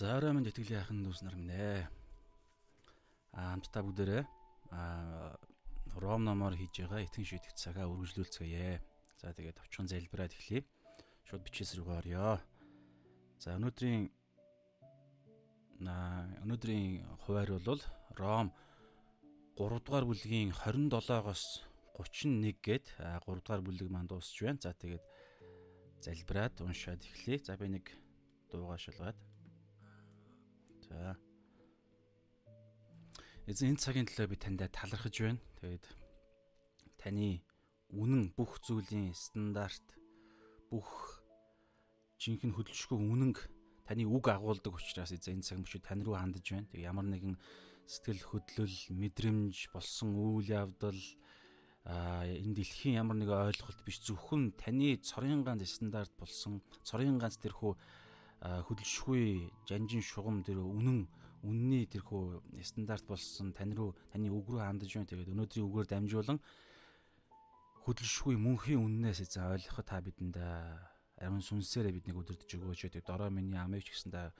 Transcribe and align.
Заараа 0.00 0.32
минь 0.32 0.48
итгэлийн 0.48 0.80
ахын 0.80 1.04
дүүс 1.04 1.20
нар 1.20 1.36
минь 1.36 1.52
ээ. 1.52 1.84
Аа 3.36 3.52
хамтдаа 3.52 3.84
бүгдээрээ 3.84 4.24
аа 4.72 5.36
Ром 6.00 6.24
номоор 6.24 6.56
хийж 6.56 6.72
байгаа 6.80 7.04
итгэн 7.04 7.28
шийдэх 7.28 7.52
цагаа 7.52 7.84
үргэлжлүүлцгээе. 7.84 8.80
За 9.20 9.36
тэгээд 9.36 9.60
товчхон 9.60 9.92
залбираад 9.92 10.32
эхлэе. 10.32 10.64
Шууд 11.28 11.44
бичээс 11.44 11.76
рүү 11.76 11.92
орё. 12.00 12.40
За 13.44 13.60
өнөөдрийн 13.60 14.08
на 15.84 16.24
өнөөдрийн 16.48 17.04
хуваар 17.28 17.60
бол 17.60 17.84
Ром 18.16 18.56
3 19.60 19.84
дугаар 19.84 20.08
бүлгийн 20.08 20.56
27-оос 20.56 21.60
31 22.00 22.56
гээд 22.64 22.86
3 22.96 23.20
дугаар 23.20 23.60
бүлэг 23.60 23.92
манд 23.92 24.16
дуусч 24.16 24.48
байна. 24.48 24.64
За 24.64 24.72
тэгээд 24.72 25.04
залбираад 26.00 26.56
уншаад 26.64 27.04
эхлэе. 27.04 27.44
За 27.44 27.60
би 27.60 27.68
нэг 27.68 27.84
дуугаа 28.48 28.80
шалгаад 28.80 29.20
Эзэн 33.50 33.74
энэ 33.74 33.82
цагийн 33.82 34.06
төлөө 34.06 34.30
би 34.30 34.36
таньд 34.38 34.62
талархаж 34.70 35.16
байна. 35.26 35.42
Тэгээд 35.58 35.84
таны 37.02 37.42
үнэн 37.90 38.30
бүх 38.38 38.62
зүйлийн 38.62 39.10
стандарт 39.10 39.82
бүх 40.70 40.86
жинхэнэ 42.22 42.54
хөдөлшгүй 42.54 42.94
үнэнг 42.94 43.50
таны 43.90 44.06
үг 44.06 44.30
агуулдаг 44.30 44.78
учраас 44.78 45.10
эзэн 45.10 45.42
энэ 45.42 45.46
цаг 45.50 45.58
мөчид 45.66 45.82
тань 45.82 46.06
руу 46.06 46.14
хандж 46.14 46.46
байна. 46.46 46.70
Тэг 46.70 46.78
ямар 46.78 47.10
нэгэн 47.10 47.34
сэтгэл 47.90 48.22
хөдлөл, 48.22 48.78
мэдрэмж 48.94 49.74
болсон 49.74 50.14
үйл 50.14 50.46
явдал 50.46 51.02
а 51.90 52.22
энэ 52.22 52.54
дэлхийн 52.54 53.02
ямар 53.02 53.18
нэг 53.18 53.34
ойлголт 53.34 53.82
биш 53.82 53.98
зөвхөн 54.06 54.54
таны 54.54 54.94
цорын 55.02 55.42
ганц 55.42 55.66
стандарт 55.66 56.14
болсон 56.14 56.62
цорын 56.86 57.18
ганц 57.18 57.34
тэрхүү 57.42 57.74
хөдөлшгүй 58.70 59.50
жанжин 59.66 60.06
шугам 60.06 60.46
тэр 60.46 60.62
үнэн 60.62 61.10
үнний 61.42 61.86
тэрхүү 61.88 62.42
стандарт 62.64 63.04
болсон 63.08 63.52
тань 63.56 63.72
руу 63.72 63.96
таны 64.12 64.28
үг 64.28 64.46
рүү 64.50 64.60
хандаж 64.60 64.92
байна. 64.92 65.08
Тэгээд 65.08 65.32
өнөөдрийн 65.32 65.66
үгээр 65.66 65.88
дамжуулан 65.88 66.38
хөдөлшгүй 67.84 68.36
мөнхийн 68.36 68.84
үннээс 68.84 69.24
эзэн 69.24 69.56
ойлгоход 69.56 69.86
та 69.88 70.04
бидэнд 70.04 70.36
ариун 70.36 71.40
сүнсээрээ 71.40 71.96
биднийг 71.96 72.20
өдөрдөж 72.20 72.50
өгөөч. 72.60 72.92
Тэгээд 72.92 73.08
дорой 73.08 73.32
миний 73.32 73.56
амийг 73.56 73.88
ч 73.88 73.96
гэсэн 73.96 74.12
та 74.12 74.32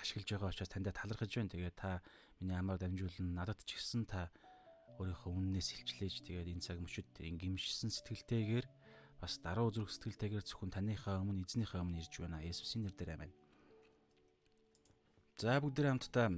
ашиглаж 0.00 0.28
байгаа 0.32 0.48
учраас 0.48 0.72
танд 0.72 0.88
талархаж 0.88 1.30
байна. 1.36 1.52
Тэгээд 1.52 1.76
та 1.76 2.00
миний 2.40 2.56
амаар 2.56 2.80
дамжуулан 2.80 3.36
надад 3.36 3.60
ч 3.68 3.76
гэсэн 3.76 4.08
та 4.08 4.32
өөрийнхөө 4.96 5.32
үннээс 5.32 5.68
илчлээж 5.84 6.24
тэгээд 6.24 6.52
энэ 6.52 6.64
цаг 6.64 6.80
мөчид 6.80 7.08
гимшсэн 7.16 7.92
сэтгэлтэйгээр 7.92 8.66
бас 9.20 9.36
даруй 9.44 9.68
зүрх 9.72 9.92
сэтгэлтэйгээр 9.92 10.44
зөвхөн 10.48 10.72
таныхаа 10.72 11.20
өмнө 11.20 11.44
эзнийхээ 11.44 11.80
өмнө 11.84 12.00
ирж 12.00 12.14
байна. 12.24 12.40
Есүсийн 12.40 12.88
нэрээр 12.88 13.16
аминь. 13.16 13.32
За 15.40 15.56
бүгд 15.56 15.80
хамтдаа 15.80 16.36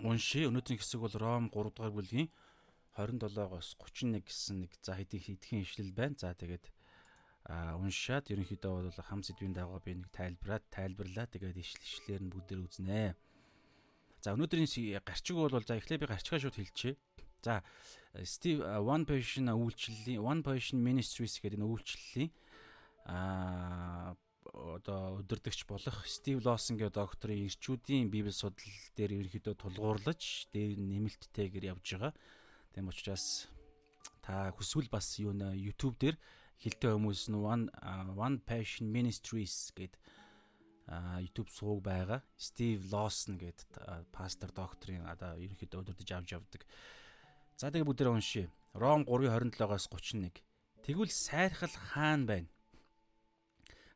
уншия. 0.00 0.48
Өнөөдрийн 0.48 0.80
хэсэг 0.80 0.96
бол 0.96 1.12
Ром 1.12 1.52
3 1.52 1.76
дугаар 1.76 1.92
бүлгийн 1.92 2.32
27-оос 2.96 3.76
31 3.76 4.24
гэсэн 4.24 4.64
нэг 4.64 4.72
за 4.80 4.96
хэдийн 4.96 5.20
хэдхэн 5.20 5.60
ишлэл 5.60 5.92
байна. 5.92 6.16
За 6.16 6.32
тэгээд 6.32 6.72
а 7.44 7.76
уншаад 7.76 8.32
ерөнхийдөө 8.32 8.72
бол 8.88 8.96
хам 8.96 9.20
сэдвийн 9.20 9.52
дагуу 9.52 9.76
би 9.84 9.92
нэг 9.92 10.08
тайлбараад 10.08 10.64
тайлбарлаа. 10.72 11.28
Тэгээд 11.28 11.60
ишлэлээр 11.60 12.22
нь 12.24 12.32
бүгдээр 12.32 12.64
үзнэ. 12.64 13.12
За 14.24 14.32
өнөөдрийн 14.32 14.96
гарчиг 15.04 15.36
бол 15.36 15.52
за 15.52 15.76
эхлээ 15.76 16.00
би 16.00 16.08
гарчгаа 16.08 16.40
шууд 16.40 16.56
хэлчихье. 16.56 16.96
За 17.44 17.60
Steve 18.24 18.64
One 18.64 19.04
Passion 19.04 19.52
үйлчлэлийн 19.52 20.24
One 20.24 20.40
Passion 20.40 20.80
Ministries 20.80 21.44
гэдэг 21.44 21.60
энэ 21.60 21.68
үйлчлэлийн 21.68 22.32
аа 23.04 24.16
одоо 24.52 25.20
өдөрдөгч 25.22 25.66
болох 25.66 26.06
Стив 26.06 26.44
Лосон 26.44 26.76
гэх 26.78 26.94
докторын 26.94 27.46
ирчүүдийн 27.46 28.10
библи 28.12 28.30
судал 28.30 28.62
дээр 28.94 29.24
ерөнхийдөө 29.24 29.54
тулгуурлаж 29.58 30.50
дээр 30.54 30.78
нэмэлттэйгээр 30.78 31.70
явж 31.72 31.86
байгаа. 31.96 32.12
Тийм 32.74 32.88
учраас 32.92 33.48
та 34.22 34.52
хүсвэл 34.54 34.90
бас 34.92 35.18
юу 35.18 35.32
нэ 35.32 35.56
YouTube 35.56 35.96
дээр 35.98 36.16
хилтэй 36.60 36.92
хүмүүс 36.94 37.32
нь 37.32 37.38
One 37.38 37.66
One 38.14 38.38
Passion 38.44 38.88
Ministries 38.92 39.72
гэдэг 39.74 40.00
YouTube 41.20 41.50
сууг 41.50 41.82
байгаа. 41.82 42.22
Стив 42.38 42.86
Лосон 42.92 43.38
гэдэг 43.38 44.10
пастор 44.14 44.54
докторын 44.54 45.04
одоо 45.10 45.34
ерөнхийдөө 45.34 45.82
өдөрдөж 45.82 46.10
авч 46.14 46.32
явдаг. 46.32 46.62
За 47.58 47.72
тэгээ 47.72 47.88
бүгдээ 47.88 48.12
уншия. 48.12 48.46
Ром 48.76 49.08
3:27-оос 49.08 49.88
31. 49.88 50.44
Тэгвэл 50.84 51.10
сайрхал 51.10 51.72
хаан 51.72 52.28
байна. 52.28 52.48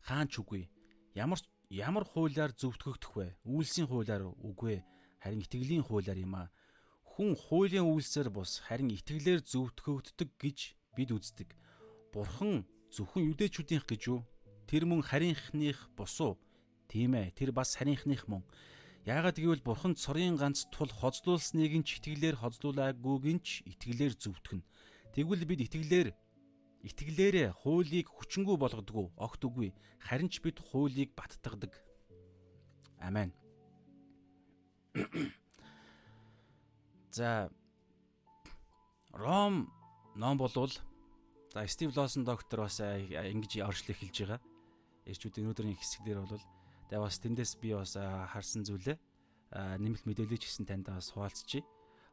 Хаан 0.06 0.28
ч 0.28 0.40
үгүй. 0.40 0.68
Ямар 1.14 1.40
ямар 1.70 2.04
хуулиар 2.04 2.52
зөвтгөгдөх 2.56 3.12
вэ? 3.16 3.26
Үйлсийн 3.46 3.86
хуулиар 3.86 4.26
үгүй. 4.26 4.82
Харин 5.22 5.44
итгэлийн 5.44 5.84
хуулиар 5.86 6.18
юм 6.18 6.34
аа. 6.34 6.48
Хүн 7.04 7.36
хуулийн 7.36 7.86
үйлсээр 7.86 8.32
бус 8.32 8.64
харин 8.64 8.90
итгэлээр 8.90 9.44
зөвтгөгддөг 9.44 10.30
гэж 10.40 10.58
бид 10.96 11.10
үздэг. 11.12 11.52
Бурхан 12.10 12.64
зөвхөн 12.90 13.28
юдэчүүдийнх 13.36 13.86
гэж 13.86 14.02
юу? 14.08 14.26
Тэр 14.66 14.88
мөн 14.88 15.04
харийнхных 15.04 15.90
босуу. 15.94 16.40
Тийм 16.88 17.14
ээ. 17.14 17.30
Тэр 17.36 17.52
бас 17.54 17.76
харийнхных 17.78 18.26
мөн. 18.26 18.42
Яагаад 19.06 19.38
гэвэл 19.38 19.64
бурхан 19.64 19.94
цорын 19.94 20.36
ганц 20.36 20.68
тул 20.74 20.90
хоцлуулсныг 20.90 21.72
нь 21.72 21.86
ч 21.86 22.02
итгэлээр 22.02 22.36
хоцлуулаагүйг 22.40 23.24
нь 23.30 23.40
ч 23.40 23.64
итгэлээр 23.64 24.14
зөвтгөн. 24.18 24.60
Тэгвэл 25.14 25.48
бид 25.48 25.64
итгэлээр 25.66 26.08
итгэлээрээ 26.84 27.52
хуулийг 27.62 28.08
хүчингү 28.08 28.56
болгодгоо 28.56 29.12
огт 29.16 29.42
үгүй. 29.44 29.74
Харин 30.00 30.28
ч 30.32 30.40
бид 30.40 30.58
хуулийг 30.60 31.12
баттгадаг. 31.14 31.76
Амен. 33.00 33.32
За 37.16 37.50
Ром 39.12 39.72
ном 40.14 40.38
болвол 40.38 40.70
за 41.52 41.66
Стив 41.66 41.96
Лосон 41.96 42.24
доктор 42.24 42.60
бас 42.60 42.78
ингэж 42.80 43.58
оршлыг 43.66 43.98
хэлж 43.98 44.16
байгаа. 44.22 44.40
Ирчүүдийн 45.10 45.50
өнөөдрийн 45.50 45.74
хэсэг 45.74 46.06
дээр 46.06 46.22
бол 46.22 46.38
Тэгээ 46.90 47.06
бас 47.06 47.22
тэндээс 47.22 47.52
би 47.62 47.70
бас 47.70 47.94
харсан 47.94 48.66
зүйлээ 48.66 48.98
нэмэлт 49.54 50.10
мэдээлэл 50.10 50.42
ч 50.42 50.50
гэсэн 50.50 50.66
танд 50.66 50.90
бас 50.90 51.14
хуваалцчихъя. 51.14 51.62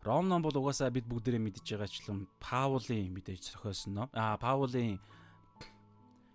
Ром 0.06 0.30
ном 0.30 0.42
бол 0.42 0.56
угаасаа 0.56 0.92
бид 0.94 1.06
бүгдээрээ 1.10 1.42
мэдж 1.42 1.66
байгаачлан 1.66 2.28
Паулийн 2.40 3.14
мэдээж 3.16 3.58
зохиосон 3.58 3.94
ном. 3.94 4.10
Аа 4.14 4.38
Паулийн 4.38 5.02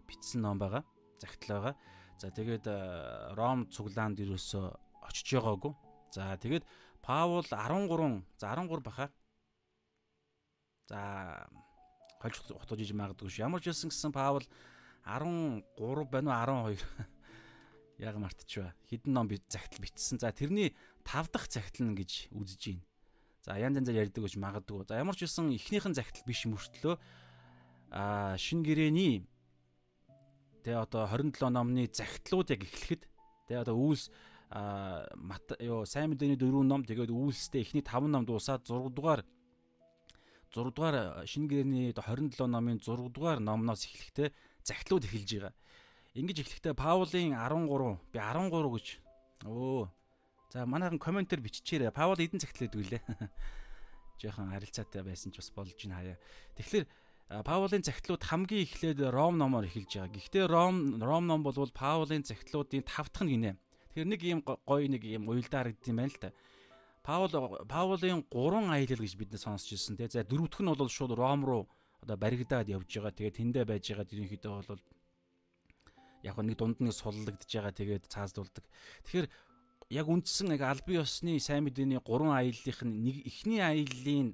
бичсэн 0.09 0.43
ном 0.43 0.59
байгаа. 0.59 0.83
Загтал 1.23 1.57
байгаа. 1.57 1.75
За 2.19 2.31
тэгээд 2.31 2.67
Ром 3.39 3.71
цуглаанд 3.71 4.21
ерөөсөө 4.23 4.67
очиж 5.09 5.39
байгаагүй. 5.39 5.73
За 6.15 6.37
тэгээд 6.37 6.65
Паул 7.03 7.43
13 7.43 8.23
за 8.39 8.47
13 8.55 8.83
баха. 8.83 9.11
За 10.87 11.49
хольж 12.21 12.39
утгаж 12.51 12.79
иж 12.79 12.93
магадгүй 12.95 13.31
ш. 13.31 13.43
Ямар 13.43 13.59
ч 13.59 13.75
байсан 13.75 13.91
гэсэн 13.91 14.13
Паул 14.15 14.47
13 15.03 15.67
байна 16.13 16.31
уу 16.63 16.77
12 16.79 16.79
яг 17.99 18.17
мартчихва. 18.23 18.75
Хідэн 18.87 19.13
ном 19.15 19.27
би 19.27 19.43
загтал 19.49 19.83
бичсэн. 19.83 20.23
За 20.23 20.31
тэрний 20.31 20.77
5 21.03 21.33
дахь 21.33 21.51
загтал 21.51 21.91
нь 21.91 21.99
гэж 21.99 22.31
үзэж 22.31 22.63
байна. 22.71 22.87
За 23.43 23.59
янз 23.59 23.75
янзаар 23.83 24.07
ярьдаг 24.07 24.23
гэж 24.23 24.39
магадгүй. 24.39 24.87
За 24.87 25.03
ямар 25.03 25.19
ч 25.19 25.27
үсэн 25.27 25.51
эхнийхэн 25.51 25.99
загтал 25.99 26.23
биш 26.23 26.47
мөртлөө 26.47 26.95
а 27.91 28.39
шин 28.39 28.63
гэрэний 28.63 29.27
тэгээ 30.63 30.79
одоо 30.79 31.11
27 31.11 31.51
номны 31.51 31.91
загтлууд 31.91 32.55
яг 32.55 32.63
эхлэхэд 32.63 33.03
тэгээ 33.51 33.63
одоо 33.67 33.75
үйлс 33.75 34.15
а 34.55 35.11
ёо 35.59 35.83
сайн 35.91 36.15
мэдээний 36.15 36.39
дөрвөн 36.39 36.71
ном 36.71 36.87
тэгээд 36.87 37.11
үйлстэй 37.11 37.67
эхний 37.67 37.83
5 37.83 38.07
ном 38.15 38.23
дуусаад 38.25 38.63
6 38.63 38.95
дугаар 38.95 39.27
6 40.55 40.71
дугаар 40.71 41.27
шин 41.27 41.51
гэрэний 41.51 41.91
27 41.91 42.47
номын 42.47 42.79
6 42.79 43.11
дугаар 43.11 43.43
номноос 43.43 43.91
эхлэхдээ 43.91 44.31
загтлууд 44.63 45.03
эхэлж 45.11 45.31
байгаа. 45.35 45.55
Ингэж 46.15 46.45
эхлэхдээ 46.45 46.75
Паулийн 46.79 47.35
13 47.35 47.99
би 48.13 48.19
13 48.23 48.71
гэж 48.71 48.87
өө 49.51 49.91
за 50.53 50.67
манайхан 50.69 51.01
комментээр 51.01 51.41
биччихээрэй. 51.41 51.97
Паул 51.97 52.21
эдэн 52.21 52.45
цагтлээд 52.45 52.77
үлээ. 52.77 53.01
Жохон 54.21 54.53
харилцаатай 54.53 55.01
байсан 55.01 55.33
ч 55.33 55.41
бас 55.41 55.49
болж 55.57 55.81
ин 55.81 55.97
хаяа. 55.97 56.21
Тэгэхээр 56.61 56.85
Паулийн 57.41 57.81
цагтлууд 57.81 58.21
хамгийн 58.21 58.69
эхлээд 58.69 59.01
Ром 59.09 59.41
номоор 59.41 59.65
эхэлж 59.65 59.97
байгаа. 59.97 60.13
Гэхдээ 60.13 60.45
Ром 60.53 61.01
Ром 61.01 61.25
ном 61.25 61.41
бол 61.41 61.57
Паулийн 61.57 62.21
цагтлуудын 62.29 62.85
тав 62.85 63.09
дахь 63.09 63.25
нь 63.25 63.33
гинэ. 63.33 63.57
Тэгэхээр 63.97 64.09
нэг 64.13 64.21
юм 64.21 64.41
гоё 64.45 64.85
нэг 64.93 65.01
юм 65.09 65.33
уйлдаа 65.33 65.65
харагдсан 65.65 65.97
байна 65.97 66.13
л 66.13 66.21
та. 66.21 66.37
Паул 67.01 67.33
Паулийн 67.65 68.29
3 68.29 68.69
аялал 68.69 69.01
гэж 69.01 69.15
бид 69.17 69.33
сонсч 69.41 69.73
ирсэн 69.73 69.97
тий. 69.97 70.13
За 70.13 70.21
дөрөвдөх 70.21 70.61
нь 70.61 70.69
бол 70.69 70.93
шууд 70.93 71.17
Ром 71.17 71.41
руу 71.49 71.65
одоо 72.05 72.21
баригдаад 72.21 72.69
явж 72.69 72.93
байгаа. 73.01 73.17
Тэгээд 73.17 73.39
тэндээ 73.41 73.65
байж 73.65 73.89
байгаа 73.89 74.05
ерөнхийдөө 74.13 74.53
бол 74.69 74.83
яг 76.29 76.37
нэг 76.37 76.57
дунд 76.61 76.79
нь 76.85 76.93
суллагдж 76.93 77.49
байгаа 77.49 77.73
тэгээд 77.73 78.13
цааздуулдаг. 78.13 78.65
Тэгэхээр 79.09 79.27
яг 79.93 80.09
үндсэн 80.09 80.57
яг 80.57 80.65
албан 80.65 81.05
ёсны 81.05 81.37
сайн 81.37 81.69
мэдээний 81.69 82.01
гурван 82.01 82.33
аяллах 82.33 82.81
нь 82.81 82.97
нэг 83.05 83.17
эхний 83.29 83.61
аяллаа 83.61 84.33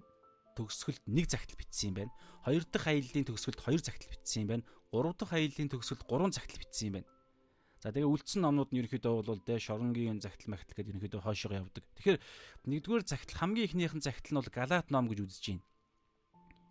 төгсгөлд 0.54 1.02
нэг 1.10 1.26
загтал 1.26 1.58
бичсэн 1.58 1.90
юм 1.90 1.96
байна. 1.98 2.12
Хоёр 2.46 2.62
дахь 2.62 2.86
аяллаа 2.86 3.26
төгсгөлд 3.26 3.58
хоёр 3.66 3.82
загтал 3.82 4.06
бичсэн 4.06 4.46
юм 4.46 4.48
байна. 4.54 4.64
Гурав 4.94 5.18
дахь 5.18 5.34
аяллаа 5.34 5.66
төгсгөлд 5.66 6.06
гурван 6.06 6.30
загтал 6.30 6.62
бичсэн 6.62 6.86
юм 6.86 6.94
байна. 7.02 7.10
За 7.82 7.90
тэгээ 7.90 8.06
үлдсэн 8.06 8.42
номнууд 8.42 8.70
нь 8.70 8.78
ерөнхийдөө 8.86 9.14
бол 9.26 9.42
тэ 9.42 9.58
шоронгийн 9.58 10.22
загтал 10.22 10.50
магтал 10.54 10.78
гэдэг 10.78 10.94
ерөнхийдөө 10.94 11.22
хойшоо 11.26 11.50
явдаг. 11.58 11.84
Тэгэхээр 11.98 12.18
нэгдүгээр 12.66 13.04
загтал 13.06 13.38
хамгийн 13.38 13.66
ихнийхэн 13.66 14.02
загтал 14.02 14.30
нь 14.34 14.38
бол 14.38 14.50
Галаат 14.50 14.90
ном 14.94 15.06
гэж 15.10 15.18
үзэж 15.26 15.44
байна. 15.58 15.66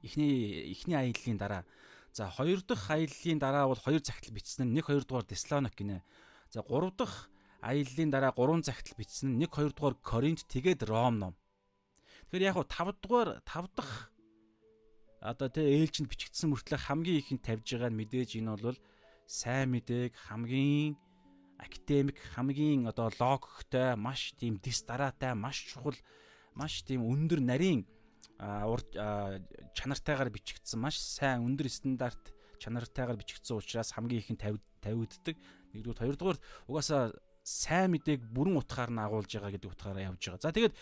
Эхний 0.03 0.71
эхний 0.71 0.95
аяллаа 0.95 1.35
дараа. 1.35 1.63
За 2.11 2.31
хоёр 2.31 2.59
дахь 2.63 2.87
аяллаа 2.91 3.35
дараа 3.39 3.65
бол 3.71 3.79
хоёр 3.79 4.03
загтал 4.03 4.35
бичсэн 4.35 4.67
нь 4.67 4.75
нэг 4.79 4.87
хоёр 4.87 5.07
дугаар 5.07 5.27
Теслоник 5.27 5.75
гинэ. 5.75 6.03
За 6.51 6.59
гурав 6.59 6.91
дахь 6.99 7.31
аяллаа 7.61 8.07
дараа 8.11 8.33
гурван 8.33 8.63
загтал 8.63 8.97
бичсэн 8.97 9.33
нь 9.33 9.39
нэг 9.41 9.51
хоёр 9.53 9.73
дугаар 9.73 9.95
Коринт 10.01 10.45
тэгээд 10.47 10.83
Ром 10.85 11.15
ном. 11.19 11.33
Тэгэхээр 12.29 12.47
яг 12.49 12.55
хав 12.55 12.67
5 12.67 13.01
дугаар 13.01 13.29
5 13.45 13.75
дахь 13.75 14.11
одоо 15.21 15.49
тэ 15.49 15.65
ээлжинд 15.65 16.09
бичигдсэн 16.09 16.53
мөртлөө 16.53 16.77
хамгийн 16.77 17.19
ихэнд 17.21 17.41
тавьж 17.41 17.67
байгаа 17.73 17.89
нь 17.89 17.99
мэдээж 17.99 18.37
энэ 18.37 18.53
бол 18.61 18.77
сайн 19.25 19.73
мэдээг 19.73 20.13
хамгийн 20.29 20.93
академик 21.57 22.17
хамгийн 22.37 22.85
одоо 22.85 23.09
логиктой 23.17 23.97
маш 23.97 24.37
тийм 24.37 24.61
дис 24.61 24.85
дараатай 24.85 25.33
маш 25.33 25.57
чухал 25.73 25.97
маш 26.53 26.85
тийм 26.85 27.01
өндөр 27.01 27.41
нарийн 27.41 27.81
чанартайгаар 28.37 30.29
бичигдсэн 30.29 30.79
маш 30.79 31.01
сайн 31.01 31.41
өндөр 31.41 31.67
стандарт 31.69 32.33
чанартайгаар 32.61 33.17
бичигдсэн 33.17 33.57
учраас 33.57 33.91
хамгийн 33.97 34.21
ихэнд 34.21 34.61
тавигддаг. 34.81 35.35
Нэгдүгээр 35.73 36.01
хоёрдугаар 36.01 36.37
угаасаа 36.69 37.13
сайн 37.47 37.95
мэдээг 37.95 38.27
бүрэн 38.35 38.59
утгаар 38.59 38.91
нь 38.91 38.99
агуулж 38.99 39.31
байгаа 39.31 39.55
гэдэг 39.55 39.71
утгаараа 39.71 40.11
явж 40.11 40.19
байгаа. 40.19 40.43
За 40.43 40.51
тэгээд 40.51 40.75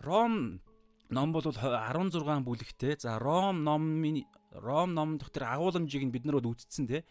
Ром 0.00 0.64
ном 1.12 1.28
бол 1.36 1.44
16 1.44 2.40
бүлэгтэй. 2.40 2.96
За 2.96 3.20
Ром 3.20 3.60
номын 3.60 4.24
Ром 4.56 4.96
ном 4.96 5.20
дотор 5.20 5.44
агууламжийг 5.44 6.08
нь 6.08 6.14
бид 6.16 6.24
нар 6.24 6.40
бол 6.40 6.56
үздсэн 6.56 6.88
те. 6.88 7.04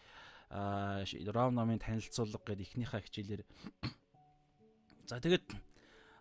А 0.50 1.06
Ром 1.06 1.54
номын 1.54 1.78
танилцуулга 1.78 2.42
гэдэг 2.42 2.66
ихнийхээ 2.66 3.06
хичээлээр. 3.06 3.42
За 5.06 5.22
тэгээд 5.22 5.54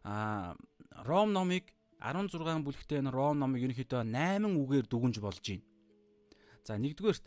а 0.06 0.54
Ром 1.10 1.34
номыг 1.34 1.74
16 1.98 2.62
бүлэгтэй 2.62 3.02
энэ 3.02 3.10
Ром 3.10 3.42
номыг 3.42 3.66
ерөнхийдөө 3.66 4.06
8 4.06 4.46
үгээр 4.46 4.86
дүгнж 4.86 5.18
болж 5.26 5.42
байна. 5.42 5.66
За 6.62 6.78
нэгдүгээрт 6.78 7.26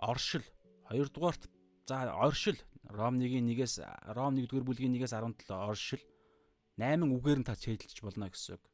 оршил, 0.00 0.44
хоёрдугаарт 0.88 1.52
за 1.84 2.12
оршил 2.16 2.56
Ром 2.90 3.18
1-ийн 3.18 3.46
1-ээс 3.50 3.82
Ром 4.14 4.36
1-р 4.38 4.62
бүлгийн 4.62 4.94
1-ээс 4.94 5.14
17 5.14 5.50
оршил 5.50 6.02
8 6.76 7.08
үгээр 7.08 7.38
нь 7.40 7.48
та 7.48 7.56
цэдэлж 7.56 8.04
болно 8.04 8.28
гэсэн 8.28 8.60
үг. 8.60 8.64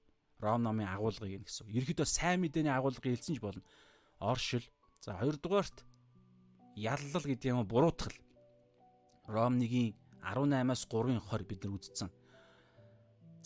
Ром 0.42 0.66
номын 0.66 0.90
агуулгыг 0.90 1.38
нь 1.38 1.46
гэсэн. 1.46 1.70
Ерөнхийдөө 1.70 2.06
сайн 2.06 2.42
мэдээний 2.42 2.74
агуулгыг 2.74 3.14
хэлсэн 3.14 3.38
ч 3.38 3.40
болно. 3.40 3.62
Оршил. 4.18 4.66
За 4.98 5.14
хоёрдугаарт 5.14 5.86
яллал 6.74 7.22
гэдэг 7.22 7.54
юм 7.54 7.62
буруутгал. 7.62 8.16
Ром 9.30 9.62
1-ийн 9.62 9.94
18-аас 10.18 10.82
3-ын 10.90 11.22
20 11.22 11.46
бид 11.46 11.62
нар 11.62 11.74
үзсэн. 11.78 12.10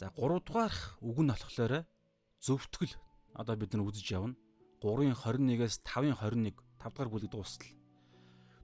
За 0.01 0.09
3 0.17 0.41
дугаарх 0.41 0.97
үг 1.05 1.19
нь 1.21 1.29
болохоор 1.29 1.85
зөвтгөл 2.41 2.97
одоо 3.37 3.55
бид 3.61 3.77
нар 3.77 3.85
үзэж 3.85 4.07
явна. 4.17 4.41
3-ын 4.81 5.13
21-ээс 5.13 5.85
5-ын 5.85 6.17
21 6.17 6.57
5 6.81 6.97
дугаар 6.97 7.11
бүлэг 7.13 7.31
дуустал. 7.33 7.69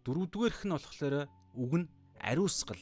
4 0.09 0.29
дугаарх 0.33 0.65
нь 0.65 0.73
болохоор 0.73 1.29
үг 1.55 1.73
нь 1.81 1.87
ариусгал. 2.21 2.81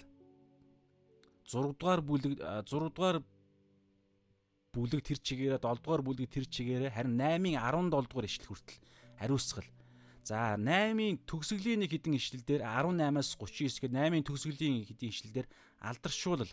6 1.45 1.75
дугаар 1.75 2.01
бүлэг 2.01 2.39
6 2.39 2.95
дугаар 2.95 3.19
бүлэг 4.71 5.03
тэр 5.03 5.19
чигээрээ 5.19 5.59
7 5.59 5.83
дугаар 5.83 6.03
бүлэг 6.07 6.31
тэр 6.31 6.47
чигээрээ 6.47 6.95
харин 6.95 7.19
8-ын 7.19 7.59
17 7.59 7.91
дугаар 7.91 8.27
ишлэл 8.31 8.51
хүртэл 8.55 8.79
хариуцгал. 9.19 9.69
За 10.23 10.55
8-ын 10.55 11.27
төгсгөлийн 11.27 11.83
нэг 11.83 11.91
хідэн 11.91 12.15
ишлэл 12.15 12.47
дээр 12.47 12.63
18-аас 12.63 13.35
39 13.35 13.83
гээд 13.83 13.95
8-ын 13.99 14.25
төгсгөлийн 14.29 14.87
хэдийн 14.87 15.11
ишлэл 15.11 15.35
дээр 15.35 15.49
алдаршуулал 15.83 16.53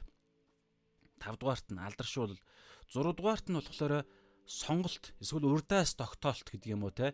5 1.22 1.38
дугаарт 1.38 1.68
нь 1.70 1.78
алдаршуулал 1.78 2.42
6 2.90 3.14
дугаарт 3.14 3.46
нь 3.52 3.60
болохоор 3.60 4.08
сонголт 4.48 5.14
эсвэл 5.22 5.46
урдаас 5.46 5.94
тогтоолт 5.94 6.48
гэдэг 6.48 6.74
юм 6.74 6.88
уу 6.88 6.96
те 6.96 7.14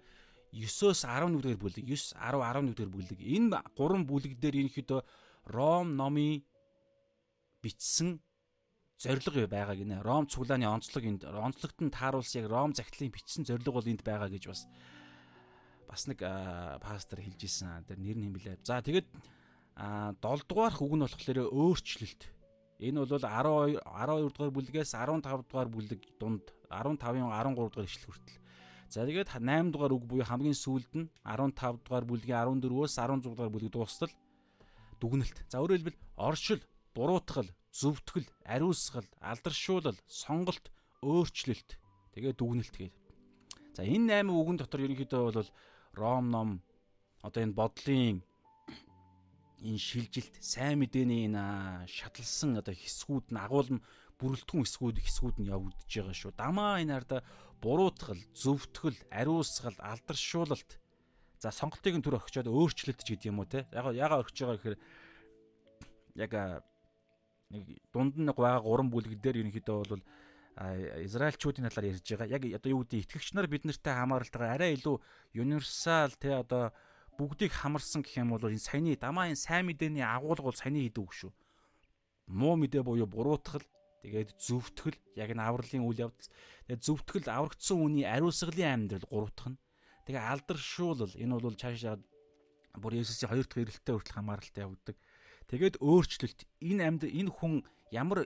9-оос 0.54 1.02
11 1.10 1.42
дугаар 1.42 1.58
бүлэг 1.58 1.86
9 1.90 2.14
10 2.14 2.38
11 2.38 2.78
дугаар 2.78 2.94
бүлэг 2.94 3.20
энэ 3.20 3.58
гурван 3.74 4.06
бүлэг 4.06 4.38
дээр 4.38 4.62
ерөнхийдөө 4.62 5.02
Ром 5.50 5.98
номын 5.98 6.46
бичсэн 7.62 8.22
зориг 9.02 9.50
байгаа 9.50 9.76
гинэ. 9.76 10.00
Ром 10.06 10.28
цуглааны 10.30 10.70
онцлог 10.70 11.04
энд 11.04 11.26
онцлогт 11.26 11.82
нь 11.82 11.92
тааруулсан 11.92 12.46
яг 12.46 12.48
Ром 12.52 12.72
захидлын 12.72 13.12
бичсэн 13.12 13.44
зориг 13.44 13.68
бол 13.68 13.84
энд 13.84 14.04
байгаа 14.06 14.30
гэж 14.30 14.48
бас 14.48 14.64
бас 15.90 16.08
нэг 16.08 16.20
пастор 16.80 17.20
хэлж 17.20 17.42
исэн. 17.44 17.84
Тэр 17.84 18.00
нэр 18.00 18.18
нь 18.22 18.32
блэ. 18.32 18.62
За 18.64 18.80
тэгээд 18.80 19.10
7 19.76 20.22
дугаарх 20.22 20.80
үг 20.80 20.94
нь 20.96 21.04
болохоор 21.04 21.40
өөрчлөлт. 21.52 22.22
Энэ 22.80 23.04
бол 23.04 23.10
12 23.10 23.84
12 23.84 24.32
дугаар 24.32 24.52
бүлгээс 24.54 24.92
15 24.96 25.50
дугаар 25.50 25.68
бүлэг 25.68 26.02
дунд 26.22 26.46
15-ын 26.72 27.28
13 27.28 27.58
дугаар 27.58 27.90
ишлэл 27.90 28.08
хүртэл. 28.16 28.43
За 28.94 29.10
тэгээд 29.10 29.42
8 29.42 29.74
дугаар 29.74 29.98
үг 29.98 30.06
буюу 30.06 30.22
хамгийн 30.22 30.54
сүүлд 30.54 30.94
нь 30.94 31.10
15 31.26 31.82
дугаар 31.82 32.06
бүлгийн 32.06 32.62
14-өөс 32.62 32.94
16 32.94 33.26
дугаар 33.26 33.50
бүлэг 33.50 33.74
дуустал 33.74 34.14
дүгнэлт. 35.02 35.50
За 35.50 35.66
өөрөөр 35.66 35.82
хэлбэл 35.82 35.98
оршил, 36.14 36.62
буруутгал, 36.94 37.50
зөвтгөл, 37.74 38.30
ариусгал, 38.46 39.10
алдаршуулал, 39.18 39.98
сонголт, 40.06 40.70
өөрчлөлт, 41.02 41.82
тэгээ 42.14 42.38
дүгнэлт 42.38 42.76
гээд. 42.78 42.94
За 43.74 43.82
энэ 43.82 44.22
8 44.22 44.30
үгэн 44.30 44.62
дотор 44.62 44.86
ерөнхийдөө 44.86 45.42
бол 45.42 45.50
Ром 45.98 46.30
ном 46.30 46.50
одоо 47.26 47.42
энэ 47.42 47.58
бодлын 47.58 48.22
энэ 49.58 49.82
шилжилт, 49.82 50.38
сайн 50.38 50.78
мэдээний 50.78 51.34
энэ 51.34 51.90
шатлсан 51.90 52.62
одоо 52.62 52.78
хэсгүүд 52.78 53.34
нь 53.34 53.42
агуулм 53.42 53.82
бүрэлдэхүүн 54.22 54.66
хэсгүүд 54.70 54.98
хэсгүүд 55.02 55.38
нь 55.42 55.50
явагдаж 55.50 55.90
байгаа 55.90 56.14
шүү. 56.14 56.32
Дамаа 56.38 56.78
энэ 56.78 56.94
арда 56.94 57.26
буруутгал, 57.64 58.20
зөвтгөл, 58.36 59.00
ариусгал, 59.08 59.78
алдаршуулалт 59.80 60.80
за 61.40 61.52
сонголтыг 61.52 61.96
нь 61.96 62.04
төр 62.04 62.20
өгчөөд 62.20 62.52
өөрчлөлт 62.52 63.00
ч 63.04 63.16
гэдэг 63.16 63.32
юм 63.32 63.40
уу 63.40 63.48
те. 63.48 63.64
Яг 63.72 63.88
яга 63.96 64.20
өгч 64.20 64.36
байгаа 64.44 64.60
гэхээр 64.60 64.78
яг 66.20 66.32
нэг 67.52 67.64
дунд 67.96 68.20
нь 68.20 68.28
байгаа 68.28 68.64
гурван 68.64 68.92
бүлэг 68.92 69.20
дээр 69.24 69.44
ерөнхийдөө 69.44 69.78
бол 69.88 70.04
Израильчүүдийн 70.54 71.66
талаар 71.68 71.90
ярьж 71.92 72.06
байгаа. 72.06 72.30
Яг 72.30 72.44
одоо 72.60 72.70
юу 72.72 72.84
гэдэг 72.86 73.04
итгэгч 73.10 73.34
нар 73.34 73.48
бид 73.50 73.66
нартай 73.66 73.96
хамааралтайгаар 73.98 74.54
арай 74.54 74.78
илүү 74.78 74.96
универсал 75.34 76.14
те 76.22 76.38
одоо 76.38 76.72
бүгдийг 77.18 77.52
хамарсан 77.52 78.06
гэх 78.06 78.22
юм 78.22 78.38
бол 78.38 78.46
энэ 78.46 78.62
саяны 78.62 78.94
дамаа 78.96 79.34
энэ 79.34 79.42
сайн 79.42 79.66
мэдээний 79.66 80.06
агуулга 80.06 80.48
бол 80.48 80.58
саяны 80.58 80.86
хийдэг 80.86 81.10
шүү. 81.10 81.32
Муу 82.30 82.56
мэдээ 82.56 82.86
буюу 82.86 83.10
буруутгал 83.10 83.66
тэгээд 84.04 84.30
зөвтгөл 84.38 85.00
яг 85.16 85.30
энэ 85.32 85.44
авралын 85.48 85.88
үйл 85.88 86.12
явдал 86.12 86.30
тэгээд 86.68 86.84
зөвтгөл 86.84 87.28
аврагдсан 87.32 87.78
үний 87.80 88.06
ариусгалын 88.06 88.92
амьдрал 88.92 89.08
гуравтах 89.08 89.48
нь 89.56 89.62
тэгээд 90.06 90.28
алдаршуулал 90.28 91.14
энэ 91.16 91.40
бол 91.40 91.56
цаашаа 91.56 91.96
бүр 92.80 93.00
Есүсийн 93.00 93.30
хоёр 93.30 93.46
дахь 93.46 93.62
ирэлттэй 93.64 93.94
хүртэл 93.94 94.18
хамааралтай 94.18 94.66
явагддаг. 94.66 94.98
Тэгээд 95.46 95.76
өөрчлөлт 95.78 96.40
энэ 96.58 96.82
амьд 96.90 97.04
энэ 97.06 97.30
хүн 97.30 97.62
ямар 97.94 98.26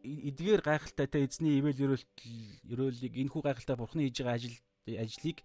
эдгээр 0.00 0.62
гайхалтай 0.64 1.06
те 1.08 1.24
эзний 1.24 1.60
ивэл 1.60 1.76
ерөөлийг 1.76 3.14
энэ 3.16 3.32
хүү 3.32 3.42
гайхалтай 3.44 3.76
бурхны 3.76 4.08
хийж 4.08 4.24
байгаа 4.24 4.36
ажил 4.40 4.56
ажлыг 4.88 5.38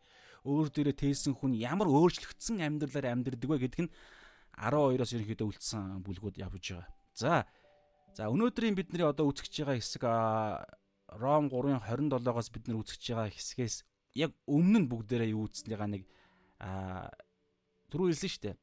өөр 0.48 0.68
дээрээ 0.72 0.96
тээсэн 0.96 1.34
хүн 1.36 1.56
ямар 1.60 1.88
өөрчлөгдсөн 1.92 2.64
амьдралаар 2.64 3.12
амьдрдаг 3.12 3.50
вэ 3.50 3.58
гэдг 3.68 3.80
нь 3.88 3.92
12-оос 4.56 5.12
ерөнхийдөө 5.16 5.48
үлдсэн 5.48 6.04
бүлгүүд 6.04 6.40
явж 6.40 6.64
байгаа. 6.76 6.88
За 7.16 7.32
за 8.16 8.30
өнөөдрийн 8.30 8.76
бидний 8.78 9.06
одоо 9.06 9.30
үзэж 9.30 9.66
байгаа 9.66 9.78
хэсэг 9.78 10.04
Ром 11.10 11.50
3-ын 11.50 11.82
27-оос 11.82 12.50
бид 12.54 12.70
нар 12.70 12.82
үзэж 12.86 13.02
байгаа 13.14 13.34
хэсгээс 13.34 13.76
яг 14.18 14.32
өмнө 14.46 14.86
нь 14.86 14.90
бүгдээрээ 14.90 15.34
юу 15.34 15.50
үзснийгаа 15.50 15.90
нэг 15.90 16.06
түрүү 17.90 18.14
хэлсэн 18.14 18.30
шүү 18.30 18.44
дээ 18.46 18.58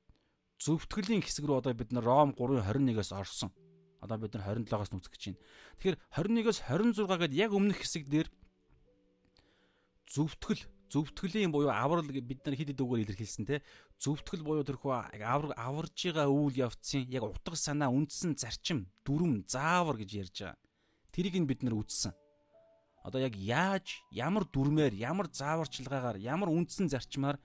зөвтгөлийн 0.60 1.20
хэсэг 1.20 1.44
рүү 1.44 1.60
одоо 1.60 1.74
бид 1.76 1.92
нар 1.92 2.04
Ром 2.04 2.32
3:21-ээс 2.32 3.12
орсон. 3.12 3.52
Одоо 4.00 4.16
бид 4.20 4.34
нар 4.34 4.56
27-оос 4.56 4.90
нүцгэж 4.92 5.22
байна. 5.36 5.40
Тэгэхээр 5.80 5.96
21-ээс 6.16 6.60
26 6.64 7.20
гээд 7.20 7.34
яг 7.36 7.50
өмнөх 7.52 7.80
хэсэг 7.84 8.08
дээр 8.08 8.28
зөвтгөл 10.08 10.62
зөвтгөлийн 10.92 11.50
буюу 11.50 11.70
аврал 11.70 12.06
бид 12.06 12.40
нар 12.46 12.54
хэд 12.54 12.70
хэд 12.72 12.80
үгээр 12.80 13.02
илэрхийлсэн 13.10 13.44
те 13.46 13.62
зөвтгөл 13.98 14.46
буюу 14.46 14.64
тэрхүү 14.66 14.92
авар 15.22 15.52
аварж 15.58 15.96
байгаа 16.10 16.30
үйл 16.30 16.56
явцын 16.66 17.06
яг 17.10 17.26
утга 17.26 17.58
санаа 17.58 17.90
үндсэн 17.90 18.38
зарчим 18.38 18.86
дүрм 19.02 19.42
заавар 19.50 19.98
гэж 19.98 20.10
ярьж 20.14 20.36
байгаа. 20.42 20.58
Тэрийг 21.10 21.36
нь 21.40 21.48
бид 21.48 21.66
нар 21.66 21.74
үзсэн. 21.74 22.14
Одоо 23.02 23.20
яг 23.22 23.34
яаж 23.34 24.02
ямар 24.10 24.46
дүрмээр 24.46 24.94
ямар 24.94 25.26
зааварчилгаагаар 25.30 26.18
ямар 26.22 26.50
үндсэн 26.50 26.90
зарчмаар 26.90 27.38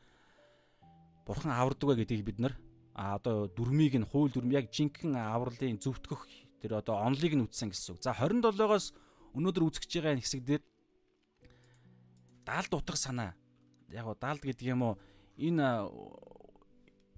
бурхан 1.26 1.54
авардаг 1.54 1.90
вэ 1.90 1.96
гэдгийг 2.02 2.26
бид 2.26 2.40
нар 2.42 2.54
а 2.94 3.16
одоо 3.16 3.48
дүрмийг 3.48 3.96
нь 3.98 4.10
хууль 4.10 4.34
дүрм 4.34 4.52
яг 4.52 4.70
жинхэнэ 4.70 5.18
авралын 5.18 5.80
зөвтгөх 5.80 6.28
тэр 6.62 6.78
одоо 6.78 7.00
онлыг 7.02 7.34
нь 7.34 7.46
үтсэн 7.46 7.72
гэсэн 7.72 7.98
үг. 7.98 8.04
За 8.04 8.14
27-оос 8.14 8.94
өнөөдөр 9.34 9.64
үзэж 9.66 9.88
байгаа 9.88 10.20
хэсэг 10.20 10.42
дээр 10.44 10.62
даалд 12.46 12.72
утга 12.74 12.98
санаа 12.98 13.32
яг 13.90 14.06
гоо 14.06 14.16
даалд 14.16 14.42
гэдэг 14.42 14.68
юм 14.68 14.82
уу 14.82 14.96
энэ 15.38 15.66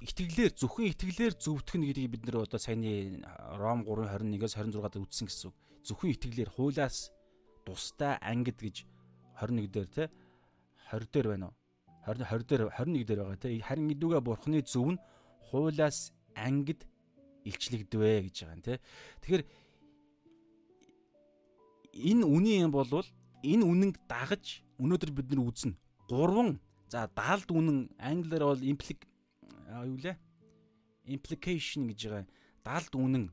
итгэлээр 0.03 0.51
зөвхөн 0.59 0.91
итгэлээр 0.91 1.33
зөвтгөх 1.39 1.79
нь 1.79 1.87
гэдгийг 1.87 2.11
бид 2.11 2.23
нэр 2.27 2.43
одоо 2.43 2.59
саяны 2.59 3.23
Ром 3.55 3.87
3:21-ээс 3.87 4.59
26-ад 4.59 4.99
үздсэн 4.99 5.27
гэсэн 5.31 5.47
үг. 5.47 5.55
Зөвхөн 5.87 6.11
итгэлээр 6.11 6.51
хуулаас 6.51 7.11
тусдаа 7.63 8.19
ангид 8.19 8.59
гэж 8.59 8.83
21 9.39 9.71
дээр 9.71 9.87
те 9.87 10.03
20 10.91 11.07
дээр 11.07 11.27
байна 11.31 11.47
уу? 11.47 11.55
20 12.03 12.27
20 12.27 12.43
дээр 12.51 12.63
21 12.75 13.07
дээр 13.07 13.19
байгаа 13.23 13.39
те. 13.39 13.55
Харин 13.63 13.93
идүүгээ 13.95 14.21
бурхны 14.27 14.59
зөв 14.67 14.87
нь 14.91 14.99
хуулаас 15.47 16.11
ангид 16.35 16.83
илчлэгдвэ 17.47 18.27
гэж 18.27 18.35
байгаа 18.43 18.55
юм 18.59 18.63
те. 18.67 18.75
Тэгэхээр 19.23 19.43
энэ 22.11 22.23
үний 22.27 22.59
юм 22.59 22.71
болвол 22.75 23.07
энэ 23.39 23.63
үнэнг 23.63 23.95
дагаж 24.11 24.63
өнөөдөр 24.83 25.11
бид 25.15 25.31
нар 25.31 25.47
үзнэ. 25.47 25.73
Гурван 26.11 26.59
за 26.91 27.07
даалд 27.15 27.49
үнэн 27.49 27.95
англиар 27.97 28.43
бол 28.43 28.61
implic 28.61 29.07
юу 29.71 29.97
лээ? 29.97 30.19
implication 31.05 31.87
гэж 31.87 32.07
байгаа. 32.07 32.27
Даалд 32.63 32.93
үнэн, 32.95 33.25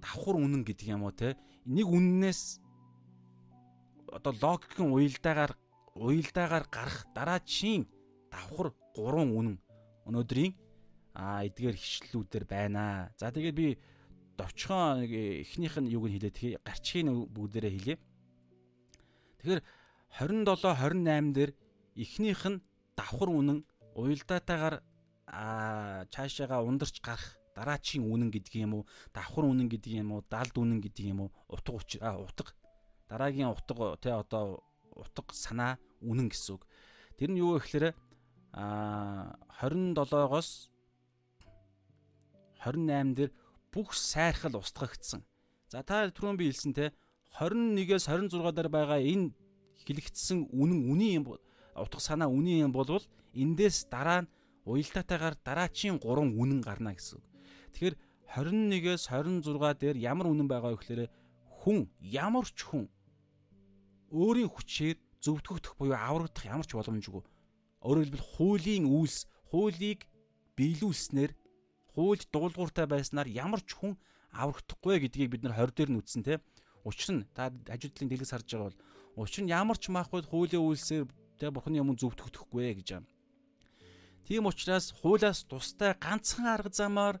давхар 0.00 0.36
үнэн 0.36 0.62
гэдэг 0.64 0.92
юм 0.92 1.08
уу 1.08 1.14
те. 1.14 1.36
Нэг 1.64 1.88
үннээс 1.88 2.60
одоо 4.12 4.32
логикийн 4.36 4.92
уялдаагаар 4.92 5.52
уялдаагаар 5.96 6.66
гарах 6.68 7.04
дараачийн 7.16 7.88
давхар 8.32 8.72
гурван 8.96 9.32
үнэн 9.32 9.56
өнөөдрийн 10.08 10.52
а 11.16 11.44
эдгээр 11.44 11.76
хичлэлүүдээр 11.76 12.44
байна. 12.44 13.12
За 13.16 13.32
тэгээд 13.32 13.56
би 13.56 13.76
довчхон 14.36 15.04
нэг 15.04 15.12
эхнийх 15.48 15.76
нь 15.80 15.92
юуг 15.92 16.08
нь 16.08 16.14
хэлээд 16.16 16.60
гарчгийн 16.62 17.08
бүгдээрээ 17.32 17.72
хэлье. 17.72 17.96
Тэгэхээр 19.40 19.60
27 20.16 20.44
28 20.44 21.34
дээр 21.36 21.50
эхнийх 21.96 22.42
нь 22.48 22.62
давхар 22.96 23.30
үнэн 23.30 23.64
уялдаатайгаар 23.94 24.82
цаашаага 26.08 26.64
ундарч 26.64 27.00
гарах 27.04 27.38
дараачийн 27.58 28.06
үнэн 28.06 28.30
гэдэг 28.30 28.54
юм 28.64 28.72
уу 28.80 28.84
давхар 29.12 29.44
үнэн 29.44 29.68
гэдэг 29.68 29.92
юм 30.00 30.14
уу 30.14 30.22
далд 30.30 30.54
үнэн 30.54 30.80
гэдэг 30.80 31.04
юм 31.12 31.26
уу 31.26 31.30
утга 31.50 31.74
утга. 32.22 32.54
Дараагийн 33.10 33.50
утга 33.50 33.98
те 33.98 34.14
одоо 34.14 34.62
утга 34.94 35.34
санаа 35.34 35.78
үнэн 36.00 36.30
гэсэн 36.30 36.54
үг. 36.54 36.62
Тэр 37.18 37.30
нь 37.34 37.40
юу 37.42 37.58
гэхээр 37.58 37.94
а 38.54 39.34
27-оос 39.60 40.70
28 42.62 43.14
дээр 43.14 43.30
бүх 43.74 43.94
сайрхал 43.94 44.58
устгагдсан. 44.58 45.26
За 45.68 45.82
та 45.82 46.06
түрүүн 46.08 46.38
би 46.38 46.48
хэлсэн 46.48 46.72
те 46.74 46.94
21-ээс 47.38 48.06
26 48.08 48.54
дээр 48.54 48.70
байгаа 48.70 49.02
энэ 49.02 49.34
хэлэгдсэн 49.88 50.52
үнэн 50.52 50.80
үний 50.92 51.16
юм 51.16 51.24
утга 51.72 52.00
санаа 52.00 52.28
үний 52.28 52.60
юм 52.60 52.72
болвол 52.76 53.02
эндээс 53.32 53.88
дараа 53.88 54.28
нь 54.28 54.30
уялдаатайгаар 54.68 55.36
дараачийн 55.40 55.96
3 55.96 56.36
үнэн 56.36 56.60
гарна 56.60 56.92
гэсэн. 56.92 57.24
Тэгэхээр 57.72 57.96
21-ээс 58.28 59.08
26 59.08 59.80
дээр 59.80 59.96
ямар 59.96 60.28
үнэн 60.28 60.44
байгаа 60.44 60.76
вэ 60.76 60.78
гэхээр 60.84 61.02
хүн 61.64 61.88
ямар 62.04 62.44
ч 62.44 62.68
хүн 62.68 62.84
өөрийн 64.12 64.52
хүчээр 64.52 64.96
зөвтгөгдөх 65.24 65.74
буюу 65.80 65.96
аврагдах 65.96 66.44
ямар 66.44 66.66
ч 66.68 66.76
боломжгүй. 66.76 67.24
Өөрөөр 67.84 68.04
хэлбэл 68.04 68.30
хуулийн 68.36 68.84
үйлс, 68.84 69.24
хуулийг 69.48 70.04
биелүүлснээр 70.56 71.32
хуульд 71.94 72.28
дуулууртай 72.32 72.86
байснаар 72.86 73.28
ямар 73.28 73.64
ч 73.64 73.72
хүн 73.74 73.96
аврагдахгүй 74.36 75.08
гэдгийг 75.08 75.30
бид 75.32 75.42
нар 75.44 75.56
20 75.56 75.76
дээр 75.76 75.90
нь 75.92 76.00
үтсэн 76.00 76.22
тийм. 76.22 76.40
Учир 76.84 77.10
нь 77.16 77.26
та 77.32 77.48
ажилтлалын 77.48 78.10
дэлгэц 78.10 78.32
харж 78.32 78.48
байгаа 78.48 78.68
бол 78.68 78.78
учир 79.18 79.42
нь 79.42 79.50
ямар 79.50 79.78
ч 79.78 79.90
маахгүй 79.90 80.22
хуулийн 80.22 80.62
үйлсээр 80.62 81.04
тийм 81.38 81.52
бурхны 81.54 81.82
юм 81.82 81.98
зөвтгөгдөхгүй 81.98 82.78
гэж 82.78 82.88
байна. 82.94 83.10
Тийм 84.26 84.46
учраас 84.46 84.94
хуулиас 84.94 85.42
тустай 85.50 85.98
ганцхан 85.98 86.46
арга 86.46 86.70
замаар 86.70 87.16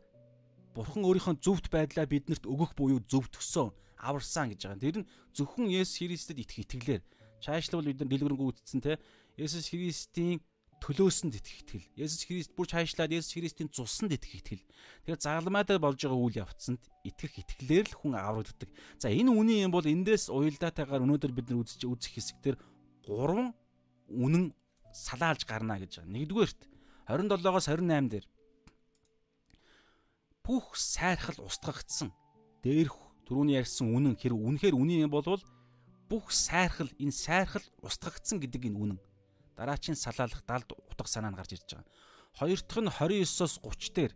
Бурхан 0.78 1.02
өөрийнхөө 1.02 1.42
зөвхт 1.42 1.66
байдлаа 1.74 2.06
биднэрт 2.06 2.46
өгөх 2.46 2.78
буюу 2.78 3.02
зөвтгсөн, 3.02 3.74
аварсан 3.98 4.54
гэж 4.54 4.60
байгаа. 4.62 4.78
Тэр 4.78 4.96
нь 5.02 5.08
зөвхөн 5.34 5.66
Есүс 5.66 5.98
Христэд 5.98 6.38
итгэх 6.38 6.62
итгэлээр 6.62 7.02
чаашлал 7.42 7.82
бид 7.82 7.98
нар 7.98 8.06
дэлгэрэнгүй 8.06 8.46
үтцсэн 8.46 8.80
те. 8.86 9.02
Есүс 9.34 9.74
Христийн 9.74 10.38
төлөөсөнд 10.78 11.34
итгэх 11.34 11.58
итгэл. 11.66 11.86
Есүс 11.98 12.22
Христ 12.26 12.52
бүр 12.54 12.70
чаашлаад 12.70 13.10
Есүс 13.10 13.34
Христийн 13.34 13.68
цуснд 13.68 14.14
итгэх 14.14 14.40
итгэл. 14.40 14.64
Тэгэхээр 15.06 15.22
загалмайдаа 15.22 15.78
болж 15.82 15.98
байгаа 15.98 16.20
үйл 16.22 16.40
явцанд 16.42 16.82
итгэх 17.02 17.34
итгэлээр 17.42 17.86
л 17.90 17.98
хүн 17.98 18.14
аврагддаг. 18.14 18.70
За 18.98 19.10
энэ 19.10 19.34
үнийн 19.34 19.68
юм 19.68 19.72
бол 19.74 19.86
эндээс 19.86 20.30
уялдаатайгаар 20.30 21.02
өнөөдөр 21.02 21.32
бид 21.34 21.46
нар 21.50 21.66
үзэж 21.66 21.82
үзэх 21.82 22.14
хэсэгтэр 22.14 22.56
гурван 23.06 23.52
үнэн 24.08 24.54
салаалж 24.94 25.42
гарна 25.44 25.82
гэж 25.82 26.00
байгаа. 26.00 26.14
Нэгдүгээрт 26.14 26.60
27-оос 27.08 27.66
28 27.72 28.12
дээр 28.12 28.26
бүх 30.44 30.76
сайрхал 30.76 31.44
устгагдсан. 31.44 32.12
Дээрх 32.64 32.96
түрүүний 33.28 33.60
ярьсан 33.60 33.92
үнэн 33.92 34.16
хэрэг 34.16 34.38
үнэхээр 34.38 34.76
үнэн 34.76 35.04
юм 35.04 35.12
болвол 35.12 35.42
бүх 36.08 36.32
сайрхал 36.32 36.88
энэ 36.96 37.12
сайрхал 37.12 37.64
устгагдсан 37.84 38.40
гэдэг 38.40 38.72
энэ 38.72 38.80
үнэн. 38.80 38.98
Дараачийн 39.58 39.98
салаалах 39.98 40.46
далд 40.46 40.70
утга 40.70 41.10
санаа 41.10 41.34
нь 41.34 41.38
гарч 41.38 41.58
ирж 41.58 41.66
байгаа. 41.66 41.90
Хоёр 42.38 42.60
дахь 42.62 42.78
нь 42.78 42.94
29-оос 42.94 43.54
30 43.58 43.90
дээр 43.96 44.12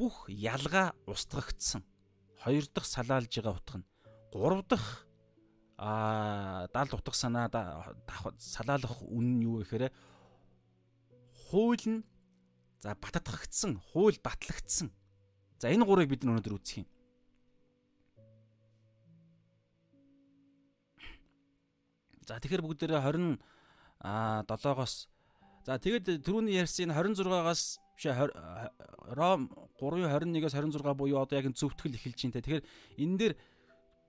бүх 0.00 0.16
ялгаа 0.32 0.96
устгагдсан. 1.04 1.84
Хоёр 2.40 2.64
дахь 2.72 2.88
салаалж 2.88 3.28
байгаа 3.28 3.60
утга 3.60 3.76
нь. 3.84 3.88
Гурав 4.32 4.64
дахь 4.64 5.04
а 5.76 6.66
далд 6.72 6.96
утга 6.96 7.12
санаа 7.12 7.52
салаалах 8.40 8.96
үнэн 9.04 9.36
нь 9.36 9.44
юу 9.44 9.60
гэхээр 9.60 9.92
хууль 11.52 11.84
нь 11.84 12.00
за 12.80 12.96
баттгагдсан, 12.96 13.76
хууль 13.92 14.16
батлагдсан. 14.24 14.88
За 15.60 15.68
энэ 15.68 15.84
гурыг 15.84 16.08
бид 16.08 16.24
өнөөдөр 16.24 16.56
үзэх 16.56 16.80
юм. 16.80 16.88
За 22.24 22.40
тэгэхээр 22.40 22.64
бүгдээрээ 22.64 23.00
20 23.04 23.40
а 24.00 24.44
7-оос 24.46 25.08
за 25.66 25.78
тэгээд 25.78 26.22
түрүүний 26.24 26.58
ярьсан 26.62 26.94
26-аас 26.94 27.78
биш 27.98 28.06
Ром 29.18 29.50
3:21-ээс 29.80 30.54
26 30.54 30.94
буюу 30.94 31.18
одоо 31.22 31.38
яг 31.38 31.50
зөвтгөл 31.50 31.96
эхэлж 31.98 32.30
байна 32.30 32.34
те. 32.38 32.42
Тэгэхээр 32.42 32.64
энэ 33.02 33.18
дээр 33.18 33.34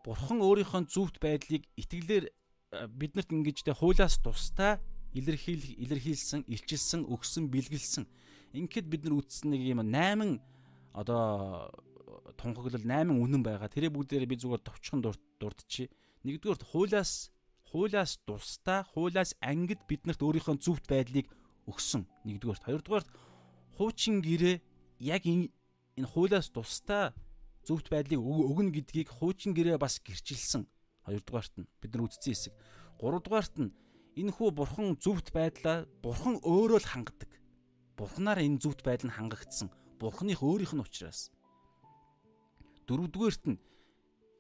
бурхан 0.05 0.39
өөрийнхөө 0.45 0.85
зөвхт 0.85 1.17
байдлыг 1.17 1.65
итгэлээр 1.73 2.29
биднэрт 2.93 3.33
ингэж 3.33 3.57
те 3.65 3.73
хуулиас 3.73 4.21
тустай 4.21 4.77
илэрхийл 5.17 5.65
илэрхийлсэн, 5.81 6.45
илчилсэн, 6.45 7.09
өгсөн, 7.09 7.49
бэлгэлсэн. 7.49 8.05
Ингээд 8.53 8.85
бид 8.85 9.01
нар 9.09 9.17
үтсэн 9.25 9.49
нэг 9.49 9.61
юм 9.65 9.81
8 9.81 10.37
одоо 10.93 11.73
тунхаглал 12.37 12.85
8 12.85 13.09
үнэн 13.09 13.41
байгаа. 13.41 13.73
Тэрээ 13.73 13.89
бүгдээрээ 13.89 14.29
би 14.29 14.37
зүгээр 14.37 14.61
товчхон 14.61 15.01
дурдчихъя. 15.01 15.89
Нэгдүгээр 16.25 16.61
хуулиас 16.61 17.33
хуулиас 17.69 18.17
тусдаа 18.25 18.83
хуулиас 18.93 19.37
ангид 19.41 19.81
биднэрт 19.89 20.21
өөрийнхөө 20.21 20.57
зөвхт 20.57 20.85
байдлыг 20.89 21.29
өгсөн. 21.69 22.03
Нэгдүгээр. 22.25 22.65
Хоёрдугаар 22.65 23.05
хуучин 23.77 24.25
гэрээ 24.25 24.57
яг 24.99 25.23
энэ 25.29 25.53
энэ 25.97 26.09
хуулиас 26.09 26.49
тусдаа 26.49 27.13
зөвхт 27.63 27.93
байдлыг 27.93 28.19
өгнө 28.19 28.73
гэдгийг 28.73 29.09
хуучин 29.13 29.53
гэрээ 29.53 29.77
бас 29.77 30.01
гэрчилсэн. 30.01 30.65
Хоёрдугаарт 31.05 31.53
нь 31.61 31.69
бид 31.81 31.91
нар 31.93 32.05
үтцсэн 32.09 32.33
хэсэг. 32.33 32.53
Гуравдугаарт 32.97 33.55
нь 33.61 33.73
энэ 34.17 34.33
хүү 34.33 34.49
бурхан 34.57 34.97
зөвхт 34.97 35.29
байдлаа 35.31 35.85
бурхан 36.01 36.41
өөрөө 36.41 36.79
л 36.81 36.91
хангадаг. 36.91 37.29
Бурханаар 37.95 38.39
энэ 38.41 38.59
зөвхт 38.63 38.81
байдал 38.81 39.07
нь 39.11 39.15
хангагдсан. 39.15 39.69
Бурханых 39.99 40.41
өөрийнх 40.41 40.73
нь 40.73 40.83
учраас. 40.83 41.29
Дөрөвдүгээрт 42.87 43.43
нь 43.51 43.61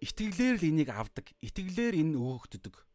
итгэлээр 0.01 0.55
л 0.57 0.67
энийг 0.71 0.89
авдаг. 0.89 1.27
Итгэлээр 1.43 1.95
энэ 1.99 2.15
өөгддөг. 2.15 2.88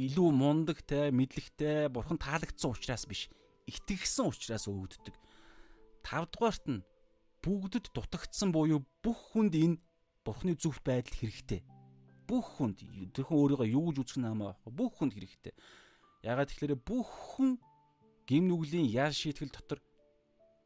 Илүү 0.00 0.28
мундагтай, 0.32 1.12
мэдлэгтэй, 1.12 1.92
бурхан 1.92 2.16
таалагдсан 2.16 2.72
учраас 2.72 3.04
биш. 3.04 3.28
Итгэгсэн 3.68 4.32
учраас 4.32 4.64
өөгддөг. 4.64 5.12
Тавдугаарт 6.00 6.64
нь 6.72 6.84
бүгдэд 7.44 7.92
дутагдсан 7.92 8.48
буюу 8.48 8.80
бүх 9.04 9.36
хүнд 9.36 9.52
энэ 9.52 9.80
бурхны 10.24 10.56
зөвхт 10.56 10.84
байдал 10.88 11.16
хэрэгтэй 11.20 11.60
бүх 12.30 12.46
хүнд 12.62 12.78
тэрхэн 13.10 13.38
өөрийгөө 13.42 13.68
юу 13.74 13.90
гэж 13.90 13.98
үзэх 14.06 14.22
байхгүй 14.22 14.70
бүх 14.70 14.94
хүнд 14.94 15.18
хэрэгтэй. 15.18 15.54
Ягаад 16.22 16.46
тэгэхээр 16.54 16.78
бүх 16.78 17.10
хүн 17.10 17.58
гим 18.30 18.46
нүглийн 18.46 18.86
яар 18.86 19.10
шийтгэл 19.10 19.50
дотор 19.50 19.82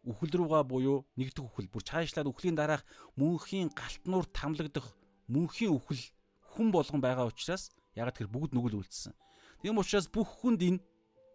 үхэл 0.05 0.45
рүүгээ 0.45 0.65
буюу 0.69 1.09
нэгдэх 1.17 1.41
үхэл 1.41 1.73
бүр 1.73 1.83
цаашлаад 1.89 2.29
үхлийн 2.29 2.53
дараах 2.53 2.85
мөнхийн 3.17 3.73
галтнуур 3.73 4.29
тамлагдах 4.29 4.93
мөнхийн 5.33 5.73
үхэл 5.73 6.05
хүн 6.53 6.69
болгон 6.69 7.01
байгаа 7.01 7.33
учраас 7.33 7.73
ягаад 7.97 8.21
тэр 8.21 8.29
бүгд 8.29 8.53
нүгэл 8.53 8.85
үлдсэн. 8.85 9.17
Тийм 9.65 9.81
учраас 9.81 10.13
бүх 10.13 10.29
хүнд 10.45 10.61
энэ 10.61 10.85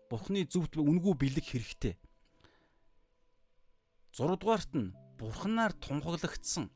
Бурхны 0.05 0.45
зөвхт 0.45 0.77
үнгүү 0.77 1.17
бэлэг 1.17 1.49
хэрэгтэй. 1.49 1.97
6 4.13 4.37
дугаарт 4.37 4.69
нь 4.77 4.93
Бурханаар 5.17 5.73
тунхаглагдсан 5.73 6.69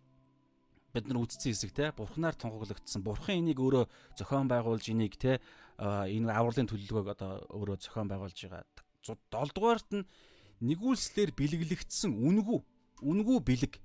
бид 0.98 1.06
нар 1.06 1.22
үздсэн 1.22 1.54
хэсэг 1.54 1.72
те 1.78 1.94
бурхнаар 1.94 2.34
тунхаглагдсан 2.34 3.06
бурхан 3.06 3.46
энийг 3.46 3.62
өөрөө 3.62 3.86
зохион 4.18 4.50
байгуулж 4.50 4.90
энийг 4.90 5.14
те 5.14 5.38
энэ 5.78 6.34
авралын 6.34 6.70
төлөвлөгөөг 6.70 7.14
одоо 7.14 7.46
өөрөө 7.54 7.78
зохион 7.86 8.10
байгуулж 8.10 8.38
байгаа. 8.50 8.66
7 9.06 9.54
дугаарт 9.54 9.90
нь 9.94 10.10
нэгүүлслэр 10.58 11.38
бэлэглэгдсэн 11.38 12.18
үнгүү 12.18 12.60
үнгүү 13.06 13.38
бэлэг 13.46 13.78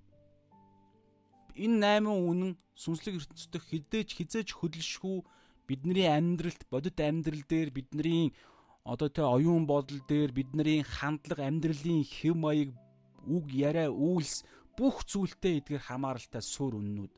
энэ 1.52 2.00
8 2.00 2.16
үнэн 2.16 2.56
сүнслэг 2.80 3.20
ертөнцийн 3.20 3.60
хідээж 3.60 4.08
хизээж 4.16 4.48
хөдөлшгүй 4.56 5.20
бидний 5.68 6.08
амьдралд 6.08 6.64
бодит 6.72 6.98
амьдрал 6.98 7.44
дээр 7.44 7.70
бидний 7.70 8.32
одоо 8.88 9.08
тэ 9.12 9.22
оюун 9.22 9.68
бодол 9.68 10.00
дээр 10.08 10.32
бидний 10.32 10.80
хандлага 10.80 11.44
амьдралын 11.44 12.02
хэв 12.08 12.34
маяг 12.34 12.72
үг 13.28 13.52
яриа 13.52 13.92
үйлс 13.92 14.48
бүх 14.78 15.04
зүйлтэй 15.04 15.60
эдгээр 15.60 15.84
хамааралтай 15.84 16.40
суur 16.40 16.80
үннүүд 16.80 17.12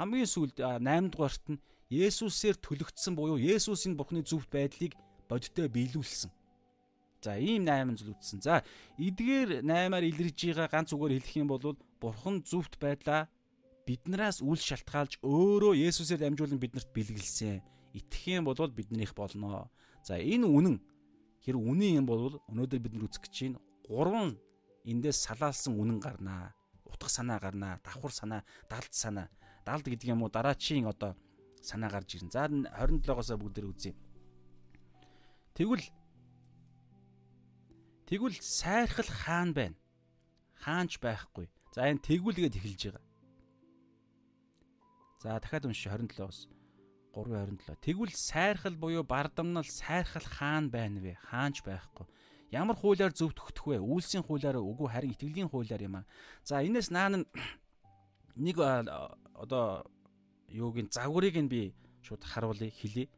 хамгийн 0.00 0.28
сүүлд 0.32 0.56
8 0.64 1.12
дугаарт 1.12 1.44
нь 1.52 1.60
Есүсээр 1.90 2.56
төлөгдсөн 2.62 3.18
буюу 3.18 3.36
Есүсийн 3.36 3.98
Бурхны 3.98 4.22
зөвхт 4.22 4.48
байдлыг 4.54 4.94
бодиттой 5.26 5.66
биелүүлсэн. 5.66 6.30
За 7.20 7.34
ийм 7.34 7.66
8 7.66 7.98
зүйл 7.98 8.14
үтсэн. 8.14 8.38
За 8.40 8.62
эдгээр 8.94 9.66
8-аар 9.66 10.04
илэрж 10.06 10.38
байгаа 10.54 10.68
ганц 10.70 10.94
үгээр 10.94 11.18
хэлэх 11.18 11.36
юм 11.42 11.50
бол 11.50 11.74
Бурхан 11.98 12.46
зөвхт 12.46 12.78
байдлаа 12.78 13.26
биднээс 13.84 14.38
үл 14.40 14.56
шалтгаалж 14.56 15.18
өөрөө 15.20 15.74
Есүсээр 15.90 16.22
дамжуулан 16.22 16.62
биднэрт 16.62 16.94
бэлгэлсэн. 16.94 17.58
Итгэх 17.92 18.40
юм 18.40 18.44
бол 18.44 18.56
биднийх 18.70 19.14
болно. 19.14 19.70
За 20.02 20.16
энэ 20.16 20.46
үнэн 20.46 20.76
хэр 21.44 21.56
үнэн 21.56 22.04
юм 22.04 22.06
бол 22.06 22.40
өнөөдөр 22.48 22.80
бид 22.80 22.94
нар 22.94 23.08
үзэх 23.08 23.26
гэж 23.26 23.32
чинь 23.32 23.56
гурван 23.88 24.38
эндээс 24.84 25.26
салаалсан 25.26 25.74
үнэн 25.76 25.98
гарнаа. 26.00 26.54
Утга 26.84 27.08
санаа 27.08 27.38
гарнаа, 27.40 27.80
давхар 27.84 28.12
санаа, 28.12 28.42
далд 28.68 28.92
санаа. 28.92 29.28
Далд 29.64 29.84
гэдэг 29.84 30.08
юм 30.12 30.22
уу 30.22 30.30
дараачийн 30.30 30.86
одоо 30.86 31.16
санаа 31.62 31.90
гарч 31.90 32.16
ирнэ. 32.16 32.30
За 32.30 32.48
27-оос 32.48 33.30
бүгд 33.36 33.58
үзье. 33.64 33.94
Тэгвэл 35.54 35.84
тэгвэл 38.06 38.38
сайрхал 38.40 39.08
хаан 39.08 39.52
байна. 39.52 39.76
Хаанч 40.60 40.98
байхгүй. 41.00 41.48
За 41.74 41.88
энэ 41.88 42.00
тэгвэлгээд 42.00 42.56
эхэлж 42.56 42.82
байгаа. 42.90 43.04
За 45.22 45.38
дахиад 45.40 45.68
унши 45.68 45.88
27-оос 45.88 46.48
3:27. 47.14 47.76
Тэгвэл 47.80 48.14
сайрхал 48.14 48.76
буюу 48.76 49.04
бардамнал 49.04 49.64
сайрхал 49.64 50.22
хаан 50.22 50.70
байна 50.70 51.00
вэ? 51.00 51.18
Хаанч 51.30 51.62
байхгүй. 51.62 52.06
Ямар 52.50 52.76
хуулиар 52.76 53.12
зөв 53.12 53.34
төгтөх 53.34 53.66
вэ? 53.66 53.78
Үйлсийн 53.78 54.22
хуулиар 54.22 54.58
үгүй 54.58 54.88
харин 54.90 55.14
итгэлийн 55.14 55.50
хуулиар 55.50 55.82
юм 55.82 56.02
аа. 56.02 56.06
За 56.44 56.62
энэс 56.62 56.90
наан 56.90 57.26
нэг 58.36 58.58
одоо 58.58 59.86
юугийн 60.48 60.90
загварыг 60.90 61.36
нь 61.38 61.48
би 61.48 61.74
шууд 62.02 62.22
харуулъя 62.24 62.70
хэлье. 62.70 63.08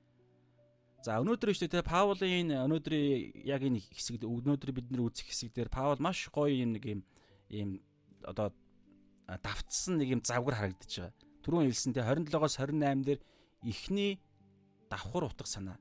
За 1.03 1.19
өнөөдөр 1.19 1.51
шүү 1.51 1.67
дээ 1.67 1.83
Паулийн 1.83 2.55
өнөөдрийн 2.55 3.43
яг 3.43 3.67
энэ 3.67 3.83
хэсэг 3.83 4.23
өнөөдөр 4.23 4.71
бид 4.71 4.87
нэр 4.93 5.11
үзэх 5.11 5.35
хэсэг 5.35 5.51
дээр 5.51 5.71
Паул 5.73 5.99
маш 5.99 6.31
гоё 6.31 6.55
юм 6.55 6.79
нэг 6.79 6.85
юм 6.87 7.01
ийм 7.51 7.71
одоо 8.23 8.55
давтсан 9.27 9.99
нэг 9.99 10.15
юм 10.15 10.23
завгар 10.23 10.55
харагдаж 10.55 10.93
байгаа. 10.95 11.15
Түрүүн 11.43 11.67
хэлсэн 11.67 11.93
те 11.97 12.07
27-оос 12.07 12.55
28 12.55 13.03
дээр 13.03 13.21
эхний 13.62 14.20
давхар 14.90 15.25
утга 15.25 15.46
санаа. 15.46 15.79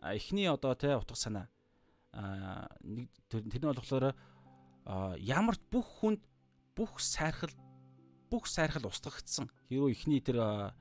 А 0.00 0.14
эхний 0.14 0.46
одоо 0.46 0.74
те 0.74 0.96
утга 0.96 1.16
санаа. 1.16 1.48
А 2.12 2.68
нэг 2.82 3.10
тэр 3.28 3.42
нь 3.42 3.74
болохоор 3.74 4.14
ямар 5.18 5.56
бүх 5.70 5.86
хүнд 6.00 6.22
бүх 6.76 7.00
сайрхал 7.00 7.52
бүх 8.30 8.46
сайрхал 8.46 8.86
устгагдсан. 8.86 9.50
Хэрвээ 9.68 9.92
эхний 9.94 10.20
тэр 10.20 10.72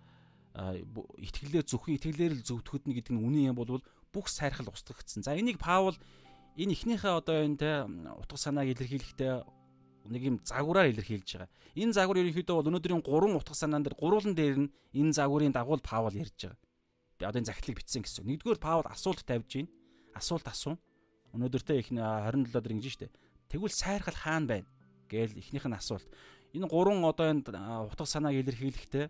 итгэлээр 0.54 1.66
зөвхөн 1.66 1.98
итгэлээр 1.98 2.34
л 2.38 2.46
зөвтгөхөднө 2.46 2.94
гэдэг 2.94 3.14
нь 3.14 3.24
үнэн 3.26 3.50
юм 3.54 3.58
бол 3.58 3.82
бүх 4.14 4.30
сайрхал 4.30 4.70
устгагдсан. 4.70 5.26
За 5.26 5.34
энийг 5.34 5.58
Паул 5.58 5.98
энэ 6.54 6.74
эхнийхээ 6.78 7.14
одоо 7.18 7.42
энэ 7.42 7.58
те 7.58 7.72
утга 8.14 8.38
санааг 8.38 8.70
илэрхийлэхдээ 8.78 9.42
нэг 10.10 10.22
юм 10.24 10.36
загвараар 10.44 10.92
илэрхийлж 10.92 11.30
байгаа. 11.38 11.52
Энэ 11.76 11.96
загвар 11.96 12.20
ерөнхийдөө 12.24 12.56
бол 12.60 12.70
өнөөдрийн 12.72 13.04
гурван 13.04 13.38
утга 13.40 13.56
санаан 13.56 13.84
дээр 13.84 13.96
гурван 13.96 14.34
дээр 14.36 14.58
нь 14.68 14.74
энэ 14.94 15.16
загварын 15.16 15.56
дагуу 15.56 15.80
Паул 15.80 16.12
ярьж 16.12 16.36
байгаа. 16.36 16.60
Би 17.20 17.24
одоо 17.26 17.40
энэ 17.40 17.50
захидлыг 17.52 17.78
бичсэн 17.80 18.04
гэсэн. 18.04 18.28
Нэгдүгээр 18.28 18.60
Паул 18.60 18.88
асуулт 18.88 19.24
тавьж 19.24 19.52
байна. 19.54 19.72
Асуулт 20.16 20.48
асуун. 20.48 20.78
Өнөөдөртөө 21.34 21.76
их 21.80 21.90
27 21.92 22.52
дээр 22.52 22.76
ингэж 22.76 22.94
штэ. 22.94 23.14
Тэгвэл 23.50 23.74
сайрхал 23.74 24.18
хаана 24.18 24.48
байна? 24.48 24.68
гээл 25.10 25.40
эхнийх 25.40 25.66
нь 25.66 25.78
асуулт. 25.78 26.06
Энэ 26.54 26.68
гурван 26.68 27.06
одоо 27.06 27.32
энэ 27.32 27.46
утга 27.88 28.06
санааг 28.06 28.38
илэрхийлэхдээ 28.38 29.10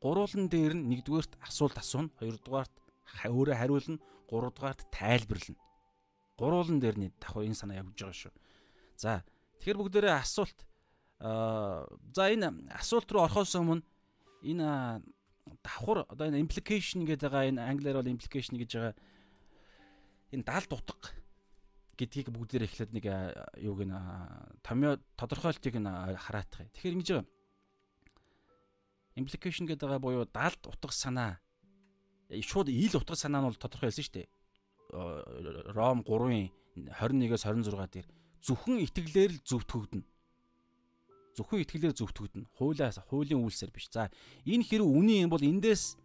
Гурван 0.00 0.46
дээр 0.52 0.74
нь 0.76 0.86
нэгдүгээрт 0.92 1.40
асуулт 1.40 1.76
асууна, 1.80 2.12
хоёрдугаарт 2.20 2.74
өөрөө 3.24 3.56
хариулна, 3.56 3.98
гуравдугаарт 4.28 4.80
тайлбарлана. 4.92 5.58
Гурван 6.36 6.78
дээрний 6.78 7.10
давхар 7.16 7.48
энэ 7.48 7.56
санаа 7.56 7.80
явж 7.80 7.96
байгаа 7.96 8.12
шүү. 8.12 8.32
За 8.96 9.22
тэгэхээр 9.60 9.78
бүгдээрээ 9.80 10.14
асуулт 10.16 10.58
аа 11.20 11.84
за 12.12 12.32
энэ 12.32 12.72
асуулт 12.72 13.08
руу 13.12 13.24
орохоос 13.28 13.56
өмнө 13.56 13.84
энэ 14.44 15.00
давхар 15.62 16.04
одоо 16.08 16.26
энэ 16.28 16.40
implication 16.40 17.04
гэдэг 17.04 17.30
байгаа 17.30 17.48
энэ 17.52 17.62
англиар 17.62 18.00
бол 18.00 18.12
implication 18.12 18.56
гэж 18.56 18.70
байгаа 18.76 18.94
энэ 20.32 20.44
даалт 20.44 20.72
утга 20.72 21.12
гэдгийг 21.96 22.28
бүгдээр 22.28 22.68
эхлээд 22.68 22.92
нэг 22.92 23.06
юуг 23.60 23.80
нь 23.88 23.96
томьёо 24.60 25.00
тодорхойлтыг 25.16 25.80
нь 25.80 25.88
хараатах. 26.20 26.68
Тэгэхээр 26.76 26.96
ингэж 27.00 27.08
байгаа 27.16 27.28
implication 29.16 29.64
гэдэг 29.64 29.88
байгаа 29.88 30.04
буюу 30.04 30.28
далд 30.28 30.60
утга 30.68 30.92
санаа 30.92 31.40
шууд 32.28 32.68
ил 32.68 32.96
утга 33.00 33.16
санаа 33.16 33.40
нь 33.40 33.48
бол 33.48 33.56
тодорхой 33.56 33.88
хэлсэн 33.88 34.04
шүү 34.04 34.16
дээ. 34.20 34.28
Ром 35.72 36.04
3-ын 36.04 36.52
21-с 36.92 37.48
26 37.48 37.92
дээр 37.96 38.06
зөвхөн 38.46 38.78
итгэлээр 38.86 39.32
л 39.34 39.40
зөвтгөгдөн. 39.42 40.02
Зөвхөн 41.34 41.62
итгэлээр 41.66 41.94
зөвтгөгдөн. 41.98 42.44
Хуулиас 42.54 43.02
хуулийн 43.10 43.42
үйлсээр 43.42 43.74
биш. 43.74 43.90
За 43.90 44.06
энэ 44.46 44.62
хэрэг 44.62 44.86
үнэн 44.86 45.26
юм 45.26 45.30
бол 45.34 45.42
эндээс 45.42 45.98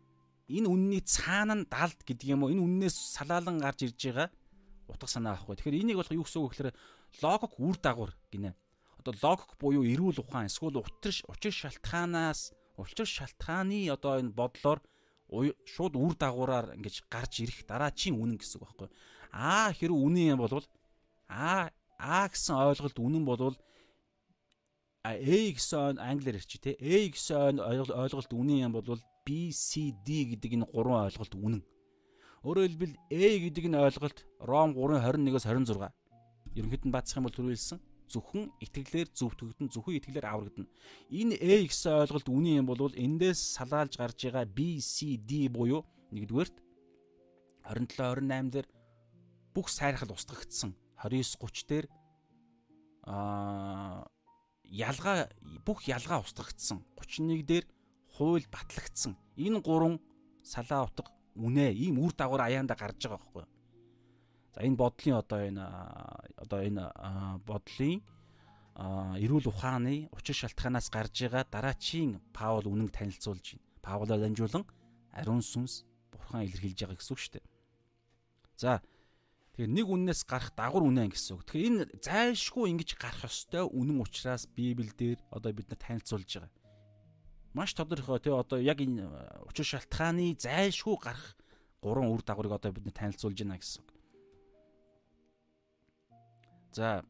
энэ 0.49 0.67
үнний 0.67 1.05
цаана 1.05 1.61
нь 1.61 1.69
далд 1.69 2.01
гэдэг 2.01 2.33
юм 2.33 2.43
уу? 2.43 2.51
Энэ 2.51 2.65
үннээс 2.65 2.97
салаалan 3.21 3.61
гарч 3.61 3.85
ирж 3.85 4.01
байгаа 4.01 4.27
утга 4.89 5.07
санаа 5.07 5.39
авахгүй. 5.39 5.55
Тэгэхээр 5.55 5.79
энийг 5.85 5.97
болох 6.01 6.11
юу 6.17 6.25
гэсэн 6.27 6.41
үг 6.43 6.51
гэхээр 6.51 6.75
логик 7.23 7.53
үр 7.61 7.77
дагавар 7.79 8.11
гинэ. 8.27 8.51
Одоо 8.99 9.13
логик 9.23 9.55
буюу 9.55 9.87
эрүүл 9.87 10.19
ухаан 10.19 10.51
эсвэл 10.51 10.83
учир 10.83 11.15
учир 11.31 11.53
шалтгаанаас 11.55 12.51
Учир 12.81 13.05
шалтгааны 13.05 13.89
одоо 13.91 14.19
энэ 14.19 14.33
бодлоор 14.33 14.79
шууд 15.73 15.93
үр 15.95 16.13
дагавраар 16.17 16.75
ингэж 16.75 17.05
гарч 17.13 17.43
ирэх 17.43 17.63
дараачийн 17.69 18.17
үнэн 18.17 18.39
гэсэн 18.39 18.57
үг 18.57 18.63
байхгүй. 18.67 18.89
Аа 19.31 19.69
хэрэг 19.75 19.95
үнэн 19.95 20.33
юм 20.33 20.39
бол 20.41 20.65
А 21.29 21.71
А 22.21 22.29
гэсэн 22.29 22.53
ойлголт 22.53 22.97
үнэн 23.01 23.25
бол 23.25 23.57
А 25.01 25.17
гэсэн 25.17 25.97
англиар 25.97 26.37
ярьчих 26.37 26.61
те 26.61 26.77
A 26.77 27.09
гэсэн 27.09 27.57
ойлголт 27.57 28.29
үнэн 28.29 28.69
юм 28.69 28.73
бол 28.77 29.01
B 29.25 29.49
C 29.49 29.89
D 30.05 30.29
гэдэг 30.29 30.61
энэ 30.61 30.69
гурван 30.69 31.09
ойлголт 31.09 31.33
үнэн. 31.33 31.61
Өөрөөр 32.45 32.69
хэлбэл 32.69 32.95
A 33.09 33.29
гэдэг 33.41 33.65
энэ 33.65 33.81
ойлголт 33.81 34.17
Ром 34.37 34.77
3:21-с 34.77 35.49
26. 35.49 35.89
Ерөнхийд 36.53 36.85
нь 36.85 36.93
бацсах 36.93 37.17
юм 37.17 37.25
бол 37.25 37.37
түрүүлсэн 37.37 37.79
зөвхөн 38.13 38.53
итгэлээр 38.61 39.09
зөвтгөгдөн 39.17 39.73
зөвхөн 39.73 39.97
итгэлээр 39.97 40.27
аврагдана. 40.29 40.69
Энэ 41.09 41.41
A 41.41 41.53
гэсэн 41.65 42.05
ойлголт 42.05 42.27
үний 42.29 42.61
юм 42.61 42.69
бол 42.69 42.93
эндээс 42.93 43.57
салаалж 43.57 43.97
гарч 43.97 44.29
байгаа 44.29 44.45
B, 44.45 44.77
C, 44.77 45.17
D 45.17 45.49
буюу 45.49 45.81
нэгдүгээрт 46.13 46.55
27 47.65 48.21
28 48.29 48.53
дээр 48.53 48.67
бүх 49.55 49.67
сайрхал 49.69 50.13
устгагдсан 50.13 50.77
29 51.01 51.41
30 51.41 51.65
дээр 51.65 51.85
аа 53.03 54.07
ялгаа 54.65 55.29
бүх 55.65 55.87
ялгаа 55.87 56.21
устгагдсан 56.23 56.83
31 56.95 57.43
дээр 57.45 57.65
хууль 58.15 58.47
батлагдсан 58.51 59.17
энэ 59.37 59.59
гурван 59.61 59.99
салаа 60.43 60.85
утга 60.87 61.11
үнэ 61.35 61.71
ийм 61.71 61.99
үр 61.99 62.13
дагавар 62.13 62.47
аяанда 62.47 62.75
гарч 62.75 63.01
байгаа 63.03 63.17
байхгүй 63.17 63.45
За 64.53 64.61
энэ 64.67 64.75
бодлын 64.75 65.15
одоо 65.15 65.39
энэ 65.47 65.63
одоо 66.35 66.59
энэ 66.59 66.83
бодлын 67.47 68.03
эрүүл 69.23 69.47
ухааны 69.47 70.11
учир 70.11 70.35
шалтгаанаас 70.35 70.91
гарч 70.91 71.23
байгаа 71.23 71.47
дараачийн 71.47 72.19
Паул 72.35 72.67
үнэн 72.67 72.91
танилцуулж 72.91 73.55
байна. 73.55 73.63
Паулаар 73.79 74.19
дамжуулан 74.19 74.67
ариун 75.15 75.39
сүнс 75.39 75.87
бурхан 76.11 76.43
илэрхийлж 76.43 76.83
байгаа 76.83 76.99
гэсэн 76.99 77.13
үг 77.15 77.21
шүү 77.23 77.33
дээ. 77.39 77.45
За 78.59 78.83
тэгэхээр 79.61 79.77
нэг 79.77 79.87
үннээс 79.93 80.25
гарах 80.25 80.49
дагвар 80.57 80.89
үнэн 80.89 81.13
гэсэн 81.13 81.37
үг. 81.37 81.45
Тэгэхээр 81.45 81.69
энэ 81.69 81.85
зайлшгүй 82.01 82.65
ингэж 82.73 82.97
гарах 82.97 83.29
ёстой 83.29 83.69
үнэн 83.69 84.01
учраас 84.01 84.49
Библиэлд 84.49 85.21
одоо 85.29 85.53
бид 85.53 85.69
нар 85.69 85.77
танилцуулж 85.77 86.25
байгаа. 86.25 86.49
Маш 87.53 87.77
тодорхой 87.77 88.17
тий 88.17 88.33
одоо 88.33 88.57
яг 88.57 88.81
энэ 88.81 89.05
учир 89.45 89.69
шалтгааны 89.69 90.33
зайлшгүй 90.33 90.97
гарах 90.97 91.37
гурван 91.77 92.09
үр 92.09 92.25
дагаврыг 92.25 92.57
одоо 92.57 92.73
бид 92.73 92.89
нар 92.89 92.97
танилцуулж 92.97 93.37
байна 93.37 93.61
гэсэн 93.61 93.85
үг. 93.85 93.89
За 96.73 97.05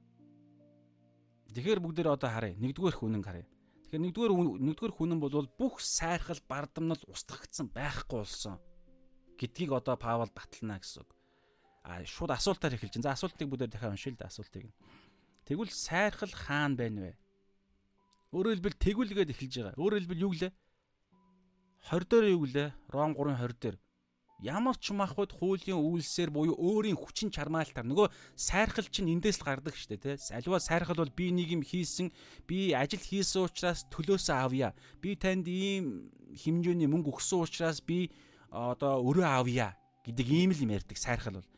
Тэгэхээр 1.56 1.80
бүгдээр 1.80 2.12
одоо 2.12 2.28
харъя. 2.36 2.60
Нэгдүгээр 2.60 3.00
хүнэн 3.00 3.24
харъя. 3.24 3.48
Тэгэхээр 3.88 4.04
нэгдүгээр 4.12 4.34
нэгдүгээр 4.60 4.96
хүнэн 5.00 5.20
бол 5.24 5.48
бүх 5.56 5.80
сайрхал 5.80 6.40
бардамнал 6.52 7.00
устгагдсан 7.08 7.72
байхгүй 7.72 8.28
болсон 8.28 8.60
гэдгийг 9.40 9.72
одоо 9.72 9.96
Паул 9.96 10.28
батална 10.32 10.80
гэсэн 10.80 11.08
үг. 11.08 11.12
А 11.84 12.06
шууд 12.06 12.32
асуултаар 12.32 12.78
эхэлж 12.78 13.02
байна. 13.02 13.08
За 13.10 13.16
асуултыг 13.18 13.50
бүгдээр 13.50 13.72
дахиад 13.74 13.94
уншия 13.98 14.14
л 14.14 14.22
да 14.22 14.30
асуултыг. 14.30 14.70
Тэгвэл 15.46 15.74
сайрхал 15.74 16.34
хаана 16.34 16.78
байна 16.78 17.00
вэ? 17.02 17.14
Өөрөөр 18.32 18.56
хэлбэл 18.62 18.78
тэгвэл 18.78 19.14
гээд 19.18 19.34
эхэлж 19.34 19.54
байгаа. 19.58 19.82
Өөрөөр 19.82 20.02
хэлбэл 20.06 20.26
юу 20.26 20.32
гэлээ? 20.38 20.54
20 21.90 22.06
дээр 22.06 22.26
юу 22.38 22.42
гэлээ? 22.46 22.70
Ром 22.94 23.12
3:20 23.18 23.58
дээр 23.58 23.78
ямар 24.42 24.76
ч 24.78 24.90
махбод 24.92 25.32
хуулийн 25.38 25.78
үйлсээр 25.78 26.34
буюу 26.34 26.58
өөрийн 26.58 26.98
хүчин 26.98 27.30
чармаалтаар 27.30 27.86
нөгөө 27.86 28.10
сайрхал 28.34 28.90
чинь 28.90 29.14
эндээс 29.14 29.42
л 29.42 29.46
гардаг 29.46 29.78
штэ 29.78 30.02
тий. 30.02 30.18
Аливаа 30.34 30.58
сайрхал 30.58 30.98
бол 30.98 31.14
би 31.14 31.30
нэг 31.30 31.54
юм 31.54 31.62
хийсэн, 31.62 32.10
би 32.50 32.74
ажил 32.74 33.02
хийсэн 33.02 33.46
учраас 33.46 33.86
төлөөсөө 33.94 34.38
авъя. 34.42 34.74
Би 34.98 35.14
танд 35.14 35.46
ийм 35.46 36.10
хэмжээний 36.34 36.90
мөнгө 36.90 37.14
өгсөн 37.14 37.46
учраас 37.46 37.86
би 37.86 38.10
одоо 38.50 38.98
өрөө 39.06 39.30
авъя 39.30 39.78
гэдэг 40.10 40.26
ийм 40.26 40.50
л 40.58 40.64
юм 40.66 40.74
ярьдаг 40.74 40.98
сайрхал 40.98 41.38
бол. 41.38 41.50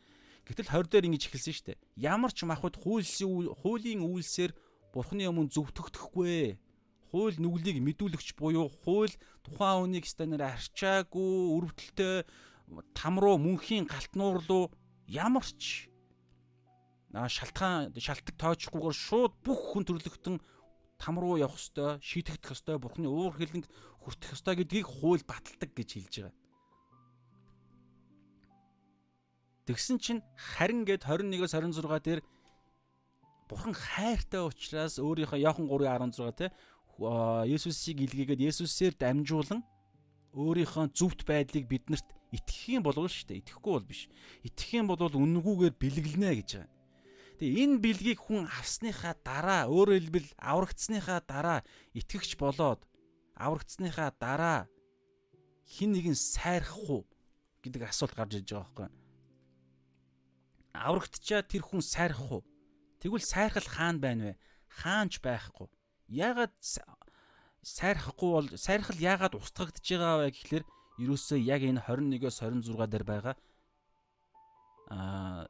Гэтэл 0.44 0.68
20 0.68 0.92
дээр 0.92 1.08
ингэж 1.08 1.22
эхэлсэн 1.32 1.54
штэ. 1.56 1.80
Ямар 1.96 2.32
ч 2.32 2.44
махбод 2.44 2.76
хуулийн 2.76 3.48
хуулийн 3.64 4.04
үйлсээр 4.04 4.52
бурхны 4.92 5.24
өмнө 5.24 5.48
зөвтгөгдөхгүй 5.56 6.60
хууль 7.08 7.38
нүглийг 7.40 7.80
мэдүүлэгч 7.80 8.36
буюу 8.36 8.68
хууль 8.84 9.14
тухайн 9.46 9.88
хүнийг 9.88 10.04
станаар 10.04 10.58
арчаагүй 10.58 11.32
өрөвдөлтөй 11.56 12.26
там 12.92 13.14
руу 13.22 13.38
мөнхийн 13.38 13.88
галтнуур 13.88 14.42
руу 14.44 14.68
ямар 15.06 15.46
ч 15.46 15.88
шалтгаан 17.14 17.94
шалтгаан 17.94 18.38
тоочхгүйгээр 18.42 18.96
шууд 18.98 19.32
бүх 19.46 19.60
хүн 19.72 19.86
төрлөختөн 19.86 20.36
там 20.98 21.18
руу 21.22 21.38
явах 21.38 21.58
ёстой, 21.58 22.02
шийтгэх 22.02 22.50
ёстой, 22.50 22.78
бурхны 22.78 23.06
уур 23.06 23.34
хилэнг 23.38 23.66
хүртэх 24.02 24.34
ёстой 24.34 24.54
гэдгийг 24.58 24.86
хууль 24.86 25.22
баталдаг 25.22 25.70
гэж 25.74 25.88
хэлж 25.94 26.14
байгаа. 26.18 26.34
Тэгсэн 29.64 29.96
чинь 29.96 30.20
харин 30.36 30.84
гэд 30.84 31.08
21-с 31.08 31.56
26 31.56 32.04
дээр 32.04 32.20
бурхан 33.48 33.72
хайртай 33.72 34.44
учраас 34.44 35.00
өөрийнхөө 35.00 35.40
Иохан 35.40 35.68
3:16 35.68 36.36
те 36.36 36.52
Есүсийг 37.48 38.04
илгээгээд 38.04 38.44
Есүсээр 38.44 38.94
дамжуулан 39.00 39.64
өөрийнхөө 40.36 40.92
зүвт 40.92 41.24
байдлыг 41.24 41.64
биднэрт 41.64 42.08
итгэх 42.34 42.76
юм 42.76 42.82
болов 42.82 43.10
шүү 43.10 43.30
дээ. 43.30 43.40
Итгэхгүй 43.42 43.72
бол 43.72 43.86
биш. 43.86 44.10
Итгэх 44.42 44.70
юм 44.82 44.86
бол 44.90 44.98
үнэнгүйгээр 45.00 45.74
бэлгэлнэ 45.78 46.30
гэж 46.42 46.50
байгаа. 46.58 46.70
Тэгээ 47.38 47.62
энэ 47.66 47.82
бэлгийг 47.82 48.20
хүн 48.22 48.46
авсныхаа 48.46 49.14
дараа 49.22 49.66
өөрөөр 49.66 49.98
хэлбэл 50.06 50.28
аврагдсныхаа 50.38 51.20
дараа 51.26 51.60
итгэгч 51.94 52.38
болоод 52.38 52.86
аврагдсныхаа 53.34 54.14
дараа 54.14 54.70
хин 55.66 55.94
нэгэн 55.94 56.14
сайрах 56.14 56.78
уу 56.78 57.02
гэдэг 57.62 57.90
асуулт 57.90 58.14
гарч 58.14 58.38
ирж 58.38 58.54
байгаа 58.54 58.70
байхгүй. 58.70 59.03
Аврагдчаа 60.74 61.46
тэр 61.46 61.62
хүн 61.62 61.80
сайрах 61.80 62.20
уу? 62.30 62.42
Тэгвэл 62.98 63.22
сайрхал 63.22 63.64
хаана 63.64 63.98
байна 64.02 64.22
вэ? 64.26 64.34
Хаанч 64.82 65.22
байхгүй. 65.22 65.70
Яагаад 66.10 66.52
сайрахгүй 67.62 68.30
бол 68.34 68.48
сайрхал 68.58 68.98
яагаад 68.98 69.38
устгагдж 69.38 69.86
байгаа 69.86 70.26
вэ 70.26 70.34
гэхлээр 70.34 70.64
ерөөсөө 71.00 71.38
яг 71.40 71.62
энэ 71.64 71.80
21-оос 71.80 72.38
26 72.42 72.90
дээр 72.92 73.04
байгаа 73.06 73.34
аа 74.92 75.46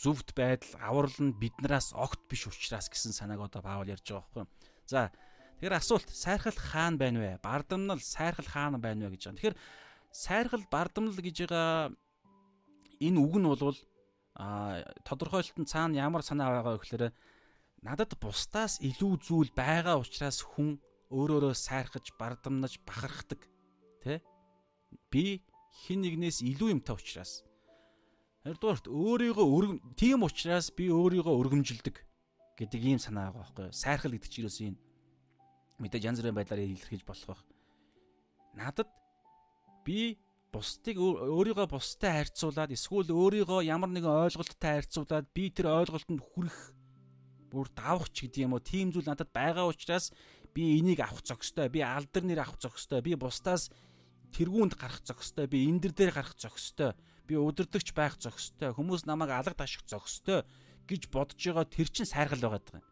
зүвт 0.00 0.32
байдал 0.36 0.72
аврал 0.80 1.18
нь 1.20 1.36
биднээс 1.36 1.92
огт 1.96 2.20
биш 2.28 2.48
учраас 2.48 2.88
гэсэн 2.88 3.12
санааг 3.12 3.40
одоо 3.48 3.60
Паул 3.60 3.88
ярьж 3.88 4.04
байгаа 4.04 4.24
байхгүй. 4.32 4.44
За 4.88 5.12
тэгэхээр 5.60 5.76
асуулт 5.76 6.08
сайрхал 6.08 6.56
хаана 6.56 6.96
байна 6.96 7.18
вэ? 7.20 7.32
Бардамнал 7.44 8.00
сайрхал 8.00 8.48
хаана 8.48 8.78
байна 8.80 9.08
вэ 9.08 9.16
гэж 9.16 9.28
байгаа. 9.28 9.36
Тэгэхээр 9.36 9.56
сайрхал 10.12 10.64
бардамнал 10.72 11.20
гэж 11.20 11.36
байгаа 11.44 11.92
энэ 13.00 13.18
үг 13.20 13.34
нь 13.36 13.48
бол 13.48 13.76
а 14.40 14.80
тодорхойлолтод 15.04 15.68
цаана 15.68 16.00
ямар 16.00 16.24
санаа 16.24 16.48
байгаа 16.48 16.72
вэ 16.76 16.80
гэхээр 16.80 17.04
надад 17.84 18.16
бусдаас 18.16 18.80
илүү 18.80 19.12
зүйл 19.20 19.50
байгаа 19.52 20.00
учраас 20.00 20.40
хүн 20.40 20.80
өөрөөрөө 21.12 21.52
сайрхаж 21.52 22.16
бардамнаж 22.16 22.80
бахархдаг 22.88 23.44
тэ? 24.00 24.24
Би 25.12 25.44
хин 25.84 26.00
нэгнээс 26.00 26.40
илүү 26.40 26.80
юмтай 26.80 26.96
учраас. 26.96 27.44
Хоёрдугаарт 28.48 28.88
өөрийгөө 28.88 29.44
өргөм 29.44 29.78
тийм 30.00 30.24
учраас 30.24 30.72
би 30.72 30.88
өөрийгөө 30.88 31.36
өргөмжилдэг 31.36 31.96
гэдэг 32.56 32.80
ийм 32.80 32.96
санаа 32.96 33.28
байгаа 33.28 33.44
байхгүй 33.44 33.64
юу? 33.68 33.76
Сайрхал 33.76 34.16
гэдэг 34.16 34.30
чинь 34.32 34.46
юусэн 34.48 34.66
энэ 34.72 34.80
мэдээж 35.80 36.02
янз 36.08 36.18
бүрийн 36.20 36.36
байдлаар 36.36 36.64
илэрхийлж 36.64 37.04
болох 37.04 37.28
байх 37.28 37.42
надад 38.54 38.88
би 39.84 40.20
бусдыг 40.52 40.96
өөрийгөө 40.98 41.66
бусдад 41.70 42.30
харьцуулаад 42.30 42.74
эсвэл 42.74 43.10
өөрийгөө 43.10 43.60
ямар 43.66 43.90
нэгэн 43.94 44.30
ойлголттой 44.30 44.72
харьцуулаад 44.82 45.26
би 45.30 45.50
тэр 45.50 45.70
ойлголтод 45.70 46.20
хүрэх 46.20 46.58
бүр 47.50 47.66
давах 47.74 48.10
ч 48.10 48.26
гэдэг 48.26 48.44
юм 48.46 48.54
уу 48.54 48.62
тийм 48.62 48.90
зүйл 48.90 49.06
надад 49.06 49.30
байгаа 49.30 49.70
учраас 49.70 50.10
би 50.54 50.78
энийг 50.78 51.00
авах 51.02 51.22
зохистой 51.22 51.70
би 51.70 51.82
алдар 51.82 52.22
нэр 52.26 52.42
авах 52.42 52.58
зохистой 52.58 53.02
би 53.02 53.14
бусдаас 53.14 53.70
тэргуунд 54.34 54.74
гарах 54.78 55.02
зохистой 55.06 55.46
би 55.46 55.66
эндэр 55.70 55.94
дээр 55.94 56.12
гарах 56.14 56.34
зохистой 56.38 56.94
би 57.26 57.34
удирдахч 57.38 57.94
байх 57.94 58.18
зохистой 58.18 58.74
хүмүүс 58.74 59.06
намайг 59.06 59.30
алга 59.30 59.54
таших 59.54 59.86
зохистой 59.86 60.46
гэж 60.90 61.10
бодож 61.10 61.38
байгаа 61.38 61.66
тэр 61.66 61.88
чин 61.90 62.06
сайргал 62.06 62.42
байгаа 62.42 62.82
юм. 62.82 62.86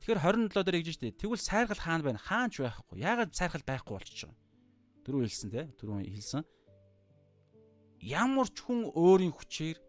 Тэгэхээр 0.00 0.20
27 0.20 0.64
дээр 0.64 0.76
гэж 0.80 0.88
штэ 0.96 1.16
тэгвэл 1.16 1.40
сайргал 1.40 1.80
хаана 1.80 2.04
байна? 2.04 2.20
Хаанч 2.20 2.60
байхгүй. 2.60 3.00
Яагаад 3.00 3.32
сайргал 3.32 3.64
байхгүй 3.64 3.92
болчихж 3.96 4.20
байгаа? 4.28 4.40
Түрүү 5.04 5.20
хэлсэн 5.24 5.48
те. 5.52 5.62
Түрүү 5.80 5.96
хэлсэн. 6.12 6.44
Ямар 8.04 8.52
ч 8.52 8.60
хүн 8.60 8.92
өөрийн 8.92 9.32
хүчээр 9.32 9.80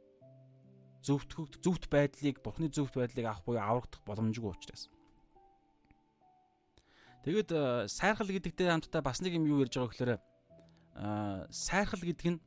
зөвтгөх 1.04 1.60
зөвхт 1.60 1.92
байдлыг 1.92 2.40
бурхны 2.40 2.72
зөвхт 2.72 2.96
байдлыг 2.96 3.28
авах 3.28 3.44
буюу 3.44 3.60
аврагдах 3.60 4.00
боломжгүй 4.08 4.56
учраас. 4.56 4.88
Тэгэд 7.28 7.52
э, 7.52 7.92
сайрхал 7.92 8.32
гэдэгтэй 8.32 8.72
хамтдаа 8.72 9.04
бас 9.04 9.20
нэг 9.20 9.36
юм 9.36 9.52
юу 9.52 9.60
ярьж 9.68 9.76
байгаа 9.76 9.92
гэхээр 9.92 10.12
аа 10.96 11.44
сайрхал 11.52 12.00
гэдэг 12.00 12.28
нь 12.32 12.42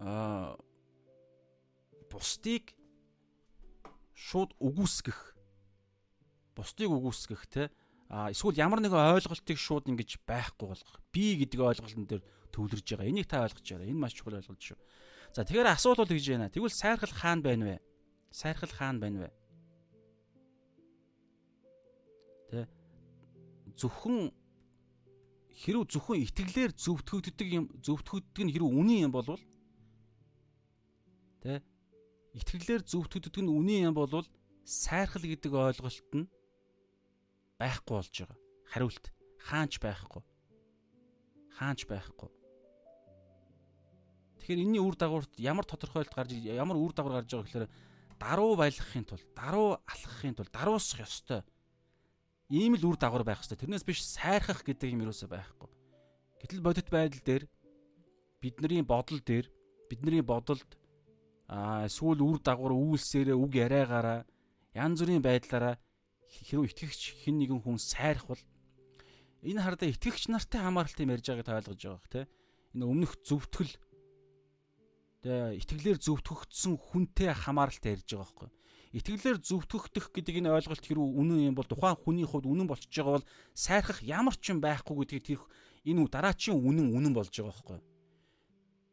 аа 0.00 0.56
бусдыг 2.08 2.72
шууд 4.16 4.56
үгүйсгэх 4.56 5.20
бусдыг 6.56 6.88
үгүйсгэх 6.88 7.42
те 7.52 7.68
эсвэл 8.12 8.60
ямар 8.60 8.84
нэгэн 8.84 9.16
ойлголтыг 9.16 9.56
шууд 9.56 9.88
ингэж 9.88 10.20
байхгүй 10.28 10.68
болгох 10.68 11.00
би 11.08 11.40
гэдэг 11.40 11.60
ойлголтын 11.64 12.04
дээр 12.04 12.22
төвлөрж 12.52 12.84
байгаа. 12.84 13.08
Энийг 13.08 13.24
та 13.24 13.40
ойлгож 13.40 13.64
байгаа. 13.64 13.88
Энэ 13.88 14.02
маш 14.04 14.12
чухал 14.12 14.36
ойлголт 14.36 14.60
шүү. 14.60 14.76
За 15.32 15.48
тэгэхээр 15.48 15.72
асуулт 15.72 16.04
бол 16.04 16.12
гэж 16.12 16.26
байна. 16.28 16.52
Тэгвэл 16.52 16.76
сайрхал 16.76 17.08
хаана 17.08 17.40
байна 17.40 17.64
вэ? 17.64 17.76
Сайрхал 18.28 18.68
хаана 18.68 19.00
байна 19.00 19.18
вэ? 19.24 19.30
Тэ 22.52 22.60
зөвхөн 23.80 24.28
хэрв 25.56 25.88
зөвхөн 25.88 26.20
итгэлээр 26.28 26.72
зөвтгөгддөг 26.76 27.48
юм 27.48 27.66
зөвтгөгддөг 27.80 28.44
нь 28.44 28.52
хэрв 28.52 28.68
үнэн 28.68 29.08
юм 29.08 29.12
болвол 29.16 29.40
тэ 31.40 31.64
итгэлээр 32.36 32.84
зөвтгөгддөг 32.84 33.40
нь 33.40 33.52
үнэн 33.52 33.88
юм 33.88 33.96
болвол 33.96 34.28
сайрхал 34.68 35.24
гэдэг 35.24 35.52
ойлголт 35.52 36.10
нь 36.12 36.28
байхгүй 37.62 37.94
болж 37.94 38.10
байгаа. 38.10 38.38
Хариулт 38.74 39.04
хаанч 39.46 39.78
байхгүй. 39.78 40.22
Хаанч 41.54 41.86
байхгүй. 41.86 42.30
Тэгэхээр 44.42 44.62
энэний 44.66 44.82
үр 44.82 44.98
дагаварт 44.98 45.38
ямар 45.38 45.62
тодорхойлт 45.62 46.10
гарч 46.10 46.34
ямар 46.34 46.74
үр 46.74 46.90
дагавар 46.90 47.22
гарч 47.22 47.30
байгаа 47.30 47.46
гэхээр 47.46 47.70
даруу 48.18 48.58
байлгахын 48.58 49.06
тулд, 49.06 49.26
даруу 49.38 49.78
алхахын 49.86 50.34
тулд, 50.34 50.50
даруусах 50.50 51.06
ёстой 51.06 51.42
ийм 52.50 52.74
л 52.76 52.84
үр 52.84 52.98
дагавар 52.98 53.24
байх 53.24 53.40
хэрэгтэй. 53.40 53.64
Тэрнээс 53.64 53.86
биш 53.86 54.04
сайрхах 54.04 54.60
гэдэг 54.66 54.92
юм 54.92 55.08
юусоо 55.08 55.30
байхгүй. 55.30 55.70
Гэтэл 56.42 56.60
бодит 56.60 56.88
байдал 56.92 57.22
дээр 57.24 57.44
бидний 58.42 58.82
бодол 58.82 59.20
дээр 59.24 59.46
бидний 59.88 60.20
бодолд 60.20 60.70
аа 61.48 61.86
эсвэл 61.88 62.20
үр 62.20 62.38
дагавар 62.44 62.74
үйлсээрээ 62.76 63.36
үг 63.38 63.52
яриагаараа 63.56 64.26
янз 64.74 65.00
бүрийн 65.00 65.24
байдлаараа 65.24 65.80
хэрвээ 66.32 66.70
итгэгч 66.72 67.00
хэн 67.24 67.36
нэгэн 67.36 67.60
хүн 67.60 67.76
сайрхвал 67.76 68.40
энэ 69.44 69.60
хардаа 69.60 69.88
итгэгч 69.92 70.32
нартай 70.32 70.60
хамааралтай 70.64 71.04
юм 71.04 71.14
ярьж 71.14 71.26
байгааг 71.28 71.46
та 71.46 71.58
ойлгож 71.60 71.80
байгаа 71.82 71.98
бох 72.00 72.08
те. 72.08 72.22
Энэ 72.72 72.88
өмнөх 72.88 73.12
зөвтгөл 73.26 73.72
тэгээ 75.22 75.60
итгэлээр 75.60 75.98
зөвтгөгдсөн 76.00 76.74
хүнтэй 76.80 77.30
хамааралтай 77.36 78.00
ярьж 78.00 78.08
байгаа 78.08 78.24
байхгүй 78.24 78.50
итгэлээр 78.92 79.40
зөвтгөгдөх 79.40 80.12
гэдэг 80.12 80.44
энэ 80.44 80.52
ойлголт 80.52 80.84
хэрүү 80.84 81.06
үнэн 81.16 81.48
юм 81.48 81.54
бол 81.56 81.64
тухайн 81.64 81.96
хүний 81.96 82.28
хувьд 82.28 82.44
үнэн 82.44 82.68
болчихж 82.68 82.92
байгаа 82.92 83.16
бол 83.16 83.30
сайрхах 83.56 84.04
ямар 84.04 84.36
ч 84.36 84.52
юм 84.52 84.60
байхгүй 84.60 84.92
гэдгийг 85.00 85.24
тэр 85.24 85.40
энэ 85.88 86.12
дараачийн 86.12 86.60
үнэн 86.60 86.92
үнэн 86.92 87.16
болж 87.16 87.32
байгаа 87.32 87.56
байхгүй. 87.56 87.80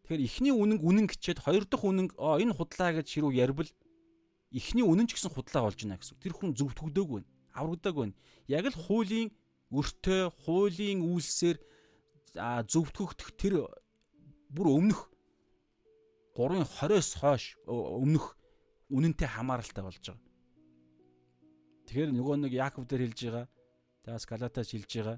Тэгэхээр 0.07 0.23
эхний 0.23 0.55
үнэн 0.55 0.79
үнэн 0.79 1.05
гэчээд 1.11 1.43
хоёр 1.43 1.67
дахь 1.67 1.83
үнэн 1.83 2.07
энэ 2.15 2.55
худлаа 2.55 2.95
гэж 2.95 3.07
хэрүү 3.11 3.31
ярбал 3.43 3.69
эхний 4.51 4.85
үнэн 4.85 5.05
ч 5.05 5.17
гэсэн 5.17 5.33
худлаа 5.33 5.69
болж 5.69 5.79
байна 5.83 5.97
гэсэн. 6.01 6.17
Тэр 6.17 6.33
хүн 6.33 6.53
зөвтгөгдөөгүй 6.57 7.21
байна. 7.21 7.29
Аврагдаагүй 7.53 8.01
байна. 8.09 8.17
Яг 8.49 8.65
л 8.69 8.77
хуулийн 8.77 9.29
өртөө, 9.69 10.21
хуулийн 10.45 11.05
үйлсээр 11.05 11.57
зөвтгөгдөх 12.33 13.29
тэр 13.37 13.69
бүр 14.49 14.67
өмнөх 14.73 15.09
3:20-оос 16.33 17.09
хойш 17.21 17.43
өмнөх 17.67 18.33
үнэнтэй 18.89 19.27
хамааралтай 19.27 19.83
болж 19.83 20.01
байгаа. 20.01 20.25
Тэгэхээр 21.85 22.11
нөгөө 22.13 22.35
нэг 22.45 22.53
Яаков 22.53 22.85
дээр 22.89 23.09
хэлж 23.09 23.19
байгаа. 23.29 23.45
Тэгээс 24.05 24.25
Галатаас 24.29 24.69
хэлж 24.73 24.89
байгаа. 24.89 25.17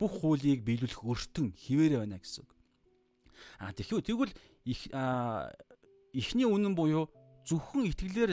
Бүх 0.00 0.12
хуулийг 0.20 0.64
биелүүлэх 0.64 1.00
өртөн 1.04 1.52
хിവэрэ 1.52 2.00
байна 2.00 2.20
гэсэн 2.20 2.44
үг. 2.44 2.52
А 3.58 3.72
тэгэхээр 3.72 4.04
тэгвэл 4.04 4.32
их 4.64 4.88
эхний 6.14 6.46
үнэн 6.48 6.72
буюу 6.76 7.10
зөвхөн 7.48 7.88
итгэлээр 7.92 8.32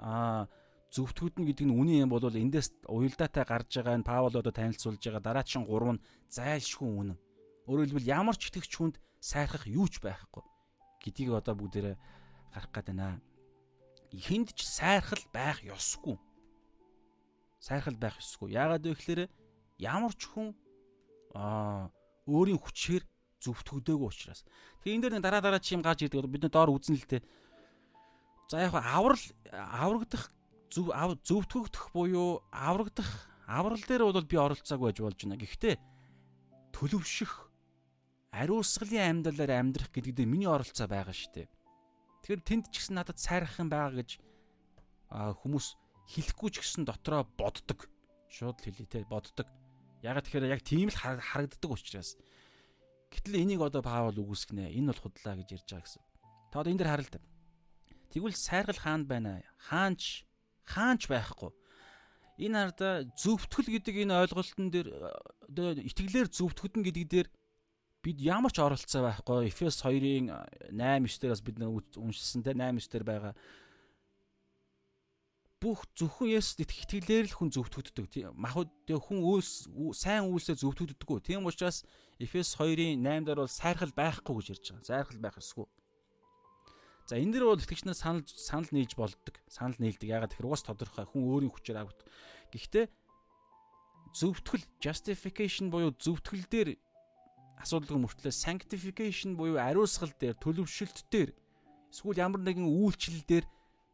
а 0.00 0.48
зөвтгүүднэ 0.90 1.44
гэдэг 1.48 1.66
нь 1.68 1.76
үнэн 1.76 2.02
юм 2.04 2.10
бол 2.10 2.24
эндээс 2.24 2.86
уялдаатай 2.88 3.44
гарч 3.44 3.70
байгаа 3.78 3.96
нь 4.00 4.08
Паул 4.08 4.34
одоо 4.34 4.52
танилцуулж 4.54 5.00
байгаа 5.00 5.22
дараачин 5.22 5.64
гурав 5.64 5.96
нь 5.98 6.04
зайлшгүй 6.30 6.88
үнэн. 6.88 7.18
Өөрөөр 7.68 7.88
хэлбэл 7.90 8.12
ямар 8.12 8.36
ч 8.36 8.48
итгэгч 8.48 8.72
хүнд 8.78 8.96
сайрхах 9.18 9.66
юу 9.66 9.88
ч 9.90 9.98
байхгүй 9.98 10.44
гэдгийг 11.02 11.34
одоо 11.34 11.54
бүгдээрээ 11.58 11.96
гарах 12.54 12.70
гээд 12.72 12.88
байна. 12.94 13.18
Хинд 14.14 14.54
ч 14.54 14.62
сайрхал 14.62 15.24
байх 15.34 15.64
ёсгүй 15.66 16.16
сайрхал 17.64 17.96
байх 17.96 18.20
ёсгүй. 18.20 18.52
Яагаад 18.52 18.84
вэ 18.84 18.92
гэхээр 18.92 19.20
ямар 19.80 20.12
ч 20.12 20.28
хүн 20.28 20.52
аа 21.32 21.88
өөрийн 22.28 22.60
хүчээр 22.60 23.04
зөвтгөгдөөгүй 23.40 24.08
учраас. 24.12 24.44
Тэгээ 24.84 24.96
энэ 25.00 25.04
дээр 25.08 25.24
дараа 25.24 25.40
дараа 25.40 25.62
чим 25.64 25.80
гарч 25.80 26.04
ирдэг. 26.04 26.28
Бид 26.28 26.44
нэ 26.44 26.52
доор 26.52 26.76
үзнэ 26.76 27.00
л 27.00 27.08
дээ. 27.08 27.24
За 28.48 28.60
яг 28.60 28.74
аврал 28.76 29.20
аврагдах 29.52 30.30
зөв 30.70 30.90
зөвтгөгдөх 31.24 31.92
буюу 31.94 32.42
аврагдах 32.52 33.08
аврал 33.46 33.80
дээр 33.80 34.04
бол 34.04 34.26
би 34.26 34.36
оролцоогүй 34.36 34.92
байж 34.92 35.00
болж 35.00 35.18
байна. 35.24 35.40
Гэхдээ 35.40 35.74
төлөвшөх 36.76 37.32
ариусгалын 38.34 39.24
амьдралаар 39.24 39.52
амьдрах 39.62 39.90
гэдэг 39.94 40.12
дээр 40.18 40.28
миний 40.28 40.50
оролцоо 40.50 40.88
байгаа 40.90 41.14
шүү 41.14 41.32
дээ. 41.34 41.48
Тэгэхээр 42.26 42.42
тэнд 42.42 42.64
ч 42.72 42.82
гэсэн 42.82 42.96
надад 42.98 43.18
сайрах 43.20 43.56
юм 43.62 43.70
байгаа 43.70 44.02
гэж 44.02 44.10
хүмүүс 45.08 45.66
хэлэхгүй 46.10 46.50
ч 46.52 46.56
гэсэн 46.60 46.84
дотроо 46.84 47.24
боддог. 47.38 47.86
Шууд 48.28 48.58
хэлээ 48.58 48.88
те 48.90 49.06
боддог. 49.06 49.46
Ягаад 50.02 50.26
тэгэхээр 50.26 50.52
яг 50.52 50.62
тийм 50.66 50.90
л 50.90 50.98
харагддаг 50.98 51.70
учраас. 51.70 52.18
Гэтэл 53.14 53.38
энийг 53.38 53.62
одоо 53.62 53.80
Паул 53.80 54.18
үгүйсгэнэ. 54.18 54.74
Энэ 54.74 54.90
бол 54.90 55.02
худлаа 55.06 55.38
гэж 55.38 55.48
ярьж 55.54 55.68
байгаа 55.70 55.86
гэсэн. 55.86 56.02
Та 56.50 56.60
одоо 56.60 56.70
энэ 56.74 56.80
дэр 56.82 56.90
харалт. 56.90 57.14
Тэгвэл 58.14 58.38
сайргал 58.38 58.78
хаанд 58.78 59.10
байна. 59.10 59.42
Хаанч 59.58 60.22
хаанч 60.62 61.10
байхгүй. 61.10 61.50
Энэ 62.38 62.70
харда 62.70 63.10
зөвтгөл 63.18 63.74
гэдэг 63.74 64.06
энэ 64.06 64.14
ойлголтын 64.22 64.70
дээр 64.70 64.88
итгэлээр 65.82 66.30
зөвтгөдөн 66.30 66.82
гэдэг 66.86 67.04
дээр 67.10 67.28
бид 68.06 68.18
ямар 68.22 68.54
ч 68.54 68.62
оролцоо 68.62 69.02
байхгүй. 69.02 69.50
Эфес 69.50 69.82
2-ын 69.82 70.30
8 70.30 70.78
9 70.78 71.20
дээрээс 71.26 71.42
бид 71.42 71.58
уншсан 71.98 72.46
те 72.46 72.54
8 72.54 72.78
9 72.78 72.86
дээр 72.94 73.02
байгаа 73.02 73.34
бүх 75.64 75.88
зөвхөн 75.96 76.36
Есүст 76.36 76.60
итгэх 76.60 76.84
итгэлээр 76.84 77.26
л 77.32 77.36
хүн 77.40 77.48
зөвтгөгддөг. 77.56 78.36
Махад 78.36 78.68
хүн 78.84 79.20
үйлс 79.24 79.64
сайн 79.96 80.28
үйлсээ 80.28 80.60
зөвтгөгддөггүй. 80.60 81.24
Тийм 81.24 81.48
учраас 81.48 81.88
Эфес 82.20 82.52
2-ын 82.60 83.00
8 83.00 83.24
дээр 83.24 83.40
бол 83.40 83.48
сайрхал 83.48 83.94
байхгүй 83.96 84.34
гэж 84.38 84.46
ярьж 84.52 84.66
байгаа. 84.70 84.84
Сайрхал 84.84 85.24
байх 85.24 85.40
ёсгүй. 85.40 85.64
За 87.04 87.20
энэ 87.20 87.36
дэр 87.36 87.44
бол 87.44 87.60
итгэгчнээс 87.60 88.00
санал 88.00 88.24
санал 88.24 88.70
нээж 88.72 88.96
болдог. 88.96 89.36
Санал 89.44 89.76
нээлдэг. 89.76 90.08
Ягаад 90.08 90.32
гэхээр 90.32 90.48
уус 90.48 90.64
тодорхой 90.64 91.04
хүн 91.04 91.28
өөрийн 91.28 91.52
хүчээр 91.52 91.84
авт. 91.84 92.00
Гэхдээ 92.48 92.88
зөвтгөл 94.16 94.64
justification 94.80 95.68
буюу 95.68 95.92
зөвтгөл 96.00 96.48
дээр 96.48 96.68
асуудалгүй 97.60 98.00
мөртлөө 98.00 98.32
sanctification 98.32 99.36
буюу 99.36 99.60
ариусгал 99.60 100.14
дээр 100.16 100.38
төлөвшөлт 100.40 101.04
дээр 101.12 101.36
эсвэл 101.92 102.22
ямар 102.22 102.40
нэгэн 102.40 102.64
үйлчлэл 102.64 103.26
дээр 103.26 103.44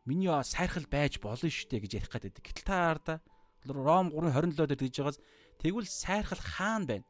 миний 0.07 0.31
сайрхал 0.44 0.87
байж 0.87 1.18
болно 1.18 1.49
шүү 1.51 1.66
дээ 1.73 1.81
гэж 1.83 1.92
ярих 1.99 2.12
гэдэг. 2.12 2.44
Гэтэл 2.46 2.68
та 2.68 2.77
хараа 2.94 3.18
Ром 3.64 4.09
3:27 4.12 4.57
дээр 4.57 4.81
тэгж 4.81 4.96
байгаас 5.01 5.18
тэгвэл 5.61 5.88
сайрхал 5.88 6.40
хаана 6.40 6.87
байна? 6.87 7.07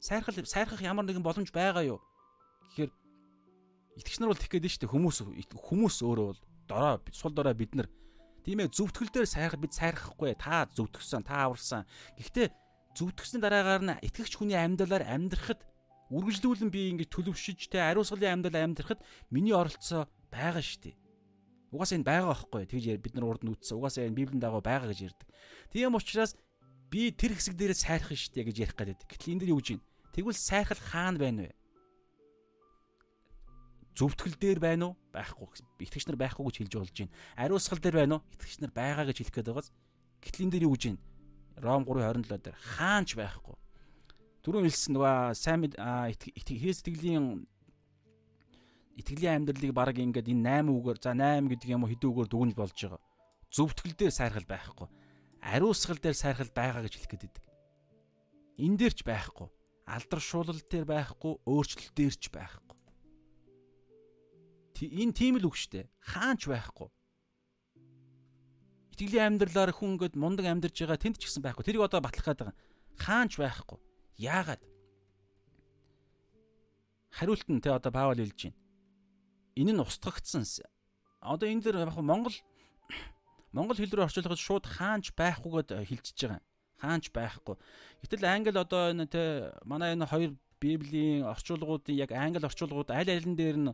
Сайрхал 0.00 0.36
сайрхах 0.44 0.80
ямар 0.84 1.04
нэгэн 1.08 1.24
боломж 1.24 1.48
байгаа 1.48 1.84
юу? 1.84 2.00
Тэгэхээр 2.76 2.92
итгэгч 3.98 4.18
нар 4.18 4.30
бол 4.30 4.40
тэгэх 4.40 4.52
гээд 4.58 4.66
нь 4.66 4.72
шүү 4.74 4.82
дээ 4.84 4.94
хүмүүс 4.94 5.18
хүмүүс 5.54 5.96
өөрөө 6.02 6.26
бол 6.30 6.42
дорой 6.66 6.96
сул 7.14 7.32
дорой 7.34 7.54
бид 7.54 7.72
нар 7.78 7.88
тийм 8.44 8.60
ээ 8.60 8.74
зөвтгөл 8.74 9.10
дээр 9.10 9.28
сайрхал 9.28 9.62
бид 9.62 9.72
сайрхахгүй 9.72 10.34
та 10.36 10.68
зөвтгсөн 10.74 11.24
та 11.24 11.48
аварсан. 11.48 11.88
Гэхдээ 12.20 12.52
зөвтгсөний 12.92 13.42
дараагаар 13.42 13.82
нь 13.82 13.98
итгэгч 14.04 14.36
хүний 14.36 14.58
амьдралаар 14.58 15.04
амьдрахад 15.08 15.64
үргэлжлүүлэн 16.12 16.70
би 16.70 16.92
ингэж 16.92 17.08
төлөвшөж 17.08 17.72
тэ 17.72 17.80
ариусгалын 17.80 18.44
амьдрал 18.44 18.68
амьдрахад 18.68 19.00
миний 19.32 19.56
оролцоо 19.56 20.06
байгаа 20.28 20.60
шүү 20.60 20.92
дээ. 20.92 20.96
Угаасаа 21.72 21.96
энэ 21.98 22.06
байгаа 22.06 22.28
байхгүй. 22.30 22.62
Тэгж 22.70 22.84
бид 23.02 23.14
нар 23.16 23.26
урд 23.34 23.42
нь 23.42 23.50
үтсэн. 23.50 23.74
Угаасаа 23.80 24.06
энэ 24.06 24.18
Библийн 24.20 24.38
дагуу 24.38 24.62
байгаа 24.62 24.92
гэж 24.92 25.10
ярьдаг. 25.10 25.28
Тийм 25.72 25.96
учраас 25.96 26.38
би 26.86 27.10
тэр 27.10 27.34
хэсэг 27.34 27.58
дээрээ 27.58 27.78
сайрах 27.80 28.14
штэ 28.14 28.46
гэж 28.46 28.56
ярих 28.62 28.76
гэдэг. 28.78 29.10
Гэтэл 29.10 29.32
энэ 29.34 29.40
дэр 29.42 29.52
юу 29.56 29.58
гэж 29.58 29.68
байна? 29.74 29.86
Тэгвэл 30.14 30.38
сайрхал 30.38 30.78
хаана 30.78 31.18
байна 31.18 31.40
вэ? 31.48 31.52
Зөвтгөл 33.94 34.34
дээр 34.34 34.58
байна 34.58 34.90
уу? 34.90 34.94
Байхгүй. 35.14 35.46
Итгэгч 35.78 36.10
нар 36.10 36.18
байхгүй 36.18 36.44
гэж 36.50 36.56
хэлж 36.66 36.74
болж 36.74 36.98
байна. 36.98 37.14
Ариусгал 37.38 37.78
дээр 37.78 37.96
байна 38.02 38.14
уу? 38.18 38.22
Итгэгч 38.34 38.58
нар 38.58 38.72
байгаа 38.74 39.04
гэж 39.06 39.16
хэлэх 39.22 39.34
гээд 39.38 39.48
байгааз. 39.54 39.70
Гэтэл 40.18 40.42
энэ 40.44 40.52
дэр 40.58 40.66
юу 40.66 40.74
гэж 40.74 40.82
байна? 40.90 41.02
Ром 41.62 41.82
3:27 41.86 42.42
дээр 42.42 42.58
хаанч 42.58 43.10
байхгүй. 43.14 43.56
Түрүүн 44.42 44.66
хэлсэн 44.66 44.92
нөгөө 44.98 45.14
сайн 45.38 45.60
Христ 45.70 46.84
итгэлийн 46.90 47.46
итгэлийн 48.98 49.46
амьдралыг 49.46 49.72
баг 49.74 49.96
ингээд 49.98 50.30
энэ 50.30 50.66
8 50.66 50.74
үгээр 50.74 50.98
за 50.98 51.14
8 51.14 51.50
гэдэг 51.50 51.68
юм 51.70 51.86
уу 51.86 51.90
хэдэн 51.90 52.10
үгээр 52.10 52.28
дүгнж 52.30 52.54
болж 52.54 52.74
байгаа. 52.74 53.02
Зөвтгөл 53.50 53.94
дээр 53.94 54.14
сайрхал 54.14 54.46
байхгүй. 54.46 54.88
Ариусгал 55.42 55.98
дээр 56.02 56.18
сайрхал 56.18 56.50
байгаа 56.54 56.82
гэж 56.86 56.94
хэлэх 56.94 57.10
гээд 57.10 57.24
байдаг. 57.24 57.44
Энэ 58.58 58.78
дээр 58.78 58.94
ч 58.94 59.00
байхгүй. 59.02 59.48
Алдаршуулал 59.86 60.62
дээр 60.70 60.86
байхгүй, 60.86 61.32
өөрчлөлт 61.44 61.94
дээр 61.94 62.14
ч 62.14 62.30
байхгүй. 62.30 62.76
Энэ 64.82 65.14
тийм 65.14 65.38
л 65.38 65.46
үг 65.46 65.54
штэ. 65.54 65.86
Хаанч 66.02 66.50
байхгүй. 66.50 66.90
Итгэлийн 68.94 69.38
амьдралаар 69.38 69.70
хүн 69.70 69.94
ингээд 69.94 70.18
мундаг 70.18 70.46
амьдарч 70.50 70.74
байгаа 70.82 70.98
тэнд 70.98 71.18
ч 71.22 71.30
гэсэн 71.30 71.42
байхгүй. 71.42 71.62
Тэрийг 71.62 71.86
одоо 71.86 72.02
батлах 72.02 72.26
гээд 72.26 72.42
байгаа. 72.42 72.58
Хаанч 72.98 73.38
байхгүй. 73.38 73.78
Яагаад? 74.18 74.62
Хариулт 77.14 77.46
нь 77.46 77.62
те 77.62 77.70
одоо 77.70 77.90
Паул 77.94 78.18
хэлж 78.18 78.50
байна 78.50 78.64
энэ 79.56 79.72
нь 79.72 79.82
устгагдсан. 79.82 80.44
Одоо 81.22 81.48
энэ 81.48 81.62
дэр 81.62 81.86
яг 81.86 81.94
Монгол 81.96 82.34
Монгол 83.56 83.78
хэл 83.78 83.94
рүү 83.94 84.06
орчуулахад 84.06 84.42
шууд 84.42 84.66
хаанч 84.66 85.14
байхгүйгээд 85.14 85.70
хэлчихэж 85.88 86.20
байгаа. 86.26 86.42
Хаанч 86.82 87.04
байхгүй. 87.14 87.56
Гэтэл 88.02 88.26
англи 88.26 88.58
одоо 88.58 88.90
энэ 88.90 89.06
те 89.06 89.54
манай 89.64 89.94
энэ 89.94 90.10
хоёр 90.10 90.34
библийн 90.58 91.24
орчуулгуудын 91.24 91.96
яг 91.96 92.10
англи 92.12 92.44
орчуулгууд 92.44 92.90
аль 92.90 93.10
алин 93.14 93.38
дээр 93.38 93.56
нь 93.56 93.72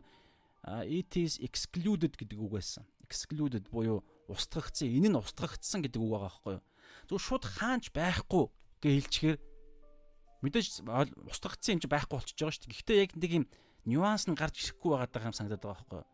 it 0.85 1.17
is 1.17 1.41
excluded 1.41 2.13
гэдэг 2.17 2.37
үг 2.37 2.51
байсан. 2.61 2.85
Excluded 3.01 3.65
буюу 3.69 4.05
устгагдсан. 4.29 4.87
Энэ 4.87 5.09
нь 5.09 5.17
устгагдсан 5.17 5.81
гэдэг 5.81 6.01
үг 6.01 6.11
байгаа 6.13 6.29
байхгүй 6.29 6.53
юу? 6.57 6.63
Зөв 7.09 7.19
шууд 7.19 7.43
хаанч 7.45 7.89
байхгүй 7.89 8.45
гэж 8.81 8.93
хэлчихээр 9.09 9.37
мэдээж 10.45 10.67
устгагдсан 10.85 11.73
юм 11.77 11.81
чи 11.81 11.89
байхгүй 11.89 12.15
болчихж 12.17 12.39
байгаа 12.39 12.53
шүү 12.53 12.63
дээ. 12.65 12.73
Гэхдээ 12.77 12.97
яг 13.01 13.11
нэг 13.17 13.31
юм 13.41 13.45
нюанс 13.89 14.29
нь 14.29 14.37
гарч 14.37 14.55
ирэхгүй 14.61 14.91
байгаа 15.01 15.29
юм 15.29 15.37
санагдаад 15.37 15.61
байгаа 15.65 15.77
байхгүй 15.81 15.99
юу? 16.01 16.09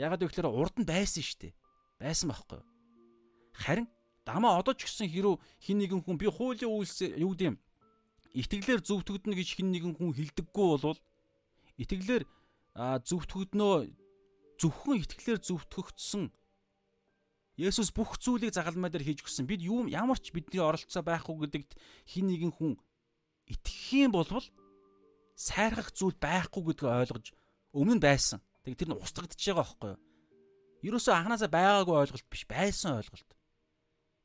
Ягаад 0.00 0.22
гэвэл 0.24 0.48
урд 0.48 0.76
нь 0.80 0.88
байсан 0.88 1.20
шүү 1.20 1.38
дээ. 1.44 1.52
Байсан 2.00 2.28
байхгүй 2.32 2.56
юу? 2.60 2.68
Харин 3.60 3.86
дамаа 4.24 4.60
одоо 4.60 4.72
ч 4.72 4.88
гэсэн 4.88 5.08
хэрүү 5.12 5.36
хин 5.60 5.78
нэгэн 5.84 6.00
хүн 6.00 6.16
би 6.16 6.28
хуулийн 6.28 6.72
үйлс 6.72 7.12
юу 7.20 7.36
гэдэм 7.36 7.56
итгэлээр 8.36 8.80
зөвтгөгднө 8.84 9.34
гэж 9.36 9.48
хин 9.58 9.68
нэгэн 9.74 9.94
хүн 9.98 10.14
хэлдэггүй 10.14 10.66
болвол 10.70 11.00
итгэлээр 11.80 12.24
зөвтгөгднөө 12.78 13.74
зөвхөн 14.60 15.00
итгэлээр 15.02 15.40
зөвтгөгдсөн 15.40 16.30
Есүс 17.60 17.92
бүх 17.92 18.16
зүйлийг 18.16 18.56
загалмай 18.56 18.88
дээр 18.88 19.04
хийж 19.04 19.20
өгсөн. 19.20 19.44
Бид 19.44 19.60
юу 19.60 19.84
ямар 19.84 20.16
ч 20.16 20.32
бидний 20.32 20.64
оролцоо 20.64 21.04
байхгүй 21.04 21.44
гэдэгт 21.44 21.76
хин 22.08 22.32
нэгэн 22.32 22.56
хүн 22.56 22.80
итгэх 23.52 24.08
юм 24.08 24.16
болвол 24.16 24.46
сайрхах 25.36 25.92
зүйл 25.92 26.16
байхгүй 26.16 26.72
гэдгийг 26.72 26.88
ойлгож 26.88 27.26
өмнө 27.76 28.00
байсан. 28.00 28.40
Тэг 28.64 28.80
тэр 28.80 28.88
нь 28.92 28.96
устгагдчихж 28.96 29.52
байгаа 29.52 29.60
байхгүй 29.60 29.88
юу? 29.92 30.00
Ерөөсөө 30.88 31.12
анханасаа 31.12 31.52
байгаагүй 31.52 31.96
ойлголт 32.00 32.28
биш, 32.32 32.48
байсан 32.48 32.96
ойлголт. 32.96 33.30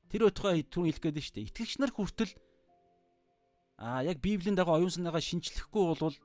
Тэр 0.08 0.32
өтгөө 0.32 0.72
түрүүн 0.72 0.88
хэлэх 0.96 1.04
гээд 1.04 1.18
нь 1.20 1.26
шүү 1.28 1.36
дээ. 1.36 1.48
Итгэгч 1.52 1.74
нар 1.84 1.92
хүртэл 1.92 2.34
аа 3.84 4.08
яг 4.08 4.24
Библийн 4.24 4.56
дагуу 4.56 4.80
оюун 4.80 4.96
санаагаа 4.96 5.20
шинчлэхгүй 5.20 5.84
болвол 5.84 6.16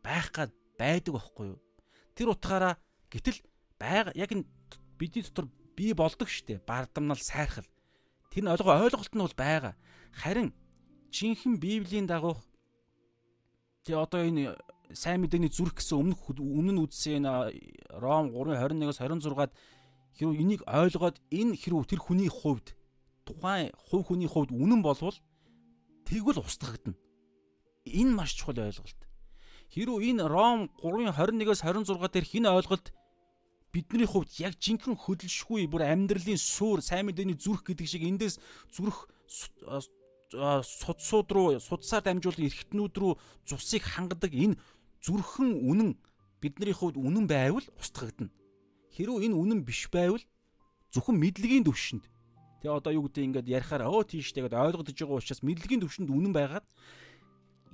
байх 0.00 0.32
гад 0.32 0.56
байдаг 0.78 1.12
байхгүй 1.16 1.46
юу? 1.56 1.60
Тэр 2.14 2.32
утгаараа 2.32 2.76
гэтэл 3.10 3.40
байга 3.80 4.12
яг 4.14 4.32
энэ 4.32 4.44
бидний 4.96 5.24
дотор 5.24 5.48
бий 5.76 5.92
болдог 5.92 6.28
шүү 6.28 6.56
дээ. 6.56 6.66
Бардамнал 6.66 7.20
сайрхал. 7.20 7.68
Тэр 8.30 8.44
нь 8.44 8.52
ойлгоо 8.52 8.84
ойлголт 8.84 9.12
нь 9.12 9.24
бол 9.24 9.36
байгаа. 9.36 9.74
Харин 10.12 10.52
жинхэнэ 11.12 11.60
Библийн 11.60 12.06
дагуух 12.08 12.40
Тэгээ 13.86 14.02
одоо 14.02 14.20
энэ 14.26 14.58
сайн 14.98 15.22
мэдээний 15.22 15.46
зүрх 15.46 15.78
гэсэн 15.78 15.94
өмнөх 16.02 16.34
өмнө 16.34 16.74
нь 16.74 16.82
үзсэн 16.82 17.22
Ром 18.02 18.34
3:21-оос 18.34 18.98
26-ад 18.98 19.54
хэрвээ 20.18 20.42
энийг 20.42 20.62
ойлгоод 20.66 21.22
энэ 21.30 21.54
хэрвээ 21.54 21.94
тэр 21.94 22.02
хүний 22.02 22.26
хувьд 22.26 22.74
тухайн 23.22 23.70
хувь 23.78 24.10
хүний 24.10 24.26
хувьд 24.26 24.50
үнэн 24.50 24.82
болвол 24.82 25.14
тэгвэл 26.02 26.42
устгагдана. 26.42 26.98
Энэ 27.86 28.10
маш 28.10 28.34
чухал 28.34 28.58
ойлголт. 28.58 29.05
Хэрвээ 29.72 30.14
энэ 30.14 30.24
Ром 30.28 30.70
3:21-оос 30.80 31.60
26 31.62 32.12
дээр 32.12 32.26
хин 32.26 32.46
ойлголт 32.46 32.92
бидний 33.72 34.08
хувьд 34.08 34.32
яг 34.40 34.56
жинхэнэ 34.56 34.96
хөдөлшгүй 34.96 35.68
бүр 35.68 35.84
амьдралын 35.84 36.40
суур 36.40 36.80
сайн 36.80 37.06
мэдээний 37.12 37.36
зүрх 37.36 37.66
гэдэг 37.66 37.86
шиг 37.86 38.02
эндээс 38.08 38.40
зүрх 38.72 39.10
судсууд 40.32 41.28
руу 41.30 41.48
судсаар 41.60 42.02
дамжуулан 42.02 42.48
эргэтнүүд 42.48 42.94
рүү 42.96 43.12
цусыг 43.44 43.84
хангадаг 43.84 44.32
энэ 44.32 44.58
зүрхэн 45.04 45.60
үнэн 45.60 45.90
бидний 46.40 46.74
хувьд 46.74 46.96
үнэн 46.96 47.26
байвал 47.28 47.66
устгагдана. 47.78 48.32
Хэрвээ 48.96 49.28
энэ 49.30 49.36
үнэн 49.36 49.60
биш 49.62 49.86
байвал 49.92 50.24
зөвхөн 50.90 51.20
мэдлэгийн 51.20 51.68
төвшөнд 51.68 52.04
тэгээ 52.64 52.74
одоо 52.74 52.92
юу 52.96 53.06
гэдэг 53.06 53.22
ингээд 53.44 53.52
ярихаар 53.52 53.86
өө 53.86 54.08
тийш 54.08 54.32
тэгээд 54.32 54.56
ойлгогдож 54.56 54.96
байгаа 54.96 55.20
учраас 55.20 55.44
мэдлэгийн 55.44 55.84
төвшөнд 55.84 56.10
үнэн 56.10 56.32
байгаад 56.32 56.66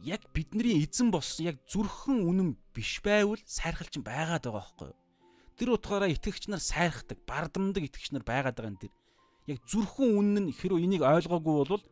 яг 0.03 0.23
бидний 0.35 0.83
эзэн 0.83 1.15
болсон 1.15 1.47
яг 1.47 1.63
зүрхэн 1.71 2.27
үнэн 2.27 2.59
биш 2.75 2.99
байвал 3.07 3.39
сайрхалч 3.47 4.03
байгаад 4.03 4.43
байгаа 4.43 4.59
байхгүй 4.59 4.89
юу? 4.91 4.99
Тэр 5.55 5.69
утгаараа 5.79 6.11
итгэгч 6.11 6.51
нар 6.51 6.59
сайрхдаг, 6.59 7.23
бардамдаг 7.23 7.87
итгэгч 7.87 8.11
нар 8.11 8.27
байгаад 8.27 8.59
байгаа 8.59 8.73
юм 8.75 8.83
тэр. 8.83 8.93
Яг 9.47 9.59
зүрхэн 9.71 10.11
үнэн 10.19 10.51
нь 10.51 10.55
хэрвээ 10.59 10.83
энийг 10.83 11.03
ойлгоогүй 11.07 11.55
бол 11.55 11.85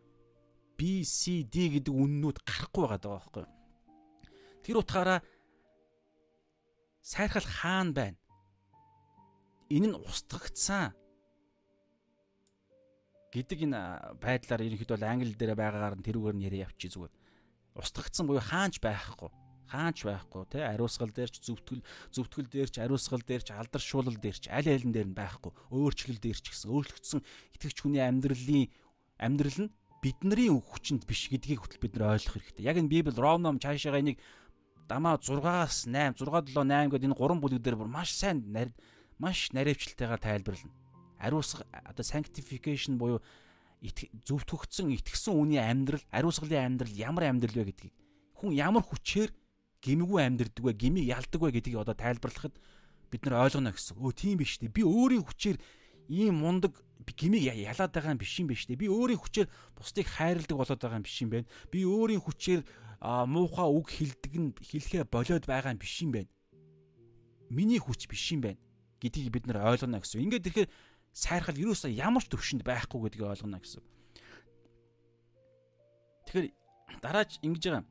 B, 0.74 1.04
C, 1.06 1.46
D 1.46 1.70
гэдэг 1.78 1.94
үннүүд 1.94 2.42
гарахгүй 2.42 2.82
байгаа 2.82 2.98
даа 2.98 3.12
байхгүй. 3.20 3.46
Тэр 4.66 4.76
утгаараа 4.82 5.20
сайрхал 7.04 7.46
хаана 7.46 7.94
байна? 7.94 8.18
Энэ 9.70 9.94
нь 9.94 9.98
устгагдсан 10.02 10.90
гэдэг 13.30 13.58
энэ 13.70 13.80
байдлаар 14.18 14.66
ерөнхийдөө 14.66 14.98
англи 15.06 15.38
дээр 15.38 15.54
байгаагаар 15.54 15.94
нь 15.94 16.06
тэрүүгээр 16.06 16.36
нь 16.36 16.46
яриа 16.48 16.66
явчих 16.66 16.90
зүгээр. 16.90 17.19
Устгагдсан 17.76 18.26
буюу 18.26 18.42
хаанч 18.42 18.80
байхгүй. 18.80 19.30
Хаанч 19.70 20.02
байхгүй 20.02 20.42
тий 20.50 20.64
ариусгал 20.66 21.14
дээрч 21.14 21.46
зөвтгөл 21.46 21.82
зөвтгөл 22.10 22.50
дээрч 22.50 22.82
ариусгал 22.82 23.22
дээрч 23.22 23.54
алдаршуулал 23.54 24.18
дээрч 24.18 24.50
аль 24.50 24.66
алин 24.66 24.90
дээр 24.90 25.08
нь 25.10 25.18
байхгүй. 25.18 25.54
Өөрчлөл 25.70 26.18
дээрч 26.18 26.50
гэсэн 26.50 26.74
өөрчлөгдсөн 26.74 27.20
итгэвч 27.54 27.78
хүний 27.78 28.02
амьдралын 28.02 28.66
амьдрал 29.22 29.58
нь 29.70 29.72
бидний 30.02 30.50
хүчинд 30.50 31.06
биш 31.06 31.30
гэдгийг 31.30 31.62
хөтөл 31.62 31.82
бид 31.86 31.94
нар 31.94 32.18
ойлгох 32.18 32.34
хэрэгтэй. 32.40 32.66
Яг 32.66 32.76
энэ 32.82 32.90
Библи 32.90 33.14
Ром 33.14 33.46
ном 33.46 33.62
цаашаага 33.62 34.02
энийг 34.02 34.18
дамаа 34.90 35.20
6-аас 35.22 35.86
8, 35.86 36.18
6 36.18 36.50
7 36.50 36.66
8 36.66 36.90
гэдэг 36.90 37.06
энэ 37.06 37.18
гурван 37.20 37.38
бүлэг 37.38 37.62
дээр 37.62 37.78
бүр 37.78 37.86
маш 37.86 38.10
сайн 38.16 38.42
маш 39.20 39.52
наривчлалтайгаар 39.52 40.18
тайлбарлана. 40.18 40.74
Ариусга 41.20 41.68
одоо 41.84 42.02
sanctification 42.02 42.96
буюу 42.96 43.20
зөвтгөгдсөн 43.80 44.92
итгэсэн 44.92 45.32
үний 45.32 45.60
амьдрал, 45.60 46.04
ариусгалын 46.12 46.76
амьдрал 46.76 46.92
ямар 46.92 47.32
амьдрал 47.32 47.64
вэ 47.64 47.72
гэдгийг 47.72 47.94
хүн 48.40 48.56
ямар 48.56 48.84
хүчээр 48.84 49.32
гимгүү 49.80 50.18
амьдрдаг 50.20 50.64
вэ, 50.64 50.72
гимиг 50.76 51.04
ялдаг 51.08 51.40
вэ 51.40 51.50
гэдгийг 51.60 51.80
одоо 51.80 51.96
тайлбарлахад 51.96 52.56
бид 53.08 53.22
нар 53.24 53.48
ойлгоно 53.48 53.72
гэсэн. 53.72 53.96
Өө 53.96 54.12
тийм 54.12 54.36
биш 54.40 54.60
үү? 54.60 54.72
Би 54.72 54.84
өөрийн 54.84 55.24
хүчээр 55.24 55.56
ийм 56.08 56.40
мундаг 56.40 56.76
гимиг 57.16 57.42
ялаад 57.44 57.92
байгаа 57.92 58.12
юм 58.16 58.20
биш 58.20 58.36
юм 58.40 58.48
биш 58.48 58.68
үү? 58.68 58.76
Би 58.76 58.88
өөрийн 58.88 59.20
хүчээр 59.20 59.48
бусдыг 59.76 60.06
хайрладаг 60.08 60.56
болоод 60.56 60.80
байгаа 60.80 61.00
юм 61.00 61.06
биш 61.08 61.16
юм 61.20 61.30
бэ? 61.32 61.48
Би 61.72 61.80
өөрийн 61.84 62.20
хүчээр 62.20 62.60
муухай 63.00 63.68
үг 63.68 63.88
хэлдэг 63.88 64.32
нь 64.36 64.52
хэлхээ 64.56 65.04
болоод 65.08 65.44
байгаа 65.48 65.72
юм 65.72 65.80
биш 65.80 65.96
юм 66.04 66.12
бэ? 66.12 66.28
Миний 67.48 67.80
хүч 67.80 68.06
биш 68.06 68.36
юм 68.36 68.44
байна 68.44 68.60
гэдгийг 69.00 69.32
бид 69.32 69.44
нар 69.48 69.64
ойлгоно 69.64 70.00
гэсэн. 70.00 70.20
Ингээд 70.28 70.46
ирэхээр 70.46 70.70
сайрхал 71.12 71.58
юусаа 71.58 71.90
ямар 71.90 72.22
ч 72.22 72.30
төвшөнд 72.30 72.62
байхгүй 72.62 72.98
гэдгийг 73.10 73.26
ойлгоно 73.26 73.60
гэсэн. 73.60 73.82
Тэгэхээр 76.26 76.46
дараач 77.02 77.42
ингэж 77.42 77.64
байгаа 77.66 77.84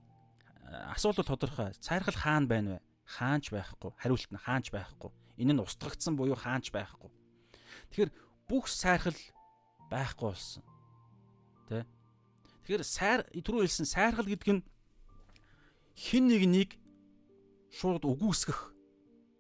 асуулт 0.94 1.26
тодорхой. 1.26 1.74
Сайрхал 1.82 2.16
хаана 2.16 2.48
байна 2.48 2.70
вэ? 2.78 2.80
Хаанч 3.06 3.50
байхгүй. 3.52 3.92
Хариулт 3.98 4.32
нь 4.32 4.38
хаанч 4.38 4.72
байхгүй. 4.72 5.12
Энэ 5.38 5.54
нь 5.54 5.64
устгагдсан 5.64 6.16
буюу 6.16 6.38
хаанч 6.38 6.72
байхгүй. 6.72 7.10
Тэгэхээр 7.90 8.12
бүх 8.48 8.70
сайрхал 8.70 9.18
байхгүй 9.90 10.30
болсон. 10.30 10.64
Тэ? 11.68 11.86
Тэгэхээр 12.64 12.84
сайр 12.86 13.20
түрүү 13.34 13.66
хэлсэн 13.66 13.88
сайрхал 13.90 14.30
гэдэг 14.30 14.62
нь 14.62 14.64
хин 15.98 16.30
нэг 16.30 16.44
нэг 16.46 16.70
шууд 17.74 18.06
үгүйсгэх 18.06 18.72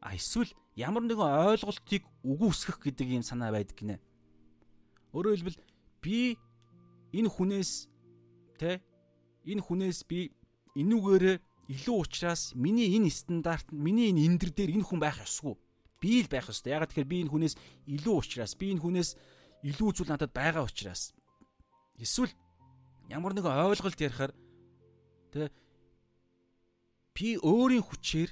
а 0.01 0.15
эсвэл 0.15 0.49
ямар 0.79 1.03
нэгэн 1.03 1.59
ойлголтыг 1.59 2.07
үгүйсгэх 2.23 2.79
гэдэг 2.79 3.19
юм 3.19 3.23
санаа 3.27 3.51
байдаг 3.51 3.75
гинэ. 3.75 3.99
Өөрөөр 5.11 5.35
хэлбэл 5.35 5.59
би 5.99 6.39
энэ 7.11 7.27
хүнээс 7.27 7.91
тэ 8.55 8.79
энэ 9.43 9.59
хүнээс 9.59 10.07
би 10.07 10.31
энүүгээрээ 10.79 11.35
илүү 11.67 11.95
ухраас 11.99 12.55
миний 12.55 12.95
энэ 12.95 13.11
стандарт 13.11 13.67
миний 13.75 14.07
энэ 14.07 14.23
эндэр 14.23 14.55
дээр 14.55 14.79
энэ 14.79 14.87
хүн 14.87 15.03
байх 15.03 15.19
ёсгүй 15.19 15.59
би 15.99 16.23
л 16.23 16.31
байх 16.31 16.47
ёстой. 16.47 16.71
Ягаад 16.71 16.95
тэгэхээр 16.95 17.11
би 17.11 17.17
энэ 17.27 17.31
хүнээс 17.35 17.55
илүү 17.99 18.15
ухраас 18.15 18.55
би 18.55 18.71
энэ 18.71 18.79
хүнээс 18.79 19.09
илүү 19.67 19.89
зүйл 19.91 20.11
надад 20.15 20.31
байгаа 20.31 20.63
учраас 20.63 21.11
эсвэл 21.99 22.31
ямар 23.11 23.35
нэгэн 23.35 23.67
ойлголт 23.67 23.99
ярихаар 23.99 24.31
тэ 25.35 25.51
би 27.11 27.35
өөрийн 27.35 27.83
хүчээр 27.83 28.31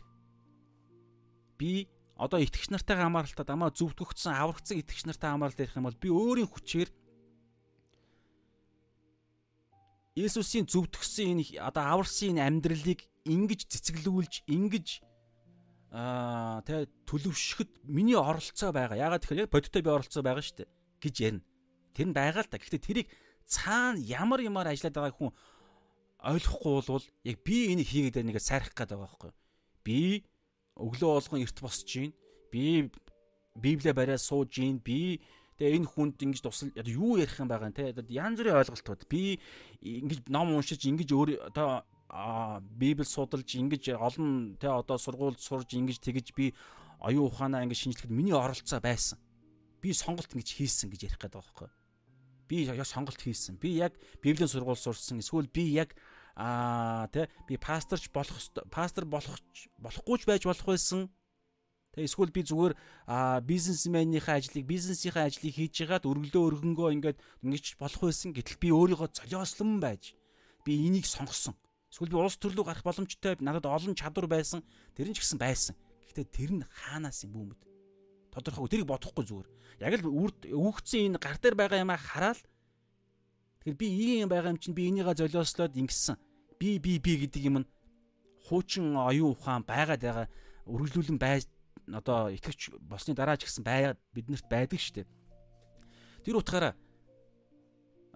би 1.59 1.91
одоо 2.17 2.41
итгэгч 2.41 2.73
нартайгаа 2.73 3.07
хамааралтад 3.07 3.49
амаа 3.53 3.69
зөвтгөгдсөн 3.71 4.33
аврагдсан 4.33 4.81
итгэгч 4.81 5.05
нартай 5.05 5.29
хамааралт 5.31 5.61
ярих 5.61 5.77
юм 5.77 5.87
бол 5.87 6.01
би 6.01 6.09
өөрийн 6.09 6.49
хүчээр 6.49 6.89
Есүсийн 10.17 10.65
зөвтгсөн 10.65 11.37
энэ 11.37 11.61
одоо 11.61 11.83
аварсан 11.93 12.33
энэ 12.33 12.45
амьдралыг 12.49 13.05
ингэж 13.29 13.69
цэцгэлүүлж 13.69 14.49
ингэж 14.49 14.87
аа 15.93 16.65
тэ 16.65 16.89
төлөвшөхөд 17.05 17.85
миний 17.85 18.17
оролцоо 18.17 18.73
байгаа. 18.73 18.97
Ягаад 18.97 19.21
тэгэхээр 19.21 19.45
яг 19.45 19.53
бодиттой 19.53 19.85
би 19.85 19.93
оролцоо 19.93 20.25
байгаа 20.25 20.41
шүү 20.41 20.57
дээ 20.65 20.69
гэж 21.05 21.15
ярина. 21.21 21.45
Тэр 21.93 22.07
нь 22.09 22.17
байгаа 22.17 22.43
л 22.43 22.49
та. 22.49 22.57
Гэхдээ 22.57 22.81
тэрийг 22.81 23.07
цаана 23.45 24.01
ямар 24.01 24.41
ямар 24.41 24.73
ажиллаад 24.73 24.97
байгааг 24.97 25.17
хүн 25.21 25.31
ойлгохгүй 26.25 26.73
болвол 26.81 27.05
яг 27.21 27.37
би 27.45 27.55
энийг 27.71 27.87
хийгээд 27.87 28.17
байгааг 28.17 28.41
сайрах 28.41 28.73
гээд 28.73 28.89
байгаа 28.89 29.05
байхгүй. 29.05 29.31
Би 29.85 30.25
өглөө 30.77 31.11
болгон 31.17 31.41
эрт 31.41 31.57
босч 31.61 31.85
гин. 31.89 32.13
Би 32.51 32.89
Библиэ 33.57 33.93
бариад 33.93 34.21
сууж 34.21 34.53
гин. 34.53 34.77
Би 34.79 35.19
тэгээ 35.57 35.77
энэ 35.81 35.89
хүнд 35.89 36.21
ингэж 36.21 36.41
тусал 36.45 36.69
юу 36.85 37.17
ярих 37.17 37.41
юм 37.41 37.49
байгаа 37.49 37.73
нэ. 37.73 37.97
Янз 38.13 38.37
бүрийн 38.37 38.61
ойлголтууд. 38.61 39.09
Би 39.09 39.41
ингэж 39.81 40.29
ном 40.29 40.53
уншиж 40.53 40.85
ингэж 40.85 41.09
өөр 41.09 41.29
одоо 41.49 41.81
библ 42.77 43.03
судалж 43.03 43.49
ингэж 43.57 43.97
олон 43.97 44.55
те 44.61 44.69
одоо 44.69 44.97
сургуульд 44.97 45.41
сурж 45.41 45.73
ингэж 45.73 45.99
тэгэж 45.99 46.27
би 46.37 46.53
оюун 47.01 47.27
ухаанаа 47.27 47.65
ингэж 47.65 47.77
шинжлэхэд 47.89 48.13
миний 48.13 48.37
оролцоо 48.37 48.79
байсан. 48.79 49.19
Би 49.81 49.91
сонголт 49.93 50.31
ингэж 50.31 50.49
хийсэн 50.55 50.93
гэж 50.93 51.01
ярих 51.03 51.19
гэдэг 51.19 51.35
байгаа 51.35 51.43
байхгүй. 51.43 51.69
Би 52.47 52.63
яг 52.63 52.85
сонголт 52.85 53.19
хийсэн. 53.19 53.57
Би 53.59 53.75
яг 53.75 53.93
библийн 54.23 54.47
сургууль 54.47 54.79
сурсан. 54.79 55.19
Эсвэл 55.19 55.51
би 55.51 55.67
яг 55.73 55.97
аа 56.37 57.09
те 57.09 57.25
би 57.49 57.57
пасторч 57.57 58.13
болох 58.13 58.37
пастор 58.69 59.05
болох 59.05 59.41
болохгүйч 59.81 60.21
байж 60.29 60.45
болох 60.45 60.65
байсан. 60.69 61.09
Тэ 61.97 62.05
эсвэл 62.05 62.29
би 62.29 62.45
зүгээр 62.45 62.77
а 63.09 63.41
бизнесменийнхээ 63.41 64.37
ажлыг 64.37 64.65
бизнесийнхээ 64.69 65.25
ажлыг 65.33 65.53
хийж 65.57 65.81
ягаад 65.81 66.05
өргөлөө 66.05 66.43
өргөнгөө 66.61 66.93
ингээд 66.93 67.17
ингэж 67.41 67.81
болох 67.81 68.01
байсан. 68.05 68.37
Гэтэл 68.37 68.61
би 68.61 68.69
өөрийгөө 68.69 69.09
золиослон 69.17 69.81
байж 69.81 70.13
би 70.61 70.77
энийг 70.85 71.09
сонгосон. 71.09 71.57
Эсвэл 71.89 72.13
би 72.13 72.21
улс 72.21 72.37
төрлөө 72.37 72.69
гарах 72.69 72.85
боломжтой 72.85 73.33
надад 73.41 73.65
олон 73.65 73.97
чадвар 73.97 74.29
байсан. 74.29 74.61
Тэр 74.93 75.09
нь 75.09 75.17
ч 75.17 75.25
гэсэн 75.25 75.41
байсан. 75.41 75.73
Гэхдээ 76.05 76.27
тэр 76.29 76.51
нь 76.53 76.69
хаанаас 76.69 77.25
юм 77.25 77.33
бүүмэд? 77.33 77.61
Тодорхойгүй 78.29 78.69
тэрийг 78.69 78.91
бодохгүй 78.93 79.25
зүгээр. 79.25 79.47
Яг 79.81 79.93
л 80.05 80.13
үүгцэн 80.53 81.17
энэ 81.17 81.17
гар 81.17 81.41
дээр 81.41 81.57
байгаа 81.57 81.81
юмаа 81.81 81.97
хараад 81.97 82.45
Тэгэхээр 83.67 83.83
би 83.83 83.87
ийм 83.89 84.29
байгаа 84.31 84.55
юм 84.55 84.59
чинь 84.63 84.71
би 84.71 84.87
энийгээ 84.87 85.27
золиослоод 85.27 85.75
ингэсэн. 85.75 86.15
Би 86.59 86.79
би 86.79 86.97
би 86.99 87.13
гэдэг 87.21 87.41
юм 87.45 87.57
нь 87.61 87.69
хуучин 88.49 88.97
оюун 88.97 89.37
ухаан 89.37 89.63
байгаад 89.67 90.01
байгаа 90.01 90.27
үргэлжлүүлэн 90.65 91.19
байж 91.21 91.45
одоо 91.93 92.33
итгэвч 92.33 92.75
болсны 92.81 93.13
дараа 93.15 93.37
ч 93.37 93.47
гэсэн 93.47 93.63
бай 93.63 93.95
биднэрт 94.11 94.47
байдаг 94.49 94.79
шүү 94.79 95.03
дээ. 95.03 95.07
Тэр 96.25 96.41
утгаараа 96.41 96.73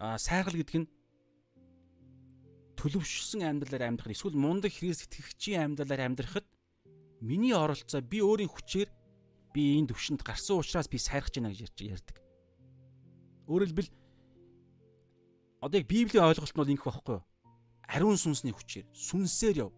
а 0.02 0.18
сайхал 0.18 0.58
гэдэг 0.58 0.78
нь 0.82 0.92
төлөвшсөн 2.82 3.46
амьдралаар 3.46 3.94
амьдрах 3.94 4.18
эсвэл 4.18 4.34
мундаг 4.34 4.74
Христ 4.74 5.06
итгэгчийн 5.06 5.78
амьдралаар 5.78 6.10
амьдрахад 6.10 6.48
миний 7.22 7.54
оролцоо 7.54 8.02
би 8.02 8.20
өөрийн 8.26 8.50
хүчээр 8.50 8.90
би 9.54 9.78
энэ 9.78 9.94
төвшөнд 9.94 10.26
гарсан 10.26 10.58
учраас 10.58 10.90
би 10.90 10.98
сайрах 10.98 11.30
гэж 11.30 11.38
байна 11.38 11.54
гэж 11.54 11.78
ярьдаг. 11.78 12.18
Хэлбэл 13.46 13.94
одоо 15.62 15.78
яг 15.78 15.88
Библийн 15.88 16.26
ойлголт 16.26 16.50
нь 16.50 16.58
бол 16.58 16.74
ингэх 16.74 16.88
байхгүй 16.90 17.16
юу? 17.22 17.26
Ариун 17.88 18.18
сүнсний 18.18 18.54
хүчээр 18.54 18.86
сүнсээр 18.94 19.58
яв. 19.66 19.72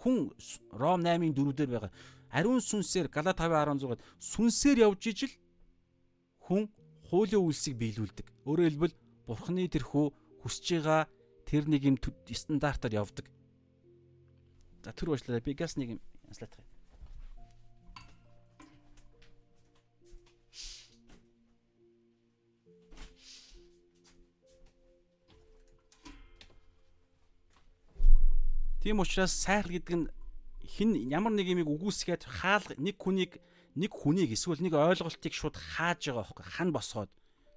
хүн 0.00 0.30
Ром 0.70 1.02
8-ын 1.02 1.34
4-дээр 1.34 1.70
байгаа 1.70 1.92
ариун 2.30 2.60
сүнсээр 2.60 3.08
Галат 3.08 3.38
5:16-д 3.40 4.02
сүнсээр 4.20 4.78
явж 4.86 5.02
ижил 5.10 5.34
хүн 6.46 6.68
хуулийн 7.08 7.42
үйлсийг 7.42 7.76
биелүүлдэг. 7.78 8.26
Өөрөөр 8.46 8.68
хэлбэл 8.70 8.94
Бурхны 9.26 9.66
тэрхүү 9.70 10.06
хүсэж 10.42 10.66
байгаа 10.78 11.02
тэр 11.46 11.64
нэг 11.70 11.82
юм 11.86 11.96
стандартаар 11.98 12.98
явдаг. 13.02 13.26
За 14.84 14.92
тэр 14.92 15.10
уучлаарай 15.10 15.42
би 15.42 15.54
газ 15.54 15.74
нэг 15.78 15.98
юм 15.98 16.00
слайд 16.30 16.54
Тийм 28.86 29.00
учраас 29.02 29.32
сайхал 29.34 29.74
гэдэг 29.74 29.96
нь 29.98 30.06
хин 30.62 30.94
ямар 31.10 31.34
нэг 31.34 31.50
юмыг 31.50 31.66
үгүйсгээд 31.66 32.22
хаал 32.22 32.62
нэг 32.78 32.94
хүнийг 33.02 33.42
нэг 33.74 33.90
хүнийг 33.90 34.30
эсвэл 34.30 34.62
нэг 34.62 34.78
ойлголтыг 34.78 35.34
шууд 35.34 35.58
хааж 35.58 36.06
байгаа 36.06 36.22
байхгүй 36.22 36.46
хан 36.46 36.70
босгоод 36.70 37.10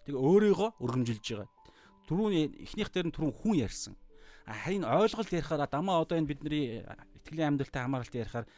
тэг 0.10 0.18
өөрийгөө 0.18 0.82
өргөмжилж 0.82 1.22
байгаа. 1.22 1.50
Түрүүний 2.10 2.66
эхнийх 2.66 2.90
дээр 2.90 3.06
нь 3.06 3.14
түрүүн 3.14 3.38
хүн 3.46 3.62
ярьсан. 3.62 3.94
Харин 4.50 4.90
ойлголт 4.90 5.30
ярихаар 5.30 5.70
дамаа 5.70 6.02
одоо 6.02 6.18
энэ 6.18 6.34
бидний 6.34 6.82
итгэлийн 7.22 7.62
амьдралтай 7.62 7.86
хамааралтай 7.86 8.26
ярихаар 8.26 8.50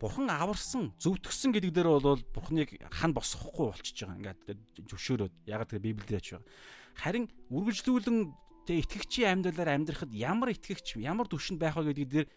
бурхан 0.00 0.32
аварсан 0.32 0.96
зөвтгсөн 0.96 1.52
гэдэг 1.52 1.76
дээр 1.76 1.92
бол 1.92 2.24
бурханыг 2.32 2.72
хан 2.88 3.12
босгохгүй 3.12 3.68
болчихж 3.68 4.08
байгаа. 4.08 4.16
Ингээд 4.16 4.88
зөвшөөрөөд 4.88 5.34
яг 5.44 5.68
тэр 5.68 5.84
библиэд 5.84 6.24
ч 6.24 6.40
байгаа. 6.40 6.48
Харин 6.96 7.28
үргэлжлүүлэн 7.52 8.32
Тэгээ 8.62 8.82
итгэгчийн 8.86 9.30
амьдралаар 9.42 9.74
амьдрахад 9.74 10.14
ямар 10.14 10.54
итгэгч 10.54 11.02
ямар 11.02 11.26
төвшөнд 11.26 11.58
байх 11.58 11.74
вэ 11.74 11.90
гэдэг 11.90 12.08
дээр 12.14 12.28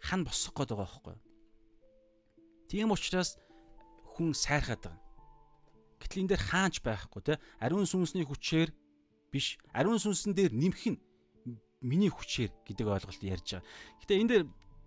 хан 0.00 0.24
босох 0.24 0.56
гээд 0.56 0.72
байгаа 0.72 0.88
байхгүй. 0.88 1.16
Тийм 2.72 2.88
учраас 2.88 3.36
хүн 4.16 4.32
сайрхаад 4.32 4.80
байгаа. 4.80 5.00
Гэтэл 6.00 6.20
энэ 6.24 6.30
дээр 6.32 6.44
хаанч 6.48 6.80
байхгүй 6.80 7.20
те 7.20 7.34
ариун 7.60 7.84
сүнсний 7.84 8.24
хүчээр 8.24 8.72
биш 9.28 9.60
ариун 9.76 10.00
сүнсэн 10.00 10.32
дээр 10.32 10.56
нэмэх 10.56 10.88
нь 10.88 10.98
миний 11.84 12.08
хүчээр 12.08 12.48
гэдэг 12.64 12.86
ойлголт 12.88 13.20
ярьж 13.20 13.60
байгаа. 13.60 13.68
Гэтэ 14.00 14.20
энэ 14.24 14.30
дээр 14.32 14.44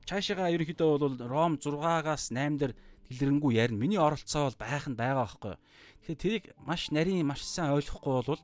цаашаага 0.09 0.49
ерөнхийдөө 0.49 0.89
бол 0.97 1.17
Ром 1.29 1.61
6-аас 1.61 2.33
8 2.33 2.57
дээр 2.57 2.73
дэлгэрэнгүй 3.05 3.53
ярина. 3.53 3.77
Миний 3.77 4.01
оролцоо 4.01 4.49
бол 4.49 4.57
байх 4.57 4.89
нь 4.89 4.97
байгаа 4.97 5.29
байхгүй. 5.29 5.55
Тэгэхээр 6.01 6.21
тэрийг 6.25 6.45
маш 6.57 6.89
нарийн 6.89 7.21
маш 7.21 7.45
сайн 7.45 7.77
ойлгохгүй 7.77 8.13
бол 8.33 8.41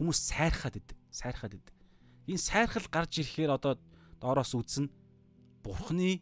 хүмүүс 0.00 0.18
сайрхаад 0.32 0.80
идэг 0.80 0.97
сайрхаад 1.10 1.54
идэг. 1.54 1.74
Энэ 2.26 2.38
сайрхал 2.38 2.86
гарч 2.90 3.20
ирэхээр 3.20 3.50
одоо 3.56 3.80
доороос 4.20 4.54
үзнэ 4.54 4.88
бурхны 5.64 6.20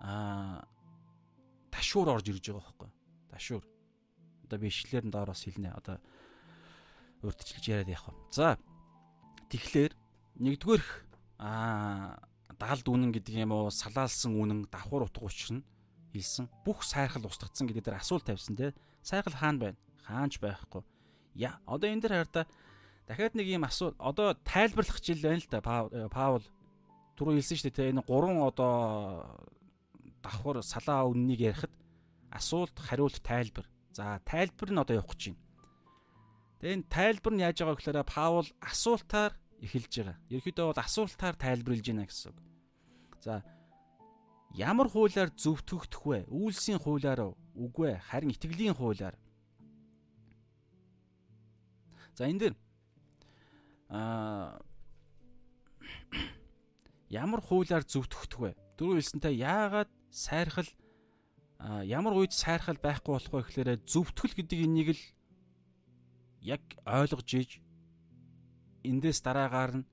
аа 0.00 0.68
ташуур 1.70 2.08
орж 2.08 2.28
ирж 2.28 2.52
байгаа 2.52 2.64
байхгүй. 2.64 2.90
Ташуур. 3.30 3.64
Одоо 4.44 4.58
би 4.58 4.68
ишлэлээр 4.68 5.04
нь 5.08 5.14
доороос 5.14 5.42
хэлнэ. 5.44 5.72
Одоо 5.72 5.96
урдчилж 7.22 7.64
яриад 7.68 7.90
явах. 7.90 8.14
За. 8.30 8.58
Тэгэхээр 9.50 9.92
нэгдүгээрх 10.40 10.90
аа 11.38 12.20
даалд 12.56 12.86
үнэн 12.88 13.12
гэдэг 13.12 13.44
юм 13.44 13.52
уу 13.52 13.68
салаалсан 13.68 14.32
үнэн 14.36 14.68
давхар 14.72 15.04
утга 15.04 15.26
учир 15.28 15.60
нь 15.60 15.66
хэлсэн. 16.12 16.48
Бүх 16.64 16.84
сайрхал 16.84 17.28
устгацсан 17.28 17.68
гэдэг 17.68 17.84
дээр 17.84 18.00
асуулт 18.00 18.24
тавьсан 18.24 18.56
те. 18.56 18.72
Сайрхал 19.04 19.36
хаана 19.36 19.58
байна? 19.58 19.78
Хаанч 20.08 20.40
байхгүй. 20.40 20.82
Я 21.36 21.60
одоо 21.68 21.90
энэ 21.90 22.00
дэр 22.00 22.24
хараа 22.24 22.46
дахиад 23.06 23.34
нэг 23.38 23.46
юм 23.46 23.64
асуу 23.64 23.94
одоо 23.98 24.34
тайлбарлах 24.34 24.98
жил 25.00 25.22
байна 25.22 25.38
л 25.38 25.48
да 25.50 25.62
Паул 25.62 26.42
э, 26.42 26.50
түрүү 27.16 27.38
хэлсэн 27.38 27.58
шүү 27.62 27.70
дээ 27.70 27.90
энэ 27.94 28.02
гурван 28.02 28.42
одоо 28.42 29.46
давхар 30.20 30.60
салаа 30.66 31.06
үннийг 31.06 31.40
ярихад 31.40 31.70
асуулт 32.34 32.74
хариулт 32.76 33.22
тайлбар. 33.22 33.66
За 33.94 34.20
тайлбар 34.26 34.70
нь 34.74 34.82
одоо 34.82 34.98
явах 34.98 35.14
гэж 35.14 35.32
байна. 35.32 35.42
Тэгээ 36.60 36.74
энэ 36.76 36.90
тайлбар 36.90 37.32
нь 37.32 37.44
яаж 37.46 37.56
байгаа 37.62 37.76
гэхээр 37.78 38.02
Паул 38.10 38.48
асуултаар 38.60 39.32
эхэлж 39.62 39.92
байгаа. 40.02 40.16
Ерөнхийдөө 40.28 40.66
бол 40.66 40.82
асуултаар 40.82 41.34
тайлбарлаж 41.38 41.86
байна 41.86 42.04
гэсэн 42.10 42.34
үг. 42.34 42.38
За 43.22 43.46
ямар 44.52 44.88
хуулиар 44.90 45.30
зөвтгөгдөх 45.30 46.02
вэ? 46.04 46.18
Үйлсийн 46.26 46.82
хуулиар 46.82 47.32
үгүй 47.54 47.96
харин 48.10 48.34
итгэлийн 48.34 48.76
хуулиар. 48.76 49.16
За 52.18 52.28
энэ 52.28 52.40
дээр 52.50 52.54
аа 53.88 54.58
ямар 57.10 57.40
хуулиар 57.40 57.86
зөвтгөх 57.86 58.26
вэ? 58.38 58.50
Дөрөв 58.78 58.98
хэлсэнтэй 58.98 59.34
яагаад 59.40 59.90
сайрхал 60.10 60.68
ямар 61.86 62.14
үед 62.18 62.32
сайрхал 62.34 62.76
байхгүй 62.76 63.12
болох 63.14 63.32
вэ 63.32 63.42
гэхээр 63.46 63.70
зөвтгөл 63.86 64.34
гэдэг 64.34 64.58
энийг 64.66 64.88
л 64.92 65.02
яг 66.42 66.62
ойлгож 66.84 67.28
иж 67.34 67.50
эндээс 68.84 69.22
дараагаар 69.22 69.82
нь 69.82 69.88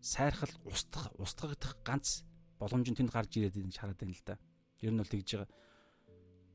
сайрхал 0.00 0.50
устгах 0.64 1.12
устгагдах 1.18 1.78
ганц 1.84 2.24
боломж 2.58 2.86
нь 2.90 2.98
тэнд 2.98 3.12
гарч 3.12 3.36
ирээд 3.38 3.58
энэ 3.58 3.76
хараад 3.76 3.98
байна 3.98 4.14
л 4.14 4.26
да. 4.26 4.34
Ер 4.82 4.90
нь 4.94 4.98
бол 4.98 5.10
тэгж 5.10 5.28
байгаа. 5.34 5.50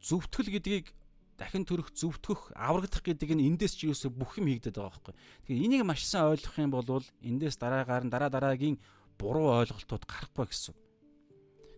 Зөвтгөл 0.04 0.52
гэдгийг 0.52 0.97
дахин 1.38 1.66
төрөх 1.70 1.94
зөвтгөх 1.94 2.58
аврагдах 2.58 3.06
гэдэг 3.06 3.38
нь 3.38 3.46
эндээс 3.54 3.78
ч 3.78 3.86
юусоо 3.86 4.10
бүх 4.10 4.42
юм 4.42 4.50
хийгдэт 4.50 4.74
байгаа 4.74 4.90
байхгүй. 4.90 5.14
Тэгэхээр 5.46 5.66
энийг 5.70 5.84
маш 5.86 6.02
сайн 6.02 6.34
ойлгох 6.34 6.58
юм 6.58 6.74
бол 6.74 7.06
эндээс 7.22 7.62
дараагаар 7.62 8.10
нь 8.10 8.14
дараа 8.14 8.34
дараагийн 8.34 8.82
буруу 9.22 9.62
ойлголтууд 9.62 10.04
гарахгүй 10.10 10.46
гэсэн. 10.50 10.74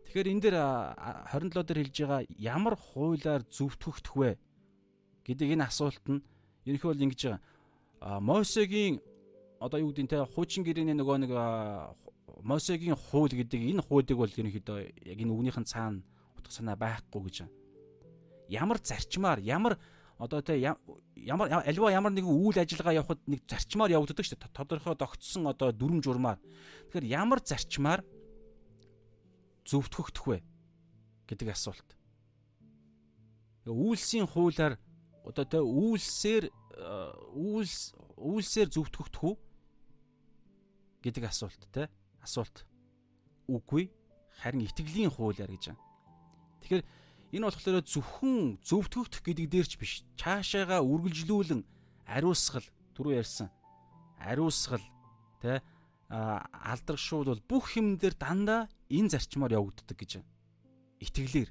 Тэгэхээр 0.07 0.31
энэ 0.31 0.43
дээр 0.47 0.57
27 1.35 1.67
дээр 1.67 1.79
хэлж 1.83 1.97
байгаа 1.99 2.21
ямар 2.39 2.75
хуулиар 2.79 3.43
зөвтгөгдөх 3.51 4.15
вэ 4.15 4.31
гэдэг 5.27 5.47
энэ 5.59 5.67
асуулт 5.67 6.05
нь 6.07 6.23
ерөнхийдөө 6.63 6.91
бол 6.95 7.03
ингэж 7.03 7.21
байгаа. 7.27 8.19
Мосегийн 8.23 9.03
одоо 9.59 9.79
юу 9.83 9.91
гэдэг 9.91 10.03
нь 10.07 10.11
те 10.11 10.23
хуучин 10.23 10.63
гэрээний 10.63 10.95
нөгөө 10.95 11.17
нэг 11.27 11.31
Мосегийн 12.47 12.95
хууль 12.95 13.35
гэдэг 13.35 13.59
энэ 13.75 13.83
хуулийг 13.83 14.15
бол 14.15 14.31
ерөнхийдөө 14.31 15.03
яг 15.03 15.19
энэ 15.19 15.35
үгнийхэн 15.35 15.67
цаана 15.67 15.99
утга 16.39 16.47
санаа 16.47 16.79
байхгүй 16.79 17.27
гэж 17.27 17.35
байна 17.43 17.58
ямар 18.49 18.81
зарчмаар 18.81 19.39
ямар 19.39 19.77
одоо 20.19 20.41
тэ 20.43 20.59
ямар 20.59 21.47
альва 21.63 21.93
ямар 21.93 22.11
нэгэн 22.11 22.27
үйл 22.27 22.59
ажиллагаа 22.59 22.99
явахад 22.99 23.21
нэг 23.23 23.47
зарчмаар 23.47 23.95
явагддаг 23.95 24.25
шүү 24.25 24.35
дээ. 24.35 24.51
Тодорхой 24.51 24.95
тогтсон 24.99 25.47
одоо 25.47 25.71
дүрм 25.71 26.03
журмаар. 26.03 26.41
Тэгэхээр 26.91 27.07
ямар 27.07 27.39
зарчмаар 27.39 28.03
зөвтгөгдөх 29.63 30.25
вэ 30.27 30.43
гэдэг 31.29 31.55
асуулт. 31.55 31.95
Үйлсийн 33.69 34.27
хуулиар 34.27 34.75
одоо 35.23 35.45
тэ 35.45 35.61
үйлсээр 35.61 36.49
үйлс 37.37 37.93
үйлсээр 38.17 38.69
зөвтгөгдөх 38.75 39.23
үү 39.23 39.35
гэдэг 41.05 41.23
асуулт 41.29 41.61
тэ 41.71 41.87
асуулт. 42.19 42.65
Үгүй 43.47 43.87
харин 44.41 44.65
итгэлийн 44.65 45.13
хуулиар 45.13 45.47
гэж 45.53 45.71
байна. 45.71 45.83
Тэгэхээр 46.65 46.83
Энэ 47.29 47.45
болохоор 47.45 47.85
зөвхөн 47.85 48.57
зөвтгөгдөх 48.65 49.21
гэдэг 49.21 49.47
дээр 49.49 49.67
ч 49.69 49.77
биш. 49.77 50.01
Цаашаага 50.17 50.81
үргэлжлүүлэн 50.81 51.61
ариусгал 52.09 52.65
түрүү 52.97 53.21
ярьсан. 53.21 53.53
Ариусгал 54.17 54.81
тэ 55.37 55.61
алдрагшуул 56.09 57.29
бол 57.29 57.43
бүх 57.45 57.77
юм 57.77 58.01
дээр 58.01 58.17
дандаа 58.17 58.65
энэ 58.89 59.13
зарчмаар 59.13 59.61
явагддаг 59.61 59.93
гэж. 59.93 60.25
Итгэлээр. 61.05 61.49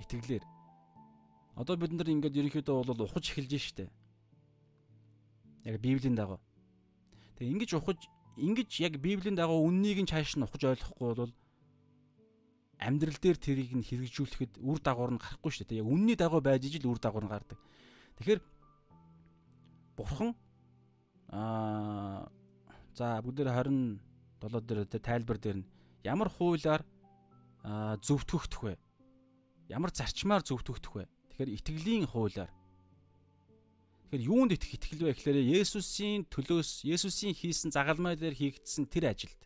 Итгэлээр. 0.00 0.44
Одоо 1.60 1.76
бид 1.76 1.92
нар 1.92 2.08
ингээд 2.08 2.40
ерөнхийдөө 2.40 2.76
бол 2.80 3.04
ухаж 3.04 3.28
эхэлж 3.28 3.52
штэ. 3.60 3.92
Яг 5.68 5.76
Библийн 5.84 6.16
дагуу. 6.16 6.40
Тэгээ 7.36 7.52
ингэж 7.52 7.70
ухаж 7.76 8.00
ингэж 8.40 8.70
яг 8.80 8.96
Библийн 8.98 9.36
дагуу 9.36 9.68
үннийг 9.68 10.00
нь 10.02 10.10
цааш 10.10 10.40
нь 10.40 10.42
ухаж 10.42 10.64
ойлгохгүй 10.64 11.14
бол 11.14 11.32
амьдрал 12.78 13.18
дээр 13.18 13.38
тэрийг 13.38 13.72
нь 13.74 13.86
хэрэгжүүлэхэд 13.86 14.58
үр 14.60 14.78
дагавар 14.82 15.14
нь 15.14 15.22
гарахгүй 15.22 15.50
шүү 15.52 15.66
дээ. 15.68 15.80
Яг 15.82 15.88
үнний 15.88 16.16
дагуу 16.18 16.40
байж 16.42 16.66
ижил 16.66 16.90
үр 16.90 16.98
дагавар 16.98 17.24
нь 17.26 17.32
гардаг. 17.32 17.58
Тэгэхээр 18.18 18.40
бурхан 19.96 20.30
аа 21.30 22.28
за 22.94 23.18
бүгд 23.22 23.46
27 23.46 23.98
дээр 24.42 25.02
тайлбар 25.02 25.38
дээр 25.38 25.58
нь 25.62 25.68
ямар 26.04 26.28
хуулиар 26.28 26.82
зөвтгөгдөх 27.64 28.62
вэ? 28.62 28.74
Ямар 29.72 29.90
зарчмаар 29.90 30.42
зөвтгөгдөх 30.44 30.92
вэ? 30.94 31.04
Тэгэхээр 31.34 31.50
итгэлийн 31.58 32.06
хуулиар. 32.06 32.52
Тэгэхээр 34.12 34.28
юунд 34.28 34.52
итгэх 34.54 34.76
итгэл 34.76 35.08
вэ 35.08 35.16
гэхээр 35.16 35.38
Есүсийн 35.64 36.28
төлөөс 36.28 36.84
Есүсийн 36.84 37.34
хийсэн 37.34 37.72
загалмай 37.72 38.14
дээр 38.14 38.36
хийгдсэн 38.36 38.86
тэр 38.86 39.10
ажилд 39.10 39.40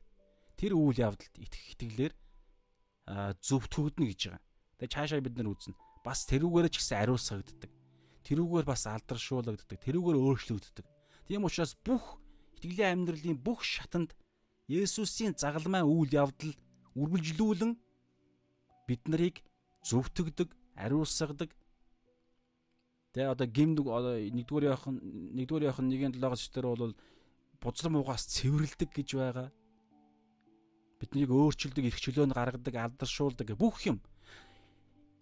тэр 0.58 0.74
үйл 0.74 0.98
явдалд 0.98 1.34
итгэх 1.38 1.78
итгэлээр 1.78 2.12
зөвтгөгднө 3.40 4.06
гэж 4.12 4.20
байгаа. 4.28 4.42
Тэгээ 4.78 4.92
цаашаа 4.92 5.24
бид 5.24 5.36
нар 5.40 5.48
үзнэ. 5.52 5.74
Бас 6.04 6.28
тэрүүгээр 6.28 6.68
ч 6.68 6.76
гэсэн 6.78 6.98
ариусгагддаг. 7.08 7.70
Тэрүүгээр 8.28 8.66
бас 8.68 8.84
алдаршуулагддаг. 8.84 9.78
Тэрүүгээр 9.80 10.18
өөрчлөгддөг. 10.20 10.86
Тийм 11.24 11.48
учраас 11.48 11.72
бүх 11.80 12.20
итгэлийн 12.60 13.04
амьдралын 13.08 13.38
бүх 13.40 13.64
шатанд 13.64 14.12
Есүсийн 14.68 15.32
загалмай 15.32 15.80
үйл 15.80 16.12
явдал 16.12 16.52
үргэлжлүүлэн 16.92 17.72
бид 18.84 19.02
нарыг 19.08 19.40
зөвтгдөг, 19.80 20.52
ариусгадаг. 20.76 21.56
Тэгээ 23.16 23.32
одоо 23.32 23.46
гимдэг 23.48 23.86
одоо 23.88 24.20
нэгдүгээр 24.20 24.68
явах 24.68 24.84
нэгдүгээр 24.92 25.68
явах 25.72 25.80
нэгэн 25.80 26.12
долоогоос 26.12 26.52
дээр 26.52 26.68
бол 26.76 26.94
бузар 27.60 27.88
муугаас 27.88 28.28
цэвэрлдэг 28.28 28.90
гэж 28.92 29.08
байгаа. 29.16 29.48
Биднийг 30.98 31.30
өөрчилдөг, 31.30 31.84
эрх 31.86 32.00
чөлөөнд 32.02 32.34
гаргадаг, 32.34 32.74
алдаршуулдаг 32.74 33.54
бүх 33.54 33.86
юм. 33.86 34.02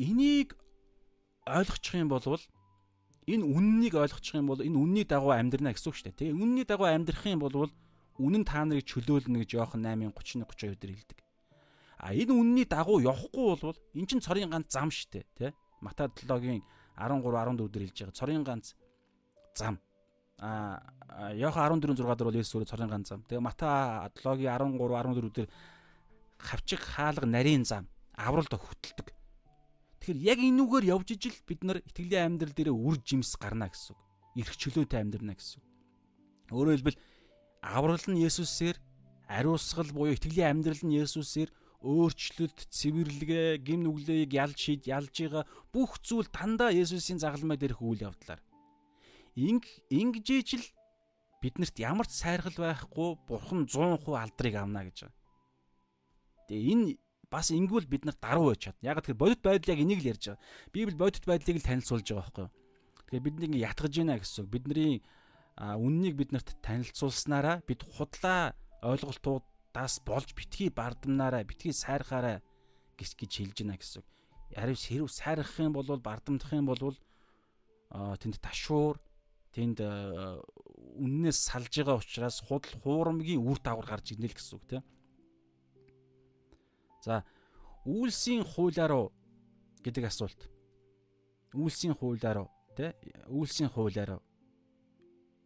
Энийг 0.00 0.56
ойлгочих 1.44 2.00
юм 2.00 2.08
бол 2.08 2.24
энэ 3.26 3.44
үннийг 3.44 3.94
ойлгочих 3.94 4.40
юм 4.40 4.48
бол 4.48 4.60
энэ 4.62 4.76
үнний 4.76 5.04
дагуу 5.04 5.36
амьдрна 5.36 5.76
гэсэн 5.76 5.88
үг 5.90 5.96
шүү 5.96 6.06
дээ. 6.10 6.32
Тэгээ 6.32 6.36
үнний 6.36 6.64
дагуу 6.64 6.88
амьдрах 6.88 7.26
юм 7.26 7.42
бол 7.44 7.70
үнэн 8.16 8.44
та 8.48 8.64
нарыг 8.64 8.88
чөлөөлнө 8.88 9.44
гэж 9.44 9.50
Иохан 9.58 9.84
8:31 9.84 10.48
32 10.48 10.80
дээр 10.80 10.94
хэлдэг. 10.96 11.18
А 12.00 12.12
энэ 12.12 12.32
үнний 12.32 12.64
дагуу 12.64 13.00
явахгүй 13.00 13.56
бол 13.60 13.76
эн 13.92 14.06
чин 14.06 14.20
цорын 14.20 14.52
ганц 14.52 14.72
зам 14.72 14.88
шүү 14.88 15.08
дээ, 15.12 15.24
тэ? 15.36 15.54
Матай 15.80 16.08
7-гийн 16.08 16.64
13 16.96 17.20
14 17.20 17.68
дээр 17.68 17.84
хэлж 17.88 17.98
байгаа. 18.00 18.16
Цорын 18.16 18.44
ганц 18.44 18.72
зам. 19.56 19.80
А 20.38 20.82
Иохан 21.32 21.80
14 21.80 21.96
6 21.96 22.16
дээр 22.16 22.28
бол 22.28 22.40
Есүс 22.40 22.54
өөрөө 22.56 22.70
цорын 22.70 22.92
ганц 22.92 23.08
зам. 23.08 23.24
Тэгээ 23.24 23.40
Матай 23.40 24.10
7-гийн 24.20 24.52
13 24.52 24.76
14 24.76 25.32
дээр 25.32 25.48
хавчиг 26.36 26.80
хаалга 26.80 27.26
нарийн 27.26 27.64
зам 27.64 27.88
авралд 28.16 28.52
хөтэлдэг. 28.52 29.16
Тэгэхээр 30.00 30.20
яг 30.22 30.38
энүүгээр 30.40 30.84
явж 30.92 31.08
ижил 31.16 31.36
бид 31.48 31.64
нар 31.64 31.78
итгэлийн 31.84 32.36
амьдрал 32.36 32.52
дээр 32.52 32.70
үр 32.72 32.96
жимс 33.00 33.36
гарна 33.40 33.68
гэсэн 33.68 33.96
үг. 33.96 34.00
Ирэх 34.36 34.56
чөлөөтэй 34.60 35.00
амьдрна 35.00 35.34
гэсэн 35.36 35.60
үг. 35.60 35.66
Өөрөөр 36.52 36.76
хэлбэл 36.78 37.00
аврал 37.64 38.06
нь 38.06 38.22
Есүсээр 38.22 38.76
ариусгал 39.26 39.90
буюу 39.90 40.14
итгэлийн 40.14 40.60
амьдрал 40.60 40.82
нь 40.84 40.96
Есүсээр 41.00 41.50
өөрчлөлт, 41.82 42.70
цэвэрлэгээ, 42.72 43.62
гим 43.62 43.84
нүглээг 43.84 44.32
ялж 44.32 44.58
шид, 44.58 44.86
ялж 44.88 45.12
байгаа 45.12 45.44
бүх 45.70 46.00
зүйл 46.02 46.26
дандаа 46.30 46.72
Есүсийн 46.72 47.20
загалмай 47.20 47.58
дээрх 47.60 47.82
үйл 47.82 48.06
явдлаар. 48.06 48.40
Инг 49.36 49.68
ингэж 49.92 50.26
ижил 50.32 50.64
биднэрт 51.44 51.76
ямар 51.78 52.08
ч 52.08 52.24
сайргал 52.24 52.56
байхгүй 52.56 53.20
бурхан 53.28 53.68
100% 53.68 54.16
алдрыг 54.16 54.54
авна 54.56 54.88
гэж 54.88 55.04
байгаа. 55.04 55.16
Тэгээ 56.48 56.72
энэ 56.72 56.96
бас 57.28 57.52
ингүүл 57.52 57.84
бид 57.84 58.08
нарт 58.08 58.20
даруй 58.22 58.54
байж 58.56 58.72
чад. 58.72 58.76
Яг 58.80 59.04
тэгэхээр 59.04 59.20
бодит 59.20 59.42
байдал 59.44 59.72
яг 59.76 59.80
энийг 59.84 60.00
л 60.00 60.10
ярьж 60.16 60.24
байгаа. 60.32 60.42
Библи 60.72 60.96
бодит 60.96 61.24
байдлыг 61.28 61.60
л 61.60 61.68
танилцуулж 61.68 62.06
байгаа 62.08 62.24
байхгүй 62.24 62.44
юу? 62.48 62.52
Тэгэхээр 63.06 63.24
бид 63.28 63.36
нэг 63.44 63.52
ятгаж 63.60 63.92
байна 63.92 64.16
гэсэн 64.16 64.40
үг. 64.40 64.50
Бидний 64.56 64.94
үннийг 65.60 66.14
бид 66.16 66.30
нарт 66.32 66.48
танилцуулснараа 66.64 67.60
бид 67.68 67.80
худлаа 67.84 68.56
ойлголтуудаас 68.80 70.00
болж 70.06 70.32
битгий 70.32 70.72
бардамнаараа 70.72 71.44
битгий 71.44 71.76
сайрхаараа 71.76 72.40
гэж 72.96 73.10
гэж 73.20 73.30
хэлж 73.36 73.56
байна 73.60 73.76
гэсэн 73.76 74.00
үг. 74.00 74.08
Харин 74.56 74.78
хэрв 74.78 75.08
сайрах 75.12 75.52
юм 75.60 75.76
бол 75.76 75.86
бардамдах 76.00 76.52
юм 76.56 76.70
бол 76.70 76.96
тэнд 77.92 78.36
ташуур 78.40 78.96
тэнд 79.56 79.80
үннээс 81.00 81.38
салж 81.48 81.72
байгаа 81.72 81.96
учраас 81.96 82.44
худал 82.44 82.76
хуурамгийн 82.84 83.40
үр 83.40 83.56
дагавар 83.56 83.88
гарч 83.88 84.12
ирнэ 84.12 84.28
л 84.28 84.36
гэсэн 84.36 84.56
үг 84.60 84.64
тийм. 84.68 84.84
За 87.00 87.24
үйлсийн 87.88 88.44
хуулиар 88.44 88.92
уу 88.92 89.08
гэдэг 89.80 90.04
асуулт. 90.12 90.40
Үйлсийн 91.56 91.96
хуулиар 91.96 92.44
уу 92.44 92.50
тэ 92.76 92.92
үйлсийн 93.32 93.72
хуулиар 93.72 94.20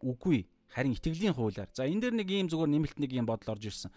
үгүй 0.03 0.47
харин 0.67 0.95
итгэлийн 0.95 1.35
хуулиар. 1.35 1.69
За 1.71 1.87
энэ 1.87 2.11
дээр 2.11 2.15
нэг 2.19 2.29
ийм 2.31 2.47
зүгээр 2.51 2.71
нэмэлт 2.71 2.97
нэг 2.99 3.11
юм 3.15 3.27
бодол 3.27 3.55
орж 3.55 3.63
ирсэн. 3.67 3.91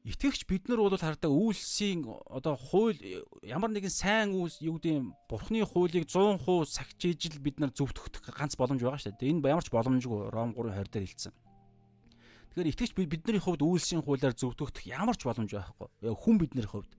Итгэгч 0.00 0.48
бид 0.48 0.64
нар 0.64 0.80
бол 0.80 0.96
хардаа 0.96 1.28
үйлсийн 1.28 2.08
одоо 2.32 2.56
хууль 2.56 2.96
ямар 3.44 3.68
нэгэн 3.68 3.92
сайн 3.92 4.32
үйлс 4.32 4.64
юу 4.64 4.80
гэдэг 4.80 4.96
юм 4.96 5.12
бурхны 5.28 5.60
хуулийг 5.60 6.08
100% 6.08 6.40
сахиж 6.64 7.20
ижил 7.20 7.36
бид 7.36 7.60
нар 7.60 7.68
зөвтгөх 7.68 8.32
ганц 8.32 8.56
боломж 8.56 8.80
байгаа 8.80 8.96
шүү 8.96 9.20
дээ. 9.20 9.28
Энэ 9.36 9.52
ямар 9.52 9.60
ч 9.60 9.68
боломжгүй 9.68 10.32
Ром 10.32 10.56
3:20 10.56 10.88
дээр 10.88 11.04
хэлсэн. 11.04 11.34
Тэгэхээр 12.56 12.70
итгэж 12.72 12.90
бидний 12.96 13.44
хувьд 13.44 13.60
үйлсийн 13.60 14.00
хуулиар 14.00 14.32
зөвтгөх 14.32 14.88
ямар 14.88 15.20
ч 15.20 15.28
боломж 15.28 15.52
байхгүй. 15.52 15.92
Хүн 16.16 16.36
бидний 16.40 16.64
хувьд 16.64 16.96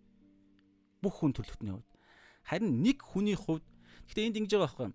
бүх 1.01 1.25
хүн 1.25 1.33
төрлөختний 1.33 1.73
хувьд. 1.73 1.89
Харин 2.45 2.85
нэг 2.85 3.01
хүний 3.01 3.33
хувьд 3.33 3.65
гэхдээ 4.13 4.29
энд 4.29 4.37
ингэж 4.45 4.53
байгаа 4.61 4.69
байхгүй. 4.69 4.89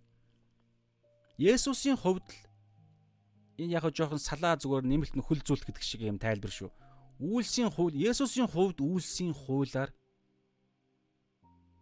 Есүсийн 1.43 1.99
хувьд 1.99 2.23
л 2.23 3.67
энэ 3.67 3.75
яг 3.83 3.91
жоохон 3.91 4.23
салаа 4.23 4.55
зүгээр 4.55 4.87
нэмэлт 4.87 5.19
нөхөл 5.19 5.43
зүйлт 5.43 5.67
гэдэг 5.67 5.83
шиг 5.83 6.07
юм 6.07 6.23
тайлбар 6.23 6.55
шүү. 6.55 6.71
Үйлсийн 7.17 7.73
хууль 7.73 7.97
Есүсийн 7.97 8.49
хувьд 8.49 8.85
үйлсийн 8.85 9.33
хуулаар 9.33 9.91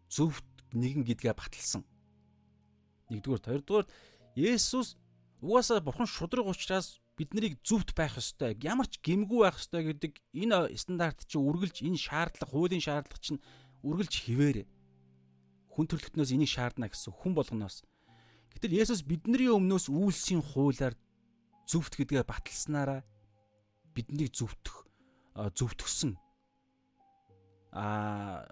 зөвхт 0.07 0.47
нэгэн 0.70 1.03
гэдгээ 1.03 1.35
баталсан. 1.35 1.82
Нэгдүгээр, 3.11 3.43
хоёрдугаар 3.43 3.87
Есүс 4.39 4.95
угаасаа 5.43 5.82
бурхан 5.82 6.07
шудраг 6.07 6.47
учраас 6.47 7.03
бид 7.18 7.35
нарыг 7.35 7.59
зөвхт 7.66 7.95
байх 7.99 8.14
ёстой, 8.18 8.55
ямар 8.62 8.87
ч 8.87 9.03
гэмгүй 9.03 9.43
байх 9.43 9.59
ёстой 9.59 9.82
гэдэг 9.91 10.22
энэ 10.35 10.70
стандарт 10.78 11.26
чинь 11.26 11.43
үргэлж 11.43 11.82
энэ 11.82 11.99
шаардлага, 11.99 12.51
хуулийн 12.51 12.82
шаардлага 12.82 13.22
чинь 13.22 13.43
үргэлж 13.82 14.14
хിവэрэ. 14.30 14.62
Хүн 15.74 15.87
төрөлхтнөөс 15.91 16.30
энийг 16.30 16.51
шаардна 16.51 16.87
гэсэн 16.87 17.11
хүн 17.11 17.35
болгоноос. 17.35 17.82
Гэтэл 18.55 18.78
Есүс 18.82 19.03
бидний 19.03 19.51
өмнөөс 19.51 19.91
үйлсийн 19.91 20.43
хуулаар 20.43 20.95
зөвхт 21.66 21.99
гэдгээ 21.99 22.22
баталснараа 22.22 23.03
биднийг 23.95 24.30
зөвтөх 24.30 24.84
зүвтгсэн 25.35 26.14
а 27.74 28.47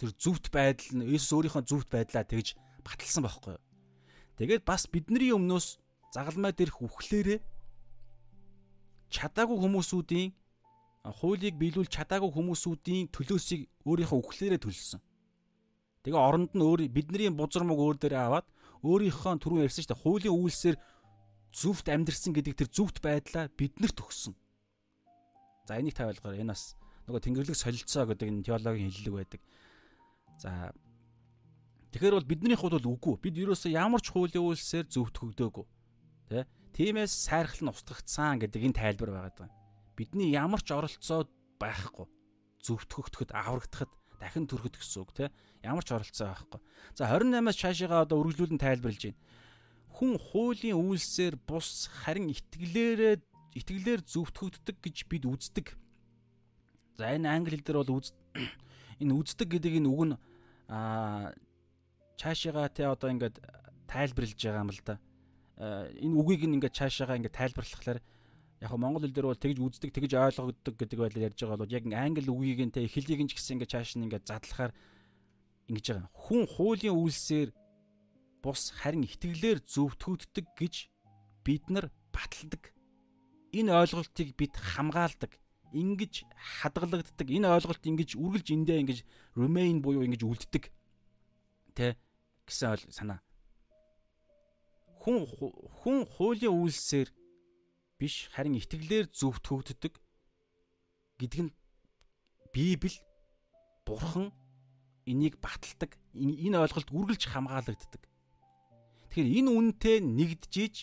тэр 0.00 0.16
зүвт 0.16 0.48
байдал 0.48 0.96
нь 0.96 1.04
Есүс 1.12 1.36
өөрийнхөө 1.36 1.64
зүвт 1.68 1.88
байдлаа 1.92 2.24
тэгж 2.24 2.56
баталсан 2.80 3.22
байхгүй. 3.28 3.56
Тэгээд 4.40 4.64
бас 4.64 4.88
бидний 4.88 5.36
өмнөөс 5.36 5.76
загалмай 6.16 6.56
дээрх 6.56 6.80
үхлээрээ 6.80 7.44
чадаагүй 9.12 9.58
хүмүүсүүдийн 9.60 10.32
хуулийг 11.20 11.60
биелүүл 11.60 11.92
чадаагүй 11.92 12.32
хүмүүсүүдийн 12.32 13.12
төлөөсийг 13.12 13.68
өөрийнхөө 13.84 14.18
үхлээрээ 14.24 14.60
төлсөн. 14.64 15.04
Тэгээ 16.08 16.16
оронд 16.16 16.56
нь 16.56 16.64
өөр 16.64 16.88
бидний 16.88 17.28
бузар 17.28 17.68
мөг 17.68 17.76
өөр 17.76 17.96
дээрээ 18.00 18.24
аваад 18.24 18.48
өөрийнхөө 18.80 19.36
түрүү 19.36 19.68
ярьсан 19.68 19.84
шүү 19.84 19.92
дээ 19.92 20.00
хуулийн 20.00 20.36
үйлсээр 20.40 20.76
зүвт 21.52 21.86
амьдрсан 21.92 22.32
гэдэг 22.32 22.54
тэр 22.56 22.68
зүвт 22.72 23.04
байдлаа 23.04 23.52
биднэрт 23.52 24.00
өгсөн. 24.00 24.32
За 25.70 25.78
энийг 25.78 25.94
та 25.94 26.10
ойлгоорой. 26.10 26.42
Энэ 26.42 26.50
бас 26.50 26.74
нөгөө 27.06 27.22
тэнгэрлэг 27.22 27.54
солилцоо 27.54 28.10
гэдэг 28.10 28.26
энэ 28.26 28.42
теологийн 28.42 28.90
хэллэг 28.90 29.14
байдаг. 29.14 29.40
За 30.42 30.74
Тэгэхээр 31.94 32.18
бол 32.18 32.26
бидний 32.26 32.58
хувьд 32.58 32.74
бол 32.82 32.90
үгүй. 32.98 33.14
Бид 33.22 33.38
ерөөсөө 33.38 33.78
ямар 33.78 34.02
ч 34.02 34.10
хуулийн 34.10 34.50
үйлсээр 34.50 34.90
зөвхт 34.90 35.14
хөгдөөгүй. 35.22 35.66
Тэ? 36.26 36.50
Тиймээс 36.74 37.14
сайрхал 37.14 37.66
нь 37.66 37.70
устгагдсан 37.70 38.42
гэдэг 38.42 38.66
энэ 38.66 38.78
тайлбар 38.82 39.10
байгаа 39.14 39.46
даа. 39.46 39.50
Бидний 39.94 40.34
ямар 40.34 40.58
ч 40.58 40.74
оролцоо 40.74 41.30
байхгүй. 41.62 42.06
Зөвтгөгдөхөд 42.66 43.30
аврагдахад 43.30 43.90
дахин 44.18 44.50
төрөхөд 44.50 44.74
гэсэн 44.74 45.02
үг 45.06 45.10
те. 45.14 45.30
Ямар 45.62 45.86
ч 45.86 45.94
оролцоо 45.94 46.34
байхгүй. 46.34 46.60
За 46.98 47.06
28-аас 47.14 47.58
цаашаа 47.58 48.06
одоо 48.06 48.26
үргэлжлүүлэн 48.26 48.58
тайлбарлаж 48.58 49.02
байна. 49.06 49.22
Хүн 49.90 50.14
хуулийн 50.18 50.78
үйлсээр 50.78 51.38
бус 51.42 51.90
харин 51.90 52.30
итгэлээрээ 52.30 53.29
итгэлээр 53.54 54.00
зөвтгөгддөг 54.06 54.76
гэж 54.78 54.96
бид 55.10 55.24
үздэг. 55.26 55.66
За 56.98 57.14
энэ 57.14 57.28
англи 57.28 57.56
хэл 57.58 57.66
дээр 57.66 57.78
бол 57.82 57.98
үз 57.98 58.14
энэ 59.02 59.14
үздэг 59.14 59.48
гэдэг 59.58 59.80
энэ 59.80 59.90
үг 59.90 60.02
нь 60.10 60.14
аа 60.70 61.34
цаашаага 62.20 62.68
те 62.70 62.86
одоо 62.86 63.10
ингээд 63.10 63.40
тайлбарлаж 63.90 64.38
байгаа 64.38 64.62
юм 64.62 64.70
л 64.70 64.82
да 64.86 64.94
энэ 65.60 66.16
үгийг 66.16 66.48
ингээд 66.48 66.76
цаашаага 66.76 67.16
ингээд 67.18 67.36
тайлбарлахлаар 67.36 68.00
яг 68.60 68.72
Монгол 68.76 69.04
хэл 69.04 69.16
дээр 69.16 69.28
бол 69.28 69.40
тэгж 69.40 69.58
үздэг 69.60 69.90
тэгж 69.92 70.12
ойлгогддог 70.16 70.74
гэдэг 70.76 70.98
байдлаар 71.00 71.26
ярьж 71.32 71.38
байгаа 71.40 71.60
бол 71.64 71.76
яг 71.76 71.84
англи 71.88 72.28
үгийг 72.28 72.60
нь 72.64 72.72
тэ 72.72 72.84
эхлэлийг 72.84 73.20
нь 73.24 73.30
ч 73.32 73.40
гэсэн 73.40 73.56
ингээд 73.56 73.72
цааш 73.72 73.90
нь 73.96 74.04
ингээд 74.04 74.28
задлахаар 74.28 74.72
ингэж 75.68 75.86
байгаа. 75.96 76.08
Хүн 76.12 76.44
хуулийн 76.44 76.96
үйлсээр 76.96 77.50
бус 78.44 78.72
харин 78.76 79.08
итгэлээр 79.08 79.64
зөвтгөгддөг 79.64 80.46
гэж 80.56 80.74
бид 81.44 81.64
нар 81.72 81.88
баталдаг. 82.12 82.72
Энэ 83.52 83.70
ойлголтыг 83.74 84.36
бид 84.38 84.54
хамгаалдаг. 84.56 85.32
Ингиж 85.72 86.26
хадгалагддаг. 86.60 87.28
Энэ 87.30 87.46
ойлголт 87.50 87.82
ингэж 87.82 88.18
үргэлж 88.18 88.48
эндээ 88.54 88.78
ингэж 88.82 88.98
remain 89.38 89.82
буюу 89.82 90.02
ингэж 90.02 90.22
үлддэг. 90.26 90.70
Тэ 91.74 91.94
гэсэн 92.46 92.90
санаа 92.90 93.22
хүн 95.00 95.24
хүн 95.80 96.04
хуулийн 96.04 96.52
үйлсээр 96.52 97.08
биш 97.96 98.28
харин 98.36 98.60
итгэлээр 98.60 99.08
зөвхт 99.08 99.44
хөгддөг 99.48 99.96
гэдэг 101.16 101.40
нь 101.48 101.52
Библи 102.52 103.00
Бурхан 103.86 104.28
энийг 105.08 105.40
баталдаг. 105.40 105.96
Энэ 106.12 106.60
ойлголт 106.60 106.92
үргэлж 106.92 107.32
хамгаалагддаг. 107.32 108.02
Тэгэхээр 109.08 109.28
энэ 109.40 109.50
үнэтэй 109.50 109.96
нэгдэж 110.04 110.76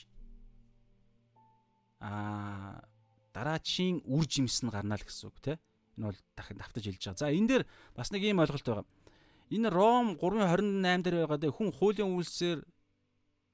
аа 1.99 2.83
дараачийн 3.33 4.01
үр 4.05 4.25
жимс 4.25 4.61
нь 4.63 4.73
гарна 4.73 4.97
л 4.97 5.05
гэсэн 5.05 5.29
үг 5.29 5.37
те. 5.41 5.53
Энэ 5.97 6.09
бол 6.09 6.19
дахин 6.35 6.57
давтаж 6.57 6.83
хэлж 6.85 7.03
байгаа. 7.03 7.21
За 7.21 7.33
энэ 7.33 7.47
дээр 7.47 7.63
бас 7.95 8.09
нэг 8.11 8.23
ийм 8.23 8.41
ойлголт 8.41 8.65
байгаа. 8.65 8.85
Энэ 9.53 9.69
Ром 9.69 10.17
3:28 10.17 11.03
дээр 11.03 11.15
байгаа 11.27 11.51
хүн 11.53 11.71
хуулийн 11.71 12.11
үйлсээр 12.17 12.59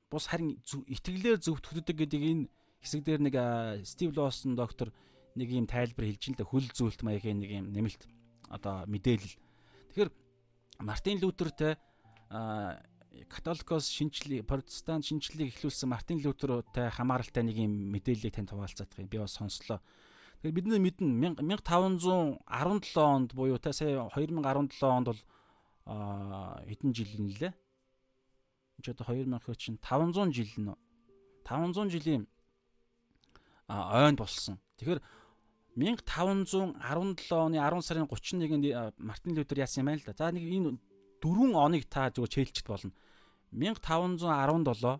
бус 0.09 0.25
харин 0.27 0.57
итгэлээр 0.63 1.37
зөвтгөгдөг 1.41 1.95
гэдэг 1.97 2.21
энэ 2.21 2.43
хэсэг 2.83 3.01
дээр 3.03 3.21
нэг 3.23 3.35
Стив 3.87 4.11
Лосон 4.15 4.55
доктор 4.55 4.91
нэг 5.35 5.49
ийм 5.49 5.65
тайлбар 5.65 6.05
хэлж 6.05 6.35
л 6.37 6.45
хөл 6.45 6.67
зүйлт 6.69 7.01
маягийн 7.01 7.39
нэг 7.41 7.51
ийм 7.51 7.65
нэмэлт 7.73 8.05
одоо 8.49 8.85
мэдээлэл. 8.85 9.35
Тэгэхээр 9.91 10.11
Мартин 10.83 11.17
Лютертэй 11.21 11.73
католикос 13.29 13.89
шинжлэх 13.89 14.45
протестант 14.45 15.05
шинжлэлийг 15.05 15.53
эхлүүлсэн 15.53 15.89
Мартин 15.89 16.19
Лютертэй 16.19 16.89
хамааралтай 16.89 17.43
нэг 17.43 17.57
юм 17.57 17.93
мэдээллийг 17.93 18.33
танд 18.33 18.49
хуваалцах 18.49 18.89
юм. 18.97 19.07
Би 19.07 19.17
бас 19.21 19.37
сонслоо. 19.37 19.81
Тэгэхээр 20.41 20.57
бид 20.57 20.67
мэднэ 20.67 21.39
1517 21.39 22.41
онд 22.97 23.33
буюу 23.33 23.57
та 23.61 23.71
сая 23.71 24.09
2017 24.11 24.83
онд 24.83 25.07
бол 25.07 25.21
хэдэн 25.85 26.91
жил 26.93 27.11
нэлээ? 27.21 27.53
Энд 27.53 28.83
ч 28.83 28.89
одоо 28.89 29.05
2000 29.07 29.55
чинь 29.55 29.77
500 29.77 30.33
жил 30.33 30.51
нөө. 30.57 30.77
500 31.45 31.89
жилийн 31.93 32.27
ойн 33.69 34.15
болсон. 34.15 34.59
Тэгэхээр 34.77 35.01
1517 35.75 37.31
оны 37.33 37.57
10 37.57 37.81
сарын 37.81 38.05
31-нд 38.05 38.97
Мартин 38.97 39.35
Лютер 39.35 39.57
яасан 39.59 39.81
юм 39.81 39.93
байна 39.93 40.01
л 40.01 40.05
да. 40.05 40.13
За 40.17 40.31
нэг 40.31 40.43
энэ 40.43 40.77
дөрвөн 41.21 41.55
оныг 41.55 41.87
та 41.89 42.11
зөв 42.11 42.27
чэйлчт 42.27 42.67
болно. 42.67 42.91
1517 43.53 44.99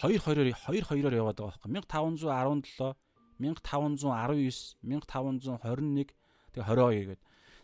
22-оор 0.00 0.38
22-оор 0.52 1.14
яваад 1.16 1.36
байгаа 1.36 1.56
байхгүй. 1.60 1.70
1517 1.72 2.96
1519 3.42 4.76
1521 4.80 6.12
тэгээ 6.52 6.66
22 6.68 7.08
гэдэг. 7.12 7.20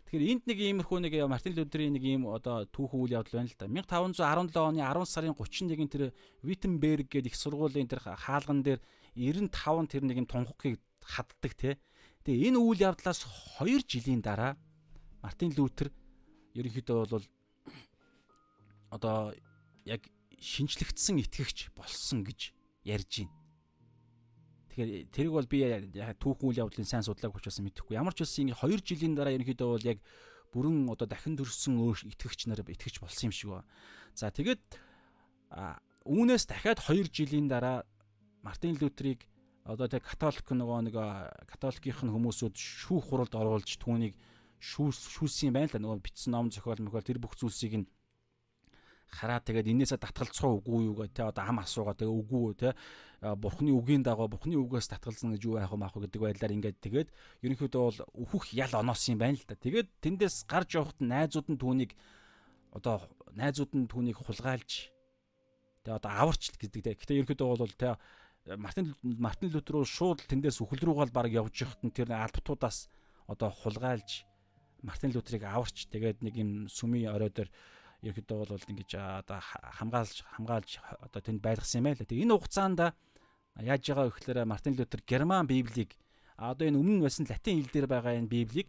Тэгэхээр 0.08 0.24
энд 0.32 0.44
нэг 0.48 0.58
иймэрхүү 0.58 0.98
нэг 1.04 1.14
Мартин 1.28 1.52
Лютерийн 1.52 1.92
нэг 1.92 2.04
ийм 2.04 2.24
одоо 2.32 2.64
түүхэн 2.64 3.00
үйл 3.04 3.16
явдал 3.20 3.44
байна 3.44 3.52
л 3.52 3.60
да. 3.60 3.68
1517 3.68 4.56
оны 4.56 4.80
10 4.80 5.04
сарын 5.04 5.36
31-ийн 5.36 5.92
тэр 5.92 6.16
Виттенберг 6.40 7.12
гэдэг 7.12 7.28
их 7.28 7.36
сургуулийн 7.36 7.88
тэр 7.88 8.00
хаалган 8.00 8.64
дээр 8.64 8.80
95 9.12 9.92
тэр 9.92 10.02
нэг 10.08 10.16
юм 10.24 10.28
тунхагийг 10.28 10.80
хаддаг 11.04 11.52
те. 11.52 11.76
Тэгээ 12.24 12.52
энэ 12.52 12.56
үйл 12.56 12.80
явдлаас 12.88 13.28
2 13.60 13.84
жилийн 13.84 14.24
дараа 14.24 14.56
Мартин 15.20 15.52
Лютер 15.52 15.92
ерөнхийдөө 16.56 17.04
бол 17.04 17.24
одоо 18.88 19.36
яг 19.88 20.04
шинжлэгдсэн 20.38 21.18
итгэгч 21.24 21.72
болсон 21.72 22.22
гэж 22.22 22.52
ярьж 22.84 23.24
байна. 23.24 23.34
Тэгэхээр 24.68 24.90
тэрийг 25.10 25.32
бол 25.32 25.48
би 25.48 25.58
түүхэн 26.22 26.46
үйл 26.46 26.60
явдлын 26.62 26.86
сайн 26.86 27.02
судлааг 27.02 27.34
учраас 27.34 27.58
мэдэхгүй. 27.58 27.98
Ямар 27.98 28.14
ч 28.14 28.22
үсэн 28.22 28.52
2 28.52 28.84
жилийн 28.84 29.18
дараа 29.18 29.34
ерөнхийдөө 29.34 29.68
бол 29.74 29.88
яг 29.88 29.98
бүрэн 30.54 30.86
одоо 30.86 31.08
дахин 31.08 31.34
төрсөн 31.34 31.80
итгэгч 32.14 32.46
нар 32.46 32.62
итгэгч 32.62 33.02
болсон 33.02 33.28
юм 33.28 33.34
шиг 33.34 33.50
байна. 33.50 33.66
За 34.14 34.30
тэгээд 34.30 34.62
үүнээс 36.06 36.44
дахиад 36.46 36.78
2 36.84 37.10
жилийн 37.10 37.48
дараа 37.50 37.82
Мартин 38.46 38.78
Лютерийг 38.78 39.26
одоо 39.66 39.90
тэг 39.90 40.06
католик 40.06 40.46
нөгөө 40.46 40.88
нэг 40.88 40.96
католикийн 41.50 42.08
хүмүүсүүд 42.08 42.54
шүүх 42.54 43.10
хуралд 43.12 43.34
оруулж 43.34 43.76
түүнийг 43.76 44.14
шүүс 44.62 45.12
шүүсэн 45.12 45.52
юм 45.52 45.58
байна 45.58 45.74
л 45.76 45.82
нөгөө 45.84 46.04
бичсэн 46.06 46.32
ном 46.32 46.48
зохиол 46.48 46.80
мөхөл 46.80 47.04
тэр 47.04 47.20
бүх 47.20 47.36
зүйлсийг 47.36 47.84
нь 47.84 47.86
хараа 49.08 49.40
тэгээд 49.40 49.72
энээсээ 49.72 49.98
татгалцах 49.98 50.60
үгүй 50.60 50.92
юу 50.92 50.96
гэх 51.00 51.16
те 51.16 51.22
одоо 51.24 51.44
ам 51.48 51.64
асуугаа 51.64 51.96
тэгээ 51.96 52.12
үгүй 52.12 52.40
үү 52.44 52.54
те 52.60 52.70
бурхны 53.18 53.72
үгийн 53.74 54.04
дагуу 54.04 54.28
бурхны 54.28 54.54
үгээс 54.54 54.92
татгалзна 54.94 55.34
гэж 55.34 55.42
юу 55.48 55.58
яах 55.58 55.72
вэ 55.74 55.80
маах 55.80 55.96
гэдэг 55.96 56.22
байдлаар 56.22 56.54
ингээд 56.54 56.78
тэгээд 56.78 57.08
ерөнхийдөө 57.42 57.82
бол 57.82 57.98
өөхөх 58.14 58.54
ял 58.54 58.72
оноос 58.78 59.02
юм 59.10 59.18
байна 59.18 59.34
л 59.34 59.48
да. 59.48 59.58
Тэгээд 59.58 59.88
тэндээс 59.98 60.46
гарч 60.46 60.78
явахад 60.78 61.00
найзууд 61.02 61.48
нь 61.50 61.58
түүнийг 61.58 61.92
одоо 62.76 63.08
найзууд 63.34 63.72
нь 63.74 63.90
түүнийг 63.90 64.22
хулгайлж 64.22 64.92
тэгээ 65.82 65.98
одоо 65.98 66.12
аварч 66.14 66.54
гэдэг 66.54 66.82
те. 66.84 66.94
Гэтэ 66.94 67.18
ерөнхийдөө 67.18 67.48
бол 67.58 67.74
те 67.74 67.98
Мартин 68.54 68.94
Мартин 69.02 69.50
Лютер 69.50 69.82
руу 69.82 69.84
шууд 69.84 70.22
тэндээс 70.30 70.62
үхэл 70.62 70.86
рүүгээ 70.86 71.10
баг 71.10 71.32
явж 71.32 71.66
явахад 71.66 71.82
нь 71.84 71.92
тэр 71.96 72.14
албатуудаас 72.14 72.86
одоо 73.26 73.50
хулгайлж 73.50 74.24
Мартин 74.82 75.10
Лютерийг 75.10 75.42
аварч 75.42 75.90
тэгээд 75.90 76.22
нэг 76.22 76.34
юм 76.38 76.50
сүмийн 76.70 77.10
орой 77.10 77.34
дээр 77.34 77.50
ерөөдөө 78.02 78.38
бол 78.46 78.68
ингэж 78.70 78.90
одоо 78.94 79.38
хамгаалж 79.78 80.16
хамгаалж 80.38 80.70
одоо 81.02 81.20
тэнд 81.22 81.40
байлгасан 81.42 81.82
юм 81.82 81.86
байл. 81.90 82.02
Тэгээ 82.02 82.24
энэ 82.26 82.34
хугацаанд 82.38 82.80
яаж 83.58 83.82
байгаа 83.82 84.06
вэ 84.06 84.14
гэхээр 84.14 84.46
Мартин 84.46 84.74
Лютер 84.78 85.02
Герман 85.02 85.46
Библийг 85.46 85.98
одоо 86.38 86.70
энэ 86.70 86.78
өмнө 86.78 87.02
байсан 87.10 87.26
латин 87.26 87.58
хэл 87.58 87.74
дээр 87.74 87.86
байгаа 87.90 88.14
энэ 88.14 88.30
Библийг 88.30 88.68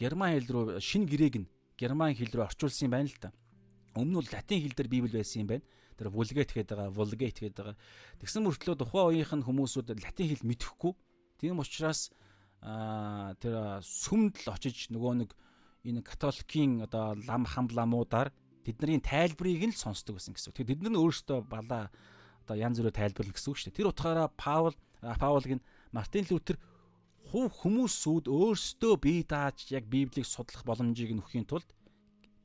герман 0.00 0.32
хэл 0.32 0.48
рүү 0.48 0.80
шинэ 0.80 1.04
гэрээг 1.04 1.36
нь 1.44 1.50
герман 1.76 2.16
хэл 2.16 2.32
рүү 2.32 2.48
орчуулсан 2.48 2.88
юм 2.88 2.92
байна 2.96 3.12
л 3.12 3.20
да. 3.20 3.30
Өмнө 3.92 4.24
нь 4.24 4.32
латин 4.32 4.62
хэл 4.64 4.72
дээр 4.72 4.88
Библи 4.88 5.20
байсан 5.20 5.44
юм 5.44 5.48
байна. 5.52 5.64
Тэр 5.98 6.08
Vulgate 6.08 6.54
гэдэг 6.54 6.76
байгаа, 6.78 6.94
Vulgate 6.94 7.40
гэдэг 7.44 7.58
байгаа. 7.58 7.76
Тэгсэн 8.22 8.42
мөртлөө 8.46 8.76
тухайн 8.78 9.06
үеийнх 9.18 9.34
нь 9.36 9.44
хүмүүсүүд 9.44 9.88
латин 10.00 10.26
хэл 10.30 10.46
мэдэхгүй. 10.46 10.92
Тийм 11.42 11.58
учраас 11.58 12.08
аа 12.62 13.34
тэр 13.42 13.82
сүмд 13.82 14.38
л 14.46 14.54
очиж 14.54 14.88
нөгөө 14.94 15.12
нэг 15.26 15.30
энэ 15.88 16.04
католикийн 16.04 16.84
одоо 16.84 17.16
лам 17.24 17.48
хамламуудаар 17.48 18.28
тэдний 18.68 19.00
тайлбарыг 19.00 19.64
нь 19.64 19.72
л 19.72 19.80
сонсдог 19.80 20.20
байсан 20.20 20.36
гэсэн. 20.36 20.52
Тэгэхээр 20.52 20.70
тэд 20.76 20.82
нар 20.84 21.00
өөрсдөө 21.00 21.38
балаа 21.48 21.88
одоо 22.44 22.56
янз 22.56 22.76
бүрээр 22.76 23.00
тайлбарлах 23.00 23.36
гэсэн 23.36 23.48
үг 23.48 23.56
шүү 23.56 23.68
дээ. 23.72 23.78
Тэр 23.80 23.90
утгаараа 23.92 24.28
Паул 24.36 24.76
Паулыг 25.00 25.52
нь 25.56 25.66
Мартин 25.92 26.28
Лютер 26.28 26.60
хувь 27.32 27.52
хүмүүсүүд 27.64 28.28
өөрсдөө 28.28 28.94
бие 29.00 29.24
дааж 29.24 29.72
яг 29.72 29.84
Библийг 29.88 30.28
судлах 30.28 30.64
боломжийг 30.68 31.12
нөхийн 31.16 31.48
тулд 31.48 31.68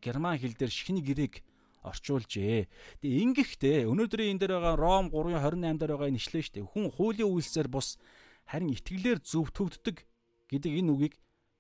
герман 0.04 0.40
хэл 0.40 0.56
дээр 0.56 0.72
шинэ 0.72 1.04
гэрээг 1.04 1.44
орчуулжээ. 1.84 2.68
Тэгээ 3.04 3.24
ингэхдээ 3.28 3.78
өнөөдрийн 3.92 4.36
энэ 4.36 4.42
дээр 4.44 4.54
байгаа 4.60 4.76
Ром 4.80 5.06
3:28 5.12 5.80
дээр 5.80 5.92
байгаа 5.96 6.12
нэшлэн 6.12 6.44
дээ. 6.52 6.72
Хүн 6.72 6.86
хуулийн 6.96 7.32
үйлсээр 7.32 7.68
бус 7.68 8.00
харин 8.48 8.72
итгэлээр 8.76 9.20
зөвтгөгддөг 9.24 9.98
гэдэг 10.52 10.72
энэ 10.80 10.92
үгийг 10.92 11.16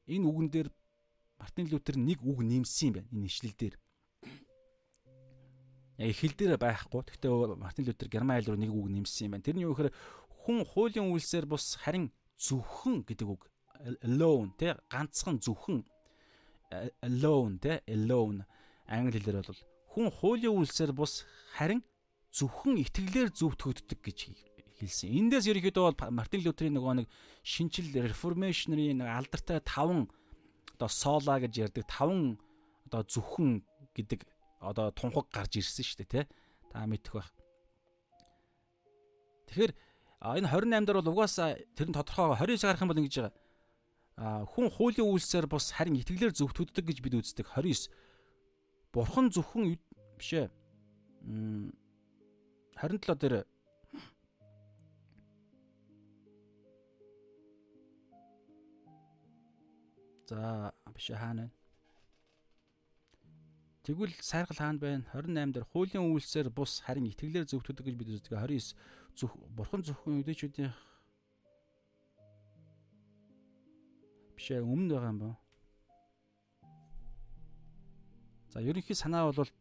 энэ 0.07 0.27
үгэн 0.27 0.47
дээр 0.51 0.67
Мартин 1.43 1.67
Лютер 1.67 1.99
нэг 1.99 2.23
үг 2.23 2.39
нэмсэн 2.39 2.87
юм 2.87 2.93
байна 2.95 3.11
энэ 3.11 3.27
ишлэл 3.27 3.51
дээр. 3.59 3.75
Яг 5.99 6.07
эхэл 6.15 6.35
дээр 6.39 6.55
байхгүй. 6.55 7.03
Гэхдээ 7.03 7.59
Мартин 7.59 7.83
Лютер 7.83 8.07
герман 8.07 8.39
хэл 8.39 8.55
рүү 8.55 8.63
нэг 8.63 8.71
үг 8.71 8.87
нэмсэн 8.87 9.27
юм 9.27 9.31
байна. 9.35 9.43
Тэрний 9.43 9.67
юу 9.67 9.75
гэхээр 9.75 9.91
хүн 10.47 10.63
хуулийн 10.63 11.11
үйлсээр 11.11 11.43
бус 11.43 11.75
харин 11.83 12.15
зөвхөн 12.39 13.03
гэдэг 13.03 13.27
үг 13.27 13.43
alone 14.07 14.55
тэ 14.55 14.79
ганцхан 14.87 15.43
зөвхөн 15.43 15.83
alone 17.03 17.59
тэ 17.59 17.83
alone 17.91 18.47
англи 18.87 19.19
хэлээр 19.19 19.43
бол 19.43 19.61
хүн 19.91 20.07
хуулийн 20.15 20.55
үйлсээр 20.63 20.95
бус 20.95 21.27
харин 21.59 21.83
зөвхөн 22.31 22.79
итгэлээр 22.87 23.35
зөвтгөгддөг 23.35 23.99
гэж 23.99 24.19
хэлсэн. 24.79 25.11
Эндээс 25.11 25.51
ерөнхийдөө 25.51 25.83
бол 25.91 26.11
Мартин 26.11 26.39
Лютерийн 26.39 26.79
нөгөө 26.79 27.03
нэг 27.03 27.07
шинжил 27.43 27.91
реформашнерийн 27.93 29.03
нэг 29.03 29.11
алдартай 29.11 29.59
таван 29.59 30.07
одоо 30.75 30.89
сола 30.89 31.39
гэж 31.39 31.53
ярддаг 31.69 31.85
таван 31.87 32.39
одоо 32.87 33.01
зөвхөн 33.05 33.63
гэдэг 33.93 34.25
одоо 34.59 34.91
тунхаг 34.91 35.27
гарч 35.29 35.59
ирсэн 35.59 35.85
шүү 35.85 35.97
дээ 36.03 36.11
тий. 36.11 36.25
Та 36.71 36.87
мэдэх 36.87 37.13
байх. 37.13 37.29
Тэгэхээр 39.51 39.73
энэ 40.23 40.47
28 40.47 40.87
дээр 40.87 40.97
бол 41.03 41.11
угаасаа 41.13 41.59
тэр 41.75 41.87
нь 41.91 41.95
тодорхой 41.95 42.33
29 42.33 42.63
гарах 42.63 42.81
юм 42.81 42.89
бол 42.89 43.01
ингэж 43.03 43.15
байгаа. 43.19 43.35
А 44.17 44.45
хүн 44.45 44.69
хуулийн 44.71 45.09
үйлсээр 45.09 45.45
бус 45.49 45.73
харин 45.73 45.99
итгэлээр 45.99 46.33
зөвтгөгддөг 46.37 46.85
гэж 46.85 46.97
бид 47.03 47.17
үздэг 47.19 47.49
29. 47.49 47.91
Бурхан 48.93 49.29
зөвхөн 49.33 49.77
биш 50.17 50.31
ээ. 50.37 50.49
27 52.77 53.19
дээр 53.19 53.45
За 60.25 60.71
биш 60.93 61.11
хаана 61.11 61.43
вэ? 61.43 61.51
Тэгвэл 63.83 64.15
сайргал 64.23 64.57
хаана 64.57 64.79
байна? 64.79 65.03
28 65.11 65.51
дээр 65.51 65.65
хуулийн 65.67 66.07
үйлсээр 66.07 66.47
бус 66.49 66.79
харин 66.87 67.11
итгэлээр 67.11 67.43
зөвтгөдөг 67.51 67.83
гэж 67.83 67.95
бид 67.99 68.09
үздэг. 68.15 68.39
29 68.39 68.75
зөв 69.19 69.35
бурхан 69.51 69.83
зөвхөн 69.83 70.23
үдээчүүдийн 70.23 70.71
биш 74.39 74.47
өмнө 74.55 74.95
байгаа 74.95 75.11
юм 75.11 75.19
ба. 75.19 75.31
За 78.55 78.63
ерөнхий 78.63 78.95
санаа 78.95 79.27
бол 79.27 79.51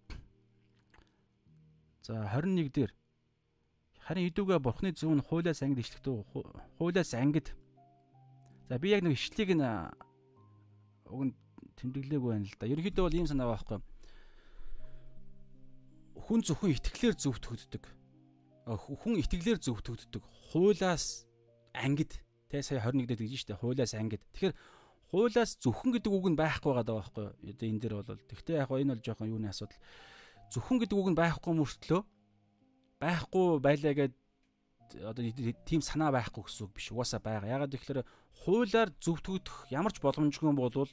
за 2.07 2.15
21 2.31 2.71
дээр 2.71 2.95
харин 4.07 4.31
идүүгээ 4.31 4.63
бурхны 4.63 4.95
зөв 4.95 5.11
нь 5.19 5.27
хуулиас 5.27 5.67
ангид 5.67 5.83
ишлэгдв. 5.83 6.23
Хуулиас 6.79 7.15
ангид. 7.19 7.51
За 8.71 8.79
би 8.79 8.95
яг 8.95 9.03
нэг 9.03 9.19
ишлэгийг 9.19 9.59
нь 9.59 9.67
уг 11.13 11.23
нь 11.29 11.35
тэмдэглээгүй 11.77 12.31
байна 12.33 12.49
л 12.49 12.57
да. 12.57 12.67
Ерөнхийдөө 12.73 13.05
бол 13.05 13.19
ийм 13.21 13.29
санаа 13.29 13.53
байхгүй. 13.53 13.79
Хүн 16.17 16.41
зөвхөн 16.41 16.75
итгэлээр 16.75 17.17
зөвтгөгддөг. 17.21 17.85
Хүн 18.73 19.21
итгэлээр 19.21 19.59
зөвтгөгддөг. 19.61 20.23
Хуулаас 20.53 21.29
ангид 21.77 22.23
Тэ 22.53 22.61
сая 22.61 22.85
21 22.85 23.09
дээр 23.09 23.17
тэгж 23.25 23.49
штэ 23.49 23.57
хуулиас 23.57 23.97
ангид. 23.97 24.21
Тэгэхээр 24.37 24.53
хуулиас 25.09 25.57
зөвхөн 25.57 25.97
гэдэг 25.97 26.13
үг 26.13 26.27
нь 26.29 26.37
байхгүй 26.37 26.77
байгаа 26.77 27.01
байхгүй. 27.01 27.25
Одоо 27.49 27.65
энэ 27.65 27.81
дээр 27.81 27.95
бол 27.97 28.21
тэгтээ 28.29 28.61
яг 28.61 28.69
энэ 28.69 28.93
бол 28.93 29.01
жоохон 29.01 29.33
юуны 29.33 29.49
асуудал. 29.49 29.81
Зөвхөн 30.53 30.85
гэдэг 30.85 30.97
үг 31.01 31.09
нь 31.09 31.17
байхгүй 31.17 31.53
мөртлөө 31.57 32.01
байхгүй 33.01 33.47
байлаа 33.65 33.95
гэд 33.97 34.15
одоо 35.01 35.23
тийм 35.65 35.81
санаа 35.81 36.13
байхгүй 36.13 36.45
гэсэн 36.45 36.69
үг 36.69 36.77
биш. 36.77 36.93
Угаасаа 36.93 37.25
байгаа. 37.25 37.57
Ягаад 37.57 37.73
гэвэл 37.73 38.05
хуулиар 38.45 38.93
зөвтгөгдөх 39.01 39.73
ямар 39.73 39.97
ч 39.97 40.05
боломжгүй 40.05 40.53
болвол 40.53 40.93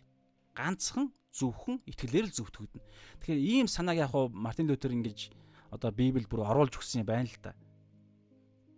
ганцхан 0.56 1.14
зөвхөн 1.34 1.82
итгэлээр 1.86 2.28
л 2.30 2.36
зөвтгөгдөнө. 2.36 2.86
Тэгэхээр 3.22 3.40
ийм 3.40 3.68
санааг 3.70 4.10
яг 4.10 4.14
Мартин 4.34 4.68
Лютер 4.68 4.92
ингэж 4.92 5.30
одоо 5.70 5.92
Библиэд 5.94 6.30
бүр 6.30 6.46
оруулж 6.46 6.78
өгсөн 6.78 7.06
юм 7.06 7.10
байна 7.10 7.30
л 7.30 7.38
да. 7.42 7.54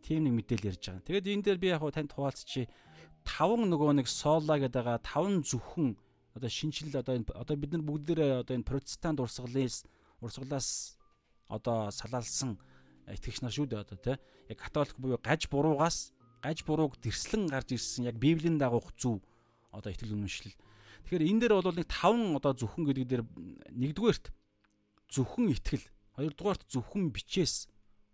Тийм 0.04 0.28
нэг 0.28 0.34
мэдээлэл 0.36 0.76
ярьж 0.76 0.84
байгаа. 0.84 1.08
Тэгээд 1.08 1.32
энэ 1.32 1.44
дээр 1.48 1.60
би 1.60 1.68
яг 1.72 1.84
танд 1.88 2.12
хуваалцчи 2.12 2.68
таван 3.24 3.70
нөгөө 3.72 4.02
нэг 4.04 4.08
сола 4.12 4.60
гэдэг 4.60 4.76
байгаа 4.76 5.00
таван 5.00 5.46
зөвхөн 5.46 5.96
одоо 6.36 6.50
шинжил 6.50 6.92
одоо 6.92 7.16
энэ 7.16 7.32
одоо 7.32 7.56
бид 7.56 7.72
нар 7.72 7.84
бүгдээрээ 7.86 8.44
одоо 8.44 8.56
энэ 8.60 8.68
протестант 8.68 9.20
урсгалаас 9.24 9.86
урсгалаас 10.20 11.00
одоо 11.48 11.92
салаалсан 11.92 12.60
итгэгч 13.08 13.42
нар 13.42 13.54
шүү 13.54 13.68
дээ 13.72 13.84
одоо 13.84 13.98
тий. 13.98 14.18
Яг 14.52 14.58
католик 14.60 14.98
буюу 15.00 15.20
гаж 15.20 15.48
буруугаас 15.48 16.12
гаж 16.42 16.64
бурууг 16.66 16.98
дэрслэн 17.00 17.48
гарч 17.48 17.76
ирсэн 17.76 18.10
яг 18.10 18.16
библийн 18.18 18.58
дагуух 18.58 18.92
зөв 18.98 19.22
одоо 19.72 19.92
итгэл 19.92 20.16
үнэмшил. 20.16 20.52
Тэгэхээр 21.06 21.28
энэ 21.28 21.40
дээр 21.42 21.54
бол 21.60 21.76
нэг 21.76 21.88
таван 21.90 22.38
одоо 22.38 22.54
зөвхөн 22.56 22.86
гэдэг 22.88 23.06
дээр 23.08 23.24
нэгдүгээрт 23.74 24.26
зөвхөн 25.12 25.52
итгэл, 25.52 25.86
хоёрдугаарт 26.16 26.64
зөвхөн 26.72 27.12
бичээс, 27.12 27.68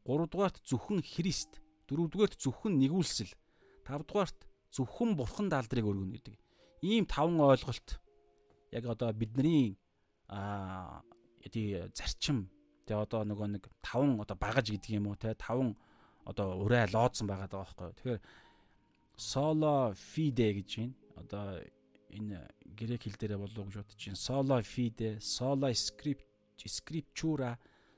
гуравдугаарт 0.07 0.63
зөвхөн 0.65 1.05
Христ, 1.05 1.61
дөрөвдүгээрт 1.87 2.41
зөвхөн 2.41 2.73
нэгүүлсэл, 2.81 3.31
тавдугаарт 3.85 4.49
зөвхөн 4.73 5.13
бурханд 5.13 5.53
алдрыг 5.53 5.85
өргөнө 5.85 6.17
гэдэг. 6.17 6.35
Ийм 6.81 7.05
таван 7.05 7.37
ойлголт 7.39 8.01
яг 8.73 8.83
одоо 8.85 9.13
бидний 9.13 9.77
аа 10.27 11.01
тий 11.47 11.79
зарчим 11.95 12.51
тэгээ 12.85 13.03
одоо 13.07 13.21
нөгөө 13.23 13.47
нэг 13.55 13.63
таван 13.81 14.19
одоо 14.19 14.35
багаж 14.35 14.67
гэдэг 14.67 14.91
юм 14.99 15.07
уу 15.07 15.15
те 15.15 15.33
таван 15.39 15.77
одоо 16.27 16.59
урай 16.59 16.85
лоодсон 16.91 17.27
байгаа 17.27 17.47
даа 17.47 17.63
байхгүй. 17.63 17.93
Тэгэхээр 17.95 18.21
solo 19.15 19.95
fide 19.95 20.47
гэж 20.59 20.69
байна. 20.77 20.95
Одоо 21.15 21.45
энэ 22.13 22.39
грек 22.77 23.03
хэл 23.03 23.17
дээрээ 23.19 23.39
болов 23.41 23.67
гэж 23.67 23.75
бодож 23.81 24.01
байна. 24.05 24.17
Solo 24.17 24.55
fide, 24.63 25.09
sola 25.19 25.69
scriptura, 25.73 27.51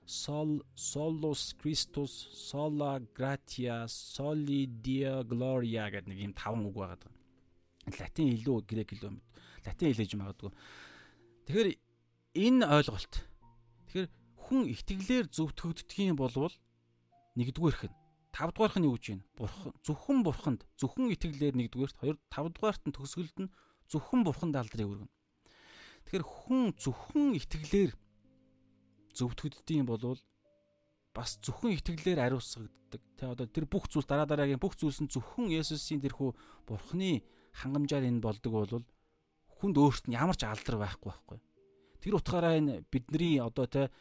sol 0.10 0.66
solus 0.76 1.54
Christus, 1.54 2.30
sola 2.34 3.00
gratia, 3.14 3.86
soli 3.88 4.66
deo 4.66 5.24
gloria 5.24 5.86
гэдэг 5.94 6.10
нэг 6.10 6.20
юм 6.20 6.34
таван 6.34 6.66
үг 6.66 6.76
байгаа 6.76 6.98
даа. 6.98 7.14
Латин 8.00 8.34
илүү 8.34 8.66
грек 8.66 8.90
илүү 8.98 9.14
латин 9.66 9.94
хэлэж 9.94 10.12
магадгүй. 10.18 10.52
Тэгэхээр 11.46 11.70
энэ 12.42 12.66
ойлголт. 12.66 13.14
Тэгэхээр 13.86 14.10
хүн 14.50 14.62
итгэлээр 14.74 15.26
зөвтгөгддөг 15.30 15.98
юм 16.10 16.18
болвол 16.18 16.54
нэгдүгээрх 17.38 17.86
нь 17.86 17.98
тавдугаарх 18.34 18.78
нь 18.82 18.88
юу 18.90 18.98
гэж 18.98 19.06
байна? 19.14 19.26
Бурхан 19.38 19.74
зөвхөн 19.86 20.20
бурханд 20.26 20.62
зөвхөн 20.82 21.14
итгэлээр 21.14 21.56
нэгдүгээрт 21.58 21.98
хоёр 22.02 22.18
тавдугаарт 22.34 22.84
нь 22.90 22.96
төгсгөлд 22.98 23.38
нь 23.46 23.54
зөвхөн 23.90 24.22
бурханд 24.24 24.56
алдрыг 24.56 24.86
өргөнө. 24.86 25.14
Тэгэхээр 26.06 26.26
хүн 26.26 26.74
зөвхөн 26.78 27.38
итгэлээр 27.38 27.92
зөвтгөгддөг 29.18 29.76
юм 29.78 29.88
болвол 29.90 30.22
бас 31.14 31.38
зөвхөн 31.42 31.76
итгэлээр 31.78 32.24
ариусгагддаг. 32.30 33.02
Тэ 33.18 33.26
одоо 33.34 33.46
тэр 33.50 33.66
бүх 33.66 33.90
зүйл 33.90 34.06
дараа 34.06 34.30
дараагийн 34.30 34.62
бүх 34.62 34.78
зүйлс 34.78 35.02
нь 35.04 35.12
зөвхөн 35.12 35.50
Есүсийн 35.50 36.02
тэрхүү 36.02 36.34
бурхны 36.70 37.26
хангамжаар 37.54 38.06
энэ 38.06 38.24
болдог 38.24 38.54
бол 38.54 38.86
хүнд 39.60 39.76
өөрт 39.76 40.06
нь 40.08 40.16
ямар 40.16 40.38
ч 40.38 40.48
алдар 40.48 40.80
байхгүй 40.80 41.10
байхгүй. 41.12 41.40
Тэр 42.00 42.16
утгаараа 42.16 42.56
энэ 42.56 42.88
бидний 42.88 43.44
одоо 43.44 43.68
тэ 43.68 43.92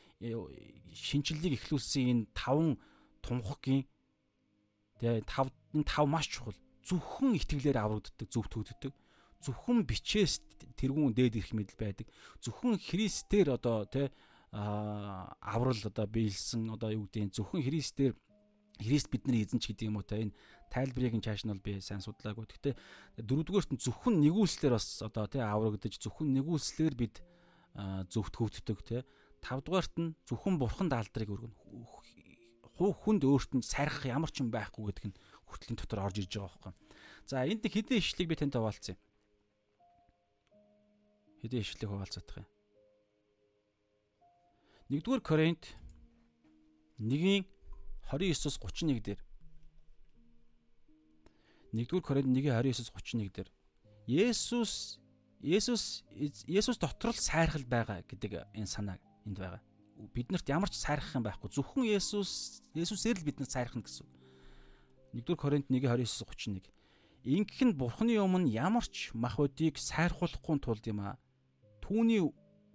шинжлэлийг 0.94 1.58
эхлүүлсэн 1.58 2.04
энэ 2.12 2.24
таван 2.30 2.78
тунхагийн 3.26 3.82
тэгээ 5.02 5.26
тав 5.26 5.50
энэ 5.74 5.88
тав 5.88 6.06
маш 6.06 6.30
чухал. 6.30 6.54
Зөвхөн 6.86 7.34
итгэлээр 7.36 7.78
аврагддаг, 7.82 8.28
зөвтгөгддөг. 8.30 8.94
Зөвхөн 9.44 9.86
бичээс 9.86 10.42
тэрүүн 10.78 11.14
дээд 11.14 11.38
ирэх 11.38 11.52
мэдл 11.54 11.78
байдаг. 11.78 12.06
Зөвхөн 12.42 12.78
Христээр 12.78 13.54
одоо 13.54 13.86
тэ 13.86 14.10
аврал 14.52 15.82
одоо 15.84 16.06
биелсэн 16.06 16.72
одоо 16.72 16.90
юу 16.90 17.06
гэдэг 17.06 17.36
зөвхөн 17.36 17.62
Христээр 17.62 18.16
Христ 18.78 19.10
бидний 19.10 19.42
эзэнч 19.42 19.74
гэдэг 19.74 19.90
юм 19.90 19.98
уу 19.98 20.06
та 20.06 20.22
энэ 20.22 20.30
тайлбарыг 20.70 21.18
нь 21.18 21.24
чааш 21.24 21.42
нь 21.42 21.50
бол 21.50 21.66
би 21.66 21.82
сайн 21.82 21.98
судлаагүй. 21.98 22.46
Гэхдээ 22.46 22.74
дөрөвдүгээрт 23.26 23.74
нь 23.74 23.82
зөвхөн 23.82 24.22
нэгүүлслэр 24.22 24.78
бас 24.78 25.02
одоо 25.02 25.26
тий 25.26 25.42
аврагдаж 25.42 25.98
зөвхөн 25.98 26.30
нэгүүлслэр 26.38 26.94
бид 26.94 27.18
зөвтгөгддөг 27.74 28.78
тий. 28.86 29.02
Тавдугаарт 29.42 29.94
нь 29.98 30.14
зөвхөн 30.30 30.62
бурханд 30.62 30.94
алдрыг 30.94 31.26
өргөнө. 31.26 31.58
Хуу 32.78 32.94
хүнд 32.94 33.26
өөрт 33.26 33.58
нь 33.58 33.66
сарих 33.66 34.06
ямар 34.06 34.30
ч 34.30 34.46
юм 34.46 34.54
байхгүй 34.54 34.94
гэдэг 34.94 35.04
нь 35.10 35.18
хүртлийн 35.50 35.74
дотор 35.74 36.06
орж 36.06 36.22
ирж 36.22 36.38
байгаа 36.38 36.70
байхгүй. 36.70 36.86
За 37.26 37.42
энд 37.42 37.66
нэг 37.66 37.74
хэдэн 37.74 37.98
ишлэгийг 37.98 38.30
би 38.30 38.38
тантай 38.38 38.62
хуваалцъя. 38.62 38.94
Хэдэн 41.42 41.62
ишлэгийг 41.62 41.90
хуваалцах 41.90 42.24
юм. 42.36 42.46
1-р 44.90 45.20
Коринт 45.20 45.76
1-ийн 46.98 47.44
29-с 48.08 48.56
31 48.56 49.04
дээр 49.04 49.20
1-р 51.76 52.00
Коринт 52.00 52.26
1-ийн 52.32 52.56
29-с 52.56 52.90
31 52.90 53.30
дээр 53.30 53.48
Есүс 54.08 54.98
Есүс 55.44 56.02
Есүс 56.48 56.78
дотор 56.80 57.12
л 57.12 57.20
сайрхал 57.20 57.68
байгаа 57.68 58.02
гэдэг 58.08 58.48
энэ 58.56 58.66
санаа 58.66 58.98
энд 59.28 59.38
байгаа. 59.38 59.62
Биднэрт 60.16 60.48
ямар 60.48 60.72
ч 60.72 60.80
сайрах 60.80 61.12
юм 61.14 61.22
байхгүй. 61.22 61.52
Зөвхөн 61.52 61.84
Есүс 61.84 62.64
Есүсээр 62.72 63.20
л 63.20 63.26
биднэрт 63.28 63.52
сайрхна 63.52 63.84
гэсэн. 63.84 64.08
1-р 65.12 65.36
Коринт 65.36 65.68
1:29-с 65.68 66.24
31. 66.24 66.66
Ингэх 67.28 67.60
нь 67.60 67.76
Бурхны 67.76 68.16
өмнө 68.16 68.48
ямар 68.48 68.88
ч 68.88 69.12
мах 69.12 69.36
өдийг 69.36 69.76
сайрхуулахгүй 69.76 70.56
тулд 70.64 70.82
юм 70.88 71.04
а. 71.04 71.20
Түүний 71.88 72.20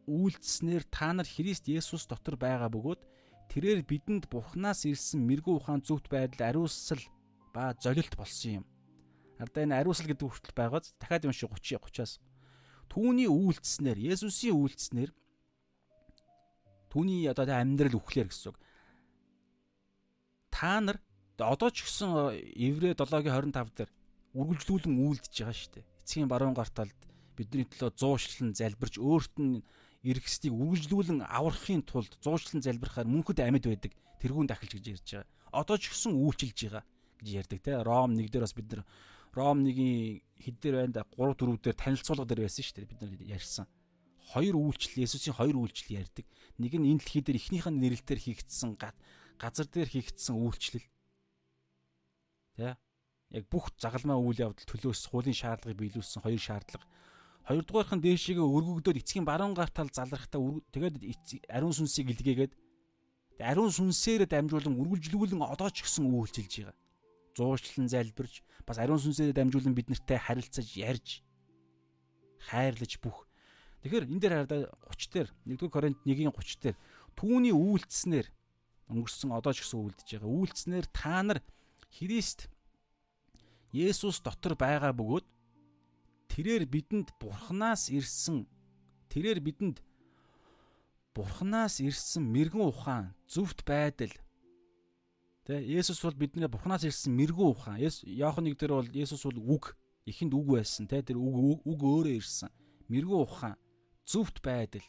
үйлдэснээр 0.10 0.90
та 0.90 1.14
нар 1.14 1.30
Христ 1.30 1.70
Есүс 1.70 2.10
дотор 2.10 2.34
байгаа 2.34 2.66
бөгөөд 2.74 3.02
тэрээр 3.54 3.86
бидэнд 3.86 4.26
Бурханаас 4.26 4.90
ирсэн 4.90 5.22
мэрэгүү 5.22 5.54
ухаан 5.62 5.86
зөвхт 5.86 6.10
байдал 6.10 6.50
ариусал 6.50 6.98
ба 7.54 7.78
золилт 7.78 8.18
болсон 8.18 8.66
юм. 8.66 8.66
Ардаа 9.38 9.70
энэ 9.70 9.78
ариусал 9.78 10.10
гэдэг 10.10 10.26
хүртэл 10.26 10.58
байгааз 10.58 10.98
дахиад 10.98 11.30
юм 11.30 11.34
шиг 11.38 11.54
30 11.54 11.78
30-аас 11.78 12.18
түүний 12.90 13.30
үйлдэснээр 13.30 14.02
Есүсийн 14.02 14.58
үйлдэснээр 14.58 15.12
түүний 16.90 17.30
одоо 17.30 17.46
амьдрал 17.54 18.02
үхлээр 18.02 18.34
гэсэн 18.34 18.50
үг. 18.50 18.58
Та 20.50 20.82
нар 20.82 20.98
одоо 21.38 21.70
ч 21.70 21.86
гэсэн 21.86 22.34
Еврэ 22.58 22.98
7-гийн 22.98 23.54
25 23.54 23.78
дээр 23.78 23.92
үргэлжлүүлэн 24.34 24.98
үйлдэж 24.98 25.34
байгаа 25.38 25.54
шүү 25.54 25.72
дээ. 25.78 25.86
Эцгийн 26.02 26.30
баруун 26.30 26.58
гарт 26.58 26.74
талд 26.74 27.13
бидний 27.38 27.66
төлөө 27.68 27.92
зуушлан 27.98 28.54
залбирч 28.54 28.98
өөрт 29.02 29.36
нь 29.42 29.64
эргэсдийг 30.04 30.54
үргэлжлүүлэн 30.54 31.24
аврахын 31.24 31.82
тулд 31.88 32.12
зуучлан 32.20 32.60
залбирахаар 32.60 33.08
мөнхөд 33.08 33.40
амьд 33.40 33.66
байдаг 33.72 33.94
тэрүүн 34.20 34.48
дахилж 34.52 34.76
гэж 34.76 34.86
ярьж 34.92 35.08
байгаа. 35.16 35.28
Одоо 35.56 35.78
ч 35.80 35.96
гэсэн 35.96 36.12
үйлчилж 36.12 36.60
байгаа 36.68 36.84
гэж 37.24 37.28
ярьдаг 37.40 37.60
те. 37.64 37.72
Ром 37.80 38.12
1 38.20 38.28
дээр 38.28 38.44
бас 38.44 38.56
бид 38.56 38.68
нар 38.68 38.84
Ром 39.32 39.64
1-ийн 39.64 40.20
хэд 40.44 40.58
дээр 40.60 40.76
байна 40.84 40.94
да 41.00 41.04
3 41.08 41.40
4 41.40 41.56
дээр 41.64 41.78
танилцуулга 41.80 42.28
дээр 42.28 42.44
байсан 42.44 42.64
шүү 42.68 42.76
дээ 42.84 42.92
бид 42.92 43.00
нар 43.00 43.12
ярьсан. 43.24 43.66
Хоёр 44.36 44.56
үйлчлэл 44.60 45.04
Есүсийн 45.08 45.36
хоёр 45.40 45.56
үйлчлэл 45.56 46.04
ярьдаг. 46.04 46.26
Нэг 46.60 46.74
нь 46.76 46.88
энэ 46.92 47.00
дэлхий 47.00 47.24
дээр 47.24 47.40
эхнийх 47.40 47.68
нь 47.72 47.80
нэрэлтээр 47.80 48.20
хийгдсэн 48.28 48.76
газар 48.76 49.68
дээр 49.72 49.88
хийгдсэн 49.88 50.36
үйлчлэл. 50.36 50.88
Тэ? 52.60 52.76
Яг 53.32 53.44
бүх 53.50 53.72
загалмай 53.80 54.20
үйл 54.20 54.52
явдал 54.52 54.68
төлөөс 54.68 55.10
хуулийн 55.10 55.34
шаардлагыг 55.34 55.80
биелүүлсэн 55.80 56.22
хоёр 56.22 56.38
шаардлага 56.38 56.86
Хоёрдугаарх 57.44 57.92
нь 58.00 58.04
дээшээгээ 58.04 58.48
өргөгдөөд 58.48 59.02
эцгийн 59.04 59.28
баруун 59.28 59.52
гар 59.52 59.68
тал 59.68 59.92
залрахтаа 59.92 60.40
тэгээд 60.72 60.96
ариун 61.52 61.76
сүнсийг 61.76 62.16
илгээгээд 62.16 62.54
ариун 63.44 63.68
сүнсээр 63.68 64.24
дамжуулан 64.32 64.80
үргэлжлүүлэн 64.80 65.44
одоо 65.44 65.68
ч 65.68 65.84
гэсэн 65.84 66.08
үйлчилж 66.08 66.54
байгаа. 66.64 66.78
Зуушлан 67.36 67.92
залбирч 67.92 68.48
бас 68.64 68.80
ариун 68.80 69.02
сүнсээр 69.04 69.36
дамжуулан 69.36 69.76
биднэртэй 69.76 70.20
харилцаж 70.24 70.68
ярьж 70.80 71.20
хайрлаж 72.48 72.94
бүх. 73.04 73.28
Тэгэхээр 73.84 74.08
энэ 74.08 74.22
дээр 74.24 74.34
хараа 74.48 74.72
30 74.96 75.12
дээр 75.12 75.30
1-р 75.44 75.68
Коринт 75.68 76.00
1-ийн 76.08 76.32
30 76.32 76.64
дээр 76.64 76.78
түүний 77.20 77.52
үйлдэлснээр 77.52 78.28
өнгөрсөн 78.88 79.36
одоо 79.36 79.52
ч 79.52 79.68
гэсэн 79.68 79.84
үйлдэж 79.84 80.08
байгаа. 80.16 80.32
Үйлдэлснээр 80.32 80.88
та 80.96 81.20
нар 81.20 81.40
Христ 81.92 82.48
Есүс 83.74 84.22
дотор 84.24 84.56
байгаа 84.56 84.96
бөгөөд 84.96 85.28
тэрээр 86.34 86.66
бидэнд 86.66 87.14
бурхнаас 87.22 87.94
ирсэн 87.94 88.50
тэрээр 89.14 89.40
бидэнд 89.40 89.78
бурхнаас 91.14 91.78
ирсэн 91.78 92.26
мэрэгэн 92.26 92.66
ухаан 92.66 93.06
зөвхт 93.30 93.62
байдал 93.62 94.12
Тэ 95.46 95.60
Есүс 95.60 96.00
бол 96.02 96.16
бидний 96.16 96.48
бурхнаас 96.48 96.88
ирсэн 96.88 97.12
мэрэгэн 97.20 97.52
ухаан. 97.52 97.78
Яохан 98.08 98.48
нэг 98.48 98.56
дээр 98.56 98.80
бол 98.80 98.90
Есүс 98.96 99.28
бол 99.28 99.60
үг 99.60 99.76
Эхэнд 100.04 100.36
үг 100.36 100.60
байсан 100.60 100.88
те 100.88 101.00
тэр 101.00 101.16
үг 101.16 101.64
үг 101.64 101.80
өөрөө 101.80 102.20
ирсэн. 102.20 102.52
Мэргүү 102.92 103.20
ухаан, 103.24 103.56
зөвхт 104.04 104.44
байдал. 104.44 104.84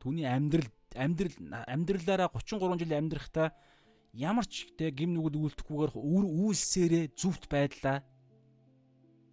Түүний 0.00 0.24
амьдрал 0.24 0.72
амьдрал 0.96 1.36
амьдралаараа 1.68 2.32
33 2.32 2.80
жил 2.80 2.96
амьдрахтаа 2.96 3.52
ямар 4.16 4.48
ч 4.48 4.72
те 4.80 4.88
гим 4.88 5.12
нүгэл 5.12 5.52
үйлдэхгүйгээр 5.52 5.92
үйлсээрээ 6.00 7.04
зөвхт 7.12 7.44
байдлаа 7.52 8.00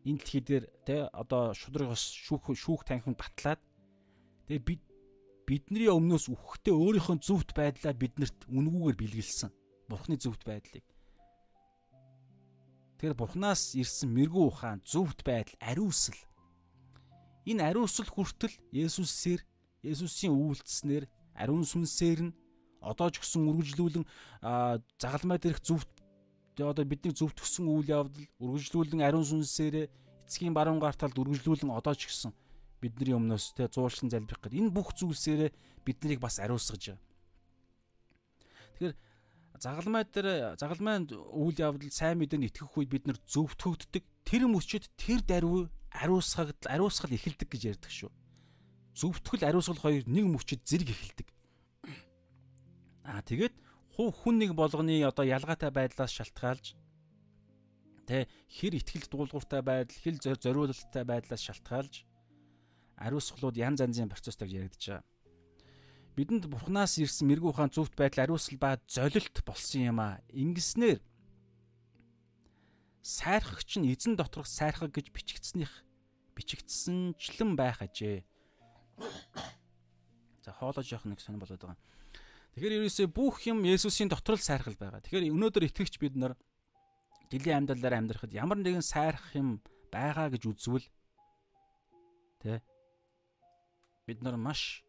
энэ 0.07 0.19
дэлхий 0.19 0.43
дээр 0.43 0.65
те 0.85 1.07
одоо 1.11 1.53
шудрагаас 1.55 2.03
шүүх 2.15 2.55
шүүх 2.55 2.87
танхимд 2.87 3.19
батлаад 3.19 3.61
тэгээ 4.47 4.63
бид 4.63 4.81
бидний 5.49 5.89
өмнөөс 5.89 6.29
үхэхдээ 6.29 6.75
өөрийнхөө 6.77 7.17
зөвхт 7.25 7.57
байдлаа 7.57 7.93
биднэрт 7.97 8.45
үнгүүгээр 8.53 8.97
бэлгэлсэн. 9.01 9.49
Бурхны 9.89 10.15
зөвхт 10.21 10.45
байдлыг. 10.45 10.85
Тэгэхээр 13.01 13.17
Бурханаас 13.17 13.73
ирсэн 13.73 14.13
мэрэгүү 14.13 14.45
ухаан, 14.45 14.83
зөвхт 14.85 15.25
байдал, 15.25 15.57
ариусл. 15.57 16.19
Энэ 17.49 17.65
ариусл 17.65 18.05
хүртэл 18.05 18.53
Есүсээр, 18.69 19.41
Есүсийн 19.81 20.35
үйлдэснээр, 20.37 21.09
ариун 21.33 21.65
сүнсээр 21.65 22.29
нь 22.29 22.35
одоо 22.83 23.09
ч 23.09 23.23
гэсэн 23.23 23.47
үргэлжлүүлэн 23.49 24.05
загалмай 24.99 25.39
дээрх 25.41 25.63
зөвхт 26.59 26.75
одоо 26.75 26.85
бидний 26.85 27.15
зөвхт 27.15 27.39
өссөн 27.39 27.71
үйл 27.71 27.87
явдал 27.87 28.27
үргэлжлүүлэн 28.43 29.07
ариун 29.07 29.23
сүнсээр 29.23 29.87
эцгийн 30.27 30.53
баруун 30.53 30.83
гар 30.83 30.93
талд 30.93 31.15
үргэлжлүүлэн 31.15 31.71
одоо 31.71 31.95
ч 31.95 32.11
гэсэн 32.11 32.35
бидний 32.83 33.15
өмнөөс 33.15 33.55
те 33.55 33.71
зуулшин 33.71 34.11
залбих 34.11 34.39
гэдэг 34.43 34.59
энэ 34.59 34.75
бүх 34.75 34.91
зүйлсээрээ 34.95 35.51
биднийг 35.87 36.19
бас 36.19 36.39
ариусгаж 36.39 36.95
байгаа. 36.95 37.03
Тэгэхээр 38.75 38.95
загалмай 39.59 40.03
дээр 40.07 40.55
загалмай 40.59 40.95
үйл 41.11 41.57
явдал 41.59 41.91
сайн 41.91 42.19
мэдэн 42.19 42.47
итгэх 42.47 42.75
үед 42.75 42.91
бид 42.91 43.07
нар 43.07 43.19
зөвтгөгддөг 43.27 44.03
тэр 44.23 44.43
мөчөд 44.47 44.87
тэр 44.95 45.19
даруй 45.23 45.67
ариусгагдал 45.91 46.71
ариусгал 46.71 47.11
эхэлдэг 47.11 47.49
гэж 47.49 47.63
ярьдаг 47.75 47.91
шүү. 47.91 48.11
Зөвтгөл 48.95 49.43
ариусгал 49.43 49.79
хоёр 49.79 50.03
нэг 50.07 50.25
мөчөд 50.27 50.63
зэрэг 50.63 50.89
эхэлдэг. 50.91 51.27
Аа 53.09 53.23
тэгээд 53.23 53.55
хүн 54.07 54.39
нэг 54.39 54.55
болгоны 54.55 55.03
одоо 55.03 55.27
ялгаатай 55.27 55.71
байдлаас 55.75 56.15
шалтгаалж 56.15 56.79
тэ 58.07 58.31
хэр 58.47 58.79
ихтгэл 58.79 59.11
дуулууртай 59.11 59.59
байдал 59.59 59.99
хэл 59.99 60.17
зориулалттай 60.23 61.03
байдлаас 61.03 61.43
шалтгаалж 61.43 62.07
ариусгалууд 62.95 63.59
янз 63.59 63.83
янзын 63.83 64.07
процессыг 64.07 64.47
яригдж 64.47 64.95
байгаа. 64.95 65.03
Бидэнд 66.15 66.51
Бурханаас 66.51 66.99
ирсэн 66.99 67.27
мэрэгүү 67.27 67.51
ухаан 67.51 67.71
зөвхт 67.71 67.95
байдал 67.95 68.27
ариусгал 68.27 68.59
ба 68.59 68.71
золилт 68.87 69.35
болсон 69.47 69.81
юм 69.91 69.99
а. 70.03 70.19
Ингэснээр 70.31 70.99
сайрхагч 73.03 73.79
нь 73.79 73.87
эзэн 73.91 74.19
доторх 74.19 74.47
сайрхаг 74.47 74.91
гэж 74.91 75.15
бичигдсэних 75.15 75.71
бичигдсэнчлэн 76.35 77.55
байх 77.55 77.79
ажээ. 77.79 78.23
За 80.43 80.51
хоолой 80.51 80.83
жоох 80.83 81.07
нэг 81.07 81.23
сонир 81.23 81.39
болоод 81.39 81.63
байгаа. 81.63 81.79
Тэгэхээр 82.59 82.75
ерөөсөө 82.75 83.07
бүх 83.15 83.39
юм 83.47 83.63
Есүсийн 83.63 84.11
дотор 84.11 84.35
л 84.35 84.43
сайрхал 84.43 84.75
байгаа. 84.75 84.99
Тэгэхээр 84.99 85.31
өнөөдөр 85.31 85.63
итгэгч 85.71 85.95
бид 85.95 86.19
нар 86.19 86.35
жилийн 87.31 87.63
амьдралаар 87.63 88.03
амьдрахад 88.03 88.35
ямар 88.35 88.59
нэгэн 88.59 88.83
сайрах 88.83 89.31
юм 89.31 89.63
байгаа 89.87 90.27
гэж 90.27 90.43
үзвэл 90.43 90.83
тэ 92.43 92.59
бид 94.03 94.19
нар 94.19 94.35
маш 94.35 94.83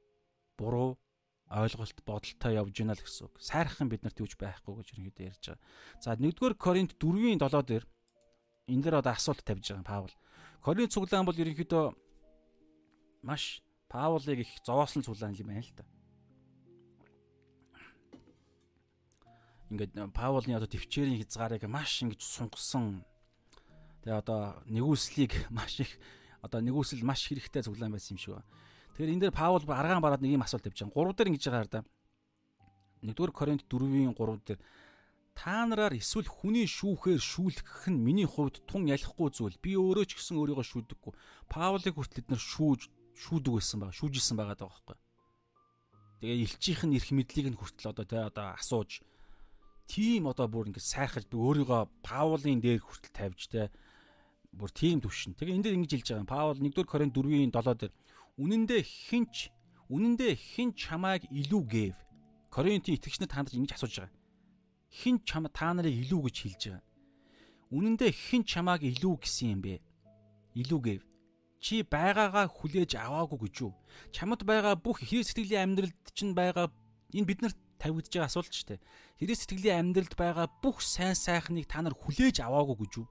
буруу 0.58 0.98
ойлголт 1.46 1.94
бодолтой 2.02 2.58
явж 2.58 2.74
байна 2.74 2.98
л 2.98 3.06
гэсэн 3.06 3.30
үг. 3.30 3.38
Сайрах 3.38 3.78
юм 3.78 3.86
бид 3.86 4.02
нарт 4.02 4.18
юуж 4.18 4.34
байхгүй 4.34 4.74
гэж 4.74 4.90
ерөнхийдөө 4.90 5.30
ярьж 5.30 5.44
байгаа. 5.54 5.62
За 6.02 6.18
1-р 6.18 6.58
Коринт 6.58 6.98
4-ийн 6.98 7.38
7 7.38 7.54
дээр 7.70 7.86
энэ 8.66 8.82
дээр 8.82 8.98
одоо 8.98 9.14
асуулт 9.14 9.46
тавьж 9.46 9.70
байгаа 9.70 9.86
Паул. 9.86 10.14
Коринт 10.58 10.90
цуглаан 10.90 11.22
бол 11.22 11.38
ерөнхийдөө 11.38 11.94
маш 13.22 13.62
Паулыг 13.86 14.42
их 14.42 14.58
зовоосон 14.66 15.06
цуглаан 15.06 15.38
юм 15.38 15.54
байна 15.54 15.62
л 15.62 15.70
да. 15.78 15.86
Ингээд 19.70 19.94
Паулын 20.10 20.58
одоо 20.58 20.66
төвчээрийн 20.66 21.22
хязгаарыг 21.22 21.62
маш 21.70 22.02
ингэж 22.02 22.20
сунгасан. 22.26 23.06
Тэгээ 24.02 24.18
одоо 24.18 24.58
нэгүслийг 24.66 25.32
маш 25.56 25.78
их 25.78 25.94
одоо 26.42 26.58
нэгүсэл 26.58 27.06
маш 27.06 27.30
хэрэгтэй 27.30 27.62
цуглаан 27.62 27.94
байсан 27.94 28.16
юм 28.16 28.20
шиг 28.20 28.34
байна. 28.34 28.50
Тэгэхээр 28.98 29.12
энэ 29.14 29.22
дээр 29.30 29.38
Паул 29.38 29.62
аргаан 29.62 30.02
бараад 30.02 30.22
нэг 30.26 30.34
юм 30.34 30.42
асуулт 30.42 30.66
тавьж 30.66 30.82
байгаа. 30.90 31.14
3 31.14 31.16
дээр 31.16 31.30
ингэж 31.30 31.44
байгаа 31.46 31.70
да. 31.70 31.80
1-р 33.06 33.30
Коринт 33.30 33.62
4-ийн 33.70 34.12
3 34.12 34.42
дээр 34.42 34.60
та 35.38 35.64
нараар 35.64 35.94
эсвэл 35.96 36.28
хүний 36.28 36.66
шүүхээр 36.66 37.22
шүүлгэх 37.22 37.88
нь 37.88 38.02
миний 38.02 38.26
хувьд 38.26 38.60
тун 38.66 38.90
ялахгүй 38.90 39.30
зүйл. 39.30 39.56
Би 39.62 39.78
өөрөө 39.78 40.04
ч 40.04 40.18
гэсэн 40.18 40.36
өөрийгөө 40.36 40.66
шүүдэггүй. 40.66 41.12
Паулыг 41.48 41.94
хүртэл 41.96 42.20
эдгээр 42.26 42.42
шүүж 42.42 42.80
шүүдэг 43.16 43.52
байсан 43.54 43.78
байгаа. 43.80 43.96
Шүүжсэн 43.96 44.36
байгаа 44.36 44.56
даа 44.58 44.68
байхгүй. 44.68 44.98
Тэгээ 46.20 46.44
элчийнх 46.44 46.82
нь 46.84 46.96
эрх 46.98 47.08
мэдлийг 47.16 47.48
нь 47.54 47.56
хүртэл 47.56 47.88
одоо 47.94 48.04
тэ 48.04 48.20
одоо 48.20 48.46
асууж 48.52 49.00
тийм 49.90 50.30
одоо 50.30 50.46
бүр 50.46 50.70
ингэ 50.70 50.78
сайрхаж 50.78 51.26
би 51.26 51.34
өөрийгөө 51.34 52.06
Паулын 52.06 52.62
дээр 52.62 52.78
хүртэл 52.78 53.10
тавьж 53.10 53.50
тэ 53.50 53.74
бүр 54.54 54.70
тийм 54.70 55.02
төвшин. 55.02 55.34
Тэгээ 55.34 55.58
энэ 55.58 55.64
дээр 55.66 55.76
ингэж 55.82 55.92
хэлж 55.98 56.08
байгаа. 56.14 56.30
Паул 56.30 56.62
1-р 56.62 56.86
Коринт 56.86 57.14
4-ийн 57.18 57.50
7 57.50 57.74
дээр 57.74 57.92
Үнэндээ 58.40 58.82
хинч 58.86 59.52
үнэндээ 59.92 60.32
хин 60.32 60.72
чамайг 60.72 61.28
илүү 61.28 61.62
гээв. 61.68 61.96
Коринтын 62.48 62.96
итгэгчнэр 62.96 63.28
танд 63.28 63.52
ингэж 63.52 63.76
асууж 63.76 64.00
байгаа. 64.00 64.16
Хин 64.88 65.20
чам 65.28 65.44
та 65.52 65.74
нарыг 65.76 65.92
илүү 65.92 66.20
гэж 66.24 66.36
хэлж 66.40 66.62
байгаа. 66.72 66.84
Үнэндээ 67.68 68.10
хин 68.16 68.42
чамайг 68.48 68.80
илүү 68.80 69.14
гэсэн 69.20 69.48
юм 69.52 69.60
бэ? 69.60 69.74
Илүү 70.56 70.80
гээв. 70.80 71.02
Чи 71.60 71.84
байгаагаа 71.84 72.48
хүлээж 72.48 72.96
аваагүй 72.96 73.38
гэж 73.44 73.54
юу? 73.60 73.76
Чамд 74.08 74.40
байгаа 74.48 74.80
бүх 74.80 75.04
хэрэг 75.04 75.28
сэтгэлийн 75.28 75.76
амьдралд 75.76 76.00
чинь 76.16 76.32
байгаа 76.32 76.72
энэ 77.12 77.28
биднэрт 77.28 77.58
тавигдж 77.80 78.12
байгаа 78.12 78.28
асуулт 78.28 78.52
ч 78.52 78.68
тийм. 78.68 78.80
Хэрэг 79.16 79.36
сэтгэлийн 79.40 79.80
амьдралд 79.80 80.14
байгаа 80.14 80.46
бүх 80.60 80.84
сайн 80.84 81.16
сайхныг 81.16 81.64
та 81.64 81.80
нар 81.80 81.96
хүлээж 81.96 82.44
аваагүй 82.44 82.76
гэж 82.84 82.92
юу? 83.00 83.08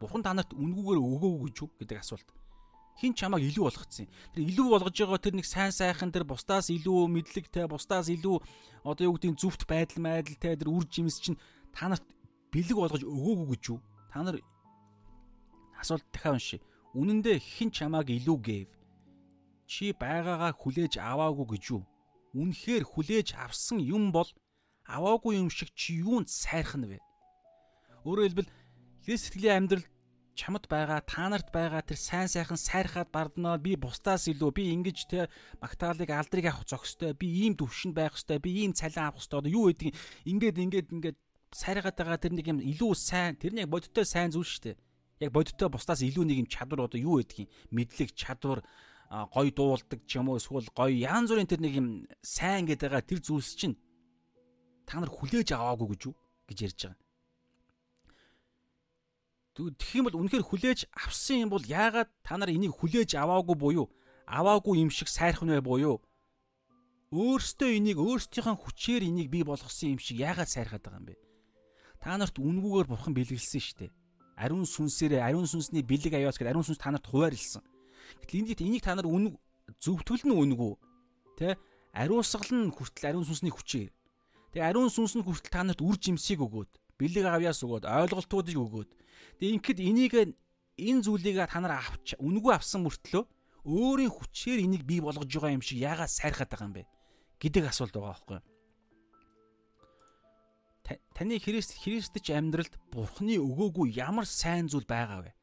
Бурхан 0.00 0.24
та 0.24 0.32
нарт 0.32 0.56
үнгүүгээр 0.56 1.00
өгөөгүй 1.04 1.40
гэж 1.52 1.56
юу 1.60 1.70
гэдэг 1.76 2.00
асуулт 2.00 2.28
хин 2.96 3.12
чамайг 3.12 3.44
илүү 3.44 3.64
болгоцсон. 3.68 4.08
Тэр 4.32 4.42
илүү 4.48 4.66
болгож 4.72 4.96
байгаа 4.96 5.20
тэр 5.20 5.36
нэг 5.36 5.46
сайн 5.46 5.72
сайхан 5.72 6.12
тэр 6.12 6.24
бусдаас 6.24 6.72
илүү 6.72 7.12
мэдлэгтэй, 7.12 7.68
бусдаас 7.68 8.08
илүү 8.08 8.40
одоо 8.88 9.04
юу 9.04 9.14
гэдгийг 9.20 9.36
зүвт 9.36 9.68
байдал 9.68 10.00
майдалтай 10.00 10.56
тэр 10.56 10.72
үр 10.72 10.88
жимс 10.88 11.20
чинь 11.20 11.36
та 11.76 11.92
нарт 11.92 12.04
бэлэг 12.48 12.76
болгож 12.76 13.04
өгөөгүй 13.04 13.46
гэж 13.52 13.62
юу? 13.68 13.80
Та 14.08 14.24
нар 14.24 14.40
асуулт 15.76 16.08
дахиад 16.08 16.40
уншия. 16.40 16.60
Үнэн 16.96 17.20
дээр 17.20 17.36
хин 17.36 17.68
чамайг 17.68 18.08
илүү 18.08 18.38
гээв. 18.40 18.68
Чи 19.68 19.92
байгаагаа 19.92 20.56
хүлээж 20.56 20.96
аваагүй 20.96 21.46
гэж 21.52 21.64
юу? 21.76 21.84
Үнэхээр 22.36 22.84
хүлээж 22.84 23.32
авсан 23.40 23.80
юм 23.80 24.12
бол 24.12 24.28
аваагүй 24.84 25.40
юм 25.40 25.48
шиг 25.48 25.72
чи 25.72 26.04
юунд 26.04 26.28
сайрах 26.28 26.76
нь 26.76 26.86
вэ? 26.86 26.98
Өөрөөр 28.04 28.28
хэлбэл 28.28 28.52
Христ 29.02 29.32
сэтгэлийн 29.32 29.56
амьдрал 29.64 29.84
чамд 30.36 30.68
байгаа 30.68 31.00
та 31.00 31.32
нарт 31.32 31.48
байгаа 31.48 31.80
тэр 31.80 31.96
сайн 31.96 32.28
сайхан 32.28 32.60
сайрхаад 32.60 33.08
барднаа 33.08 33.56
би 33.56 33.72
бусдаас 33.80 34.28
илүү 34.28 34.50
би 34.52 34.64
ингэж 34.76 34.98
те 35.08 35.32
магтаалыг 35.64 36.12
алдрыг 36.12 36.46
авах 36.52 36.68
зохистой 36.68 37.16
би 37.16 37.48
ийм 37.48 37.56
төвшөнд 37.56 37.96
байх 37.96 38.12
хэвээр 38.20 38.44
би 38.44 38.50
ийм 38.60 38.72
цалин 38.76 39.08
авах 39.08 39.24
хэвээр 39.24 39.56
юу 39.56 39.72
гэдгийг 39.72 39.96
ингээд 40.28 40.60
ингээд 40.60 40.88
ингээд 40.92 41.18
сайргаад 41.56 41.96
байгаа 41.96 42.20
тэр 42.20 42.34
нэг 42.36 42.46
юм 42.52 42.60
илүү 42.60 42.92
сайн 42.92 43.40
тэр 43.40 43.56
нэг 43.56 43.72
бодиттой 43.72 44.04
сайн 44.04 44.28
зүйл 44.28 44.44
шүү 44.44 44.76
дээ. 44.76 44.76
Яг 45.24 45.30
бодиттой 45.32 45.68
бусдаас 45.72 46.04
илүү 46.04 46.24
нэг 46.28 46.38
юм 46.44 46.48
чадвар 46.52 46.84
одоо 46.84 47.00
юу 47.00 47.16
гэдгийг 47.24 47.48
мэдлэг 47.72 48.12
чадвар 48.12 48.60
гой 49.10 49.50
дуулдаг 49.50 50.00
ч 50.06 50.18
юм 50.18 50.28
уу 50.28 50.38
эсвэл 50.38 50.68
гой 50.74 50.98
янз 51.02 51.30
бүрийн 51.30 51.50
тэр 51.50 51.60
нэг 51.62 51.74
юм 51.78 51.88
сайн 52.22 52.66
гэдэг 52.66 52.90
байгаа 52.90 53.06
тэр 53.06 53.20
зүйлс 53.22 53.54
чинь 53.54 53.76
та 54.86 54.98
нар 54.98 55.10
хүлээж 55.10 55.54
аваагүй 55.54 55.94
гэж 55.94 56.02
юу 56.10 56.14
гэж 56.48 56.58
ярьж 56.66 56.80
байгаа 56.90 57.06
Тэгэх 59.56 59.96
юм 59.96 60.04
бол 60.04 60.20
үнэхээр 60.20 60.44
хүлээж 60.44 60.80
авсан 60.92 61.48
юм 61.48 61.50
бол 61.54 61.64
яагаад 61.64 62.12
та 62.20 62.36
нар 62.36 62.52
энийг 62.52 62.76
хүлээж 62.76 63.16
аваагүй 63.16 63.56
буюу 63.56 63.86
аваагүй 64.28 64.84
юм 64.84 64.92
шиг 64.92 65.08
сайрах 65.08 65.40
нэ 65.40 65.64
буюу 65.64 66.04
өөртөө 67.14 67.70
энийг 67.80 67.96
өөрсдийнхөө 67.96 68.52
хүчээр 68.52 69.08
энийг 69.08 69.32
бий 69.32 69.48
болгосон 69.48 69.96
юм 69.96 70.00
шиг 70.02 70.20
яагаад 70.20 70.52
сайрхаад 70.52 70.84
байгаа 70.84 71.00
юм 71.00 71.06
бэ? 71.08 71.14
Та 72.02 72.18
нарт 72.20 72.36
үнгүүгээр 72.36 72.90
бурхан 72.90 73.14
бэлгэлсэн 73.16 73.62
шүү 73.62 73.76
дээ. 73.80 73.92
Ариун 74.36 74.66
сүнсээрээ 74.68 75.24
ариун 75.24 75.48
сүнсний 75.48 75.80
бэлэг 75.80 76.12
аяас 76.18 76.36
гэдэг 76.36 76.52
ариун 76.52 76.66
сүнс 76.66 76.82
та 76.82 76.92
нарт 76.92 77.08
хуваарлсан. 77.08 77.64
Гэтэл 78.22 78.38
энийг 78.42 78.60
энийг 78.60 78.82
та 78.84 78.94
нар 78.94 79.06
үнэг 79.06 79.34
зөвтгөл 79.80 80.24
нь 80.26 80.34
үнгүү. 80.34 80.72
Тэ? 81.38 81.56
Ариусгал 81.96 82.52
нь 82.52 82.72
хүртэл 82.74 83.08
ариун 83.14 83.26
сүнсний 83.26 83.52
хүчээр. 83.52 83.90
Тэгээ 84.52 84.68
ариун 84.68 84.92
сүнс 84.92 85.16
нь 85.16 85.24
хүртэл 85.24 85.52
та 85.52 85.64
нарт 85.64 85.80
үр 85.80 85.96
жимсийг 85.96 86.44
өгөөд, 86.44 86.70
бэлэг 87.00 87.24
авьяас 87.24 87.64
өгөөд, 87.64 87.88
ойлголтуудыг 87.88 88.56
өгөөд 88.56 88.90
Тэгээ 89.36 89.54
ингээд 89.60 89.80
энийг 89.84 90.14
энэ 90.80 91.04
зүйлийг 91.04 91.44
та 91.44 91.60
нар 91.60 91.76
авч 91.76 92.16
үнгүү 92.16 92.52
авсан 92.56 92.88
мөртлөө 92.88 93.24
өөрийн 93.68 94.12
хүчээр 94.12 94.64
энийг 94.64 94.88
бий 94.88 95.00
болгож 95.04 95.28
байгаа 95.28 95.56
юм 95.56 95.64
шиг 95.64 95.84
яагаад 95.84 96.08
сайрхаад 96.08 96.48
байгаа 96.48 96.68
юм 96.72 96.76
бэ 96.80 96.84
гэдэг 97.36 97.64
асуулт 97.68 97.92
байгаа 97.92 98.16
байхгүй 98.16 98.36
юу? 98.40 98.44
Таны 101.12 101.36
Христ 101.42 101.76
Христч 101.82 102.32
амьдралд 102.32 102.72
Бурхны 102.88 103.36
өгөөгүй 103.36 103.98
ямар 104.00 104.24
сайн 104.24 104.72
зүйл 104.72 104.88
байгаа 104.88 105.20
вэ? 105.28 105.36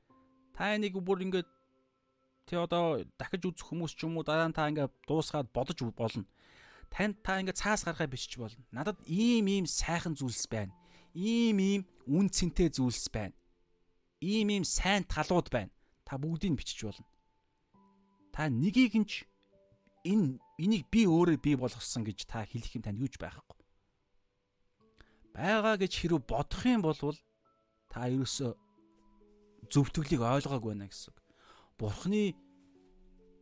Та 0.57 0.73
энийг 0.73 0.97
бүр 0.97 1.21
ингээд 1.21 1.49
Тэ 2.43 2.59
одоо 2.59 3.07
дахиж 3.15 3.43
үзэх 3.47 3.71
хүмүүс 3.71 3.95
ч 3.95 4.03
юм 4.03 4.19
уу 4.19 4.27
дараа 4.27 4.51
нь 4.51 4.55
та 4.55 4.67
ингээд 4.67 4.91
дуусгаад 5.07 5.47
бодож 5.55 5.79
болно. 5.95 6.27
Танд 6.91 7.23
та 7.23 7.39
ингээд 7.39 7.55
цаас 7.55 7.87
гарахаа 7.87 8.11
бичиж 8.11 8.35
болно. 8.35 8.59
Надад 8.75 8.99
ийм 9.07 9.47
ийм 9.47 9.65
сайхан 9.65 10.13
зүйлс 10.19 10.51
байна. 10.51 10.75
Ийм 11.15 11.57
ийм 11.57 11.81
үн 12.05 12.27
цэнтэй 12.27 12.67
зүйлс 12.67 13.07
байна. 13.15 13.33
Ийм 14.19 14.51
ийм 14.51 14.65
сайн 14.67 15.07
талууд 15.07 15.47
байна. 15.47 15.71
Та 16.03 16.19
бүгдийг 16.19 16.59
бичиж 16.59 16.83
болно. 16.83 17.07
Та 18.35 18.51
нёгийг 18.51 18.93
нь 18.99 19.07
ч 19.07 19.23
энэ 20.03 20.35
энийг 20.59 20.91
би 20.91 21.07
өөрөө 21.07 21.39
бий 21.39 21.55
болгосон 21.55 22.03
гэж 22.03 22.27
та 22.27 22.43
хэлэх 22.43 22.75
юм 22.75 22.83
танд 22.83 22.99
юуж 22.99 23.15
байхгүй. 23.15 23.63
Бага 25.31 25.79
гэж 25.79 25.93
хэрэг 25.95 26.27
бодох 26.27 26.61
юм 26.67 26.83
бол 26.83 26.99
та 27.87 28.05
ерөөсө 28.11 28.51
зөвтгөлийг 29.71 30.21
ойлгоогүй 30.21 30.75
байна 30.75 30.91
гэсэн. 30.91 31.22
Бурхны 31.77 32.35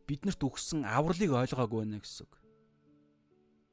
биднэрт 0.08 0.42
өгсөн 0.42 0.84
авралыг 0.84 1.30
ойлгоогүй 1.32 1.84
байна 1.84 2.00
гэсэн 2.00 2.26
үг. 2.26 2.34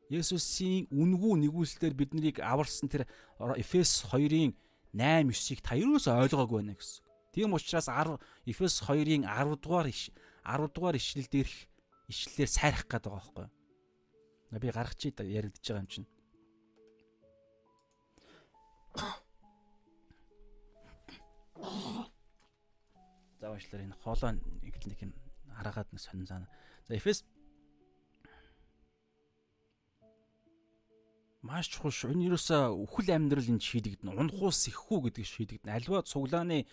Есүсийн 0.10 0.90
үнгүү 0.90 1.34
нэгүүлсээр 1.46 1.94
биднийг 1.94 2.42
аварсан 2.42 2.90
тэр 2.90 3.06
Эфес 3.62 4.06
2-ын 4.10 4.58
8 4.94 5.30
9-ийг 5.30 5.62
та 5.62 5.78
юусоо 5.78 6.26
ойлгоогүй 6.26 6.66
байна 6.66 6.74
гэсэн. 6.74 7.06
Тийм 7.34 7.54
учраас 7.54 7.88
10 7.88 8.18
Эфес 8.50 8.82
2-ын 8.90 9.24
10 9.30 9.62
дугаар 9.62 9.88
10 9.88 10.74
дугаар 10.74 10.98
ишлэл 10.98 11.30
дээрх 11.30 11.70
ишлэлээр 12.10 12.50
сайрах 12.50 12.86
гээд 12.90 13.06
байгаа 13.06 13.22
байхгүй 13.22 13.46
юу? 13.46 14.60
Би 14.60 14.70
гаргачих 14.74 15.14
яригдж 15.22 15.62
байгаа 15.62 15.86
юм 15.86 15.90
чинь. 15.94 16.10
За 23.40 23.48
уучлаарай 23.56 23.88
энэ 23.88 23.96
хоолой 24.04 24.36
нэг 24.36 25.00
юм 25.00 25.14
хараагаад 25.56 25.88
нэг 25.96 26.02
сонин 26.04 26.28
цаана. 26.28 26.48
За 26.84 26.96
Эфес 27.00 27.24
маш 31.42 31.72
чухал 31.72 31.96
шүү. 31.96 32.12
Энэ 32.20 32.36
юусаа 32.36 32.76
үхэл 32.76 33.16
амьдрал 33.16 33.48
энэ 33.48 33.64
шийдэгдэн. 33.64 34.12
Унахуус 34.12 34.68
ихгүй 34.68 35.08
гэдэг 35.08 35.24
шийдэгдэн. 35.24 35.72
Альва 35.72 36.04
цуглааны 36.04 36.68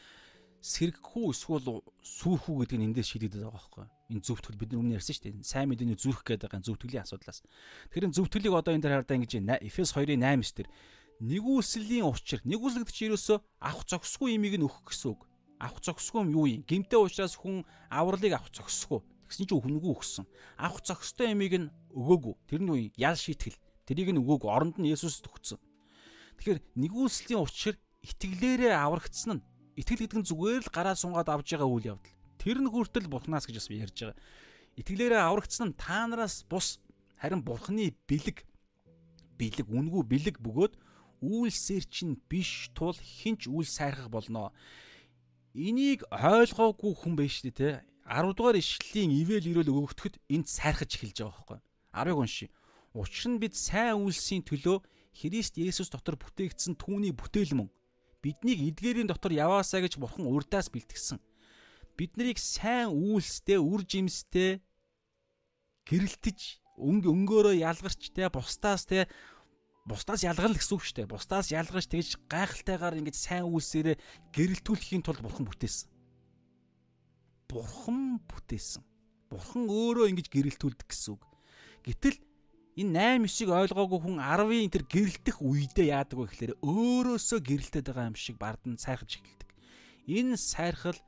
сэргэхгүй 0.59 1.31
эсвэл 1.31 1.87
сүүхүү 2.03 2.55
гэдэг 2.67 2.79
нь 2.83 2.87
эндээс 2.91 3.15
шийдэгдэт 3.15 3.47
байгаа 3.47 3.55
байхгүй. 3.55 3.87
Энэ 4.11 4.27
зөвтгөл 4.27 4.59
бид 4.59 4.75
өмнө 4.75 4.99
ярьсан 4.99 5.15
шүү 5.15 5.25
дээ. 5.39 5.47
Сайн 5.47 5.71
мэдээний 5.71 5.95
зүрх 5.95 6.27
гэдэг 6.27 6.51
байгаа 6.51 6.67
зөвтгөлийн 6.67 7.07
асуудлаас. 7.07 7.47
Тэгэхээр 7.95 8.11
энэ 8.11 8.17
зөвтгөлийг 8.19 8.55
одоо 8.59 8.75
энэ 8.75 8.83
дээр 8.83 8.97
хардаа 9.07 9.17
ингэж 9.23 9.33
Эфес 9.63 9.95
2-ын 9.95 10.19
8 10.19 10.43
дээр 10.59 10.69
нэгүслийн 11.23 12.11
учир 12.11 12.43
гэдэг 12.43 12.91
чинь 12.91 13.15
ерөөсөө 13.15 13.39
авах 13.63 13.87
зохисгүй 13.87 14.35
имийг 14.35 14.59
нь 14.59 14.67
өгөх 14.67 14.91
гэсэн 14.91 15.15
үг 15.15 15.23
авах 15.59 15.81
зохисгүй 15.81 16.23
юм 16.25 16.31
юу 16.33 16.47
юм? 16.47 16.63
Гимтэй 16.67 16.99
уучраас 17.01 17.37
хүн 17.37 17.65
авралыг 17.91 18.33
авах 18.37 18.53
зохисгүй. 18.53 19.01
Тэгсэн 19.27 19.47
чинь 19.47 19.63
хүнгүү 19.63 19.93
өгсөн. 19.97 20.25
Авах 20.61 20.85
зохистой 20.85 21.35
ямиг 21.35 21.55
нь 21.57 21.73
өгөөгүй. 21.93 22.35
Тэр 22.47 22.61
нь 22.63 22.71
юм? 22.71 22.93
Ял 22.95 23.17
шийтгэл. 23.17 23.59
Тэрийг 23.89 24.15
нь 24.15 24.21
өгөөгүй. 24.23 24.51
Оронд 24.51 24.77
нь 24.79 24.91
Есүс 24.91 25.25
төгцсөн. 25.25 25.59
Тэгэхээр 26.39 26.61
нэгүслийн 26.77 27.41
учир 27.43 27.75
итгэлээрээ 28.05 28.75
аврагдсан 28.77 29.41
нь 29.41 29.45
итгэл 29.81 30.05
гэдэг 30.05 30.19
нь 30.21 30.29
зүгээр 30.29 30.63
л 30.69 30.71
гараа 30.71 30.95
сунгаад 30.95 31.33
авж 31.33 31.49
байгаа 31.57 31.69
үйл 31.69 31.91
явдал. 31.97 32.15
Тэр 32.39 32.63
нь 32.63 32.71
хүртэл 32.71 33.11
бурхнаас 33.11 33.49
гэж 33.49 33.57
бас 33.59 33.69
ярьж 33.73 33.97
байгаа. 33.99 34.19
Итгэлээрээ 34.79 35.23
аврагдсан 35.27 35.73
нь 35.73 35.79
та 35.81 36.07
нараас 36.07 36.45
бус 36.47 36.79
харин 37.19 37.43
бурхны 37.43 37.97
бэлэг 38.07 38.45
бэлэг 39.41 39.67
үнгүү 39.67 40.03
бэлэг 40.05 40.37
бөгөөд 40.45 40.75
үйлсээр 41.25 41.85
чинь 41.89 42.21
биш 42.29 42.71
тул 42.77 42.97
хинч 42.97 43.49
үйл 43.49 43.69
сайрах 43.69 44.13
болноо. 44.13 44.53
Энийг 45.57 46.05
ойлгоогүй 46.13 46.93
хүн 46.93 47.17
байж 47.17 47.41
тээ 47.41 47.57
те 47.57 47.71
10 48.05 48.37
дугаар 48.37 48.61
ишлэлийн 48.61 49.09
ивэл 49.09 49.49
ирэл 49.57 49.73
өгөгдөхөд 49.73 50.21
энд 50.29 50.53
сайрхаж 50.53 51.01
эхэлж 51.01 51.25
байгаа 51.25 51.33
байхгүй 51.33 51.59
10-ыг 51.97 52.19
уншия. 52.21 52.51
Учир 52.93 53.33
нь 53.33 53.41
бид 53.41 53.57
сайн 53.57 53.97
үйлсийн 54.05 54.45
төлөө 54.45 54.85
Христ 55.17 55.57
Есүс 55.57 55.89
дотор 55.89 56.21
бүтээгдсэн 56.21 56.77
түүний 56.77 57.17
бүтээл 57.17 57.57
мөн 57.57 57.73
биднийг 58.21 58.61
эдгээрийн 58.69 59.09
дотор 59.09 59.33
яваасаа 59.33 59.81
гэж 59.81 59.97
бурхан 59.97 60.29
урдаас 60.29 60.69
бэлтгэсэн. 60.69 61.25
Бид 61.97 62.21
нарыг 62.21 62.37
сайн 62.37 62.93
үйлстэй, 62.93 63.57
үр 63.57 63.81
жимстэй 63.81 64.61
гэрэлтэж 65.89 66.61
өнгө 66.77 67.09
өнгөөрөө 67.09 67.65
ялгарч 67.65 68.13
те 68.13 68.29
бусдаас 68.29 68.85
те 68.85 69.09
бусдаас 69.87 70.27
ялгарл 70.27 70.59
гэсэн 70.59 70.75
үг 70.75 70.83
шүү 70.83 70.97
дээ. 71.07 71.13
Бусдаас 71.15 71.55
ялгарч 71.55 71.87
тэгж 71.87 72.19
гайхалтайгаар 72.27 72.99
ингэж 72.99 73.17
сайн 73.17 73.47
үйлсээрээ 73.47 73.97
гэрэлтүүлэхийн 74.35 75.03
тулд 75.07 75.23
бурхан 75.23 75.47
бүтээсэн. 75.47 75.89
Бурхан 77.47 78.19
бүтээсэн. 78.27 78.83
Бурхан 79.31 79.65
өөрөө 79.71 80.11
ингэж 80.11 80.27
гэрэлтүүлдэг 80.27 80.91
гэсэн 80.91 81.15
үг. 81.15 81.23
Гэтэл 81.87 82.19
энэ 82.83 83.23
8 83.23 83.31
9-ийг 83.31 83.51
ойлгоогүй 83.55 84.01
хүн 84.03 84.19
10-ын 84.19 84.75
тэр 84.75 84.85
гэрэлтэх 84.91 85.39
үедээ 85.39 85.95
яадаг 85.95 86.19
вэ 86.19 86.27
гэхээр 86.35 86.55
өөрөөсөө 86.67 87.39
гэрэлтээд 87.47 87.87
байгаа 87.87 88.11
юм 88.11 88.19
шиг 88.19 88.37
бардан 88.43 88.75
сайхаж 88.75 89.23
эхэлдэг. 89.23 89.51
Энэ 90.11 90.35
сайрхал 90.35 90.99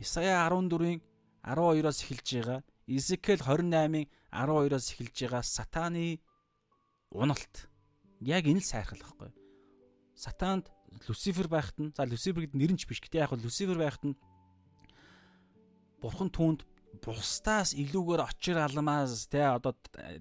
Исая 0.00 0.40
14-ийн 0.48 1.00
12-оос 1.44 2.00
эхэлж 2.00 2.28
байгаа. 2.40 2.60
Изекэл 2.88 3.44
28-ийн 3.44 4.08
12-оос 4.32 4.86
эхэлж 4.92 5.16
байгаа 5.20 5.44
сатааны 5.44 6.20
уналт 7.12 7.68
Яг 8.20 8.48
энэ 8.48 8.60
л 8.60 8.66
сайрхал 8.66 9.00
байхгүй. 9.00 9.30
Сатанд 10.16 10.72
Люцифер 11.08 11.48
байхад 11.48 11.76
нь 11.76 11.92
за 11.92 12.08
Люцифер 12.08 12.48
гэдэг 12.48 12.56
нэр 12.56 12.72
нь 12.72 12.80
ч 12.80 12.88
биш 12.88 13.04
гэтээ 13.04 13.28
яг 13.28 13.36
Люцифер 13.36 13.76
байхад 13.76 14.04
нь 14.12 14.16
бурхан 16.00 16.32
түүнд 16.32 16.64
бусдаас 17.04 17.76
илүүгээр 17.76 18.24
очир 18.24 18.56
алмаас 18.56 19.28
те 19.28 19.44
одоо 19.44 19.76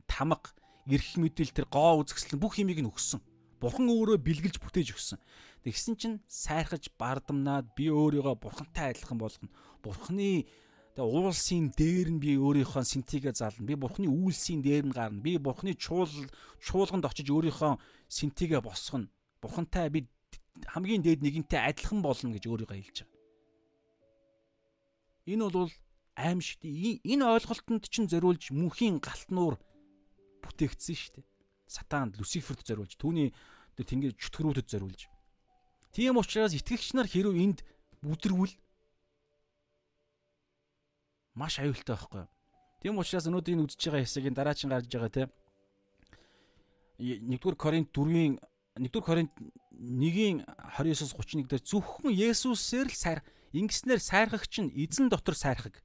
тамга 0.09 0.51
эрх 0.89 1.15
мэдэл 1.15 1.55
тэр 1.55 1.67
гоо 1.71 2.03
үзэсгэлэн 2.03 2.41
бүх 2.41 2.59
юмыг 2.59 2.79
нь 2.83 2.91
өгсөн. 2.91 3.23
Бурхан 3.63 3.87
өөрөө 3.87 4.19
бэлгэлж 4.19 4.59
бүтээж 4.59 4.91
өгсөн. 4.91 5.19
Тэгсэн 5.63 5.95
чинь 5.95 6.17
сайрхаж 6.27 6.91
бардамнаад 6.99 7.73
би 7.73 7.89
өөрийгөө 7.89 8.35
бурхантай 8.37 8.91
адилхан 8.91 9.17
болгоно. 9.17 9.49
Бурханы 9.81 10.45
Тэгээ 10.95 11.11
уулсын 11.11 11.75
дээр 11.75 12.07
нь 12.15 12.23
би 12.23 12.39
өөрийнхөө 12.39 12.87
синтигээ 12.87 13.35
зална. 13.35 13.67
Би 13.67 13.75
бурхны 13.75 14.07
үйлсийн 14.07 14.63
дээр 14.63 14.87
нь 14.87 14.95
гарна. 14.95 15.19
Би 15.19 15.35
бурхны 15.35 15.75
чуул 15.75 16.07
чуулганд 16.63 17.03
очиж 17.03 17.27
өөрийнхөө 17.27 17.75
синтигээ 18.07 18.63
босгоно. 18.63 19.11
Бурхантай 19.43 19.91
би 19.91 20.07
хамгийн 20.71 21.03
дээд 21.03 21.19
нэгэнтэй 21.19 21.59
адилхан 21.59 21.99
болно 21.99 22.31
гэж 22.31 22.47
өөрийгөө 22.47 22.79
хэлж 22.79 22.97
байгаа. 23.03 23.11
Энэ 25.27 25.51
бол 25.51 25.73
аимшигт 26.15 26.63
энэ 26.63 27.23
ойлголтод 27.27 27.91
чинь 27.91 28.07
зориулж 28.07 28.55
мөнхийн 28.55 29.03
галтнуур 29.03 29.59
бүтээгдсэн 30.47 30.95
шүү 30.95 31.13
дээ. 31.19 31.27
Сатаанд 31.67 32.15
Люциферт 32.15 32.63
зориулж 32.63 32.95
түүний 32.95 33.35
тэнгэр 33.75 34.15
чөтгөрүүдэд 34.15 34.71
зориулж. 34.71 35.11
Тийм 35.91 36.15
учраас 36.15 36.55
итгэгч 36.55 36.95
нар 36.95 37.11
хэрв 37.11 37.35
энд 37.35 37.67
бүдрвэл 37.99 38.55
маш 41.35 41.59
аюултай 41.59 41.95
байхгүй 41.95 42.23
юу. 42.23 42.29
Тийм 42.81 42.97
учраас 42.97 43.27
өнөөдөр 43.27 43.53
энэ 43.53 43.63
үдчихэж 43.67 43.91
байгаа 43.91 44.03
хэсгийг 44.07 44.35
дараачин 44.35 44.69
гарч 44.71 44.87
байгаа 44.87 45.11
те. 45.11 45.23
1-р 46.97 47.55
Коринт 47.59 47.91
4-ийн 47.91 48.39
1-р 48.79 49.03
Коринт 49.03 49.31
1-ийн 49.75 50.47
29-с 50.79 51.11
31 51.11 51.51
дээр 51.51 51.63
зөвхөн 51.63 52.15
Есүсээр 52.15 52.87
л 52.87 52.95
сайр 52.95 53.19
ингэснээр 53.51 53.99
сайрхагч 53.99 54.53
нь 54.63 54.71
эзэн 54.71 55.11
дотор 55.11 55.35
сайрхаг. 55.35 55.83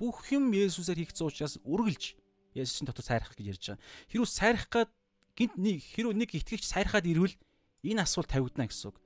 Бүх 0.00 0.32
юм 0.32 0.48
Есүсээр 0.56 1.04
хийгдсэн 1.04 1.28
учраас 1.28 1.60
үргэлж 1.60 2.16
Есүсийн 2.56 2.88
дотор 2.88 3.04
сайрхах 3.04 3.36
гэж 3.36 3.46
ярьж 3.52 3.64
байгаа. 3.76 3.84
Хэрвээ 4.08 4.32
сайрах 4.32 4.66
гад 4.72 4.90
гинт 5.36 5.56
нэг 5.60 5.84
хэрвээ 5.84 6.16
нэг 6.16 6.30
итгэгч 6.32 6.64
сайрхаад 6.64 7.04
ирвэл 7.04 7.36
энэ 7.84 8.04
асуулт 8.04 8.32
тавигдана 8.32 8.68
гэсэн 8.68 8.92
үг. 8.92 8.96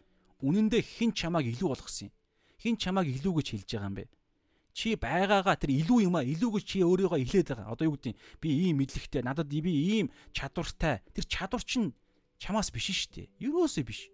Үнэн 0.42 0.70
дээр 0.70 0.86
хэн 0.86 1.10
чамааг 1.14 1.46
илүү 1.50 1.68
болгосон 1.70 2.10
юм? 2.10 2.14
Хэн 2.62 2.76
чамааг 2.78 3.06
илүү 3.10 3.32
гэж 3.42 3.46
хэлж 3.54 3.70
байгаа 3.74 3.90
юм 3.90 3.96
бэ? 3.98 4.04
Чи 4.74 4.98
байгаагаа 4.98 5.54
тэр 5.54 5.70
илүү 5.70 6.10
юм 6.10 6.18
а 6.18 6.26
илүүгөө 6.26 6.62
чи 6.66 6.82
өөрийгөө 6.82 7.22
илээд 7.22 7.54
байгаа. 7.54 7.72
Одоо 7.78 7.94
юу 7.94 7.94
гэдэг 7.94 8.18
би 8.42 8.48
ийм 8.50 8.82
мэдлэгтэй 8.82 9.22
надад 9.22 9.46
би 9.46 9.70
ийм 9.70 10.10
чадвартай. 10.34 10.98
Тэр 11.14 11.24
чадвар 11.30 11.62
чинь 11.62 11.94
чамаас 12.42 12.74
биш 12.74 12.90
шүү 12.90 13.30
дээ. 13.30 13.30
Юусоо 13.38 13.86
биш. 13.86 14.10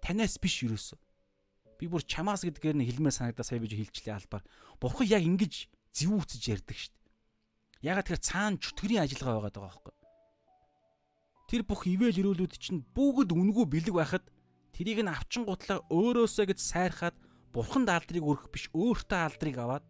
Танаас 0.00 0.40
биш 0.40 0.64
юусоо. 0.64 0.96
Би 1.76 1.92
бүр 1.92 2.00
чамаас 2.00 2.48
гэдгээр 2.48 2.80
нь 2.80 2.88
хэлмээр 2.88 3.12
санагдаа 3.12 3.44
сая 3.44 3.60
биж 3.60 3.76
хэлчлээ 3.76 4.16
албаар. 4.16 4.44
Бурхан 4.80 5.12
яг 5.12 5.20
ингэж 5.20 5.68
зэвүүцэж 5.92 6.42
ярьдаг 6.56 6.72
шүү 6.72 6.96
дээ. 6.96 7.92
Ягаад 7.92 8.08
тэр 8.08 8.20
цаана 8.24 8.56
чөтгөрийн 8.56 9.04
ажиллагаа 9.04 9.44
байгаад 9.44 9.56
байгаа 9.60 9.68
байхгүй. 9.76 9.94
Тэр 11.52 11.62
бүх 11.68 11.84
ивэл 11.84 12.16
ирүүлүүд 12.16 12.56
чинь 12.56 12.80
бүгд 12.96 13.36
үнгүү 13.36 13.64
бэлэг 13.68 13.92
байхад 13.92 14.24
тэрийг 14.72 15.04
нь 15.04 15.12
авчин 15.12 15.44
гутлаа 15.44 15.84
өөрөөсөө 15.92 16.48
гэж 16.48 16.58
сайрхаад 16.64 17.16
бурханд 17.56 17.88
алдрыг 17.88 18.20
өргөх 18.20 18.52
биш 18.52 18.68
өөртөө 18.76 19.20
алдрыг 19.24 19.56
аваад 19.56 19.84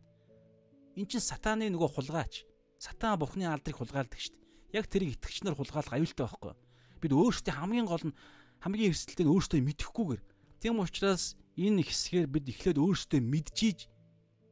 эн 0.95 1.07
чин 1.11 1.19
сатааны 1.19 1.67
нөгөө 1.75 1.91
хулгайч. 1.99 2.47
Сатан 2.79 3.19
бурхны 3.19 3.51
алдрыг 3.51 3.83
хулгайлдаг 3.83 4.21
шүү 4.23 4.39
дээ. 4.39 4.79
Яг 4.79 4.87
тэрийг 4.87 5.19
итгэгч 5.19 5.43
нар 5.43 5.59
хулгайлах 5.59 5.91
аюултай 5.91 6.31
байхгүй. 6.31 6.55
Бид 7.03 7.12
өөрсдөө 7.12 7.55
хамгийн 7.59 7.91
гол 7.91 8.05
нь 8.07 8.14
хамгийн 8.62 8.95
эрсдэлтэй 8.95 9.27
нь 9.27 9.33
өөрсдөө 9.35 9.61
мэдэхгүйгээр. 9.67 10.23
Тийм 10.62 10.79
учраас 10.79 11.35
энэ 11.59 11.83
хэсгээр 11.83 12.27
бид 12.31 12.47
эхлээд 12.47 12.79
өөрсдөө 12.79 13.19
мэдчихийж 13.19 13.91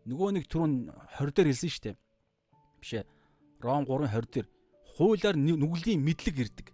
Нөгөө 0.05 0.37
нэг 0.37 0.45
түрүүн 0.53 0.73
20 1.17 1.33
дээр 1.33 1.49
хэлсэн 1.49 1.71
шүү 1.73 1.85
дээ. 1.89 1.97
Биш 2.77 2.93
ээ. 2.93 3.05
Ром 3.65 3.89
3:20 3.89 4.29
дээр 4.37 4.47
хуулиар 5.01 5.37
нүглийн 5.41 6.05
мэдлэг 6.05 6.37
ирдэг. 6.45 6.69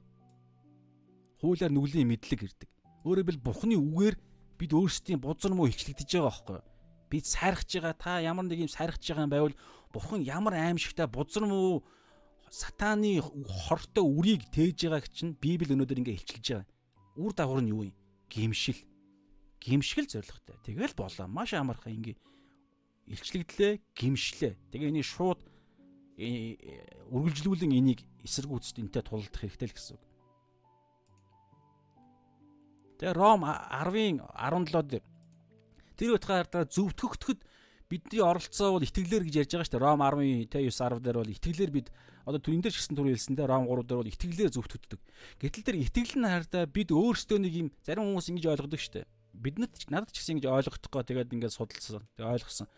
Хуулиар 1.39 1.71
нүглийн 1.71 2.11
мэдлэг 2.11 2.41
ирдэг. 2.43 2.69
Өөрөөр 3.07 3.31
хэлбэл 3.31 3.47
Бурхны 3.47 3.79
үгээр 3.79 4.17
бид 4.61 4.77
өөрсдийн 4.77 5.21
бузар 5.25 5.57
муу 5.57 5.73
хилчлэгдэж 5.73 6.21
байгаа 6.21 6.29
байхгүй 6.29 6.57
юу? 6.61 6.69
Бид 7.09 7.25
сайрхаж 7.25 7.71
байгаа 7.73 7.97
та 7.97 8.21
ямар 8.21 8.45
нэг 8.45 8.61
юм 8.61 8.69
сайрхаж 8.69 9.01
байгаа 9.01 9.25
юм 9.25 9.33
байвал 9.33 9.57
Бурхан 9.89 10.21
ямар 10.21 10.55
аимшигтай 10.55 11.09
бузар 11.09 11.49
муу 11.49 11.83
сатааны 12.53 13.25
хортой 13.25 14.05
үрийг 14.05 14.45
тээж 14.53 14.85
байгааг 14.93 15.09
чинь 15.09 15.39
Библи 15.41 15.73
өнөөдөр 15.73 16.05
ингээ 16.05 16.19
илчилж 16.21 16.47
байгаа. 16.53 16.69
Үр 17.17 17.33
дагавар 17.33 17.65
нь 17.65 17.73
юу 17.73 17.89
юм? 17.89 17.97
Гимшил. 18.29 18.79
Гимшгэл 19.65 20.13
зоригтой. 20.13 20.57
Тэгэл 20.67 20.95
болоо. 20.95 21.27
Маш 21.27 21.55
амархан 21.55 21.97
ингээ 21.97 22.17
илчлэгдлээ, 23.11 23.81
гимшлээ. 23.95 24.55
Тэгээ 24.71 24.91
энийг 24.93 25.07
шууд 25.07 25.41
э, 26.19 26.55
үргэлжлүүлэн 27.11 27.75
энийг 27.75 28.07
эсэргүүцэд 28.23 28.83
энтэй 28.83 29.03
тулдах 29.03 29.41
хэрэгтэй 29.41 29.69
л 29.71 29.75
гэсэн 29.75 29.95
үг. 29.99 30.05
Тэгээ 33.01 33.17
Ром 33.17 33.49
10-ын 33.49 34.21
17 34.21 35.01
дээр 35.01 35.05
тэр 35.97 36.11
утгаараа 36.21 36.65
зөвтгөгдөхөд 36.69 37.41
бидний 37.89 38.21
оролцоо 38.21 38.77
бол 38.77 38.85
итгэлээр 38.85 39.25
гэж 39.25 39.35
ярьж 39.41 39.53
байгаа 39.57 39.67
шүү 39.67 39.75
дээ. 39.75 39.85
Ром 39.89 40.05
10-ын 40.05 40.53
9 40.53 40.69
10 40.69 41.01
дээр 41.01 41.17
бол 41.17 41.33
итгэлээр 41.33 41.73
бид 41.73 41.89
одоо 42.29 42.41
түрэн 42.45 42.61
дээр 42.61 42.77
шигсэн 42.77 42.95
түр 42.95 43.09
хэлсэндээ 43.11 43.49
Ром 43.49 43.65
3 43.67 43.89
дээр 43.89 44.01
бол 44.05 44.13
итгэлээр 44.13 44.53
зөвтгөгддөг. 44.53 45.01
Гэтэл 45.41 45.67
тэр 45.67 45.77
итгэл 45.81 46.15
нь 46.21 46.29
хараа 46.29 46.65
бид 46.69 46.89
өөрсдөө 46.93 47.39
нэг 47.41 47.53
юм 47.57 47.69
зарим 47.83 48.05
хүмүүс 48.05 48.29
ингэж 48.31 48.45
ойлгодог 48.53 48.81
шүү 48.85 48.95
дээ. 49.01 49.07
Биднэд 49.33 49.73
надад 49.89 50.13
ч 50.13 50.21
гэсэн 50.21 50.39
ингэж 50.39 50.47
ойлгохдохгүй 50.53 51.03
тэгээд 51.09 51.35
ингээд 51.35 51.57
судалсан. 51.57 52.05
Тэгээд 52.15 52.33
ойлгосон. 52.37 52.69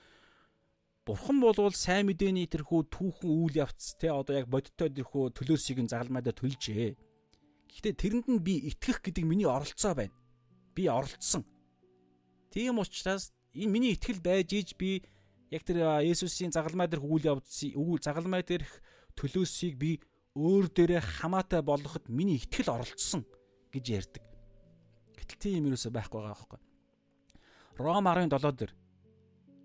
Бурхан 1.03 1.39
болвол 1.43 1.75
сайн 1.75 2.07
мэдээний 2.07 2.47
тэрхүү 2.47 2.87
түүхэн 2.95 3.27
үйл 3.27 3.59
явц 3.59 3.99
те 3.99 4.15
одоо 4.15 4.39
яг 4.39 4.47
бодиттой 4.47 4.87
тэрхүү 4.87 5.35
төлөөсийг 5.35 5.83
нь 5.83 5.91
загалмайдаа 5.91 6.31
төлжээ. 6.31 6.95
Гэхдээ 7.73 7.95
тэрэнд 7.97 8.27
нь 8.29 8.45
би 8.45 8.61
итгэх 8.69 9.01
гэдэг 9.01 9.25
миний 9.25 9.49
оролцоо 9.49 9.97
байна. 9.97 10.13
Би 10.77 10.87
оролцсон. 10.93 11.49
Тийм 12.53 12.79
учраас 12.79 13.33
энэ 13.57 13.73
миний 13.73 13.93
итгэл 13.97 14.21
байж 14.21 14.53
иж 14.53 14.77
би 14.77 15.01
яг 15.49 15.65
тэр 15.65 16.05
Есүсийн 16.05 16.53
загалмай 16.53 16.89
дээрх 16.89 17.05
үйл 17.05 17.29
явдсыг 17.33 17.73
үйл 17.77 18.01
загалмай 18.01 18.45
дээрх 18.45 18.69
төлөөсийг 19.17 19.81
би 19.81 20.01
өөр 20.37 20.69
дээрээ 20.69 21.01
хамаатай 21.01 21.65
болгоход 21.65 22.13
миний 22.13 22.37
итгэл 22.37 22.77
оролцсон 22.77 23.25
гэж 23.73 23.85
ярьдаг. 23.89 24.25
Гэтэл 25.17 25.41
тийм 25.41 25.65
юм 25.65 25.73
юусоо 25.73 25.93
байхгүй 25.93 26.21
байгаа 26.21 26.37
байхгүй. 26.37 26.61
Ром 27.81 28.05
17 28.05 28.53
дээр 28.53 28.73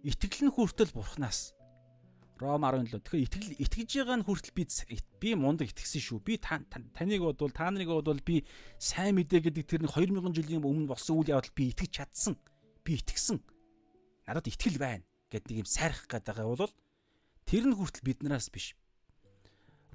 Итгэл 0.08 0.48
нь 0.48 0.54
хүртэл 0.54 0.94
бурхнаас. 0.94 1.57
Ром 2.38 2.62
17. 2.62 3.02
Тэгэхээр 3.02 3.26
итгэл 3.26 3.50
итгэж 3.66 3.90
байгаа 3.98 4.18
нь 4.22 4.26
хүртэл 4.30 4.54
би 4.54 4.64
би 5.18 5.30
мундаг 5.34 5.74
итгэсэн 5.74 6.02
шүү. 6.06 6.20
Би 6.22 6.38
таныг 6.38 7.22
бодвол 7.26 7.50
та 7.50 7.74
нарыг 7.74 7.90
бодвол 7.90 8.22
би 8.22 8.46
сайн 8.78 9.18
мэдээ 9.18 9.50
гэдэг 9.50 9.66
тэр 9.66 9.82
2000 9.90 10.38
жилийн 10.38 10.62
өмнө 10.62 10.94
болсон 10.94 11.18
үйл 11.18 11.34
явдал 11.34 11.50
би 11.58 11.74
итгэж 11.74 11.90
чадсан. 11.98 12.38
Би 12.86 13.02
итгэсэн. 13.02 13.42
Надад 14.30 14.54
итгэл 14.54 14.78
байна 14.78 15.02
гэдэг 15.34 15.50
нэг 15.50 15.58
юм 15.66 15.70
сайрах 15.70 16.06
байгаа 16.06 16.46
бол 16.54 16.74
тэр 17.50 17.66
нь 17.66 17.74
хүртэл 17.74 18.06
биднээс 18.06 18.54
биш. 18.54 18.78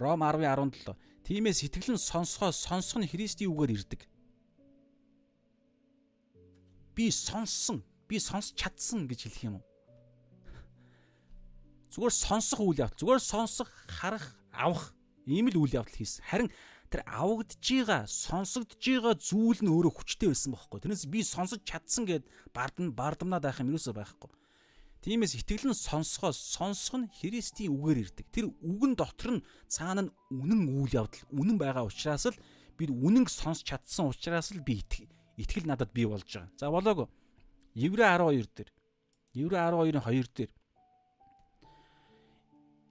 Ром 0.03 0.26
10:17. 0.26 0.99
Тиймээс 1.22 1.62
итгэл 1.62 1.95
нь 1.95 2.03
сонсгоо 2.03 2.51
сонсох 2.51 2.99
нь 2.99 3.07
Христийн 3.07 3.55
үгээр 3.55 3.70
ирдэг. 3.78 4.03
Би 6.99 7.07
сонссон, 7.14 7.86
би 8.11 8.18
сонсч 8.18 8.59
чадсан 8.59 9.07
гэж 9.07 9.30
хэлэх 9.30 9.47
юм 9.47 9.55
уу? 9.62 9.64
Зүгээр 11.93 12.14
сонсох 12.16 12.61
үйл 12.64 12.80
явдал, 12.80 13.01
зүгээр 13.05 13.20
сонсох, 13.20 13.68
харах, 13.84 14.24
авах 14.57 14.97
ийм 15.28 15.53
л 15.53 15.61
үйл 15.61 15.76
явдал 15.76 15.93
хийсэн. 15.93 16.24
Харин 16.24 16.49
тэр 16.88 17.05
авагдж 17.05 17.61
байгаа, 17.61 18.09
сонсогдож 18.09 18.80
байгаа 18.80 19.14
зүйл 19.20 19.61
нь 19.61 19.68
өөрөө 19.68 19.93
хүчтэй 20.01 20.32
байсан 20.32 20.57
бохоггүй. 20.57 20.88
Тэрнээс 20.88 21.05
би 21.12 21.20
сонсож 21.20 21.61
чадсан 21.68 22.09
гэд 22.09 22.24
бардам 22.57 22.97
бардамнаад 22.97 23.45
байх 23.45 23.61
юм 23.61 23.76
юусоо 23.76 23.93
байхгүй. 23.93 24.32
Тиймээс 25.04 25.37
итгэл 25.37 25.68
нь 25.68 25.76
сонсохоос 25.76 26.41
сонсох 26.57 26.96
нь 26.96 27.12
Христийн 27.12 27.76
үгээр 27.76 28.08
ирдэг. 28.08 28.26
Тэр 28.33 28.57
үгэн 28.64 28.96
дотор 28.96 29.37
нь 29.37 29.45
цаана 29.68 30.08
нь 30.08 30.12
үнэн 30.33 30.72
үйл 30.72 30.96
явдал, 30.96 31.29
үнэн 31.29 31.61
байгаа 31.61 31.84
учраас 31.84 32.25
л 32.25 32.41
бид 32.80 32.88
үнэнг 32.88 33.29
сонсч 33.29 33.68
чадсан 33.68 34.08
учраас 34.08 34.49
л 34.57 34.64
би 34.64 34.80
итгэл 34.80 35.68
надад 35.68 35.92
бий 35.92 36.08
болж 36.08 36.25
байгаа. 36.25 36.49
За 36.57 36.72
болоогүй. 36.72 37.04
Еврэ 37.76 38.16
12 38.16 38.49
дээр. 38.57 38.71
Еврэ 39.37 39.57
12-ын 39.61 40.00
2 40.00 40.29
дээр 40.33 40.50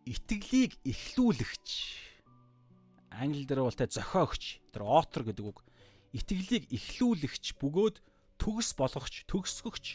итгэлийг 0.05 0.77
эхлүүлэгч. 0.81 1.69
Англи 3.11 3.45
дээр 3.45 3.67
бол 3.67 3.75
тэ 3.75 3.91
зохиогч 3.91 4.63
тэр 4.73 4.87
author 4.87 5.27
гэдэг 5.27 5.45
үг. 5.45 5.61
Итгэлийг 6.15 6.71
эхлүүлэгч 6.73 7.59
бөгөөд 7.61 8.01
төгс 8.41 8.73
болгогч 8.73 9.27
төгсгөгч 9.29 9.85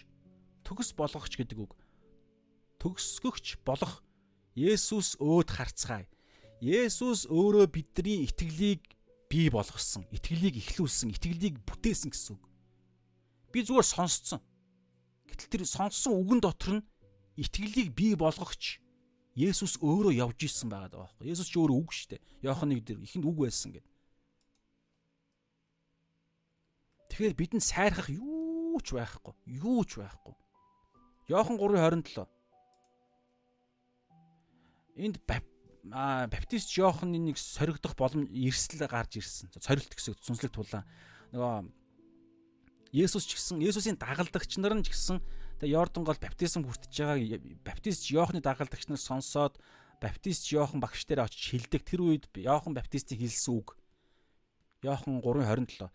төгс 0.63 0.95
болгогч 0.95 1.33
гэдэг 1.35 1.59
үг. 1.59 1.73
Төгсгөгч 2.79 3.63
болох 3.67 4.03
Есүс 4.57 5.21
өөд 5.21 5.53
харцгаая. 5.53 6.09
Есүс 6.65 7.29
өөрөө 7.29 7.69
бидний 7.69 8.25
итгэлийг 8.25 8.81
бий 9.29 9.51
болгосон 9.53 10.07
итгэлийг 10.15 10.57
эхлүүлсэн 10.57 11.13
итгэлийг 11.13 11.61
бүтээсэн 11.67 12.09
гэсэн 12.09 12.41
үг. 12.41 12.45
Би 13.53 13.61
зүгээр 13.61 13.85
сонсцсон. 13.85 14.41
Гэтэл 15.29 15.53
тэр 15.53 15.63
сонссон 15.69 16.17
үгэн 16.17 16.41
дотор 16.41 16.81
нь 16.81 16.87
итгэлийг 17.37 17.93
бий 17.93 18.17
болгогч 18.17 18.81
Есүс 19.37 19.77
өөрөө 19.85 20.17
явж 20.17 20.49
исэн 20.49 20.73
байгаа 20.73 20.89
даа 20.89 21.01
байхгүй. 21.05 21.29
Есүс 21.29 21.53
ч 21.53 21.61
өөрөө 21.61 21.77
үг 21.77 21.93
шүү 21.93 22.17
дээ. 22.17 22.25
Иохан 22.49 22.73
1 22.73 22.81
дээр 22.89 23.05
ихэнд 23.05 23.29
үг 23.29 23.37
байсан 23.37 23.77
гэдэг. 23.77 23.93
Тэгэхээр 27.13 27.37
бидэнд 27.37 27.65
сайрхах 27.65 28.09
юу 28.09 28.81
ч 28.81 28.97
байхгүй. 28.97 29.37
Юу 29.45 29.85
ч 29.85 30.01
байхгүй. 30.01 30.33
Иохан 31.29 31.61
3:27. 31.61 32.25
Энд 34.97 35.21
баптист 35.29 36.73
Иоханы 36.73 37.21
нэг 37.21 37.37
соригдох 37.37 37.93
боломж 37.93 38.33
эрсдэл 38.33 38.89
гарч 38.89 39.21
ирсэн. 39.21 39.53
Сорилт 39.61 39.93
гэсэн 39.93 40.17
сүнслэг 40.17 40.53
тулаан. 40.57 40.89
Нөгөө 41.37 41.69
Есүс 42.97 43.29
ч 43.29 43.37
гэсэн 43.37 43.61
Есүсийн 43.61 44.01
дагалдагч 44.01 44.57
нар 44.57 44.73
нь 44.73 44.85
ч 44.87 44.97
гэсэн 44.97 45.21
Тэгээ 45.57 45.73
Йордан 45.73 46.05
гол 46.05 46.21
баптизм 46.21 46.69
хүртэж 46.69 46.93
байгаа 46.93 47.41
баптист 47.65 48.13
Йоохны 48.13 48.45
дагалдагч 48.45 48.93
нар 48.93 49.01
сонсоод 49.01 49.57
баптист 50.01 50.53
Йохан 50.53 50.81
багш 50.85 51.09
дээр 51.09 51.25
очиж 51.25 51.57
хилдэг 51.57 51.83
тэр 51.85 52.01
үед 52.05 52.25
Йохан 52.37 52.77
баптистийн 52.77 53.21
хэлсэн 53.25 53.57
үг. 53.57 53.81
Йохан 54.85 55.25
3:27. 55.25 55.89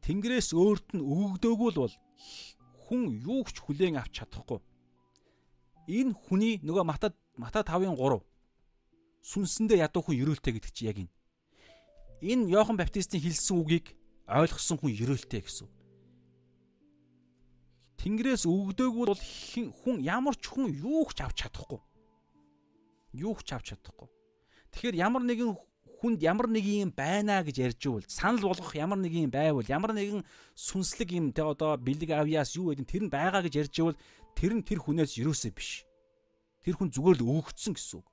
Тэнгэрээс 0.00 0.56
өөрт 0.56 0.96
нь 0.96 1.04
өгөгдөөгүй 1.04 1.70
бол 1.76 1.94
хүн 2.88 3.02
юу 3.20 3.44
ч 3.44 3.60
хүлээн 3.60 4.00
авч 4.00 4.24
чадахгүй. 4.24 4.64
Энэ 5.84 6.16
хүний 6.16 6.56
нөгөө 6.64 6.84
Мата 6.88 7.12
Мата 7.36 7.60
5-ын 7.60 7.92
3 8.00 8.24
сүнсэндээ 9.20 9.84
ядуу 9.84 10.00
хүн 10.08 10.16
ерөөлтэй 10.24 10.56
гэдэг 10.56 10.72
чи 10.72 10.88
яг 10.88 10.96
энэ. 11.04 11.12
Энэ 12.24 12.48
Йохан 12.48 12.80
баптистийн 12.80 13.20
хэлсэн 13.20 13.60
үгийг 13.60 13.92
ойлгосон 14.24 14.80
хүн 14.80 14.96
ерөөлтэй 14.96 15.44
гэсэн. 15.44 15.68
Тэнгэрээс 18.00 18.48
өгдөөгүй 18.48 19.04
бол 19.12 19.22
хүн 19.84 19.96
ямар 20.00 20.32
ч 20.32 20.48
хүн 20.48 20.72
юу 20.72 21.04
ч 21.12 21.20
авч 21.20 21.44
чадахгүй. 21.44 21.80
Юу 23.12 23.36
ч 23.44 23.52
авч 23.52 23.76
чадахгүй. 23.76 24.08
Тэгэхээр 24.72 24.96
ямар 25.04 25.20
нэгэн 25.20 25.52
хүнд 26.00 26.24
ямар 26.24 26.48
нэг 26.48 26.64
юм 26.64 26.96
байна 26.96 27.44
гэж 27.44 27.56
ярьж 27.60 27.80
ивэл 27.84 28.08
санал 28.08 28.48
болгох 28.48 28.72
ямар 28.72 28.96
нэг 28.96 29.12
юм 29.12 29.28
байвал 29.28 29.68
ямар 29.68 29.92
нэгэн 29.92 30.24
сүнслэг 30.56 31.12
юм 31.12 31.28
тэ 31.36 31.44
одоо 31.44 31.76
бэлэг 31.76 32.16
авьяас 32.16 32.56
юу 32.56 32.72
гэдэг 32.72 32.88
тэр 32.88 33.02
нь 33.04 33.12
байгаа 33.12 33.44
гэж 33.44 33.54
ярьж 33.68 33.74
ивэл 33.76 34.00
тэр 34.32 34.52
нь 34.56 34.64
тэр 34.64 34.80
хүнээс 34.80 35.20
юусоо 35.20 35.52
биш. 35.52 35.84
Тэр 36.64 36.80
хүн 36.80 36.88
зүгээр 36.88 37.20
л 37.20 37.28
өгөгдсөн 37.44 37.76
гэсэн 37.76 38.00
үг. 38.00 38.08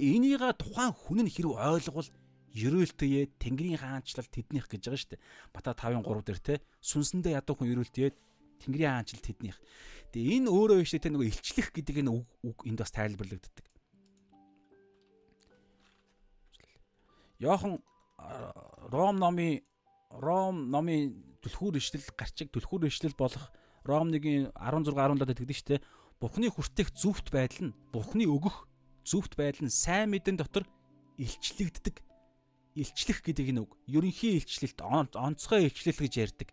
Энийг 0.00 0.40
тухайн 0.56 0.96
хүн 0.96 1.28
нь 1.28 1.32
хэрэг 1.32 1.52
ойлгол 1.52 2.08
ерөөлтөе 2.56 3.28
Тэнгэрийн 3.36 3.76
хаанчлал 3.76 4.24
тэднийх 4.24 4.66
гэж 4.72 4.82
байгаа 4.88 5.00
шүү 5.04 5.10
дээ. 5.12 5.24
Бата 5.52 5.76
5-3 5.76 6.24
дээр 6.24 6.40
те 6.40 6.54
сүнсэндээ 6.80 7.36
ядуу 7.36 7.54
хүн 7.60 7.70
ерөөлтөе 7.76 8.08
Тэнгэрийн 8.60 8.92
хаанчлал 9.00 9.24
тэднийх. 9.24 9.58
Тэгээ 10.12 10.42
энэ 10.44 10.50
өөрөө 10.50 10.78
биш 10.84 10.92
тэ 10.92 11.08
нөгөө 11.08 11.28
илчлэх 11.30 11.68
гэдэг 11.70 11.96
энэ 12.04 12.12
үг 12.12 12.58
энд 12.66 12.78
бас 12.82 12.92
тайлбарлагддаг. 12.92 13.66
Йохан 17.40 17.80
Ром 18.92 19.16
номын 19.16 19.64
Ром 20.12 20.68
номын 20.68 21.14
түлхүүр 21.40 21.80
ишлэл 21.80 22.04
гарчиг 22.18 22.52
түлхүүр 22.52 22.90
ишлэл 22.90 23.16
болох 23.16 23.48
Ром 23.86 24.12
1-ийн 24.12 24.52
16 24.52 24.92
17-д 24.92 25.38
тэгдэж 25.40 25.58
штэ. 25.62 25.80
Бурхны 26.20 26.52
хүртэх 26.52 26.92
зүвт 26.92 27.32
байдал 27.32 27.72
нь 27.72 27.76
Бурхны 27.94 28.28
өгөх 28.28 28.68
зүвт 29.08 29.40
байдал 29.40 29.64
нь 29.64 29.72
сайн 29.72 30.12
мэдэн 30.12 30.36
дотор 30.36 30.68
илчлэгддэг. 31.16 32.02
Илчлэх 32.76 33.24
гэдэг 33.24 33.56
энэ 33.56 33.62
үг. 33.64 33.72
Ерөнхий 33.88 34.36
илчлэлт, 34.36 34.84
онцгой 35.16 35.70
илчлэл 35.70 35.96
гэж 35.96 36.14
ярьдаг 36.18 36.50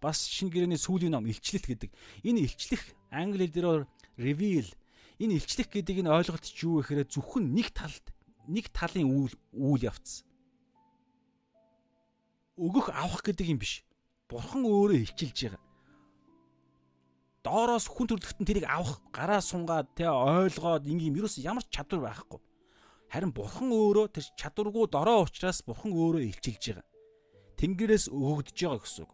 бас 0.00 0.26
шинэ 0.30 0.50
гэрээний 0.54 0.80
сүүлийн 0.80 1.14
ном 1.14 1.26
илчлэлт 1.26 1.66
гэдэг. 1.66 1.90
Энэ 2.24 2.46
илчлэх 2.46 2.82
англи 3.10 3.46
хэл 3.46 3.54
дээр 3.54 3.68
reveal 4.18 4.68
Энэ 5.18 5.34
илчлэх 5.42 5.66
гэдэг 5.66 6.06
энэ 6.06 6.14
ойлголт 6.14 6.46
ч 6.46 6.62
юу 6.62 6.78
гэхээр 6.78 7.10
зөвхөн 7.10 7.50
нэг 7.50 7.74
талд 7.74 8.06
нэг 8.46 8.70
талын 8.70 9.10
үйл 9.10 9.34
үйл 9.50 9.82
явц. 9.82 10.22
Өгөх 12.54 12.94
авах 12.94 13.26
гэдэг 13.26 13.50
юм 13.50 13.58
биш. 13.58 13.82
Бурхан 14.30 14.62
өөрөө 14.62 15.02
илчилж 15.02 15.58
байгаа. 15.58 15.62
Доороос 17.42 17.90
хүн 17.90 18.06
төрлөختөн 18.14 18.46
тэрийг 18.46 18.66
авах, 18.70 19.02
гараа 19.10 19.42
сунгаад 19.42 19.90
тэ 19.98 20.06
ойлгоод 20.06 20.86
ингийн 20.86 21.18
ерөөс 21.18 21.42
ямар 21.42 21.66
ч 21.66 21.74
чадвар 21.74 22.14
байхгүй. 22.14 22.38
Харин 23.10 23.34
бурхан 23.34 23.74
өөрөө 23.74 24.06
тэр 24.14 24.26
чадваргүй 24.38 24.86
дорой 24.86 25.26
учраас 25.26 25.66
бурхан 25.66 25.90
өөрөө 25.90 26.22
илчилж 26.30 26.78
байгаа. 26.78 26.86
Тэнгэрээс 27.58 28.06
өгөгдөж 28.14 28.54
байгаа 28.54 28.82
гэсэн 28.86 29.02
үг. 29.02 29.12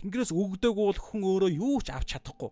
Тэнгэрээс 0.00 0.32
өгдөөгүй 0.32 0.84
бол 0.88 1.00
хүн 1.00 1.22
өөрөө 1.28 1.50
юу 1.60 1.78
ч 1.84 1.92
авч 1.92 2.16
чадахгүй. 2.16 2.50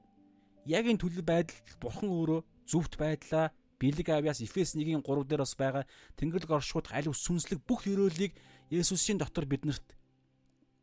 Яг 0.69 0.85
энэ 0.85 1.01
төлөв 1.01 1.25
байдал 1.25 1.57
бурхан 1.81 2.13
өөрөө 2.13 2.41
зөвхт 2.69 3.01
байдлаа 3.01 3.49
бэлэг 3.81 4.09
авьяас 4.13 4.45
Эфес 4.45 4.77
1-ийн 4.77 5.01
3 5.01 5.25
дээр 5.25 5.43
бас 5.47 5.55
байгаа 5.57 5.85
Тэнгэрлэг 6.21 6.53
оршууд 6.53 6.93
аль 6.93 7.09
сүнслэг 7.09 7.65
бүх 7.65 7.89
ёроолыг 7.89 8.37
Есүсийн 8.69 9.17
дотор 9.17 9.49
биднэрт 9.49 9.97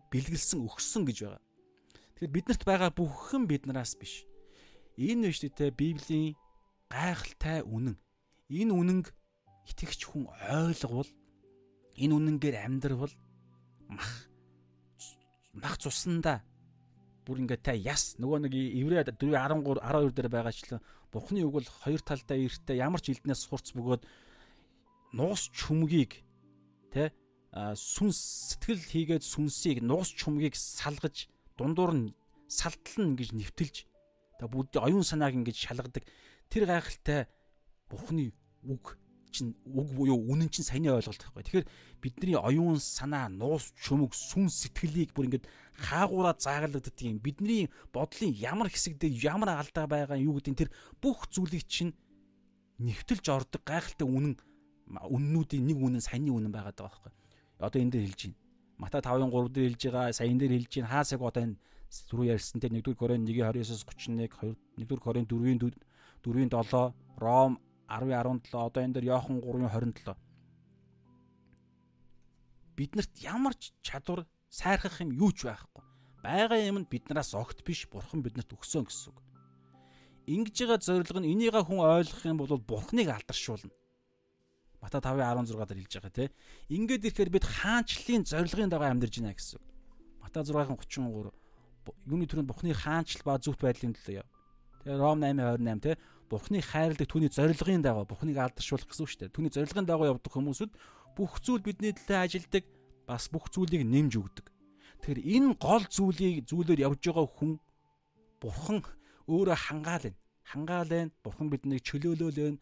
бэлгэлсэн 0.09 0.65
өгсөн 0.65 1.05
гэж 1.05 1.17
байгаа. 1.21 1.43
Тэгэхээр 2.17 2.33
биднэрт 2.33 2.63
байгаа 2.65 2.89
бүхэн 2.95 3.45
биднээс 3.45 3.93
биш. 3.99 4.25
Энэ 4.97 5.29
биш 5.29 5.43
тэ 5.43 5.69
Библийн 5.69 6.33
гайхалтай 6.89 7.61
үнэн. 7.61 7.99
Энэ 8.49 8.73
үнэнг 8.73 9.13
итгэгч 9.69 10.01
хүн 10.07 10.31
ойлгвол 10.49 11.09
энэ 11.99 12.15
үнэнгээр 12.15 12.55
амьдрвал 12.63 13.13
мах 13.91 14.31
мах 15.53 15.75
цуснда 15.77 16.43
бүр 17.25 17.41
ингээ 17.41 17.59
та 17.59 17.73
яс. 17.73 18.15
Нөгөө 18.21 18.45
нэг 18.45 18.53
еврей 18.53 19.01
413 19.01 19.81
12 19.81 20.13
дээр 20.13 20.29
байгаачлан 20.29 20.79
бурхны 21.09 21.41
үг 21.41 21.53
бол 21.57 21.69
хоёр 21.81 22.01
талдаа 22.05 22.37
эртээ 22.37 22.79
ямар 22.79 23.01
ч 23.01 23.17
элднээс 23.17 23.49
хурц 23.49 23.73
бөгөөд 23.73 24.05
нуус 25.17 25.49
чүмгийг 25.49 26.21
тэ 26.93 27.09
сүнс 27.55 28.19
сэтгэл 28.53 28.83
хийгээд 28.83 29.23
сүнсийг 29.25 29.81
нуус 29.81 30.13
чүмгийг 30.13 30.53
салгаж 30.53 31.31
дундуур 31.57 31.91
нь 31.95 32.13
салтлан 32.45 33.15
гэж 33.15 33.33
нэвтэлж 33.33 33.75
та 34.37 34.45
бүгд 34.45 34.77
оюун 34.77 35.07
санааг 35.07 35.33
ингэж 35.33 35.55
шалгадаг. 35.55 36.03
Тэр 36.51 36.67
гайхалтай 36.67 37.25
бурхны 37.89 38.35
үг 38.67 38.99
чинь 39.35 39.51
үг 39.67 39.91
буюу 39.91 40.15
үнэн 40.15 40.47
чинь 40.47 40.63
саяны 40.63 40.95
ойлголт 40.95 41.19
байхгүй. 41.19 41.43
Тэгэхээр 41.43 41.67
бидний 41.99 42.39
оюун 42.39 42.79
санаа, 42.79 43.27
нуус, 43.27 43.75
чөмөг, 43.83 44.15
сүн 44.15 44.47
сэтгэлийг 44.47 45.11
бүр 45.11 45.27
ингээд 45.27 45.49
хаагуураа 45.75 46.39
заагладаг 46.39 46.95
юм. 47.03 47.19
Бидний 47.19 47.67
бодлын 47.91 48.31
ямар 48.31 48.71
хэсэг 48.71 48.95
дээр 48.95 49.35
ямар 49.35 49.59
алдаа 49.59 49.85
байгаа 49.91 50.15
юу 50.15 50.39
гэдэг 50.39 50.55
тэр 50.55 50.71
бүх 51.03 51.27
зүйлийг 51.27 51.67
чинь 51.67 51.91
нэвтэлж 52.79 53.27
ордог 53.27 53.61
гайхалтай 53.67 54.07
үнэн 54.07 54.39
үннүүдийн 54.87 55.65
нэг 55.67 55.77
үнэн 55.79 56.03
саяны 56.03 56.31
үнэн 56.31 56.55
байгаад 56.55 56.79
байгаа 56.79 56.95
байхгүй. 56.95 57.11
Одоо 57.59 57.79
энэ 57.81 57.91
дээр 57.91 58.05
хэлж 58.07 58.21
байна. 58.23 58.39
Мата 58.77 58.99
5-ын 58.99 59.31
3 59.31 59.51
дээр 59.51 59.67
хэлж 59.75 59.83
байгаа, 59.91 60.13
саян 60.13 60.37
дээр 60.39 60.53
хэлж 60.55 60.73
байна. 60.79 60.91
Хаасаг 60.91 61.21
одоо 61.23 61.43
энэ 61.43 61.57
түрүү 62.09 62.25
ярьсан 62.35 62.59
тэр 62.59 62.71
1-р 62.75 62.95
Коринт 62.95 63.27
1:29-с 63.27 63.83
31, 63.87 64.55
2-р 64.77 64.99
Коринт 64.99 65.29
4-ийн 65.31 65.59
4-ийн 65.59 66.49
7, 66.51 66.93
Ром 67.17 67.59
10:17 67.89 68.53
одоо 68.53 68.81
энэ 68.83 68.93
дээр 68.99 69.05
Иохан 69.09 69.41
3:27 69.41 70.15
биднэрт 72.75 73.13
ямар 73.23 73.55
ч 73.55 73.71
чадвар 73.81 74.27
сайрхах 74.51 75.01
юм 75.01 75.15
юу 75.15 75.31
ч 75.31 75.47
байхгүй. 75.47 75.83
Бага 76.23 76.59
юмд 76.59 76.89
биднээс 76.91 77.31
огт 77.35 77.63
биш 77.63 77.87
бурхан 77.87 78.19
биднэрт 78.19 78.51
өгсөн 78.51 78.83
гэсэн 78.83 79.15
үг. 79.15 79.19
Ингэж 80.27 80.55
байгаа 80.65 80.79
зорилго 80.83 81.19
нь 81.21 81.31
энийгээ 81.31 81.63
хүн 81.63 81.79
ойлгох 81.79 82.23
юм 82.25 82.37
бол 82.41 82.57
бурханыг 82.59 83.07
алдаршуулна. 83.07 83.71
Мата 84.81 84.99
5:16 84.99 85.65
дээр 85.65 85.79
хэлж 85.85 85.93
байгаа 85.95 86.13
тийм. 86.13 86.31
Ингээд 86.69 87.05
ирэхээр 87.07 87.31
бид 87.31 87.45
хаанчлалын 87.45 88.23
зорилгын 88.25 88.69
дагуу 88.69 88.89
амьдарч 88.89 89.15
байна 89.21 89.37
гэсэн 89.37 89.61
үг. 89.61 89.65
Мата 90.21 90.43
6:33 90.43 91.31
юуны 92.09 92.25
төрөнд 92.25 92.49
бурхны 92.49 92.73
хаанчл 92.73 93.21
ба 93.21 93.37
зүвт 93.37 93.61
байдлын 93.61 93.93
төлөө 93.93 94.25
яв. 94.25 94.27
Тэгээ 94.81 94.97
Ром 94.97 95.21
8:28 95.21 95.81
тийм 95.81 95.97
Бурхны 96.29 96.61
хайрладаг 96.61 97.07
түүний 97.07 97.29
зорилгын 97.29 97.85
дагуу 97.85 98.05
Бурхныг 98.09 98.37
алдаршуулах 98.37 98.89
гэсэн 98.89 99.03
үг 99.05 99.09
шүү 99.13 99.19
дээ. 99.25 99.35
Түүний 99.35 99.51
зорилгын 99.53 99.85
дагуу 99.85 100.09
явдаг 100.09 100.31
хүмүүсүүд 100.33 100.71
бүх 101.13 101.37
зүйл 101.45 101.61
бидний 101.61 101.93
төлөө 101.93 102.17
ажилдаг, 102.25 102.63
бас 103.05 103.29
бүх 103.29 103.49
зүйлийг 103.53 103.85
нэмж 103.85 104.13
өгдөг. 104.17 104.45
Тэгэхээр 105.05 105.21
энэ 105.21 105.53
гол 105.61 105.85
зүйлийг 105.85 106.49
зүйлээр 106.49 106.85
явж 106.89 107.01
байгаа 107.05 107.27
хүн 107.29 107.51
Бурхан 108.41 108.81
өөрөө 109.29 109.57
хангаал 109.57 110.03
байна. 110.09 110.19
Хангаал 110.43 110.89
байна. 110.89 111.11
Бурхан 111.21 111.47
биднийг 111.53 111.85
чөлөөлөөл 111.85 112.37
байна. 112.41 112.59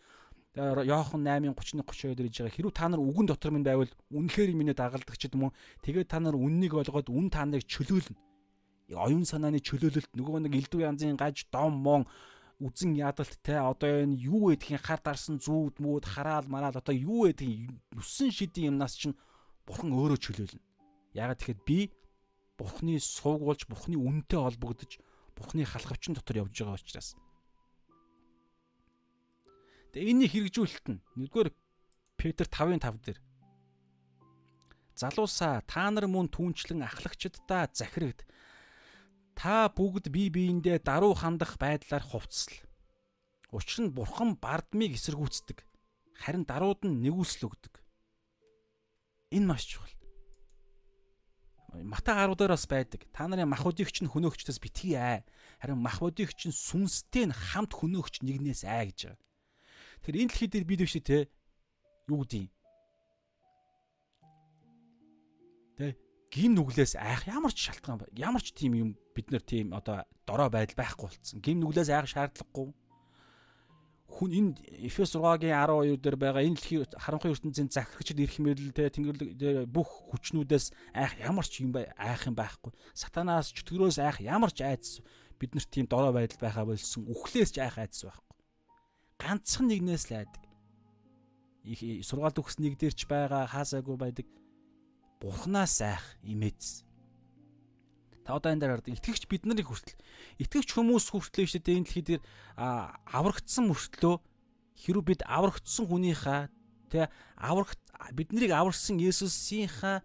Йохан 0.53 1.25
8:31 1.25 1.81
32 1.81 2.13
дээр 2.13 2.27
хийж 2.29 2.37
байгаа 2.43 2.53
хэрүү 2.53 2.73
та 2.77 2.85
нар 2.85 3.01
үгэн 3.01 3.25
дотор 3.25 3.49
минь 3.49 3.65
байвал 3.65 3.89
үнэхээр 4.13 4.53
минь 4.53 4.69
дагалдаг 4.69 5.17
ч 5.17 5.25
юм 5.33 5.49
уу 5.49 5.51
тэгээд 5.81 6.13
та 6.13 6.21
нар 6.21 6.37
үннийг 6.37 6.77
олгоод 6.77 7.09
үн 7.09 7.33
та 7.33 7.41
нарыг 7.41 7.65
чөлөөлнө 7.65 8.21
оюун 8.93 9.25
санааны 9.25 9.57
чөлөөлөлт 9.65 10.13
нөгөө 10.13 10.45
нэг 10.45 10.53
элдв 10.59 10.77
янзын 10.77 11.17
гаж 11.17 11.49
дом 11.49 11.73
мон 11.81 12.05
үзэн 12.63 12.95
ядалт 12.95 13.35
те 13.43 13.59
одоо 13.59 14.07
энэ 14.07 14.15
юу 14.23 14.55
гэдгийг 14.55 14.79
хар 14.79 15.03
дарсан 15.03 15.35
зүүд 15.43 15.83
мүүд 15.83 16.07
хараал 16.07 16.47
мараал 16.47 16.79
одоо 16.79 16.95
юу 16.95 17.27
гэдгийг 17.27 17.75
нүсэн 17.91 18.31
шидийн 18.31 18.71
юмнаас 18.71 18.95
чинь 18.95 19.19
бурхан 19.67 19.91
өөрөө 19.91 20.19
чөлөөлнө. 20.23 20.63
Ягаад 21.11 21.43
тэгэхээр 21.43 21.67
би 21.67 21.79
бурханы 22.55 22.95
суугуулж 23.03 23.67
бурханы 23.67 23.99
үнэтэй 23.99 24.39
холбогдож 24.39 24.91
бурханы 25.35 25.67
халахвчин 25.67 26.15
дотор 26.15 26.47
явж 26.47 26.55
байгаа 26.55 26.79
учраас. 26.79 27.19
Тэгээ 29.91 30.09
энэний 30.15 30.29
хэрэгжүүлэлт 30.31 30.87
нь 30.87 31.03
нэгдүгээр 31.19 31.49
Петр 32.15 32.47
5-ын 32.47 32.79
5 32.79 33.03
дээр 33.03 33.19
Залуусаа 34.95 35.65
та 35.65 35.89
нар 35.89 36.05
мөн 36.05 36.29
түүнчлэн 36.29 36.85
ахлагчдаа 36.85 37.67
захирагд 37.73 38.23
Та 39.35 39.67
бүгд 39.69 40.09
бие 40.13 40.29
биендээ 40.29 40.79
даруй 40.79 41.13
хандах 41.17 41.57
байдлаар 41.57 42.03
хувцсал. 42.05 42.53
Учир 43.51 43.85
нь 43.85 43.93
бурхан 43.93 44.37
бардмыг 44.37 44.97
эсэргүүцдэг. 44.97 45.65
Харин 46.21 46.45
дарууд 46.45 46.85
нь 46.85 47.01
нэгүсэл 47.01 47.49
өгдөг. 47.49 47.81
Энэ 49.33 49.49
маш 49.49 49.65
чухал. 49.65 49.93
Мата 51.73 52.13
10 52.13 52.37
дээр 52.37 52.53
бас 52.53 52.65
байдаг. 52.69 53.01
Та 53.09 53.25
нарын 53.25 53.49
махбодыг 53.49 53.89
чинь 53.89 54.09
хөнөөгчдөөс 54.09 54.61
битгий 54.61 54.93
аа. 54.93 55.25
Харин 55.57 55.81
махбодыг 55.81 56.33
чинь 56.37 56.53
сүнстэй 56.53 57.25
нь 57.29 57.33
хамт 57.33 57.73
хөнөөгч 57.73 58.21
нэгнээс 58.21 58.61
аа 58.69 58.85
гэж 58.85 59.09
байгаа. 59.09 59.21
Тэгэхээр 60.05 60.21
энэ 60.21 60.29
дэлхий 60.29 60.49
дээр 60.53 60.65
бид 60.69 60.81
биш 60.85 60.95
те 61.01 61.29
юу 62.05 62.21
гэдгийг 62.21 62.53
Тэ 62.53 62.62
гим 66.33 66.57
нүглээс 66.57 66.97
айх 66.97 67.29
ямар 67.29 67.53
ч 67.53 67.69
шалтгаан 67.69 68.01
ямар 68.17 68.41
ч 68.41 68.57
тийм 68.57 68.73
юм 68.73 68.89
бид 69.13 69.29
нар 69.29 69.45
тийм 69.45 69.69
одоо 69.69 70.01
дорой 70.25 70.49
байдал 70.49 70.81
байхгүй 70.81 71.13
болцсон. 71.13 71.37
Гим 71.45 71.61
нүглээс 71.61 71.93
айх 71.93 72.09
шаардлагагүй. 72.09 72.73
Хүн 74.13 74.29
энэ 74.33 74.51
Эфес 74.89 75.13
6-гийн 75.13 75.53
12 75.53 76.01
дээр 76.01 76.17
байгаа 76.17 76.41
энэ 76.41 76.57
дэлхийн 76.57 76.89
харанхуй 76.97 77.33
ертөнцийн 77.33 77.69
захирагчд 77.69 78.17
ирэх 78.17 78.37
мэрлэлтэй 78.41 78.89
тэнгэрлэг 78.93 79.69
бүх 79.69 79.89
хүчнүүдээс 80.09 80.73
айх 80.97 81.17
ямар 81.21 81.45
ч 81.45 81.65
юм 81.65 81.73
бай 81.73 81.89
айх 81.97 82.25
юм 82.25 82.33
байхгүй. 82.37 82.73
Сатанаас 82.97 83.53
чөтгөрөөс 83.53 83.97
айх 84.01 84.21
ямар 84.21 84.53
ч 84.53 84.65
айдас 84.65 85.01
бид 85.37 85.53
нарт 85.53 85.69
тийм 85.69 85.85
дорой 85.85 86.13
байдал 86.13 86.41
байхаа 86.41 86.65
болсон. 86.65 87.09
Үхлээс 87.09 87.57
ч 87.57 87.61
айх 87.61 87.77
айдас 87.77 88.05
байхгүй. 88.05 88.33
Ганцхан 89.21 89.65
нэгнээс 89.69 90.05
л 90.09 90.17
айдаг. 90.21 90.41
Их 91.65 92.05
сургаалт 92.05 92.37
өгс 92.37 92.61
нэг 92.61 92.77
дээр 92.77 92.93
ч 92.93 93.09
байгаа 93.09 93.49
хаасаагүй 93.49 93.97
байдаг 93.97 94.29
бурхнаас 95.23 95.79
айх 95.79 96.03
имээдс. 96.27 96.83
Та 98.27 98.35
одоо 98.35 98.51
энэ 98.51 98.59
дээр 98.59 98.71
хараад 98.75 98.91
итгэгч 98.91 99.23
бид 99.31 99.47
нарыг 99.47 99.71
хүртэл 99.71 99.95
итгэгч 100.43 100.69
хүмүүс 100.75 101.15
хүртлээ 101.15 101.47
шүү 101.47 101.63
дээ 101.63 101.79
энэ 101.79 101.87
дэлхий 101.87 102.03
дээр 102.03 102.21
аврагдсан 102.59 103.71
мөртлөө 103.71 104.15
хэрүү 104.83 105.03
бид 105.07 105.21
аврагдсан 105.23 105.87
хүнийхээ 105.87 106.51
тэ 106.91 107.07
аврагт 107.39 107.79
биднийг 108.11 108.51
аварсан 108.51 108.99
Есүсийнхаа 108.99 110.03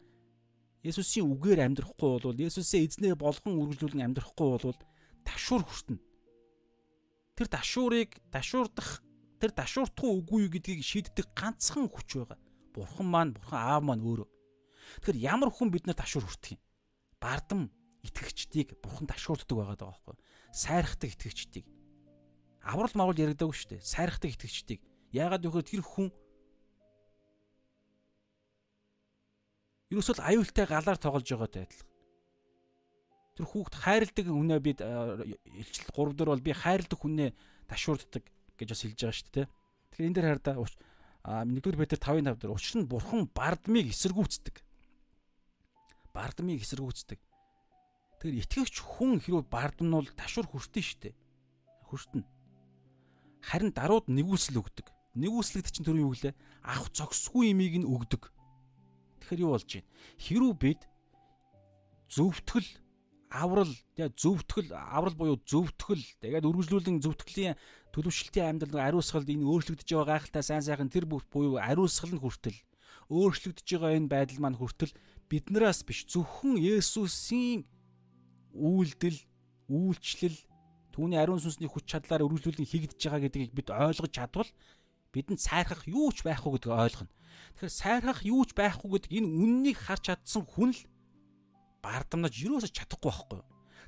Есүсийн 0.87 1.27
үгээр 1.27 1.67
амьдрахгүй 1.67 2.23
бол 2.23 2.39
Есүсээ 2.39 2.87
эзнээ 2.87 3.19
болгон 3.19 3.59
үргэлжлүүлэн 3.59 4.07
амьдрахгүй 4.07 4.47
бол 4.55 4.79
ташуур 5.27 5.67
хүртэнэ. 5.67 5.99
Тэр 7.35 7.49
ташуурыг 7.51 8.23
ташуурдах 8.31 9.03
тэр 9.43 9.51
ташууртгүй 9.51 10.11
үгүй 10.23 10.43
гэдгийг 10.55 10.83
шийддэг 10.87 11.27
ганцхан 11.35 11.91
хүч 11.91 12.23
байгаа. 12.23 12.39
Бурхан 12.75 13.07
маань, 13.11 13.35
бурхан 13.35 13.59
аав 13.59 13.83
маань 13.83 14.07
өөрөө. 14.07 14.38
Тэгэхээр 15.03 15.19
ямар 15.23 15.51
хүн 15.53 15.69
бид 15.73 15.87
нар 15.87 15.99
ташуур 15.99 16.25
хүртэх 16.25 16.57
юм? 16.57 16.63
Бардам 17.21 17.71
итгэгчдийг 18.07 18.79
бурхан 18.83 19.07
ташуурддаг 19.11 19.57
байгаад 19.57 19.81
байгаа 19.83 19.95
байхгүй. 19.95 20.17
Сайрхдаг 20.55 21.11
итгэгчдийг. 21.13 21.67
Аврал 22.63 22.95
мавал 22.95 23.19
яригдаагүй 23.19 23.57
шүү 23.57 23.71
дээ. 23.77 23.83
Сайрхдаг 23.85 24.31
итгэгчдийг. 24.33 24.81
Яагаад 25.13 25.43
гэвэл 25.45 25.67
тэр 25.67 25.83
хүн 25.83 26.09
ерөөсөө 29.93 30.21
аюултай 30.21 30.67
галаар 30.69 30.99
тоглож 31.01 31.25
байгаатай 31.25 31.65
адилхан. 31.65 31.89
Тэр 33.39 33.47
хүүхд 33.49 33.75
хайрладаг 33.79 34.27
хүнээ 34.27 34.61
бид 34.61 34.79
илчил 34.83 35.89
3 35.95 36.13
дээр 36.19 36.31
бол 36.35 36.45
би 36.45 36.53
хайрладаг 36.53 36.99
хүнээ 36.99 37.31
ташуурддаг. 37.71 38.25
гэж 38.59 38.69
бас 38.75 38.83
хэлж 38.83 38.99
байгаа 38.99 39.17
шүү 39.17 39.31
дээ. 39.33 39.47
Тэгэхээр 39.95 40.07
энэ 40.11 40.17
дээр 40.19 40.29
хараа 40.43 40.67
1-р 41.47 41.77
Петр 41.79 41.99
5-ын 42.03 42.27
5 42.35 42.43
дээр 42.43 42.53
учир 42.53 42.77
нь 42.83 42.91
бурхан 42.91 43.31
бардмыг 43.31 43.87
эсэргүүцдэг. 43.95 44.57
Бардмыг 46.13 46.63
эсэргүүцдэг. 46.63 47.21
Тэгэхээр 48.19 48.41
итгэгч 48.43 48.77
хүн 48.83 49.23
хэрвээ 49.23 49.47
бардам 49.47 49.87
нь 49.89 49.97
бол 49.97 50.09
ташуур 50.19 50.47
хүртэн 50.51 50.85
штэ. 50.85 51.15
Хүртэн. 51.87 52.27
Харин 53.45 53.71
дарууд 53.71 54.11
нэгүсэл 54.11 54.59
өгдөг. 54.59 54.91
Нэгүслэгт 55.15 55.71
чинь 55.71 55.87
тэр 55.87 56.03
юу 56.03 56.15
гэлээ? 56.15 56.35
Авах 56.67 56.91
зогсгүй 56.91 57.55
имийг 57.55 57.79
нь 57.79 57.87
өгдөг. 57.87 58.31
Тэгэхээр 59.23 59.45
юу 59.47 59.55
болж 59.55 59.67
байна? 59.71 59.89
Хэрүү 60.19 60.53
бид 60.59 60.81
зөвтгөл 62.11 62.71
аврал 63.29 63.73
тэгээ 63.95 64.17
зөвтгөл 64.17 64.73
аврал 64.73 65.17
буюу 65.17 65.39
зөвтгөл 65.45 66.01
тэгээд 66.25 66.49
үргэлжлүүлэн 66.49 67.05
зөвтгөлийн 67.05 67.61
төлөвшлтийн 67.93 68.57
амьдрал 68.57 68.81
ариусгалд 68.89 69.29
энэ 69.29 69.45
өөрчлөгдөж 69.45 69.89
байгаа 69.93 70.17
гайхалтай 70.17 70.45
сайн 70.45 70.65
сайхан 70.65 70.89
тэр 70.89 71.05
буюу 71.05 71.61
ариусгал 71.61 72.17
нь 72.17 72.23
хүртэл 72.25 72.57
өөрчлөгдөж 73.13 73.69
байгаа 73.69 74.01
энэ 74.01 74.09
байдал 74.09 74.41
маань 74.41 74.57
хүртэл 74.57 74.93
биднээс 75.29 75.85
биш 75.85 76.09
зөвхөн 76.09 76.57
Есүсийн 76.57 77.65
үйлдэл 78.57 79.21
үйлчлэл 79.69 80.39
түүний 80.93 81.21
ариун 81.21 81.39
сүнсний 81.39 81.69
хүч 81.69 81.85
чадлаар 81.87 82.25
үргэлжлүүлэн 82.25 82.67
хийгдэж 82.67 82.99
байгаа 82.99 83.23
гэдгийг 83.29 83.53
бид 83.55 83.69
ойлгож 83.71 84.11
чадвал 84.11 84.51
бидэнд 85.13 85.41
сайрхах 85.41 85.85
юу 85.87 86.11
ч 86.13 86.25
байхгүй 86.25 86.59
гэдгийг 86.59 86.75
ойлгоно. 86.75 87.13
Тэгэхээр 87.61 87.79
сайрхах 87.81 88.21
юу 88.25 88.43
ч 88.45 88.51
байхгүй 88.57 88.89
гэдэг 88.89 89.13
энэ 89.21 89.29
үннийг 89.29 89.79
харж 89.79 90.03
чадсан 90.11 90.45
хүн 90.49 90.73
л 90.75 90.81
бардамнаж 91.85 92.35
юусоо 92.35 92.69
чадахгүй 92.69 93.09
байхгүй. 93.09 93.41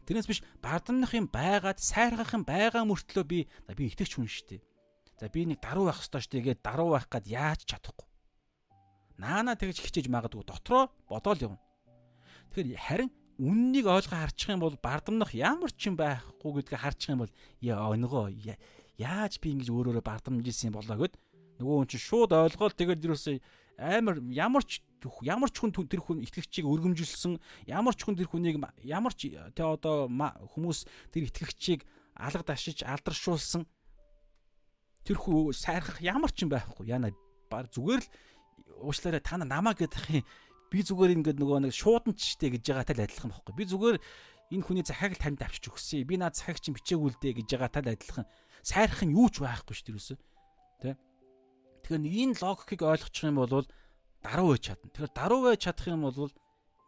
Тэрнээс 0.06 0.28
биш 0.28 0.40
бардамнах 0.64 1.12
юм 1.16 1.26
байгаад 1.28 1.78
сайргах 1.80 2.34
юм 2.36 2.44
байгаа 2.44 2.84
мөртлөө 2.88 3.24
би 3.26 3.38
би 3.76 3.82
итгэж 3.90 4.16
хүн 4.16 4.28
шүү 4.28 4.46
дээ. 4.48 4.62
За 5.20 5.28
би 5.28 5.44
нэг 5.44 5.60
даруй 5.60 5.86
байх 5.86 6.00
ёстой 6.00 6.24
шүү 6.24 6.32
дээ 6.40 6.46
гээд 6.50 6.64
даруй 6.64 6.96
байх 6.96 7.06
гад 7.10 7.26
яаж 7.28 7.68
чадахгүй. 7.68 8.09
Наана 9.20 9.52
тэгж 9.52 9.84
хичээж 9.84 10.08
магадгүй 10.08 10.48
дотроо 10.48 10.88
бодоол 11.04 11.44
явна. 11.44 11.60
Тэгэхээр 12.56 12.80
харин 12.80 13.10
үннийг 13.36 13.84
ойлгоо 13.84 14.24
харчих 14.24 14.48
юм 14.48 14.64
бол 14.64 14.76
бардамнах 14.80 15.36
ямар 15.36 15.68
ч 15.76 15.92
юм 15.92 16.00
байхгүй 16.00 16.64
гэдгийг 16.64 16.80
харчих 16.80 17.12
юм 17.12 17.28
бол 17.28 17.32
яа 17.60 17.92
өнгөө 17.92 18.32
яаж 19.00 19.40
би 19.40 19.52
ингэж 19.56 19.68
өөрөөрөө 19.68 20.04
бардамж 20.04 20.44
исэн 20.44 20.72
болоо 20.72 20.96
гэд 21.00 21.16
нөгөө 21.60 21.76
хүн 21.84 21.88
чинь 21.88 22.04
шууд 22.04 22.32
ойлгоод 22.36 22.76
тэгээд 22.76 23.04
юусоо 23.04 23.40
амар 23.80 24.20
ямар 24.28 24.64
ч 24.64 24.84
ямар 25.24 25.48
ч 25.48 25.56
хүн 25.56 25.72
тэр 25.72 26.04
хүн 26.04 26.20
итгэгчийг 26.20 26.68
өргөмжилсэн 26.68 27.40
ямар 27.64 27.96
ч 27.96 28.04
хүн 28.04 28.16
тэр 28.20 28.28
хүнийг 28.28 28.60
ямар 28.84 29.16
ч 29.16 29.32
тэ 29.56 29.64
одоо 29.64 30.04
хүмүүс 30.08 30.84
тэр 31.12 31.32
итгэгчийг 31.32 31.88
алга 32.12 32.44
дашиж 32.44 32.84
алдаршуулсан 32.84 33.64
тэр 35.00 35.16
хүү 35.16 35.56
сайрхах 35.56 36.04
ямар 36.04 36.28
ч 36.28 36.44
юм 36.44 36.52
байхгүй 36.52 36.92
яна 36.92 37.08
баг 37.48 37.72
зүгээр 37.72 38.04
л 38.04 38.08
уучлаарай 38.78 39.22
та 39.24 39.40
намаа 39.40 39.74
гэдэг 39.74 40.22
юм 40.22 40.24
би 40.70 40.78
зүгээр 40.86 41.14
ингээд 41.18 41.38
нөгөө 41.42 41.58
нэг 41.66 41.74
шууданчтэй 41.74 42.54
гэж 42.54 42.62
байгаатай 42.70 42.94
л 42.94 43.04
адилхан 43.10 43.30
байхгүй 43.34 43.54
би 43.58 43.64
зүгээр 43.66 43.96
энэ 44.54 44.64
хүний 44.66 44.86
захааг 44.86 45.18
л 45.18 45.22
танд 45.22 45.42
авчиж 45.42 45.66
өгсөн 45.66 46.06
би 46.06 46.14
наад 46.14 46.38
захааг 46.38 46.62
чинь 46.62 46.78
бичээгүй 46.78 47.10
л 47.10 47.18
дээ 47.18 47.42
гэж 47.42 47.48
байгаатай 47.58 47.82
л 47.82 47.92
адилхан 47.98 48.26
сайрах 48.62 49.02
нь 49.02 49.14
юу 49.18 49.26
ч 49.26 49.42
байхгүй 49.42 49.74
шүү 49.74 49.98
дээ 49.98 50.94
тэ 50.94 50.94
тэгэхээр 51.82 52.06
энэ 52.06 52.38
логикийг 52.38 52.80
ойлгочих 52.86 53.26
юм 53.26 53.42
бол 53.42 53.66
даруй 54.22 54.56
байж 54.56 54.64
чадна. 54.68 54.90
Тэгэхээр 54.92 55.12
даруй 55.16 55.40
байж 55.48 55.60
чадах 55.64 55.86
юм 55.88 56.04
бол 56.04 56.32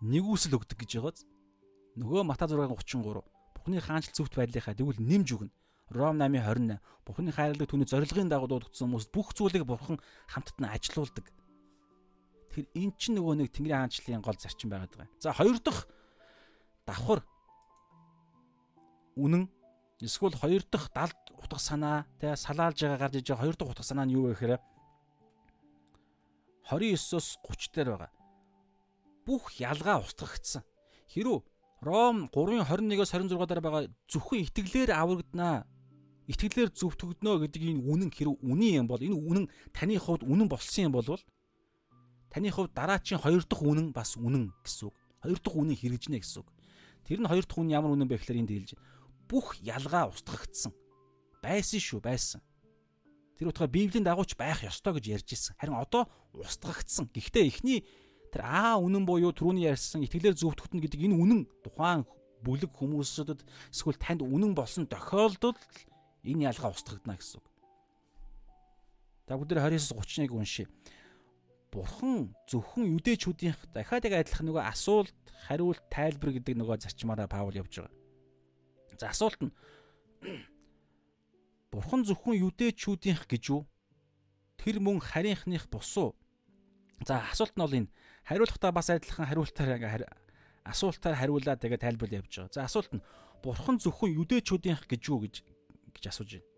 нэгүсэл 0.05 0.57
өгдөг 0.57 0.79
гэж 0.85 0.91
байгааз. 1.01 1.25
Нөгөө 1.97 2.23
Мата 2.29 2.47
6:33 2.47 3.25
Бухны 3.57 3.81
хаанчл 3.81 4.13
зөвхт 4.13 4.37
байдлынхаа 4.37 4.77
тэгвэл 4.77 5.01
нэмж 5.01 5.29
өгнө. 5.33 5.53
Ром 5.93 6.17
8:28 6.21 6.81
Бухны 7.07 7.33
хайрлаг 7.33 7.69
түүний 7.69 7.89
зорилгын 7.89 8.29
дагуу 8.29 8.49
дуудагдсан 8.49 8.89
хүмүүс 8.89 9.07
бүх 9.13 9.33
зүйлийг 9.37 9.65
Бурхан 9.65 10.01
хамтд 10.29 10.57
нь 10.61 10.69
ажилуулдаг. 10.69 11.25
Тэгэхээр 12.53 12.69
эн 12.77 12.91
чинь 13.01 13.16
нөгөө 13.16 13.35
нэг 13.41 13.49
Тэнгэрийн 13.49 13.81
хаанчлалын 13.89 14.20
гол 14.20 14.37
зарчим 14.37 14.69
байгаад 14.69 14.93
байгаа. 14.93 15.09
За 15.16 15.33
хоёр 15.33 15.57
дахь 15.57 15.89
давхар 16.85 17.24
үнэн 19.16 19.49
эсвэл 20.05 20.37
хоёр 20.37 20.61
дахь 20.69 20.93
далд 20.93 21.16
утга 21.33 21.57
санаа 21.57 22.05
тэ 22.20 22.37
салаалж 22.37 22.77
байгаа 22.77 23.01
гарч 23.01 23.15
иж 23.24 23.33
байгаа 23.33 23.41
хоёр 23.41 23.57
дахь 23.57 23.73
утга 23.73 23.85
санаа 23.89 24.05
нь 24.05 24.12
юу 24.12 24.29
вэ 24.29 24.37
гэхээр 24.37 24.61
29-оос 26.69 27.41
30 27.41 27.73
дээр 27.73 27.89
байгаа. 27.97 28.12
Бүх 29.24 29.45
ялгаа 29.57 30.05
устгагдсан. 30.05 30.62
Хэрүү 31.09 31.41
Ром 31.83 32.29
3:21-оос 32.31 33.11
26 33.16 33.49
дээр 33.49 33.61
байгаа 33.65 33.83
зөвхөн 34.12 34.45
итгэлээр 34.47 34.91
аврагданаа. 34.93 35.66
Итгэлээр 36.31 36.70
зөвтгөгднө 36.70 37.49
гэдэг 37.49 37.62
энэ 37.65 37.83
үнэн 37.83 38.11
хэрэг 38.15 38.39
үнэн 38.45 38.85
юм 38.85 38.87
бол 38.87 39.03
энэ 39.03 39.19
үнэн 39.19 39.45
таны 39.74 39.99
хувьд 39.99 40.23
үнэн 40.23 40.47
болсон 40.47 40.87
юм 40.87 40.95
бол 40.95 41.19
таны 42.33 42.49
хувьд 42.49 42.73
дараачийн 42.73 43.21
хоёр 43.21 43.45
дахь 43.45 43.61
үнэн 43.61 43.93
бас 43.93 44.17
үнэн 44.17 44.57
гэсэн 44.65 44.89
үг. 44.89 44.97
Хоёр 45.21 45.39
дахь 45.39 45.57
үнэн 45.61 45.77
хэрэгжинэ 45.77 46.19
гэсэн 46.25 46.41
үг. 46.41 46.49
Тэр 47.05 47.21
нь 47.21 47.29
хоёр 47.29 47.45
дахь 47.45 47.61
үнэн 47.61 47.77
ямар 47.77 47.93
үнэн 47.93 48.09
бэ 48.09 48.17
гэхээр 48.17 48.41
энд 48.41 48.53
хэлж. 48.57 48.71
Бүх 49.29 49.61
ялгаа 49.61 50.09
устгагдсан. 50.09 50.73
Байсан 51.45 51.77
шүү, 51.77 52.01
байсан. 52.01 52.41
Тэр 53.37 53.53
утгаа 53.53 53.69
Библийн 53.69 54.07
дагууч 54.07 54.33
байх 54.41 54.65
ёстой 54.65 54.97
гэж 54.97 55.05
ярьж 55.13 55.29
ирсэн. 55.37 55.57
Харин 55.61 55.77
одоо 55.77 56.09
устгагдсан. 56.33 57.13
Гэхдээ 57.13 57.45
эхний 57.53 57.85
тэр 58.33 58.49
аа 58.49 58.81
үнэн 58.81 59.05
буюу 59.05 59.37
түрүүний 59.37 59.69
ярьсан 59.69 60.01
итгэлээр 60.09 60.39
зөвтгөхтөн 60.41 60.81
гэдэг 60.81 61.05
энэ 61.05 61.19
үнэн 61.21 61.41
тухайн 61.61 62.09
бүлэг 62.41 62.73
хүмүүсүүдэд 62.73 63.45
эсвэл 63.75 64.01
танд 64.01 64.25
үнэн 64.25 64.57
болсон 64.57 64.89
тохиолдолд 64.89 65.61
энэ 66.25 66.49
ялгаа 66.49 66.73
устгагдана 66.73 67.19
гэсэн 67.19 67.43
үг. 67.43 67.47
За 69.29 69.37
бүгд 69.37 69.53
29-с 69.59 69.93
31-ыг 69.95 70.33
уншия. 70.33 70.67
Бурхан 71.73 72.36
зөвхөн 72.44 72.85
юдэчүүдийн 73.01 73.57
дахиад 73.73 74.05
яг 74.05 74.15
адилхан 74.20 74.44
нөгөө 74.44 74.65
асуулт, 74.69 75.16
хариулт, 75.49 75.81
тайлбар 75.89 76.36
гэдэг 76.36 76.61
нөгөө 76.61 76.85
зарчмаараа 76.85 77.32
Паул 77.32 77.57
явж 77.57 77.81
байгаа. 77.81 77.97
За 79.01 79.09
асуулт 79.09 79.40
нь 79.40 79.53
Бурхан 81.73 82.05
зөвхөн 82.05 82.36
юдэчүүдийнх 82.36 83.24
гэж 83.24 83.57
юу? 83.57 83.65
Тэр 84.61 84.85
мөн 84.85 85.01
харийнхных 85.01 85.73
бусуу. 85.73 86.12
За 87.09 87.24
асуулт 87.32 87.57
нь 87.57 87.65
бол 87.65 87.73
энэ 87.73 87.93
хариулахдаа 88.28 88.69
бас 88.77 88.93
адилхан 88.93 89.32
хариултаар 89.32 89.81
ингээ 89.81 90.12
асуултаар 90.69 91.16
хариулаад 91.16 91.57
тэгээ 91.57 91.81
тайлбар 91.81 92.20
явж 92.20 92.36
байгаа. 92.36 92.53
За 92.53 92.69
асуулт 92.69 92.93
нь 92.93 93.05
Бурхан 93.40 93.81
зөвхөн 93.81 94.12
юдэчүүдийнх 94.12 94.85
гэж 94.85 95.03
юу 95.09 95.24
гэж 95.24 95.40
гэж 95.97 96.05
асууж 96.12 96.36
байна. 96.36 96.52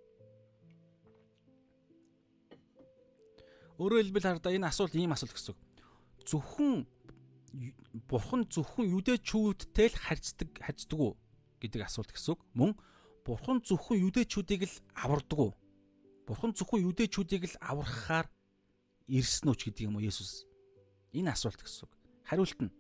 Өөрөөр 3.79 4.03
хэлбэл 4.07 4.27
хараа 4.27 4.55
энэ 4.55 4.71
асуулт 4.71 4.95
ийм 4.95 5.13
асуулт 5.15 5.35
гэсэн 5.35 5.53
үг. 5.55 5.61
Зөвхөн 6.25 6.87
Бурхан 8.11 8.43
зөвхөн 8.51 8.91
юдэчүүдтэй 8.91 9.89
л 9.91 9.99
харьцдаг 9.99 10.51
харьцдаг 10.59 10.99
уу 10.99 11.15
гэдэг 11.63 11.87
асуулт 11.87 12.11
гэсэн 12.11 12.35
үг. 12.35 12.41
Мөн 12.55 12.73
Бурхан 13.27 13.63
зөвхөн 13.63 14.03
юдэчүүдийг 14.11 14.67
л 14.67 14.77
авардаг 14.95 15.39
уу? 15.39 15.53
Бурхан 16.27 16.55
зөвхөн 16.55 16.83
юдэчүүдийг 16.91 17.51
л 17.51 17.57
аврахаар 17.63 18.27
ирсэн 19.07 19.51
үү 19.51 19.57
ч 19.59 19.61
гэдэг 19.71 19.87
юм 19.87 19.99
уу 19.99 20.07
Есүс? 20.07 20.47
Энэ 21.15 21.31
асуулт 21.35 21.63
гэсэн 21.63 21.87
үг. 21.87 21.93
Хариулт 22.27 22.59
нь 22.63 22.73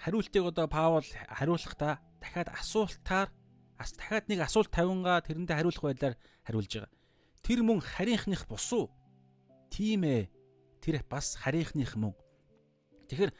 хариултыг 0.00 0.44
одоо 0.44 0.66
Паул 0.66 1.04
хариулахдаа 1.28 2.00
дахиад 2.20 2.48
асуултаар 2.48 3.28
бас 3.76 3.92
дахиад 3.92 4.28
нэг 4.28 4.40
асуулт 4.40 4.72
тавингаа 4.72 5.20
тэрэндээ 5.20 5.56
хариулах 5.56 5.84
байдлаар 5.84 6.16
хариулж 6.46 6.72
байгаа. 6.72 6.92
Тэр 7.42 7.62
мөн 7.62 7.80
харийнхных 7.80 8.46
бусуу. 8.46 8.90
Тийм 9.70 10.04
ээ. 10.04 10.28
Тэр 10.80 11.04
бас 11.08 11.36
харийнхных 11.36 11.96
мөн. 11.96 12.14
Тэгэхээр 13.08 13.32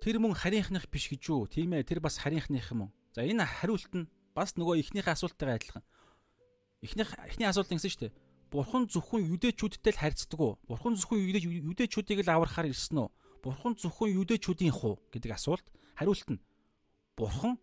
Тэр 0.00 0.16
мөн 0.16 0.32
харийнхных 0.32 0.88
биш 0.88 1.12
гэж 1.12 1.28
юу? 1.28 1.44
Тийм 1.44 1.76
ээ, 1.76 1.84
тэр 1.84 2.00
бас 2.00 2.16
харийнхных 2.16 2.72
юм. 2.72 2.88
За 3.12 3.20
энэ 3.20 3.44
хариулт 3.44 3.92
нь 3.92 4.08
бас 4.32 4.56
нөгөө 4.56 4.80
эхнийхээ 4.80 5.12
асуулттайгаа 5.12 5.60
адилхан. 5.60 5.84
Эхнийх 6.80 7.12
эхний 7.28 7.44
асуулт 7.44 7.68
ингэсэн 7.68 7.92
шүү 7.92 8.02
дээ. 8.08 8.16
Бурхан 8.48 8.88
зөвхөн 8.88 9.28
юдэчүүдтэй 9.28 9.92
л 9.92 10.00
харьцдаг 10.00 10.40
уу? 10.40 10.56
Бурхан 10.64 10.96
зөвхөн 10.96 11.20
юдэчүүдийг 11.68 12.24
л 12.24 12.32
аврахаар 12.32 12.72
ирсэн 12.72 12.96
үү? 12.96 13.08
Бурхан 13.44 13.76
зөвхөн 13.76 14.16
юдэчүүдийн 14.24 14.72
хуу 14.72 14.96
гэдэг 15.12 15.36
асуулт. 15.36 15.68
Хариулт 16.00 16.28
нь 16.32 16.40
Бурхан 17.20 17.60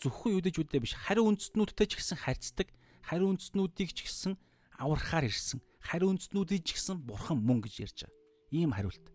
зөвхөн 0.00 0.40
юдэчүүдтэй 0.40 0.80
биш, 0.80 0.96
хариу 0.96 1.28
үндэстнүүдтэй 1.28 1.86
ч 1.92 2.00
гэсэн 2.00 2.24
харьцдаг, 2.24 2.72
хариу 3.02 3.34
үндэстнүүдийг 3.34 3.90
ч 3.92 4.06
гэсэн 4.06 4.34
аврахаар 4.78 5.26
ирсэн. 5.26 5.60
Хариу 5.82 6.14
үндэстнүүдийг 6.14 6.62
ч 6.62 6.78
гэсэн 6.78 7.02
Бурхан 7.02 7.38
мөн 7.42 7.62
гэж 7.62 7.74
ярьж 7.82 7.98
байгаа. 8.06 8.18
Ийм 8.50 8.70
хариулт. 8.72 9.06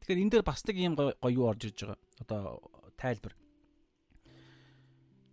Тэгэхээр 0.00 0.22
энэ 0.22 0.32
дээр 0.32 0.44
бас 0.44 0.64
нэг 0.64 0.76
юм 0.76 0.94
гоё 0.96 1.42
орж 1.48 1.68
ирж 1.68 1.78
байгаа. 1.84 1.98
Одоо 2.20 2.42
тайлбар. 2.96 3.34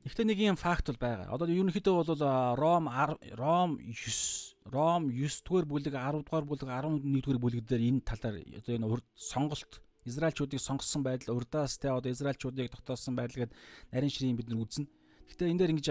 Гэхдээ 0.05 0.25
нэг 0.29 0.39
юм 0.39 0.57
факт 0.59 0.85
бол 0.85 1.01
байгаа. 1.01 1.33
Одоо 1.33 1.49
ерөнхийдөө 1.49 1.95
бол 2.05 2.21
Ром 2.61 2.85
Ром 3.33 3.81
9 3.81 4.69
Ром 4.69 5.09
9 5.09 5.41
дугаар 5.41 5.65
бүлэг 5.65 5.95
10 5.97 6.21
дугаар 6.21 6.45
бүлэг 6.45 6.69
11 6.69 7.01
дугаар 7.25 7.41
бүлэг 7.41 7.65
дээр 7.65 7.89
энэ 7.89 8.05
талаар 8.05 8.37
одоо 8.37 8.73
энэ 8.77 8.85
сонголт 9.17 9.81
Израильчуудыг 10.05 10.61
сонгосон 10.61 11.01
байдал 11.01 11.35
урдаас 11.35 11.81
те 11.81 11.89
одоо 11.89 12.11
Израильчуудыг 12.13 12.69
тогтоосон 12.69 13.17
байдал 13.17 13.49
гэд 13.49 13.53
нарийн 13.89 14.13
ширийн 14.13 14.37
бид 14.37 14.49
нар 14.49 14.61
үзнэ. 14.61 14.85
Гэхдээ 15.29 15.49
энэ 15.51 15.59
дээр 15.59 15.73
ингэж 15.75 15.87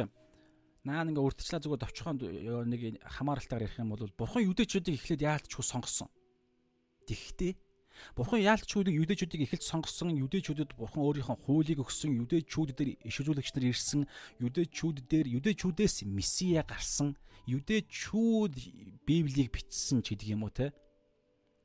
наа 0.85 1.05
ингээ 1.09 1.25
урдчлаа 1.25 1.61
зүгээр 1.65 1.83
товчхон 1.83 2.17
нэг 2.69 3.01
хамааралтаар 3.01 3.65
ярих 3.65 3.81
юм 3.81 3.97
бол 3.97 4.13
бурхан 4.13 4.45
юдэчүүдийг 4.45 5.01
эхлээд 5.01 5.25
яалтчгүй 5.25 5.65
сонгосон. 5.65 6.13
Тэгэхдээ 7.09 7.53
бурхан 8.13 8.45
яалтчүүдийг 8.45 9.01
юдэчүүдийг 9.01 9.43
эхэлж 9.49 9.65
сонгосон 9.65 10.13
юдэчүүдэд 10.13 10.77
бурхан 10.77 11.01
өөрийнхөө 11.09 11.37
хуулийг 11.49 11.81
өгсөн 11.81 12.21
юдэчүүд 12.29 12.71
дээр 12.77 12.91
иш 13.01 13.17
үзүүлэгч 13.25 13.49
нар 13.57 13.67
ирсэн 13.73 14.03
юдэчүүд 14.45 14.97
дээр 15.09 15.27
юдэчүүдээс 15.41 16.05
месиа 16.05 16.63
гарсан 16.69 17.17
юдэчүүд 17.49 18.55
библийг 19.09 19.49
бичсэн 19.57 20.05
ч 20.05 20.13
гэдэг 20.13 20.37
юм 20.37 20.45
уу 20.45 20.53
те 20.53 20.77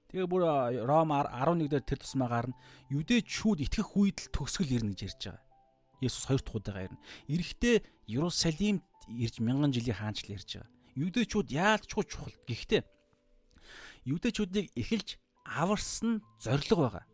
Тэгээ 0.10 0.26
бүр 0.26 0.42
Ром 0.90 1.14
11 1.14 1.70
дээр 1.70 1.86
тэр 1.86 2.02
тусмаа 2.02 2.30
гарна. 2.34 2.58
Юдэчүүд 2.90 3.62
итгэх 3.62 3.94
үед 3.94 4.18
л 4.26 4.34
төгсгөл 4.34 4.74
ирнэ 4.82 4.98
гэж 4.98 5.02
ярьж 5.06 5.22
байгаа. 5.30 5.49
Есүс 6.02 6.26
хоёр 6.26 6.42
дахь 6.42 6.56
удаага 6.56 6.86
ирнэ. 6.88 7.00
Ирэхдээ 7.28 7.78
Иерусалимд 8.08 8.84
ирж 9.08 9.36
мянган 9.40 9.72
жилийн 9.72 10.00
хаанчлал 10.00 10.36
ярьж 10.40 10.50
байгаа. 10.58 10.72
Юдэчүүд 10.96 11.48
яалтчгүй 11.52 12.06
чухал. 12.08 12.36
Гэхдээ 12.48 12.82
юдэчүүдийг 14.08 14.68
эхэлж 14.76 15.20
аварсан 15.46 16.24
зориг 16.40 16.72
байгаа. 16.72 17.06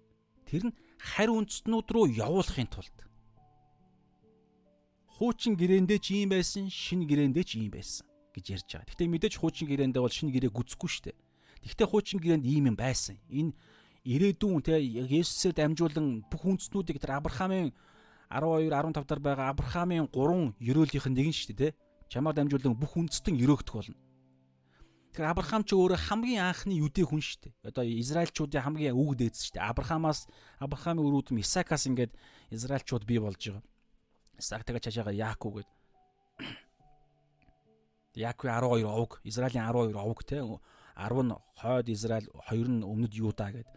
Тэр 0.46 0.70
нь 0.70 0.78
харь 1.02 1.34
үндэстнүүд 1.34 1.88
рүү 1.90 2.06
явуулахын 2.20 2.70
тулд. 2.70 2.98
Хуучин 5.16 5.56
гэрээндээ 5.56 6.00
ч 6.04 6.08
ийм 6.20 6.30
байсан, 6.36 6.68
шинэ 6.68 7.08
гэрээндээ 7.08 7.46
ч 7.48 7.52
ийм 7.58 7.72
байсан 7.72 8.06
гэж 8.36 8.46
ярьж 8.52 8.70
байгаа. 8.70 8.88
Гэхдээ 8.92 9.10
мэдээж 9.10 9.34
хуучин 9.40 9.68
гэрээндээ 9.72 10.04
бол 10.04 10.12
шинэ 10.12 10.34
гэрээ 10.36 10.52
гүцэхгүй 10.52 10.92
шүү 10.92 11.04
дээ 11.08 11.18
Тэгвэл 11.66 11.90
хуучин 11.90 12.20
гэрээнд 12.22 12.46
ийм 12.46 12.70
юм 12.70 12.78
байсан. 12.78 13.18
Энэ 13.30 13.58
ирээдүйн 14.06 14.62
те 14.62 14.78
Есүсээр 14.78 15.58
дамжуулан 15.58 16.22
бүх 16.30 16.46
үндэстнүүдийг 16.46 17.02
тэр 17.02 17.18
Авраамийн 17.18 17.74
12 18.36 18.68
15 18.68 19.08
дараа 19.08 19.24
байгаа 19.24 19.48
Авраамийн 19.56 20.08
3 20.12 20.60
ерөөлийнх 20.60 21.08
нь 21.08 21.16
нэг 21.16 21.28
нь 21.32 21.38
шүү 21.38 21.56
дээ 21.56 21.72
те. 21.72 21.78
Чамаар 22.12 22.36
дамжуулан 22.36 22.76
бүх 22.76 23.00
үндэстэн 23.00 23.40
өрөөгдөх 23.40 23.76
болно. 23.76 23.96
Тэгэхээр 25.16 25.32
Авраам 25.32 25.64
ч 25.64 25.72
өөрөө 25.72 26.00
хамгийн 26.12 26.44
анхны 26.44 26.76
юдэ 26.76 27.08
хүн 27.08 27.24
шүү 27.24 27.40
дээ. 27.48 27.54
Одоо 27.72 27.88
Израильчуудын 27.88 28.68
хамгийн 28.68 29.00
үг 29.00 29.16
дээдс 29.16 29.48
шүү 29.48 29.56
дээ. 29.56 29.70
Авраамаас 29.72 30.28
Авраамын 30.60 31.08
өрөөдөм 31.08 31.40
Исаакаас 31.40 31.88
ингээд 31.88 32.12
Израильчууд 32.52 33.08
бий 33.08 33.24
болж 33.24 33.40
байгаа. 33.40 33.64
Исаак 34.36 34.68
тэгээ 34.68 34.84
чашаага 34.84 35.16
Яаков 35.16 35.64
гэдэг. 35.64 35.72
Яаковын 38.28 38.84
12 38.84 38.92
овг, 38.92 39.24
Израилийн 39.24 39.64
12 39.64 39.96
овг 39.96 40.20
те 40.28 40.44
10 40.44 41.24
нь 41.24 41.32
хойд 41.64 41.88
Израиль, 41.96 42.28
2 42.52 42.68
нь 42.68 42.84
өмнөд 42.84 43.16
Юда 43.16 43.56
гэдэг. 43.56 43.72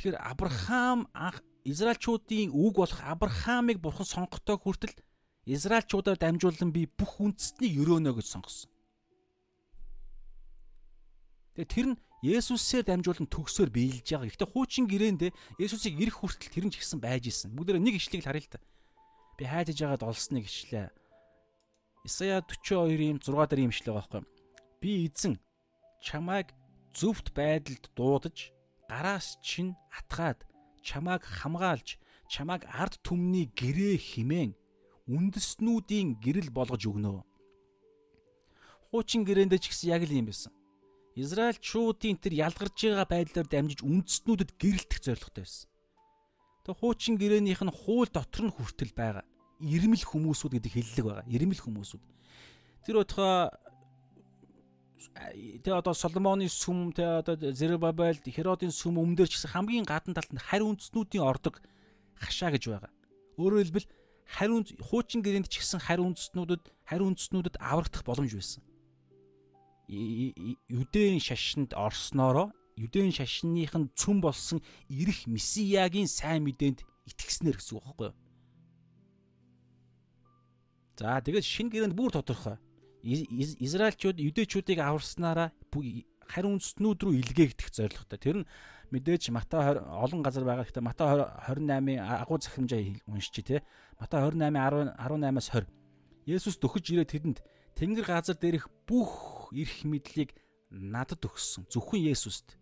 Тэгэхээр 0.00 0.16
Авраам 0.16 1.12
анх 1.12 1.44
Израильчуудын 1.64 2.50
үг 2.50 2.74
болох 2.82 3.00
Авраамыг 3.06 3.78
бурхан 3.78 4.06
сонгохтой 4.06 4.58
хүртэл 4.58 4.94
Израильчуудаар 5.46 6.18
дамжуулан 6.18 6.74
би 6.74 6.90
бүх 6.90 7.22
үндэстний 7.22 7.78
өрөөнө 7.78 8.14
гэж 8.14 8.26
сонгосон. 8.26 8.70
Тэгээ 11.54 11.70
тэр 11.70 11.86
нь 11.94 12.00
Есүсээр 12.22 12.86
дамжуулан 12.86 13.26
төгсөөр 13.26 13.70
биелж 13.74 14.06
байгаа. 14.06 14.30
Гэхдээ 14.30 14.50
хуучин 14.54 14.86
гэрээндээ 14.86 15.30
Есүсийг 15.58 15.98
ирэх 15.98 16.22
хүртэл 16.22 16.54
тэр 16.54 16.64
нь 16.66 16.72
ч 16.74 16.78
гэсэн 16.78 17.02
байж 17.02 17.26
исэн. 17.26 17.50
Бүгдээ 17.50 17.82
нэг 17.82 17.98
ишлэгийг 17.98 18.26
харъя 18.26 18.46
л 18.46 18.52
та. 18.54 18.62
Би 19.34 19.50
хайдаж 19.50 19.74
байгаад 19.74 20.06
олсныг 20.06 20.46
ишлээ. 20.46 20.94
Исая 22.06 22.38
42-ийн 22.46 23.18
6 23.18 23.34
дээр 23.50 23.66
юм 23.66 23.74
ишлээ 23.74 23.90
байгаа 23.90 24.22
байхгүй. 24.22 24.22
Би 24.78 24.90
эзэн 25.10 25.34
чамайг 25.98 26.54
зөвхт 26.94 27.34
байдалд 27.34 27.90
дуудаж 27.98 28.54
гараас 28.86 29.38
чинь 29.42 29.74
атгаад 29.90 30.46
чамайг 30.82 31.22
хамгаалж 31.22 31.98
чамайг 32.28 32.66
ард 32.68 32.98
түмний 33.06 33.46
гэрээ 33.54 33.96
химэн 33.98 34.54
үндэснүүдийн 35.06 36.18
гэрэл 36.22 36.50
болгож 36.50 36.82
өгнө. 36.86 37.22
Хуучин 38.90 39.24
гэрээндээ 39.24 39.60
ч 39.62 39.72
гэсэн 39.72 39.88
яг 39.94 40.02
л 40.04 40.12
юм 40.12 40.28
байсан. 40.28 40.52
Израильчуудын 41.16 42.16
тэр 42.16 42.32
ялгарч 42.40 42.76
байгаа 42.88 43.08
байдлаар 43.08 43.48
дамжиж 43.48 43.80
үндэснүүдэд 43.84 44.50
гэрэлтэх 44.56 45.00
зорилготой 45.04 45.44
байсан. 45.44 45.68
Тэг 46.64 46.76
хуучин 46.78 47.18
гэрээнийх 47.20 47.60
нь 47.66 47.74
хууль 47.74 48.08
дотор 48.08 48.48
нь 48.48 48.54
хүртэл 48.54 48.94
байгаа. 48.96 49.26
Ирмэл 49.60 50.06
хүмүүсүүд 50.08 50.52
гэдэг 50.56 50.72
хэллэг 50.72 51.04
байгаа. 51.04 51.26
Ирмэл 51.28 51.60
хүмүүсүүд. 51.60 52.02
Тэр 52.86 52.96
утгаа 53.02 53.50
тэ 55.62 55.70
одоо 55.72 55.94
Соломоны 55.94 56.46
сүм 56.48 56.92
тэ 56.92 57.24
одоо 57.24 57.34
Зербабел 57.52 58.18
Херодын 58.22 58.70
сүм 58.70 59.00
өмнөдөр 59.00 59.28
ч 59.28 59.38
гэсэн 59.40 59.52
хамгийн 59.52 59.86
гадна 59.88 60.14
талд 60.14 60.32
нь 60.32 60.42
харь 60.42 60.62
үндэснүүдийн 60.62 61.24
ордог 61.24 61.58
хашаа 62.18 62.54
гэж 62.54 62.70
байгаа. 62.70 62.92
Өөрөөр 63.38 63.62
хэлбэл 63.66 63.88
харь 64.26 64.52
үнд 64.52 64.68
хуучин 64.78 65.20
гэрээнд 65.22 65.48
ч 65.50 65.60
гэсэн 65.60 65.80
харь 65.82 66.02
үндэснүүдэд 66.04 66.62
харь 66.86 67.04
үндэснүүдэд 67.04 67.56
аврагдах 67.58 68.02
боломж 68.06 68.32
байсан. 68.32 68.62
Юдэн 69.88 71.20
шашинд 71.20 71.74
орсноороо 71.74 72.54
Юдэн 72.76 73.12
шашинных 73.12 73.76
нь 73.76 73.92
цүм 73.92 74.24
болсон 74.24 74.64
ирэх 74.88 75.28
месиягийн 75.28 76.08
сайн 76.08 76.48
мэдээнд 76.48 76.80
итгэснээр 77.04 77.60
гэсэн 77.60 77.76
үг 77.76 77.84
байхгүй 77.84 78.08
юу? 78.08 78.16
За 80.96 81.20
тэгээд 81.20 81.44
шин 81.44 81.68
гэрээнд 81.68 81.92
бүр 81.92 82.16
тодорхой 82.16 82.56
Израильчууд 83.02 84.18
юдэчүүдийг 84.22 84.78
аварснараа 84.78 85.50
харин 86.32 86.56
үндэстнүүд 86.56 86.98
рүү 87.02 87.14
илгээгдэх 87.18 87.68
зорилготой. 87.74 88.18
Тэр 88.18 88.36
нь 88.42 88.48
мэдээж 88.94 89.34
Матай 89.34 89.76
олон 89.76 90.22
газар 90.22 90.46
байгаа. 90.46 90.64
Гэхдээ 90.64 90.86
Матай 90.86 91.06
28-ын 91.50 91.98
агуу 91.98 92.38
захимжаа 92.40 92.80
уншчих 93.10 93.44
тий. 93.44 93.60
Матай 93.98 94.22
28 94.22 94.96
18-аас 94.96 95.48
20. 95.50 95.68
Есүс 96.24 96.56
дөхөж 96.62 96.84
ирээд 96.94 97.12
тэдэнд 97.12 97.38
Тэнгэр 97.76 98.06
газар 98.06 98.36
дээрх 98.36 98.68
бүх 98.86 99.50
эрх 99.52 99.82
мэдлийг 99.84 100.36
надад 100.70 101.24
өгсөн. 101.24 101.66
Зөвхөн 101.68 102.00
Есүст. 102.00 102.56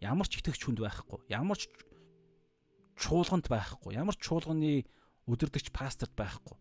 Ямар 0.00 0.26
ч 0.26 0.40
итгэгч 0.40 0.64
хүнд 0.64 0.80
байхгүй. 0.80 1.20
Ямар 1.28 1.58
ч 1.58 1.68
чуулганд 2.98 3.50
байхгүй. 3.50 3.98
Ямар 3.98 4.14
ч 4.14 4.26
чуулганы 4.26 4.86
өдөрдөгч 5.26 5.74
пасторт 5.74 6.14
байхгүй. 6.14 6.56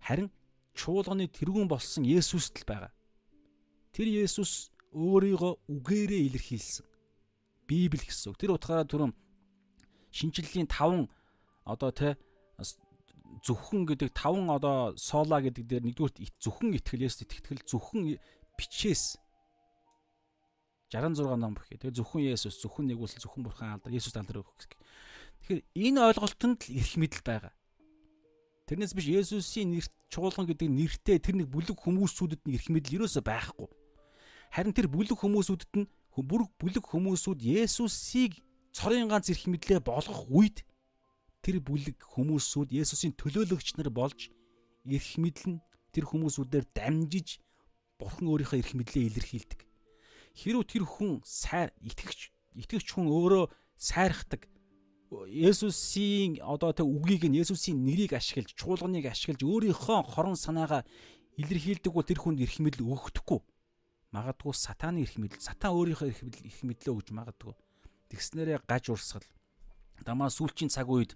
Харин 0.00 0.32
чуулганы 0.76 1.26
тэргүүн 1.32 1.66
болсон 1.66 2.04
Есүст 2.04 2.62
л 2.62 2.68
байгаа. 2.68 2.92
Тэр 3.96 4.12
Есүс 4.12 4.70
өөрийгөө 4.92 5.52
үгээрээ 5.72 6.22
илэрхийлсэн. 6.30 6.86
Библи 7.66 8.04
гэсэн 8.04 8.30
үг. 8.30 8.38
Тэр 8.38 8.54
утгаараа 8.54 8.86
түрүүн 8.86 9.12
шинжлэлийн 10.12 10.68
5 10.68 11.08
одоо 11.66 11.90
тэ 11.90 12.14
зөвхөн 13.42 13.88
гэдэг 13.88 14.12
5 14.14 14.52
одоо 14.52 14.94
соола 14.96 15.42
гэдэг 15.42 15.64
дээр 15.66 15.84
нэгдүгээр 15.90 16.32
зөвхөн 16.40 16.76
итгэлээс 16.78 17.24
итгэл 17.24 17.64
зөвхөн 17.66 18.16
бичээс 18.56 19.18
66 20.92 21.36
ном 21.36 21.58
бүхий. 21.58 21.76
Тэгээ 21.76 21.98
зөвхөн 21.98 22.22
Есүс, 22.30 22.62
зөвхөн 22.62 22.86
нэгүүлсэн, 22.94 23.20
зөвхөн 23.20 23.42
Бурхан 23.42 23.74
алдар, 23.74 23.90
Есүс 23.90 24.14
алдар 24.14 24.38
өгөх. 24.38 24.54
Тэгэхээр 25.42 25.60
энэ 25.74 26.00
ойлголтод 26.14 26.62
л 26.62 26.78
эрх 26.78 26.94
мэдэл 26.94 27.26
байгаа. 27.26 27.52
Тэрнээс 28.66 28.98
биш 28.98 29.06
Есүсийн 29.06 29.70
нэрт 29.70 29.94
чуулган 30.10 30.50
гэдэг 30.50 30.66
нэртэй 30.66 31.22
тэр 31.22 31.38
нэг 31.38 31.54
бүлэг 31.54 31.78
хүмүүсүүдэд 31.78 32.50
нэг 32.50 32.54
эрх 32.58 32.66
мэдэл 32.66 32.96
ерөөсөй 32.98 33.22
байхгүй. 33.22 33.70
Харин 34.50 34.74
тэр 34.74 34.90
бүлэг 34.90 35.22
хүмүүсүүдэд 35.22 35.72
нь 35.78 35.86
бүр 36.18 36.50
бүлэг 36.58 36.82
хүмүүсүүд 36.82 37.46
Есүсийг 37.46 38.42
цорын 38.74 39.06
ганц 39.06 39.30
эрх 39.30 39.46
мэдлээ 39.46 39.86
болгох 39.86 40.26
үед 40.34 40.66
тэр 41.46 41.62
бүлэг 41.62 41.94
хүмүүсүүд 42.10 42.74
Есүсийн 42.74 43.14
төлөөлөгч 43.14 43.78
нар 43.78 43.94
болж 43.94 44.34
эрх 44.82 45.10
мэдэл 45.14 45.46
нь 45.46 45.62
тэр 45.94 46.10
хүмүүсүүдээр 46.10 46.66
дамжиж 46.74 47.38
Бурхан 48.02 48.26
өөрийнхөө 48.26 48.60
эрх 48.66 48.72
мэдлээ 48.74 49.14
илэрхийлдэг. 49.14 49.60
Хэрв 50.34 50.66
тэр 50.66 50.84
хүн 50.84 51.22
сайр 51.22 51.70
итгэгч 51.86 52.34
итгэгч 52.58 52.88
хүн 52.92 53.08
өөрөө 53.14 53.46
сайрхдаг 53.78 54.50
Есүсийн 55.10 56.42
одоо 56.42 56.74
тэг 56.74 56.86
үгийг 56.86 57.30
нь 57.30 57.38
Есүсийн 57.38 57.78
нэрийг 57.86 58.18
ашиглаж, 58.18 58.50
чуулганыг 58.58 59.06
ашиглаж 59.06 59.38
өөрийнхөө 59.46 60.02
хорон 60.02 60.34
санаагаа 60.34 60.82
илэрхийлдэг 61.38 61.92
бол 61.94 62.02
тэр 62.02 62.18
хүнд 62.18 62.42
эрх 62.42 62.58
мэдэл 62.58 62.82
өгөхдөггүй. 62.82 63.40
Магадгүй 64.10 64.54
сатааны 64.56 65.06
эрх 65.06 65.14
мэдэл, 65.14 65.38
сатан 65.38 65.78
өөрийнхөө 65.78 66.10
эрх 66.10 66.20
мэдэл 66.26 66.48
эрх 66.50 66.60
мэдлээ 66.66 66.94
өгж 66.96 67.08
магадгүй. 67.14 67.54
Тэгснээрээ 68.10 68.58
гаж 68.66 68.84
урсгал. 68.90 69.26
Дамаа 70.02 70.26
сүүлчийн 70.26 70.74
цаг 70.74 70.90
үед 70.90 71.14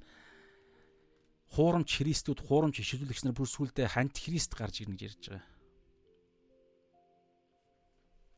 хуурамч 1.51 1.91
христүүд, 1.91 2.47
хуурамч 2.47 2.79
ишүүлэгч 2.79 3.27
нар 3.27 3.35
бүр 3.35 3.51
сүулдэ 3.51 3.91
хант 3.91 4.15
христ 4.23 4.55
гарч 4.55 4.87
ирнэ 4.87 4.95
гэж 4.95 5.03
ярьж 5.03 5.25
байгаа. 5.35 5.47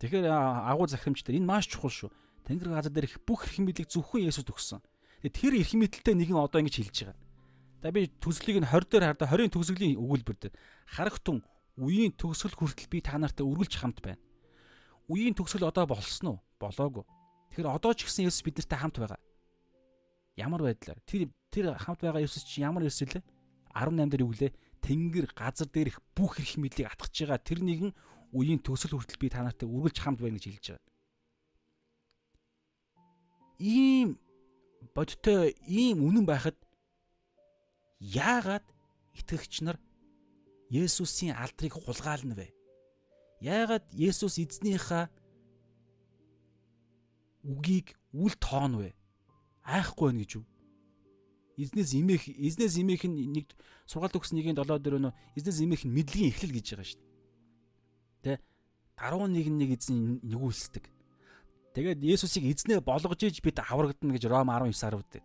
Тэгэхээр 0.01 0.27
агуу 0.33 0.89
захирамжтай 0.89 1.37
энэ 1.37 1.47
маш 1.47 1.69
чухал 1.69 1.93
шүү. 1.93 2.11
Тэнгэр 2.49 2.75
газар 2.75 2.91
дээрх 2.91 3.23
бүх 3.23 3.47
эрх 3.47 3.61
мэдлийг 3.63 3.87
зөвхөн 3.87 4.27
Есүс 4.27 4.49
өгсөн. 4.49 4.83
Тэр 5.31 5.55
эрх 5.63 5.73
мэдэлтэй 5.79 6.15
нэгэн 6.19 6.39
одоо 6.39 6.59
ингэж 6.59 6.77
хэлж 6.83 6.97
байгаа. 7.07 7.19
За 7.83 7.91
би 7.95 8.11
төсөлийг 8.19 8.63
нь 8.63 8.67
20 8.67 8.91
дээр 8.91 9.05
хардаа 9.15 9.29
20-ын 9.31 9.55
төгсгөлийн 9.55 9.99
өгүүлбэр 9.99 10.39
дээр 10.39 10.55
харагтун 10.87 11.43
үеийн 11.79 12.15
төгсгөл 12.19 12.59
хүртэл 12.59 12.91
би 12.91 12.99
та 13.03 13.19
нартай 13.19 13.47
үргэлж 13.47 13.75
хамт 13.79 14.03
байна. 14.03 14.23
Үеийн 15.07 15.35
төгсгөл 15.35 15.71
одоо 15.71 15.87
болсон 15.87 16.27
уу? 16.35 16.39
Болоогүй. 16.59 17.07
Тэгэхээр 17.55 17.71
одоо 17.71 17.93
ч 17.95 18.07
гэсэн 18.07 18.27
Есүс 18.31 18.47
биднэртэй 18.47 18.79
хамт 18.79 18.99
байгаа. 19.03 19.21
Ямар 20.39 20.63
байдлаар 20.63 20.99
тэр 21.07 21.31
тэр 21.51 21.75
хамт 21.75 22.01
байгаа 22.03 22.23
Есүс 22.23 22.47
чи 22.47 22.63
ямар 22.63 22.87
ирсэлээ? 22.87 23.23
18 23.75 24.11
дээр 24.11 24.23
юу 24.23 24.33
гэлээ? 24.35 24.53
Тэнгэр 24.83 25.27
газар 25.35 25.69
дээрх 25.71 25.99
бүх 26.15 26.39
эрх 26.39 26.59
мэдлийг 26.59 26.91
атгах 26.91 27.11
байгаа 27.11 27.39
тэр 27.39 27.61
нэгэн 27.63 27.93
үеийн 28.33 28.61
төсөл 28.65 28.97
хүртэл 28.97 29.21
би 29.21 29.29
та 29.29 29.45
нартай 29.45 29.69
үргэлж 29.69 29.99
хамт 30.01 30.21
байна 30.23 30.41
гэж 30.41 30.47
хэлж 30.49 30.67
байгаа. 30.75 30.87
Ийм 33.63 34.19
бодтой 34.95 35.57
ийм 35.65 36.05
үнэн 36.05 36.27
байхад 36.29 36.57
яагаад 38.01 38.65
итгэгч 39.17 39.65
нар 39.65 39.79
Есүсийн 40.73 41.37
алдрыг 41.37 41.77
хулгаална 41.77 42.33
вэ? 42.33 42.49
Яагаад 43.45 43.85
Есүс 43.93 44.41
эзнийхээ 44.41 45.05
үгийг 47.45 47.93
үл 48.17 48.33
тоон 48.41 48.81
вэ? 48.81 48.97
Айхгүй 49.69 50.09
байна 50.13 50.25
гэж 50.25 50.33
юу? 50.41 50.45
Эзнээс 51.61 51.93
имэх 51.93 52.25
эзнээс 52.29 52.81
имэх 52.81 53.05
нь 53.05 53.37
нэг 53.37 53.53
сургаалт 53.85 54.17
өгсөн 54.17 54.41
нэгийн 54.41 54.57
7 54.57 54.81
дээр 54.81 54.97
нөө 54.97 55.13
эзнээс 55.37 55.61
имэх 55.61 55.85
нь 55.85 55.93
мэдлэгийн 55.93 56.33
эхлэл 56.33 56.57
гэж 56.57 56.67
байгаа 56.73 56.89
шүү 56.89 57.01
дээ. 58.25 58.41
Тэ? 58.41 58.43
Даруй 58.97 59.29
нэг 59.29 59.47
нэг 59.53 59.71
эзэн 59.77 60.25
нэгүүлсдэг. 60.25 60.85
Тэгээд 61.73 62.05
Есүсийг 62.05 62.45
эзнээ 62.53 62.85
болгож 62.85 63.21
иж 63.25 63.41
бид 63.41 63.57
аврагдана 63.65 64.13
гэж 64.13 64.29
Ром 64.29 64.53
19:10 64.53 65.03
дээр. 65.09 65.25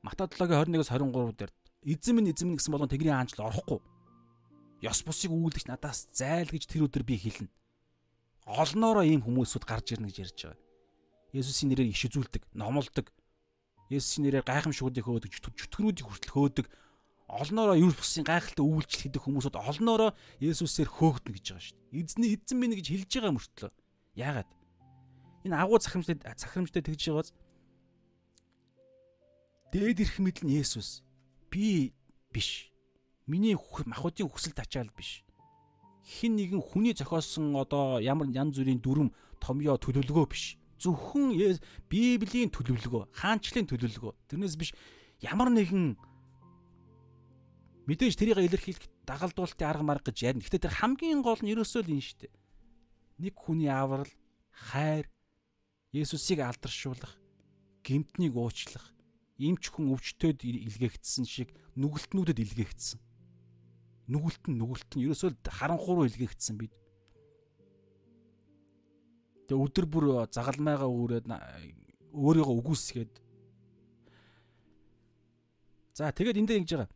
Матай 0.00 0.26
7-гийн 0.26 0.80
21-с 0.80 0.88
23 0.88 1.36
дээр 1.36 1.52
эзэн 1.84 2.14
минь 2.16 2.32
эзэн 2.32 2.48
минь 2.48 2.56
гэсэн 2.56 2.72
болгон 2.72 2.88
Тэнгэрийн 2.88 3.20
хаанчлал 3.20 3.52
орохгүй. 3.52 3.80
Ёс 4.80 5.04
бусыг 5.04 5.28
өгүүлэгч 5.28 5.68
надаас 5.68 6.08
зайл 6.14 6.48
гэж 6.48 6.64
тэр 6.66 6.88
өдөр 6.88 7.04
би 7.04 7.20
хэлнэ. 7.20 7.52
Олноороо 8.48 9.04
ийм 9.04 9.20
хүмүүсүүд 9.28 9.64
гарч 9.68 9.92
ирнэ 9.92 10.08
гэж 10.08 10.16
ярьж 10.24 10.38
байгаа. 10.48 10.60
Есүсийн 11.36 11.68
нэрээр 11.68 11.92
иш 11.92 12.08
үзүүлдэг, 12.08 12.48
номлодог. 12.56 13.12
Есүсийн 13.92 14.24
нэрээр 14.24 14.48
гайхамшгуудыг 14.48 15.04
хөөдөг, 15.04 15.30
чөтгөрүүдийг 15.36 16.06
хүртэл 16.08 16.32
хөөдөг. 16.32 16.66
Олноороо 17.28 17.76
юу 17.76 17.92
бусын 17.92 18.24
гайхалтай 18.24 18.64
үйлчлэл 18.64 19.12
хийдэг 19.12 19.20
хүмүүсүүд 19.20 19.56
олноороо 19.60 20.16
Есүсээр 20.40 20.88
хөөгдөн 20.88 21.36
гэж 21.36 21.44
байгаа 21.52 21.64
шүү 21.68 21.76
дээ. 21.76 22.00
Эзний 22.00 22.30
эзэн 22.32 22.56
минь 22.56 22.72
гэж 22.72 22.86
хэлж 22.88 23.10
байгаа 23.12 23.36
мөртлөө. 23.36 23.70
Яагаад? 24.16 24.48
Энэ 25.48 25.56
агуу 25.56 25.80
захирамжтай 25.80 26.20
захирамжтай 26.36 26.82
тэгж 26.84 27.02
байгааз 27.08 27.32
дээд 29.72 30.04
ирэх 30.04 30.20
мэдл 30.20 30.44
нь 30.44 30.60
Есүс. 30.60 31.00
Би 31.48 31.96
биш. 32.28 32.68
Миний 33.24 33.56
махуудын 33.56 34.28
хүсэл 34.28 34.52
тачаал 34.52 34.92
биш. 34.92 35.24
Хин 36.04 36.36
нэгэн 36.36 36.60
хүний 36.60 36.92
зохиосон 36.92 37.56
одоо 37.56 37.96
ямар 38.00 38.28
янз 38.28 38.60
бүрийн 38.60 38.80
дүрм 38.80 39.12
томьёо 39.40 39.80
төлөвлөгөө 39.80 40.26
биш 40.28 40.60
зөвхөн 40.78 41.34
Библийн 41.90 42.50
төлөвлөгөө, 42.54 43.10
хаанчлалын 43.18 43.66
төлөвлөгөө. 43.66 44.12
Тэрнээс 44.30 44.54
биш 44.54 44.70
ямар 45.18 45.50
нэгэн 45.50 45.98
мэдээж 47.90 48.14
тэрийг 48.14 48.38
илэрхийлэх 48.46 48.86
дагалдуулалтын 49.02 49.66
арга 49.66 49.82
марга 49.82 50.10
гэж 50.10 50.18
ярина. 50.22 50.42
Гэхдээ 50.46 50.64
тэр 50.70 50.78
хамгийн 50.78 51.20
гол 51.22 51.40
нь 51.42 51.50
ерөөсөө 51.50 51.82
л 51.82 51.92
энэ 51.98 52.06
шүү 52.06 52.18
дээ. 52.22 52.32
Нэг 53.26 53.34
хүний 53.34 53.66
аврал, 53.66 54.12
хайр, 54.54 55.10
Есүсийг 55.92 56.44
алдаршуулах, 56.44 57.16
гимтнийг 57.84 58.36
уучлах, 58.36 58.92
эмч 59.40 59.72
хүн 59.72 59.94
өвчтөд 59.96 60.44
илгээгдсэн 60.44 61.24
шиг 61.24 61.54
нүгэлтнүүдэд 61.80 62.38
илгээгдсэн. 62.44 63.00
Нүгэлт 64.12 64.44
нь 64.52 64.58
нүгэлт 64.60 64.90
нь 64.96 65.04
ерөөсөө 65.08 65.30
харанхууруу 65.48 66.08
илгээгдсэн 66.08 66.56
бид. 66.60 66.72
Тэгээ 69.48 69.64
өдөр 69.64 69.86
бүр 69.88 70.04
загалмайгаа 70.28 70.88
өөрөөд 70.88 71.26
өөрийгөө 72.12 72.56
үгүйсгээд 72.60 73.12
За 75.98 76.14
тэгээд 76.14 76.38
энд 76.38 76.46
дээр 76.46 76.62
ингэж 76.62 76.72
байгаа. 76.78 76.94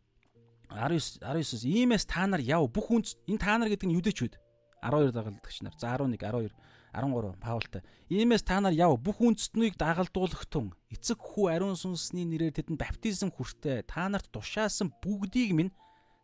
19 0.71 1.19
19-с 1.19 1.67
иймээс 1.67 2.07
та 2.07 2.23
нар 2.23 2.39
яв 2.39 2.71
бүх 2.71 2.87
үнц 2.87 3.19
энэ 3.27 3.35
та 3.35 3.59
нар 3.59 3.67
гэдэг 3.67 3.83
нь 3.83 3.97
юдэчүүд 3.99 4.39
12 4.79 5.11
дагалдагч 5.11 5.57
нар. 5.59 5.75
За 5.75 5.99
11 5.99 6.15
12 6.15 6.55
13 6.93 7.41
Паултай. 7.41 7.81
Иймээс 8.07 8.45
та 8.45 8.61
нар 8.61 8.73
яв 8.77 9.01
бүх 9.01 9.17
үндэстнийг 9.17 9.73
дагалдуулахтун 9.81 10.77
эцэг 10.93 11.17
хүү 11.17 11.49
ариун 11.49 11.73
сүнсний 11.73 12.23
нэрээр 12.29 12.53
тэдэнд 12.53 12.77
баптизм 12.77 13.33
хүртээ 13.33 13.89
та 13.89 14.05
нарт 14.13 14.29
тушаасан 14.29 14.93
бүгдийг 15.01 15.57
минь 15.57 15.73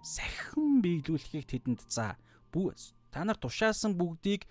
сахин 0.06 0.86
биелүүлэхийг 0.86 1.50
тэдэнд 1.50 1.90
за. 1.90 2.22
Та 3.10 3.26
нар 3.26 3.38
тушаасан 3.42 3.98
бүгдийг 3.98 4.46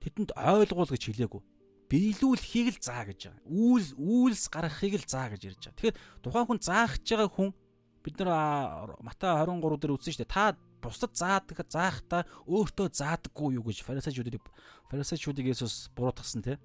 тэдэнд 0.00 0.32
ойлгуул 0.32 0.88
гэж 0.88 1.12
хэлээгүй. 1.12 1.42
Биелүүлэхийг 1.92 2.68
л 2.72 2.80
заа 2.80 3.04
гэж 3.04 3.20
байгаа. 3.28 3.44
Үүл 3.44 3.86
үйлс 4.00 4.48
гаргахыг 4.48 4.94
л 4.96 5.04
заа 5.04 5.28
гэж 5.28 5.42
ярьж 5.52 5.62
байгаа. 5.68 5.76
Тэгэхээр 5.76 5.98
тухайн 6.24 6.46
хүн 6.48 6.60
заах 6.64 6.96
гэж 6.96 7.08
байгаа 7.12 7.30
хүн 7.36 7.50
бид 8.00 8.16
нар 8.22 8.96
Матай 9.04 9.28
23 9.44 9.76
дээр 9.76 9.94
үзсэн 9.98 10.12
шүү 10.16 10.22
дээ. 10.24 10.32
Та 10.32 10.56
бусдад 10.82 11.12
заадаг 11.14 11.64
заахта 11.68 12.24
өөртөө 12.48 12.88
заадаггүй 12.96 13.60
юу 13.60 13.64
гэж 13.68 13.84
фарисеучуудыг 13.84 14.44
фарисеучуудыг 14.90 15.46
Есүс 15.52 15.92
буруутгасан 15.94 16.42
тий. 16.42 16.56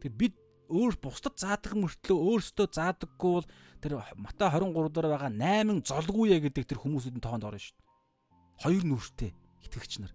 Тэгэхээр 0.00 0.16
бид 0.20 0.34
өөр 0.68 0.96
бусдад 1.00 1.36
заадаг 1.40 1.72
мөртлөө 1.76 2.18
өөрсдөө 2.20 2.66
заадаггүй 2.72 3.32
бол 3.40 3.48
тэр 3.80 3.92
Матай 4.16 4.48
23 4.48 4.92
дээр 4.92 5.08
байгаа 5.12 5.32
8 5.32 5.84
золгүй 5.84 6.32
яа 6.32 6.40
гэдэг 6.44 6.64
тэр 6.68 6.80
хүмүүсийн 6.80 7.20
тоонд 7.20 7.44
орно 7.44 7.60
шүү 7.60 7.76
дээ. 7.76 7.88
Хоёр 8.64 8.84
нүртэй 8.84 9.32
итгэгч 9.64 9.92
нар 10.00 10.12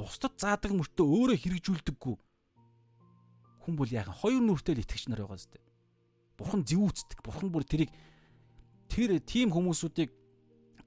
бусдад 0.00 0.34
заадаг 0.40 0.72
мөртөө 0.72 1.06
өөрөө 1.06 1.38
хэрэгжүүлдэггүй 1.44 2.16
хүн 3.60 3.74
бол 3.76 3.90
яахан 3.92 4.16
хоёр 4.16 4.40
нүртэй 4.40 4.74
л 4.76 4.82
итгэгч 4.84 5.12
нар 5.12 5.24
байгаа 5.28 5.40
зү. 5.44 5.60
Бурхан 6.40 6.64
зэвүүцдэг. 6.64 7.20
Бурхан 7.20 7.52
бүр 7.52 7.64
тэрийг 7.68 7.92
тэр 8.88 9.20
тийм 9.20 9.52
хүмүүсүүдийг 9.52 10.08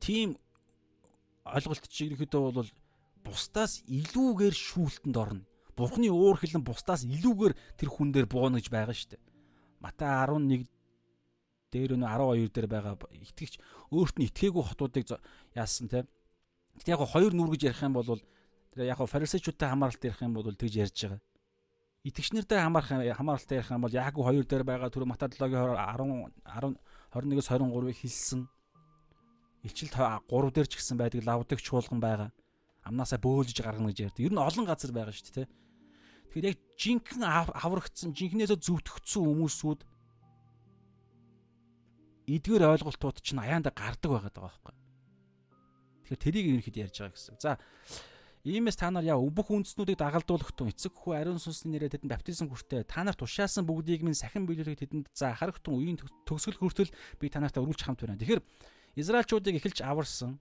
тийм 0.01 0.33
ойлголт 1.45 1.91
шиг 1.91 2.15
ирэхэд 2.15 2.33
бол 2.33 2.71
бусдаас 3.23 3.83
илүүгээр 3.87 4.55
шүүлтэнд 4.55 5.17
орно. 5.17 5.43
Бурхны 5.75 6.11
уур 6.11 6.37
хилэн 6.37 6.63
бусдаас 6.63 7.03
илүүгээр 7.07 7.53
тэр 7.79 7.89
хүн 7.89 8.11
дээр 8.13 8.27
бууна 8.27 8.59
гэж 8.59 8.69
байгаа 8.69 8.93
шүү 8.93 9.17
дээ. 9.17 9.21
Матай 9.81 10.07
11 10.07 10.69
дээр 11.73 11.97
нөө 11.97 12.09
12 12.09 12.53
дээр 12.53 12.67
байгаа 12.69 12.93
итгэгч 13.09 13.57
өөрт 13.89 14.15
нь 14.21 14.27
итгээгүй 14.29 14.63
хотуудыг 14.63 15.09
яасан 15.57 15.89
те. 15.89 16.05
Гэтэл 16.77 16.93
яг 16.93 17.01
хоёр 17.09 17.33
нүр 17.33 17.57
гэж 17.57 17.73
ярих 17.73 17.81
юм 17.81 17.97
бол 17.97 18.21
Тэр 18.73 18.89
яг 18.89 18.97
фарисеучудтай 19.05 19.69
хамааралт 19.69 20.01
ярих 20.01 20.21
юм 20.25 20.33
бол 20.33 20.49
тэгж 20.49 20.73
ярьж 20.81 20.97
байгаа. 21.05 21.21
Итгэгчнэртэй 22.09 22.57
хамаарах 22.57 22.89
хамааралтай 22.89 23.61
ярих 23.61 23.69
юм 23.69 23.85
бол 23.85 23.93
яг 23.93 24.15
хоёр 24.17 24.45
дээр 24.49 24.63
байгаа 24.65 24.89
түр 24.89 25.05
Матай 25.05 25.29
7-гийн 25.29 26.33
10 26.41 26.73
10 27.13 27.37
21-с 27.37 27.49
23-ыг 27.53 27.97
хэлсэн. 28.01 28.49
Илчил 29.63 29.89
3 29.89 30.27
дээр 30.27 30.67
ч 30.67 30.75
гэсэн 30.77 30.99
байдаг 30.99 31.23
лавдаг 31.23 31.59
чуулган 31.63 32.03
байгаа. 32.03 32.29
Амнаасаа 32.83 33.19
бөөлж 33.23 33.55
гаргана 33.63 33.95
гэж 33.95 34.11
ярьдаг. 34.11 34.23
Ер 34.27 34.33
нь 34.35 34.43
олон 34.43 34.67
газар 34.67 34.91
байгаа 34.91 35.15
шүү 35.15 35.47
дээ. 35.47 35.47
Тэгэхээр 36.27 36.49
яг 36.51 36.59
жинхэнэ 36.75 37.27
аврагдсан, 37.55 38.11
жинхнээсээ 38.11 38.59
зүвтгцсэн 38.59 39.23
хүмүүсүүд 39.23 39.79
эдгээр 42.27 42.63
ойлголтууд 42.75 43.23
чинь 43.23 43.39
аяанда 43.39 43.71
гардаг 43.71 44.09
байгаад 44.11 44.35
байгаа 44.35 44.51
байхгүй. 44.51 44.75
Тэгэхээр 46.03 46.23
тэрийг 46.27 46.45
ерөнхийд 46.51 46.81
ярьж 46.83 46.95
байгаа 46.99 47.15
гэсэн. 47.15 47.35
За 47.39 47.55
Иймээс 48.43 48.75
та 48.75 48.91
нар 48.91 49.07
яа 49.07 49.15
бүх 49.15 49.55
үндэснүүдийг 49.55 49.95
дагалдуулах 49.95 50.51
тун 50.51 50.67
эцэг 50.67 50.91
хүү 50.91 51.15
ариун 51.15 51.39
сүнсний 51.39 51.79
нэрээр 51.79 51.95
тэдэнд 51.95 52.11
баптизм 52.11 52.51
хүртээ 52.51 52.83
та 52.83 53.07
нарт 53.07 53.23
тушаасан 53.23 53.63
бүгдийг 53.63 54.03
минь 54.03 54.19
сахин 54.19 54.43
биелүүлэх 54.43 54.83
тэдэнд 54.83 55.15
за 55.15 55.31
харах 55.31 55.63
тун 55.63 55.79
үеийн 55.79 55.95
төгсгөл 56.27 56.59
хүртэл 56.59 56.91
би 57.23 57.31
та 57.31 57.39
нартай 57.39 57.63
өргүүлж 57.63 57.87
хамт 57.87 58.03
байна. 58.03 58.19
Тэгэхээр 58.19 58.43
Израильчуудыг 58.95 59.57
эхэлж 59.57 59.81
аварсан. 59.81 60.37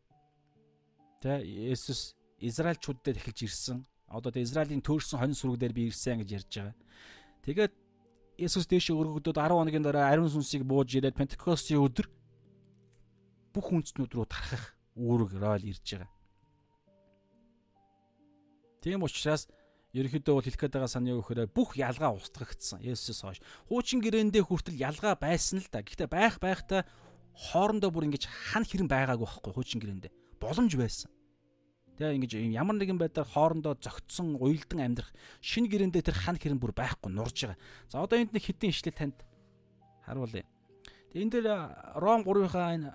Тэ 1.25 1.41
Есүс 1.45 2.13
Израильчуудад 2.39 3.17
эхэлж 3.17 3.49
ирсэн. 3.49 3.87
Одоо 4.13 4.29
тэ 4.33 4.45
Израилийн 4.45 4.85
төөрсөн 4.85 5.21
хонь 5.21 5.33
сүрэг 5.33 5.57
дээр 5.57 5.73
би 5.73 5.89
ирсэн 5.89 6.21
гэж 6.21 6.29
ярьж 6.37 6.53
байгаа. 6.61 6.77
Тэгээд 7.49 7.73
Есүс 8.37 8.69
дээшээ 8.69 8.97
өргөгдөд 8.97 9.41
10 9.41 9.57
хоногийн 9.57 9.85
дараа 9.85 10.13
ариун 10.13 10.29
сүнсийг 10.29 10.65
бууж 10.69 10.93
ирээд 10.93 11.17
Пентекостийн 11.17 11.81
өдөр 11.81 12.09
бүх 13.53 13.67
үндэстнүүд 13.73 14.13
рүү 14.17 14.27
тархах 14.29 14.77
үүрэг 14.97 15.37
ройл 15.41 15.69
ирж 15.73 15.85
байгаа. 15.85 16.11
Тийм 18.83 19.05
учраас 19.05 19.47
ерөнхийдөө 19.93 20.35
бол 20.35 20.45
хэлэх 20.45 20.61
гээд 20.61 20.75
байгаа 20.75 20.91
санаа 20.91 21.13
юу 21.15 21.23
гэхээр 21.23 21.53
бүх 21.53 21.77
ялгаа 21.77 22.17
устгагдсан. 22.17 22.81
Есүс 22.81 23.21
хойш. 23.23 23.39
Хуучин 23.69 24.01
гэрээндээ 24.01 24.43
хүртэл 24.43 24.81
ялгаа 24.81 25.15
байсан 25.15 25.61
л 25.61 25.69
да. 25.69 25.85
Гэхдээ 25.85 26.09
байх 26.09 26.41
байхдаа 26.41 26.89
хоорондоо 27.35 27.91
бүр 27.91 28.09
ингэж 28.09 28.29
хан 28.29 28.65
хэрэн 28.65 28.89
байгаагүй 28.89 29.27
байхгүй 29.27 29.53
хуучин 29.53 29.81
гэрээндээ. 29.81 30.13
Боломж 30.41 30.73
байсан. 30.77 31.11
Тэгээ 31.97 32.17
ингэж 32.17 32.33
ямар 32.57 32.77
нэгэн 32.77 32.99
байдлаар 32.99 33.29
хоорондоо 33.29 33.77
зөгтсөн 33.79 34.41
уйлдан 34.41 34.81
амьдрах 34.81 35.13
шинэ 35.45 35.69
гэрээндээ 35.69 36.03
тэр 36.09 36.17
хан 36.17 36.37
хэрэн 36.41 36.61
бүр 36.61 36.73
байхгүй 36.73 37.13
нурж 37.13 37.37
байгаа. 37.47 37.61
За 37.89 38.03
одоо 38.03 38.17
энд 38.19 38.33
нэг 38.33 38.43
хитэн 38.43 38.73
ишлэл 38.73 38.97
танд 38.97 39.19
харуулъя. 40.05 40.45
Тэгээ 41.13 41.23
энэ 41.23 41.33
дээр 41.33 41.49
Ром 42.01 42.25
3-ынхаа 42.25 42.75
энэ 42.77 42.89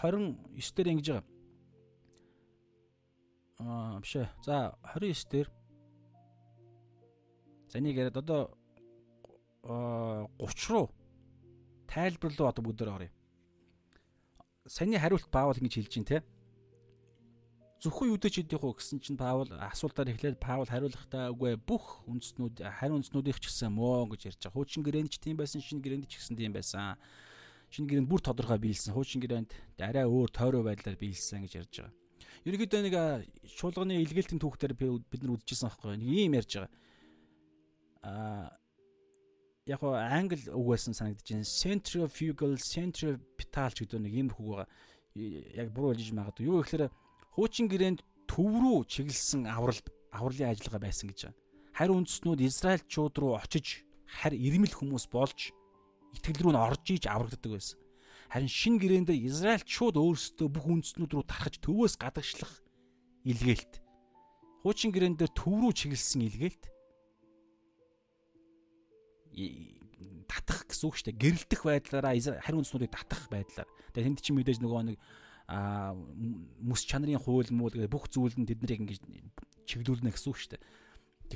29 0.00 0.74
дээр 0.74 0.88
ингэж 0.94 1.08
байгаа 1.10 1.26
аа 3.58 4.00
биш 4.00 4.16
ээ. 4.16 4.28
За 4.42 4.74
29 4.82 5.30
дээр 5.30 5.48
за 7.68 7.78
энийг 7.78 7.96
яриад 7.96 8.16
одоо 8.18 8.50
30 10.38 10.70
руу 10.70 10.90
тайлбар 11.86 12.32
руу 12.38 12.48
одоо 12.48 12.64
бүгдээр 12.64 12.90
оръё. 12.90 13.12
Саяны 14.66 14.96
хариулт 14.96 15.28
Паул 15.28 15.56
ингэж 15.60 15.76
хэлж 15.76 15.92
байна 16.00 16.08
те. 16.08 16.18
Зөвхөн 17.84 18.16
юдэчэд 18.16 18.48
яг 18.56 18.64
уу 18.64 18.72
гэсэн 18.72 18.96
чинь 18.96 19.20
Паул 19.20 19.44
асуултаар 19.52 20.08
эхлээд 20.08 20.40
Паул 20.40 20.64
хариулахдаа 20.64 21.28
үгүй 21.36 21.60
бүх 21.60 22.00
үндэснүүд 22.08 22.64
харин 22.64 23.04
үндэснүүдийнх 23.04 23.44
ч 23.44 23.52
гэсэн 23.52 23.76
мөө 23.76 24.16
гэж 24.16 24.32
ярьж 24.32 24.40
байгаа. 24.40 24.56
Хуучин 24.56 24.80
гэрээнд 24.80 25.12
ч 25.12 25.20
тийм 25.20 25.36
байсан, 25.36 25.60
шинэ 25.60 25.84
гэрээнд 25.84 26.08
ч 26.08 26.16
гэсэн 26.16 26.36
тийм 26.40 26.56
байсан. 26.56 26.96
Шинэ 27.68 27.88
гэрээнд 27.92 28.08
бүр 28.08 28.24
тодорхой 28.24 28.56
биелсэн. 28.56 28.96
Хуучин 28.96 29.20
гэрээнд 29.20 29.52
арай 29.84 30.08
өөр 30.08 30.32
тойроо 30.32 30.64
байдлаар 30.64 30.96
биелсэн 30.96 31.44
гэж 31.44 31.52
ярьж 31.60 31.74
байгаа. 31.84 31.92
Ерөнхийдөө 32.48 32.80
нэг 32.88 32.96
шуулганы 33.52 34.00
илгээлтийн 34.00 34.40
түүхтэр 34.40 34.72
бид 34.80 35.20
нар 35.20 35.36
үдчихсэн 35.36 35.68
аахгүй. 35.68 36.00
Нэг 36.00 36.08
ийм 36.08 36.40
ярьж 36.40 36.56
байгаа. 36.56 36.72
Аа 38.00 38.48
яг 39.66 39.80
гоо 39.80 39.96
англи 39.96 40.36
үг 40.52 40.66
байсан 40.68 40.92
санагдаж 40.92 41.24
байна. 41.24 41.48
Centrifugal 41.48 42.54
centripetal 42.60 43.72
ч 43.72 43.84
гэдэг 43.84 44.00
нэг 44.00 44.12
ийм 44.12 44.28
үг 44.28 44.44
байгаа. 44.44 44.68
Яг 45.56 45.68
буруу 45.72 45.96
хэлж 45.96 46.12
магадгүй. 46.12 46.44
Юу 46.44 46.60
гэхээр 46.60 46.92
хуучин 47.32 47.68
гэрээнд 47.72 48.00
төв 48.28 48.52
рүү 48.60 48.84
чиглэсэн 48.84 49.48
аврал 49.48 49.80
авралын 50.12 50.52
ажиллагаа 50.52 50.84
байсан 50.84 51.08
гэж 51.08 51.20
байна. 51.32 51.38
Харин 51.72 51.96
үндэстнүүд 52.04 52.40
Израильчууд 52.44 53.14
руу 53.18 53.40
очиж 53.40 53.88
харь 54.04 54.36
ирмэл 54.36 54.76
хүмүүс 54.76 55.08
болж 55.08 55.50
итгэл 56.12 56.44
рүү 56.44 56.52
н 56.52 56.60
орж 56.60 56.84
иж 56.92 57.08
аврагддаг 57.08 57.56
байсан. 57.56 57.80
Харин 58.28 58.52
шин 58.52 58.76
гэрээн 58.76 59.08
дээр 59.08 59.26
Израильчууд 59.32 59.96
өөрсдөө 59.96 60.48
бүх 60.52 60.66
үндэстнүүд 60.68 61.12
рүү 61.16 61.24
тархаж 61.24 61.56
төвөөс 61.64 61.96
гадагшлах 61.98 62.52
илгээлт. 63.24 63.80
Хуучин 64.62 64.92
гэрээн 64.92 65.16
дээр 65.18 65.32
төв 65.34 65.56
рүү 65.56 65.72
чиглэсэн 65.72 66.22
илгээлт 66.28 66.73
татах 70.28 70.66
гэсэн 70.68 70.86
үг 70.88 70.94
шүү 70.98 71.06
дээ. 71.10 71.22
Гэрэлтэх 71.22 71.60
байдлаараа 71.64 72.14
харин 72.14 72.60
үндэснүүдийг 72.62 72.92
татах 72.92 73.26
байдлаар. 73.30 73.68
Тэгээ 73.92 74.06
тэнд 74.14 74.20
чинь 74.22 74.36
мэдээж 74.38 74.58
нөгөө 74.62 74.82
нэг 74.94 74.98
а 75.44 75.92
мэс 75.92 76.88
чанарын 76.88 77.20
хууль 77.20 77.52
муу 77.52 77.68
бүх 77.68 78.08
зүйл 78.08 78.32
нь 78.40 78.48
тэднийг 78.48 78.80
ингэж 78.80 79.00
чиглүүлнэ 79.68 80.12
гэсэн 80.12 80.30
үг 80.32 80.38
шүү 80.40 80.50
дээ. 80.56 80.62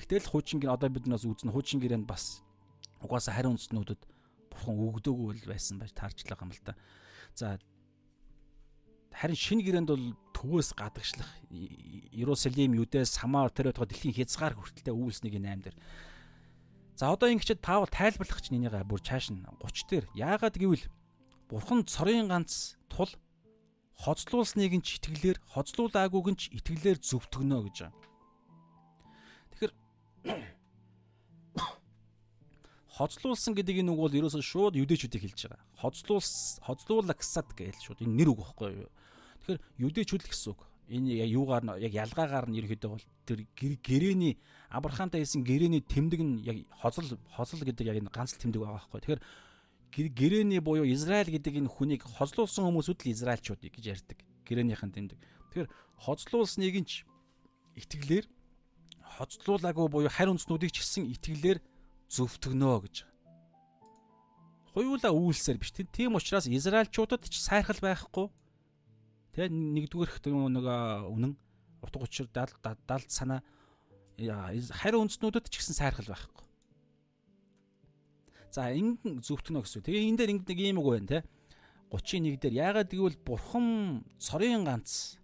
Тэгтэл 0.01 0.33
хуучин 0.33 0.61
гэр 0.65 0.73
одоо 0.73 0.89
бид 0.89 1.05
нас 1.05 1.29
үзнэ 1.29 1.53
хуучин 1.53 1.81
гэрээнд 1.81 2.09
бас 2.09 2.41
угаасаа 3.05 3.37
харин 3.37 3.57
үндснүүдэд 3.57 4.01
бурхан 4.49 4.75
өгдөөгүй 4.77 5.45
байсан 5.49 5.77
байж 5.77 5.93
таарчлаа 5.93 6.41
юм 6.41 6.53
л 6.53 6.63
да. 6.65 6.75
За 7.37 7.61
харин 9.13 9.37
шинэ 9.37 9.65
гэрээнд 9.65 9.89
бол 9.93 10.07
төвөөс 10.33 10.73
гадагшлах 10.73 11.29
Иерусалим, 11.51 12.79
Юдэ, 12.79 13.05
Самар 13.05 13.51
тэр 13.51 13.75
өдгөө 13.75 13.91
дэлхийн 13.91 14.15
хязгаар 14.15 14.55
хүртэлтэй 14.55 14.95
үйлснийг 14.95 15.35
энэ 15.37 15.51
8 15.59 15.67
дээр. 15.67 15.77
За 16.99 17.15
одоо 17.15 17.31
ингэчихэд 17.31 17.63
Паул 17.63 17.87
тайлбарлах 17.87 18.43
чинь 18.43 18.59
энийгээ 18.59 18.83
бүр 18.83 18.99
чааш 18.99 19.31
нь 19.31 19.47
30 19.63 19.87
дээр 19.87 20.07
яагаад 20.19 20.59
гэвэл 20.59 20.83
бурхан 21.47 21.87
цорын 21.87 22.27
ганц 22.27 22.75
тул 22.91 23.07
хоцлуулсныг 24.03 24.75
нь 24.75 24.83
ч 24.83 24.99
итгэлээр 24.99 25.39
хоцлуулаагүйг 25.47 26.27
нь 26.35 26.41
ч 26.43 26.51
итгэлээр 26.59 26.99
зөвтгөнө 26.99 27.71
гэж. 27.71 27.95
Тэгэхээр 29.55 29.73
хоцлуулсан 32.99 33.55
гэдэг 33.55 33.79
энэ 33.79 33.95
үг 33.95 34.01
бол 34.03 34.19
ерөөсөө 34.19 34.43
шууд 34.43 34.75
юдэчүүдийг 34.75 35.23
хэлж 35.23 35.55
байгаа. 35.55 35.63
Хоцлуулс 35.79 36.59
хоцлуулагсад 36.67 37.55
гэж 37.55 37.79
шууд 37.79 38.03
энэ 38.03 38.27
нэр 38.27 38.35
үг 38.35 38.43
байхгүй 38.43 38.75
юу? 38.75 38.91
Тэгэхээр 39.47 39.87
юдэчүүд 39.87 40.27
л 40.27 40.31
гэсэн 40.35 40.51
үг. 40.51 40.67
Энэ 40.89 41.29
юугаар 41.29 41.65
нь 41.65 41.73
яг 41.85 41.93
ялгаагаар 41.93 42.49
нь 42.49 42.59
ерөөдөө 42.65 42.91
бол 42.91 43.05
тэр 43.29 43.45
гэрэний 43.55 44.41
Авраамтай 44.73 45.21
хэлсэн 45.21 45.45
гэрэний 45.45 45.85
тэмдэг 45.85 46.21
нь 46.21 46.35
яг 46.45 46.65
хоцол 46.81 47.21
хоцол 47.37 47.61
гэдэг 47.61 47.85
яг 47.89 48.01
энэ 48.01 48.13
ганц 48.13 48.37
тэмдэг 48.41 48.61
байгаа 48.61 48.89
байхгүй. 48.89 49.21
Тэгэхээр 49.93 50.11
гэрэний 50.17 50.61
буюу 50.61 50.89
Израиль 50.89 51.33
гэдэг 51.33 51.61
энэ 51.61 51.73
хүнийг 51.73 52.03
хозлуулсан 52.05 52.65
хүмүүсүүд 52.69 53.05
л 53.05 53.13
Израильчуудыг 53.13 53.73
гэж 53.73 53.85
ярьдаг. 53.85 54.19
Гэрээнийхэн 54.49 54.93
тэмдэг. 54.93 55.19
Тэгэхээр 55.53 55.69
хозлуулсныг 56.01 56.77
нь 56.81 56.89
ч 56.89 57.05
итгэлээр 57.77 58.27
хоцлуулаагүй 59.17 59.87
буюу 59.89 60.13
харь 60.13 60.33
үндснүүдийг 60.33 60.73
ч 60.73 60.85
гэсэн 60.85 61.05
итгэлээр 61.17 61.59
зөвтгөнө 62.13 62.81
гэж. 62.85 62.97
Хуйлаа 64.73 65.13
үйлсээр 65.13 65.59
биш. 65.59 65.73
Тийм 65.73 66.15
учраас 66.15 66.47
Израильчуудад 66.47 67.25
ч 67.27 67.41
сайрхал 67.41 67.81
байхгүй. 67.81 68.29
Тэгээ 69.35 69.51
нэгдүгээрх 69.53 70.17
нэг 70.25 70.67
үнэн 71.09 71.33
утга 71.83 72.05
учир 72.05 72.27
далд 72.33 73.11
санаа 73.11 73.43
харь 74.19 74.99
үндснүүдэд 74.99 75.47
ч 75.47 75.63
гэсэн 75.63 75.79
сайрхал 75.79 76.11
байхгүй. 76.11 76.45
За 78.51 78.73
ингэн 78.75 79.23
зөвтгөнө 79.23 79.63
гэсэн. 79.63 79.85
Тэгээ 79.87 80.09
энэ 80.11 80.19
дээр 80.19 80.33
ингэ 80.35 80.49
нэг 80.49 80.59
юм 80.59 80.81
үг 80.83 80.89
байна 80.91 81.09
те. 81.09 81.19
31 81.95 82.41
дээр 82.43 82.55
яагаад 82.59 82.91
гэвэл 82.91 83.19
бурхан 83.23 84.03
цорын 84.19 84.67
ганц. 84.67 85.21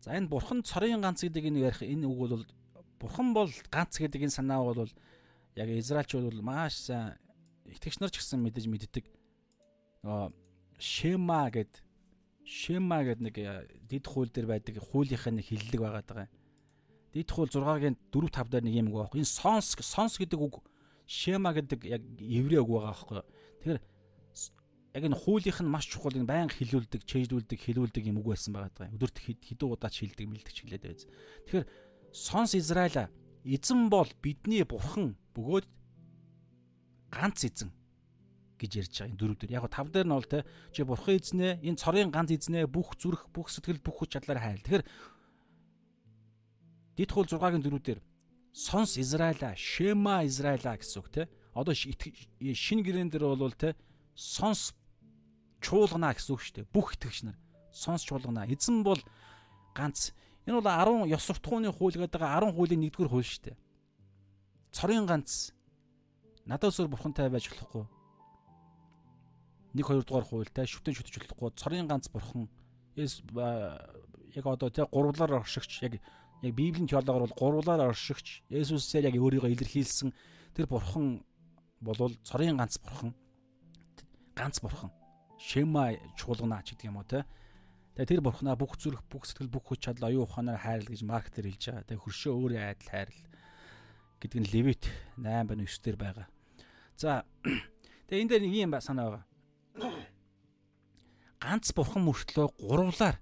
За 0.00 0.16
энэ 0.16 0.32
бурхан 0.32 0.64
цорын 0.64 1.04
ганц 1.04 1.20
гэдэг 1.20 1.44
энэ 1.50 1.60
ярих 1.60 1.82
энэ 1.84 2.08
үг 2.08 2.18
бол 2.18 2.46
бурхан 2.96 3.34
бол 3.36 3.52
ганц 3.68 4.00
гэдэг 4.00 4.24
энэ 4.24 4.32
санаа 4.32 4.64
бол 4.64 4.88
яг 5.58 5.68
израилчууд 5.68 6.32
бол 6.32 6.42
маш 6.42 6.88
сайн 6.88 7.20
итгэгч 7.68 8.00
нар 8.00 8.10
ч 8.10 8.22
гэсэн 8.22 8.40
мэдээж 8.40 8.66
мэддэг. 8.70 9.04
Нөгөө 10.06 10.32
шема 10.80 11.50
гэд 11.52 11.82
шема 12.50 13.06
гэд 13.06 13.22
нэг 13.22 13.38
э, 13.38 13.70
дид 13.86 14.10
хууль 14.10 14.26
дээр 14.26 14.50
байдаг 14.50 14.82
хуулийнхаа 14.82 15.30
нэг 15.30 15.46
хиллэг 15.46 15.78
байгаа. 15.78 16.26
Дид 17.14 17.30
хууль 17.30 17.46
6-гийн 17.46 17.94
4 18.10 18.26
5 18.26 18.50
дээр 18.50 18.64
нэг 18.66 18.74
юм 18.74 18.90
үг 18.90 19.06
байхгүй. 19.06 19.22
Энэ 19.22 19.30
сонс 19.30 19.78
сонс 19.78 20.18
гэдэг 20.18 20.40
үг 20.42 20.58
шема 21.06 21.54
гэдэг 21.54 21.86
яг 21.86 22.02
еврей 22.18 22.58
үг 22.58 22.74
байгаа 22.74 22.90
байхгүй. 22.90 23.22
Тэгэхээр 23.62 23.80
яг 24.98 25.02
энэ 25.06 25.20
хуулийнх 25.22 25.60
нь 25.62 25.70
маш 25.70 25.86
чухал 25.86 26.18
энэ 26.18 26.26
байнга 26.26 26.58
хилүүлдэг, 26.58 27.06
чэйжлүүлдэг, 27.06 27.58
хилүүлдэг 27.58 28.10
юм 28.10 28.18
үг 28.18 28.34
байсан 28.34 28.50
байгаа 28.50 28.90
даа. 28.90 28.94
Өдөрт 28.98 29.22
хэдэн 29.22 29.70
удаа 29.70 29.90
ч 29.90 30.02
хилдэг, 30.02 30.26
мэлдэг 30.26 30.50
ч 30.50 30.66
хэлээд 30.66 30.84
байз. 30.90 31.06
Тэгэхээр 31.46 31.66
сонс 32.10 32.58
Израиля 32.58 33.14
эзэн 33.46 33.86
бол 33.86 34.10
бидний 34.18 34.66
бурхан 34.66 35.14
бөгөөд 35.38 35.66
ганц 37.14 37.46
эзэн 37.46 37.70
гэж 38.60 38.72
ярьж 38.76 38.92
байгаа 38.92 39.08
энэ 39.08 39.20
дөрөв 39.20 39.38
дээр. 39.40 39.56
Яг 39.56 39.66
тав 39.72 39.88
дээр 39.88 40.06
нь 40.06 40.12
бол 40.12 40.28
те 40.28 40.44
чи 40.76 40.84
бурхан 40.84 41.16
эзнээ, 41.16 41.64
энэ 41.64 41.80
цорын 41.80 42.12
ганц 42.12 42.30
эзнээ 42.36 42.68
бүх 42.68 43.00
зүрх, 43.00 43.32
бүх 43.32 43.48
сэтгэл, 43.48 43.80
бүх 43.80 44.04
хүч 44.04 44.20
чадлаар 44.20 44.40
хайл. 44.44 44.60
Тэгэхээр 44.60 44.84
Дид 47.00 47.10
хул 47.16 47.24
6-гийн 47.24 47.64
дөрөв 47.64 47.80
дээр 47.80 48.00
сонс 48.52 49.00
Израиля, 49.00 49.56
Шема 49.56 50.20
Израиля 50.28 50.76
гэсэн 50.76 51.00
үг 51.00 51.08
те. 51.08 51.22
Одоо 51.56 51.72
шинэ 51.72 52.84
гэрэн 52.84 53.08
дээр 53.08 53.24
бол 53.40 53.56
те 53.56 53.72
сонс 54.12 54.76
чуулгана 55.64 56.12
гэсэн 56.12 56.34
үг 56.36 56.40
шүү 56.44 56.54
дээ. 56.60 56.68
Бүх 56.68 56.92
итгэгч 57.00 57.24
нар 57.24 57.40
сонс 57.72 58.04
чуулгана. 58.04 58.44
Эзэн 58.44 58.84
бол 58.84 59.00
ганц 59.72 60.12
энэ 60.44 60.60
бол 60.60 61.08
10 61.08 61.08
ёс 61.08 61.24
суртахууны 61.24 61.72
хууль 61.72 61.96
гэдэг 61.96 62.20
10 62.20 62.52
хуулийн 62.52 62.84
1-р 62.84 63.08
хууль 63.08 63.24
шүү 63.24 63.48
дээ. 63.48 63.56
Цорын 64.76 65.06
ганц 65.06 65.56
надад 66.44 66.74
өсөр 66.74 66.90
бурхантай 66.90 67.30
байж 67.30 67.48
болохгүй. 67.48 67.86
1 69.74 69.82
2 69.82 70.04
дугаар 70.04 70.26
хуультай 70.26 70.66
шүтэн 70.66 70.94
шүтэж 70.94 71.14
болохгүй. 71.30 71.54
Цорын 71.56 71.86
ганц 71.86 72.08
бурхан 72.10 72.48
яг 72.96 74.46
одоо 74.46 74.70
те 74.70 74.86
гурвлаар 74.86 75.42
оршигч 75.42 75.82
яг 75.82 76.00
яг 76.42 76.54
Библийн 76.54 76.88
теологоор 76.88 77.26
бол 77.26 77.38
гурвлаар 77.38 77.90
оршигч 77.90 78.42
Есүсээр 78.50 79.10
яг 79.10 79.16
өөрийгөө 79.16 79.50
илэрхийлсэн 79.54 80.12
тэр 80.54 80.66
бурхан 80.66 81.22
болвол 81.80 82.14
цорын 82.24 82.56
ганц 82.56 82.78
бурхан 82.78 83.14
ганц 84.34 84.60
бурхан 84.60 84.90
Шема 85.40 85.96
чуулгана 86.20 86.60
ч 86.60 86.76
гэдэг 86.76 86.92
юм 86.92 87.00
уу 87.00 87.08
те. 87.08 87.24
Тэгээ 87.96 88.20
тэр 88.20 88.20
бурхнаа 88.20 88.60
бүх 88.60 88.76
зүрх, 88.76 89.00
бүх 89.08 89.24
сэтгэл, 89.24 89.48
бүх 89.48 89.72
хүч 89.72 89.88
чадал, 89.88 90.12
оюун 90.12 90.28
ухаанаар 90.28 90.60
хайрл 90.60 90.84
гэж 90.84 91.00
Марк 91.00 91.32
дээр 91.32 91.48
хэлж 91.48 91.64
байгаа. 91.64 91.88
Тэгээ 91.88 92.04
хөршөө 92.04 92.32
өөрийн 92.36 92.64
айдал 92.68 92.88
хайрл 92.92 93.20
гэдэг 94.20 94.40
нь 94.44 94.50
Левит 94.52 94.84
8 95.16 95.48
ба 95.48 95.56
9 95.56 95.64
дээр 95.80 95.96
байгаа. 95.96 96.26
За 97.00 97.24
тэгээ 98.12 98.20
энэ 98.20 98.30
дээр 98.36 98.42
нэг 98.44 98.52
юм 98.52 98.72
санаа 98.84 99.08
байгаа. 99.08 99.24
Ганц 101.40 101.72
бурхан 101.72 102.04
мөртлөө 102.04 102.46
гурвлаар 102.60 103.16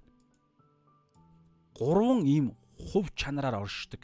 гурван 1.79 2.27
ийм 2.27 2.51
хувь 2.75 3.07
чанараар 3.15 3.63
оршдог. 3.63 4.03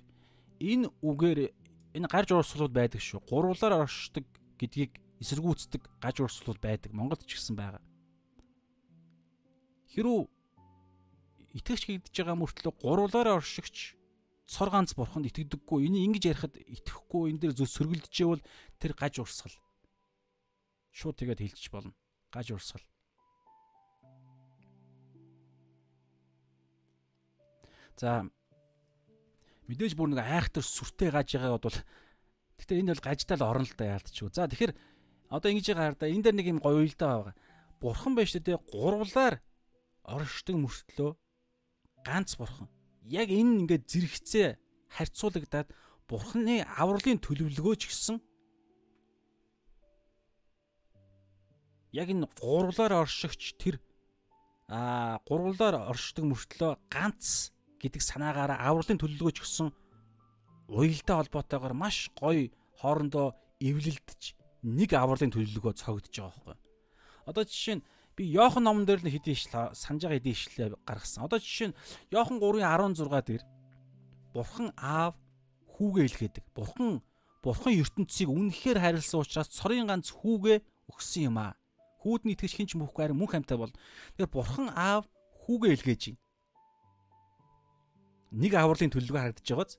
Энэ 0.63 0.87
үгээр 1.03 1.51
энэ 1.99 2.07
гарч 2.07 2.31
уурсгалууд 2.31 2.71
байдаг 2.71 3.03
шүү. 3.03 3.19
Гурвлаар 3.27 3.83
оршдог 3.83 4.23
гэдгийг 4.55 4.95
эсэргүүцдэг 5.19 5.83
гаж 5.99 6.15
уурсгалууд 6.23 6.59
байдаг. 6.63 6.95
Монголд 6.95 7.27
ч 7.27 7.35
гэсэн 7.35 7.59
байгаа. 7.59 7.83
Хэрүү 9.91 10.19
итгэж 11.59 11.81
хийгдэж 11.83 12.15
байгаа 12.15 12.39
мөртлөө 12.39 12.73
гурвлаар 12.79 13.35
оршигч 13.35 13.99
цор 14.47 14.71
ганц 14.71 14.95
бурханд 14.95 15.27
итгэдэггүй. 15.27 15.91
Энийг 15.91 16.15
ингэж 16.15 16.23
ярихад 16.31 16.55
итгэхгүй 16.55 17.35
энэ 17.35 17.39
дээр 17.43 17.53
зөв 17.59 17.67
сөргөлдөжээ 17.67 18.27
бол 18.31 18.43
тэр 18.79 18.95
гаж 18.95 19.19
уурсгал. 19.19 19.55
Шууд 20.95 21.19
тэгээд 21.19 21.43
хэлчих 21.43 21.71
болно. 21.75 21.91
Гаж 22.31 22.55
уурсгал. 22.55 22.83
За 27.95 28.27
Мэдээж 29.65 29.93
бүр 29.97 30.13
нэг 30.13 30.21
айхтар 30.21 30.63
сүртэй 30.63 31.09
гаж 31.09 31.29
байгаа 31.35 31.59
бол 31.59 31.79
Гэтэ 32.59 32.79
энэ 32.79 32.91
бол 32.93 33.03
гажтал 33.03 33.41
орно 33.43 33.65
л 33.67 33.75
да 33.75 33.97
яалтчгүй. 33.97 34.29
За 34.31 34.47
тэгэхээр 34.47 34.73
Одоо 35.29 35.51
ингэж 35.51 35.73
яагаар 35.73 35.95
да 35.97 36.05
энэ 36.05 36.23
дээр 36.23 36.37
нэг 36.37 36.47
юм 36.53 36.59
гоё 36.61 36.85
уйлдаа 36.85 37.33
байгаа. 37.33 37.35
Бурхан 37.81 38.13
байж 38.13 38.37
тээ 38.37 38.61
гурвлаар 38.69 39.41
оршдог 40.05 40.55
мөртлөө 40.61 41.11
ганц 42.05 42.37
бурхан. 42.37 42.69
Яг 43.01 43.33
энэ 43.33 43.65
ингээд 43.65 43.89
зэрэгцээ 43.89 44.47
харьцуулагдаад 44.93 45.73
бурханы 46.05 46.61
авралын 46.77 47.17
төлөвлөгөөч 47.25 47.81
гэсэн 47.89 48.21
яг 51.97 52.07
энэ 52.13 52.29
гурвлаар 52.37 53.01
оршигч 53.01 53.57
тэр 53.57 53.81
а 54.69 55.17
гурвлаар 55.25 55.89
оршдог 55.89 56.29
мөртлөө 56.29 56.77
ганц 56.93 57.49
гэдэг 57.85 58.01
санаагаараа 58.01 58.57
авралын 58.65 58.97
төлөвлөгөөч 58.97 59.37
гэсэн 59.45 59.69
уялдаа 60.73 61.21
холбоотойгоор 61.21 61.73
маш 61.77 62.09
гоё 62.17 62.49
хоорондоо 62.81 63.37
эвлэлдэж 63.61 64.21
нэг 64.65 64.89
авралын 64.97 65.29
төлөвлөгөө 65.29 65.73
цогдож 65.77 66.09
байгаа 66.09 66.33
байхгүй. 66.33 66.57
Одоо 67.29 67.43
жишээ 67.45 67.75
нь 67.77 67.85
би 68.17 68.23
Йохан 68.33 68.65
номон 68.65 68.85
дээр 68.89 69.05
л 69.05 69.13
хэдий 69.13 69.37
ишл 69.37 69.53
санаж 69.77 70.01
байгаа 70.09 70.17
хэдий 70.17 70.33
ишлээ 70.33 70.67
гаргасан. 70.81 71.25
Одоо 71.29 71.37
жишээ 71.37 71.69
нь 71.69 71.77
Йохан 72.09 72.41
3:16 72.41 73.21
дээр 73.29 73.43
Бурхан 74.33 74.73
аав 74.75 75.13
хүүгээ 75.77 76.05
илгээдэг. 76.09 76.45
Бурхан 76.57 77.05
Бурхан 77.45 77.73
ертөнцийг 77.77 78.29
үнэхээр 78.33 78.81
хайрлсан 78.81 79.21
учраас 79.21 79.53
цорын 79.53 79.87
ганц 79.87 80.09
хүүгээ 80.09 80.57
өгсөн 80.89 81.29
юм 81.29 81.37
аа. 81.37 81.53
Хүүдний 82.01 82.33
итгэж 82.33 82.53
хинч 82.57 82.71
мөхгүй 82.73 83.05
харин 83.05 83.21
мөнх 83.21 83.37
амьтаа 83.37 83.57
бол. 83.61 83.73
Тэгэхээр 84.17 84.33
Бурхан 84.33 84.67
аав 84.73 85.05
хүүгээ 85.45 85.71
илгээж 85.77 86.01
байна. 86.09 86.24
Нэг 88.35 88.51
авралын 88.59 88.91
төлөвлөгөө 88.91 89.21
харагдаж 89.23 89.47
байгааз. 89.47 89.73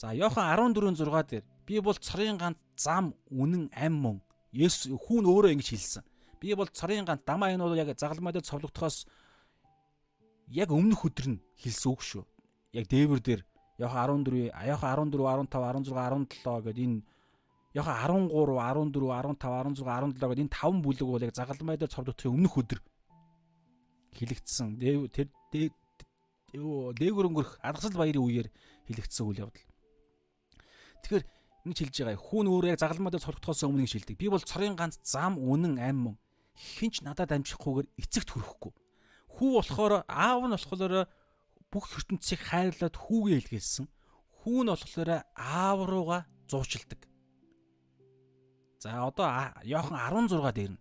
За 0.00 0.10
Йохан 0.10 0.46
14:6 0.58 1.30
дээр 1.30 1.44
би 1.66 1.80
бол 1.80 1.94
цорын 1.94 2.38
ганц 2.38 2.58
зам 2.76 3.14
үнэн 3.30 3.70
ам 3.70 3.94
мөн. 3.94 4.16
Есүс 4.50 4.90
хүүн 4.90 5.24
өөрөө 5.30 5.54
ингэж 5.54 5.68
хэлсэн. 5.70 6.04
Би 6.40 6.54
бол 6.58 6.66
цорын 6.66 7.06
ганц 7.06 7.22
дамаа 7.22 7.54
энэ 7.54 7.62
бол 7.62 7.78
яг 7.78 7.94
загалмай 7.94 8.32
дээр 8.32 8.48
цовлогдохоос 8.48 9.06
яг 10.50 10.68
өмнөх 10.74 11.06
өдөр 11.06 11.26
нь 11.36 11.42
хэлсэн 11.62 11.90
үг 11.94 12.02
шүү. 12.02 12.24
Яг 12.74 12.90
дээвэр 12.90 13.20
дээр 13.22 13.42
Яха 13.78 14.04
14, 14.04 14.50
Яха 14.66 14.92
14, 14.92 15.14
15, 15.48 15.88
16, 15.88 16.28
17 16.34 16.64
гэдэг 16.66 16.84
энэ 16.84 17.02
Яха 17.72 17.92
13, 18.02 18.28
14, 18.34 18.98
15, 18.98 19.38
16, 19.38 19.84
17 19.86 20.18
гэдэг 20.18 20.42
энэ 20.42 20.50
таван 20.50 20.82
бүлэг 20.82 21.06
бол 21.06 21.22
яг 21.22 21.34
загалмай 21.38 21.78
дээр 21.78 21.94
цовлогдохын 21.94 22.34
өмнөх 22.34 22.54
өдөр 22.58 22.80
хэлэгдсэн. 24.18 24.68
Тэр 25.14 25.70
дээгүр 26.54 27.28
өнгөрөх 27.30 27.52
алгасал 27.62 27.94
баярын 27.94 28.24
үеэр 28.24 28.48
хэлэгдсэн 28.90 29.26
үйл 29.26 29.42
явдал. 29.46 29.66
Тэгэхээр 31.04 31.24
ингэж 31.64 31.78
хэлж 31.78 31.96
байгаа. 32.02 32.20
Хүүн 32.20 32.46
өөрөө 32.50 32.70
яг 32.74 32.80
загалмай 32.80 33.10
дээр 33.12 33.24
цовлогдохоос 33.24 33.64
өмнө 33.68 33.84
гэж 33.84 33.92
хэлдэг. 34.00 34.16
Би 34.18 34.26
бол 34.32 34.42
цорын 34.42 34.76
ганц 34.76 34.98
зам 35.04 35.36
үнэн 35.38 35.76
ам 35.78 35.98
мөн 36.10 36.16
хинч 36.56 37.00
надад 37.04 37.32
амжихгүйгээр 37.32 37.88
эцэгт 38.00 38.30
хүрэхгүй. 38.32 38.72
Хүү 39.36 39.50
болохоор 39.60 39.92
аав 40.04 40.42
нь 40.44 40.54
болохоор 40.56 41.08
бүх 41.70 41.84
ертөнцийг 41.96 42.40
хайрлаад 42.42 42.96
хүүгээ 42.96 43.38
илгээсэн. 43.46 43.86
Хүү 44.42 44.60
нь 44.66 44.72
болохоор 44.72 45.10
аав 45.36 45.78
руугаа 45.86 46.26
зуучилдаг. 46.50 47.06
За 48.80 49.04
одоо 49.04 49.28
Йохан 49.64 49.96
16 50.28 50.52
дээр 50.56 50.72
нь 50.74 50.80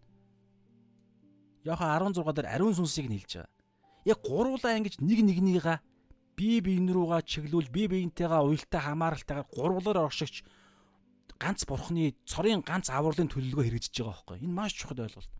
Йохан 1.68 1.90
16 1.92 2.34
дээр 2.36 2.48
ариун 2.48 2.76
сүнсийг 2.76 3.12
нэлж 3.12 3.44
байгаа. 3.44 3.59
Яг 4.06 4.20
гуруулаа 4.24 4.78
ингэж 4.80 5.00
нэг 5.04 5.20
нэгнийгаа 5.24 5.80
бие 6.40 6.62
биен 6.64 6.88
руугаа 6.88 7.20
чиглүүл 7.24 7.68
бие 7.68 7.88
биентэйгээ 7.92 8.42
уялтаа 8.48 8.82
хамааралтайгаар 8.88 9.48
гурвлаар 9.52 10.08
оршигч 10.08 10.48
ганц 11.40 11.68
бурхны 11.68 12.16
цорын 12.24 12.64
ганц 12.64 12.88
авралын 12.92 13.28
төлөлгөө 13.32 13.64
хэрэгжиж 13.68 13.96
байгаа 14.00 14.16
байхгүй. 14.16 14.38
Энэ 14.44 14.56
маш 14.56 14.76
чухал 14.76 15.04
ойлголт. 15.04 15.32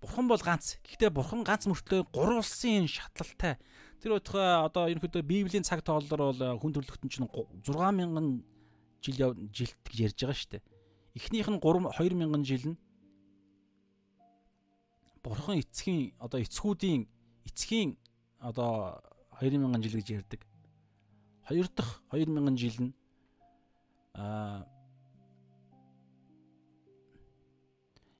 Бурхан 0.00 0.26
бол 0.28 0.40
ганц. 0.40 0.80
Гэхдээ 0.84 1.10
бурхан 1.12 1.44
ганц 1.44 1.68
мөртлөө 1.68 2.08
гурван 2.12 2.40
улсын 2.40 2.88
шатлалтай. 2.88 3.60
Тэр 4.00 4.16
утгаа 4.16 4.66
одоо 4.66 4.88
ерөнхийдөө 4.88 5.22
Библийн 5.22 5.64
цаг 5.64 5.84
тооллоор 5.84 6.32
бол 6.32 6.60
хүн 6.60 6.72
төрлөختөн 6.74 7.08
чинь 7.12 7.28
6000 7.30 8.42
жил 9.02 9.34
жилт 9.52 9.78
гэж 9.86 9.98
ярьж 10.00 10.18
байгаа 10.18 10.36
шүү 10.36 10.50
дээ. 10.56 10.62
Эхнийх 11.18 11.48
нь 11.52 11.60
3 11.60 11.92
2000 12.00 12.44
жил 12.44 12.64
нь 12.72 12.78
бурхан 15.22 15.62
эцгийн 15.62 16.14
одоо 16.18 16.40
эцгүүдийн 16.42 17.06
эцгийн 17.44 17.98
одоо 18.38 19.02
2000 19.40 19.82
жил 19.82 19.96
гэж 20.00 20.08
ярьдаг. 20.10 20.40
Хоёр 21.48 21.68
дахь 21.68 22.02
2000 22.10 22.56
жил 22.56 22.76
нь 22.78 22.94
аа 24.14 24.66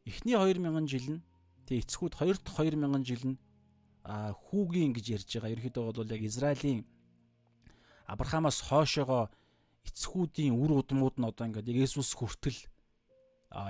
эхний 0.04 0.34
2000 0.34 0.88
жил 0.88 1.06
нь 1.16 1.22
Тэгээ 1.72 1.88
эцгүүд 1.88 2.14
2 2.20 2.36
дахь 2.44 2.58
2000 2.60 3.00
жил 3.08 3.24
нь 3.32 3.38
а 4.04 4.36
хүүгийн 4.36 4.92
гэж 4.92 5.06
ярьж 5.16 5.30
байгаа. 5.40 5.54
Ерөнхийдөө 5.56 5.84
бол 5.94 6.12
яг 6.12 6.22
Израилийн 6.26 6.84
Авраамаас 8.04 8.60
хойшоогоо 8.66 9.30
эцгүүдийн 9.88 10.52
үр 10.52 10.84
удмууд 10.84 11.16
нь 11.16 11.24
одоо 11.24 11.48
ингээд 11.48 11.70
Есүс 11.70 12.12
хүртэл 12.12 12.60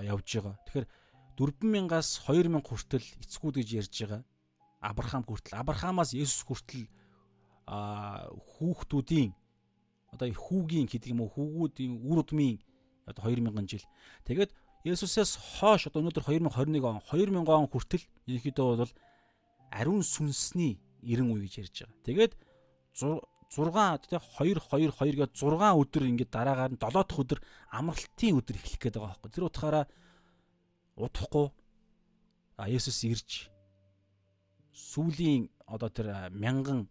явж 0.09 0.29
байгаа. 0.35 0.57
Тэгэхээр 0.67 0.87
4000-аас 1.39 2.09
2000 2.27 2.65
хүртэл 2.65 3.07
эцгүүд 3.23 3.55
гэж 3.61 3.69
ярьж 3.79 3.95
байгаа. 4.03 4.23
Авраам 4.83 5.23
хүртэл 5.23 5.63
Авраамаас 5.63 6.11
Есүс 6.13 6.43
хүртэл 6.43 6.91
хүүхдүүдийн 7.67 9.31
одоо 10.13 10.27
хүүгийн 10.29 10.91
гэдэг 10.91 11.15
юм 11.15 11.25
уу 11.25 11.31
хүүгүүдийн 11.33 12.03
үр 12.03 12.21
удмын 12.21 12.59
одоо 13.07 13.31
2000 13.31 13.71
жил. 13.71 13.87
Тэгээд 14.27 14.51
Есүсээс 14.83 15.63
хойш 15.63 15.87
одоо 15.87 16.03
өнөөдөр 16.03 16.27
2021 16.27 16.83
он 16.83 16.99
2000 17.07 17.47
он 17.47 17.71
хүртэл 17.71 18.03
ерөнхийдөө 18.27 18.67
бол 18.83 18.93
ариун 19.71 20.03
сүнсний 20.03 20.83
90 21.07 21.31
үе 21.31 21.47
гэж 21.47 21.55
ярьж 21.63 21.77
байгаа. 21.87 22.03
Тэгээд 22.03 22.33
6 22.99 24.11
тэ 24.11 24.19
2 24.19 24.59
2 24.59 24.91
2 24.91 25.23
гээд 25.23 25.33
6 25.39 25.79
өдөр 25.79 26.03
ингээд 26.11 26.35
дараагаар 26.35 26.73
нь 26.75 26.83
7 26.83 26.99
дахь 26.99 27.21
өдөр 27.23 27.41
амралтын 27.71 28.39
өдөр 28.43 28.57
эхлэх 28.59 28.81
гээд 28.83 28.97
байгаа 28.99 29.15
байхгүй. 29.15 29.31
Тэр 29.31 29.47
утгаараа 29.47 29.85
удахгүй 30.99 31.47
а 32.59 32.67
Есүс 32.67 33.07
ирж 33.07 33.52
сүүлийн 34.73 35.49
одоо 35.69 35.89
тэр 35.89 36.33
мянган 36.33 36.89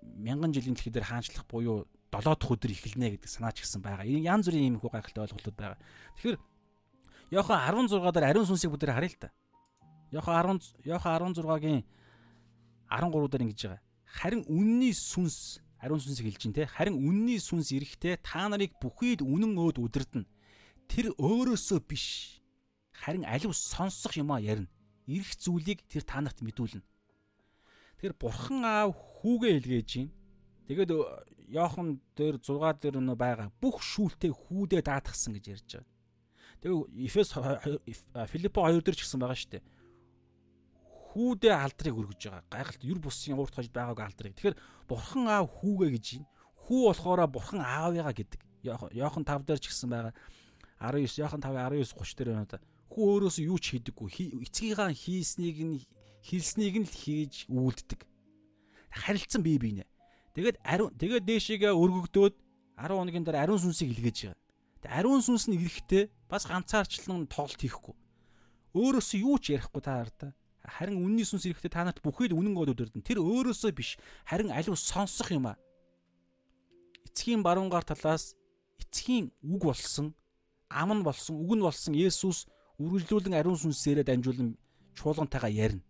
мянган 0.00 0.52
жилийн 0.52 0.76
дэлхий 0.76 0.92
дээр 0.92 1.08
хаанчлах 1.08 1.48
буюу 1.48 1.88
7 2.12 2.36
дахь 2.36 2.52
өдөр 2.52 2.70
эхэлнэ 2.70 3.16
гэдэг 3.16 3.30
санаач 3.30 3.58
гисэн 3.64 3.82
байгаа. 3.82 4.06
Энэ 4.06 4.28
янз 4.28 4.46
бүрийн 4.46 4.76
юм 4.76 4.80
хөө 4.80 4.92
гайхалтай 4.92 5.24
ойлголтууд 5.24 5.56
байгаа. 5.56 5.78
Тэгэхээр 6.20 6.38
Йохан 7.34 7.58
16 7.58 8.12
дээр 8.14 8.28
ариун 8.30 8.46
сүнсийг 8.46 8.70
бүгд 8.70 8.86
харъя 8.86 9.10
л 9.10 9.18
та. 9.18 9.28
Йохан 10.14 10.60
10 10.60 10.86
Йохан 10.86 11.34
16-гийн 11.34 11.82
13 12.86 13.28
дээр 13.32 13.44
ингэж 13.48 13.60
байгаа. 13.66 13.82
Харин 14.04 14.42
үнний 14.46 14.94
сүнс 14.94 15.58
ариун 15.82 15.98
сүнсийг 15.98 16.30
хэлж 16.30 16.42
байна 16.46 16.54
те. 16.54 16.70
Харин 16.70 16.96
үнний 17.02 17.40
сүнс 17.42 17.74
эрэхтэй 17.74 18.22
та 18.22 18.46
нарыг 18.46 18.78
бүхийд 18.78 19.26
үнэн 19.26 19.58
өөд 19.58 19.82
удирдна. 19.82 20.28
Тэр 20.86 21.10
өөрөөсөө 21.18 21.80
биш. 21.82 22.38
Харин 22.94 23.26
алив 23.26 23.50
сонсох 23.56 24.14
юмаа 24.14 24.38
ярина. 24.38 24.70
Ирэх 25.10 25.34
зүйлийг 25.34 25.82
тэр 25.90 26.06
та 26.06 26.22
нарт 26.22 26.38
мэдүүлнэ. 26.46 26.84
Тэгэхээр 28.04 28.20
бурхан 28.20 28.60
аав 28.68 28.92
хүүгээ 28.92 29.52
илгээж 29.64 29.90
байна. 29.96 30.12
Тэгээд 30.68 30.92
Йохан 31.56 32.04
дээр 32.12 32.36
6 32.36 32.84
дээр 32.84 33.00
нөө 33.00 33.16
байгаа 33.16 33.48
бүх 33.56 33.80
шүүлтээ 33.80 34.28
хүүдээ 34.28 34.84
даатгсан 34.84 35.32
гэж 35.32 35.44
ярьж 35.48 35.70
байгаа. 35.80 35.88
Тэгээ 36.60 37.08
Эфес 37.08 37.32
Филиппо 38.28 38.60
2 38.68 38.84
дээр 38.84 38.92
ч 38.92 39.08
гэсэн 39.08 39.20
байгаа 39.24 39.40
шүү 39.40 39.52
дээ. 39.56 39.64
Хүүдээ 41.16 41.54
алдрыг 41.56 41.96
өргөж 41.96 42.20
байгаа. 42.28 42.44
Гайхалт 42.52 42.84
юр 42.84 43.00
бусын 43.00 43.40
уурт 43.40 43.56
хожид 43.56 43.72
байгааг 43.72 43.96
алдрыг. 44.04 44.36
Тэгэхээр 44.36 44.60
бурхан 44.84 45.24
аав 45.24 45.48
хүүгээ 45.64 45.90
гэж 45.96 46.06
юм. 46.20 46.28
Хүү 46.60 46.80
болохоро 46.92 47.24
бурхан 47.24 47.64
аавыгаа 47.64 48.12
гэдэг. 48.12 48.40
Йохан 48.68 49.24
5 49.24 49.48
дээр 49.48 49.60
ч 49.64 49.72
гэсэн 49.72 49.88
байгаа. 49.88 50.12
19 50.76 51.24
Йохан 51.24 51.40
5 51.40 51.56
19 51.56 51.88
30 51.96 52.20
дээр 52.20 52.36
байна 52.36 52.52
да. 52.52 52.60
Хүү 52.92 53.04
өөрөөсөө 53.16 53.48
юу 53.48 53.56
ч 53.56 53.80
хийдэггүй. 53.80 54.44
Эцгийнхаа 54.44 54.92
хийснийг 54.92 55.56
нь 55.64 55.80
хэлснийг 56.24 56.74
нь 56.80 56.88
л 56.88 56.94
хийж 57.04 57.44
үйлддэг. 57.52 58.00
Харилцсан 58.90 59.44
бие 59.44 59.60
биенэ. 59.60 59.84
Тэгээд 60.32 60.56
ариун 60.64 60.90
тэгээд 60.96 61.24
дээшээгээ 61.28 61.72
өргөгдөөд 61.76 62.34
10 62.80 62.96
хоногийн 62.96 63.24
дараа 63.28 63.44
ариун 63.44 63.60
сүнсийг 63.60 63.92
илгээж 63.92 64.32
байгаа. 64.32 64.98
Ариун 64.98 65.22
сүнс 65.24 65.48
нь 65.48 65.56
ирэхдээ 65.56 66.28
бас 66.28 66.44
ганцаарчлан 66.48 67.28
тоглолт 67.28 67.60
хийхгүй. 67.60 67.94
Өөрөөсөө 68.74 69.18
юу 69.22 69.38
ч 69.40 69.54
ярихгүй 69.56 69.80
та 69.80 70.02
хардаа. 70.02 70.32
Харин 70.64 71.00
үнний 71.00 71.24
сүнс 71.24 71.46
ирэхдээ 71.48 71.72
та 71.72 71.84
нарт 71.84 72.00
бүхэл 72.04 72.36
үнэн 72.36 72.52
гол 72.56 72.72
өдөрдөн. 72.72 73.04
Тэр 73.04 73.20
өөрөөсөө 73.20 73.72
биш. 73.72 73.96
Харин 74.28 74.52
аливаа 74.52 74.76
сонсох 74.76 75.32
юм 75.32 75.48
аа. 75.48 75.56
Эцгийн 77.08 77.44
баруун 77.44 77.70
гар 77.72 77.84
талаас 77.84 78.36
эцгийн 78.80 79.32
үг 79.44 79.62
болсон, 79.64 80.12
ам 80.68 80.90
нь 80.92 81.04
болсон, 81.04 81.36
үг 81.38 81.52
нь 81.56 81.64
болсон 81.64 81.94
Есүс 81.94 82.48
үргэлжлүүлэн 82.80 83.38
ариун 83.38 83.60
сүнсээрээ 83.60 84.04
дамжуулан 84.04 84.58
чуулгантайгаа 84.98 85.52
ярина. 85.52 85.84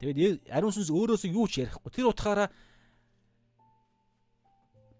Тэгээд 0.00 0.48
ариун 0.48 0.72
сүнс 0.72 0.88
өөрөөсөө 0.88 1.30
юу 1.36 1.44
ч 1.44 1.60
ярихгүй. 1.60 1.92
Тэр 1.92 2.08
утгаараа 2.08 2.48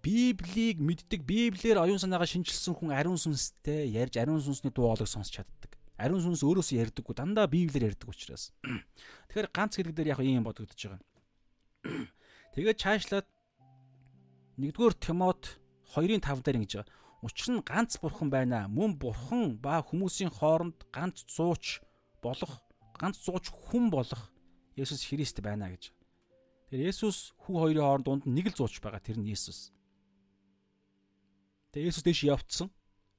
Библийг 0.05 0.81
мэддэг, 0.81 1.25
Библиэр 1.25 1.81
оюун 1.81 2.01
санаагаа 2.01 2.29
шинжилсэн 2.29 2.77
хүн 2.77 2.93
ариун 2.93 3.17
сүнстэй 3.17 3.89
ярьж 3.97 4.21
ариун 4.21 4.41
сүнсний 4.41 4.73
дуу 4.73 4.93
хоолойг 4.93 5.09
сонсч 5.09 5.41
чаддаг. 5.41 5.77
Ариун 5.97 6.21
сүнс 6.25 6.45
өөрөөсөө 6.45 6.81
ярьдаггүй, 6.85 7.17
дандаа 7.17 7.49
Библиэр 7.49 7.93
ярьдаг 7.93 8.09
учраас. 8.13 8.53
Тэгэхээр 9.29 9.49
ганц 9.53 9.77
хэрэг 9.77 9.93
дээр 9.97 10.13
яг 10.17 10.21
ийм 10.25 10.45
бодогдож 10.45 10.77
байгаа. 10.77 11.01
Тэгээд 12.57 12.81
чаашлаад 12.81 13.29
1-р 14.57 14.93
Тимот 14.97 15.61
2:5 15.97 16.45
дээр 16.45 16.61
ингэж 16.61 16.73
байгаа. 16.81 16.93
Учир 17.21 17.49
нь 17.53 17.65
ганц 17.65 18.01
бурхан 18.01 18.33
байна. 18.33 18.69
Мөн 18.73 18.97
бурхан 18.97 19.61
ба 19.61 19.85
хүмүүсийн 19.85 20.33
хооронд 20.33 20.81
ганц 20.89 21.29
зууч 21.29 21.85
болох, 22.25 22.65
ганц 22.97 23.21
зууч 23.21 23.53
хүн 23.53 23.93
болох 23.93 24.33
Есүс 24.77 25.07
Христ 25.07 25.41
байна 25.43 25.71
гэж. 25.71 25.91
Тэгэхээр 26.71 26.89
Есүс 26.91 27.35
хүү 27.43 27.57
хоёрын 27.59 27.83
хооронд 27.83 28.07
дунд 28.07 28.25
нэг 28.27 28.55
л 28.55 28.59
зууч 28.59 28.79
байгаа. 28.79 29.03
Тэр 29.03 29.19
нь 29.19 29.31
Есүс. 29.31 29.75
Тэгээ 31.75 31.91
Есүс 31.91 32.05
дэш 32.07 32.21
явцсан. 32.31 32.71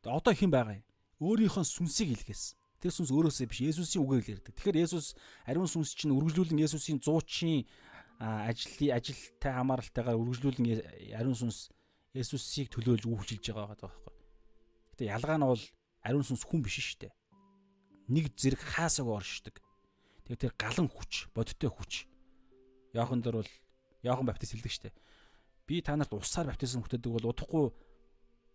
Тэгээ 0.04 0.16
одоо 0.16 0.34
хэн 0.36 0.52
байгаа 0.52 0.80
юм? 0.80 0.88
Өөрийнхөө 1.20 1.68
сүнсийг 1.68 2.16
илгээсэн. 2.16 2.56
Тэр 2.82 2.92
сүнс 2.96 3.12
өөрөөсөө 3.12 3.48
биш 3.52 3.60
Есүсийн 3.62 4.02
үгээр 4.08 4.24
л 4.24 4.32
ярьдаг. 4.40 4.54
Тэгэхээр 4.56 4.82
Есүс 4.88 5.14
ариун 5.46 5.70
сүнс 5.70 5.94
чинь 5.94 6.16
үргэлжлүүлэн 6.16 6.64
Есүсийн 6.66 7.04
зуучийн 7.04 7.68
ажлын 8.18 8.96
ажилтай 8.98 9.52
хамааралтайгаар 9.54 10.18
үргэлжлүүлэн 10.18 10.66
ариун 11.14 11.38
сүнс 11.38 11.70
Есүсийг 12.16 12.74
төлөөлж 12.74 13.06
байгаа 13.06 13.72
байгаа 13.72 13.88
байхгүй. 13.88 14.16
Гэтэ 14.98 15.04
ялгаа 15.14 15.38
нь 15.38 15.48
бол 15.48 15.64
ариун 16.04 16.26
сүнс 16.26 16.44
хүн 16.44 16.62
биш 16.66 16.82
шүү 16.82 17.08
дээ. 17.08 17.14
Нэг 18.12 18.34
зэрэг 18.36 18.62
хаасаг 18.62 19.08
оршдог. 19.08 19.56
Тэгээ 20.26 20.42
тэр 20.50 20.54
галан 20.58 20.88
хүч, 20.88 21.32
бодиттой 21.34 21.70
хүч. 21.72 22.06
Яохан 22.94 23.22
дээр 23.22 23.42
бол 23.42 23.52
Яохан 24.04 24.26
баптист 24.26 24.54
хэлдэг 24.54 24.92
дээ. 24.92 24.94
Би 25.68 25.82
та 25.82 25.96
нарт 25.96 26.14
усаар 26.14 26.50
баптизм 26.50 26.82
хүртээдэг 26.82 27.12
бол 27.12 27.32
удахгүй 27.32 27.72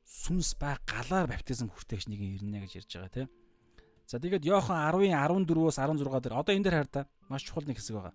сүнс 0.07 0.55
ба 0.59 0.79
галаар 0.87 1.27
баптизм 1.31 1.71
хүртээгч 1.71 2.07
нэг 2.11 2.21
ирнэ 2.21 2.67
гэж 2.67 2.87
ярьж 2.87 2.91
байгаа 2.95 3.15
тийм. 3.15 3.29
За 4.07 4.23
тэгээд 4.23 4.47
Йохан 4.47 4.79
10-ын 4.95 5.19
14-өөс 5.19 5.79
16 5.83 6.23
дээр 6.23 6.39
одоо 6.39 6.55
энэ 6.55 6.65
дээр 6.67 6.79
хар 6.79 6.91
та 6.91 7.01
маш 7.27 7.43
чухал 7.43 7.67
нэг 7.67 7.79
хэсэг 7.83 7.99
байгаа. 7.99 8.15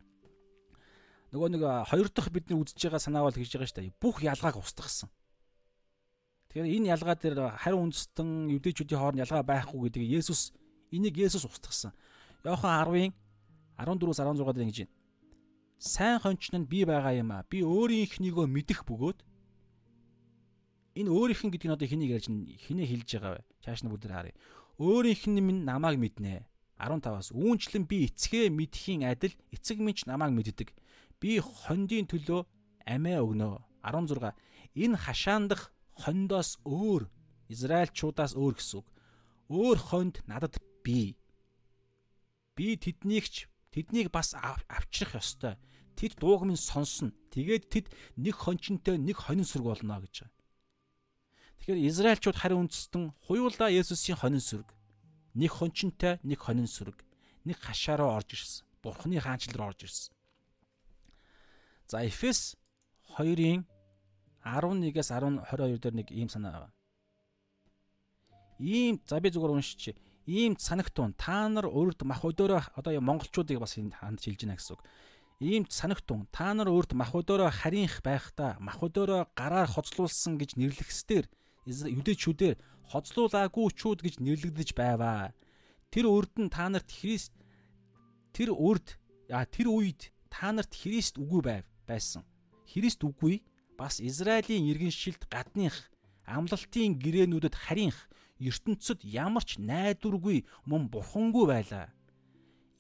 Нөгөө 1.36 1.49
нэг 1.52 1.64
хоёр 1.91 2.07
дахь 2.07 2.32
бидний 2.32 2.56
үзэж 2.56 2.80
байгаа 2.80 2.99
санаа 3.03 3.28
бол 3.28 3.36
хийж 3.36 3.52
байгаа 3.52 3.68
шүү 3.68 3.80
дээ. 3.84 3.99
Бүх 3.99 4.23
ялгааг 4.23 4.56
устгасан. 4.56 5.11
Тэгэхээр 6.52 6.76
энэ 6.80 6.91
ялгаа 6.95 7.15
дээр 7.15 7.40
хариу 7.60 7.80
үндэстэн 7.88 8.52
юдэчүүдийн 8.56 8.99
хооронд 8.99 9.23
ялгаа 9.23 9.44
байхгүй 9.44 9.88
гэдгийг 9.88 10.19
Есүс 10.19 10.52
энийг 10.91 11.15
Есүс 11.15 11.48
устгасан. 11.48 11.95
Йохан 12.44 12.72
10-ын 12.88 13.11
14-өөс 13.82 14.20
16 14.22 14.53
дээр 14.53 14.66
ингэж 14.70 14.80
байна. 14.86 14.94
Сайн 15.82 16.18
хончин 16.22 16.62
нь 16.62 16.70
би 16.70 16.86
байгаа 16.86 17.18
юм 17.18 17.34
а. 17.34 17.41
Би 17.49 17.66
өөрийнхнийгөө 17.66 18.45
мэдэх 18.45 18.86
бөгөөд 18.86 19.20
энэ 21.02 21.10
өөрийнх 21.10 21.41
нь 21.41 21.52
гэдэг 21.52 21.68
нь 21.68 21.76
одоо 21.76 21.88
хэнийг 21.90 22.12
ярьж 22.14 22.28
хинээ 22.30 22.88
хэлж 22.88 23.10
байгаа 23.18 23.34
вэ? 23.40 23.41
Чааш 23.66 23.82
нь 23.82 23.90
бүгд 23.90 24.12
харъя. 24.12 24.36
Өөрийнх 24.78 25.24
нь 25.26 25.41
минь 25.41 25.66
намайг 25.66 25.98
мэднэ. 25.98 26.45
15-аас 26.78 27.34
үүнчлэн 27.34 27.86
би 27.90 28.10
эцгээ 28.10 28.49
мэдхийн 28.49 29.06
адил 29.10 29.34
эцэг 29.53 29.78
минь 29.82 29.98
ч 29.98 30.06
намайг 30.06 30.34
мэддэг. 30.34 30.74
Би 31.22 31.41
хондийн 31.41 32.10
төлөө 32.10 32.45
амиа 32.86 33.22
өгнө. 33.22 33.62
16. 33.82 34.34
Энэ 34.78 34.98
хашаандах 34.98 35.74
хондоос 35.98 36.62
өөр 36.66 37.10
Израильчуудаас 37.49 38.34
өөр 38.34 38.53
гэсэн 38.58 38.80
үг. 38.82 38.88
Өөр 39.49 39.78
хонд 39.78 40.16
надад 40.26 40.58
бий. 40.86 41.18
Би 42.56 42.78
тэднийгч 42.78 43.51
тэднийг 43.72 44.11
бас 44.11 44.35
авчрах 44.35 45.15
ёстой. 45.15 45.56
Тэд 45.95 46.19
дууг 46.19 46.43
минь 46.43 46.60
сонсно. 46.60 47.11
Тэгээд 47.31 47.64
тэд 47.72 47.85
нэг 48.15 48.35
хончинтой 48.35 48.98
нэг 48.98 49.18
хонин 49.18 49.48
сүрг 49.48 49.65
болно 49.72 49.99
гэж. 49.99 50.27
Тэгэхээр 51.61 51.85
Израильчууд 51.88 52.38
хариу 52.38 52.60
үндэстэн 52.64 53.14
хуйуулаа 53.27 53.69
Есүсийн 53.69 54.18
хонин 54.18 54.41
сүрэг. 54.41 54.73
Нэг 55.38 55.52
хончинтой, 55.52 56.19
нэг 56.23 56.39
хонин 56.41 56.68
сүрэг. 56.68 57.06
Нэг 57.45 57.57
хашаараа 57.61 58.18
орж 58.18 58.34
ирсэн. 58.34 58.65
Бурхны 58.81 59.22
хаанчлал 59.22 59.57
руу 59.61 59.68
орж 59.69 59.85
ирсэн. 59.85 60.14
За 61.88 62.02
Эфес 62.02 62.57
2-ын 63.15 63.64
11-ээс 64.43 65.10
10 65.14 65.45
22 65.45 65.77
дээр 65.77 65.95
нэг 65.95 66.07
ийм 66.11 66.30
санаа 66.30 66.52
байгаа. 66.52 66.73
Ийм 68.57 69.02
за 69.06 69.19
би 69.22 69.30
зүгээр 69.30 69.53
уншчих. 69.53 69.95
Ийм 70.27 70.53
санагтун 70.60 71.14
та 71.18 71.49
нар 71.49 71.65
урд 71.65 72.06
мах 72.06 72.22
өдөөрөө 72.22 72.77
одоо 72.77 73.02
монголчуудыг 73.02 73.57
бас 73.57 73.77
энд 73.81 73.98
хандж 73.98 74.30
хэлж 74.30 74.45
байна 74.45 74.57
гэсэн 74.57 74.73
үг. 74.77 74.81
Ийм 75.41 75.65
санагтун 75.65 76.30
та 76.30 76.53
нар 76.53 76.69
урд 76.69 76.93
мах 76.93 77.18
өдөөрөө 77.18 77.49
харийнх 77.49 78.06
байхдаа 78.06 78.61
мах 78.61 78.77
өдөөрөө 78.85 79.34
гараар 79.34 79.65
хоцлуулсан 79.65 80.38
гэж 80.38 80.61
нэрлэхсдэр 80.61 81.26
юдэчүүдээр 81.65 82.57
хоцлуулаагүйчүүд 82.93 83.99
гэж 84.06 84.15
нэрлэгдэж 84.22 84.69
байваа. 84.77 85.34
Тэр 85.89 86.06
урд 86.06 86.38
нь 86.38 86.53
та 86.53 86.69
нарт 86.69 86.93
Христ 86.93 87.34
тэр 88.30 88.53
урд 88.53 89.02
а 89.34 89.41
тэр 89.49 89.73
үед 89.73 90.14
та 90.30 90.53
нарт 90.53 90.69
Христ 90.77 91.18
үгүй 91.18 91.41
байв 91.41 91.65
байсан. 91.89 92.22
Христ 92.69 93.02
үгүй 93.02 93.41
бас 93.73 93.98
Израилийн 93.98 94.69
иргэншилд 94.69 95.26
гадных 95.26 95.89
амлалтын 96.30 97.02
гэрээнүүдэд 97.02 97.56
харийнх 97.57 97.98
ертөнцид 98.41 99.05
ямар 99.05 99.45
ч 99.45 99.61
найдваргүй 99.61 100.43
мөн 100.65 100.89
бурхангүй 100.89 101.45
байлаа. 101.45 101.93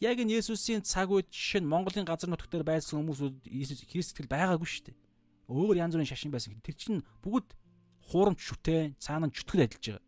Яг 0.01 0.17
энэ 0.17 0.41
Есүсийн 0.41 0.81
цаг 0.81 1.13
үед 1.13 1.29
жишээ 1.29 1.61
нь 1.61 1.69
Монголын 1.69 2.09
газар 2.09 2.25
нутгт 2.25 2.49
дээр 2.49 2.65
байсан 2.65 3.05
хүмүүсүүд 3.05 3.45
Христ 3.85 4.17
итгэл 4.17 4.33
байгаагүй 4.33 4.65
шүү 4.65 4.83
дээ. 4.89 4.97
Өөр 5.45 5.77
янз 5.77 5.93
бүрийн 5.93 6.09
шашин 6.09 6.33
байсан. 6.33 6.57
Тэр 6.65 6.73
чинь 6.73 7.05
бүгд 7.21 7.53
хуурамч 8.09 8.41
шүтээ 8.41 8.97
цаана 8.97 9.29
чөтгөл 9.29 9.69
адилж 9.69 9.85
байгаа. 9.93 10.05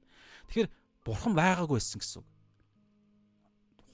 Тэгэхээр 0.49 0.69
бурхан 1.05 1.33
байгаагүй 1.37 1.77
байсан 1.77 1.99
гэсэн 2.01 2.17
үг. 2.25 2.27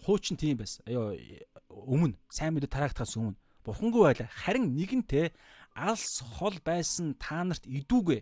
Хуучин 0.08 0.38
тийм 0.40 0.58
байсан. 0.64 0.82
Аё 0.88 1.20
өмнө 1.68 2.16
сайн 2.32 2.56
мэдээ 2.56 2.72
тараагдахаас 2.72 3.20
өмнө 3.20 3.36
бурхангүй 3.68 4.02
байлаа. 4.08 4.30
Харин 4.32 4.72
нэгэнтээ 4.72 5.36
алс 5.76 6.24
хол 6.40 6.56
байсан 6.64 7.20
та 7.20 7.44
нарт 7.44 7.68
идүүгээ. 7.68 8.22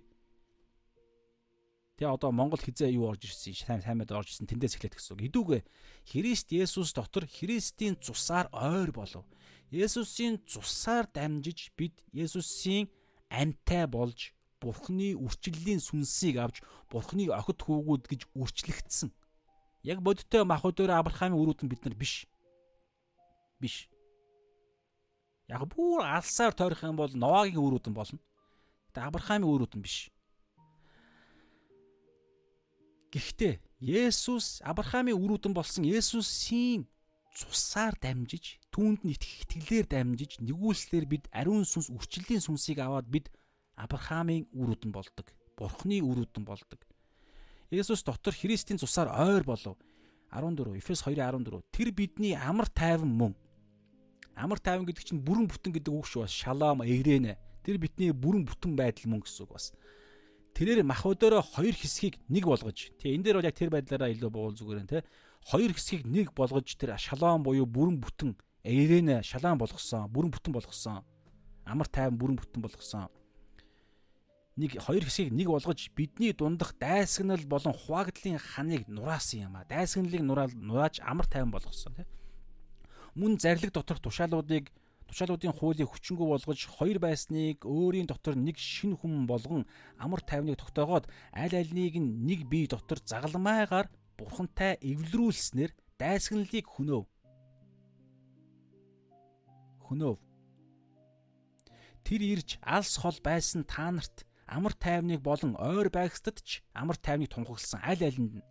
Тэгээ 1.97 2.13
одоо 2.13 2.29
Монгол 2.29 2.61
хизээ 2.61 2.93
юу 2.93 3.09
орж 3.09 3.25
ирсэн 3.25 3.81
сайн 3.81 3.97
мэд 3.97 4.13
орж 4.13 4.29
ирсэн 4.29 4.45
тэндээс 4.45 4.77
эхлэх 4.77 5.01
гэсэн 5.01 5.17
үг. 5.17 5.25
Идүүгээ 5.33 5.61
Христ 6.05 6.53
Есүс 6.53 6.93
дотор 6.93 7.25
Христийн 7.25 7.97
цусаар 7.97 8.53
ойр 8.53 8.93
болов. 8.93 9.25
Есүсийн 9.73 10.37
цусаар 10.45 11.09
дамжиж 11.09 11.73
бид 11.73 11.97
Есүсийн 12.13 12.85
амьтай 13.33 13.89
болж 13.89 14.37
Бурхны 14.61 15.17
үрчлэлийн 15.17 15.81
сүнсийг 15.81 16.37
авч 16.37 16.61
Бурхныг 16.89 17.33
охид 17.33 17.65
хүүгүүд 17.65 18.03
гэж 18.05 18.21
үрчлэгдсэн. 18.33 19.09
Яг 19.81 20.01
бодиттой 20.05 20.45
махуу 20.45 20.73
дээр 20.73 21.01
Авраамийн 21.01 21.37
өрөөдөн 21.37 21.69
бид 21.69 21.81
нар 21.81 21.97
биш. 21.97 22.29
Биш. 23.57 23.89
Яг 25.49 25.65
бүр 25.65 26.05
алсаар 26.05 26.53
тойрох 26.53 26.85
юм 26.85 26.97
бол 26.97 27.09
Ноагийн 27.09 27.61
өрөөдөн 27.61 27.93
болно. 27.93 28.21
Гэтэ 28.89 29.01
Авраамийн 29.01 29.49
өрөөдөн 29.49 29.81
биш. 29.81 30.09
Гэхдээ 33.11 33.59
Есүс 33.79 34.59
Авраамийн 34.65 35.15
өрөөдөн 35.15 35.53
болсон 35.55 35.87
Есүсийн 35.87 36.83
цусаар 37.31 37.95
дамжиж, 38.01 38.57
түүнд 38.73 39.05
нь 39.05 39.13
итгэх 39.13 39.45
итгэлээр 39.47 39.87
дамжиж, 39.87 40.41
нэгүүлслэр 40.41 41.05
бид 41.05 41.23
ариун 41.31 41.63
сүнс 41.63 41.93
үрчлэлийн 41.93 42.41
сүнсийг 42.41 42.81
аваад 42.81 43.07
бид 43.07 43.29
Авраамийн 43.77 44.49
үр 44.51 44.73
үдэн 44.73 44.91
болдог. 44.91 45.29
Бурхны 45.55 46.01
үр 46.01 46.25
үдэн 46.25 46.43
болдог. 46.43 46.81
Есүс 47.69 48.01
дотор 48.03 48.33
Христийн 48.33 48.81
цусаар 48.81 49.13
ойр 49.13 49.45
болов. 49.45 49.77
14 50.33 50.75
Эфес 50.75 51.05
2:14 51.05 51.63
Тэр 51.71 51.93
бидний 51.93 52.35
амар 52.35 52.67
тайван 52.67 53.13
мөн. 53.13 53.33
Амар 54.35 54.59
тайван 54.59 54.85
гэдэг 54.85 55.03
чинь 55.05 55.23
бүрэн 55.23 55.47
бүтэн 55.47 55.71
гэдэг 55.77 55.93
үг 55.93 56.05
шүү 56.09 56.25
бас 56.25 56.33
шалом 56.33 56.81
эйрэнэ. 56.81 57.37
Тэр 57.63 57.77
бидний 57.77 58.11
бүрэн 58.11 58.43
бүтэн 58.43 58.75
байдал 58.75 59.07
мөн 59.13 59.21
гэсэн 59.21 59.45
үг 59.45 59.53
бас. 59.53 59.71
Тэрээр 60.57 60.81
мах 60.81 61.05
өдөрөө 61.05 61.53
хоёр 61.53 61.75
хэсгийг 61.77 62.17
нэг 62.33 62.49
болгож. 62.49 62.89
Тэ 62.97 63.13
энэ 63.13 63.29
дээр 63.29 63.37
бол 63.37 63.49
яг 63.49 63.53
тэр 63.53 63.69
байдлаараа 63.69 64.09
илүү 64.09 64.31
буул 64.33 64.57
зүгээр 64.57 64.81
нэ 64.81 64.89
тэ. 64.89 65.05
Хоёр 65.45 65.71
хэсгийг 65.77 66.09
нэг 66.09 66.33
болгож 66.33 66.65
тэр 66.73 66.97
шалом 66.97 67.45
буюу 67.45 67.69
бүрэн 67.69 68.01
бүтэн 68.01 68.33
эйрэнэ 68.65 69.21
шалом 69.21 69.61
болгосон. 69.61 70.09
Бүрэн 70.09 70.33
бүтэн 70.33 70.57
болгосон. 70.57 71.05
Амар 71.61 71.85
тайван 71.85 72.17
бүрэн 72.17 72.41
бүтэн 72.41 72.65
болгосон 72.65 73.05
нэг 74.57 74.81
хоёр 74.81 75.05
хэсгийг 75.05 75.31
нэг 75.31 75.47
болгож 75.47 75.93
бидний 75.93 76.33
дундах 76.33 76.73
дайсагнал 76.81 77.45
болон 77.45 77.73
хуваагдлын 77.77 78.41
ханыг 78.41 78.89
нураасан 78.89 79.45
юм 79.45 79.55
а. 79.55 79.65
Дайсагналыг 79.69 80.21
нурааж 80.25 80.99
амар 81.05 81.29
тайван 81.29 81.53
болгосон 81.53 81.93
тийм. 81.93 82.09
Мөн 83.13 83.37
зарлиг 83.37 83.71
доторх 83.71 84.01
тушаалуудыг 84.01 84.73
тушаалуудын 85.07 85.55
хуулийг 85.55 85.89
хүчингү 85.89 86.23
болгож 86.27 86.61
хоёр 86.67 86.99
байсныг 86.99 87.63
өөрийн 87.63 88.07
дотор 88.07 88.35
нэг 88.35 88.59
шин 88.59 88.93
хүм 88.99 89.27
болгон 89.27 89.63
амар 89.97 90.21
тайвныг 90.21 90.59
тогтоогоод 90.59 91.07
аль 91.31 91.55
альнийг 91.55 91.95
нэг 91.99 92.45
бие 92.51 92.67
дотор 92.67 92.99
загалмайгаар 93.03 93.87
бурхантай 94.19 94.75
эвлэрүүлснээр 94.81 95.71
дайсагналыг 95.97 96.65
хөнөөв. 96.67 97.05
Хөнөөв. 99.87 100.17
Тэр 102.03 102.21
ирж 102.23 102.59
алс 102.63 102.99
хол 102.99 103.17
байсан 103.23 103.63
та 103.63 103.91
нарт 103.91 104.27
амар 104.47 104.73
тайвныг 104.73 105.21
болон 105.21 105.55
ойр 105.59 105.91
байгстад 105.91 106.39
ч 106.43 106.63
амар 106.71 106.95
тайвныг 106.95 107.31
тунхагласан 107.31 107.81
аль 107.83 108.03
алинд 108.03 108.33
нь. 108.39 108.45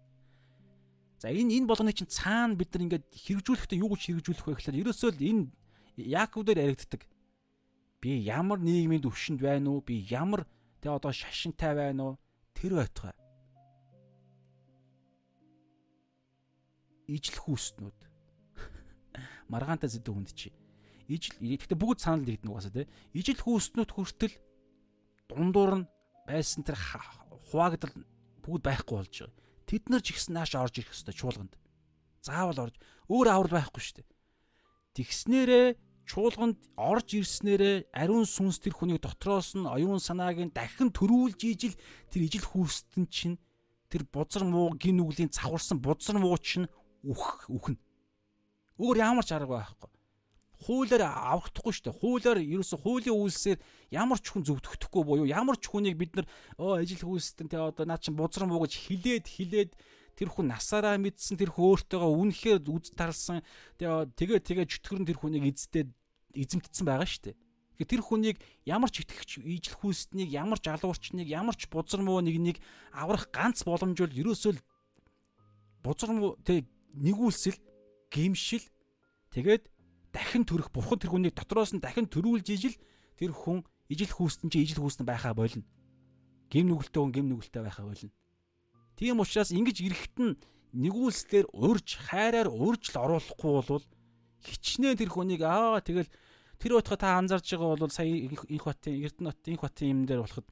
За 1.19 1.33
энэ 1.33 1.57
энэ 1.57 1.67
болгоны 1.67 1.93
чинь 1.97 2.13
цаана 2.13 2.55
бид 2.55 2.73
нар 2.77 2.85
ингээд 2.85 3.07
хэрэгжүүлэхдээ 3.09 3.81
юу 3.81 3.97
гэж 3.97 4.03
хэрэгжүүлэх 4.05 4.47
вэ 4.47 4.55
гэхээр 4.61 4.81
ерөөсөө 4.85 5.11
л 5.17 5.25
энэ 5.25 5.45
Яаков 5.97 6.45
дээр 6.45 6.69
яригддаг. 6.69 7.09
Би 8.01 8.21
ямар 8.21 8.61
нийгмийн 8.61 9.01
төвшөнд 9.01 9.41
байна 9.41 9.73
уу? 9.73 9.81
Би 9.81 10.05
ямар 10.05 10.45
тэ 10.85 10.93
одоо 10.93 11.13
шашинтай 11.13 11.73
байна 11.73 12.03
уу? 12.05 12.15
Тэр 12.53 12.77
байтугай. 12.77 13.17
Ижил 17.09 17.41
хүүснүүд. 17.41 17.97
Маргаантай 19.53 19.89
зэдв 19.89 20.13
хүнд 20.13 20.37
чи. 20.37 20.53
Ижил 21.09 21.41
гэхдээ 21.41 21.81
бүгд 21.81 22.05
санал 22.05 22.29
нэгдэн 22.29 22.51
угаасаа 22.51 22.77
те. 22.77 22.91
Ижил 23.17 23.41
хүүснүүд 23.41 23.91
хүртэл 23.95 24.37
дундуур 25.33 25.73
нь 25.81 25.89
байсан 26.29 26.61
тэр 26.61 26.77
хуваагдал 26.77 27.95
бүгд 28.45 28.63
байхгүй 28.69 28.97
болж 29.01 29.15
байгаа. 29.17 29.33
Тэд 29.65 29.85
нар 29.89 30.03
ч 30.03 30.13
ихсэн 30.13 30.35
нааш 30.37 30.53
орж 30.59 30.83
ирэх 30.83 30.93
хэвээр 30.93 31.17
чуулганд. 31.19 31.55
Заавал 32.21 32.69
орж 32.69 32.77
өөр 33.09 33.27
аврал 33.31 33.55
байхгүй 33.59 33.83
шүү 33.83 33.97
дээ. 34.03 34.09
Тэгснээрээ 34.99 35.69
чуулганд 36.07 36.59
орж 36.79 37.19
ирснээрээ 37.19 37.91
ариун 37.91 38.25
сүнс 38.25 38.63
тэр 38.63 38.75
хүнийг 38.79 39.03
дотроос 39.03 39.59
нь 39.59 39.67
оюун 39.67 40.01
санааг 40.01 40.39
нь 40.39 40.55
дахин 40.55 40.95
төрүүлж 40.95 41.41
ижил 41.43 41.75
тэр 42.11 42.23
ижил 42.31 42.47
хүүстэн 42.47 43.05
чинь 43.11 43.37
тэр 43.91 44.07
бузар 44.07 44.47
муу 44.47 44.73
гин 44.79 45.03
нүглийн 45.03 45.35
цавхарсан 45.35 45.83
бузар 45.83 46.17
муу 46.23 46.39
чинь 46.39 46.71
үх 47.03 47.51
үхнэ. 47.51 47.77
Өөр 48.79 48.97
ямар 49.03 49.27
ч 49.27 49.35
арга 49.35 49.59
байхгүй 49.59 49.91
хуулиар 50.65 51.05
аврахдахгүй 51.05 51.73
шүү 51.73 51.85
дээ. 51.85 52.01
Хуулиар 52.01 52.39
ерөөсө 52.41 52.77
хуулийн 52.81 53.17
үйлсээр 53.17 53.59
ямар 53.93 54.19
ч 54.19 54.33
хүн 54.33 54.47
зөвдөгдөхгүй 54.49 55.03
буюу 55.05 55.29
ямар 55.29 55.61
ч 55.61 55.69
хүнийг 55.69 56.01
бид 56.01 56.17
нар 56.17 56.27
оо 56.57 56.81
ажил 56.81 57.05
хүйстэн 57.05 57.53
те 57.53 57.61
одоо 57.61 57.85
наа 57.85 58.01
чин 58.01 58.17
бузран 58.17 58.49
буу 58.49 58.65
гэж 58.65 58.89
хилээд 58.89 59.27
хилээд 59.29 59.71
тэр 60.17 60.33
хүн 60.33 60.49
насаараа 60.49 60.97
мэдсэн 60.97 61.37
тэр 61.37 61.53
хүн 61.53 61.77
өөртөөгөө 61.77 62.13
үнэхээр 62.25 62.59
үз 62.65 62.97
тарлсан 62.97 63.45
тэгээ 63.77 64.41
тэгээ 64.41 64.65
чөтгөрн 64.65 65.05
тэр 65.05 65.19
хүнийг 65.21 65.45
эздэд 65.53 65.93
эзэмтдсэн 66.33 66.85
байгаа 66.89 67.05
шүү 67.05 67.23
дээ. 67.31 67.37
Тэгэхээр 67.77 67.93
тэр 67.93 68.03
хүнийг 68.03 68.37
ямар 68.65 68.89
ч 68.89 69.05
итгэгч 69.05 69.45
ижил 69.45 69.77
хүйстнийг 69.77 70.33
ямар 70.33 70.57
ч 70.57 70.73
алуурчныг 70.73 71.29
ямар 71.29 71.53
ч 71.53 71.69
бузар 71.69 72.01
муу 72.01 72.25
нэгнийг 72.25 72.57
аврах 72.97 73.29
ганц 73.29 73.69
боломж 73.69 74.01
бол 74.01 74.17
ерөөсөө 74.17 74.53
л 74.57 74.65
бузар 75.85 76.11
муу 76.17 76.41
тэг 76.41 76.65
нэгүүлсэл 76.97 77.61
гимшил 78.09 78.65
тэгээд 79.37 79.69
дахин 80.17 80.49
төрөх 80.49 80.73
бурхан 80.73 80.97
тэр 80.97 81.13
хүнийг 81.13 81.37
дотроос 81.37 81.77
нь 81.77 81.85
дахин 81.85 82.09
төрүүлж 82.09 82.49
ижил 82.49 82.77
тэр 83.21 83.37
хүн 83.37 83.61
ижил 83.93 84.09
хүүстэн 84.09 84.49
чи 84.49 84.65
ижил 84.65 84.81
хүүстэн 84.81 85.05
байхаа 85.05 85.37
болно. 85.37 85.61
Гим 86.49 86.73
нүгэлтэй 86.73 87.01
хүн 87.05 87.13
гим 87.13 87.29
нүгэлтэй 87.29 87.61
байхаа 87.61 87.93
болно. 87.93 88.09
Тийм 88.97 89.21
учраас 89.21 89.53
ингэж 89.53 89.77
эрэхт 89.85 90.17
нь 90.19 90.41
нэгүүлслэр 90.73 91.53
урьж 91.53 92.01
хайраар 92.09 92.49
урьж 92.49 92.97
л 92.97 93.01
оруулахгүй 93.05 93.53
бол 93.69 93.85
хичнээн 94.41 94.97
тэр 94.97 95.11
хүнийг 95.13 95.45
аа 95.45 95.85
тэгэл 95.85 96.09
тэр 96.57 96.81
утга 96.81 96.97
та 96.97 97.21
анзарж 97.21 97.45
байгаа 97.45 97.77
бол 97.77 97.93
сая 97.93 98.09
инх 98.09 98.65
батын 98.65 98.97
Эрдэнэт 98.97 99.41
инх 99.53 99.63
батын 99.65 99.93
юм 99.93 100.01
дээр 100.09 100.25
болоход 100.25 100.49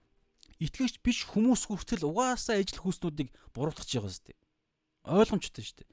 итгэгч 0.61 1.01
биш 1.01 1.25
хүмүүс 1.29 1.67
хүртэл 1.67 2.05
угаасаа 2.05 2.61
ижил 2.61 2.85
хүүснүүдийг 2.85 3.33
буруутгаж 3.57 3.89
байгаа 3.89 4.13
зү. 4.13 4.37
Ойлгомжтой 5.05 5.65
шүү 5.65 5.77
дээ. 5.83 5.89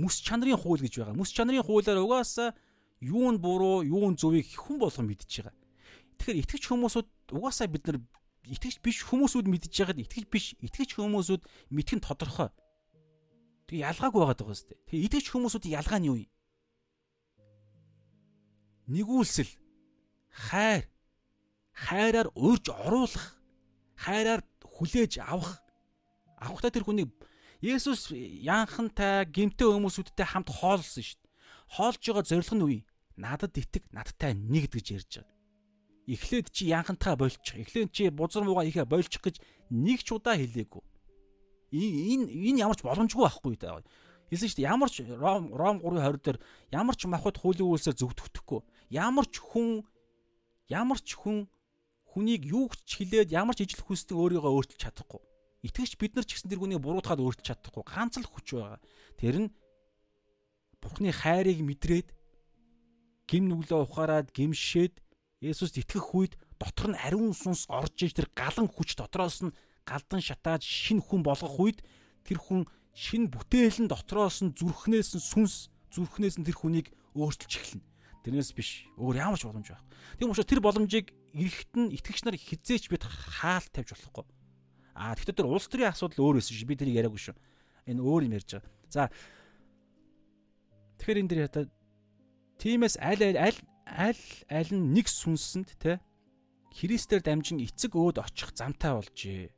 Мэс 0.00 0.20
чанарын 0.22 0.60
хууль 0.60 0.84
гэж 0.84 0.94
байгаа. 1.00 1.18
Мэс 1.18 1.30
чанарын 1.34 1.66
хуулиар 1.66 2.00
угаасаа 2.00 2.54
юу 3.00 3.28
нь 3.32 3.40
буруу, 3.40 3.84
юу 3.84 4.08
нь 4.10 4.16
зөвийг 4.16 4.48
хүн 4.54 4.80
болгон 4.80 5.08
мэдж 5.08 5.28
байгаа. 5.44 5.54
Тэгэхээр 6.20 6.40
итгэж 6.40 6.62
хүмүүсүүд 6.68 7.08
угаасаа 7.36 7.68
бид 7.68 7.84
нар 7.88 7.98
итгэж 8.48 8.80
биш 8.84 9.04
хүмүүсүүд 9.08 9.46
мэдж 9.48 9.72
байгаад 9.72 10.02
итгэж 10.04 10.24
биш 10.28 10.46
итгэж 10.60 11.00
хүмүүсүүд 11.00 11.42
мэдэх 11.72 11.94
нь 11.98 12.04
тодорхой. 12.04 12.50
Тэгээ 13.68 13.88
ялгаагүй 13.88 14.20
байгаад 14.20 14.40
байгаа 14.44 14.58
сте. 14.58 14.74
Тэгээ 14.88 15.06
итгэж 15.08 15.26
хүмүүсүүдийн 15.32 15.76
ялгаа 15.80 15.98
нь 16.00 16.08
юу 16.08 16.18
юм? 16.24 16.30
Нэгүүлсэл 18.92 19.52
хайр 20.28 20.84
хайраар 21.72 22.28
урьж 22.36 22.68
оруулах 22.68 23.40
хайраар 23.96 24.44
хүлээж 24.60 25.24
авах 25.24 25.64
авахтаа 26.36 26.72
тэр 26.72 26.84
хүнийг 26.84 27.10
Есүс 27.64 28.12
яанхантай 28.12 29.24
гимтэй 29.24 29.64
хүмүүсүүдтэй 29.64 30.26
хамт 30.28 30.52
хоолсон 30.52 31.00
шүү 31.00 31.16
дээ. 31.16 31.32
Хоолж 31.72 32.00
байгаа 32.04 32.28
зорилго 32.28 32.54
нь 32.60 32.64
юу 32.64 32.72
юм? 32.76 32.84
надад 33.16 33.54
итэг 33.58 33.86
надтай 33.94 34.34
нэгд 34.34 34.74
гэж 34.74 34.86
ярьж 34.98 35.12
байгаа. 35.22 35.33
Эхлээд 36.06 36.52
чи 36.52 36.68
янхантаа 36.68 37.16
болчих. 37.16 37.56
Эхлээд 37.56 37.90
чи 37.92 38.08
бузар 38.12 38.44
муугаа 38.44 38.68
ихэ 38.68 38.84
болчих 38.84 39.22
гэж 39.24 39.40
нэг 39.72 40.04
ч 40.04 40.12
удаа 40.12 40.36
хэлээгүй. 40.36 40.82
Энэ 41.72 42.28
энэ 42.28 42.60
ямар 42.60 42.76
ч 42.76 42.84
боломжгүй 42.84 43.24
байхгүй 43.24 43.56
даа. 43.56 43.80
Хэлсэн 44.28 44.48
шүү 44.48 44.58
дээ 44.60 44.70
ямар 44.70 44.90
ч 44.92 45.04
Ром 45.04 45.52
Ром 45.52 45.76
3:20 45.80 46.20
дээр 46.20 46.38
ямар 46.72 46.96
ч 46.96 47.08
махад 47.08 47.40
хуулийн 47.40 47.68
үйлсээр 47.68 47.96
зөвдөгдөхгүй. 47.98 48.60
Ямар 48.92 49.26
ч 49.28 49.40
хүн 49.40 49.84
ямар 50.68 51.00
ч 51.00 51.16
хүн 51.16 51.48
хүнийг 52.14 52.46
юу 52.48 52.70
ч 52.84 53.02
хилээд 53.02 53.34
ямар 53.34 53.56
ч 53.56 53.66
ижил 53.66 53.84
хүсдэг 53.84 54.16
өөрийгөө 54.16 54.52
өөрчилж 54.54 54.80
чадахгүй. 54.80 55.20
Итгэвч 55.66 55.92
бид 55.98 56.12
нар 56.14 56.24
ч 56.24 56.36
гэсэн 56.36 56.48
тэр 56.52 56.60
хүнийг 56.60 56.80
буруутгаад 56.80 57.20
өөрчилж 57.20 57.46
чадахгүй. 57.48 57.84
Ганц 57.84 58.20
л 58.20 58.28
хүч 58.28 58.46
байгаа. 58.54 58.80
Тэр 59.18 59.36
нь 59.44 59.48
Бурхны 60.80 61.10
хайрыг 61.12 61.64
мэдрээд 61.64 62.08
гим 63.28 63.48
нүглээ 63.48 63.80
ухаарад 63.82 64.28
гимшээд 64.36 65.00
Есүст 65.44 65.76
итгэх 65.76 66.08
үед 66.16 66.32
дотор 66.56 66.96
нь 66.96 66.96
ариун 66.96 67.36
сүнс 67.36 67.68
орж 67.68 68.00
иж 68.00 68.16
тэр 68.16 68.32
галан 68.32 68.64
хүч 68.64 68.96
дотроос 68.96 69.44
нь 69.44 69.52
галдан 69.84 70.24
шатааж 70.24 70.64
шин 70.64 71.04
хүн 71.04 71.20
болгох 71.20 71.60
үед 71.60 71.84
тэр 72.24 72.40
хүн 72.40 72.64
шин 72.96 73.28
бүтээл 73.28 73.84
нь 73.84 73.90
дотроос 73.92 74.40
нь 74.40 74.56
зүрхнээс 74.56 75.20
нь 75.20 75.20
сүнс 75.20 75.68
зүрхнээс 75.92 76.40
нь 76.40 76.46
тэр 76.48 76.56
хүнийг 76.56 76.88
өөрчилж 77.12 77.52
эхэлнэ. 77.60 77.84
Тэрнээс 78.24 78.50
биш 78.56 78.88
өөр 78.96 79.20
ямар 79.20 79.36
ч 79.36 79.44
боломж 79.44 79.68
байхгүй. 79.68 79.88
Тийм 80.16 80.32
учраас 80.32 80.48
тэр 80.48 80.64
боломжийг 80.64 81.12
эрэхт 81.36 81.72
нь 81.76 81.92
итгэгч 81.92 82.24
нар 82.24 82.40
хизээч 82.40 82.88
бид 82.88 83.04
хаалт 83.04 83.68
тавьж 83.68 83.92
болохгүй. 83.92 84.24
Аа 84.96 85.12
тэгэхээр 85.12 85.38
тэр 85.44 85.50
улс 85.52 85.68
төрийн 85.68 85.92
асуудал 85.92 86.24
өөр 86.24 86.40
байсан 86.40 86.56
шүү. 86.56 86.68
Би 86.72 86.78
тэрийг 86.80 86.98
яриаггүй 87.04 87.20
шүү. 87.20 87.36
Энэ 87.92 88.00
өөр 88.00 88.24
юм 88.24 88.36
ярьж 88.40 88.48
байгаа. 88.56 88.72
За 88.88 89.02
тэгэхээр 90.96 91.20
энэ 91.20 91.30
дэр 91.52 91.68
Тиймээс 92.58 92.96
аль 93.02 93.36
аль 93.36 93.58
аль 93.86 94.24
аль 94.48 94.72
нь 94.72 94.92
нэг 94.96 95.08
сүнсэнд 95.08 95.76
те 95.78 96.00
Христээр 96.74 97.22
дамжин 97.22 97.62
эцэг 97.62 97.94
өөд 97.94 98.18
очих 98.18 98.50
замтай 98.56 98.92
болжээ. 98.96 99.54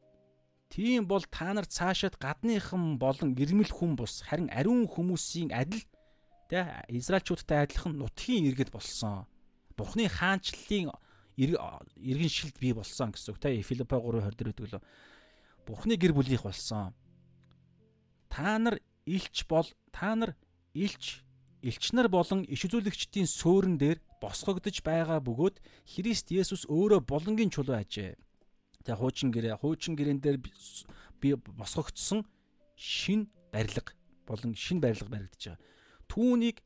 Тийм 0.69 1.07
бол 1.09 1.25
та 1.31 1.55
нар 1.55 1.65
цаашаад 1.65 2.21
гадныхан 2.21 2.99
болон 2.99 3.33
ирмэл 3.39 3.73
хүн 3.73 3.97
бус 3.97 4.21
харин 4.27 4.51
ариун 4.53 4.85
хүмүүсийн 4.85 5.55
адил 5.55 5.81
те 6.51 6.85
Израильчуудтай 6.93 7.65
адилхан 7.65 7.97
нутгийн 7.97 8.45
иргэд 8.51 8.71
болсон. 8.75 9.25
Бурхны 9.79 10.09
хаанчлалын 10.13 10.93
иргэн 11.37 12.29
шилд 12.29 12.59
бий 12.61 12.75
болсон 12.77 13.13
гэсэн 13.15 13.33
үг 13.33 13.41
те 13.41 13.63
Филиппо 13.63 13.97
3:20 13.97 14.37
дээр 14.37 14.51
өгдөг 14.53 14.67
лөө. 14.77 14.83
Бурхны 15.65 15.95
гэр 15.97 16.13
бүлийнх 16.13 16.45
болсон. 16.45 16.93
Та 18.29 18.59
нар 18.59 18.81
илч 19.07 19.47
бол 19.49 19.67
та 19.93 20.15
нар 20.15 20.37
илч 20.75 21.23
элч 21.63 21.93
нар 21.93 22.09
болон 22.09 22.45
иш 22.45 22.67
үзүүлэгчдийн 22.67 23.27
суурин 23.27 23.79
дээр 23.79 23.99
босгогдож 24.21 24.81
байгаа 24.83 25.21
бөгөөд 25.21 25.61
Христ 25.93 26.33
Есүс 26.33 26.67
өөрөө 26.67 27.05
болонгийн 27.05 27.51
чулуу 27.53 27.77
ажээ. 27.77 28.17
Тэгээ 28.85 29.01
хуучин 29.01 29.31
гэрээ 29.35 29.61
хуучин 29.61 29.95
гэрээн 29.99 30.21
дээр 30.23 30.39
би 31.21 31.29
босгогдсон 31.35 32.25
шин 32.77 33.29
барилга 33.53 33.93
болон 34.27 34.55
шин 34.55 34.81
барилга 34.81 35.09
баригдаж 35.11 35.43
байгаа. 35.43 35.63
Түүнийг 36.07 36.63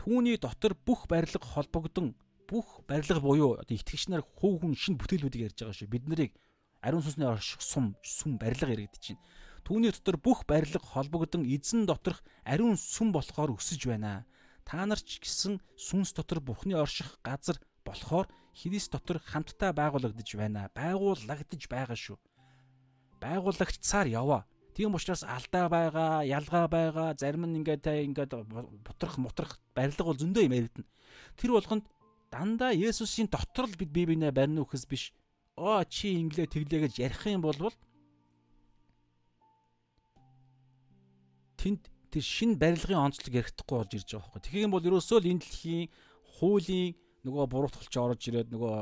түүний 0.00 0.36
дотор 0.40 0.74
бүх 0.74 1.06
барилга 1.06 1.46
холбогдсон 1.46 2.14
бүх 2.48 2.82
барилга 2.88 3.20
буюу 3.20 3.54
одоо 3.60 3.76
итгэгч 3.76 4.08
нар 4.10 4.22
хүүхэн 4.38 4.74
шин 4.74 4.98
бүтээлүүдийг 4.98 5.46
ярьж 5.46 5.58
байгаа 5.62 5.76
шүү. 5.78 5.88
Бид 5.94 6.08
нарыг 6.08 6.32
ариун 6.82 7.02
сүнсний 7.02 7.28
орших 7.28 7.62
сум 7.62 7.94
сүм 8.02 8.38
барилга 8.42 8.74
яригдаж 8.74 9.14
байна. 9.14 9.22
Түүний 9.62 9.94
дотор 9.94 10.18
бүх 10.18 10.42
барилга 10.46 10.82
холбогдсон 10.82 11.46
эзэн 11.46 11.86
доторх 11.86 12.22
ариун 12.42 12.74
сүм 12.76 13.14
болохоор 13.14 13.54
өсөж 13.54 13.86
байна. 13.86 14.26
Та 14.64 14.86
нар 14.86 15.00
ч 15.00 15.20
гэсэн 15.22 15.58
сүнс 15.76 16.14
дотор 16.14 16.40
Бурхны 16.40 16.74
орших 16.78 17.18
газар 17.22 17.58
болохоор 17.84 18.28
Христ 18.52 18.92
дотор 18.92 19.18
хамтдаа 19.18 19.72
байгуулагдж 19.72 20.36
байна. 20.36 20.68
Байгуулагдж 20.76 21.66
байгаа 21.68 21.96
шүү. 21.96 22.18
Байгуулагчсаар 23.22 24.08
яваа. 24.12 24.44
Тийм 24.76 24.96
учраас 24.96 25.24
алдаа 25.24 25.68
байгаа, 25.68 26.24
ялгаа 26.24 26.68
байгаа, 26.68 27.16
зарим 27.16 27.44
нь 27.44 27.60
ингээд 27.60 27.82
та 27.84 27.92
ингээд 27.92 28.32
бутрах, 28.84 29.16
мутрах 29.20 29.60
барилга 29.76 30.04
бол 30.04 30.16
зөндөө 30.16 30.48
юм 30.48 30.56
яригдана. 30.56 30.88
Тэр 31.36 31.52
болгонд 31.52 31.84
дандаа 32.32 32.72
Есүсийн 32.72 33.28
дотор 33.28 33.68
л 33.68 33.76
бид 33.76 33.92
бие 33.92 34.08
биенээ 34.08 34.32
барина 34.32 34.64
үхэс 34.64 34.88
биш. 34.88 35.12
Оо 35.60 35.84
чи 35.84 36.16
инглээ 36.16 36.48
тэглээ 36.48 36.88
гэж 36.88 36.94
ярих 37.04 37.20
юм 37.28 37.44
бол 37.44 37.56
тэнд 41.60 41.91
тэр 42.12 42.22
шин 42.22 42.60
барилгын 42.60 43.00
онцлог 43.08 43.32
ярихдаггүй 43.32 43.76
болж 43.80 43.92
ирж 43.96 44.08
байгаа 44.12 44.28
байхгүй. 44.28 44.42
Тэгэхээр 44.44 44.72
бол 44.72 44.88
ерөөсөө 44.92 45.18
л 45.24 45.30
энэ 45.32 45.42
дэлхийн 45.42 45.88
хуулийн 46.36 46.92
нөгөө 47.24 47.44
буруутгалч 47.48 47.94
орж 47.96 48.20
ирээд 48.28 48.52
нөгөө 48.52 48.76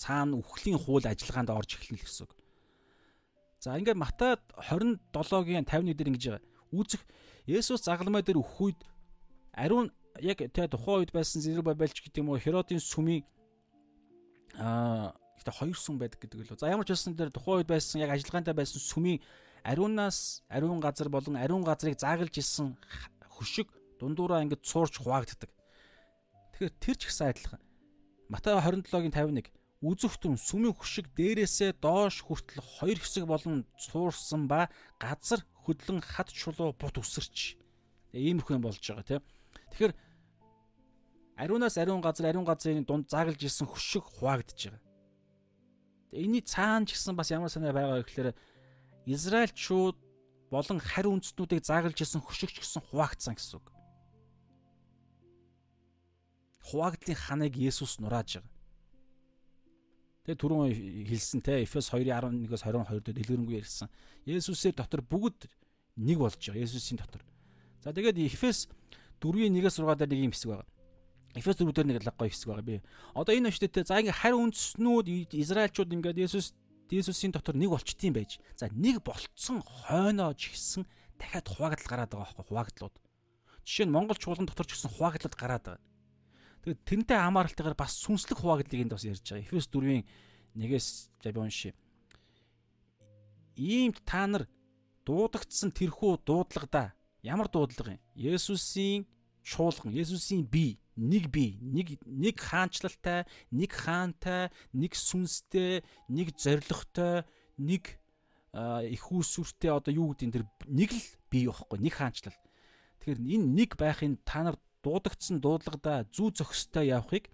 цаана 0.00 0.40
үхлийн 0.42 0.80
хууль 0.82 1.06
ажиллагаанд 1.06 1.54
орж 1.54 1.78
эхэлнэ 1.78 2.02
л 2.02 2.04
гэсэн 2.04 2.24
үг. 2.26 2.32
За 3.62 3.78
ингээд 3.78 4.00
Матай 4.00 4.36
27-гийн 4.58 5.64
51 5.64 5.94
дээр 5.94 6.10
ингэж 6.10 6.24
байгаа. 6.34 6.44
Үүсэх 6.74 7.02
Есүс 7.46 7.84
загалмай 7.84 8.24
дээр 8.24 8.40
өөх 8.40 8.56
үед 8.60 8.80
ариун 9.52 9.92
яг 10.20 10.40
тэ 10.40 10.68
тухайн 10.68 11.04
үед 11.04 11.12
байсан 11.12 11.44
Зерубабелч 11.44 12.00
гэдэг 12.00 12.24
юм 12.24 12.32
уу 12.32 12.40
Херодын 12.40 12.80
сүмийн 12.80 13.22
аа 14.58 15.12
ихтэй 15.36 15.54
хоёр 15.54 15.76
сүм 15.76 16.00
байдаг 16.00 16.20
гэдэг 16.24 16.40
л. 16.40 16.56
За 16.56 16.72
ямар 16.72 16.88
ч 16.88 16.96
байсан 16.96 17.12
дээр 17.14 17.30
тухайн 17.30 17.60
үед 17.62 17.70
байсан 17.70 18.00
яг 18.00 18.10
ажиллагаантай 18.16 18.54
байсан 18.56 18.80
сүмийн 18.80 19.20
ариунаас 19.64 20.44
ариун 20.48 20.80
газар 20.80 21.08
болон 21.08 21.36
ариун 21.40 21.64
газрыг 21.64 21.98
заагалж 21.98 22.36
исэн 22.38 22.76
хөшиг 23.24 23.68
дундуураа 23.98 24.44
ингэж 24.44 24.60
цуурч 24.60 25.00
хуваагддаг. 25.00 25.50
Тэгэхээр 26.52 26.74
тэр 26.78 26.96
ч 27.00 27.02
ихсэн 27.08 27.32
адилхан. 27.32 27.62
Матай 28.28 28.54
27-гийн 28.60 29.12
51 29.12 29.48
үзэгтэн 29.84 30.36
сүмийн 30.40 30.76
хөшиг 30.76 31.12
дээрээсээ 31.16 31.76
доош 31.80 32.24
хүртэл 32.24 32.60
хоёр 32.60 32.98
хэсэг 33.00 33.24
болон 33.28 33.68
цуурсан 33.76 34.48
ба 34.48 34.68
газар 34.96 35.44
хөдлөн 35.64 36.00
хад 36.00 36.32
чулуу 36.32 36.72
бут 36.72 36.96
өсөрч. 36.96 37.60
Иймэрхүү 38.12 38.56
юм 38.56 38.64
болж 38.64 38.80
байгаа 38.80 39.04
тийм. 39.04 39.22
Тэгэхээр 39.72 39.92
ариунаас 41.36 41.76
ариун 41.76 42.00
газар 42.00 42.32
ариун 42.32 42.48
газрын 42.48 42.84
дунд 42.88 43.12
заагалж 43.12 43.40
ирсэн 43.44 43.68
хөшиг 43.68 44.04
хуваагдж 44.08 44.72
байгаа. 44.72 44.82
Эний 46.16 46.40
цаана 46.40 46.86
ч 46.86 46.96
гэсэн 46.96 47.16
бас 47.18 47.28
ямар 47.28 47.52
санаа 47.52 47.76
байгаа 47.76 48.00
гэхээр 48.06 48.32
Израильчууд 49.06 49.96
болон 50.48 50.78
хари 50.80 51.08
үндэстнүүдийг 51.12 51.64
заагалж 51.64 51.98
ирсэн 52.00 52.24
хөшигч 52.24 52.62
гэсэн 52.62 52.82
хуваагдсан 52.88 53.34
гэсэн 53.36 53.60
үг. 53.60 53.68
Хуваагдлын 56.64 57.18
ханыг 57.18 57.54
Есүс 57.60 58.00
нурааж 58.00 58.40
байгаа. 58.40 58.52
Тэгээ 60.24 60.40
түрүүн 60.40 60.72
хэлсэн 61.04 61.40
те 61.44 61.60
Эфес 61.60 61.92
2:11-ээс 61.92 62.64
22 62.64 63.04
дээр 63.04 63.16
дэлгэрэнгүй 63.20 63.60
ярьсан. 63.60 63.92
Есүсээр 64.24 64.72
дотор 64.72 65.04
бүгд 65.04 65.52
нэг 66.00 66.16
болж 66.16 66.40
байгаа. 66.40 66.64
Есүсийн 66.64 66.96
дотор. 66.96 67.20
За 67.84 67.92
тэгээд 67.92 68.16
Эфес 68.32 68.72
4:1-ээс 69.20 69.84
6 69.84 70.00
дээр 70.00 70.08
нэг 70.08 70.24
юм 70.24 70.32
хэсэг 70.32 70.48
байгаа. 70.48 70.68
Эфес 71.36 71.60
4 71.60 71.76
дээр 71.76 71.88
нэг 71.92 72.00
гоё 72.00 72.32
хэсэг 72.32 72.48
байгаа 72.48 72.64
би. 72.64 72.80
Одоо 73.12 73.36
энэ 73.36 73.52
өчтөд 73.52 73.84
за 73.84 74.00
ингээ 74.00 74.16
харь 74.16 74.32
үндснүүд 74.32 75.36
Израильчууд 75.36 75.92
ингээд 75.92 76.24
Есүс 76.24 76.56
Есүсийн 76.90 77.32
дотор 77.32 77.56
нэг 77.56 77.72
болчтiin 77.72 78.12
байж. 78.12 78.40
За 78.56 78.68
нэг 78.68 79.00
болцсон 79.04 79.62
хойноож 79.64 80.36
гисэн 80.36 80.84
дахиад 81.16 81.48
хуваагдал 81.48 81.88
гараад 81.88 82.10
байгаа 82.12 82.28
байхгүй 82.34 82.44
хуваагдлууд. 82.48 82.94
Жишээ 83.64 83.86
нь 83.88 83.94
Монгол 83.94 84.18
чуулган 84.20 84.44
дотор 84.44 84.66
ч 84.68 84.76
гэсэн 84.76 84.92
хуваагдлууд 84.92 85.36
гараад 85.36 85.64
байгаа. 85.64 85.82
Тэгээд 86.64 86.80
тэрнтэй 86.84 87.18
хамааралтайгаар 87.20 87.76
бас 87.76 87.92
сүнслэг 88.04 88.38
хуваагдлыг 88.40 88.84
энд 88.84 88.92
бас 88.92 89.04
ярьж 89.04 89.24
байгаа. 89.24 89.44
Эфес 89.44 89.68
4-ийн 89.72 90.04
1-ээс 90.56 90.88
би 91.24 91.40
уншия. 91.40 91.72
Иймд 93.56 94.00
та 94.04 94.26
нар 94.26 94.44
дуудагдсан 95.04 95.72
тэрхүү 95.72 96.24
дуудлагада 96.24 96.92
ямар 97.22 97.48
дуудлага 97.48 97.96
юм? 97.96 98.02
Есүсийн 98.16 99.06
чуулган, 99.44 99.92
Есүсийн 99.92 100.44
бие, 100.48 100.80
нэг 100.96 101.30
бие, 101.30 101.58
нэг 101.60 101.98
нэг 102.06 102.38
хаанчлалтай, 102.38 103.26
нэг 103.50 103.70
хаантай, 103.74 104.50
нэг 104.72 104.94
сүнстэй, 104.94 105.82
нэг 106.08 106.34
зоригтой, 106.38 107.26
нэг 107.58 107.98
их 108.54 109.04
үүсвэртэй 109.10 109.70
одоо 109.74 109.90
юу 109.90 110.14
гэдэг 110.14 110.26
энэ 110.30 110.36
тэр 110.38 110.46
нэг 110.70 110.90
л 110.94 111.02
бие 111.30 111.50
байхгүй, 111.50 111.78
нэг 111.82 111.94
хаанчлал. 111.98 112.38
Тэгэхээр 113.02 113.20
энэ 113.20 113.46
нэг 113.50 113.70
байхын 113.74 114.14
та 114.22 114.46
нар 114.46 114.56
дуудагдсан 114.86 115.42
дуудлагада 115.42 116.06
зүү 116.14 116.38
зохистой 116.38 116.94
явахыг 116.94 117.26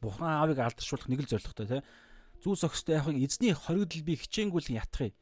Бурхан 0.00 0.30
аавыг 0.30 0.62
алдаршуулах 0.62 1.10
нэг 1.10 1.26
л 1.26 1.30
зорилготой 1.30 1.66
тий. 1.66 1.82
Зүү 2.40 2.54
зохистой 2.54 2.96
явахыг 2.96 3.18
эзний 3.18 3.52
хоригдл 3.52 4.06
би 4.06 4.14
хичээнгүйлэн 4.14 4.78
ятхыг. 4.78 5.14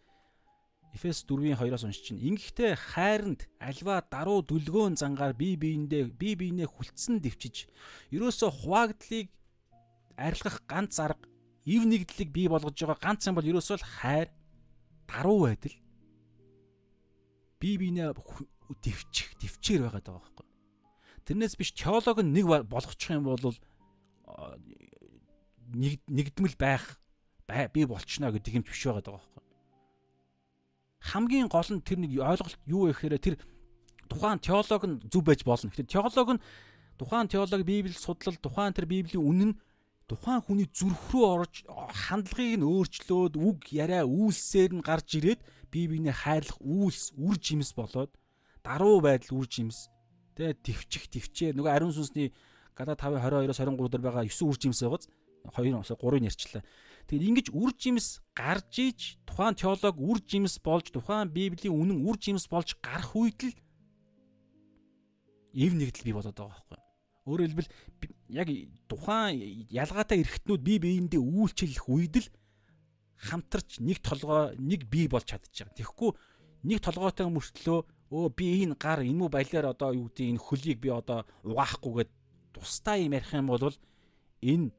Эфес 0.96 1.28
4-ийн 1.28 1.60
2-оос 1.60 1.84
уншиж 1.84 2.08
чинь. 2.08 2.24
Ингэхдээ 2.24 2.72
хайранд 2.72 3.44
альва 3.60 4.00
даруу 4.00 4.40
дүлгөөн 4.40 4.96
зангаар 4.96 5.36
бие 5.36 5.60
биендээ 5.60 6.16
бие 6.16 6.34
биенээ 6.40 6.64
хүлцэн 6.72 7.20
дэвчиж 7.20 7.68
ерөөсө 8.16 8.48
хуваагдлыг 8.48 9.28
арилгах 10.16 10.64
ганц 10.64 10.96
арга 10.96 11.28
ив 11.68 11.84
нэгдлийг 11.84 12.32
бий 12.32 12.48
болгож 12.48 12.72
байгаа 12.72 12.96
ганц 12.96 13.28
юм 13.28 13.36
бол 13.36 13.44
ерөөсөө 13.44 13.76
л 13.76 13.90
хайр 14.00 14.28
даруу 15.04 15.44
байдал 15.44 15.76
бие 17.60 17.76
биенээ 17.76 18.16
дэвчих 18.80 19.36
дэвчээр 19.36 19.84
байгаа 19.84 20.16
байхгүй 20.16 20.46
Тэрнээс 21.26 21.58
биш 21.58 21.74
теолог 21.74 22.22
нь 22.22 22.30
нэг 22.30 22.46
болгочих 22.70 23.10
юм 23.10 23.26
бол 23.26 23.42
нэг 25.74 25.98
нэгдмэл 26.06 26.54
байх 26.54 26.94
би 27.74 27.82
болчихно 27.82 28.30
гэдэг 28.30 28.54
юм 28.54 28.62
биш 28.62 28.86
байгаа 28.86 29.02
даа 29.02 29.18
байхгүй. 29.18 29.42
Хамгийн 31.06 31.46
гол 31.46 31.70
нь 31.70 31.84
тэр 31.86 31.98
нэг 32.02 32.18
ойлголт 32.18 32.58
юу 32.66 32.90
вэ 32.90 32.98
гэхээр 32.98 33.22
тэр 33.22 33.36
тухайн 34.10 34.42
теолог 34.42 34.82
нь 34.86 34.98
зүв 35.06 35.22
байж 35.22 35.46
болно. 35.46 35.70
Тэгэхээр 35.70 35.94
теолог 35.94 36.28
нь 36.34 36.42
тухайн 36.98 37.28
теолог 37.30 37.62
Библи 37.62 37.94
судлал 37.94 38.36
тухайн 38.42 38.74
тэр 38.74 38.90
Библийн 38.90 39.22
үнэн 39.22 39.50
нь 39.54 39.58
тухайн 40.10 40.42
хүний 40.42 40.66
зүрх 40.66 41.14
рүү 41.14 41.24
орж 41.26 41.54
хандлагыг 41.66 42.58
нь 42.58 42.66
өөрчлөөд 42.66 43.34
үг 43.38 43.58
яриа 43.70 44.02
үйлсээр 44.02 44.74
нь 44.74 44.82
гарч 44.82 45.18
ирээд 45.18 45.40
Библийн 45.70 46.10
хайрлах 46.10 46.58
үйлс 46.62 47.14
үр 47.14 47.36
жимс 47.38 47.70
болоод 47.74 48.10
даруй 48.66 48.98
байдал 49.02 49.38
үр 49.38 49.46
жимс 49.46 49.90
Тэ 50.36 50.52
твчих 50.52 51.08
твчээ 51.08 51.56
нөгөө 51.56 51.72
ариун 51.72 51.96
сүнсний 51.96 52.28
Гада 52.76 52.92
5:22-оос 52.92 53.56
23 53.56 53.88
дээр 53.88 54.04
байгаа 54.04 54.28
9 54.28 54.44
үр 54.44 54.58
жимс 54.60 54.84
байгааз 54.84 55.08
2 55.48 55.72
3-ыг 55.96 56.28
ярьчлаа. 56.28 56.62
Тэгээд 57.06 57.28
ингэж 57.30 57.46
үр 57.54 57.70
жимс 57.78 58.18
гарч 58.34 58.72
иж 58.82 59.00
тухайн 59.22 59.54
теолог 59.54 59.94
үр 59.94 60.18
жимс 60.26 60.58
болж 60.58 60.90
тухайн 60.90 61.30
библийн 61.30 61.70
үнэн 61.70 62.02
үр 62.02 62.18
жимс 62.18 62.50
болж 62.50 62.74
гарах 62.82 63.14
үед 63.14 63.40
л 63.46 63.54
ив 65.54 65.72
нэгдэл 65.72 66.02
бий 66.02 66.16
болоод 66.18 66.34
байгаа 66.34 66.50
байхгүй. 66.50 66.80
Өөрөөр 67.30 67.50
хэлбэл 67.54 67.70
яг 68.34 68.48
тухайн 68.90 69.66
ялгаатай 69.70 70.18
эргэтнүүд 70.26 70.62
бие 70.66 70.78
биендээ 70.82 71.22
үйлчлэх 71.22 71.86
үед 71.86 72.14
л 72.26 72.28
хамтарч 73.22 73.78
нэг 73.80 74.02
толгой 74.02 74.58
нэг 74.58 74.90
бие 74.90 75.06
болж 75.06 75.30
чадчих. 75.30 75.70
Тэгэхгүй 75.78 76.10
нэг 76.66 76.82
толгойтой 76.82 77.30
мөртлөө 77.30 77.78
өө 78.10 78.26
би 78.34 78.62
энэ 78.66 78.74
гар 78.78 79.02
энэ 79.02 79.18
мүү 79.18 79.30
баялаар 79.30 79.72
одоо 79.72 79.90
юу 79.94 80.10
гэдэг 80.10 80.26
энэ 80.36 80.42
хөлийг 80.42 80.78
би 80.82 80.90
одоо 80.90 81.26
угаахгүйгээд 81.42 82.10
тустай 82.54 83.06
юм 83.06 83.14
ярих 83.14 83.32
юм 83.34 83.46
бол 83.50 83.74
энэ 84.42 84.70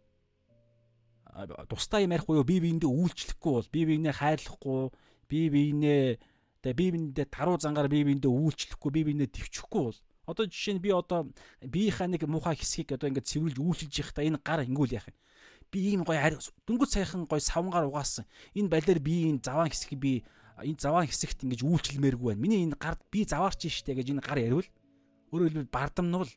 тустай 1.69 2.07
юм 2.07 2.15
ярихгүй 2.17 2.41
юу? 2.41 2.47
Би 2.47 2.57
биендээ 2.63 2.89
үйлчлэхгүй 2.89 3.51
бол 3.53 3.69
би 3.69 3.81
биенээ 3.85 4.13
хайрлахгүй 4.17 4.81
би 5.29 5.39
биенээ 5.53 6.17
тэгээ 6.65 6.77
би 6.77 6.85
биендээ 6.91 7.27
таруу 7.29 7.61
зангаар 7.61 7.91
би 7.91 8.01
биендээ 8.01 8.31
үйлчлэхгүй 8.31 8.91
би 8.91 9.01
биенээ 9.05 9.29
төвчөхгүй 9.29 9.81
бол. 9.91 9.99
Одоо 10.25 10.45
жишээ 10.49 10.75
нь 10.75 10.83
би 10.83 10.89
одоо 10.91 11.29
биеийнхаа 11.61 12.09
нэг 12.09 12.25
муухай 12.25 12.57
хэсгийг 12.57 12.97
одоо 12.97 13.07
ингээд 13.13 13.29
цэвэрлж 13.29 13.57
үйлчилж 13.61 13.93
явахдаа 14.01 14.25
энэ 14.25 14.41
гар 14.41 14.65
ингүүл 14.65 14.97
яах 14.97 15.07
юм 15.07 15.17
би 15.71 15.93
ийм 15.93 16.03
гоё 16.03 16.39
дөнгөж 16.67 16.89
сайхан 16.89 17.27
гоё 17.27 17.39
савнгаар 17.43 17.87
угаасан. 17.87 18.25
Энэ 18.55 18.71
балиар 18.71 18.99
би 18.99 19.29
энэ 19.31 19.43
заваан 19.43 19.69
хэсгийг 19.69 19.99
би 19.99 20.13
энэ 20.63 20.79
заваа 20.79 21.03
хэсэгт 21.05 21.43
ингэж 21.43 21.61
үйлчлэмээргүй 21.63 22.33
байна. 22.33 22.41
Миний 22.41 22.63
энэ 22.63 22.79
гард 22.79 23.03
би 23.11 23.27
заваарч 23.27 23.67
штэ 23.67 23.93
гэж 23.93 24.15
энэ 24.15 24.23
гар 24.23 24.39
яривал 24.39 24.69
өөрөөр 25.31 25.51
хэлбэл 25.51 25.75
бардамнуул. 25.75 26.31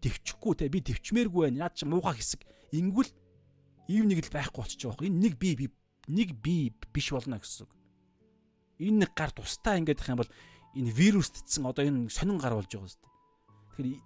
Төвчихгүй 0.00 0.54
те 0.56 0.72
би 0.72 0.80
төвчмээргүй 0.80 1.40
байна. 1.52 1.68
Наад 1.68 1.76
чи 1.76 1.84
муухай 1.84 2.16
хэсэг 2.16 2.40
ингүүл 2.72 3.10
ив 3.88 4.04
нэг 4.04 4.26
л 4.26 4.34
байхгүй 4.34 4.60
болчих 4.60 4.80
жоох. 4.80 5.00
Энэ 5.00 5.30
нэг 5.30 5.38
би 5.38 5.70
нэг 6.10 6.34
би 6.42 6.74
биш 6.92 7.12
болно 7.14 7.38
гэсэн 7.38 7.64
үг. 7.64 7.72
Энэ 8.80 9.06
нэг 9.06 9.10
гар 9.14 9.30
тустай 9.30 9.78
ингээд 9.78 10.00
их 10.02 10.08
юм 10.10 10.20
бол 10.20 10.32
энэ 10.74 10.90
вирустцсан 10.90 11.66
одоо 11.66 11.84
энэ 11.86 12.10
сонин 12.10 12.38
гар 12.40 12.58
болж 12.58 12.68
байгаа 12.68 12.90
зү. 12.90 12.98
Тэгэхээр 13.76 14.02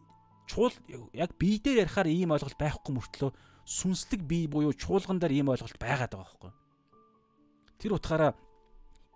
чуул 0.46 0.74
яг 1.12 1.30
бие 1.38 1.58
дээр 1.58 1.88
ярихаар 1.88 2.08
ийм 2.08 2.32
ойлголт 2.36 2.58
байхгүй 2.60 2.92
мөртлөө 2.94 3.30
сүнслэг 3.64 4.20
бие 4.24 4.48
буюу 4.48 4.76
чуулган 4.76 5.18
дээр 5.18 5.40
ийм 5.40 5.48
ойлголт 5.48 5.78
байгаад 5.80 6.12
байгаа 6.12 6.28
байхгүй. 6.28 6.52
Тэр 7.80 7.96
утгаараа 7.96 8.32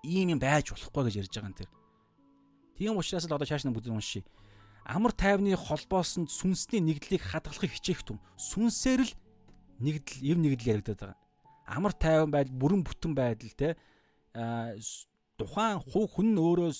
ийм 0.02 0.32
юм 0.32 0.40
байж 0.40 0.72
болохгүй 0.72 1.04
гэж 1.12 1.14
ярьж 1.20 1.32
байгаа 1.36 1.50
юм 1.52 1.58
тэр. 1.58 1.70
Тийм 2.76 2.96
учраас 2.96 3.28
л 3.28 3.36
одоо 3.36 3.44
чааш 3.44 3.68
нь 3.68 3.74
бүгд 3.74 3.92
уншия. 3.92 4.24
Амар 4.88 5.12
тайвны 5.12 5.52
холбоос 5.52 6.16
нь 6.16 6.30
сүнсний 6.32 6.80
нэгдлийг 6.80 7.20
хадгалахыг 7.20 7.76
хичээх 7.76 8.08
түн. 8.08 8.22
Сүнсээр 8.40 9.04
л 9.04 9.12
нэгдэл, 9.78 10.22
эв 10.22 10.36
нэгдэл 10.38 10.70
яригадаад 10.78 11.00
байгаа. 11.00 11.18
Амар 11.66 11.92
тайван 11.92 12.30
байдал, 12.30 12.58
бүрэн 12.60 12.82
бүтэн 12.84 13.12
байдал 13.14 13.52
те. 13.56 13.76
Тухайн 15.38 15.78
хуу 15.82 16.06
хүн 16.08 16.34
нь 16.34 16.40
өөрөө 16.40 16.70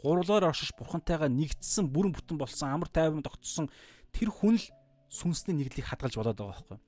гурлаар 0.00 0.50
оршиж 0.52 0.72
бурхантайгаа 0.76 1.30
нэгдсэн 1.32 1.88
бүрэн 1.88 2.12
бүтэн 2.12 2.36
болсон 2.36 2.68
амар 2.68 2.90
тайван 2.92 3.24
тогтсон 3.24 3.70
тэр 4.12 4.28
хүн 4.28 4.60
л 4.60 4.66
сүнсний 5.08 5.56
нэгдлийг 5.56 5.86
хадгалж 5.88 6.18
болоод 6.18 6.36
байгаа 6.36 6.52
байхгүй 6.52 6.78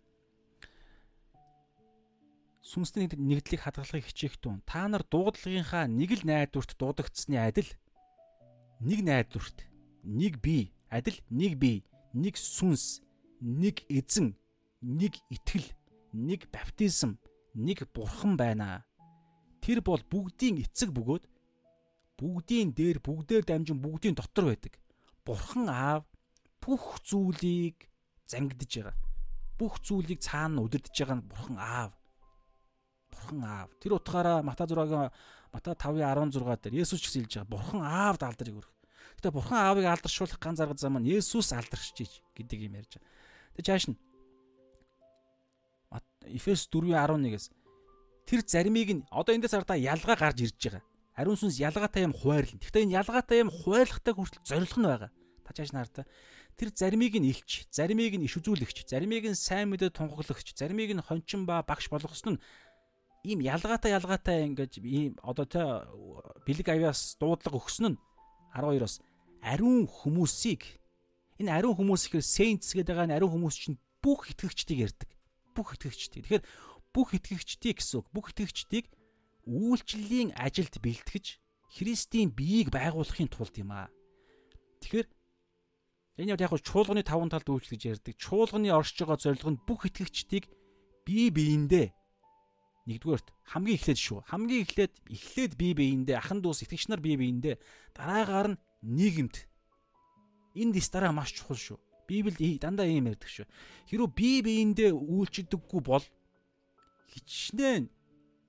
сүнсний 2.66 3.07
нэгдлийг 3.07 3.62
хадгалахыг 3.62 4.11
хичээх 4.11 4.37
тун. 4.43 4.59
Та 4.66 4.89
нар 4.91 5.07
дуудлагынхаа 5.07 5.87
нэг 5.87 6.19
л 6.19 6.27
найдварт 6.27 6.74
дуудагдсны 6.74 7.39
адил 7.39 7.70
нэг 8.83 9.07
найдварт 9.07 9.62
нэг 10.03 10.43
бие 10.43 10.74
адил 10.91 11.15
нэг 11.31 11.55
бие 11.62 11.87
нэг 12.11 12.35
сүнс 12.35 13.07
нэг 13.39 13.87
эзэн 13.87 14.35
нэг 14.87 15.19
итгэл, 15.35 15.67
нэг 16.15 16.47
баптизм, 16.55 17.19
нэг 17.59 17.83
бурхан 17.91 18.39
байна. 18.39 18.87
Тэр 19.59 19.83
бол 19.83 19.99
бүгдийн 19.99 20.63
эцэг 20.63 20.95
бөгөөд 20.95 21.27
бүгдийн 22.17 22.71
дээр 22.71 23.03
бүгдээр 23.03 23.43
дамжин 23.43 23.83
бүгдийн 23.83 24.15
дотор 24.15 24.55
байдаг. 24.55 24.79
Бурхан 25.27 25.67
аав 25.67 26.07
бүх 26.63 27.03
зүйлийг 27.03 27.91
зангидж 28.31 28.87
байгаа. 28.87 28.95
Бүх 29.59 29.83
зүйлийг 29.83 30.23
цаана 30.23 30.63
удирдах 30.63 30.95
байгаа 30.95 31.19
нь 31.19 31.27
бурхан 31.27 31.59
аав. 31.59 31.93
Бурхан 33.11 33.43
аав. 33.43 33.69
Тэр 33.83 33.99
утгаараа 33.99 34.47
Матай 34.47 34.71
6-гийн 34.71 35.11
Матай 35.51 35.75
5:16 35.75 36.63
дээр 36.63 36.87
Есүс 36.87 37.03
ч 37.03 37.11
хэлж 37.11 37.43
байгаа. 37.43 37.51
Бурхан 37.51 37.83
аав 37.83 38.17
даалдрыг 38.23 38.55
өргөх. 38.55 38.77
Гэтэ 39.19 39.35
бурхан 39.35 39.59
аавыг 39.67 39.85
алдаршуулах 39.91 40.39
ганц 40.39 40.63
арга 40.63 40.79
зам 40.79 41.03
нь 41.03 41.11
Есүс 41.11 41.51
алдаршиж 41.51 41.99
иж 42.07 42.13
гэдэг 42.39 42.71
юм 42.71 42.79
ярьж 42.79 43.03
байгаа. 43.03 43.11
Тэг 43.57 43.65
чааш 43.67 43.85
нь 43.91 43.99
Эфес 46.27 46.68
4:11-ээс 46.73 47.47
тэр 48.27 48.40
заримыг 48.43 48.90
нь 48.90 49.02
одоо 49.10 49.32
эндээс 49.36 49.55
ардаа 49.55 49.78
ялгаа 49.78 50.16
гарч 50.18 50.43
ирж 50.43 50.59
байгаа. 50.59 50.82
Ариун 51.16 51.39
сүнс 51.39 51.56
ялгаатай 51.62 52.05
юм 52.05 52.12
хуваарлна. 52.12 52.60
Гэхдээ 52.60 52.85
энэ 52.85 52.97
ялгаатай 53.01 53.40
юм 53.40 53.51
хуваарлахтай 53.55 54.12
хүртэл 54.12 54.44
зорилго 54.44 54.78
нь 54.82 54.90
байгаа. 54.90 55.10
Та 55.47 55.51
чааш 55.55 55.70
нартаа 55.73 56.05
тэр 56.56 56.73
заримыг 56.73 57.14
нь 57.20 57.28
илч, 57.31 57.68
заримыг 57.70 58.16
нь 58.16 58.27
иш 58.27 58.35
үзүүлэгч, 58.40 58.89
заримыг 58.89 59.28
нь 59.28 59.36
сайн 59.36 59.68
мэдэд 59.70 59.93
тунхаглагч, 59.93 60.56
заримыг 60.56 60.97
нь 60.97 61.05
хончин 61.05 61.44
ба 61.44 61.60
багш 61.60 61.93
болгосон 61.93 62.36
нь 62.36 62.40
ийм 63.27 63.40
ялгаатай 63.44 63.93
ялгаатай 63.93 64.47
ингэж 64.48 64.81
ийм 64.81 65.20
одоо 65.20 65.44
тэ 65.44 65.62
бэлэг 66.47 66.68
авяас 66.73 67.20
дуудлага 67.20 67.60
өгсөн 67.60 67.93
нь 67.93 68.01
12-оос 68.55 69.02
ариун 69.44 69.85
хүмүүсийг 69.85 70.62
энэ 71.43 71.51
ариун 71.51 71.77
хүмүүс 71.77 72.06
ихээр 72.09 72.24
saints 72.24 72.70
гэдэг 72.73 72.94
байгаа 72.97 73.18
ариун 73.18 73.35
хүмүүс 73.35 73.56
чинь 73.59 73.78
бүх 74.01 74.31
итгэгчдийг 74.31 74.86
ярьдаг 74.86 75.10
бүх 75.57 75.81
итгэгчдийг. 75.81 76.28
Тэгэхээр 76.28 76.45
бүх 76.93 77.09
итгэгчдийг 77.16 77.81
гэсэн 77.81 78.05
үг. 78.05 78.07
Бүх 78.12 78.37
итгэгчдийг 78.37 78.87
үйлчлэлийн 79.49 80.37
ажилд 80.37 80.77
бэлтгэж 80.85 81.41
Христийн 81.81 82.31
биеийг 82.31 82.69
байгуулахын 82.70 83.33
тулд 83.33 83.57
юм 83.57 83.73
аа. 83.73 83.89
Тэгэхээр 84.85 85.09
энэ 86.20 86.37
яг 86.37 86.53
чуулганы 86.61 87.03
таван 87.03 87.33
талд 87.33 87.49
үйлчлэж 87.49 87.83
ярьдаг. 87.97 88.15
Чуулганы 88.20 88.70
оршиж 88.70 89.03
байгаа 89.03 89.19
зорилго 89.19 89.51
нь 89.57 89.62
бүх 89.65 89.89
итгэгчдийг 89.89 90.49
бие 91.05 91.28
биендээ 91.31 91.93
нэгдүгээрт 92.87 93.28
хамгийн 93.51 93.77
эхлээд 93.77 93.99
шүү. 93.99 94.19
Хамгийн 94.31 94.62
эхлээд 94.62 94.95
эхлээд 95.11 95.53
бие 95.59 95.74
биендээ 95.74 96.16
ахан 96.16 96.39
дүүс 96.39 96.62
итгэгч 96.65 96.87
нар 96.89 97.03
бие 97.03 97.19
биендээ 97.19 97.59
дараагаар 97.99 98.55
нь 98.55 98.61
нийгэмд 98.87 99.37
энэ 100.55 100.73
дэс 100.74 100.89
дараа 100.95 101.11
маш 101.11 101.35
чухал 101.35 101.59
шүү. 101.59 101.78
Библиэд 102.07 102.62
дандаа 102.62 102.87
ийм 102.87 103.11
ярьдаг 103.11 103.28
шүү. 103.28 103.47
Хэрвээ 103.91 104.11
бие 104.15 104.39
биендээ 104.47 104.91
үйлчдэггүй 104.95 105.81
бол 105.83 106.05
хичнээн 107.12 107.91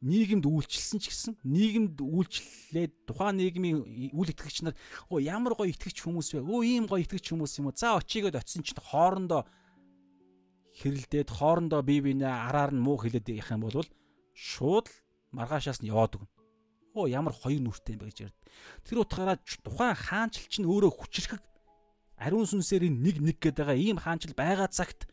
нийгэмд 0.02 0.46
үйлчилсэн 0.46 1.00
ч 1.02 1.10
гэсэн 1.10 1.34
нийгэмд 1.42 1.98
үйлчлээд 1.98 3.10
тухайн 3.10 3.42
нийгмийн 3.42 4.14
үйл 4.14 4.30
итгэгч 4.30 4.62
нар 4.62 4.76
оо 5.10 5.18
ямар 5.18 5.58
гоё 5.58 5.74
итгэгч 5.74 6.06
хүмүүс 6.06 6.38
вэ? 6.38 6.46
Өө 6.46 6.62
ийм 6.70 6.86
гоё 6.86 7.02
итгэгч 7.02 7.34
хүмүүс 7.34 7.58
юм 7.58 7.74
уу? 7.74 7.78
За 7.78 7.98
очигээд 7.98 8.38
очисон 8.38 8.62
чинь 8.62 8.78
хоорондоо 8.78 9.50
хэрэлдээд 10.78 11.30
хоорондоо 11.34 11.82
бие 11.82 12.06
биенээ 12.06 12.30
араар 12.30 12.78
нь 12.78 12.84
муу 12.84 13.02
хэлээд 13.02 13.34
явах 13.34 13.58
юм 13.58 13.62
бол 13.66 13.90
шууд 14.38 14.86
маргаашаас 15.34 15.82
нь 15.82 15.90
яваад 15.90 16.22
өгнө. 16.22 16.30
Оо 16.94 17.10
ямар 17.10 17.34
хоёр 17.34 17.62
нүртэй 17.66 17.98
юм 17.98 18.06
бэ 18.06 18.14
гэж 18.14 18.30
ярьд. 18.30 18.38
Тэр 18.86 19.02
утгаараа 19.02 19.42
тухайн 19.42 19.98
хаанчл 19.98 20.46
чинь 20.46 20.70
өөрөө 20.70 20.94
хүчрхэг 20.94 21.42
ариун 22.18 22.50
сүнсээр 22.50 22.90
нэг 22.90 23.18
нэг 23.22 23.38
гэдэг 23.40 23.66
байгаа 23.66 23.78
ийм 23.78 23.98
хаанчл 24.02 24.34
байгаа 24.34 24.68
цагт 24.68 25.06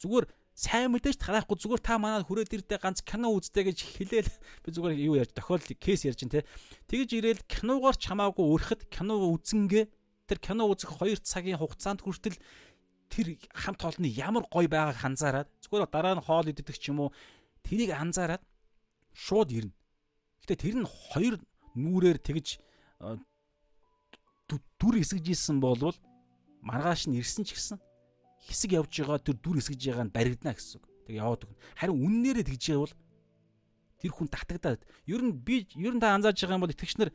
зүгээр 0.00 0.28
сайн 0.56 0.92
мэдээж 0.92 1.20
тарахгүй 1.20 1.56
зүгээр 1.60 1.82
та 1.84 2.00
манад 2.00 2.24
хүрээд 2.24 2.56
ирдэ 2.56 2.80
ганц 2.80 3.04
кино 3.04 3.28
үзтээ 3.36 3.64
гэж 3.72 3.78
хэлээл 3.96 4.32
би 4.64 4.68
зүгээр 4.72 4.92
юу 5.04 5.20
ярьж 5.20 5.36
тохиол 5.36 5.60
кейс 5.76 6.08
ярьж 6.08 6.24
ин 6.24 6.32
тэ 6.32 6.48
тэгж 6.88 7.10
ирээл 7.20 7.44
киногоор 7.44 7.96
ч 8.00 8.08
хамаагүй 8.08 8.44
өрхөд 8.44 8.88
кино 8.88 9.20
үзэнгээ 9.36 9.84
тэр 10.28 10.38
кино 10.40 10.64
үзэх 10.72 10.96
2 10.96 11.20
цагийн 11.20 11.60
хугацаанд 11.60 12.00
хүртэл 12.00 12.40
тэр 13.12 13.36
хамт 13.52 13.80
олонны 13.84 14.08
ямар 14.08 14.44
гоё 14.48 14.68
байгааг 14.68 14.96
анзаараад 15.04 15.48
зүгээр 15.60 15.92
дараа 15.92 16.14
нь 16.16 16.24
хоол 16.24 16.48
идэх 16.48 16.80
ч 16.80 16.88
юм 16.88 17.04
уу 17.04 17.10
тэрийг 17.62 17.92
анзаараад 17.94 18.42
шууд 19.12 19.50
ирнэ. 19.52 19.74
Гэтэ 20.42 20.54
тэр 20.56 20.76
нь 20.82 20.88
хоёр 20.88 21.36
нүрээр 21.76 22.18
тэгж 22.18 22.58
дүр 24.78 24.94
эсгэж 25.02 25.26
исэн 25.34 25.58
болвол 25.60 25.96
маргааш 26.62 27.10
нь 27.10 27.18
ирсэн 27.18 27.42
ч 27.42 27.58
гэсэн 27.58 27.78
хэсэг 28.46 28.78
явж 28.78 28.92
байгаа 29.02 29.18
тэр 29.18 29.36
дүр 29.42 29.58
эсгэж 29.58 29.80
байгаа 29.90 30.06
нь 30.06 30.14
баригдана 30.14 30.54
гэсэн 30.54 30.78
үг. 30.78 30.86
Тэг 31.06 31.14
яваад 31.18 31.42
өгнө. 31.46 31.62
Харин 31.74 31.98
үннээрээ 31.98 32.46
тэгж 32.46 32.64
явал 32.74 32.92
тэр 33.98 34.12
хүн 34.14 34.28
татагдаад 34.30 34.80
ер 35.10 35.22
нь 35.22 35.34
би 35.34 35.66
ер 35.74 35.94
нь 35.94 36.02
та 36.02 36.14
анзаарж 36.14 36.38
байгаа 36.46 36.56
юм 36.58 36.64
бол 36.66 36.74
итгэгч 36.74 36.94
нар 37.00 37.10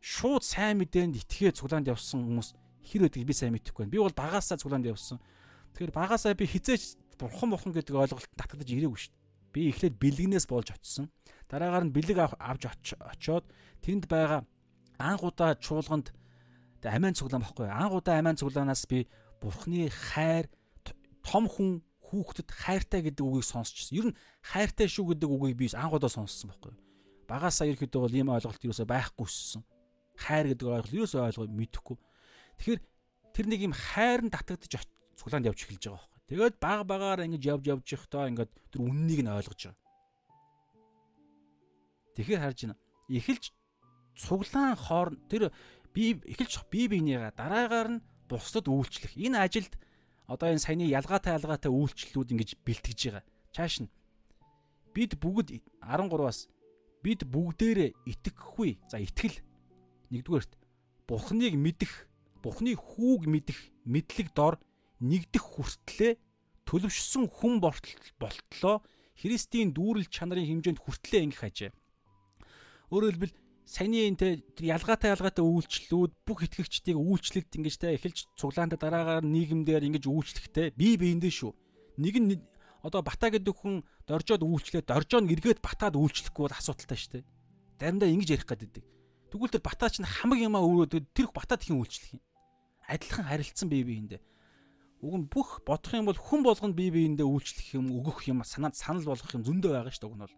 шууд 0.00 0.42
сайн 0.42 0.78
мэдээнд 0.82 1.18
итгээ 1.22 1.54
цуглаанд 1.54 1.90
явсан 1.90 2.24
хүмүүс 2.24 2.54
хэр 2.86 3.06
байдаг 3.06 3.22
би 3.26 3.34
сайн 3.34 3.52
мэдэхгүй 3.54 3.86
байна. 3.86 3.94
Би 3.94 4.02
бол 4.02 4.14
багаасаа 4.14 4.58
цуглаанд 4.58 4.86
явсан. 4.86 5.18
Тэгэхээр 5.74 5.92
багаасаа 5.92 6.34
би 6.34 6.46
хизээч 6.46 6.96
бурхан 7.18 7.50
бурхан 7.50 7.72
гэдэг 7.74 7.94
ойлголт 7.94 8.30
татагдаж 8.38 8.70
ирээгүй 8.70 8.98
шүү 8.98 9.12
дээ. 9.12 9.24
Би 9.52 9.60
эхлээд 9.72 9.94
бэлгнээс 9.98 10.46
болж 10.46 10.70
очсон. 10.70 11.10
Дараагаар 11.50 11.84
нь 11.90 11.94
бэлэг 11.94 12.18
авч 12.38 12.62
очоод 12.70 13.44
тэнд 13.82 14.06
байгаа 14.06 14.46
анхудаа 14.98 15.58
чуулганд 15.58 16.14
Тэгээ 16.80 16.96
амиан 16.96 17.14
цуглаан 17.16 17.42
баггүй. 17.42 17.68
Ангуудаа 17.68 18.18
амиан 18.18 18.36
цуглаанаас 18.36 18.86
би 18.90 19.06
бурхны 19.40 19.88
хайр 19.90 20.46
том 21.22 21.48
хүн 21.50 21.82
хүүхдэд 22.06 22.48
хайртай 22.50 23.02
гэдэг 23.02 23.24
үгийг 23.24 23.46
сонсчихсон. 23.46 23.96
Ер 23.98 24.06
нь 24.10 24.18
хайртай 24.42 24.86
шүү 24.86 25.16
гэдэг 25.16 25.28
үгийг 25.30 25.56
би 25.58 25.66
ангуудаа 25.74 26.10
сонссон 26.10 26.54
байхгүй. 26.54 26.74
Багасаа 27.26 27.66
ерөөхдөө 27.66 28.00
бол 28.06 28.14
ийм 28.14 28.30
ойлголт 28.30 28.62
юусоо 28.62 28.86
байхгүйсэн. 28.86 29.62
Хайр 30.14 30.54
гэдэг 30.54 30.66
ойлголт 30.70 30.94
юусоо 30.94 31.26
ойлгоо 31.26 31.50
мэдэхгүй. 31.50 31.96
Тэгэхээр 32.62 32.80
тэр 33.34 33.46
нэг 33.50 33.60
юм 33.66 33.74
хайр 33.74 34.22
нь 34.22 34.30
татагдчих 34.30 34.86
цуглаанд 35.18 35.50
явж 35.50 35.66
эхэлж 35.66 35.82
байгаа 35.90 35.98
байхгүй. 35.98 36.22
Тэгээд 36.30 36.56
баг 36.62 36.80
багаар 36.86 37.26
ингэж 37.26 37.42
явж 37.42 37.64
явж 37.66 37.86
явахдаа 37.90 38.30
ингээд 38.30 38.50
тэр 38.70 38.80
үннийг 38.86 39.20
нь 39.26 39.34
ойлгож 39.34 39.60
байгаа. 39.66 39.82
Тэгэхээр 42.14 42.42
харж 42.46 42.58
байна. 42.62 42.78
Эхэлж 43.10 43.44
цуглаан 44.16 44.76
хоорн 44.78 45.20
тэр 45.28 45.52
би 45.96 46.20
эхэлж 46.28 46.68
бие 46.68 46.92
биенийгаа 46.92 47.32
дараагаар 47.32 47.88
нь 47.96 48.04
бусдад 48.28 48.68
үйлчлэх. 48.68 49.16
Энэ 49.16 49.40
ажилд 49.40 49.72
одоо 50.28 50.52
энэ 50.52 50.60
саяны 50.60 50.84
ялгаатай 50.92 51.32
ялгаатай 51.40 51.72
үйлчлэлүүд 51.72 52.32
ингэж 52.36 52.50
бэлтгэж 52.60 53.00
байгаа. 53.08 53.24
Чааш 53.56 53.74
нь 53.80 53.92
бид 54.92 55.16
бүгд 55.16 55.56
13-аас 55.80 56.52
бид 57.00 57.24
бүгдээрээ 57.24 57.96
итгэхгүй. 58.12 58.76
За 58.92 59.00
итгэл 59.00 59.40
нэгдүгээрт 60.12 60.52
Бурхныг 61.08 61.54
мэдэх, 61.56 62.10
Бурхны 62.42 62.74
хүүг 62.76 63.24
мэдэх 63.30 63.58
мэдлэг 63.86 64.34
дор 64.34 64.58
нэгдэх 65.00 65.40
хүртлээ 65.40 66.18
төлөвшсөн 66.66 67.30
хүн 67.30 67.62
болтлоо 67.62 68.82
Христийн 69.16 69.72
дүүрэл 69.72 70.10
чанарын 70.10 70.44
хэмжээнд 70.44 70.82
хүртлээ 70.82 71.24
ингэх 71.30 71.42
ажээ. 71.46 71.70
Өөрөөр 72.90 73.12
хэлбэл 73.16 73.34
саяны 73.66 74.14
энэ 74.14 74.46
ялгаатай 74.62 75.10
ялгаатай 75.10 75.42
үйлчлэлүүд 75.42 76.12
бүх 76.22 76.38
итгэгчдийг 76.46 76.94
үйлчлэлт 76.94 77.50
ингэж 77.50 77.74
те 77.82 77.98
эхэлж 77.98 78.30
цуглаанда 78.38 78.78
дараагаар 78.78 79.26
нийгэмдэр 79.26 79.82
ингэж 79.90 80.06
үйлчлэхтэй 80.06 80.70
бие 80.78 80.94
биендээ 80.94 81.34
шүү. 81.34 81.50
Нэг 81.98 82.14
нь 82.22 82.38
одоо 82.86 83.02
бата 83.02 83.26
гэдэг 83.26 83.50
хүн 83.50 83.82
доржоод 84.06 84.46
үйлчлээд 84.46 84.86
доржоо 84.86 85.18
эргээд 85.18 85.58
батаад 85.58 85.98
үйлчлэхгүй 85.98 86.46
бол 86.46 86.54
асуудалтай 86.54 86.94
шүү 86.94 87.12
дээ. 87.18 87.24
Заримдаа 87.82 88.08
ингэж 88.14 88.30
ярих 88.38 88.46
гэдэг. 88.46 88.86
Тэгвэл 89.34 89.54
тэр 89.58 89.66
батаа 89.66 89.90
чинь 89.90 90.06
хамаг 90.06 90.38
юмаа 90.38 90.62
өрөөд 90.62 91.02
тэр 91.10 91.34
батаад 91.34 91.66
их 91.66 91.74
үйлчлэх 91.74 92.14
юм. 92.14 92.22
Адилхан 92.86 93.26
харилцсан 93.26 93.66
бие 93.66 93.82
биендээ. 93.82 94.22
Уг 95.02 95.14
нь 95.18 95.26
бүх 95.26 95.66
бодох 95.66 95.90
юм 95.90 96.06
бол 96.06 96.14
хүн 96.14 96.46
болгонд 96.46 96.78
бие 96.78 96.94
биендээ 96.94 97.26
үйлчлэх 97.26 97.74
юм 97.74 97.90
өгөх 97.90 98.30
юм 98.30 98.46
санаа 98.46 98.70
санал 98.70 99.10
болгох 99.10 99.34
юм 99.34 99.42
зөндөө 99.42 99.74
байгаа 99.74 99.90
шүү 99.90 100.06
дээ. 100.06 100.10
Уг 100.14 100.16
нь 100.16 100.22
бол 100.22 100.36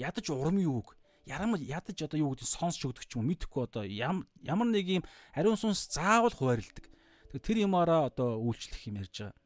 ядаж 0.00 0.26
урам 0.32 0.56
юу 0.56 0.80
үг 0.80 0.96
ярам 1.26 1.56
ядаж 1.56 1.96
одоо 2.04 2.18
юу 2.20 2.32
гэдэг 2.36 2.48
сонсч 2.48 2.84
өгдөг 2.84 3.08
ч 3.08 3.16
юм 3.16 3.28
мэдэхгүй 3.32 3.62
одоо 3.64 3.84
ямар 3.84 4.68
нэг 4.68 4.86
юм 5.00 5.04
ариун 5.32 5.56
сүнс 5.56 5.88
заавал 5.88 6.32
хуваарлдаг. 6.32 6.84
Тэр 7.34 7.64
юмараа 7.64 8.12
одоо 8.12 8.38
үйлчлэх 8.38 8.86
юм 8.92 9.00
ярьж 9.00 9.24
байгаа. 9.24 9.36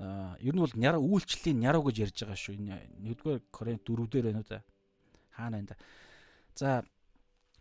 Аа 0.00 0.36
ер 0.40 0.54
нь 0.56 0.60
бол 0.64 0.72
няра 0.74 0.98
үйлчлэлийн 0.98 1.60
няруу 1.60 1.84
гэж 1.86 1.96
ярьж 2.08 2.16
байгаа 2.24 2.40
шүү. 2.40 2.56
Энэ 2.56 2.76
нэгдүгээр 3.04 3.40
Коринт 3.52 3.84
4 3.84 4.08
дээр 4.08 4.24
байна 4.32 4.40
уу 4.40 4.48
да. 4.48 4.64
Хаана 5.36 5.60
энэ. 5.60 5.76
За 6.56 6.82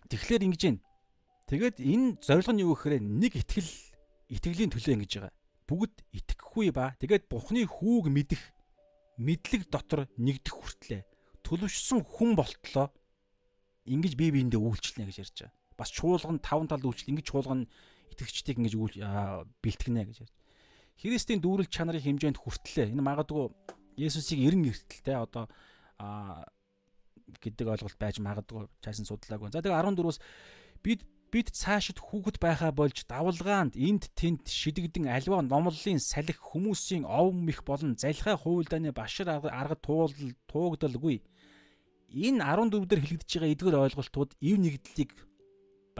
тэгэхээр 0.10 0.48
ингэж 0.48 0.62
байна. 0.64 0.82
Тэгээд 1.52 1.78
энэ 1.84 2.08
зорилго 2.24 2.54
нь 2.56 2.64
юу 2.64 2.74
гэхээр 2.74 3.04
нэг 3.04 3.34
итгэл 3.38 3.72
итгэлийн 4.32 4.72
төлөө 4.72 4.94
ингэж 4.98 5.12
байгаа. 5.20 5.34
Бүгд 5.70 5.96
итгэхгүй 6.16 6.72
ба 6.74 6.98
тэгээд 6.98 7.30
Бурхны 7.30 7.68
хүүг 7.68 8.10
мэдэх 8.10 8.42
мэдлэг 9.22 9.70
дотор 9.70 10.10
нэгдэх 10.18 10.54
хүртлээ 10.54 11.02
төлөвшсөн 11.46 12.02
хүн 12.02 12.34
болтлоо 12.36 12.90
ингэж 13.86 14.14
бие 14.18 14.34
биендээ 14.34 14.60
үйлчлэнэ 14.60 15.06
гэж 15.06 15.18
ярьж 15.22 15.38
байгаа. 15.46 15.54
Бас 15.78 15.90
чуулган 15.94 16.42
таван 16.42 16.68
талд 16.68 16.86
үйлчлэл 16.90 17.14
ингэж 17.14 17.26
чуулган 17.30 17.70
итгэгчдийг 18.12 18.58
ингэж 18.58 18.74
бэлтгэнэ 19.62 20.04
гэж 20.10 20.18
ярьж. 20.26 20.34
Христийн 20.98 21.44
дүүрэл 21.44 21.70
чанарын 21.70 22.02
хэмжээнд 22.02 22.40
хүртлээ. 22.40 22.92
Энэ 22.96 23.04
магадгүй 23.04 23.52
Есүсийг 23.96 24.44
эрен 24.44 24.68
эртэлтэй 24.68 25.16
одоо 25.16 25.48
гэдэг 27.40 27.68
ойлголт 27.68 28.00
байж 28.00 28.20
магадгүй 28.20 28.68
цаасан 28.84 29.08
судлаагүй. 29.08 29.52
За 29.52 29.64
тэгээ 29.64 29.76
14-өөс 29.76 30.20
бид 30.84 31.04
бид 31.32 31.52
цаашид 31.52 32.00
хүүхэд 32.00 32.40
байхаа 32.40 32.72
болж 32.72 33.04
давлгаанд 33.12 33.76
энд 33.76 34.08
тэнд 34.16 34.48
шидэгдэн 34.48 35.12
альва 35.12 35.44
номлолын 35.44 36.00
салхи 36.00 36.32
хүмүүсийн 36.32 37.04
ов 37.04 37.36
мэх 37.36 37.68
болон 37.68 38.00
залхай 38.00 38.40
хуйлдааны 38.40 38.96
башир 38.96 39.28
арга 39.28 39.76
туулал 39.76 40.32
туугдалгүй. 40.48 41.20
Энэ 42.16 42.40
14 42.40 42.88
дээр 42.88 43.02
хэлэгдэж 43.04 43.32
байгаа 43.36 43.52
эдгээр 43.52 43.78
ойлголтууд 43.84 44.32
ив 44.40 44.56
нэгдлийг 44.56 45.12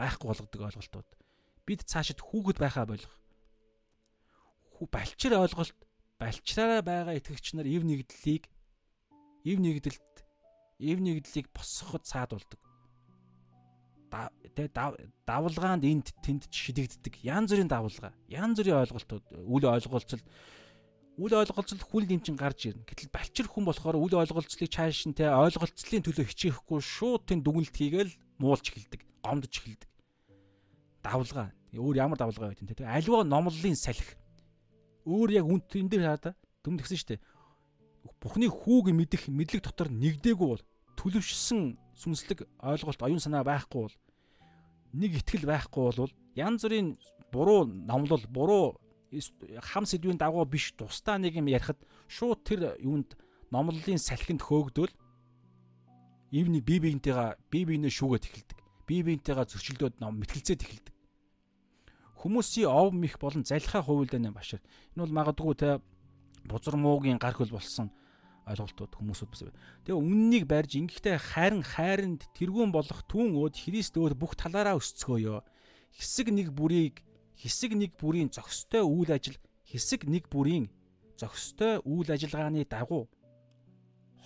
байхгүй 0.00 0.26
болгодог 0.32 0.60
ойлголтууд. 0.64 1.08
Бид 1.68 1.80
цаашид 1.84 2.24
хүүхэд 2.24 2.56
байхаа 2.56 2.88
болох. 2.88 3.12
Балчир 4.88 5.36
ойлголт 5.36 5.76
балчраараа 6.16 6.80
байгаа 6.80 7.14
итгэгч 7.20 7.52
нар 7.52 7.68
ив 7.68 7.84
нэгдлийг 7.84 8.48
ив 9.44 9.58
нэгдэлт 9.60 10.14
ив 10.80 10.98
нэгдлийг 11.04 11.52
босгоход 11.52 12.08
цаад 12.08 12.32
болдог 12.32 12.60
тэ 14.56 14.72
давлгаанд 15.26 15.84
энд 15.84 16.08
тэнд 16.24 16.48
шидэгддэг 16.48 17.20
янз 17.26 17.52
бүрийн 17.52 17.68
давлгаа 17.68 18.12
янз 18.30 18.56
бүрийн 18.56 18.80
ойлголтууд 18.86 19.24
үл 19.44 19.64
ойлголцол 19.66 20.22
үл 21.16 21.32
ойлголцол 21.32 21.80
хүл 21.80 22.04
нэмчин 22.04 22.36
гарч 22.36 22.68
ирнэ. 22.68 22.84
Гэтэл 22.84 23.12
балчир 23.12 23.46
хүн 23.48 23.64
болохоор 23.64 23.96
үл 23.96 24.20
ойлголцлыг 24.20 24.68
чааш 24.68 25.08
нь 25.08 25.16
тэ 25.16 25.32
ойлголцлын 25.32 26.04
төлөө 26.04 26.28
хичээхгүй 26.28 26.80
шууд 26.84 27.24
тэн 27.24 27.40
дүгнэлт 27.40 27.72
хийгээл 27.72 28.12
муулж 28.36 28.64
эхэлдэг 28.68 29.00
гомдож 29.24 29.54
эхэлдэг. 29.56 29.90
Давлгаа. 31.00 31.56
Өөр 31.72 31.96
ямар 31.96 32.20
давлгаа 32.20 32.52
байт 32.52 32.60
энэ 32.60 32.76
тэ 32.76 32.84
альва 32.84 33.24
номлолын 33.24 33.76
салхи. 33.76 34.16
Өөр 35.08 35.40
яг 35.40 35.44
үн 35.48 35.60
тэн 35.64 35.88
дээр 35.88 36.04
хараа 36.04 36.36
дүмд 36.64 36.84
гисэн 36.84 37.00
штэ 37.00 37.16
Бурхны 38.20 38.50
хүүг 38.50 38.90
мэдэх 38.90 39.30
мэдлэг 39.30 39.62
дотор 39.62 39.90
нэгдээгүй 39.90 40.48
бол 40.50 40.62
төлөвшсөн 40.98 41.78
сүнслэг 41.98 42.46
ойлголт 42.62 43.00
оюун 43.02 43.22
санаа 43.22 43.42
байхгүй 43.46 43.86
бол 43.86 43.96
нэг 44.94 45.10
ихтгэл 45.20 45.46
байхгүй 45.46 45.82
бол 45.94 46.12
янз 46.34 46.62
бүрийн 46.66 46.98
буруу 47.32 47.66
номлол 47.66 48.24
буруу 48.30 48.66
хам 49.62 49.86
сэдвийн 49.86 50.18
дагуу 50.18 50.44
биш 50.44 50.74
тусдаа 50.74 51.18
нэг 51.18 51.38
юм 51.38 51.46
ярихад 51.46 51.78
шууд 52.10 52.42
тэр 52.42 52.74
юунд 52.82 53.14
номлолын 53.50 54.02
салхинд 54.02 54.42
хөөгдөл 54.42 54.92
ивний 56.34 56.60
бие 56.60 56.80
биентэйгээ 56.82 57.38
бие 57.50 57.64
биенээ 57.64 57.92
шүүгээд 57.94 58.26
эхэлдэг. 58.26 58.58
Бие 58.86 59.02
биентэйгээ 59.06 59.46
зөрчилдөөд 59.46 59.94
ном 60.02 60.18
мэтгэлцээд 60.18 60.62
эхэлдэг. 60.66 60.94
Хүмүүсийн 62.18 62.66
ов 62.66 62.90
мих 62.90 63.18
болон 63.22 63.46
залхаа 63.46 63.86
хувилдааны 63.86 64.34
башир. 64.34 64.58
Энэ 64.98 65.06
бол 65.06 65.16
магадгүй 65.22 65.54
те 65.54 65.78
бузар 66.42 66.74
муугийн 66.74 67.22
гар 67.22 67.38
хөл 67.38 67.54
болсон 67.54 67.94
ойлголтууд 68.46 68.94
хүмүүсүүд 68.98 69.30
бас. 69.30 69.42
Тэгээ 69.86 69.94
үннийг 69.94 70.44
барьж 70.50 70.74
ингэхдээ 70.78 71.18
харин 71.18 71.62
хайранд 71.62 72.26
тэргүүн 72.34 72.70
болох 72.74 73.02
түүн 73.06 73.38
өөд 73.38 73.54
Христ 73.58 73.94
өөр 73.98 74.14
бүх 74.18 74.34
талаараа 74.38 74.78
өсцгөөё. 74.78 75.42
Хэсэг 75.94 76.30
нэг 76.30 76.50
бүрийг 76.54 77.05
хэсэг 77.36 77.76
нэг 77.76 77.92
бүрийн 78.00 78.32
зохистой 78.32 78.82
үйл 78.82 79.12
ажил 79.12 79.36
хэсэг 79.68 80.08
нэг 80.08 80.28
бүрийн 80.32 80.72
зохистой 81.20 81.84
үйл 81.84 82.08
ажиллагааны 82.08 82.64
дагуу 82.64 83.08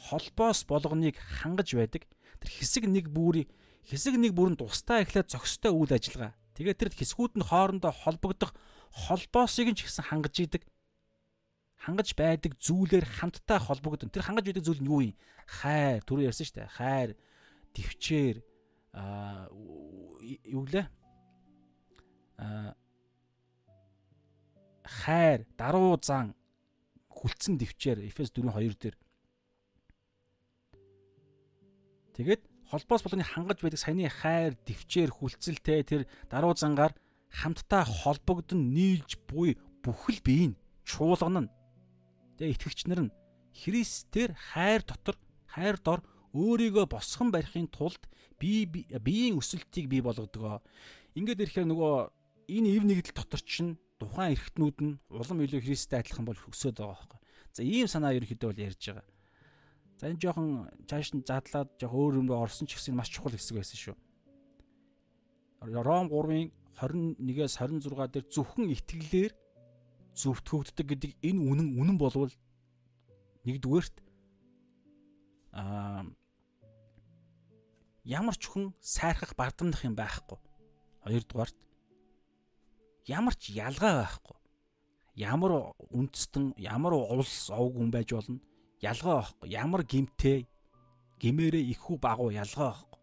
холбоос 0.09 0.65
болгоныг 0.65 1.19
хангаж 1.19 1.75
байдаг. 1.75 2.07
Тэр 2.41 2.51
хэсэг 2.51 2.87
нэг 2.87 3.11
бүрийн 3.11 3.51
хэсэг 3.85 4.17
нэг 4.17 4.33
бүрэн 4.33 4.57
тусдаа 4.57 5.03
эхлээд 5.03 5.29
зохистой 5.29 5.75
үйл 5.75 5.93
ажиллагаа. 5.93 6.33
Тэгээд 6.55 6.79
тэр 6.79 6.91
хэсгүүд 6.95 7.35
нь 7.37 7.47
хоорондоо 7.47 7.93
холбогдох 7.93 8.55
холбоосыг 8.91 9.69
нь 9.71 9.77
ч 9.77 9.87
гэсэн 9.87 10.09
хангаж 10.09 10.35
идэг 10.41 10.63
хангаж 11.81 12.13
байдаг 12.13 12.53
зүйлээр 12.61 13.07
хамтдаа 13.09 13.59
холбогдсон. 13.59 14.13
Тэр 14.13 14.25
хангаж 14.25 14.45
байдаг 14.45 14.65
зүйл 14.65 14.83
нь 14.85 14.91
юу 14.91 15.01
юм? 15.01 15.17
Хайр, 15.49 16.05
түрүү 16.05 16.29
ярьсан 16.29 16.45
шүү 16.45 16.57
дээ. 16.61 16.77
Хайр, 16.77 17.11
төвчээр 17.73 18.37
аа 18.93 19.49
юу 20.45 20.63
гэлээ? 20.69 20.87
Аа 22.37 22.77
хайр, 25.01 25.49
даруу 25.57 25.97
зан, 26.03 26.37
хүлцэн 27.09 27.57
төвчээр 27.57 28.05
Эфес 28.05 28.31
4:2 28.37 28.77
дээр. 28.77 28.97
Тэгээд 32.17 32.43
холбоос 32.69 33.03
болгоны 33.03 33.25
хангаж 33.25 33.59
байдаг 33.65 33.81
саяны 33.81 34.13
хайр, 34.13 34.55
төвчээр, 34.69 35.11
хүлцэлтэй 35.11 35.81
тэр 35.89 36.03
даруу 36.29 36.53
зангаар 36.53 36.93
хамтдаа 37.33 37.87
холбогдсон 37.89 38.75
нийлж 38.75 39.17
буй 39.25 39.57
бүхэл 39.83 40.21
бие 40.21 40.47
нь 40.53 40.59
чуулган 40.85 41.47
нь 41.47 41.51
Тэгээ 42.41 42.57
итгэгч 42.57 42.81
нар 42.89 43.01
нь 43.05 43.15
Христээр 43.53 44.33
хайр 44.33 44.81
дотор 44.81 45.21
хайр 45.45 45.77
дор 45.77 46.01
өөрийгөө 46.33 46.89
босгон 46.89 47.29
барихын 47.29 47.69
тулд 47.69 48.01
бие 48.41 48.65
биеийн 48.65 49.37
өсөлтийг 49.37 49.93
бий 49.93 50.01
болгодог. 50.01 50.65
Ингээд 51.13 51.45
ирэхээр 51.45 51.69
нөгөө 51.69 51.95
энэ 52.49 52.69
ив 52.81 52.85
нэгдэл 52.89 53.13
дотор 53.13 53.45
чинь 53.45 53.77
тухайн 54.01 54.33
эргэтнүүд 54.33 54.79
нь 54.81 54.99
улам 55.13 55.39
илүү 55.45 55.61
Христтэй 55.61 56.01
адилхан 56.01 56.25
бол 56.25 56.41
өсөд 56.49 56.81
байгаа 56.81 56.97
байхгүй. 56.97 57.21
За 57.53 57.61
ийм 57.61 57.87
санаа 57.87 58.17
ерөнхийдөө 58.17 58.49
бол 58.49 58.65
ярьж 58.65 58.81
байгаа. 58.89 59.07
За 60.01 60.09
энэ 60.09 60.21
жоохон 60.25 60.49
цааш 60.89 61.09
нь 61.13 61.27
задлаад 61.29 61.69
жоох 61.77 61.93
өөр 61.93 62.25
юмроо 62.25 62.41
орсон 62.41 62.65
ч 62.65 62.81
гэсэн 62.81 62.97
маш 62.97 63.13
чухал 63.13 63.37
хэсэг 63.37 63.61
байсан 63.61 63.77
шүү. 63.77 63.97
Ром 65.85 66.09
3-ын 66.09 66.49
21-ээс 66.81 67.61
26 67.61 68.09
дээр 68.09 68.27
зөвхөн 68.33 68.73
итгэлээр 68.73 69.33
зөвтгөгддөг 70.17 70.87
гэдэг 70.89 71.13
энэ 71.21 71.41
үнэн 71.45 71.69
үнэн 71.77 71.97
болвол 72.01 72.33
нэгдүгээрт 73.45 73.97
аа 75.53 76.09
ямар 78.05 78.37
ч 78.41 78.49
хүн 78.49 78.73
сайрхах 78.81 79.37
бардамнах 79.37 79.85
юм 79.85 79.95
байхгүй. 79.95 80.41
Хоёрдугаарт 81.05 81.57
ямар 83.11 83.35
ч 83.35 83.51
ялгаа 83.59 84.07
байхгүй. 84.07 84.37
Ямар 85.19 85.75
үндэстэн, 85.91 86.55
ямар 86.57 86.95
улс 86.95 87.51
овг 87.51 87.75
хүн 87.77 87.91
байж 87.91 88.15
болно. 88.15 88.39
Ялгаа 88.79 89.27
байхгүй. 89.27 89.47
Ямар 89.51 89.83
гимтэй 89.83 90.47
гимээрээ 91.19 91.75
ихүү 91.75 91.99
багуу 91.99 92.31
ялгаа 92.31 92.71
байхгүй. 92.71 93.01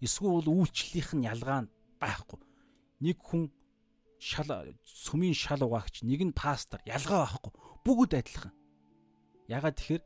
Эсвэл 0.00 0.48
үйлчлэлийнх 0.48 1.12
нь 1.14 1.28
ялгаа 1.28 1.68
байхгүй. 2.00 2.40
Нэг 3.04 3.20
хүн 3.20 3.52
шал 4.18 4.48
сүмийн 4.82 5.36
шал 5.36 5.62
угаагч 5.62 6.02
нэг 6.02 6.20
нь 6.24 6.32
пастор 6.32 6.80
ялгаа 6.88 7.28
байхгүй 7.28 7.52
бүгд 7.84 8.12
адилхан 8.16 8.54
ягаад 9.46 9.76
тэгэхээр 9.76 10.04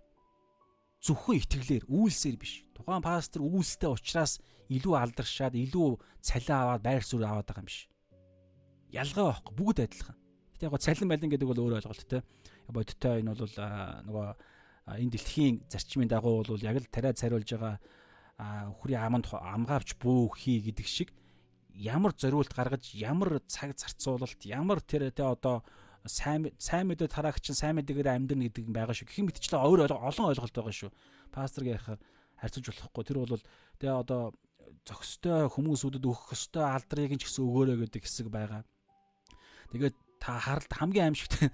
зөвхөн 1.07 1.39
итгэлээр 1.39 1.85
үйлсээр 1.87 2.37
биш 2.37 2.67
тухайн 2.75 3.07
пастор 3.07 3.41
үйлстэй 3.47 3.91
ухраас 3.91 4.43
илүү 4.67 4.95
алдаршаад 4.99 5.55
илүү 5.55 5.89
цалин 6.27 6.59
аваад 6.59 6.83
байр 6.83 7.05
суурь 7.07 7.25
аваад 7.25 7.47
байгаа 7.47 7.63
юм 7.63 7.71
биш 7.71 7.87
ялгаа 8.93 9.25
байхгүй 9.31 9.55
бүгд 9.57 9.79
адилхан 9.87 10.17
гэтээ 10.55 10.69
яг 10.69 10.81
цалин 10.81 11.09
балин 11.09 11.31
гэдэг 11.31 11.49
бол 11.49 11.63
өөр 11.65 11.79
ойлголт 11.81 12.05
те 12.07 12.23
бодиттой 12.69 13.21
энэ 13.23 13.35
бол 13.35 13.55
нөгөө 14.07 14.27
энэ 15.01 15.13
дэлхийн 15.15 15.55
зарчмын 15.71 16.11
дагуу 16.11 16.43
бол 16.45 16.63
яг 16.63 16.77
л 16.79 16.91
тариа 16.91 17.15
цариулж 17.15 17.49
байгаа 17.55 17.77
хүрээ 18.81 18.99
аманд 18.99 19.27
амгаавч 19.31 19.99
бүү 20.01 20.23
хий 20.39 20.59
гэдэг 20.65 20.87
шиг 20.87 21.09
ямар 21.75 22.13
зориулт 22.17 22.53
гаргаж 22.53 22.95
ямар 22.95 23.41
цаг 23.47 23.77
зарцуулалт 23.77 24.41
ямар 24.45 24.81
тэр 24.81 25.11
тэ 25.11 25.25
одоо 25.25 25.63
сайн 26.07 26.51
сайн 26.59 26.89
мэдээ 26.89 27.09
тараагч 27.09 27.53
сайн 27.53 27.77
мэдээгээр 27.77 28.09
амьдрна 28.09 28.49
гэдэг 28.49 28.65
юм 28.65 28.73
байгаа 28.73 28.97
шүү. 28.97 29.09
Гэх 29.09 29.21
мэтчлээ 29.21 29.61
өөр 29.61 29.93
олон 29.93 30.33
ойлголт 30.33 30.55
байгаа 30.57 30.73
шүү. 30.73 30.91
Пасторыг 31.29 31.77
ярихаар 31.77 32.01
харьцаж 32.41 32.65
болохгүй. 32.65 33.05
Тэр 33.05 33.19
бол 33.21 33.45
тэгээ 33.77 34.01
одоо 34.01 34.33
зөкстэй 34.89 35.45
хүмүүсүүдэд 35.53 36.05
өгөх 36.09 36.33
өстой 36.33 36.65
алдрыг 36.65 37.13
ч 37.21 37.29
гэсэн 37.29 37.45
өгөөрэй 37.45 37.77
гэдэг 37.85 38.03
хэсэг 38.09 38.33
байгаа. 38.33 38.65
Тэгээд 39.71 39.97
та 40.21 40.39
харалт 40.39 40.73
хамгийн 40.73 41.15
аимшигт 41.15 41.39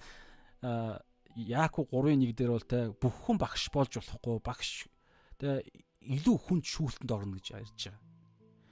Яаку 1.36 1.84
3-1 1.92 2.32
дээр 2.32 2.50
бол 2.56 2.64
тэ 2.64 2.96
бүх 2.96 3.12
хүн 3.28 3.36
багш 3.36 3.68
болж 3.68 3.92
болохгүй 4.00 4.40
багш 4.40 4.88
тэ 5.36 5.60
илүү 6.00 6.36
хүнд 6.48 6.64
шүүлтэнд 6.64 7.12
орно 7.12 7.36
гэж 7.36 7.52
ярьж 7.52 7.92
байгаа. 7.92 8.00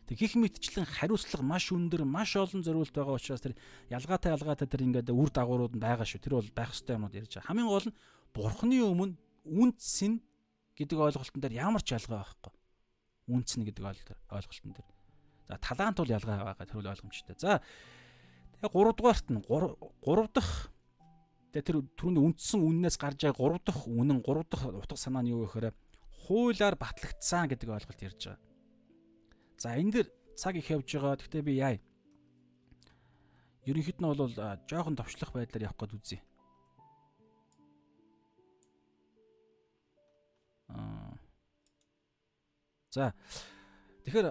Тэг 0.09 0.17
гих 0.17 0.37
мэтчлэн 0.37 0.89
хариуцлага 0.89 1.45
маш 1.45 1.69
өндөр, 1.73 2.09
маш 2.09 2.37
олон 2.41 2.65
зориулт 2.65 2.93
байгаа 2.93 3.21
учраас 3.21 3.45
тэр 3.45 3.57
ялгаатай 3.93 4.33
ялгаатай 4.33 4.69
тэр 4.69 4.85
ингээд 4.85 5.13
үр 5.13 5.29
дагаврууд 5.29 5.77
нь 5.77 5.85
байгаа 5.85 6.09
шүү. 6.09 6.25
Тэр 6.25 6.41
бол 6.41 6.51
байх 6.57 6.73
ёстой 6.73 6.97
юмуд 6.97 7.13
ярьж 7.13 7.37
байгаа. 7.37 7.49
Хамгийн 7.53 7.69
гол 7.69 7.89
нь 7.89 7.97
бурхны 8.33 8.77
өмнө 8.81 9.17
үнц 9.45 10.05
нь 10.09 10.21
гэдэг 10.77 10.99
ойлголтон 11.05 11.41
дээр 11.41 11.57
ямар 11.69 11.85
ч 11.85 11.97
ялгаа 11.97 12.21
байхгүй. 12.21 12.53
Үнц 13.33 13.51
нь 13.61 13.65
гэдэг 13.65 13.85
ойлголтон 14.29 14.73
дээр. 14.73 14.89
За 15.49 15.57
талаант 15.61 16.01
бол 16.01 16.13
ялгаа 16.13 16.53
байгаа 16.53 16.69
тэр 16.69 16.81
ойлгомжтой. 16.81 17.37
За 17.41 17.61
3 18.71 18.97
дугаарт 18.97 19.27
нь 19.31 19.43
3 19.43 20.29
дахь 20.35 20.71
тэр 21.55 21.87
түрүүний 21.95 22.23
үндсэн 22.23 22.61
үннээс 22.61 22.97
гарч 22.99 23.29
байгаа 23.31 23.59
3 23.59 23.67
дахь 23.67 23.83
үнэн 23.87 24.21
3 24.23 24.51
дахь 24.51 24.65
утга 24.69 24.97
санаа 24.99 25.23
нь 25.23 25.31
юу 25.31 25.47
вэ 25.47 25.71
гэхээр 25.71 25.77
хуулиар 26.27 26.75
батлагдсан 26.75 27.47
гэдэг 27.53 27.69
ойлголт 27.69 28.01
ярьж 28.03 28.23
байгаа. 28.27 28.43
За 29.59 29.77
энэ 29.79 29.93
дэр 29.93 30.07
цаг 30.35 30.57
их 30.57 30.71
явж 30.71 30.89
байгаа. 30.89 31.21
Гэхдээ 31.21 31.43
би 31.47 31.55
яа. 31.61 31.79
Ерөнхийд 33.69 34.01
нь 34.01 34.09
бол 34.09 34.33
жоохон 34.69 34.97
товчлох 34.97 35.33
байдлаар 35.33 35.71
явах 35.71 35.79
гээд 35.79 35.95
үзье. 35.95 36.21
Аа. 40.69 41.15
За. 42.91 43.15
Тэгэхээр 44.05 44.27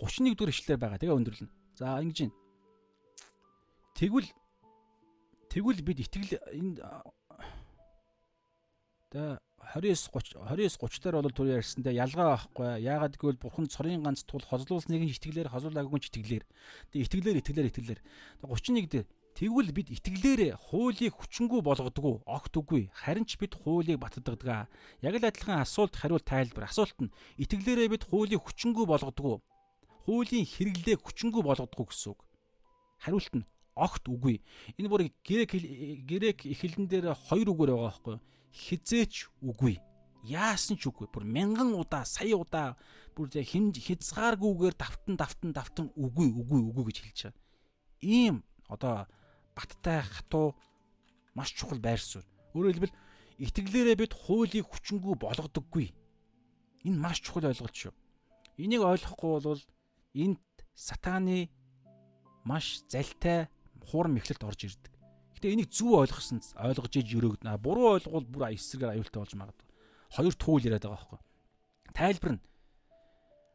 31 0.00 0.36
дэх 0.36 0.50
эшлэлээр 0.50 0.80
байгаа. 0.80 0.98
Тэгээ 0.98 1.16
өндөрлөн. 1.16 1.50
За 1.78 2.02
ингэж 2.02 2.18
байна. 2.28 2.43
Тэгвэл 3.94 4.26
тэгвэл 5.54 5.80
бид 5.86 6.02
итгэл 6.02 6.34
энэ 6.50 6.82
тэ 9.14 9.38
29 9.70 10.10
30 10.10 10.34
29 10.50 10.82
30 10.82 10.98
дээр 10.98 11.14
бол 11.22 11.30
түр 11.30 11.48
ярьсандаа 11.54 11.94
ялгаа 11.94 12.34
байхгүй. 12.34 12.82
Яагаад 12.82 13.14
гэвэл 13.14 13.38
бурхан 13.38 13.70
цорын 13.70 14.02
ганц 14.02 14.26
тул 14.26 14.42
хозлуулсныг 14.42 15.06
нь 15.06 15.14
итгэлээр 15.14 15.46
хозлуулаагүй 15.54 15.98
нь 16.02 16.06
итгэлээр. 16.10 16.44
Тэгээ 16.90 17.06
итгэлээр 17.06 17.38
итгэлээр 17.38 17.70
итгэлээр. 17.70 18.00
31 18.42 18.90
дээр 18.90 19.06
тэгвэл 19.38 19.70
бид 19.70 19.88
итгэлээр 19.94 20.58
хуулийг 20.58 21.14
хүчингү 21.14 21.62
болгодгоо 21.62 22.26
огт 22.26 22.54
үгүй. 22.58 22.90
Харин 22.90 23.24
ч 23.30 23.38
бид 23.38 23.54
хуулийг 23.54 24.02
баттдагдаг. 24.02 24.66
Яг 25.06 25.14
л 25.14 25.22
адилхан 25.22 25.62
асуулт 25.62 25.94
хариулт 25.94 26.26
тайлбар. 26.26 26.66
Асуулт 26.66 26.98
нь 26.98 27.14
итгэлээрээ 27.38 27.94
бид 27.94 28.04
хуулийг 28.10 28.42
хүчингү 28.42 28.90
болгодгоо. 28.90 29.38
Хуулийн 30.04 30.44
хэрэглээ 30.44 30.98
хүчингү 30.98 31.46
болгодгоо 31.46 31.86
гэсэн 31.88 32.10
үг. 32.12 32.20
Хариулт 33.00 33.32
нь 33.38 33.46
огт 33.74 34.06
үгүй. 34.08 34.40
Энэ 34.78 34.88
бүр 34.88 35.10
грек 35.26 35.52
грек 36.06 36.46
их 36.46 36.58
хэлэн 36.62 36.86
дээр 36.86 37.14
хоёр 37.14 37.50
үгээр 37.50 37.70
байгаа 37.74 37.90
байхгүй 37.90 38.14
юу? 38.14 38.22
хизээч 38.54 39.28
үгүй. 39.42 39.82
Яасан 40.24 40.78
ч 40.78 40.88
үгүй. 40.88 41.10
Бүр 41.10 41.26
мянган 41.26 41.74
удаа, 41.74 42.06
сая 42.06 42.38
удаа 42.38 42.78
бүр 43.18 43.28
хин 43.42 43.74
хязгааргүйгээр 43.74 44.74
давтан 44.78 45.18
давтан 45.18 45.50
давтан 45.52 45.86
үгүй, 45.98 46.30
үгүй, 46.30 46.60
үгүй 46.70 46.84
гэж 46.88 46.98
хэлж 47.02 47.20
байгаа. 47.28 47.42
Ийм 48.00 48.36
одоо 48.70 49.06
баттай 49.58 50.00
хатуу 50.06 50.54
маш 51.34 51.52
чухал 51.52 51.82
байр 51.82 51.98
суурь. 51.98 52.26
Өөрөөр 52.54 52.74
хэлбэл 52.78 52.98
итгэлээрээ 53.42 53.96
бид 53.98 54.14
хуулийг 54.14 54.66
хүчингү 54.70 55.18
болгодоггүй. 55.18 55.90
Энэ 56.86 56.98
маш 57.02 57.20
чухал 57.20 57.50
ойлголт 57.50 57.74
шүү. 57.74 57.92
Энийг 58.56 58.86
ойлгохгүй 58.86 59.30
бол 59.42 59.62
энд 60.14 60.40
сатааны 60.74 61.50
маш 62.46 62.86
залтай 62.88 63.50
хуурам 63.88 64.16
эхлэлт 64.16 64.44
орж 64.44 64.60
ирдэг. 64.64 64.92
Гэтэ 65.36 65.52
энийг 65.52 65.70
зөв 65.70 66.00
ойлгосон 66.00 66.40
ойлгож 66.56 66.94
иж 66.96 67.08
өрөөгдөнө. 67.14 67.58
Буруу 67.60 68.00
ойлгол 68.00 68.24
бүр 68.24 68.54
эсрэгээр 68.54 68.96
аюултай 68.96 69.20
болж 69.20 69.34
магадгүй. 69.36 69.68
Хоёр 70.14 70.34
туул 70.34 70.62
яриад 70.62 70.84
байгаа 70.86 70.98
байхгүй. 70.98 71.20
Тайлбар 71.94 72.32
нь 72.38 72.42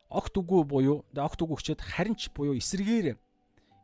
огт 0.09 0.33
үгүй 0.37 0.61
буюу 0.65 1.05
огт 1.13 1.39
үгүй 1.39 1.55
хүчээд 1.57 1.81
харин 1.85 2.17
ч 2.17 2.33
буюу 2.33 2.57
эсрэгээр 2.57 3.17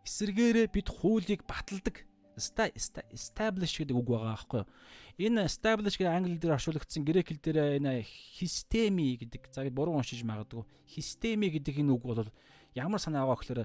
эсрэгээрээ 0.06 0.68
бид 0.70 0.88
хуулийг 0.90 1.46
баталдаг 1.50 2.06
establish 2.38 3.80
гэдэг 3.80 3.96
үг 3.96 4.06
байгаа 4.06 4.38
байхгүй 4.38 4.60
юу. 4.62 4.70
Энэ 5.18 5.48
establish 5.50 5.98
гэдэг 5.98 6.14
англи 6.14 6.38
дээр 6.38 6.58
орчуулагдсан 6.60 7.02
грек 7.08 7.32
хэл 7.32 7.42
дээр 7.42 7.80
энэ 7.80 8.06
системи 8.06 9.16
гэдэг 9.18 9.50
за 9.50 9.66
буруу 9.72 9.98
уншиж 9.98 10.22
магадгүй. 10.22 10.68
Системи 10.86 11.50
гэдэг 11.50 11.82
энэ 11.82 11.94
үг 11.96 12.04
бол 12.04 12.28
ямар 12.76 13.00
санаа 13.00 13.26
байгаа 13.26 13.40
гэхээр 13.40 13.62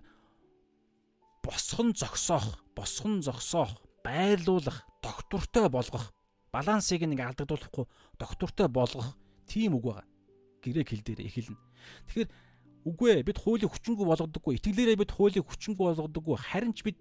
босхон 1.43 1.95
зогсоох, 1.97 2.61
босхон 2.77 3.23
зогсоох 3.23 3.81
байрлуулах, 4.05 4.85
доктортой 5.03 5.69
болгох, 5.69 6.13
балансыг 6.53 7.03
нэг 7.07 7.21
алдагдуулахгүй 7.21 7.87
доктортой 8.19 8.69
болгох 8.69 9.17
тийм 9.47 9.75
үг 9.77 9.85
байгаа. 9.85 10.07
Грек 10.63 10.89
хэл 10.93 11.05
дээр 11.05 11.21
эхэлнэ. 11.25 11.59
Тэгэхээр 12.07 12.31
үгүй 12.85 13.09
ээ 13.21 13.27
бид 13.29 13.39
хуулийг 13.41 13.73
хүчингү 13.73 14.05
болгодоггүй, 14.05 14.61
итгэлээрээ 14.61 15.01
бид 15.01 15.13
хуулийг 15.13 15.45
хүчингү 15.49 15.81
болгодоггүй, 15.81 16.37
харин 16.37 16.73
ч 16.77 16.85
бид 16.85 17.01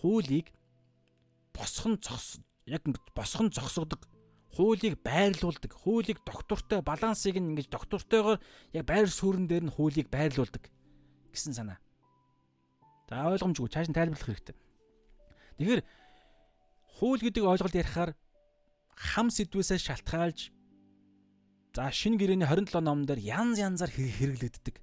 хуулийг 0.00 0.52
босхон 1.56 1.96
зогс 2.00 2.40
яг 2.68 2.84
босхон 3.16 3.48
зогсгодог 3.52 4.04
хуулийг 4.54 4.98
байрлуулдаг 5.02 5.72
хуулийг 5.72 6.18
доктортой 6.26 6.82
балансыг 6.82 7.36
ингэж 7.36 7.68
доктортойгоор 7.70 8.38
яг 8.72 8.84
байр 8.86 9.08
суурин 9.08 9.46
дээр 9.46 9.64
нь 9.68 9.74
хуулийг 9.74 10.10
байрлуулдаг 10.10 10.70
гэсэн 11.30 11.54
санаа. 11.54 11.78
За 13.10 13.26
ойлгомжгүй 13.26 13.66
цааш 13.66 13.90
нь 13.90 13.96
тайлбарлах 13.98 14.22
хэрэгтэй. 14.22 14.56
Тэгэхээр 15.58 15.82
хууль 16.94 17.22
гэдэг 17.26 17.42
ойлголт 17.42 17.74
ярихаар 17.74 18.14
хам 18.94 19.34
сэдвээсээ 19.34 19.82
шалтгаалж 19.82 20.54
за 21.74 21.90
шинэ 21.90 22.22
гэрээний 22.22 22.46
27 22.46 22.78
номон 22.78 23.10
дээр 23.10 23.18
янз 23.18 23.58
янзаар 23.58 23.90
хэрэглэгддэг. 23.90 24.78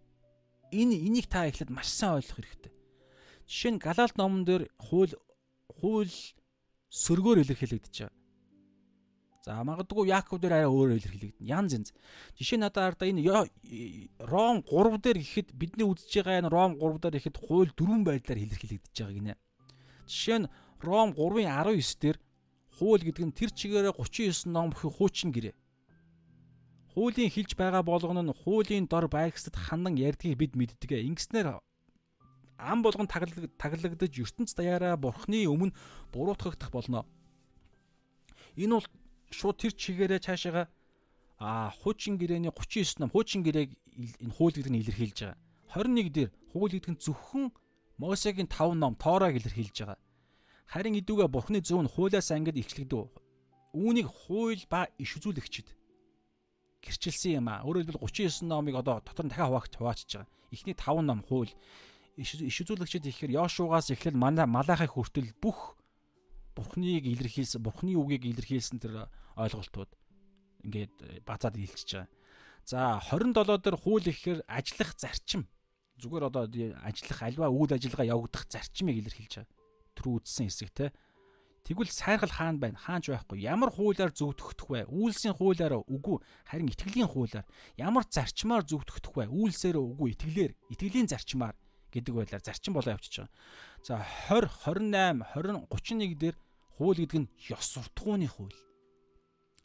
Энэ 0.75 0.95
энийг 1.07 1.31
та 1.31 1.47
эхлээд 1.47 1.71
маш 1.71 1.87
сайн 1.87 2.19
ойлгох 2.19 2.43
хэрэгтэй. 2.43 2.73
Жишээ 3.47 3.71
нь 3.71 3.79
Галаалт 3.79 4.19
номон 4.19 4.43
дээр 4.43 4.67
хууль 4.75 5.15
хууль 5.71 6.11
сөргөөр 6.91 7.47
илэрхийлэгдэж 7.47 7.95
байгаа. 7.95 8.16
За 9.48 9.64
магадгүй 9.64 10.10
Яаков 10.11 10.41
дээр 10.44 10.60
арай 10.60 10.68
өөр 10.68 10.99
илэрхийлэгдэнэ. 10.99 11.48
Янз 11.48 11.72
янз. 11.72 11.90
Жишээ 12.36 12.60
нь 12.60 12.64
надад 12.68 12.99
ардаа 12.99 13.07
энэ 13.07 13.48
Ром 14.19 14.60
3 14.60 14.99
дээр 14.99 15.24
гэхэд 15.24 15.56
бидний 15.56 15.88
үзэж 15.88 16.19
байгаа 16.19 16.44
энэ 16.44 16.52
Ром 16.52 16.76
3 16.76 16.99
дээр 16.99 17.15
гэхэд 17.15 17.38
хууль 17.48 17.72
дөрвөн 17.72 18.03
байдлаар 18.03 18.44
илэрхийлэгдэж 18.44 18.91
байгаа 18.91 19.15
гинэ. 19.15 19.40
Жишээ 20.03 20.40
нь 20.44 20.52
Ром 20.84 21.15
3-ын 21.15 21.48
19 21.48 21.80
дээр 21.80 22.18
хууль 22.76 23.03
гэдэг 23.07 23.24
нь 23.24 23.38
тэр 23.40 23.52
чигээрээ 23.56 23.95
39 23.95 24.52
ном 24.52 24.68
бүхий 24.76 24.91
хуучин 24.91 25.32
гэрээ. 25.32 25.56
Хуулийн 26.91 27.32
хилж 27.32 27.56
байгаа 27.56 27.88
болгоно 27.88 28.28
нь 28.28 28.36
хуулийн 28.44 28.91
дор 28.91 29.07
байгсад 29.07 29.56
хандан 29.56 29.95
ярьдгийг 29.95 30.36
бид 30.36 30.60
мэддэг. 30.60 30.91
Ингэснээр 31.07 31.64
ам 32.60 32.80
болгон 32.84 33.07
таглагдж 33.07 34.11
ертөнц 34.11 34.52
даяараа 34.60 34.99
бурхны 34.99 35.48
өмнө 35.48 35.72
буруутгагдах 36.11 36.76
болно. 36.76 37.07
Энэ 38.60 38.76
бол 38.76 38.88
шууд 39.31 39.57
тэр 39.59 39.73
чигээрээ 39.75 40.21
цаашаага 40.23 40.67
а 41.39 41.69
хуучин 41.69 42.17
гэрээний 42.17 42.49
39 42.49 42.99
ном 42.99 43.09
хуучин 43.13 43.43
гэрээг 43.45 43.71
энэ 44.25 44.33
хууль 44.33 44.55
гэдэг 44.57 44.71
нь 44.73 44.81
илэрхийлж 44.81 45.17
байгаа. 45.21 45.37
21 45.69 46.09
дээр 46.09 46.29
хууль 46.51 46.73
гэдэг 46.73 46.91
нь 46.97 47.01
зөвхөн 47.01 47.45
Мосегийн 47.97 48.49
5 48.49 48.73
ном 48.73 48.97
Тоораг 48.97 49.37
илэрхийлж 49.37 49.77
байгаа. 49.85 49.99
Харин 50.65 50.97
идүүгээ 50.97 51.29
Бурхны 51.29 51.61
зөв 51.61 51.81
нь 51.85 51.93
хуулиас 51.93 52.33
ангид 52.33 52.57
илчлэгдэв. 52.57 53.05
Үүнийг 53.77 54.07
хууль 54.09 54.65
ба 54.65 54.89
иш 54.97 55.13
үзүүлэгчд 55.21 55.67
гэрчилсэн 56.81 57.37
юм 57.37 57.47
аа. 57.53 57.61
Өөрөөр 57.69 57.85
хэлбэл 57.85 58.01
39 58.01 58.49
номыг 58.49 58.75
одоо 58.81 58.99
дотор 59.05 59.25
нь 59.25 59.31
дахиад 59.31 59.53
хуваагч 59.53 59.73
хуваачиж 59.77 60.09
байгаа. 60.17 60.29
Эхний 60.49 60.73
5 60.73 61.05
ном 61.05 61.21
хууль 61.21 61.53
иш 62.17 62.57
үзүүлэгчд 62.65 63.05
ихээр 63.05 63.37
Йошугаас 63.37 63.93
эхлэл 63.93 64.17
Малахай 64.17 64.89
хүртэл 64.89 65.37
бүх 65.37 65.76
Бурхныг 66.57 67.05
илэрхийлсэн, 67.05 67.61
Бурхны 67.61 67.93
үгийг 67.93 68.25
илэрхийлсэн 68.25 68.81
тэр 68.81 69.05
ойлголтууд 69.38 69.93
ингээд 70.65 71.21
базаад 71.21 71.55
илчиж 71.61 72.01
байгаа. 72.01 72.09
За 72.65 72.97
27 72.97 73.61
дээр 73.61 73.77
хууль 73.77 74.09
ихээр 74.09 74.41
ажиллах 74.49 74.97
зарчим 74.97 75.45
зүгээр 76.01 76.27
одоо 76.34 76.49
ажиллах 76.81 77.19
альва 77.21 77.47
үйл 77.53 77.71
ажиллагаа 77.71 78.11
явагдах 78.17 78.49
зарчмыг 78.49 78.97
илэрхийлж 78.97 79.45
байгаа 79.45 79.57
рүү 80.01 80.21
үзсэн 80.21 80.49
хэсэг 80.49 80.71
те. 80.73 80.85
Тэгвэл 81.65 81.91
сайргал 81.91 82.31
хаана 82.31 82.59
байна? 82.63 82.79
Хаанч 82.79 83.11
байхгүй. 83.11 83.43
Ямар 83.43 83.73
хуулиар 83.75 84.15
зөвтгөх 84.15 84.71
вэ? 84.71 84.88
Үйлсийн 84.88 85.35
хуулиар 85.35 85.84
үгүй, 85.84 86.23
харин 86.47 86.71
итгэлийн 86.71 87.11
хуулиар. 87.11 87.43
Ямар 87.75 88.07
зарчмаар 88.07 88.63
зөвтгөх 88.63 89.03
вэ? 89.11 89.27
Үйлсээр 89.27 89.75
үгүй, 89.75 90.15
итгэлээр, 90.15 90.55
итгэлийн 90.71 91.11
зарчмаар 91.11 91.59
гэдэг 91.91 92.13
байлаар 92.15 92.39
зарчим 92.39 92.71
болоо 92.71 92.95
явчихж 92.95 93.27
байгаа. 93.27 93.35
За 93.84 93.99
20, 94.31 94.47
28, 94.63 95.27
20, 95.35 95.67
31 95.67 96.15
дээр 96.15 96.35
хууль 96.77 97.01
гэдэг 97.01 97.19
нь 97.25 97.31
ёс 97.49 97.65
суртахууны 97.73 98.29
хууль. 98.29 98.53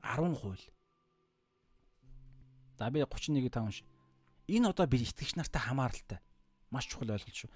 10 0.01 0.35
хууль. 0.41 0.65
За 2.81 2.91
би 2.91 3.05
31-ийг 3.05 3.53
таавш. 3.53 3.85
Энэ 4.49 4.73
одоо 4.73 4.87
би 4.89 4.97
итгэгч 5.05 5.37
нартай 5.37 5.61
хамааралтай. 5.61 6.19
Маш 6.73 6.89
чухал 6.89 7.13
ойлголт 7.13 7.37
шүү. 7.37 7.53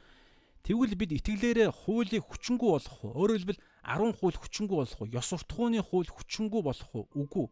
Тэгвэл 0.61 0.95
бид 0.95 1.11
итгэлээрээ 1.17 1.73
хуулийг 1.73 2.29
хүчингү 2.29 2.67
болгох 2.69 3.01
уу? 3.01 3.17
Өөрөөр 3.17 3.39
хэлбэл 3.41 3.63
10 3.87 4.19
хууль 4.21 4.39
хүчингү 4.39 4.75
болох 4.77 5.01
уу? 5.01 5.09
Ёс 5.09 5.27
суртахууны 5.33 5.81
хууль 5.81 6.11
хүчингү 6.11 6.59
болох 6.61 6.91
уу? 6.93 7.09
Үгүй. 7.17 7.47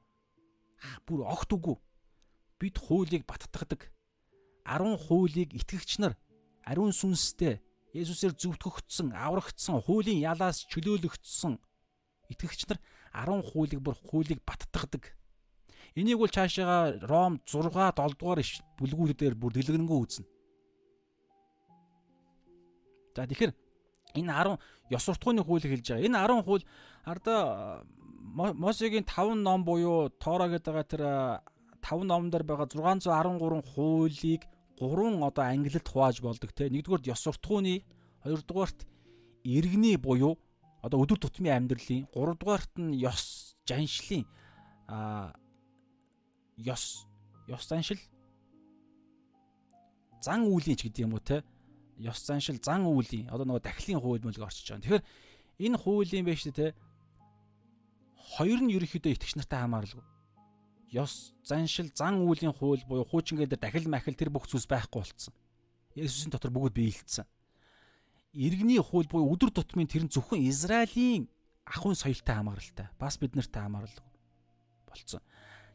Бүр 1.08 1.24
огт 1.24 1.50
үгүй. 1.56 1.76
Бид 2.60 2.76
хуулийг 2.78 3.24
баттгадаг. 3.24 3.88
10 4.68 4.98
хуулийг 5.08 5.56
итгэгч 5.56 6.04
нар 6.04 6.18
ариун 6.68 6.92
сүнстэй 6.92 7.64
Есүсээр 7.94 8.34
зөвтгөгдсөн, 8.34 9.14
аврагдсан, 9.14 9.78
хуулийн 9.86 10.18
ялаас 10.18 10.66
чөлөөлөгдсөн 10.66 11.54
итгэгч 12.32 12.68
нар 12.68 12.80
10 13.12 13.42
хуулийг 13.50 13.80
бүр 13.80 13.94
хуулийг 13.94 14.40
баттгадаг. 14.44 15.12
Энийг 15.94 16.18
бол 16.18 16.28
цаашаага 16.28 16.98
Ром 17.06 17.40
6 17.46 17.70
7 17.70 18.18
дугаар 18.18 18.40
бүлгүүрээр 18.78 19.34
бүр 19.34 19.52
дэлгэрэнгүй 19.54 19.98
үзнэ. 20.02 20.26
За 23.14 23.26
тэгэхээр 23.26 23.52
энэ 24.18 24.32
10 24.32 24.58
ёс 24.90 25.02
суртахууны 25.06 25.42
хуулийг 25.46 25.70
хэлж 25.70 25.86
байгаа. 25.94 26.06
Энэ 26.06 26.18
10 26.18 26.42
хууль 26.42 26.64
ардаа 27.06 27.84
Мосегийн 28.34 29.06
5 29.06 29.38
ном 29.46 29.62
буюу 29.64 30.10
Тора 30.18 30.50
гэдэг 30.50 30.72
байгаа 30.74 30.90
тэр 30.90 31.02
5 31.78 32.02
номдор 32.10 32.42
байгаа 32.42 32.66
613 32.66 33.62
хуулийг 33.62 34.42
3 34.80 35.22
одоо 35.22 35.44
англид 35.44 35.86
хувааж 35.86 36.18
болдог 36.20 36.50
те. 36.50 36.66
Нэгдүгээрт 36.66 37.06
ёс 37.06 37.22
суртахууны, 37.22 37.86
хоёрдугаарт 38.26 38.82
иргэний 39.44 39.96
буюу 39.96 40.38
одоо 40.84 41.00
өдөр 41.00 41.16
тутмын 41.16 41.56
амьдралын, 41.56 42.04
гуравдугаарт 42.12 42.76
нь 42.76 43.00
ёс 43.00 43.56
жаншлын 43.64 44.28
а 44.86 45.32
ёс 46.60 47.08
ёс 47.48 47.64
заншил 47.64 47.98
зан 50.20 50.44
үйлийн 50.44 50.76
ч 50.76 50.84
гэдэг 50.84 51.04
юм 51.08 51.16
уу 51.16 51.24
те 51.24 51.40
ёс 51.96 52.20
заншил 52.20 52.60
зан 52.60 52.84
үйлийн 52.84 53.32
одоо 53.32 53.48
нөгөө 53.48 53.64
дахлын 53.64 54.00
хууль 54.00 54.24
мөлг 54.24 54.44
орчиж 54.44 54.68
байгаа. 54.68 54.84
Тэгэхээр 54.84 55.04
энэ 55.64 55.80
хуулийн 55.80 56.24
байж 56.28 56.44
те 56.52 56.76
хоёр 58.36 58.60
нь 58.60 58.72
ерөнхийдөө 58.76 59.12
итгэгч 59.16 59.40
нартай 59.40 59.64
хамааралгүй. 59.64 60.04
Ёс 60.92 61.32
заншил 61.48 61.88
зан 61.96 62.20
үйлийн 62.20 62.52
хууль 62.52 62.84
буюу 62.84 63.08
хуучингээ 63.08 63.48
дээр 63.48 63.62
дахил 63.64 63.88
махил 63.88 64.16
тэр 64.16 64.28
бүх 64.28 64.44
зүйлс 64.48 64.68
байхгүй 64.68 65.00
болцсон. 65.00 65.34
Есүсийн 65.96 66.32
дотор 66.32 66.52
бүгд 66.52 66.76
биелэлцсэн. 66.76 67.24
Иргэний 68.34 68.82
хууль 68.82 69.06
буюу 69.06 69.30
өдөр 69.30 69.54
тутмын 69.54 69.86
тэр 69.86 70.04
нь 70.04 70.12
зөвхөн 70.12 70.42
Израилийн 70.50 71.30
ахуйн 71.64 71.94
соёлтой 71.94 72.34
хамааралтай. 72.34 72.90
Бас 72.98 73.14
бид 73.16 73.38
нартай 73.38 73.62
хамааралгүй 73.62 74.14
болцсон. 74.94 75.22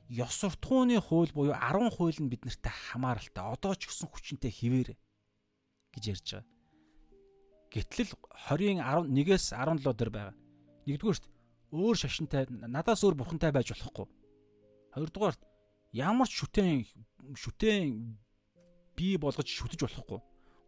Ёс 0.10 0.34
суртахууны 0.42 1.00
хууль 1.00 1.32
буюу 1.34 1.54
10 1.54 1.92
хууль 1.96 2.20
нь 2.20 2.32
бид 2.32 2.46
нартай 2.46 2.72
хамааралтай. 2.72 3.44
Одоо 3.44 3.76
ч 3.76 3.86
гэсэн 3.88 4.10
хүчинтэй 4.10 4.52
хിവэр 4.52 4.98
гэж 5.94 6.04
ярьж 6.10 6.28
байгаа. 6.34 6.48
Гэтэл 7.70 8.12
20-ын 8.50 8.80
11-ээс 8.82 9.54
17 9.54 9.94
дээр 9.94 10.10
байгаа. 10.10 10.36
Нэгдүгээрт 10.90 11.26
өөр 11.70 11.96
шашинтай 12.02 12.50
надаас 12.50 13.06
өөр 13.06 13.14
бурхантай 13.22 13.54
байж 13.54 13.70
болохгүй. 13.70 14.08
Хоёрдугаарт 14.98 15.42
ямар 15.94 16.26
ч 16.26 16.42
шүтэн 16.42 16.90
шүтэн 17.38 18.18
бий 18.98 19.22
болгож 19.22 19.46
шүтэж 19.46 19.86
болохгүй. 19.86 20.20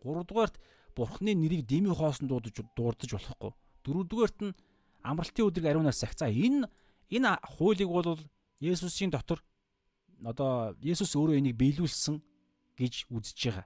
Гуравдугаарт 0.05 0.61
бурхны 0.95 1.34
нэрийг 1.35 1.65
дими 1.68 1.89
хоосон 1.93 2.27
дуудаж 2.27 2.55
дурдж 2.76 3.11
болохгүй. 3.13 3.51
Дөрөвдүгээрт 3.84 4.39
нь 4.45 4.55
амралтын 5.03 5.47
өдрийг 5.47 5.68
ариунаас 5.72 5.99
сах. 6.01 6.13
За 6.18 6.30
энэ 6.30 6.69
энэ 7.09 7.38
хуулийг 7.57 7.89
бол 7.89 8.19
Есүсийн 8.61 9.09
дотор 9.09 9.41
одоо 10.23 10.77
Есүс 10.81 11.18
өөрөө 11.18 11.41
энийг 11.41 11.57
биелүүлсэн 11.57 12.22
гэж 12.77 13.09
үзэж 13.09 13.39
байгаа. 13.49 13.65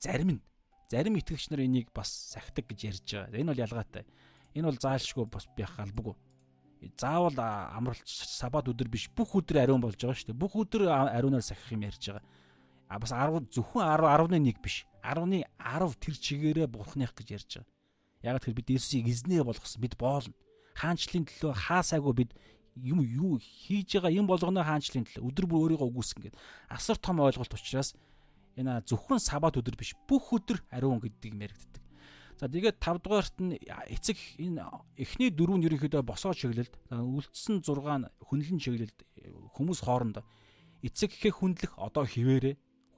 Зарим 0.00 0.30
нь 0.36 0.40
зарим 0.88 1.16
итгэгч 1.20 1.52
нар 1.52 1.60
энийг 1.60 1.92
бас 1.92 2.08
сахдаг 2.08 2.64
гэж 2.68 2.80
ярьж 2.88 3.08
байгаа. 3.12 3.40
Энэ 3.40 3.52
бол 3.52 3.64
ялгаатай. 3.68 4.04
Энэ 4.56 4.68
бол 4.68 4.80
заалшгүй 4.80 5.26
бас 5.28 5.44
байх 5.56 5.76
албагүй. 5.76 6.16
Заавал 6.96 7.36
амралт 7.38 8.06
сабат 8.06 8.68
өдөр 8.70 8.88
биш 8.88 9.10
бүх 9.12 9.34
өдөр 9.36 9.60
ариун 9.60 9.82
болж 9.84 10.00
байгаа 10.00 10.16
шүү 10.16 10.32
дээ. 10.32 10.40
Бүх 10.40 10.54
өдөр 10.56 10.88
ариунаар 10.88 11.44
сахих 11.44 11.72
юм 11.76 11.84
ярьж 11.84 12.00
байгаа. 12.00 12.24
А 12.88 12.98
бас 12.98 13.12
10 13.12 13.52
зөвхөн 13.52 13.84
10 13.84 14.32
10-1 14.32 14.62
биш. 14.64 14.86
10-ны 15.04 15.44
10 15.60 15.94
тэр 16.00 16.14
чигээрээ 16.16 16.66
бурхных 16.66 17.12
гэж 17.14 17.28
ярьж 17.36 17.50
байгаа. 17.60 17.68
Яг 18.24 18.42
тэр 18.42 18.54
бид 18.56 18.68
Есүсийг 18.72 19.06
эзнээ 19.06 19.44
болгосон. 19.44 19.80
Бид 19.80 19.94
боолно. 20.00 20.34
Хаанчлалын 20.74 21.28
төлөө 21.28 21.52
хаасаагүй 21.54 22.14
бид 22.16 22.30
юм 22.82 23.02
юу 23.02 23.38
хийж 23.38 23.98
байгаа 23.98 24.12
юм 24.14 24.26
болгоно 24.26 24.62
хаанчлалын 24.62 25.06
төлөө 25.06 25.28
өдөр 25.28 25.46
бүр 25.46 25.60
өөрийгөө 25.74 25.88
үгүйсэн 25.90 26.22
гэдэг 26.22 26.40
асар 26.70 26.96
том 26.96 27.20
ойлголт 27.20 27.54
учраас 27.54 27.94
энэ 28.54 28.82
зөвхөн 28.86 29.18
сабат 29.18 29.58
өдөр 29.58 29.74
биш 29.74 29.94
бүх 30.06 30.30
өдөр 30.34 30.62
ариун 30.70 31.02
гэдэг 31.02 31.30
юм 31.34 31.42
яригддаг. 31.42 31.82
За 32.38 32.46
тэгээд 32.46 32.78
5 32.78 33.02
дугаарт 33.02 33.36
нь 33.42 33.58
эцэг 33.90 34.18
энэ 34.38 34.62
эхний 34.94 35.30
дөрөв 35.34 35.58
нь 35.58 35.66
ерөнхийдөө 35.66 36.02
босоо 36.06 36.34
чиглэлд 36.34 36.70
үлдсэн 36.94 37.66
6 37.66 37.82
нь 37.98 38.06
хүнлэн 38.22 38.58
чиглэлд 38.62 38.98
хүмүүс 39.58 39.82
хоорондоо 39.82 40.22
эцэг 40.86 41.10
гэхээ 41.10 41.34
хүндлэх 41.34 41.72
одоо 41.82 42.06
хിവэрэ 42.06 42.54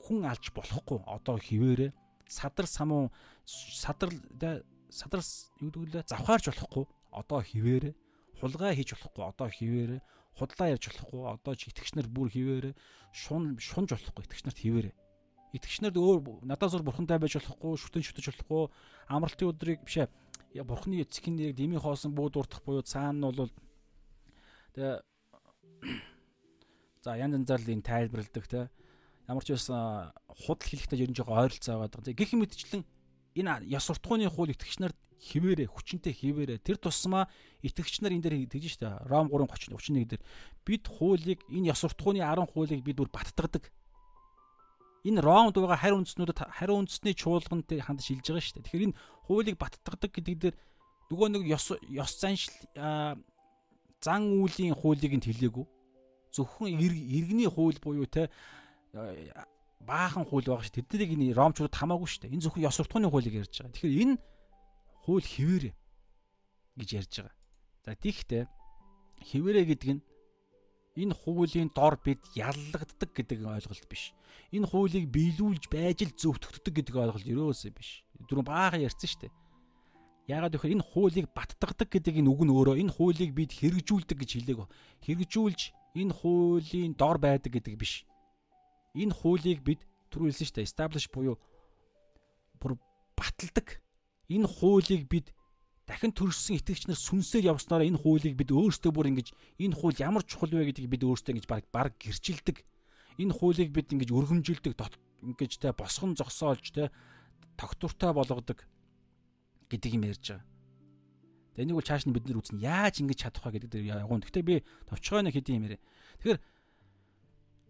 хүн 0.06 0.24
алж 0.26 0.52
болохгүй. 0.54 1.00
Одоо 1.06 1.36
хിവэрэ 1.38 1.92
садар 2.28 2.66
самуу 2.66 3.12
садар 3.44 4.10
садар 4.90 5.20
юу 5.60 5.70
гэвэл 5.70 6.04
завхаарч 6.08 6.50
болохгүй. 6.50 6.84
Одоо 7.12 7.40
хിവэрэ 7.40 7.94
хулгай 8.40 8.74
хийж 8.76 8.94
болохгүй. 8.96 9.24
Одоо 9.24 9.48
хിവэрэ 9.48 9.96
худлаа 10.38 10.68
ярьж 10.72 10.88
болохгүй. 10.88 11.20
Одоо 11.28 11.54
ч 11.54 11.68
итгэгч 11.68 11.94
нар 11.94 12.08
бүр 12.08 12.30
хിവэрэ 12.32 12.74
шун 13.12 13.60
шунж 13.60 13.92
болохгүй. 13.92 14.24
Итгэгч 14.24 14.42
нарт 14.46 14.60
хിവэрэ. 14.64 14.90
Итгэгч 15.52 15.78
нарт 15.82 15.96
өөр 15.98 16.46
надаас 16.46 16.74
өөр 16.74 16.86
бурхантай 16.86 17.18
байж 17.18 17.36
болохгүй 17.36 17.76
шүтэн 17.76 18.06
шүтэж 18.06 18.26
болохгүй. 18.30 18.70
Амралтын 19.10 19.50
өдрийг 19.50 19.82
бишээ 19.84 20.08
бурхны 20.64 21.02
эцгийн 21.02 21.36
нэрийг 21.36 21.56
дими 21.56 21.78
хоосон 21.78 22.14
бүү 22.14 22.30
дуртах 22.34 22.62
буюу 22.66 22.82
цаана 22.82 23.30
нь 23.30 23.36
бол 23.36 23.50
тэгээ 24.74 24.98
за 27.04 27.14
янз 27.14 27.34
янзаар 27.38 27.62
л 27.62 27.70
энэ 27.70 27.86
тайлбарладаг 27.86 28.46
те 28.50 28.66
ямар 29.30 29.46
ч 29.46 29.54
байсан 29.54 30.10
худал 30.26 30.66
хэлэхдээ 30.66 30.98
ер 31.06 31.10
нь 31.10 31.14
жоохон 31.14 31.38
ойролцоо 31.46 31.86
байгаа. 31.86 32.18
Гэх 32.18 32.34
мэтчлэн 32.34 32.82
энэ 33.38 33.70
яс 33.70 33.86
суртахууны 33.86 34.26
хууль 34.26 34.50
итгэгч 34.50 34.82
нарт 34.82 34.98
хിവэрэ 35.22 35.70
хүчнтэй 35.70 36.10
хിവэрэ 36.10 36.58
тэр 36.58 36.82
тусмаа 36.82 37.30
итгэгч 37.62 38.02
нар 38.02 38.18
энэ 38.18 38.24
дээр 38.26 38.50
тэгж 38.50 38.74
штэ 38.74 39.06
Ром 39.06 39.30
3:30 39.30 39.78
31 39.78 40.18
дээр. 40.18 40.22
Бид 40.66 40.84
хуулийг 40.90 41.46
энэ 41.46 41.70
ёс 41.70 41.78
суртахууны 41.78 42.26
10 42.26 42.50
хуулийг 42.50 42.82
бид 42.82 42.98
бүр 42.98 43.10
баттгадаг 43.12 43.70
энэ 45.04 45.22
Ромд 45.22 45.54
байгаа 45.54 45.78
хариу 45.78 46.02
үндснүүдэд 46.02 46.38
хариу 46.50 46.82
үндэсний 46.82 47.14
чуулганд 47.14 47.70
хандаж 47.70 48.04
шилж 48.04 48.26
байгаа 48.26 48.44
штэ 48.44 48.64
тэгэхээр 48.66 48.86
энэ 48.90 48.98
хуулийг 49.30 49.56
баттгадаг 49.56 50.10
гэдэг 50.10 50.36
дээр 50.40 50.56
нөгөө 51.08 51.28
нэг 51.38 51.42
ёс 51.48 51.72
ёс 51.88 52.12
заншил 52.20 52.52
зан 54.00 54.22
үүлийн 54.40 54.76
хуулийг 54.76 55.12
нь 55.16 55.24
хэлээгүй. 55.24 55.66
Зөвхөн 56.32 56.68
иргэний 56.80 57.48
хууль 57.48 57.80
буюу 57.80 58.06
те 58.06 58.28
баахан 58.92 60.24
хууль 60.26 60.44
байгаа 60.44 60.66
ш. 60.66 60.74
Тэднийг 60.74 61.14
энэ 61.16 61.34
ромчууд 61.34 61.72
хамаагүй 61.72 62.08
ш. 62.08 62.20
Энэ 62.26 62.44
зөвхөн 62.44 62.66
ёс 62.66 62.76
суртахууны 62.76 63.08
хуулийг 63.08 63.34
ярьж 63.40 63.54
байгаа. 63.58 63.74
Тэгэхээр 63.74 64.02
энэ 64.02 64.14
хууль 65.06 65.24
хിവэрэ 65.24 65.70
гэж 66.76 66.88
ярьж 67.00 67.12
байгаа. 67.24 67.36
За 67.84 67.94
тийхтэй 67.96 68.44
хിവэрэ 69.24 69.64
гэдэг 69.64 69.90
нь 69.96 70.02
энэ 71.00 71.14
хуулийн 71.14 71.70
дор 71.72 71.96
бид 72.02 72.20
яллагддаг 72.36 73.10
гэдэг 73.14 73.40
ойлголт 73.40 73.86
биш. 73.88 74.12
Энэ 74.52 74.68
хуулийг 74.68 75.08
биелүүлж 75.08 75.70
байж 75.70 76.04
л 76.04 76.12
зөвтгөгддөг 76.12 76.74
гэдэг 76.76 76.94
ойлголт 76.96 77.26
ерөөсөө 77.26 77.72
биш. 77.72 78.04
Дөрөв 78.28 78.44
баахан 78.44 78.84
ярьсан 78.84 79.08
шүү 79.08 79.20
дээ. 79.24 79.32
Яагаад 80.28 80.54
гэвэл 80.54 80.74
энэ 80.76 80.88
хуулийг 80.92 81.26
баттгадаг 81.32 81.88
гэдэг 81.88 82.20
энэ 82.20 82.30
үг 82.30 82.42
нь 82.44 82.52
өөрөө 82.52 82.76
энэ 82.84 82.94
хуулийг 82.94 83.32
бид 83.32 83.50
хэрэгжүүлдэг 83.54 84.18
гэж 84.18 84.30
хэлээг. 84.44 84.60
Хэрэгжүүлж 85.06 85.60
энэ 85.96 86.14
хуулийн 86.14 86.92
дор 86.94 87.18
байдаг 87.18 87.50
гэдэг 87.54 87.74
биш. 87.80 88.04
Энэ 88.94 89.14
хуулийг 89.14 89.62
бид 89.62 89.86
түрүү 90.10 90.30
хэлсэн 90.30 90.46
шүү 90.46 90.56
дээ. 90.58 90.68
Establish 90.70 91.06
буюу 91.12 91.36
бүр 92.58 92.78
баталдаг 93.14 93.82
энэ 94.30 94.46
хуулийг 94.46 95.06
бид 95.06 95.30
дахин 95.86 96.14
төрсөн 96.14 96.58
итгэгч 96.58 96.86
нар 96.86 96.98
сүнсээр 96.98 97.50
явснараа 97.50 97.86
энэ 97.86 97.98
хуулийг 97.98 98.34
бид 98.38 98.50
өөрсдөө 98.54 98.92
бүр 98.94 99.10
ингэж 99.10 99.34
энэ 99.58 99.74
хууль 99.74 99.98
ямар 99.98 100.22
чухал 100.22 100.50
вэ 100.50 100.70
гэдгийг 100.70 100.90
бид 100.90 101.06
өөрсдөө 101.06 101.34
ингэж 101.34 101.46
баг 101.50 101.66
баг 101.74 101.98
гэрчилдэг. 101.98 102.62
Энэ 103.18 103.34
хуулийг 103.34 103.70
бид 103.74 103.90
ингэж 103.90 104.10
өргөмжилдэг 104.14 104.74
ингэж 105.22 105.52
те 105.60 105.72
босгон 105.72 106.16
зогсоолж 106.16 106.64
те 106.72 106.90
тогтвортой 107.56 108.12
болгодог 108.14 108.64
гэдэг 109.68 109.90
юм 109.94 110.08
ярьж 110.08 110.24
байгаа. 110.32 110.46
Тэгээ 111.54 111.64
энийг 111.68 111.76
бол 111.76 111.88
чааш 111.88 112.04
нь 112.08 112.14
бид 112.16 112.24
нар 112.26 112.40
үзнэ 112.40 112.64
яаж 112.64 112.94
ингэж 113.04 113.18
чадах 113.20 113.44
вэ 113.44 113.60
гэдэг 113.60 113.70
дээр 113.70 114.00
ягуун. 114.00 114.24
Гэхдээ 114.24 114.44
би 114.46 114.64
товчгой 114.88 115.22
нэг 115.22 115.36
хэдийн 115.36 115.58
юм 115.60 115.66
яриа. 115.68 115.82
Тэгэхээр 116.24 116.40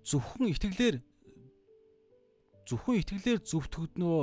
зөвхөн 0.07 0.53
итгэлээр 0.55 0.97
зөвхөн 2.71 3.03
итгэлээр 3.03 3.43
зөвтгөгднөө 3.43 4.23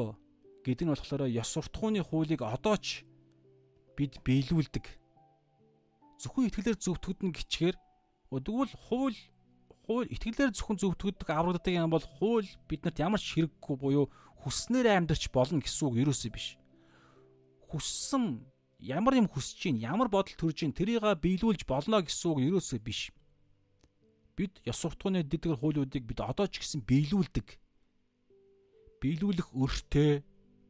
гэдэг 0.64 0.86
нь 0.88 0.92
болохоор 0.96 1.28
ёс 1.28 1.50
суртахууны 1.52 2.00
хуулийг 2.00 2.40
одоо 2.48 2.80
ч 2.80 3.04
бид 4.00 4.24
биелүүлдэг. 4.24 4.88
Зөвхөн 6.24 6.48
итгэлээр 6.48 6.80
зөвтгөгдөн 6.80 7.36
гिचгээр 7.36 7.76
тэгвэл 8.32 8.74
хууль 8.88 9.20
хууль 9.84 10.08
итгэлээр 10.16 10.56
зөвхөн 10.56 10.80
зөвтгөгддөг 10.80 11.28
аврагддаг 11.28 11.74
юм 11.76 11.92
бол 11.92 12.08
хууль 12.20 12.48
биднэрт 12.72 13.04
ямар 13.04 13.20
ч 13.20 13.36
хэрэггүй 13.36 13.76
буюу 13.76 14.08
хүснээр 14.44 14.96
амьдарч 14.96 15.28
болно 15.28 15.60
гэсэн 15.60 15.84
үг 15.92 15.96
ерөөсөө 16.08 16.32
биш. 16.32 16.56
Хүссэн 17.68 18.48
ямар 18.80 19.20
юм 19.20 19.28
хүсэж 19.28 19.56
чинь 19.60 19.84
ямар 19.84 20.08
бодол 20.08 20.36
төрж 20.40 20.64
чинь 20.64 20.76
тэрийг 20.76 21.04
биелүүлж 21.04 21.68
болно 21.68 22.00
гэсэн 22.00 22.32
үг 22.32 22.40
ерөөсөө 22.48 22.80
биш. 22.80 23.12
Бид 24.40 24.60
ёс 24.64 24.80
суртахууны 24.80 25.24
дэдгэр 25.24 25.60
хуулиудыг 25.60 26.04
бид 26.04 26.20
одоо 26.24 26.48
ч 26.48 26.64
гэсэн 26.64 26.84
биелүүлдэг. 26.84 27.60
Биелүүлэх 29.02 29.50
өртөө 29.54 30.12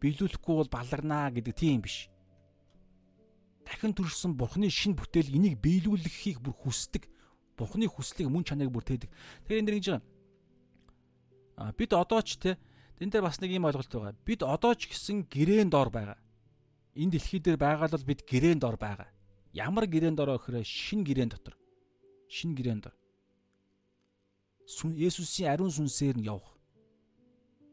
биелүүлэхгүй 0.02 0.56
бол 0.56 0.70
баларнаа 0.70 1.32
гэдэг 1.32 1.56
тийм 1.56 1.82
биш. 1.82 2.10
Дахин 3.66 3.94
төрсөн 3.96 4.38
Бурхны 4.38 4.70
шин 4.72 4.96
бүтээл 4.96 5.36
энийг 5.36 5.60
биелүүлэхийг 5.60 6.40
бүр 6.40 6.56
хүсдэг. 6.56 7.10
Бурхны 7.58 7.90
хүслийг 7.90 8.30
мөн 8.30 8.46
чанарыг 8.46 8.72
бүртээдэг. 8.72 9.10
Тэгэхээр 9.10 9.60
энэ 9.60 9.68
дэр 9.68 9.78
ингэж 9.80 9.88
байгаа. 11.58 11.74
Бид 11.74 11.92
одоо 11.94 12.22
ч 12.22 12.38
те 12.38 12.56
энэ 13.02 13.12
дээр 13.18 13.26
бас 13.26 13.42
нэг 13.42 13.52
юм 13.52 13.66
ойлголт 13.66 13.92
байгаа. 13.92 14.16
Бид 14.24 14.42
одоо 14.46 14.74
ч 14.78 14.88
гэсэн 14.88 15.28
гэрээнд 15.28 15.74
ор 15.74 15.90
байгаа. 15.90 16.20
Энэ 16.96 17.18
дэлхий 17.18 17.42
дээр 17.42 17.58
байгаа 17.58 17.90
л 17.92 18.08
бид 18.08 18.24
гэрээнд 18.24 18.64
ор 18.64 18.78
байгаа. 18.78 19.10
Ямар 19.54 19.90
гэрээнд 19.90 20.22
ороо 20.22 20.38
гэхээр 20.38 20.64
шин 20.64 21.02
гэрээн 21.02 21.34
дотор. 21.34 21.58
Шин 22.30 22.54
гэрээн 22.54 22.82
дор. 22.86 22.96
Есүсийн 24.68 25.50
ариун 25.50 25.72
сүнсээр 25.72 26.20
нь 26.20 26.28
явах. 26.28 26.57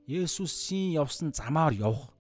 Есүсийн 0.09 0.93
явсан 1.01 1.33
замаар 1.33 1.73
явах 1.73 2.13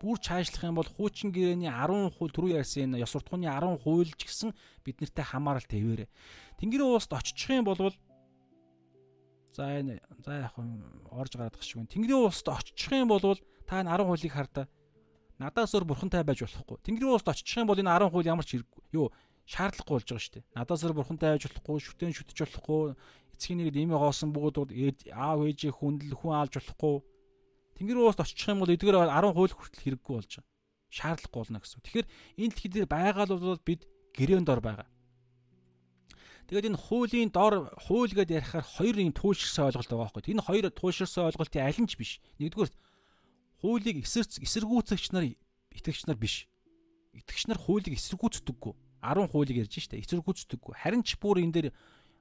бүр 0.00 0.16
чаашлах 0.16 0.64
юм 0.64 0.80
бол 0.80 0.88
хуучин 0.88 1.28
гэрээний 1.32 1.68
10 1.68 2.16
хууль 2.16 2.32
түрүү 2.32 2.56
ярьсан 2.60 2.96
энэ 2.96 3.04
ёс 3.04 3.12
суртахууны 3.12 3.48
10 3.48 3.84
хууль 3.84 4.12
ч 4.16 4.24
гэсэн 4.24 4.56
бид 4.84 4.96
нартай 5.00 5.24
хамаарал 5.28 5.64
тавиарэ. 5.68 6.08
Тэнгэрийн 6.56 6.88
ууст 6.88 7.12
очих 7.12 7.52
юм 7.52 7.68
бол 7.68 7.92
За 9.52 9.80
энэ 9.80 10.00
за 10.24 10.46
яг 10.46 10.54
орж 11.10 11.32
гараад 11.34 11.56
гэх 11.58 11.66
шиг. 11.66 11.82
Тэнгэрийн 11.90 12.22
улсад 12.22 12.54
очих 12.54 12.92
юм 12.92 13.08
бол 13.08 13.20
та 13.66 13.82
энэ 13.82 13.90
10 13.90 14.06
хуулийг 14.06 14.32
хардаа. 14.32 14.66
Надаас 15.38 15.74
өөр 15.74 15.84
бурхантай 15.90 16.22
байж 16.22 16.40
болохгүй. 16.46 16.78
Тэнгэрийн 16.86 17.18
улсад 17.18 17.34
очих 17.34 17.58
юм 17.58 17.66
бол 17.66 17.80
энэ 17.80 17.90
10 17.90 18.14
хууль 18.14 18.30
ямар 18.30 18.46
ч 18.46 18.62
юу 18.94 19.10
шаардлагагүй 19.50 19.94
болж 19.98 20.06
байгаа 20.06 20.22
шүү 20.22 20.34
дээ. 20.38 20.44
Надаас 20.54 20.80
өөр 20.86 20.94
бурхантай 20.94 21.28
байж 21.34 21.44
болохгүй, 21.50 21.78
шүтэн 21.82 22.14
шүтэж 22.14 22.38
болохгүй, 22.46 22.82
эцгийн 23.40 23.64
нэгэд 23.64 23.80
имэ 23.88 23.96
гоосон 23.96 24.36
бөгөөд 24.36 25.08
аав 25.16 25.40
ээжийн 25.48 25.72
хүндэл 25.72 26.12
хүн 26.12 26.36
аалж 26.36 26.60
болохгүй. 26.60 27.00
Тэнгэрийн 27.80 28.04
улсад 28.04 28.28
очих 28.28 28.44
юм 28.52 28.60
бол 28.60 28.68
эдгээр 28.68 29.08
10 29.08 29.32
хууль 29.32 29.56
хүртэл 29.56 29.84
хэрэггүй 29.96 30.14
болж 30.20 30.32
байгаа. 30.36 30.48
Шаардлагагүй 30.92 31.40
болно 31.40 31.58
гэсэн. 31.64 31.80
Тэгэхээр 31.80 32.08
энэ 32.36 32.52
дэлхий 32.52 32.70
дээр 32.70 32.88
байгаа 32.92 33.24
л 33.24 33.40
бол 33.40 33.64
бид 33.64 33.88
гэрээнд 34.12 34.52
ор 34.52 34.60
байгаа. 34.60 34.88
Тэгээд 36.50 36.68
энэ 36.74 36.82
хуулийн 36.82 37.30
дор 37.30 37.72
хууль 37.78 38.12
гэдээ 38.12 38.42
ярихаар 38.42 38.66
хоёр 38.66 38.96
юм 39.00 39.14
туйлширсан 39.16 39.70
ойлголт 39.70 39.86
байгаа 39.86 40.04
байхгүй. 40.12 40.34
Энэ 40.34 40.44
хоёр 40.44 40.66
туйлширсан 40.74 41.30
ойлголтын 41.30 41.62
аль 41.62 41.80
нь 41.80 41.86
ч 41.86 41.94
биш. 41.94 42.18
Нэгдүгээр 42.42 42.74
хуулийг 43.62 43.96
эсэрц 44.02 44.42
эсэргүүцэгч 44.42 45.14
нар 45.14 45.30
итгэгч 45.70 46.10
нар 46.10 46.18
биш. 46.18 46.50
Итгэгч 47.14 47.48
нар 47.48 47.60
хуулийг 47.62 47.94
эсэргүүцдэггүй. 47.94 48.74
10 48.98 49.30
хуулийг 49.30 49.62
ярьж 49.62 49.78
штэ 49.78 50.02
эсэргүүцдэггүй. 50.02 50.74
Харин 50.74 51.06
ч 51.06 51.16
бүр 51.22 51.38
энэ 51.38 51.54
дээр 51.54 51.68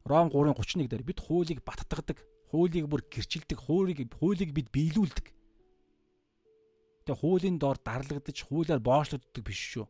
Ром 0.09 0.33
3-ын 0.33 0.57
31 0.57 0.89
дээр 0.89 1.05
бид 1.05 1.19
хуулийг 1.21 1.61
баттгадаг, 1.61 2.17
хуулийг 2.49 2.89
бүр 2.89 3.05
гэрчилдэг, 3.05 3.61
хуулийг 3.61 4.09
хуулийг 4.17 4.51
бид 4.57 4.73
биелүүлдэг. 4.73 5.27
Тэгээ 7.05 7.21
хуулийн 7.21 7.61
доор 7.61 7.77
дарлагдаж, 7.77 8.37
хуулиар 8.49 8.81
боочлогддог 8.81 9.43
биш 9.45 9.61
шүү. 9.77 9.85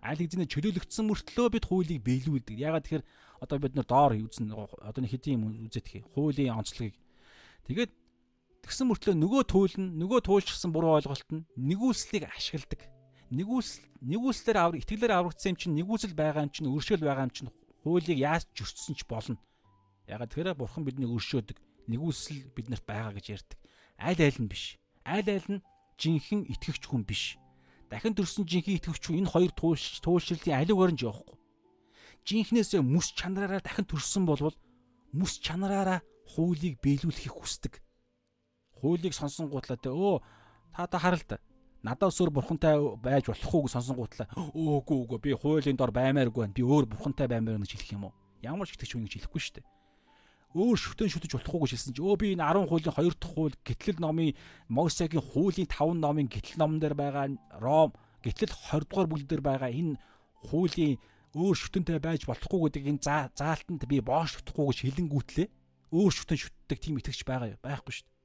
Аль 0.00 0.16
хэзээ 0.16 0.48
чөлөөлөгдсөн 0.48 1.04
мөртлөө 1.12 1.46
бид 1.52 1.64
хуулийг 1.68 2.00
биелүүлдэг. 2.00 2.56
Ягаад 2.56 2.88
тэгэхээр 2.88 3.04
одоо 3.40 3.58
бид 3.58 3.74
нар 3.74 3.86
доор 3.86 4.12
үзнэ 4.18 4.50
одоо 4.54 5.00
нэг 5.02 5.10
хэдийн 5.14 5.38
юм 5.38 5.70
үзээд 5.70 5.86
их 5.94 6.06
хуулийн 6.14 6.58
онцлогийг 6.58 6.98
тэгээд 7.66 7.90
тэгсэн 8.66 8.86
мөртлөө 8.90 9.14
нөгөө 9.14 9.42
туйл 9.46 9.74
нь 9.78 9.94
нөгөө 10.02 10.20
туйлширсан 10.26 10.74
буруу 10.74 10.98
ойлголт 10.98 11.30
нь 11.30 11.46
нэгүслийг 11.54 12.26
ашигладаг 12.26 12.82
нэгүсэл 13.30 13.86
нэгүслээр 14.02 14.58
авраг 14.58 14.82
итгэлээр 14.82 15.12
аврагдсан 15.14 15.54
юм 15.54 15.58
чинь 15.58 15.76
нэгүсэл 15.78 16.18
байгаа 16.18 16.46
юм 16.46 16.52
чинь 16.52 16.70
өршөөл 16.72 17.06
байгаа 17.06 17.26
юм 17.30 17.34
чинь 17.34 17.50
хуулийг 17.88 18.20
яаж 18.20 18.44
зөрчсөн 18.52 18.94
ч 19.00 19.08
болно. 19.08 19.40
Ягаад 20.04 20.28
тэгэхээр 20.28 20.60
бурхан 20.60 20.84
биднийг 20.84 21.08
өршөөдөг 21.08 21.56
нэгүсэл 21.88 22.52
биднэрт 22.52 22.84
байгаа 22.84 23.16
гэж 23.16 23.26
ярьдаг. 23.32 23.58
Аль 23.96 24.20
аль 24.20 24.40
нь 24.44 24.48
биш? 24.52 24.76
Аль 25.08 25.24
аль 25.24 25.48
нь 25.48 25.64
жинхэнэ 25.96 26.52
итгэгч 26.52 26.84
хүн 26.84 27.08
биш? 27.08 27.40
Дахин 27.88 28.12
төрсэн 28.12 28.44
жинхэнэ 28.44 28.78
итгэгч 28.84 29.02
хүн 29.08 29.24
энэ 29.24 29.32
хоёр 29.32 29.52
туйлшрлын 29.56 30.60
аливаар 30.60 30.92
нь 30.92 31.00
явахгүй 31.00 31.38
жинхнээсээ 32.28 32.84
мэс 32.84 33.16
чанараараа 33.16 33.64
дахин 33.64 33.88
төрсөн 33.88 34.28
болвол 34.28 34.52
мэс 35.16 35.40
чанараараа 35.40 36.04
хуулийг 36.28 36.76
биелүүлэхийг 36.84 37.32
хүсдэг. 37.32 37.80
Хуулийг 38.76 39.16
сонсонгуутлаа 39.16 39.80
тэ 39.80 39.88
өө 39.88 40.20
та 40.76 40.84
та 40.92 41.00
харал 41.00 41.24
та. 41.82 41.88
Надад 41.94 42.10
өсөр 42.10 42.30
бурхантай 42.34 42.74
байж 42.98 43.30
болохгүй 43.30 43.66
гэж 43.66 43.72
сонсонгуутлаа. 43.74 44.28
Өөгүй 44.34 44.98
үгүй 45.06 45.18
би 45.22 45.32
хуулийн 45.38 45.78
дор 45.78 45.94
баймааргүй 45.94 46.42
байна. 46.44 46.54
Би 46.54 46.62
өөр 46.66 46.90
бурхантай 46.90 47.30
баймаар 47.30 47.62
гэж 47.62 47.78
хэлэх 47.78 47.94
юм 47.94 48.10
уу? 48.10 48.14
Ямар 48.42 48.66
ч 48.66 48.74
итгэж 48.74 48.98
үнийг 48.98 49.14
хэлэхгүй 49.14 49.38
шүү 49.38 49.54
дээ. 49.62 49.66
Өөр 50.58 50.78
шүтэн 50.80 51.12
шүтэж 51.12 51.32
болохгүй 51.38 51.60
гэж 51.60 51.72
хэлсэн 51.76 51.94
чи 51.94 52.02
өө 52.02 52.16
би 52.18 52.26
энэ 52.34 52.42
10 52.42 52.66
хуулийн 52.66 52.94
2 52.96 53.14
дахь 53.20 53.30
хууль 53.36 53.56
гитлэл 53.62 54.00
номын 54.00 54.34
Мосегийн 54.66 55.22
хуулийн 55.22 55.68
5 55.68 56.02
номын 56.02 56.26
гитлэл 56.26 56.58
номон 56.58 56.80
дээр 56.80 56.96
байгаа 56.96 57.28
Ром 57.60 57.92
гитлэл 58.24 58.56
20 58.72 58.88
дугаар 58.88 59.08
бүлэг 59.12 59.28
дээр 59.28 59.44
байгаа 59.44 59.70
энэ 59.70 60.00
хуулийн 60.48 60.96
өөр 61.36 61.52
шүтэнтэй 61.52 62.00
байж 62.00 62.24
болохгүй 62.24 62.72
гэдэг 62.72 62.84
энэ 62.90 63.04
заалтанд 63.36 63.84
би 63.84 64.00
боошлохдохгүй 64.00 64.66
гэж 64.72 64.78
хэлэнгүүтлээ 64.88 65.48
өөр 65.92 66.12
шүтэн 66.16 66.38
шүтдэг 66.40 66.78
тийм 66.80 66.96
итгэж 66.96 67.28
байгаа? 67.28 67.60
Байхгүй 67.60 67.92
шүү 67.92 68.08
дээ. 68.08 68.17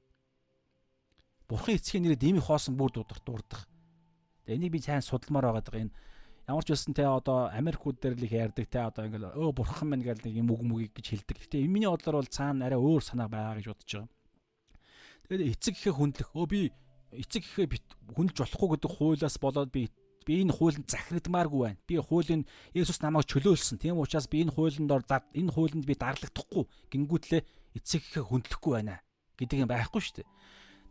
Бурхан 1.48 1.76
эцгийн 1.76 2.08
нэрээр 2.08 2.20
дими 2.20 2.40
хоосон 2.40 2.76
бүр 2.76 2.90
дурдах. 2.92 3.68
Тэгээ 4.44 4.56
энийг 4.56 4.72
би 4.72 4.80
сайн 4.80 5.04
судалмаар 5.04 5.52
байгаа 5.52 5.64
даа 5.64 5.80
энэ 5.84 5.94
ямар 6.48 6.64
ч 6.64 6.72
байсан 6.72 6.92
те 6.92 7.04
одоо 7.08 7.48
Америкууд 7.48 8.00
дээр 8.00 8.16
л 8.20 8.24
их 8.24 8.32
ярьдаг 8.32 8.68
те 8.68 8.80
одоо 8.84 9.08
ингээл 9.08 9.32
өө 9.32 9.52
бурхан 9.56 9.88
мэн 9.88 10.04
гэл 10.04 10.20
нэг 10.24 10.34
юм 10.36 10.52
үг 10.52 10.60
мүгийг 10.60 10.92
гэж 10.92 11.06
хэлдэг. 11.24 11.36
Гэтэ 11.48 11.64
миний 11.64 11.88
бодлоор 11.88 12.20
бол 12.20 12.28
цаана 12.28 12.68
арай 12.68 12.76
өөр 12.80 13.00
санаа 13.00 13.28
байгаа 13.28 13.60
гэж 13.60 13.66
бодож 13.72 13.90
байгаа. 13.92 14.12
Тэгээд 15.24 15.52
эцэг 15.56 15.74
ихэ 15.80 15.92
хүндлэх 15.96 16.30
өө 16.36 16.46
би 16.48 16.60
эцэг 17.16 17.42
ихэ 17.48 17.64
хүндж 18.12 18.36
болохгүй 18.36 18.68
гэдэг 18.76 18.92
хуулиас 18.92 19.36
болоод 19.40 19.72
би 19.72 19.88
би 20.24 20.32
энэ 20.44 20.52
хуулинд 20.52 20.88
захирагдмааргүй 20.88 21.60
байна. 21.64 21.80
Би 21.88 21.96
хуулийн 22.00 22.44
Есүс 22.72 23.00
намайг 23.00 23.28
чөлөөлсөн. 23.28 23.80
Тийм 23.80 24.00
учраас 24.00 24.28
би 24.28 24.44
энэ 24.44 24.52
хуулинд 24.52 24.92
ор 24.92 25.04
энэ 25.04 25.52
хуулинд 25.52 25.84
би 25.84 25.96
дарлагдахгүй 25.96 26.64
гингүүтлээ 26.92 27.40
эцэг 27.76 28.00
ихэ 28.04 28.20
хүндлэхгүй 28.24 28.72
байна 28.72 29.00
гэдэг 29.36 29.64
юм 29.64 29.68
байхгүй 29.68 30.00
шүү 30.00 30.16
дээ. 30.24 30.28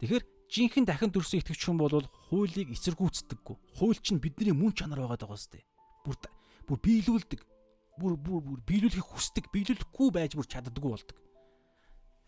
Тэгэхээр 0.02 0.24
жинхэнэ 0.54 0.86
дахин 0.86 1.10
төрсөн 1.10 1.42
итгэгч 1.42 1.62
хүн 1.66 1.82
бол 1.82 2.06
хуулийг 2.30 2.70
эсэргүүцдэггүй. 2.78 3.56
Хууль 3.82 3.98
чинь 3.98 4.22
бидний 4.22 4.54
мөн 4.54 4.78
чанар 4.78 5.02
байгаа 5.02 5.26
даа 5.26 5.38
сте. 5.38 5.66
Бүр 6.06 6.14
бүр 6.70 6.78
биелүүлдэг. 6.78 7.42
Бүр 7.98 8.14
бүр 8.22 8.42
бүр 8.46 8.60
биелүүлэхийг 8.62 9.10
хүсдэг, 9.10 9.50
биелүүлэхгүй 9.50 10.10
байж 10.14 10.38
бүр 10.38 10.46
чаддаггүй 10.46 10.92
болдог. 10.94 11.18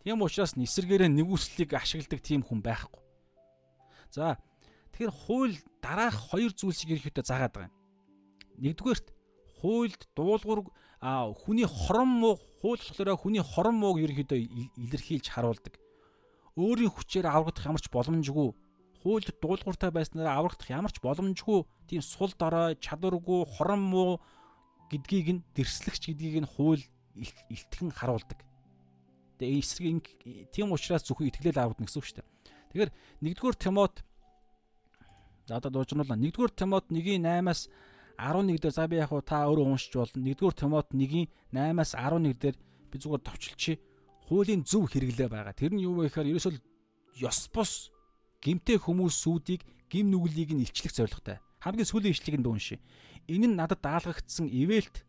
Тийм 0.02 0.22
учраас 0.22 0.58
нисэргээрээ 0.58 1.10
нэгүслийг 1.10 1.74
ашигладаг 1.74 2.22
тийм 2.22 2.42
хүн 2.42 2.62
байхгүй. 2.62 3.02
За 4.10 4.38
Тэгэхээр 4.96 5.12
хууль 5.12 5.56
дараах 5.84 6.32
хоёр 6.32 6.56
зүйлсийг 6.56 6.96
ерөөхдөө 6.96 7.28
заагаад 7.28 7.52
байгаа 7.52 7.68
юм. 7.68 7.76
Нэгдүгээрт 8.64 9.06
хуульд 9.60 10.02
дуулуур 10.16 10.72
хүний 11.36 11.68
хорон 11.68 12.24
муу 12.24 12.40
хууль 12.64 12.80
болохоор 12.80 13.20
хүний 13.20 13.44
хорон 13.44 13.76
мууг 13.76 14.00
ерөөхдөө 14.00 14.40
илэрхийлж 14.88 15.28
харуулдаг. 15.28 15.76
Өөрийн 16.56 16.92
хүчээр 16.92 17.28
аврагдах 17.28 17.68
ямар 17.68 17.82
ч 17.84 17.88
боломжгүй 17.92 18.48
хуульд 19.04 19.28
дуулууртай 19.38 19.92
байснараа 19.92 20.40
аврагдах 20.40 20.72
ямар 20.72 20.92
ч 20.92 20.98
боломжгүй 21.04 21.68
тийм 21.86 22.02
сул 22.02 22.32
дорой 22.34 22.74
чадваргүй 22.80 23.44
хорон 23.44 23.82
муу 23.84 24.10
гэдгийг 24.90 25.28
нь 25.36 25.44
дэрслэгч 25.54 26.10
гэдгийг 26.10 26.42
нь 26.42 26.48
хууль 26.48 26.82
илтгэн 27.16 27.92
харуулдаг. 27.92 28.40
Тэгээ 29.38 29.60
эсрэг 29.60 30.04
тийм 30.50 30.72
учраас 30.72 31.04
зөвхөн 31.04 31.28
итгэлэл 31.28 31.60
аврагдана 31.60 31.86
гэсэн 31.86 32.00
үг 32.00 32.08
шүү 32.08 32.16
дээ. 32.18 32.28
Тэгэхээр 32.72 32.90
нэгдүгээр 33.20 33.56
Тимот 33.60 33.94
За 35.46 35.56
одоо 35.56 35.70
дуужруулаа. 35.70 36.18
1-р 36.18 36.50
Тимот 36.50 36.90
1:8-аас 36.90 37.70
11 38.18 38.58
дээр 38.58 38.74
за 38.74 38.88
би 38.88 38.96
яг 38.96 39.14
та 39.22 39.46
өөрөө 39.46 39.66
уншиж 39.70 39.94
болно. 39.94 40.26
1-р 40.26 40.52
Тимот 40.52 40.90
1:8-аас 40.90 41.94
11 41.94 42.34
дээр 42.42 42.56
би 42.90 42.96
зүгээр 42.98 43.22
товчлчих. 43.22 43.78
Хуулийн 44.26 44.66
зөв 44.66 44.90
хэрэглээ 44.90 45.30
байгаа. 45.30 45.54
Тэр 45.54 45.78
нь 45.78 45.86
юу 45.86 46.02
вэ 46.02 46.10
гэхээр 46.10 46.34
ерөөсөө 46.34 46.54
ёс 47.22 47.46
бус 47.54 47.94
гимтэй 48.42 48.78
хүмүүсүүдийг 48.82 49.62
гим 49.86 50.10
нүглийг 50.10 50.50
нь 50.50 50.66
илчлэх 50.66 50.90
зорилготой. 50.90 51.38
Хамгийн 51.62 51.86
сүүлийн 51.86 52.14
ишлэгийг 52.14 52.42
нь 52.42 52.50
уншия. 52.50 52.78
Энэ 53.30 53.46
нь 53.50 53.58
надад 53.58 53.80
даалгагдсан 53.82 54.50
ивэлт 54.50 55.06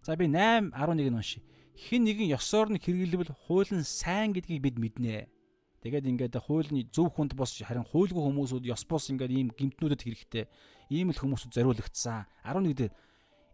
за 0.00 0.16
би 0.16 0.28
8 0.28 0.72
11 0.72 1.12
нь 1.12 1.16
уншия. 1.16 1.42
Хин 1.76 2.08
нэгэн 2.08 2.32
ёсоор 2.32 2.72
нь 2.72 2.80
хэрэглэвэл 2.80 3.36
хууль 3.46 3.72
нь 3.72 3.84
сайн 3.84 4.32
гэдгийг 4.32 4.62
бид 4.64 4.76
мэднэ. 4.80 5.28
Тэгээд 5.84 6.08
ингээд 6.08 6.40
хуулийн 6.40 6.88
зөв 6.88 7.12
хүнд 7.12 7.36
бос 7.36 7.60
харин 7.60 7.84
хуульгүй 7.84 8.22
хүмүүсүүд 8.24 8.64
ёс 8.72 8.88
бос 8.88 9.12
ингээд 9.12 9.32
ийм 9.32 9.48
гимтнүүдэд 9.52 10.00
хэрэгтэй. 10.00 10.44
Ийм 10.88 11.12
л 11.12 11.20
хүмүүсүүд 11.20 11.52
зориулагдсан. 11.52 12.24
11 12.48 12.72
дээр 12.72 12.92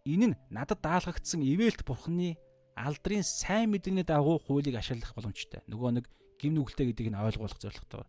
энэ 0.07 0.27
нь 0.31 0.39
надад 0.55 0.79
даалгагдсан 0.79 1.43
ивэлт 1.43 1.83
бурхны 1.83 2.39
алдрын 2.81 3.25
сайн 3.25 3.71
мэдээний 3.71 4.05
дагуу 4.05 4.41
хуулийг 4.41 4.81
ашиглах 4.81 5.13
боломжтой. 5.15 5.61
Нөгөө 5.69 6.01
нэг 6.01 6.05
гим 6.41 6.57
нүгэлтэй 6.57 6.91
гэдгийг 6.91 7.13
нь 7.13 7.21
ойлгуулах 7.21 7.61
зорилготой. 7.61 8.09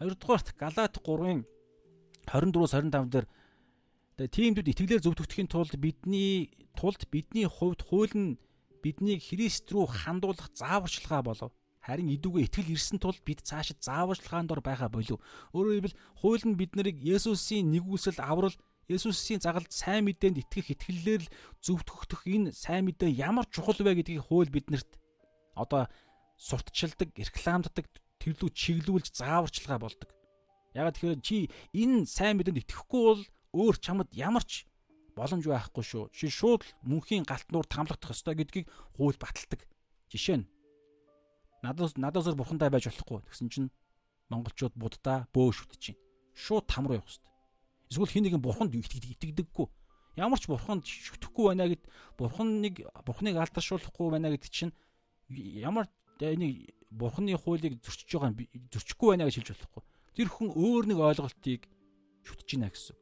Хоёрдугаарт 0.00 0.48
Галаат 0.56 0.96
3-ын 1.04 1.44
24-25 2.24 3.12
дээр 3.12 3.26
тиймдүүд 4.16 4.72
итгэлээр 4.72 5.04
зөвтгөхийн 5.04 5.48
тулд 5.52 5.76
бидний 5.76 6.48
тулд 6.72 7.04
бидний 7.12 7.44
хувьд 7.44 7.84
хууль 7.84 8.16
нь 8.16 8.40
биднийг 8.80 9.20
Христ 9.20 9.68
рүү 9.68 9.86
хандуулах 9.92 10.48
зааварчилгаа 10.56 11.20
болов. 11.20 11.52
Харин 11.84 12.10
идүүгээ 12.16 12.48
итгэл 12.48 12.74
ирсэн 12.74 12.98
тул 12.98 13.14
бид 13.22 13.44
цаашид 13.44 13.84
зааварчилгаанд 13.84 14.50
ор 14.50 14.64
байгаа 14.64 14.88
болов. 14.90 15.20
Өөрөөр 15.52 15.74
хэлбэл 15.86 16.00
хууль 16.18 16.44
нь 16.48 16.58
бид 16.58 16.72
нарыг 16.74 16.96
Есүсийн 16.98 17.70
нэгүсэл 17.70 18.18
аврал 18.18 18.56
Есүсийн 18.86 19.42
загалд 19.42 19.74
сайн 19.74 20.06
мэдээнд 20.06 20.46
итгэх 20.46 20.70
итгэлээр 20.78 21.22
л 21.26 21.32
зөвтгөх 21.58 22.22
энэ 22.22 22.54
сайн 22.54 22.86
мэдээ 22.86 23.18
ямар 23.18 23.46
чухал 23.50 23.74
вэ 23.82 23.98
гэдгийг 23.98 24.30
хууль 24.30 24.46
биднэрт 24.46 24.86
одоо 25.58 25.90
сурталчилдаг, 26.38 27.10
рекламддаг, 27.16 27.86
тэрлүү 28.22 28.50
чиглүүлж 28.54 29.10
зааварчилгаа 29.10 29.82
болдог. 29.82 30.10
Яг 30.76 30.94
тэгэхээр 30.94 31.18
чи 31.18 31.50
энэ 31.74 32.06
сайн 32.06 32.38
мэдээнд 32.38 32.62
итгэхгүй 32.62 33.02
бол 33.02 33.22
өөр 33.58 33.76
чамд 33.82 34.12
ямар 34.14 34.44
ч 34.46 34.70
боломж 35.16 35.48
байхгүй 35.48 35.82
шүү. 35.82 36.04
Чи 36.12 36.28
шууд 36.28 36.62
мөнхийн 36.84 37.24
галтнуур 37.24 37.66
тамлагдах 37.66 38.12
ёстой 38.12 38.36
гэдгийг 38.36 38.68
хууль 38.94 39.16
баталдаг. 39.16 39.64
Жишээ 40.12 40.44
нь 40.44 40.48
надаас 41.64 41.96
надаас 41.96 42.36
бурхантай 42.36 42.70
байж 42.70 42.86
болохгүй 42.86 43.24
гэсэн 43.26 43.48
чинь 43.48 43.72
монголчууд 44.28 44.76
буддаа 44.76 45.26
бөөш 45.32 45.64
үтж 45.64 45.80
чинь. 45.80 46.00
Шууд 46.36 46.68
там 46.68 46.86
руу 46.86 47.00
явах 47.00 47.08
хэрэгтэй. 47.08 47.32
Эсвэл 47.90 48.10
хин 48.10 48.24
нэгэн 48.26 48.42
бурханд 48.42 48.74
итгэдэггүй. 48.74 49.66
Ямар 50.16 50.40
ч 50.40 50.48
бурханд 50.48 50.84
шүтгэхгүй 50.88 51.44
байна 51.52 51.68
гэд 51.70 51.82
бурханыг 52.18 52.82
бурханыг 53.04 53.36
алдаршуулахгүй 53.36 54.10
байна 54.10 54.32
гэдэг 54.32 54.50
чинь 54.50 54.72
ямар 55.28 55.86
энийг 56.20 56.72
бурхны 56.90 57.36
хуулийг 57.36 57.78
зөрчиж 57.84 58.08
байгаа 58.16 58.32
нь 58.32 58.48
зөрчихгүй 58.72 59.08
байна 59.12 59.28
гэж 59.28 59.36
хэлж 59.44 59.50
болохгүй. 59.52 59.82
Тэр 60.16 60.28
хүн 60.32 60.48
өөр 60.56 60.84
нэг 60.88 60.98
ойлголтыг 60.98 61.68
шүтэж 62.24 62.48
байна 62.56 62.72
гэсэн. 62.72 62.96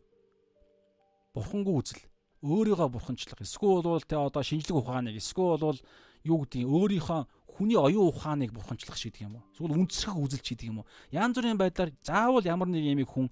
Бурхангүй 1.34 1.74
үзэл, 1.78 2.02
өөрийгөө 2.42 2.88
бурханчлах, 2.90 3.40
эсвэл 3.42 3.86
бол 3.86 4.02
тэ 4.02 4.18
одоо 4.18 4.42
шинжлэх 4.42 4.82
ухааныг, 4.82 5.18
эсвэл 5.18 5.58
бол 5.58 5.80
юу 6.26 6.38
гэдгийг 6.42 6.66
өөрийнхөө 6.66 7.20
хүний 7.54 7.78
оюун 7.78 8.10
ухааныг 8.10 8.50
бурханчлах 8.50 8.98
шийдэг 8.98 9.30
юм 9.30 9.38
уу? 9.38 9.46
Эсвэл 9.54 9.78
үндэсрэх 9.78 10.18
үзэл 10.18 10.42
шийдэг 10.42 10.68
юм 10.70 10.82
уу? 10.82 10.86
Янз 11.14 11.38
бүрийн 11.38 11.58
байдлаар 11.58 11.94
заавал 12.02 12.42
ямар 12.42 12.66
нэг 12.66 12.82
юмыг 12.82 13.10
хүн 13.10 13.30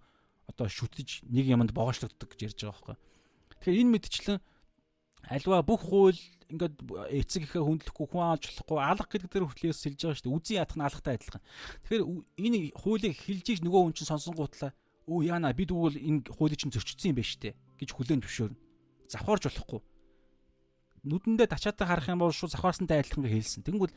одоо 0.52 0.68
шүтэж 0.68 1.26
нэг 1.26 1.46
юмд 1.48 1.72
боогочлогддог 1.72 2.28
гэж 2.28 2.40
ярьж 2.52 2.60
байгаа 2.62 2.96
байхгүй. 2.96 2.96
Тэгэхээр 3.58 3.80
энэ 3.82 3.92
мэдчлэн 3.96 4.38
альва 5.32 5.62
бүх 5.62 5.82
хууль 5.86 6.20
ингээд 6.52 6.76
эцэг 7.16 7.42
ихэ 7.48 7.60
хүндлэхгүй 7.62 8.06
хүн 8.10 8.22
аалж 8.22 8.44
болохгүй 8.52 8.78
алга 8.78 9.08
гэдэг 9.08 9.30
дээр 9.32 9.46
хүртэл 9.48 9.72
хэлж 9.72 10.00
байгаа 10.02 10.18
шүү 10.18 10.26
дээ. 10.28 10.36
Үзий 10.36 10.56
ятах 10.60 10.76
нь 10.76 10.84
алгатай 10.84 11.14
адилхан. 11.16 11.42
Тэгэхээр 11.88 12.04
энэ 12.42 12.58
хуулийг 12.76 13.14
хэлж 13.16 13.46
иж 13.56 13.60
нөгөө 13.64 13.80
хүн 13.88 13.96
чинь 13.96 14.10
сонсонгуутлаа 14.10 14.72
өө 15.08 15.20
яана 15.30 15.54
бид 15.56 15.70
үгүй 15.72 15.96
энэ 15.98 16.20
хуулийг 16.28 16.60
чинь 16.60 16.74
зөрчсөн 16.74 17.14
юм 17.14 17.18
байна 17.18 17.30
шүү 17.30 17.42
дээ 17.42 17.54
гэж 17.80 17.88
хүлээн 17.94 18.22
зөвшөөрнө. 18.22 18.60
Завхаарж 19.08 19.42
болохгүй. 19.48 19.80
Нүдэндээ 21.02 21.48
тачаатай 21.50 21.86
харах 21.86 22.06
юм 22.12 22.22
бол 22.22 22.30
шууд 22.30 22.54
завхаарсантай 22.54 23.02
адилхан 23.02 23.26
хэлсэн. 23.26 23.66
Тэнгүүл 23.66 23.94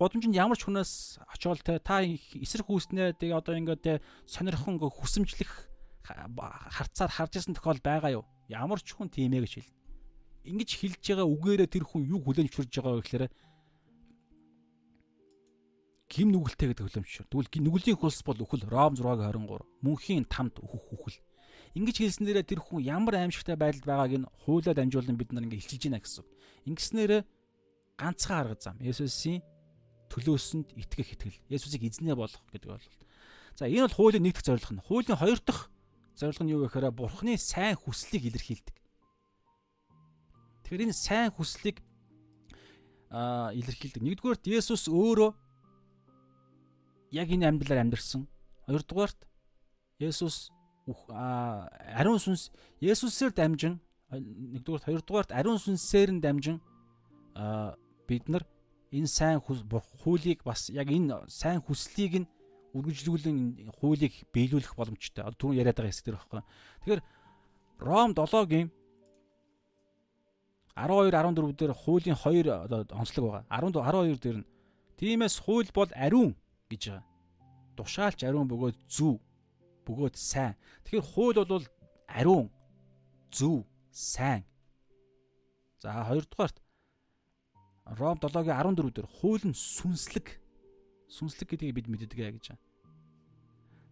годомжинд 0.00 0.38
ямар 0.38 0.56
ч 0.56 0.64
хүнээс 0.64 1.20
очиол 1.28 1.60
те 1.60 1.76
та 1.82 2.00
эсрэг 2.00 2.64
хүүснээ 2.70 3.20
тэгээ 3.20 3.36
одоо 3.36 3.58
ингээд 3.58 4.00
сонирхон 4.24 4.80
хүсэмжлэх 4.80 5.67
харцаар 6.08 7.10
харж 7.12 7.32
исэн 7.36 7.54
тохиол 7.54 7.80
байгаа 7.84 8.22
юу? 8.22 8.24
Ямар 8.48 8.80
ч 8.80 8.96
хүн 8.96 9.12
тийм 9.12 9.36
ээ 9.36 9.44
гэж 9.44 9.52
хэл 9.60 9.72
ингэж 10.48 10.70
хэлж 10.80 11.02
байгаа 11.04 11.28
үгээрээ 11.28 11.68
тэр 11.68 11.84
хүн 11.84 12.08
юу 12.08 12.20
хүлэн 12.24 12.48
зөвшөөрж 12.48 12.72
байгаа 12.80 12.94
вэ 12.96 13.02
гэхээр 13.04 13.24
гим 16.08 16.28
нүгэлтэй 16.32 16.68
гэдэг 16.72 16.84
хөлөмжшөр. 16.88 17.26
Тэгвэл 17.28 17.52
нүглийн 17.68 17.98
хөлс 18.00 18.20
бол 18.24 18.40
үхэл 18.40 18.64
Ром 18.64 18.96
6:23 18.96 19.84
мөнхийн 19.84 20.24
тамд 20.24 20.56
үхэх 20.56 20.88
үхэл. 20.96 21.20
Ингэж 21.76 21.96
хэлснээрээ 22.00 22.48
тэр 22.48 22.60
хүн 22.64 22.80
ямар 22.80 23.20
аимшигтай 23.20 23.60
байдалд 23.60 23.84
байгааг 23.84 24.12
нь 24.24 24.30
хуулиа 24.48 24.72
дамжуулан 24.72 25.20
бид 25.20 25.36
нар 25.36 25.44
ингэ 25.44 25.60
хэлчихэж 25.60 25.92
байна 25.92 26.00
гэсэн. 26.00 26.24
Ингэснээрээ 26.64 27.22
ганцхан 28.00 28.36
арга 28.40 28.56
зам. 28.56 28.80
Есүсийн 28.80 29.44
төлөөсөнд 30.08 30.72
итгэх 30.80 31.12
итгэл. 31.12 31.38
Есүсийг 31.52 31.84
эзнээ 31.84 32.16
болгох 32.16 32.40
гэдэг 32.56 32.72
бол. 32.72 32.88
За 33.52 33.68
энэ 33.68 33.84
бол 33.84 33.96
хуулийн 34.00 34.24
нэг 34.24 34.40
дахь 34.40 34.48
зорилго 34.48 34.72
нь. 34.80 34.86
Хуулийн 34.88 35.20
хоёр 35.20 35.40
дахь 35.44 35.68
зорилго 36.18 36.42
нь 36.42 36.50
юу 36.50 36.66
гэхээр 36.66 36.90
Бурхны 36.90 37.38
сайн 37.38 37.78
хүслийг 37.78 38.26
илэрхийлдэг. 38.26 38.76
Тэгэхээр 40.66 40.84
энэ 40.90 40.96
сайн 40.98 41.30
хүслийг 41.30 41.78
а 43.08 43.54
илэрхийлдэг. 43.54 44.02
Нэгдүгээрт 44.02 44.50
Есүс 44.50 44.90
өөрөө 44.90 45.30
яг 47.14 47.28
энэ 47.30 47.46
амьдралаар 47.46 47.86
амьдэрсэн. 47.86 48.26
Хоёрдугаарт 48.66 49.20
Есүс 50.02 50.50
ариун 51.94 52.18
сүнс 52.18 52.50
Есүсээр 52.82 53.32
дамжин 53.32 53.78
нэгдүгээрт 54.10 54.84
хоёрдугаарт 54.90 55.30
ариун 55.32 55.62
сүнсээр 55.62 56.18
нь 56.18 56.22
дамжин 56.24 56.58
бид 58.08 58.24
нар 58.28 58.44
энэ 58.90 59.06
сайн 59.06 59.40
хуулийг 59.40 60.42
бас 60.42 60.68
яг 60.72 60.88
энэ 60.88 61.28
сайн 61.28 61.60
хүслийг 61.60 62.24
нь 62.24 62.28
үргэлжлүүлэн 62.76 63.72
хуулийг 63.80 64.14
биелүүлэх 64.32 64.76
боломжтой. 64.76 65.24
Одоо 65.24 65.38
түрүүн 65.38 65.58
яриад 65.60 65.76
байгаа 65.76 65.92
хэсэг 65.92 66.04
дээр 66.04 66.18
байхгүй. 66.18 66.42
Тэгэхээр 66.84 67.02
Ром 67.78 68.10
7-гийн 68.12 68.68
12 70.78 71.10
14 71.10 71.56
дээр 71.58 71.72
хуулийн 71.74 72.16
2 72.16 72.50
одоо 72.66 72.86
онцлог 72.92 73.24
байгаа. 73.24 73.44
10 73.50 73.72
12 73.72 74.22
дээр 74.22 74.38
нь 74.42 74.48
тиймээс 74.98 75.36
хууль 75.42 75.70
бол 75.74 75.90
ариун 75.94 76.36
гэж 76.70 76.82
байгаа. 76.90 77.04
Тушаалч 77.76 78.20
ариун 78.24 78.48
бөгөөд 78.50 78.76
зөв 78.86 79.18
бөгөөд 79.86 80.14
сайн. 80.14 80.54
Тэгэхээр 80.84 81.10
хууль 81.14 81.38
бол 81.46 81.66
ариун 82.06 82.50
зөв 83.30 83.66
сайн. 83.90 84.44
За 85.82 86.04
хоёрдугаарт 86.04 86.56
Ром 87.98 88.18
7-гийн 88.18 88.58
14 88.76 88.94
дээр 88.94 89.08
хууль 89.08 89.44
нь 89.48 89.56
сүнслэг. 89.56 90.47
Сүнслэг 91.08 91.48
гэдгийг 91.56 91.74
бид 91.74 91.88
мэддэг 91.88 92.12
гэж 92.12 92.46
байна. 92.52 92.64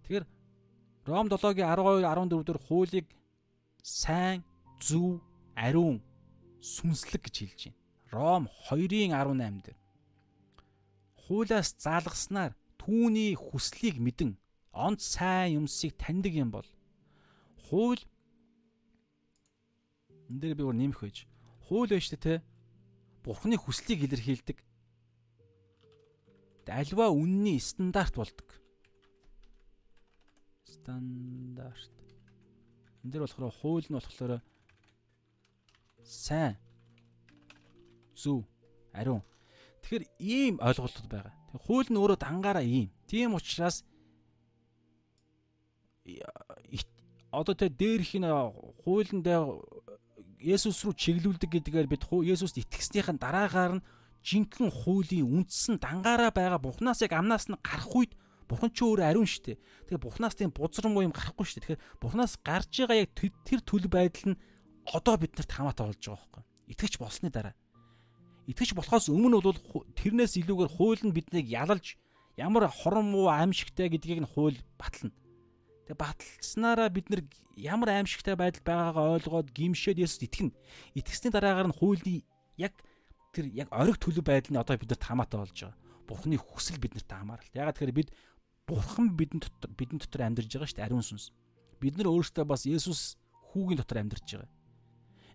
Тэгэхээр 0.04 0.26
Ром 1.06 1.26
7-гийн 1.28 1.70
12 1.72 2.04
14 2.04 2.44
дээр 2.44 2.60
хуулийг 2.60 3.06
сайн, 3.82 4.44
зөв, 4.80 5.22
ариун 5.56 6.02
сүнслэг 6.60 7.26
гэж 7.26 7.36
хэлж 7.40 7.60
байна. 7.66 7.80
Ром 8.12 8.44
2-ын 8.68 9.12
18 9.16 9.64
дээр 9.64 9.78
хуулиас 11.26 11.74
заалгаснаар 11.82 12.54
түүний 12.78 13.34
хүслийг 13.34 13.98
мэдэн 13.98 14.38
онц 14.70 15.02
сайн 15.18 15.66
юмсыг 15.66 15.98
таньдаг 15.98 16.34
юм 16.38 16.54
бол 16.54 16.68
хууль 17.66 18.02
энэ 20.30 20.38
дээр 20.38 20.54
би 20.54 20.62
өөр 20.62 20.78
нэмэх 20.78 21.00
байж 21.02 21.26
хууль 21.66 21.90
байж 21.90 22.06
тэ 22.14 22.46
бурхны 23.26 23.58
хүслийг 23.58 24.06
илэрхийлдэг 24.06 24.62
альва 26.72 27.10
үнний 27.10 27.60
стандарт 27.60 28.14
болдог? 28.16 28.48
Стандарт. 30.64 31.94
Энэ 33.02 33.12
дээр 33.12 33.24
болохоор 33.26 33.54
хууль 33.54 33.86
нь 33.86 33.96
болохоор 33.96 34.42
сайн. 36.02 36.56
Зөв 38.14 38.44
ариун. 38.92 39.22
Тэгэхээр 39.82 40.04
ийм 40.18 40.54
ойлголтууд 40.58 41.06
байгаа. 41.06 41.34
Хууль 41.66 41.90
нь 41.90 42.00
өөрөө 42.00 42.18
дангаараа 42.18 42.66
ийм. 42.66 42.90
Тийм 43.06 43.34
учраас 43.38 43.86
одоо 47.30 47.54
тэ 47.54 47.70
дээрх 47.70 48.14
нь 48.18 48.26
хуулиндаа 48.82 49.60
Есүс 50.36 50.84
рүү 50.84 50.94
чиглүүлдэг 50.94 51.50
гэдгээр 51.50 51.88
бид 51.90 52.04
Есүст 52.06 52.60
итгэснийхэн 52.60 53.18
дараагаар 53.18 53.80
нь 53.80 53.84
жинхэнэ 54.26 54.74
хуулийн 54.74 55.30
үндсэн 55.30 55.78
дангаараа 55.78 56.34
байгаа 56.34 56.58
Бурханаас 56.58 56.98
яг 57.06 57.14
амнаас 57.14 57.46
нь 57.46 57.54
гарах 57.62 57.94
үед 57.94 58.12
Бурхан 58.50 58.70
ч 58.74 58.82
өөр 58.82 59.02
ариун 59.06 59.26
шүү 59.26 59.54
дээ. 59.54 59.58
Тэгээ 59.90 60.02
Бурханаас 60.02 60.34
тийм 60.34 60.50
бузран 60.50 60.90
муу 60.90 61.06
юм 61.06 61.14
гарахгүй 61.14 61.46
шүү 61.46 61.54
дээ. 61.62 61.78
Тэгэхээр 61.78 61.82
Бурханаас 62.02 62.34
гарч 62.42 62.72
байгаа 62.82 63.02
яг 63.06 63.10
тэр 63.14 63.60
төлөв 63.62 63.90
байдал 63.90 64.34
нь 64.34 64.40
одоо 64.86 65.14
биднэрт 65.18 65.50
хамаатай 65.50 65.86
болж 65.86 66.02
байгаа 66.02 66.18
байхгүй. 66.26 66.42
Итгэж 66.74 66.94
болсны 66.98 67.30
дараа. 67.30 67.54
Итгэж 68.46 68.78
болохоос 68.78 69.10
өмнө 69.10 69.42
бол 69.42 69.58
тэрнээс 69.98 70.38
илүүгээр 70.38 70.70
хууль 70.74 71.02
нь 71.02 71.14
биднийг 71.14 71.46
ялалж 71.50 71.98
ямар 72.38 72.70
хорон 72.70 73.10
муу 73.10 73.26
аимшигтай 73.30 73.90
гэдгийг 73.90 74.22
нь 74.22 74.30
хууль 74.30 74.58
батлна. 74.78 75.10
Тэгээ 75.90 75.98
баталснараа 75.98 76.90
бид 76.90 77.10
нар 77.10 77.22
ямар 77.58 77.98
аимшигтай 77.98 78.38
байдал 78.38 78.62
байгаагаа 78.62 79.18
ойлгоод 79.18 79.50
гимшээд 79.50 79.98
Есүс 79.98 80.22
итгэнэ. 80.22 80.54
Итгэсний 80.94 81.34
дараагаар 81.34 81.70
нь 81.70 81.78
хуулийн 81.78 82.22
яг 82.54 82.78
тэр 83.36 83.46
яг 83.52 83.68
ориг 83.68 84.00
төлөв 84.00 84.24
байдал 84.24 84.56
нь 84.56 84.62
одоо 84.64 84.80
биднэрт 84.80 85.04
хамаатай 85.04 85.38
болж 85.44 85.52
байгаа. 85.60 85.76
Бурхны 86.08 86.40
хүсэл 86.40 86.80
биднэрт 86.80 87.10
хамаарал. 87.12 87.52
Ягаад 87.52 87.76
тэгэхээр 87.76 87.92
бид 87.92 88.10
Бурхан 88.66 89.14
бидэн 89.14 89.38
дотор 89.38 89.70
бидэн 89.78 90.02
дотор 90.02 90.26
амьдарч 90.26 90.50
байгаа 90.50 90.66
шүү 90.66 90.78
дээ 90.82 90.86
ариун 90.90 91.06
сүнс. 91.06 91.30
Бид 91.78 91.94
нар 91.94 92.10
өөрсдөө 92.10 92.44
бас 92.50 92.66
Есүс 92.66 93.14
хүүгийн 93.54 93.78
дотор 93.78 94.02
амьдарч 94.02 94.26
байгаа. 94.26 94.50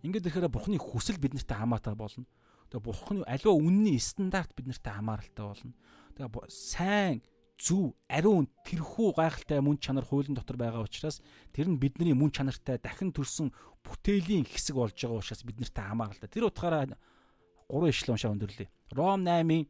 Ингээд 0.04 0.28
ирэхээр 0.28 0.52
бурхны 0.52 0.76
хүсэл 0.76 1.16
биднэртэй 1.16 1.56
хамаатай 1.56 1.96
болно. 1.96 2.28
Тэгээ 2.68 2.84
бурхны 2.84 3.24
аливаа 3.24 3.56
үнний 3.56 3.96
стандарт 4.04 4.52
биднэртэй 4.52 4.92
хамааралтай 4.92 5.46
болно. 5.48 5.72
Тэгээ 6.20 6.52
сайн 6.52 7.24
зөв 7.56 7.96
ариун 8.12 8.52
тэрхүү 8.68 9.16
гайхалтай 9.16 9.64
мөн 9.64 9.80
чанар 9.80 10.04
хуулийн 10.04 10.36
дотор 10.36 10.60
байгаа 10.60 10.84
учраас 10.84 11.24
тэр 11.56 11.72
нь 11.72 11.80
бидний 11.80 12.12
мөн 12.12 12.36
чанартай 12.36 12.84
дахин 12.84 13.16
төрсөн 13.16 13.54
бүтээлийн 13.86 14.44
хэсэг 14.44 14.76
болж 14.76 14.98
байгаа 14.98 15.24
учраас 15.24 15.46
биднэртэй 15.48 15.86
хамааралтай. 15.88 16.28
Тэр 16.28 16.50
утгаараа 16.50 16.90
3 17.72 17.90
ишлэл 17.90 18.14
уншаа 18.14 18.35
өндөрлөе. 18.35 18.67
Ром 18.91 19.24
8-ын 19.24 19.66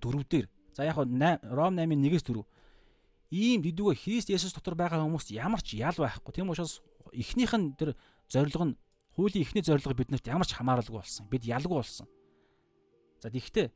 4 0.00 0.24
дээр 0.24 0.46
за 0.72 0.88
яг 0.88 0.96
Ром 0.96 1.76
8-ын 1.76 2.00
1-ээс 2.00 2.24
4 2.24 2.42
ийм 3.30 3.60
дэдүгөө 3.60 3.94
Христ 4.00 4.32
Есүс 4.32 4.56
дотор 4.56 4.74
байгаа 4.78 5.04
хүмүүст 5.04 5.34
ямар 5.36 5.60
ч 5.60 5.76
ял 5.76 5.92
байхгүй. 5.92 6.32
Тийм 6.32 6.48
учраас 6.48 6.80
эхнийх 7.12 7.52
нь 7.52 7.74
тэр 7.76 7.92
зорилго 8.30 8.72
нь 8.72 8.78
хуулийн 9.18 9.44
ихний 9.44 9.64
зорилго 9.66 9.92
биднэрт 9.92 10.30
ямар 10.30 10.46
ч 10.46 10.56
хамааралгүй 10.56 11.02
болсон. 11.02 11.26
Бид 11.28 11.44
ялгүй 11.44 11.82
болсон. 11.82 12.06
За 13.20 13.28
тэгвэл 13.28 13.70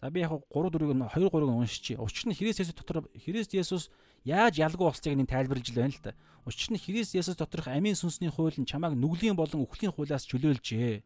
За 0.00 0.08
би 0.08 0.20
яг 0.20 0.32
3 0.32 0.70
4-ийг 0.72 0.96
нь 0.96 1.04
2 1.04 1.28
3-ыг 1.28 1.50
уншичи. 1.52 1.98
Учир 2.00 2.32
нь 2.32 2.36
Христ 2.38 2.64
Есүс 2.64 2.72
дотор 2.72 3.04
Христ 3.12 3.52
Есүс 3.52 3.90
яаж 4.24 4.56
ялгүй 4.56 4.88
болцыг 4.88 5.12
нэг 5.12 5.28
тайлбарлаж 5.28 5.68
байна 5.76 5.92
л 5.92 6.00
да. 6.00 6.16
Учир 6.48 6.72
нь 6.72 6.80
Христ 6.80 7.12
Есүс 7.12 7.36
доторх 7.36 7.68
амийн 7.68 7.92
сүнсний 7.92 8.32
хууль 8.32 8.56
нь 8.56 8.64
чамайг 8.64 8.96
нүглийн 8.96 9.36
болон 9.36 9.68
үхлийн 9.68 9.92
хуулиас 9.92 10.24
чөлөөлжээ. 10.24 11.04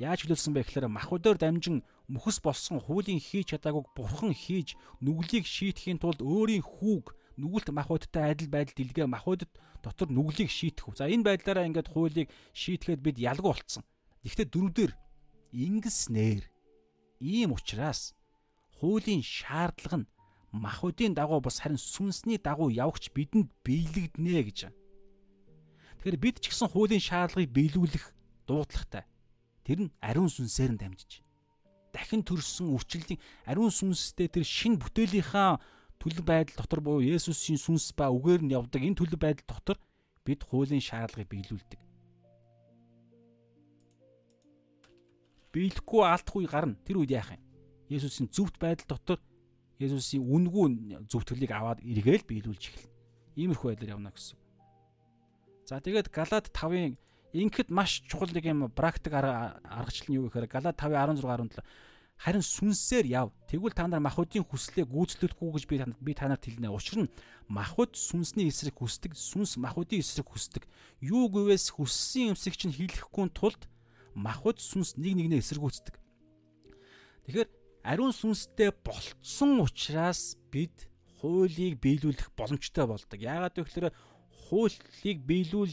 Яаж 0.00 0.24
чөлөөлсөн 0.24 0.56
бэ 0.56 0.64
гэхээр 0.64 0.88
махбодоор 0.88 1.36
дамжин 1.36 1.84
мөхс 2.08 2.40
болсон 2.40 2.80
хуулийн 2.80 3.20
хийж 3.20 3.52
чадаагүй 3.52 3.84
бурхан 3.92 4.32
хийж 4.32 4.72
нүглийг 5.04 5.44
шийтгэхийн 5.44 6.00
тулд 6.00 6.24
өөрийн 6.24 6.64
хүүг 6.64 7.12
нүгэлт 7.36 7.68
махбодтой 7.68 8.32
адил 8.32 8.48
байдал 8.48 8.80
дэлгээ 8.80 9.04
махбодод 9.04 9.52
дотор 9.84 10.08
нүглийг 10.08 10.48
шийтгэв. 10.48 10.96
За 10.96 11.04
энэ 11.04 11.28
байдлаараа 11.28 11.68
ингээд 11.68 11.92
хуулийг 11.92 12.32
шийтгэхэд 12.56 13.04
бид 13.04 13.16
ялгуу 13.20 13.52
болцсон. 13.52 13.84
Гэхдээ 14.24 14.48
дөрөвдөр 14.48 14.92
ингэснээр 15.52 16.48
ийм 17.20 17.52
учраас 17.52 18.16
хуулийн 18.80 19.20
шаардлага 19.20 20.00
нь 20.00 20.10
махуудын 20.52 21.12
дагуу 21.12 21.44
бас 21.44 21.60
харин 21.60 21.76
сүнсний 21.76 22.40
дагуу 22.40 22.72
явагч 22.72 23.12
бидэнд 23.12 23.52
биелэгдэнэ 23.64 24.42
гэж. 24.48 24.60
Тэгэхээр 26.00 26.16
бид 26.16 26.36
ч 26.40 26.48
гэсэн 26.48 26.72
хуулийн 26.72 27.04
шаардлагыг 27.04 27.52
биелүүлэх 27.52 28.04
дуудлагатай. 28.48 29.04
Тэр 29.70 29.86
нь 29.86 29.94
ариун 30.02 30.26
сүнсээр 30.26 30.74
нь 30.74 30.82
дамжиж. 30.82 31.22
Дахин 31.94 32.26
төрсөн 32.26 32.74
үрчлэлийн 32.74 33.22
ариун 33.46 33.70
сүнстэй 33.70 34.26
тэр 34.26 34.42
шин 34.42 34.74
бүтээлийнхаа 34.82 35.62
төлөв 36.02 36.26
байдал 36.26 36.58
дотор 36.58 36.82
буюу 36.82 37.06
Есүсийн 37.06 37.54
сүнс 37.54 37.94
ба 37.94 38.10
үгээр 38.10 38.42
нь 38.42 38.50
явдаг 38.50 38.82
энэ 38.82 38.98
төлөв 38.98 39.22
байдал 39.22 39.46
дотор 39.46 39.78
бид 40.26 40.42
хуулийн 40.42 40.82
шаардлагыг 40.82 41.30
биелүүлдэг. 41.30 41.78
Биелэхгүй 45.54 46.02
алдахгүй 46.02 46.50
гарна. 46.50 46.74
Тэр 46.82 47.06
үед 47.06 47.14
яах 47.14 47.38
юм? 47.38 47.42
Есүсийн 47.94 48.26
зөвхт 48.26 48.58
байдал 48.58 48.90
дотор 48.90 49.22
Есүсийн 49.78 50.26
үнгүү 50.26 51.06
зөвтгөлийг 51.06 51.54
аваад 51.54 51.78
эргээл 51.86 52.26
биелүүлж 52.26 52.74
эхэлнэ. 52.74 52.90
Иймэрхүү 53.38 53.70
байдлаар 53.70 53.94
явна 53.94 54.10
гэсэн. 54.10 54.34
За 55.70 55.78
тэгээд 55.78 56.10
Галаад 56.10 56.50
5-ын 56.50 56.98
инхэд 57.32 57.70
маш 57.70 58.02
чухал 58.08 58.30
нэг 58.34 58.44
юм 58.44 58.70
практик 58.70 59.14
аргачлал 59.14 60.08
нь 60.10 60.18
юу 60.18 60.26
гэхээр 60.28 60.50
Галаад 60.50 60.76
5:16 60.78 61.22
17 61.22 61.62
харин 62.20 62.44
сүнсээр 62.44 63.06
яв. 63.08 63.32
Тэгвэл 63.48 63.72
та 63.72 63.88
нар 63.88 64.04
махуудын 64.04 64.44
хүслээ 64.44 64.84
гүйцэтгэхгүй 64.84 65.50
гэж 65.56 65.64
би 65.64 65.76
би 66.04 66.12
та 66.12 66.28
нарт 66.28 66.44
хэлнэ. 66.44 66.68
Учир 66.68 67.08
нь 67.08 67.12
махуд 67.48 67.96
сүнсний 67.96 68.52
эсрэг 68.52 68.76
хүсдэг, 68.76 69.16
сүнс 69.16 69.56
махуудын 69.56 70.04
эсрэг 70.04 70.28
хүсдэг. 70.28 70.68
Юу 71.00 71.32
гэвээс 71.32 71.72
хүссэн 71.80 72.36
юмсыг 72.36 72.60
чинь 72.60 72.76
хийлэхгүй 72.76 73.32
тулд 73.32 73.64
махуд 74.12 74.60
сүнс 74.60 75.00
нэг 75.00 75.16
нэгнээ 75.16 75.40
эсэргүүцдэг. 75.40 75.96
Тэгэхээр 77.24 77.48
ариун 77.88 78.12
сүнстэй 78.12 78.68
болцсон 78.84 79.64
учраас 79.64 80.36
бид 80.52 80.92
хуулийг 81.24 81.80
биелүүлэх 81.80 82.36
боломжтой 82.36 82.84
болдог. 82.84 83.16
Яагаад 83.16 83.56
гэвэл 83.56 83.96
хуулийг 84.28 85.24
биелүүл 85.24 85.72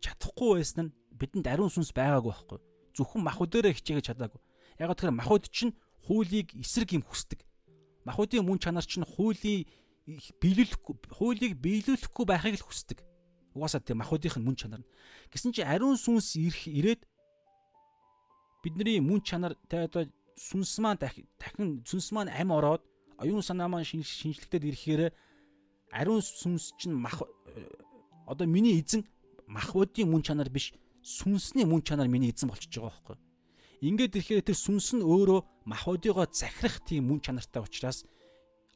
чадахгүй 0.00 0.58
байсан 0.58 0.90
нь 0.90 0.94
бидэнд 1.18 1.46
ариун 1.46 1.72
сүнс 1.72 1.92
байгаагүй 1.92 2.32
байхгүй. 2.32 2.58
Зөвхөн 2.94 3.22
махуудаараа 3.26 3.74
хичээгээ 3.74 4.06
чадаагүй. 4.08 4.40
Яг 4.78 4.94
тэгэхээр 4.94 5.18
махуд 5.18 5.50
чинь 5.50 5.74
хуулийг 6.06 6.54
эсрэг 6.54 6.94
юм 6.94 7.04
хүсдэг. 7.04 7.42
Махуудын 8.06 8.46
мөн 8.46 8.58
чанар 8.62 8.86
чинь 8.86 9.04
хуулийг 9.04 9.68
биелүүлэхгүй 10.40 10.94
хуулийг 11.12 11.52
биелүүлэхгүй 11.60 12.24
байхыг 12.24 12.56
л 12.62 12.66
хүсдэг. 12.66 13.02
Угаасаа 13.52 13.82
тийм 13.82 14.00
махуудынх 14.00 14.38
нь 14.38 14.46
мөн 14.46 14.56
чанар. 14.56 14.82
Гэсэн 15.28 15.52
чи 15.52 15.62
ариун 15.66 15.98
сүнс 15.98 16.38
ирэх 16.38 16.70
ирээд 16.70 17.02
бидний 18.62 19.02
мөн 19.02 19.20
чанар 19.20 19.58
тэ 19.68 19.84
одоо 19.84 20.06
сүнс 20.38 20.78
маань 20.78 20.98
дахин 21.02 21.82
сүнс 21.84 22.14
маань 22.14 22.32
ам 22.32 22.54
ороод 22.54 22.82
оюун 23.18 23.42
санаа 23.42 23.68
маань 23.68 23.84
шинжлэхтэд 23.84 24.64
ирэхээр 24.64 25.12
ариун 25.92 26.22
сүнс 26.22 26.72
чинь 26.78 26.94
мах 26.94 27.22
одоо 28.26 28.46
миний 28.46 28.78
эзэн 28.80 29.02
махбодийн 29.48 30.12
мөн 30.12 30.22
чанар 30.22 30.52
биш 30.52 30.76
сүнсний 31.02 31.64
мөн 31.64 31.82
чанар 31.82 32.08
миний 32.08 32.30
эзэн 32.30 32.52
болчихж 32.52 32.78
байгаа 32.78 32.92
байхгүй. 32.92 33.16
Ингээд 33.80 34.16
ирэхээр 34.16 34.44
тэр 34.44 34.58
сүнс 34.58 34.94
нь 34.98 35.02
өөрөө 35.02 35.40
махбодыгоо 35.64 36.26
захирах 36.28 36.84
тийм 36.84 37.08
мөн 37.08 37.24
чанартай 37.24 37.62
учраас 37.62 38.04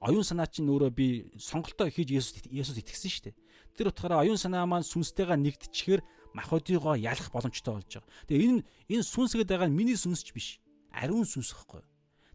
оюун 0.01 0.25
санаа 0.25 0.47
чинь 0.49 0.70
өөрөө 0.70 0.91
би 0.91 1.31
сонголтоо 1.39 1.91
хийж 1.91 2.09
Есүс 2.10 2.47
Есүс 2.51 2.78
итгэсэн 2.78 3.10
шүү 3.10 3.25
дээ. 3.31 3.39
Тэр 3.76 3.91
утгаараа 3.91 4.23
оюун 4.25 4.39
санаа 4.39 4.67
маань 4.67 4.86
сүнстэйгээ 4.86 5.39
нэгдчихээр 5.39 6.01
махбодыгоо 6.34 6.97
ялах 6.97 7.31
боломжтой 7.31 7.75
болж 7.78 7.91
байгаа. 7.91 8.10
Тэгээ 8.26 8.47
энэ 8.49 8.62
энэ 8.94 9.05
сүнс 9.07 9.33
гэдэг 9.36 9.51
байгаа 9.52 9.68
нь 9.70 9.78
миний 9.78 9.99
сүнсч 9.99 10.34
биш. 10.34 10.59
Ариун 10.91 11.26
сүнс 11.26 11.55
гэхгүй. 11.55 11.83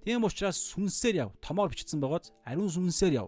Тийм 0.04 0.24
учраас 0.24 0.60
сүнсээр 0.72 1.28
яв. 1.28 1.30
Томоор 1.44 1.72
бичсэн 1.72 2.00
байгааз 2.00 2.32
ариун 2.48 2.72
сүнсээр 2.72 3.28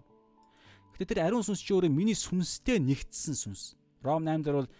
Гэтэ 0.96 1.16
тэр 1.16 1.20
ариун 1.28 1.44
сүнс 1.44 1.60
чи 1.60 1.76
өөрөө 1.76 1.92
миний 1.92 2.16
сүнстэй 2.16 2.80
нэгдсэн 2.80 3.36
сүнс. 3.36 3.76
Ром 4.00 4.24
8 4.24 4.40
дээр 4.44 4.56
бол 4.64 4.70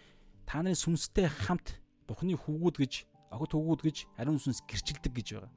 та 0.51 0.67
нарын 0.67 0.75
сүнстэй 0.75 1.31
хамт 1.31 1.79
Бурхны 2.11 2.35
хүүгүүд 2.35 2.77
гэж 2.83 3.07
огт 3.31 3.55
өгөөд 3.55 3.87
гэж 3.87 3.97
ариун 4.19 4.43
сүнс 4.43 4.67
гэрчилдэг 4.67 5.15
гэж 5.15 5.29
байгаа. 5.39 5.53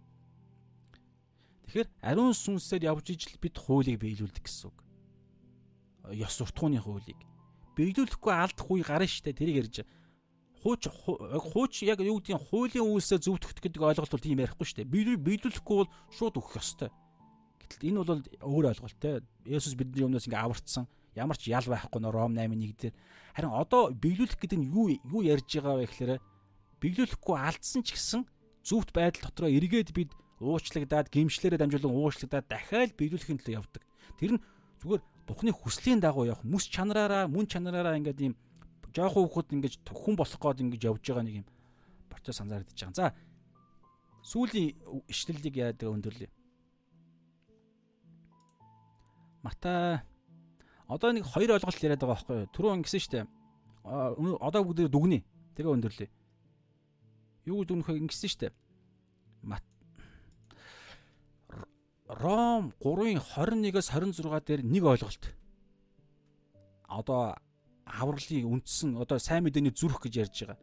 Тэгэхээр 1.65 1.89
ариун 2.05 2.37
сүнсээр 2.37 2.93
явж 2.93 3.09
ижил 3.09 3.41
бид 3.41 3.57
хуулийг 3.57 3.97
биелүүлдэг 3.97 4.45
гэсэн 4.45 4.69
үг. 4.69 4.77
Ёс 6.13 6.37
суртахууны 6.37 6.77
хуулийг 6.77 7.17
биелүүлэхгүй 7.73 8.33
алдах 8.37 8.69
үе 8.69 8.85
гарна 8.85 9.09
штэ 9.09 9.33
тэрийг 9.33 9.65
ярьж 9.65 9.81
хууч 10.61 10.85
хууч 10.93 11.73
яг 11.89 11.97
юу 12.05 12.21
гэдгийг 12.21 12.53
хуулийн 12.53 12.85
үйлсээ 12.85 13.17
зөвтгөх 13.17 13.65
гэдэг 13.65 13.81
ойлголт 13.81 14.13
бол 14.13 14.21
тийм 14.21 14.45
ярихгүй 14.45 14.67
штэ 14.69 14.85
биелүүлэхгүй 14.85 15.77
бол 15.81 15.89
шууд 16.13 16.37
өгөх 16.37 16.61
ёстой. 16.61 16.93
Гэтэл 17.65 17.89
энэ 17.89 17.97
бол 18.05 18.21
өөр 18.45 18.69
ойлголт 18.77 18.97
те. 19.01 19.25
Есүс 19.49 19.73
бидний 19.73 20.05
өмнөөс 20.05 20.29
ингээ 20.29 20.45
аварцсан 20.45 20.85
ямар 21.15 21.37
ч 21.37 21.49
ял 21.53 21.65
байхгүй 21.65 21.99
нөө 22.01 22.13
Ром 22.13 22.33
8:1 22.33 22.73
дээр 22.77 22.93
харин 23.33 23.53
одоо 23.53 23.93
биелүүлэх 23.93 24.37
гэдэг 24.37 24.59
нь 24.59 24.69
юу 24.69 24.93
юу 24.93 25.21
ярьж 25.21 25.49
байгаа 25.49 25.81
вэ 25.81 25.87
гэхээр 25.89 26.11
биелүүлэхгүй 26.81 27.35
алдсан 27.37 27.81
ч 27.85 27.95
гэсэн 27.97 28.21
зүвт 28.65 28.93
байдал 28.93 29.29
дотроо 29.29 29.49
эргээд 29.49 29.93
бид 29.93 30.11
уучлагдаад 30.39 31.07
гимшлэрээ 31.13 31.59
дамжуулан 31.59 31.93
уучлагдаад 31.93 32.45
дахиад 32.47 32.91
биелүүлэхин 32.99 33.39
төлөө 33.39 33.57
явдаг. 33.59 33.83
Тэр 34.19 34.31
нь 34.37 34.43
зүгээр 34.83 35.01
Бухны 35.23 35.55
хүслийн 35.55 36.03
дагуу 36.03 36.27
явах 36.27 36.43
мэс 36.43 36.67
чанараараа 36.67 37.31
мөн 37.31 37.47
чанараараа 37.47 37.95
ингээд 37.95 38.19
ийм 38.19 38.35
жоохон 38.91 39.23
хүүхэд 39.23 39.55
ингээд 39.55 39.75
хүн 39.87 40.19
болох 40.19 40.35
гээд 40.35 40.63
ингээд 40.67 40.83
явж 40.83 40.99
байгаа 40.99 41.23
нэг 41.23 41.35
юм 41.41 41.47
процесс 42.11 42.43
анзаарэгдэж 42.43 42.75
байгаа. 42.75 42.99
За 42.99 43.15
сүүлийн 44.27 44.75
ишлэлийг 45.07 45.55
яадаг 45.55 45.87
өндөрлөө. 45.95 46.31
Матай 49.47 50.03
одоо 50.93 51.09
нэг 51.11 51.25
хоёр 51.25 51.57
ойлголт 51.57 51.81
яриад 51.81 52.01
байгаа 52.01 52.15
байхгүй 52.21 52.35
юу? 52.45 52.51
Түрүү 52.53 52.71
ингэсэн 52.77 53.01
шүү 53.01 53.13
дээ. 53.17 53.25
Одоо 54.37 54.61
бүгд 54.61 54.87
дүгнэе. 54.93 55.25
Тэгээ 55.57 55.73
өндөрлөө 55.73 56.09
юу 57.45 57.63
дүнх 57.67 57.87
вэ 57.87 57.99
ингэсэн 58.03 58.31
штэ. 58.31 58.51
Ром 62.13 62.71
3-ын 62.83 63.17
21-ээс 63.17 63.89
26 63.89 64.45
дээр 64.45 64.61
нэг 64.63 64.83
ойлголт. 64.85 65.23
Одоо 66.87 67.35
авралын 67.87 68.47
үндсэн 68.47 68.99
одоо 69.01 69.17
сайн 69.17 69.43
мэдээний 69.43 69.73
зүрх 69.73 70.03
гэж 70.03 70.13
ярьж 70.21 70.35
байгаа. 70.45 70.59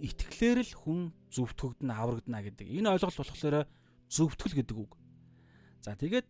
Итгэлээр 0.00 0.58
л 0.64 0.72
хүн 0.80 1.00
зөвтгөгдөн 1.34 1.90
аврагдана 1.92 2.40
гэдэг. 2.40 2.66
Энэ 2.72 2.94
ойлголт 2.96 3.20
болохоор 3.20 3.68
зөвтгөл 4.08 4.54
гэдэг 4.58 4.76
үг. 4.80 4.96
За 5.84 5.92
тэгээд 5.94 6.26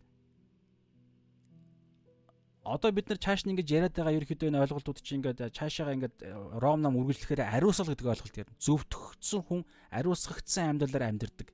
одоо 2.65 2.89
бид 2.91 3.09
нар 3.09 3.21
чааш 3.21 3.45
нь 3.45 3.53
ингэж 3.53 3.69
яриад 3.69 3.93
байгаа 3.93 4.17
ерөөхдөө 4.17 4.49
энэ 4.49 4.61
ойлголтууд 4.65 4.97
чинь 5.05 5.21
ингээд 5.21 5.53
цаашаага 5.53 5.93
ингээд 5.93 6.17
э, 6.25 6.33
ром 6.57 6.81
нам 6.81 6.97
үргэлжлэхээр 6.97 7.45
ариусгал 7.45 7.93
гэдэг 7.93 8.09
ойлголт 8.09 8.35
ярина. 8.41 8.57
Зөвтгөгдсөн 8.57 9.41
хүн 9.45 9.61
ариусгагдсан 9.93 10.65
амьдралаар 10.73 11.05
амьдардаг. 11.13 11.53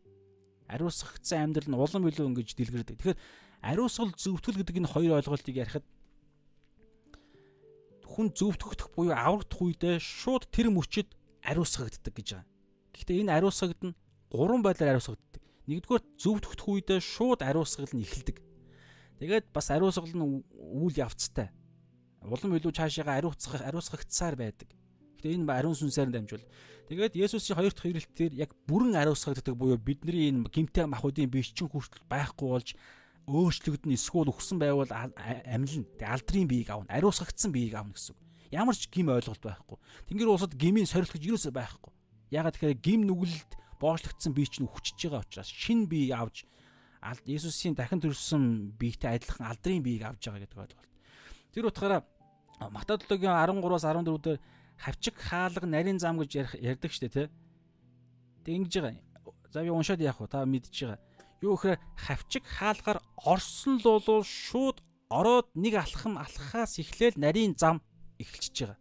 Ариусгагдсан 0.72 1.40
амьдрал 1.52 1.68
нь 1.68 1.76
улам 1.76 2.08
илүү 2.08 2.26
ингэж 2.32 2.50
дэлгэрдэг. 2.56 2.96
Тэгэхээр 2.96 3.20
ариусгал 3.60 4.16
зөвтгөл 4.16 4.60
гэдэг 4.64 4.80
энэ 4.80 4.94
хоёр 4.96 5.12
ойлголтыг 5.20 5.56
ярихад 5.60 5.86
хүн 8.08 8.32
зөвтгөгдөх 8.32 8.88
буюу 8.96 9.12
аврагдах 9.12 9.60
үедээ 9.60 10.00
шууд 10.00 10.48
тэр 10.48 10.72
мөчөд 10.72 11.12
ариусгагддаг 11.44 12.14
гэж 12.16 12.28
байгаа. 12.40 12.48
Гэхдээ 12.96 13.20
энэ 13.28 13.36
ариусгагд 13.36 13.82
нь 13.84 13.98
гурван 14.32 14.64
байдлаар 14.64 14.96
ариусгагддаг. 14.96 15.44
Нэгдүгээр 15.68 16.04
зөвтгөх 16.20 16.68
үедээ 16.72 17.00
шууд 17.04 17.44
ариусгал 17.44 17.92
нь 17.92 18.04
эхэлдэг. 18.04 18.51
Тэгээд 19.22 19.54
бас 19.54 19.70
ариусгал 19.70 20.10
нь 20.10 20.42
үйл 20.82 20.98
явцтай. 20.98 21.54
Улам 22.26 22.58
илүү 22.58 22.74
цаашаага 22.74 23.22
ариуцгах, 23.22 23.62
ариусгагдсаар 23.62 24.34
байдаг. 24.34 24.74
Гэтэ 25.22 25.38
энэ 25.38 25.46
ариун 25.46 25.78
сүнсээр 25.78 26.10
дамжуул. 26.10 26.42
Тэгээд 26.90 27.14
Есүсийн 27.14 27.54
хоёр 27.54 27.70
дахь 27.70 27.86
ирэлтээр 27.86 28.34
яг 28.34 28.58
бүрэн 28.66 28.98
ариусгагддаг 28.98 29.54
буюу 29.54 29.78
бидний 29.78 30.34
энэ 30.34 30.50
гимтэй 30.50 30.90
махуудын 30.90 31.30
биччин 31.30 31.70
хүртэл 31.70 32.02
байхгүй 32.10 32.50
болж 32.50 32.74
өөрчлөгдөн 33.30 33.94
эсвэл 33.94 34.34
өгсөн 34.34 34.58
байвал 34.58 34.90
амилна. 34.90 35.86
Тэг 36.02 36.10
алдрын 36.10 36.50
биеийг 36.50 36.74
авна. 36.74 36.90
Ариусгагдсан 36.90 37.54
биеийг 37.54 37.78
авна 37.78 37.94
гэсэн. 37.94 38.18
Ямар 38.50 38.74
ч 38.74 38.90
гим 38.90 39.14
ойлголт 39.14 39.38
байхгүй. 39.38 39.78
Тэнгэр 40.10 40.34
улсад 40.34 40.58
гмийн 40.58 40.90
сорилт 40.90 41.14
гэж 41.14 41.30
юусоо 41.30 41.54
байхгүй. 41.54 41.94
Ягаад 42.34 42.58
тэгэхээр 42.58 42.82
гим 42.82 43.06
нүгэлд 43.06 43.54
боочлогдсон 43.78 44.34
бие 44.34 44.50
чинь 44.50 44.66
өвчөж 44.66 44.98
байгаа 44.98 45.22
учраас 45.22 45.48
шин 45.48 45.86
бие 45.86 46.10
авж 47.02 47.26
Есүсийн 47.26 47.74
дахин 47.74 48.02
төрсөн 48.02 48.78
биетэй 48.78 49.18
адилхан 49.18 49.50
алдрын 49.50 49.82
биеийг 49.82 50.06
авж 50.06 50.22
байгаа 50.22 50.46
гэдэг 50.46 50.62
ойлголт. 50.62 50.90
Тэр 51.52 51.66
утгаараа 51.68 52.02
Матай 52.70 52.98
7-гийн 53.02 53.34
13-аас 53.34 53.86
14 53.90 54.22
дээр 54.22 54.40
хавчиг 54.78 55.16
хаалга 55.18 55.66
нарийн 55.66 55.98
зам 55.98 56.22
гэж 56.22 56.62
ярьдаг 56.62 56.92
штэ 56.94 57.10
тий. 57.10 57.28
Тэг 58.46 58.54
ингэж 58.54 58.74
байгаа. 58.78 59.02
За 59.50 59.66
би 59.66 59.74
уншаад 59.74 60.02
яах 60.02 60.22
вэ? 60.22 60.30
Та 60.30 60.46
мэдж 60.46 60.70
байгаа. 60.70 61.02
Юу 61.42 61.58
гэхээр 61.58 61.82
хавчиг 61.98 62.46
хаалгаар 62.46 63.02
орсон 63.18 63.82
л 63.82 63.98
болов 63.98 64.30
шууд 64.30 64.78
ороод 65.10 65.50
нэг 65.58 65.74
алхам 65.82 66.22
алхахаас 66.22 66.78
эхлээл 66.78 67.18
нарийн 67.18 67.58
зам 67.58 67.82
эхэлчихэж 68.22 68.58
байгаа. 68.62 68.80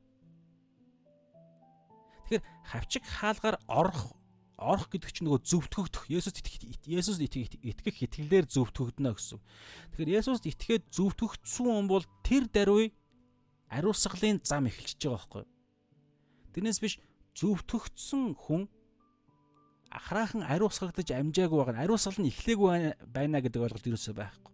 Тэгэхээр 2.28 2.44
хавчиг 2.68 3.02
хаалгаар 3.08 3.57
орох 3.65 4.19
орох 4.60 4.92
гэдэг 4.92 5.10
чинь 5.10 5.26
нөгөө 5.26 5.40
зөвтгөгдөх. 5.48 6.05
Есүс 6.12 6.36
Есүс 6.84 7.16
итгэх 7.16 7.97
итгэлээр 8.05 8.44
зөвтгөгдөнө 8.44 9.16
гэсэн. 9.16 9.40
Тэгэхээр 9.97 10.14
Есүст 10.20 10.44
итгээд 10.44 10.84
зөвтгөгдсөн 10.92 11.66
хүн 11.66 11.89
бол 11.89 12.05
тэр 12.20 12.44
даруй 12.52 12.92
ариусгалын 13.72 14.44
зам 14.44 14.68
эхэлчихэж 14.68 15.00
байгаа 15.08 15.16
байхгүй. 15.16 15.44
Тэрнээс 16.52 16.78
биш 16.84 16.94
зөвтгөгдсөн 17.40 18.36
хүн 18.36 18.68
ахраахан 19.90 20.42
ариусгагдаж 20.44 21.08
амжаагүй 21.10 21.58
байгаа. 21.64 21.82
Ариусгал 21.82 22.18
нь 22.20 22.30
эхлээгүй 22.30 22.68
байна 23.10 23.40
гэдэг 23.40 23.64
ойлголт 23.64 23.86
юусоо 23.86 24.14
байхгүй. 24.14 24.52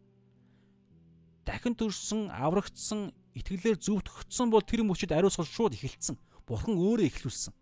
Дахин 1.47 1.75
төрсөн, 1.79 2.31
аврагдсан, 2.31 3.13
итгэлээр 3.37 3.79
зөвтгөгдсөн 3.79 4.49
бол 4.51 4.65
тэр 4.65 4.83
мөчөд 4.83 5.13
ариусгал 5.13 5.47
шууд 5.47 5.77
эхэлсэн. 5.77 6.17
Бурхан 6.49 6.75
өөрөө 6.75 7.07
эхлүүлсэн. 7.07 7.55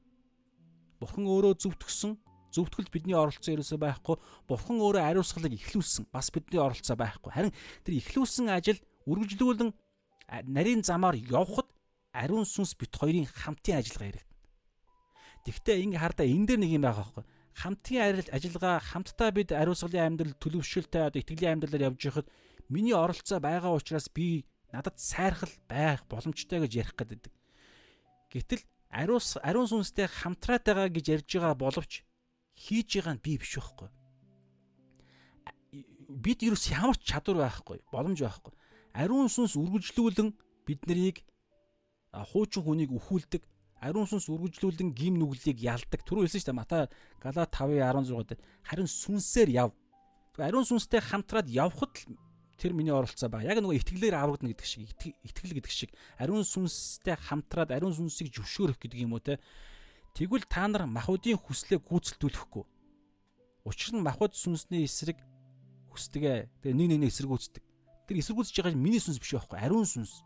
Бурхан 1.00 1.24
өөрөө 1.28 1.54
зөвтгсөн. 1.60 2.16
Зөвтгөлд 2.54 2.90
бидний 2.94 3.18
оролцоо 3.18 3.58
ерөөсөө 3.58 3.78
байхгүй. 3.82 4.16
Бурхан 4.46 4.78
өөрөө 4.78 5.02
ариусгалыг 5.02 5.58
эхлүүлсэн. 5.58 6.06
Бас 6.14 6.30
бидний 6.30 6.62
оролцоо 6.62 6.94
байхгүй. 6.94 7.30
Харин 7.34 7.52
тэр 7.82 7.98
эхлүүлсэн 7.98 8.46
ажил 8.54 8.78
үргэлжлүүлэн 9.10 9.70
нарийн 10.46 10.86
замаар 10.86 11.18
явхад 11.18 11.66
ариун 12.14 12.46
сүнс 12.46 12.78
бит 12.78 12.94
хоёрын 12.94 13.26
хамтын 13.26 13.82
ажиллагаа 13.82 14.10
яригдана. 14.14 14.38
Тэгвэл 15.44 15.84
ингэ 15.90 15.98
хардаа 15.98 16.26
энэ 16.26 16.46
дээр 16.46 16.60
нэг 16.62 16.72
юм 16.78 16.84
байгаа 16.86 17.02
байхгүй. 17.04 17.24
Хамтын 17.54 17.98
ажиллагаа 18.30 18.78
хамтдаа 18.80 19.30
бид 19.34 19.50
ариусгалын 19.52 20.06
амьдрал 20.14 20.34
төлөвшөлтэй 20.38 21.02
одоо 21.10 21.20
итгэлийн 21.20 21.58
амьдралаар 21.58 21.90
явж 21.90 22.00
байхад 22.06 22.28
миний 22.70 22.94
оролцоо 22.94 23.38
байгаа 23.42 23.74
учраас 23.74 24.08
би 24.08 24.46
надад 24.72 24.96
сайрхал 24.98 25.52
байх 25.68 26.06
боломжтой 26.08 26.64
гэж 26.64 26.72
ярих 26.74 26.94
гэдэг. 26.96 27.30
Гэтэл 28.32 28.62
ариус 28.90 29.38
ариун 29.42 29.68
сүнстэй 29.70 30.08
хамтраад 30.10 30.64
байгаа 30.66 30.88
гэж 30.90 31.06
ярьж 31.14 31.30
байгаа 31.34 31.54
боловч 31.54 32.02
хийж 32.54 32.98
байгаа 32.98 33.14
нь 33.14 33.24
би 33.24 33.38
биш 33.38 33.58
байхгүй. 33.58 33.88
Бид 36.24 36.38
ерөөс 36.46 36.64
ямар 36.70 36.96
ч 36.96 37.10
чадвар 37.10 37.50
байхгүй, 37.50 37.82
боломж 37.90 38.18
байхгүй. 38.22 38.54
Ариун 38.94 39.28
сүнс 39.28 39.58
үргэлжлүүлэн 39.58 40.30
биднийг 40.66 41.26
хуучин 42.14 42.62
хүнийг 42.62 42.94
өхүүлдэг. 42.94 43.42
Ариун 43.82 44.06
сүнс 44.06 44.30
үргэлжлүүлэн 44.30 44.94
гим 44.94 45.18
нүглийг 45.18 45.58
ялдаг. 45.58 46.00
Түрүү 46.06 46.30
хэлсэн 46.30 46.40
шүү 46.40 46.48
дээ 46.54 46.60
Матай 46.60 46.82
Галат 47.18 47.50
5:16 47.50 48.22
дээр 48.30 48.40
харин 48.62 48.88
сүнсээр 48.88 49.50
яв. 49.50 49.70
Ариун 50.38 50.64
сүнстэй 50.64 51.02
хамтраад 51.02 51.50
явхад 51.50 51.92
л 52.06 52.16
тэр 52.56 52.72
миний 52.72 52.94
оролцоо 52.94 53.28
байгаа. 53.28 53.54
Яг 53.54 53.58
нөгөө 53.60 53.78
итгэлээр 53.82 54.14
аврагдана 54.14 54.54
гэдэг 54.54 54.66
шиг 54.66 54.86
итгэл 55.26 55.54
гэдэг 55.58 55.74
шиг 55.74 55.90
ариун 56.18 56.46
сүнстэй 56.46 57.18
хамтраад 57.18 57.74
ариун 57.74 57.94
сүнсийг 57.94 58.30
зөвшөөрөх 58.30 58.78
гэдэг 58.78 59.04
юм 59.04 59.18
уу 59.18 59.22
те. 59.22 59.42
Тэгвэл 60.14 60.46
та 60.46 60.70
нар 60.70 60.86
махуудын 60.86 61.38
хүслээ 61.38 61.82
гүйцэлдүүлэхгүй. 61.82 62.64
Учир 63.66 63.98
нь 63.98 64.04
махуд 64.04 64.38
сүнсний 64.38 64.86
эсрэг 64.86 65.18
хүсдэгэ. 65.90 66.62
Тэгээ 66.62 66.74
нэг 66.78 66.88
нэг 66.94 66.98
нэг 67.02 67.10
эсэргүүцдэг. 67.10 67.62
Тэр 68.06 68.16
эсэргүүцэж 68.22 68.54
байгаа 68.62 68.78
миний 68.78 69.02
сүнс 69.02 69.18
биш 69.18 69.34
байхгүй 69.34 69.58
ариун 69.58 69.88
сүнс. 69.88 70.22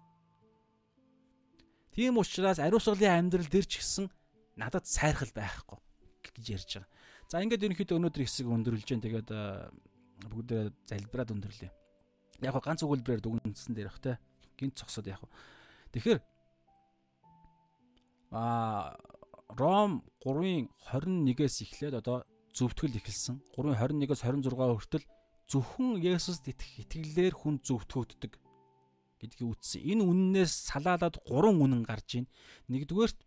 Тийм 1.97 2.21
учраас 2.21 2.61
ариусгалын 2.61 3.33
амьдрал 3.33 3.49
дээр 3.49 3.65
ч 3.65 3.81
гэсэн 3.81 4.13
надад 4.61 4.85
сайрхал 4.85 5.33
байхгүй 5.33 5.81
гэж 6.37 6.47
ярьж 6.53 6.71
байгаа. 6.79 6.91
За 7.33 7.41
ингээд 7.41 7.65
ерөнхийдөө 7.65 7.97
өнөөдөр 7.97 8.23
хэсэг 8.23 8.47
өндөрлж 8.47 8.85
जैन 8.85 9.03
тэгээд 9.03 9.29
бүгдээ 10.29 10.63
залбираад 10.87 11.33
өндөрлөө 11.33 11.71
яг 12.43 12.55
го 12.55 12.61
ганц 12.63 12.83
өгүүлбэрээр 12.87 13.23
дүгнсэн 13.23 13.75
дээр 13.75 13.91
бах 13.91 13.99
те 13.99 14.19
гинт 14.59 14.79
цогсоод 14.79 15.07
яг. 15.11 15.23
Тэгэхээр 15.91 16.21
а 18.31 18.95
Ром 19.57 20.05
3-ын 20.21 20.69
21-ээс 20.93 21.57
эхлээд 21.65 21.95
одоо 22.05 22.29
зөвтгөл 22.53 22.99
эхэлсэн. 23.01 23.41
3-ын 23.57 23.77
21-ээс 23.81 24.23
26 24.27 24.53
хүртэл 24.53 25.05
зөвхөн 25.49 25.97
Есүст 26.05 26.45
итгэх 26.45 26.85
итгэлээр 26.85 27.33
хүн 27.33 27.57
зөвтгөгддөг 27.65 28.37
гэдгийг 29.19 29.49
үтсэн. 29.49 29.81
Энэ 29.81 30.05
үннээс 30.05 30.69
салаалаад 30.69 31.17
3 31.25 31.65
үнэн 31.65 31.83
гарч 31.89 32.21
ийн. 32.21 32.27
Нэгдүгээрт 32.69 33.19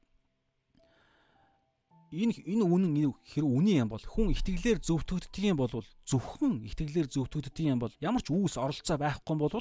энэ 2.11 2.43
энэ 2.43 2.65
үнэн 2.67 2.93
хэрэг 3.23 3.49
үнэн 3.49 3.87
юм 3.87 3.89
бол 3.89 4.03
хүн 4.03 4.35
итгэлээр 4.35 4.79
зөвтгөгддөг 4.83 5.43
юм 5.47 5.57
бол 5.57 5.73
зөвхөн 6.05 6.67
итгэлээр 6.67 7.07
зөвтгөгддөг 7.07 7.65
юм 7.65 7.79
бол 7.79 7.93
ямар 8.03 8.21
ч 8.21 8.29
үйлс 8.29 8.59
оролцоо 8.59 8.99
байхгүй 8.99 9.35
бол 9.39 9.55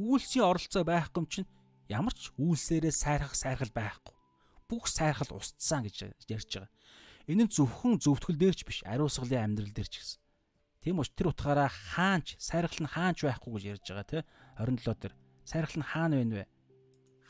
үйлсийн 0.00 0.48
оролцоо 0.48 0.82
байхгүй 0.82 1.24
чинь 1.28 1.48
ямар 1.92 2.16
ч 2.16 2.32
үйлсээрээ 2.40 2.94
сайрах 2.94 3.36
сайрхал 3.36 3.72
байхгүй. 3.72 4.19
Бүх 4.70 4.86
сайрхал 4.86 5.34
устсан 5.34 5.82
гэж 5.82 6.14
ярьж 6.30 6.50
байгаа. 6.54 6.70
Энэ 7.26 7.50
нь 7.50 7.50
зөвхөн 7.50 7.98
зөвтгөл 7.98 8.38
дээр 8.38 8.54
ч 8.54 8.62
биш, 8.62 8.86
ариусгалын 8.86 9.50
амьдрал 9.50 9.74
дээр 9.74 9.90
ч 9.90 9.98
гэсэн. 9.98 10.20
Тийм 10.80 11.02
учраас 11.02 11.18
тэр 11.18 11.28
утгаараа 11.34 11.68
хаанч 11.68 12.38
сайрхал 12.38 12.86
нь 12.86 12.92
хаанч 12.94 13.26
байхгүй 13.26 13.50
гэж 13.58 13.64
ярьж 13.74 13.86
байгаа 13.90 14.06
тий 14.06 14.22
27 14.56 15.02
дээр. 15.02 15.14
Сайрхал 15.44 15.78
нь 15.82 15.90
хаана 15.90 16.16
вэ 16.22 16.24
вэ? 16.30 16.46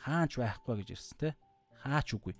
Хаанч 0.05 0.31
байхгүй 0.37 0.85
гэж 0.85 0.89
ирсэн 0.93 1.17
тий. 1.17 1.33
Хаач 1.81 2.07
үгүй. 2.13 2.37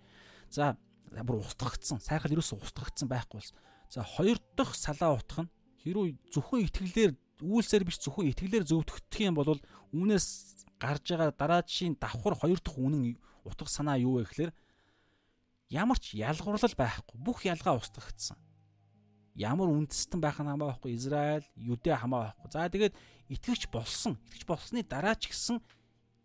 За 0.54 0.78
бүр 1.12 1.44
устгагдсан. 1.44 2.00
Сайхан 2.00 2.32
ерөөсөө 2.32 2.62
устгагдсан 2.64 3.10
байхгүй 3.10 3.42
болсон. 3.42 3.58
За 3.92 4.06
хоёр 4.06 4.40
дахь 4.56 4.78
салаа 4.78 5.20
утгах 5.20 5.50
нь 5.50 5.52
хэрүү 5.84 6.32
зөвхөн 6.32 6.64
итгэлээр 6.70 7.12
үйлсээр 7.44 7.84
биш 7.84 8.00
зөвхөн 8.00 8.32
итгэлээр 8.32 8.66
зөвдөгдөх 8.70 9.20
юм 9.20 9.36
бол 9.36 9.60
үүнээс 9.92 10.28
гарч 10.80 11.06
байгаа 11.12 11.34
дараачийн 11.36 11.98
давхар 12.00 12.38
хоёр 12.38 12.60
дахь 12.62 12.78
үнэн 12.78 13.18
утга 13.44 13.68
санаа 13.68 13.98
юу 13.98 14.22
вэ 14.22 14.30
гэхээр 14.30 14.52
ямар 15.72 15.98
ч 15.98 16.20
ялгуурлал 16.20 16.76
байхгүй. 16.76 17.16
Бүх 17.16 17.48
ялгаа 17.48 17.80
устгагдсан. 17.80 18.36
Ямар 19.40 19.72
үндэстэн 19.72 20.20
байх 20.20 20.36
нь 20.44 20.52
хамаа 20.52 20.76
байхгүй. 20.76 21.00
Израиль, 21.00 21.48
Юдэ 21.56 21.96
хамаа 21.96 22.36
байхгүй. 22.36 22.52
За 22.52 22.68
тэгээд 22.68 22.94
итгэвч 23.32 23.72
болсон. 23.72 24.20
Итгэвч 24.28 24.44
болсны 24.44 24.84
дараа 24.84 25.16
ч 25.16 25.32
гэсэн 25.32 25.64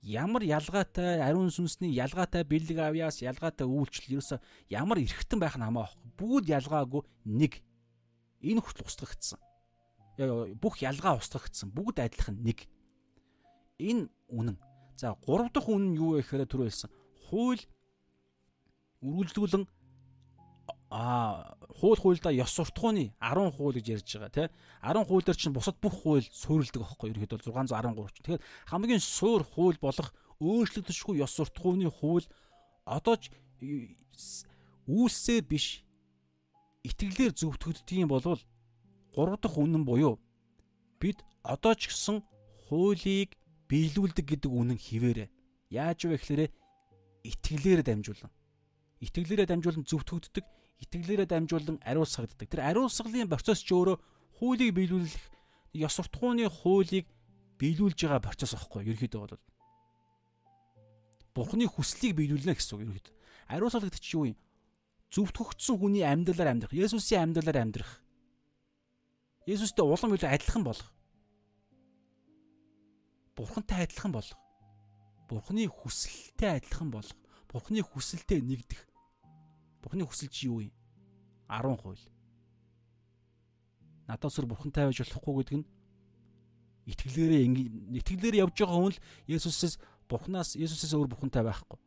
ямар 0.02 0.42
ялгаатай 0.42 1.23
ариун 1.23 1.55
сүнсний 1.55 1.94
ялгаатай 1.94 2.42
бэлэг 2.42 2.78
авьяас 2.83 3.23
ялгаатай 3.23 3.70
үйлчлэл 3.70 4.18
ерөөсө 4.18 4.42
ямар 4.75 4.99
эргэтэн 4.99 5.39
байх 5.39 5.55
нь 5.55 5.62
хамаа 5.62 5.86
байхгүй. 5.86 6.10
Бүгд 6.18 6.47
ялгаагүй 6.50 7.02
нэг. 7.31 7.62
Энэ 8.42 8.60
хүртэл 8.66 8.91
устгагдсан. 8.91 9.39
Бүх 10.58 10.83
ялгаа 10.83 11.23
устгагдсан. 11.23 11.70
Бүгд 11.70 12.02
адилхан 12.02 12.42
нэг. 12.42 12.66
Энэ 13.78 14.10
үнэн. 14.26 14.58
За 14.99 15.15
3 15.15 15.55
дахь 15.55 15.70
үнэн 15.70 15.94
юу 15.94 16.18
вэ 16.18 16.26
гэхээр 16.26 16.50
түрүү 16.50 16.66
хэлсэн. 16.66 16.91
Хууль 17.31 17.62
үргэлжлүүлэн 19.07 19.65
а 20.91 21.57
хууль 21.78 21.99
хуульдаа 21.99 22.33
ёс 22.33 22.51
суртахууны 22.55 23.12
10 23.20 23.57
хууль 23.59 23.75
гэж 23.75 23.86
ярьж 23.94 24.09
байгаа 24.17 24.31
тий 24.31 24.49
10 24.83 25.07
хууль 25.07 25.25
дээр 25.26 25.36
чинь 25.36 25.57
бусад 25.57 25.76
бүх 25.83 25.94
хууль 26.02 26.26
суурилдаг 26.31 26.83
байхгүй 26.83 27.10
ерөөхдөө 27.10 27.52
613 27.52 28.15
ч. 28.15 28.23
Тэгэхээр 28.23 28.43
хамгийн 28.70 29.02
суур 29.02 29.43
хууль 29.43 29.78
болох 29.83 30.15
өөрчлөгдөшгүй 30.41 31.20
ёс 31.20 31.33
суртахууны 31.35 31.91
хууль 31.91 32.26
одоо 32.86 33.17
ч 33.18 33.35
үйлсээр 34.86 35.43
биш 35.43 35.83
итгэлээр 36.86 37.35
зөвтгөгддөг 37.35 37.99
юм 37.99 38.10
болвол 38.15 38.41
3 39.18 39.43
дахь 39.43 39.59
үнэн 39.59 39.83
буюу 39.83 40.23
бид 41.02 41.18
одоо 41.43 41.75
ч 41.75 41.91
гэсэн 41.91 42.23
хуулийг 42.70 43.35
биелүүлдэг 43.67 44.23
гэдэг 44.23 44.51
үнэн 44.55 44.78
хിവэрэ. 44.78 45.26
Яаж 45.75 46.07
вэ 46.07 46.15
гэхээр 46.15 46.55
итгэлээр 47.26 47.83
дамжуулан 47.83 48.31
итгэлээрээ 49.05 49.49
дамжуулан 49.49 49.84
зөвтгөгддөг 49.84 50.44
итгэлээрээ 50.84 51.28
дамжуулан 51.28 51.78
ариусгагддаг. 51.84 52.49
Тэр 52.49 52.62
ариусгалын 52.65 53.28
процесс 53.28 53.60
ч 53.65 53.73
өөрөө 53.73 53.97
хуулийг 54.41 54.73
биелүүлэх 54.76 55.25
ёс 55.76 55.92
суртахууны 55.97 56.49
хуулийг 56.49 57.08
биелүүлж 57.60 57.99
байгаа 58.05 58.25
процесс 58.25 58.57
аахгүй 58.57 58.84
ерөөхдөө 58.89 59.20
бол 59.20 59.41
Бурхны 61.36 61.68
хүслийг 61.68 62.16
биелүүлнэ 62.16 62.57
гэсэн 62.57 62.81
үг 62.81 62.83
ерөөхдөө. 62.89 63.15
Ариусгал 63.52 63.84
гэдэг 63.84 64.00
чинь 64.00 64.16
юу 64.16 64.25
юм? 64.33 64.39
Зөвтгөгдсөн 65.12 65.76
хүний 65.76 66.00
амьдралаар 66.00 66.49
амьдрах, 66.57 66.73
Есүсийн 66.73 67.28
амьдралаар 67.28 67.60
амьдрах. 67.60 67.92
Есүстэй 69.44 69.84
улам 69.84 70.16
илүү 70.16 70.33
адилхан 70.33 70.65
болох. 70.65 70.89
Бурхантай 73.36 73.84
адилхан 73.84 74.16
болох. 74.16 74.41
Бурхны 75.28 75.68
хүсэлтэй 75.68 76.57
адилхан 76.57 76.89
болох. 76.91 77.12
Бурхны 77.57 77.81
хүсэлтэд 77.81 78.44
нэгдэх. 78.44 78.85
Бурхны 79.81 80.05
хүсэл 80.05 80.28
чи 80.28 80.52
юу 80.52 80.60
юм? 80.68 80.76
10%. 81.49 82.05
Надад 84.05 84.28
сүр 84.28 84.44
бурхантай 84.44 84.85
байж 84.85 85.01
болохгүй 85.01 85.35
гэдэг 85.41 85.57
нь 85.65 85.68
итгэлээрээ 86.85 87.43
итгэлээрээ 87.97 88.44
явж 88.44 88.60
байгаа 88.60 88.76
хүн 88.76 88.93
л 88.93 89.01
Есүсээс 89.25 89.81
Бурханаас 90.05 90.52
Есүсээс 90.60 90.93
өөр 90.93 91.09
бурхантай 91.09 91.49
байхгүй. 91.49 91.81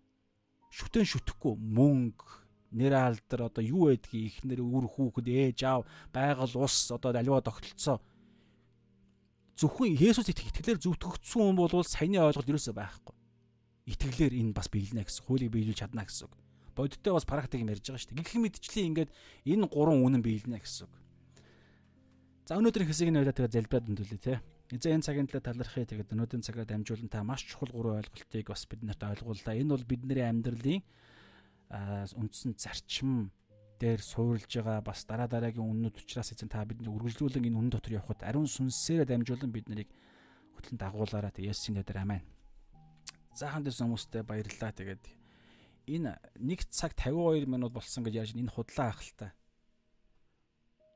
Шүтэн 0.74 1.06
шүтэхгүй 1.06 1.54
мөнгө 1.54 2.26
нэр 2.74 2.94
алдар 2.98 3.46
одоо 3.46 3.62
юу 3.62 3.94
байдгийг 3.94 4.42
ихнэр 4.42 4.66
үр 4.66 4.90
хүүхэд 4.90 5.28
ээж 5.30 5.60
аав 5.70 5.86
байгаль 6.10 6.58
ус 6.58 6.90
одоо 6.90 7.14
аливаа 7.14 7.46
тогтолцоо 7.46 8.02
зөвхөн 9.54 9.94
Есүс 9.94 10.34
итгэлээр 10.34 10.82
зүвтгөгдсөн 10.82 11.42
хүн 11.46 11.56
бол 11.62 11.86
саяны 11.86 12.20
ойлголт 12.26 12.50
юусоо 12.50 12.74
байхгүй. 12.74 13.19
Итгэлээр 13.90 14.34
энэ 14.38 14.54
бас 14.54 14.70
биелнэ 14.70 15.02
гэсэн 15.04 15.26
хуулийг 15.26 15.50
биелүүлж 15.50 15.82
чадна 15.82 16.06
гэсэн 16.06 16.30
үг. 16.30 16.34
бодиттой 16.80 17.14
бас 17.14 17.26
практик 17.26 17.60
юм 17.60 17.74
ярьж 17.74 17.84
байгаа 17.84 18.00
шүү 18.00 18.10
дээ. 18.16 18.24
Гэх 18.24 18.38
мэдчлээ 18.40 18.86
ингээд 18.88 19.12
энэ 19.50 19.68
гурван 19.68 20.00
үнэн 20.06 20.24
биелнэ 20.24 20.62
гэсэн 20.62 20.88
үг. 20.88 20.94
За 22.48 22.56
өнөөдрийн 22.56 22.88
хэсгийг 22.88 23.14
ойлоо 23.14 23.36
тэгээ 23.36 23.56
залбираад 23.60 23.90
өндөлөө 23.92 24.20
те. 24.24 24.40
Эзэн 24.72 25.02
энэ 25.02 25.06
цагийн 25.06 25.28
төлөө 25.28 25.44
талархъя 25.44 25.86
тэгээд 25.86 26.14
өнөөдрийн 26.14 26.46
цагаар 26.46 26.70
дамжуулан 26.70 27.10
та 27.10 27.26
маш 27.26 27.44
чухал 27.46 27.74
гурван 27.74 28.00
ойлголтыг 28.06 28.48
бас 28.48 28.64
биднэрт 28.70 29.02
ойлгууллаа. 29.02 29.54
Энэ 29.58 29.74
бол 29.74 29.86
бидний 29.86 30.24
амьдралын 30.24 30.82
үндсэн 31.70 32.54
зарчим 32.58 33.34
дээр 33.82 34.02
суурилж 34.02 34.50
байгаа 34.50 34.82
бас 34.86 35.06
дараа 35.06 35.28
дараагийн 35.30 35.66
үннүүд 35.66 36.06
учраас 36.06 36.34
эзэн 36.34 36.50
та 36.50 36.66
бидний 36.66 36.90
үргэлжлүүлэн 36.90 37.50
энэ 37.50 37.58
үнэн 37.58 37.74
дотор 37.74 37.98
явхад 37.98 38.22
ариун 38.26 38.50
сүнсээр 38.50 39.06
дамжуулан 39.10 39.52
бид 39.54 39.70
нарыг 39.70 39.90
хөтлөн 40.58 40.78
дагуулаарай. 40.78 41.34
Есүсийн 41.38 41.80
нэрээр 41.80 42.02
аминь. 42.02 42.26
Заахан 43.36 43.64
дэс 43.64 43.82
хүмүүстээ 43.82 44.24
баярлалаа. 44.26 44.72
Тэгээд 44.74 45.04
энэ 45.90 46.18
1 46.38 46.70
цаг 46.74 46.94
52 46.98 47.46
минут 47.46 47.74
болсон 47.74 48.06
гэж 48.06 48.14
яаж 48.16 48.32
энэ 48.34 48.54
худлаа 48.54 48.94
ах 48.94 49.02
л 49.02 49.14
та. 49.18 49.34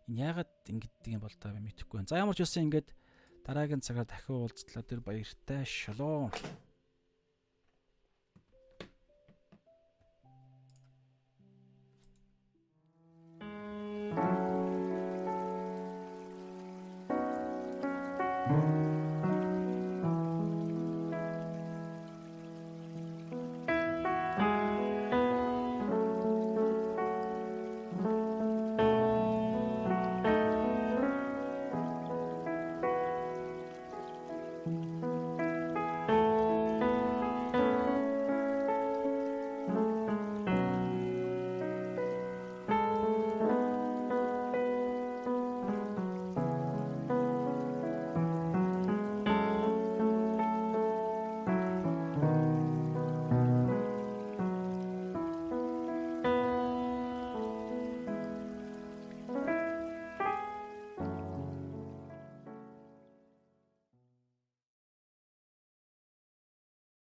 Энэ 0.10 0.22
яагаад 0.22 0.52
ингэдэг 0.70 1.14
юм 1.14 1.22
бол 1.22 1.36
та 1.38 1.54
мэдэхгүй 1.54 1.98
байна. 2.02 2.10
За 2.10 2.22
ямар 2.22 2.36
ч 2.36 2.44
үсэн 2.44 2.68
ингээд 2.70 2.90
дараагийн 3.46 3.86
цагаар 3.86 4.08
дахин 4.10 4.42
уулзтлаа 4.44 4.84
тэр 4.84 5.02
баяртай. 5.02 5.66
Шалом. 5.66 6.32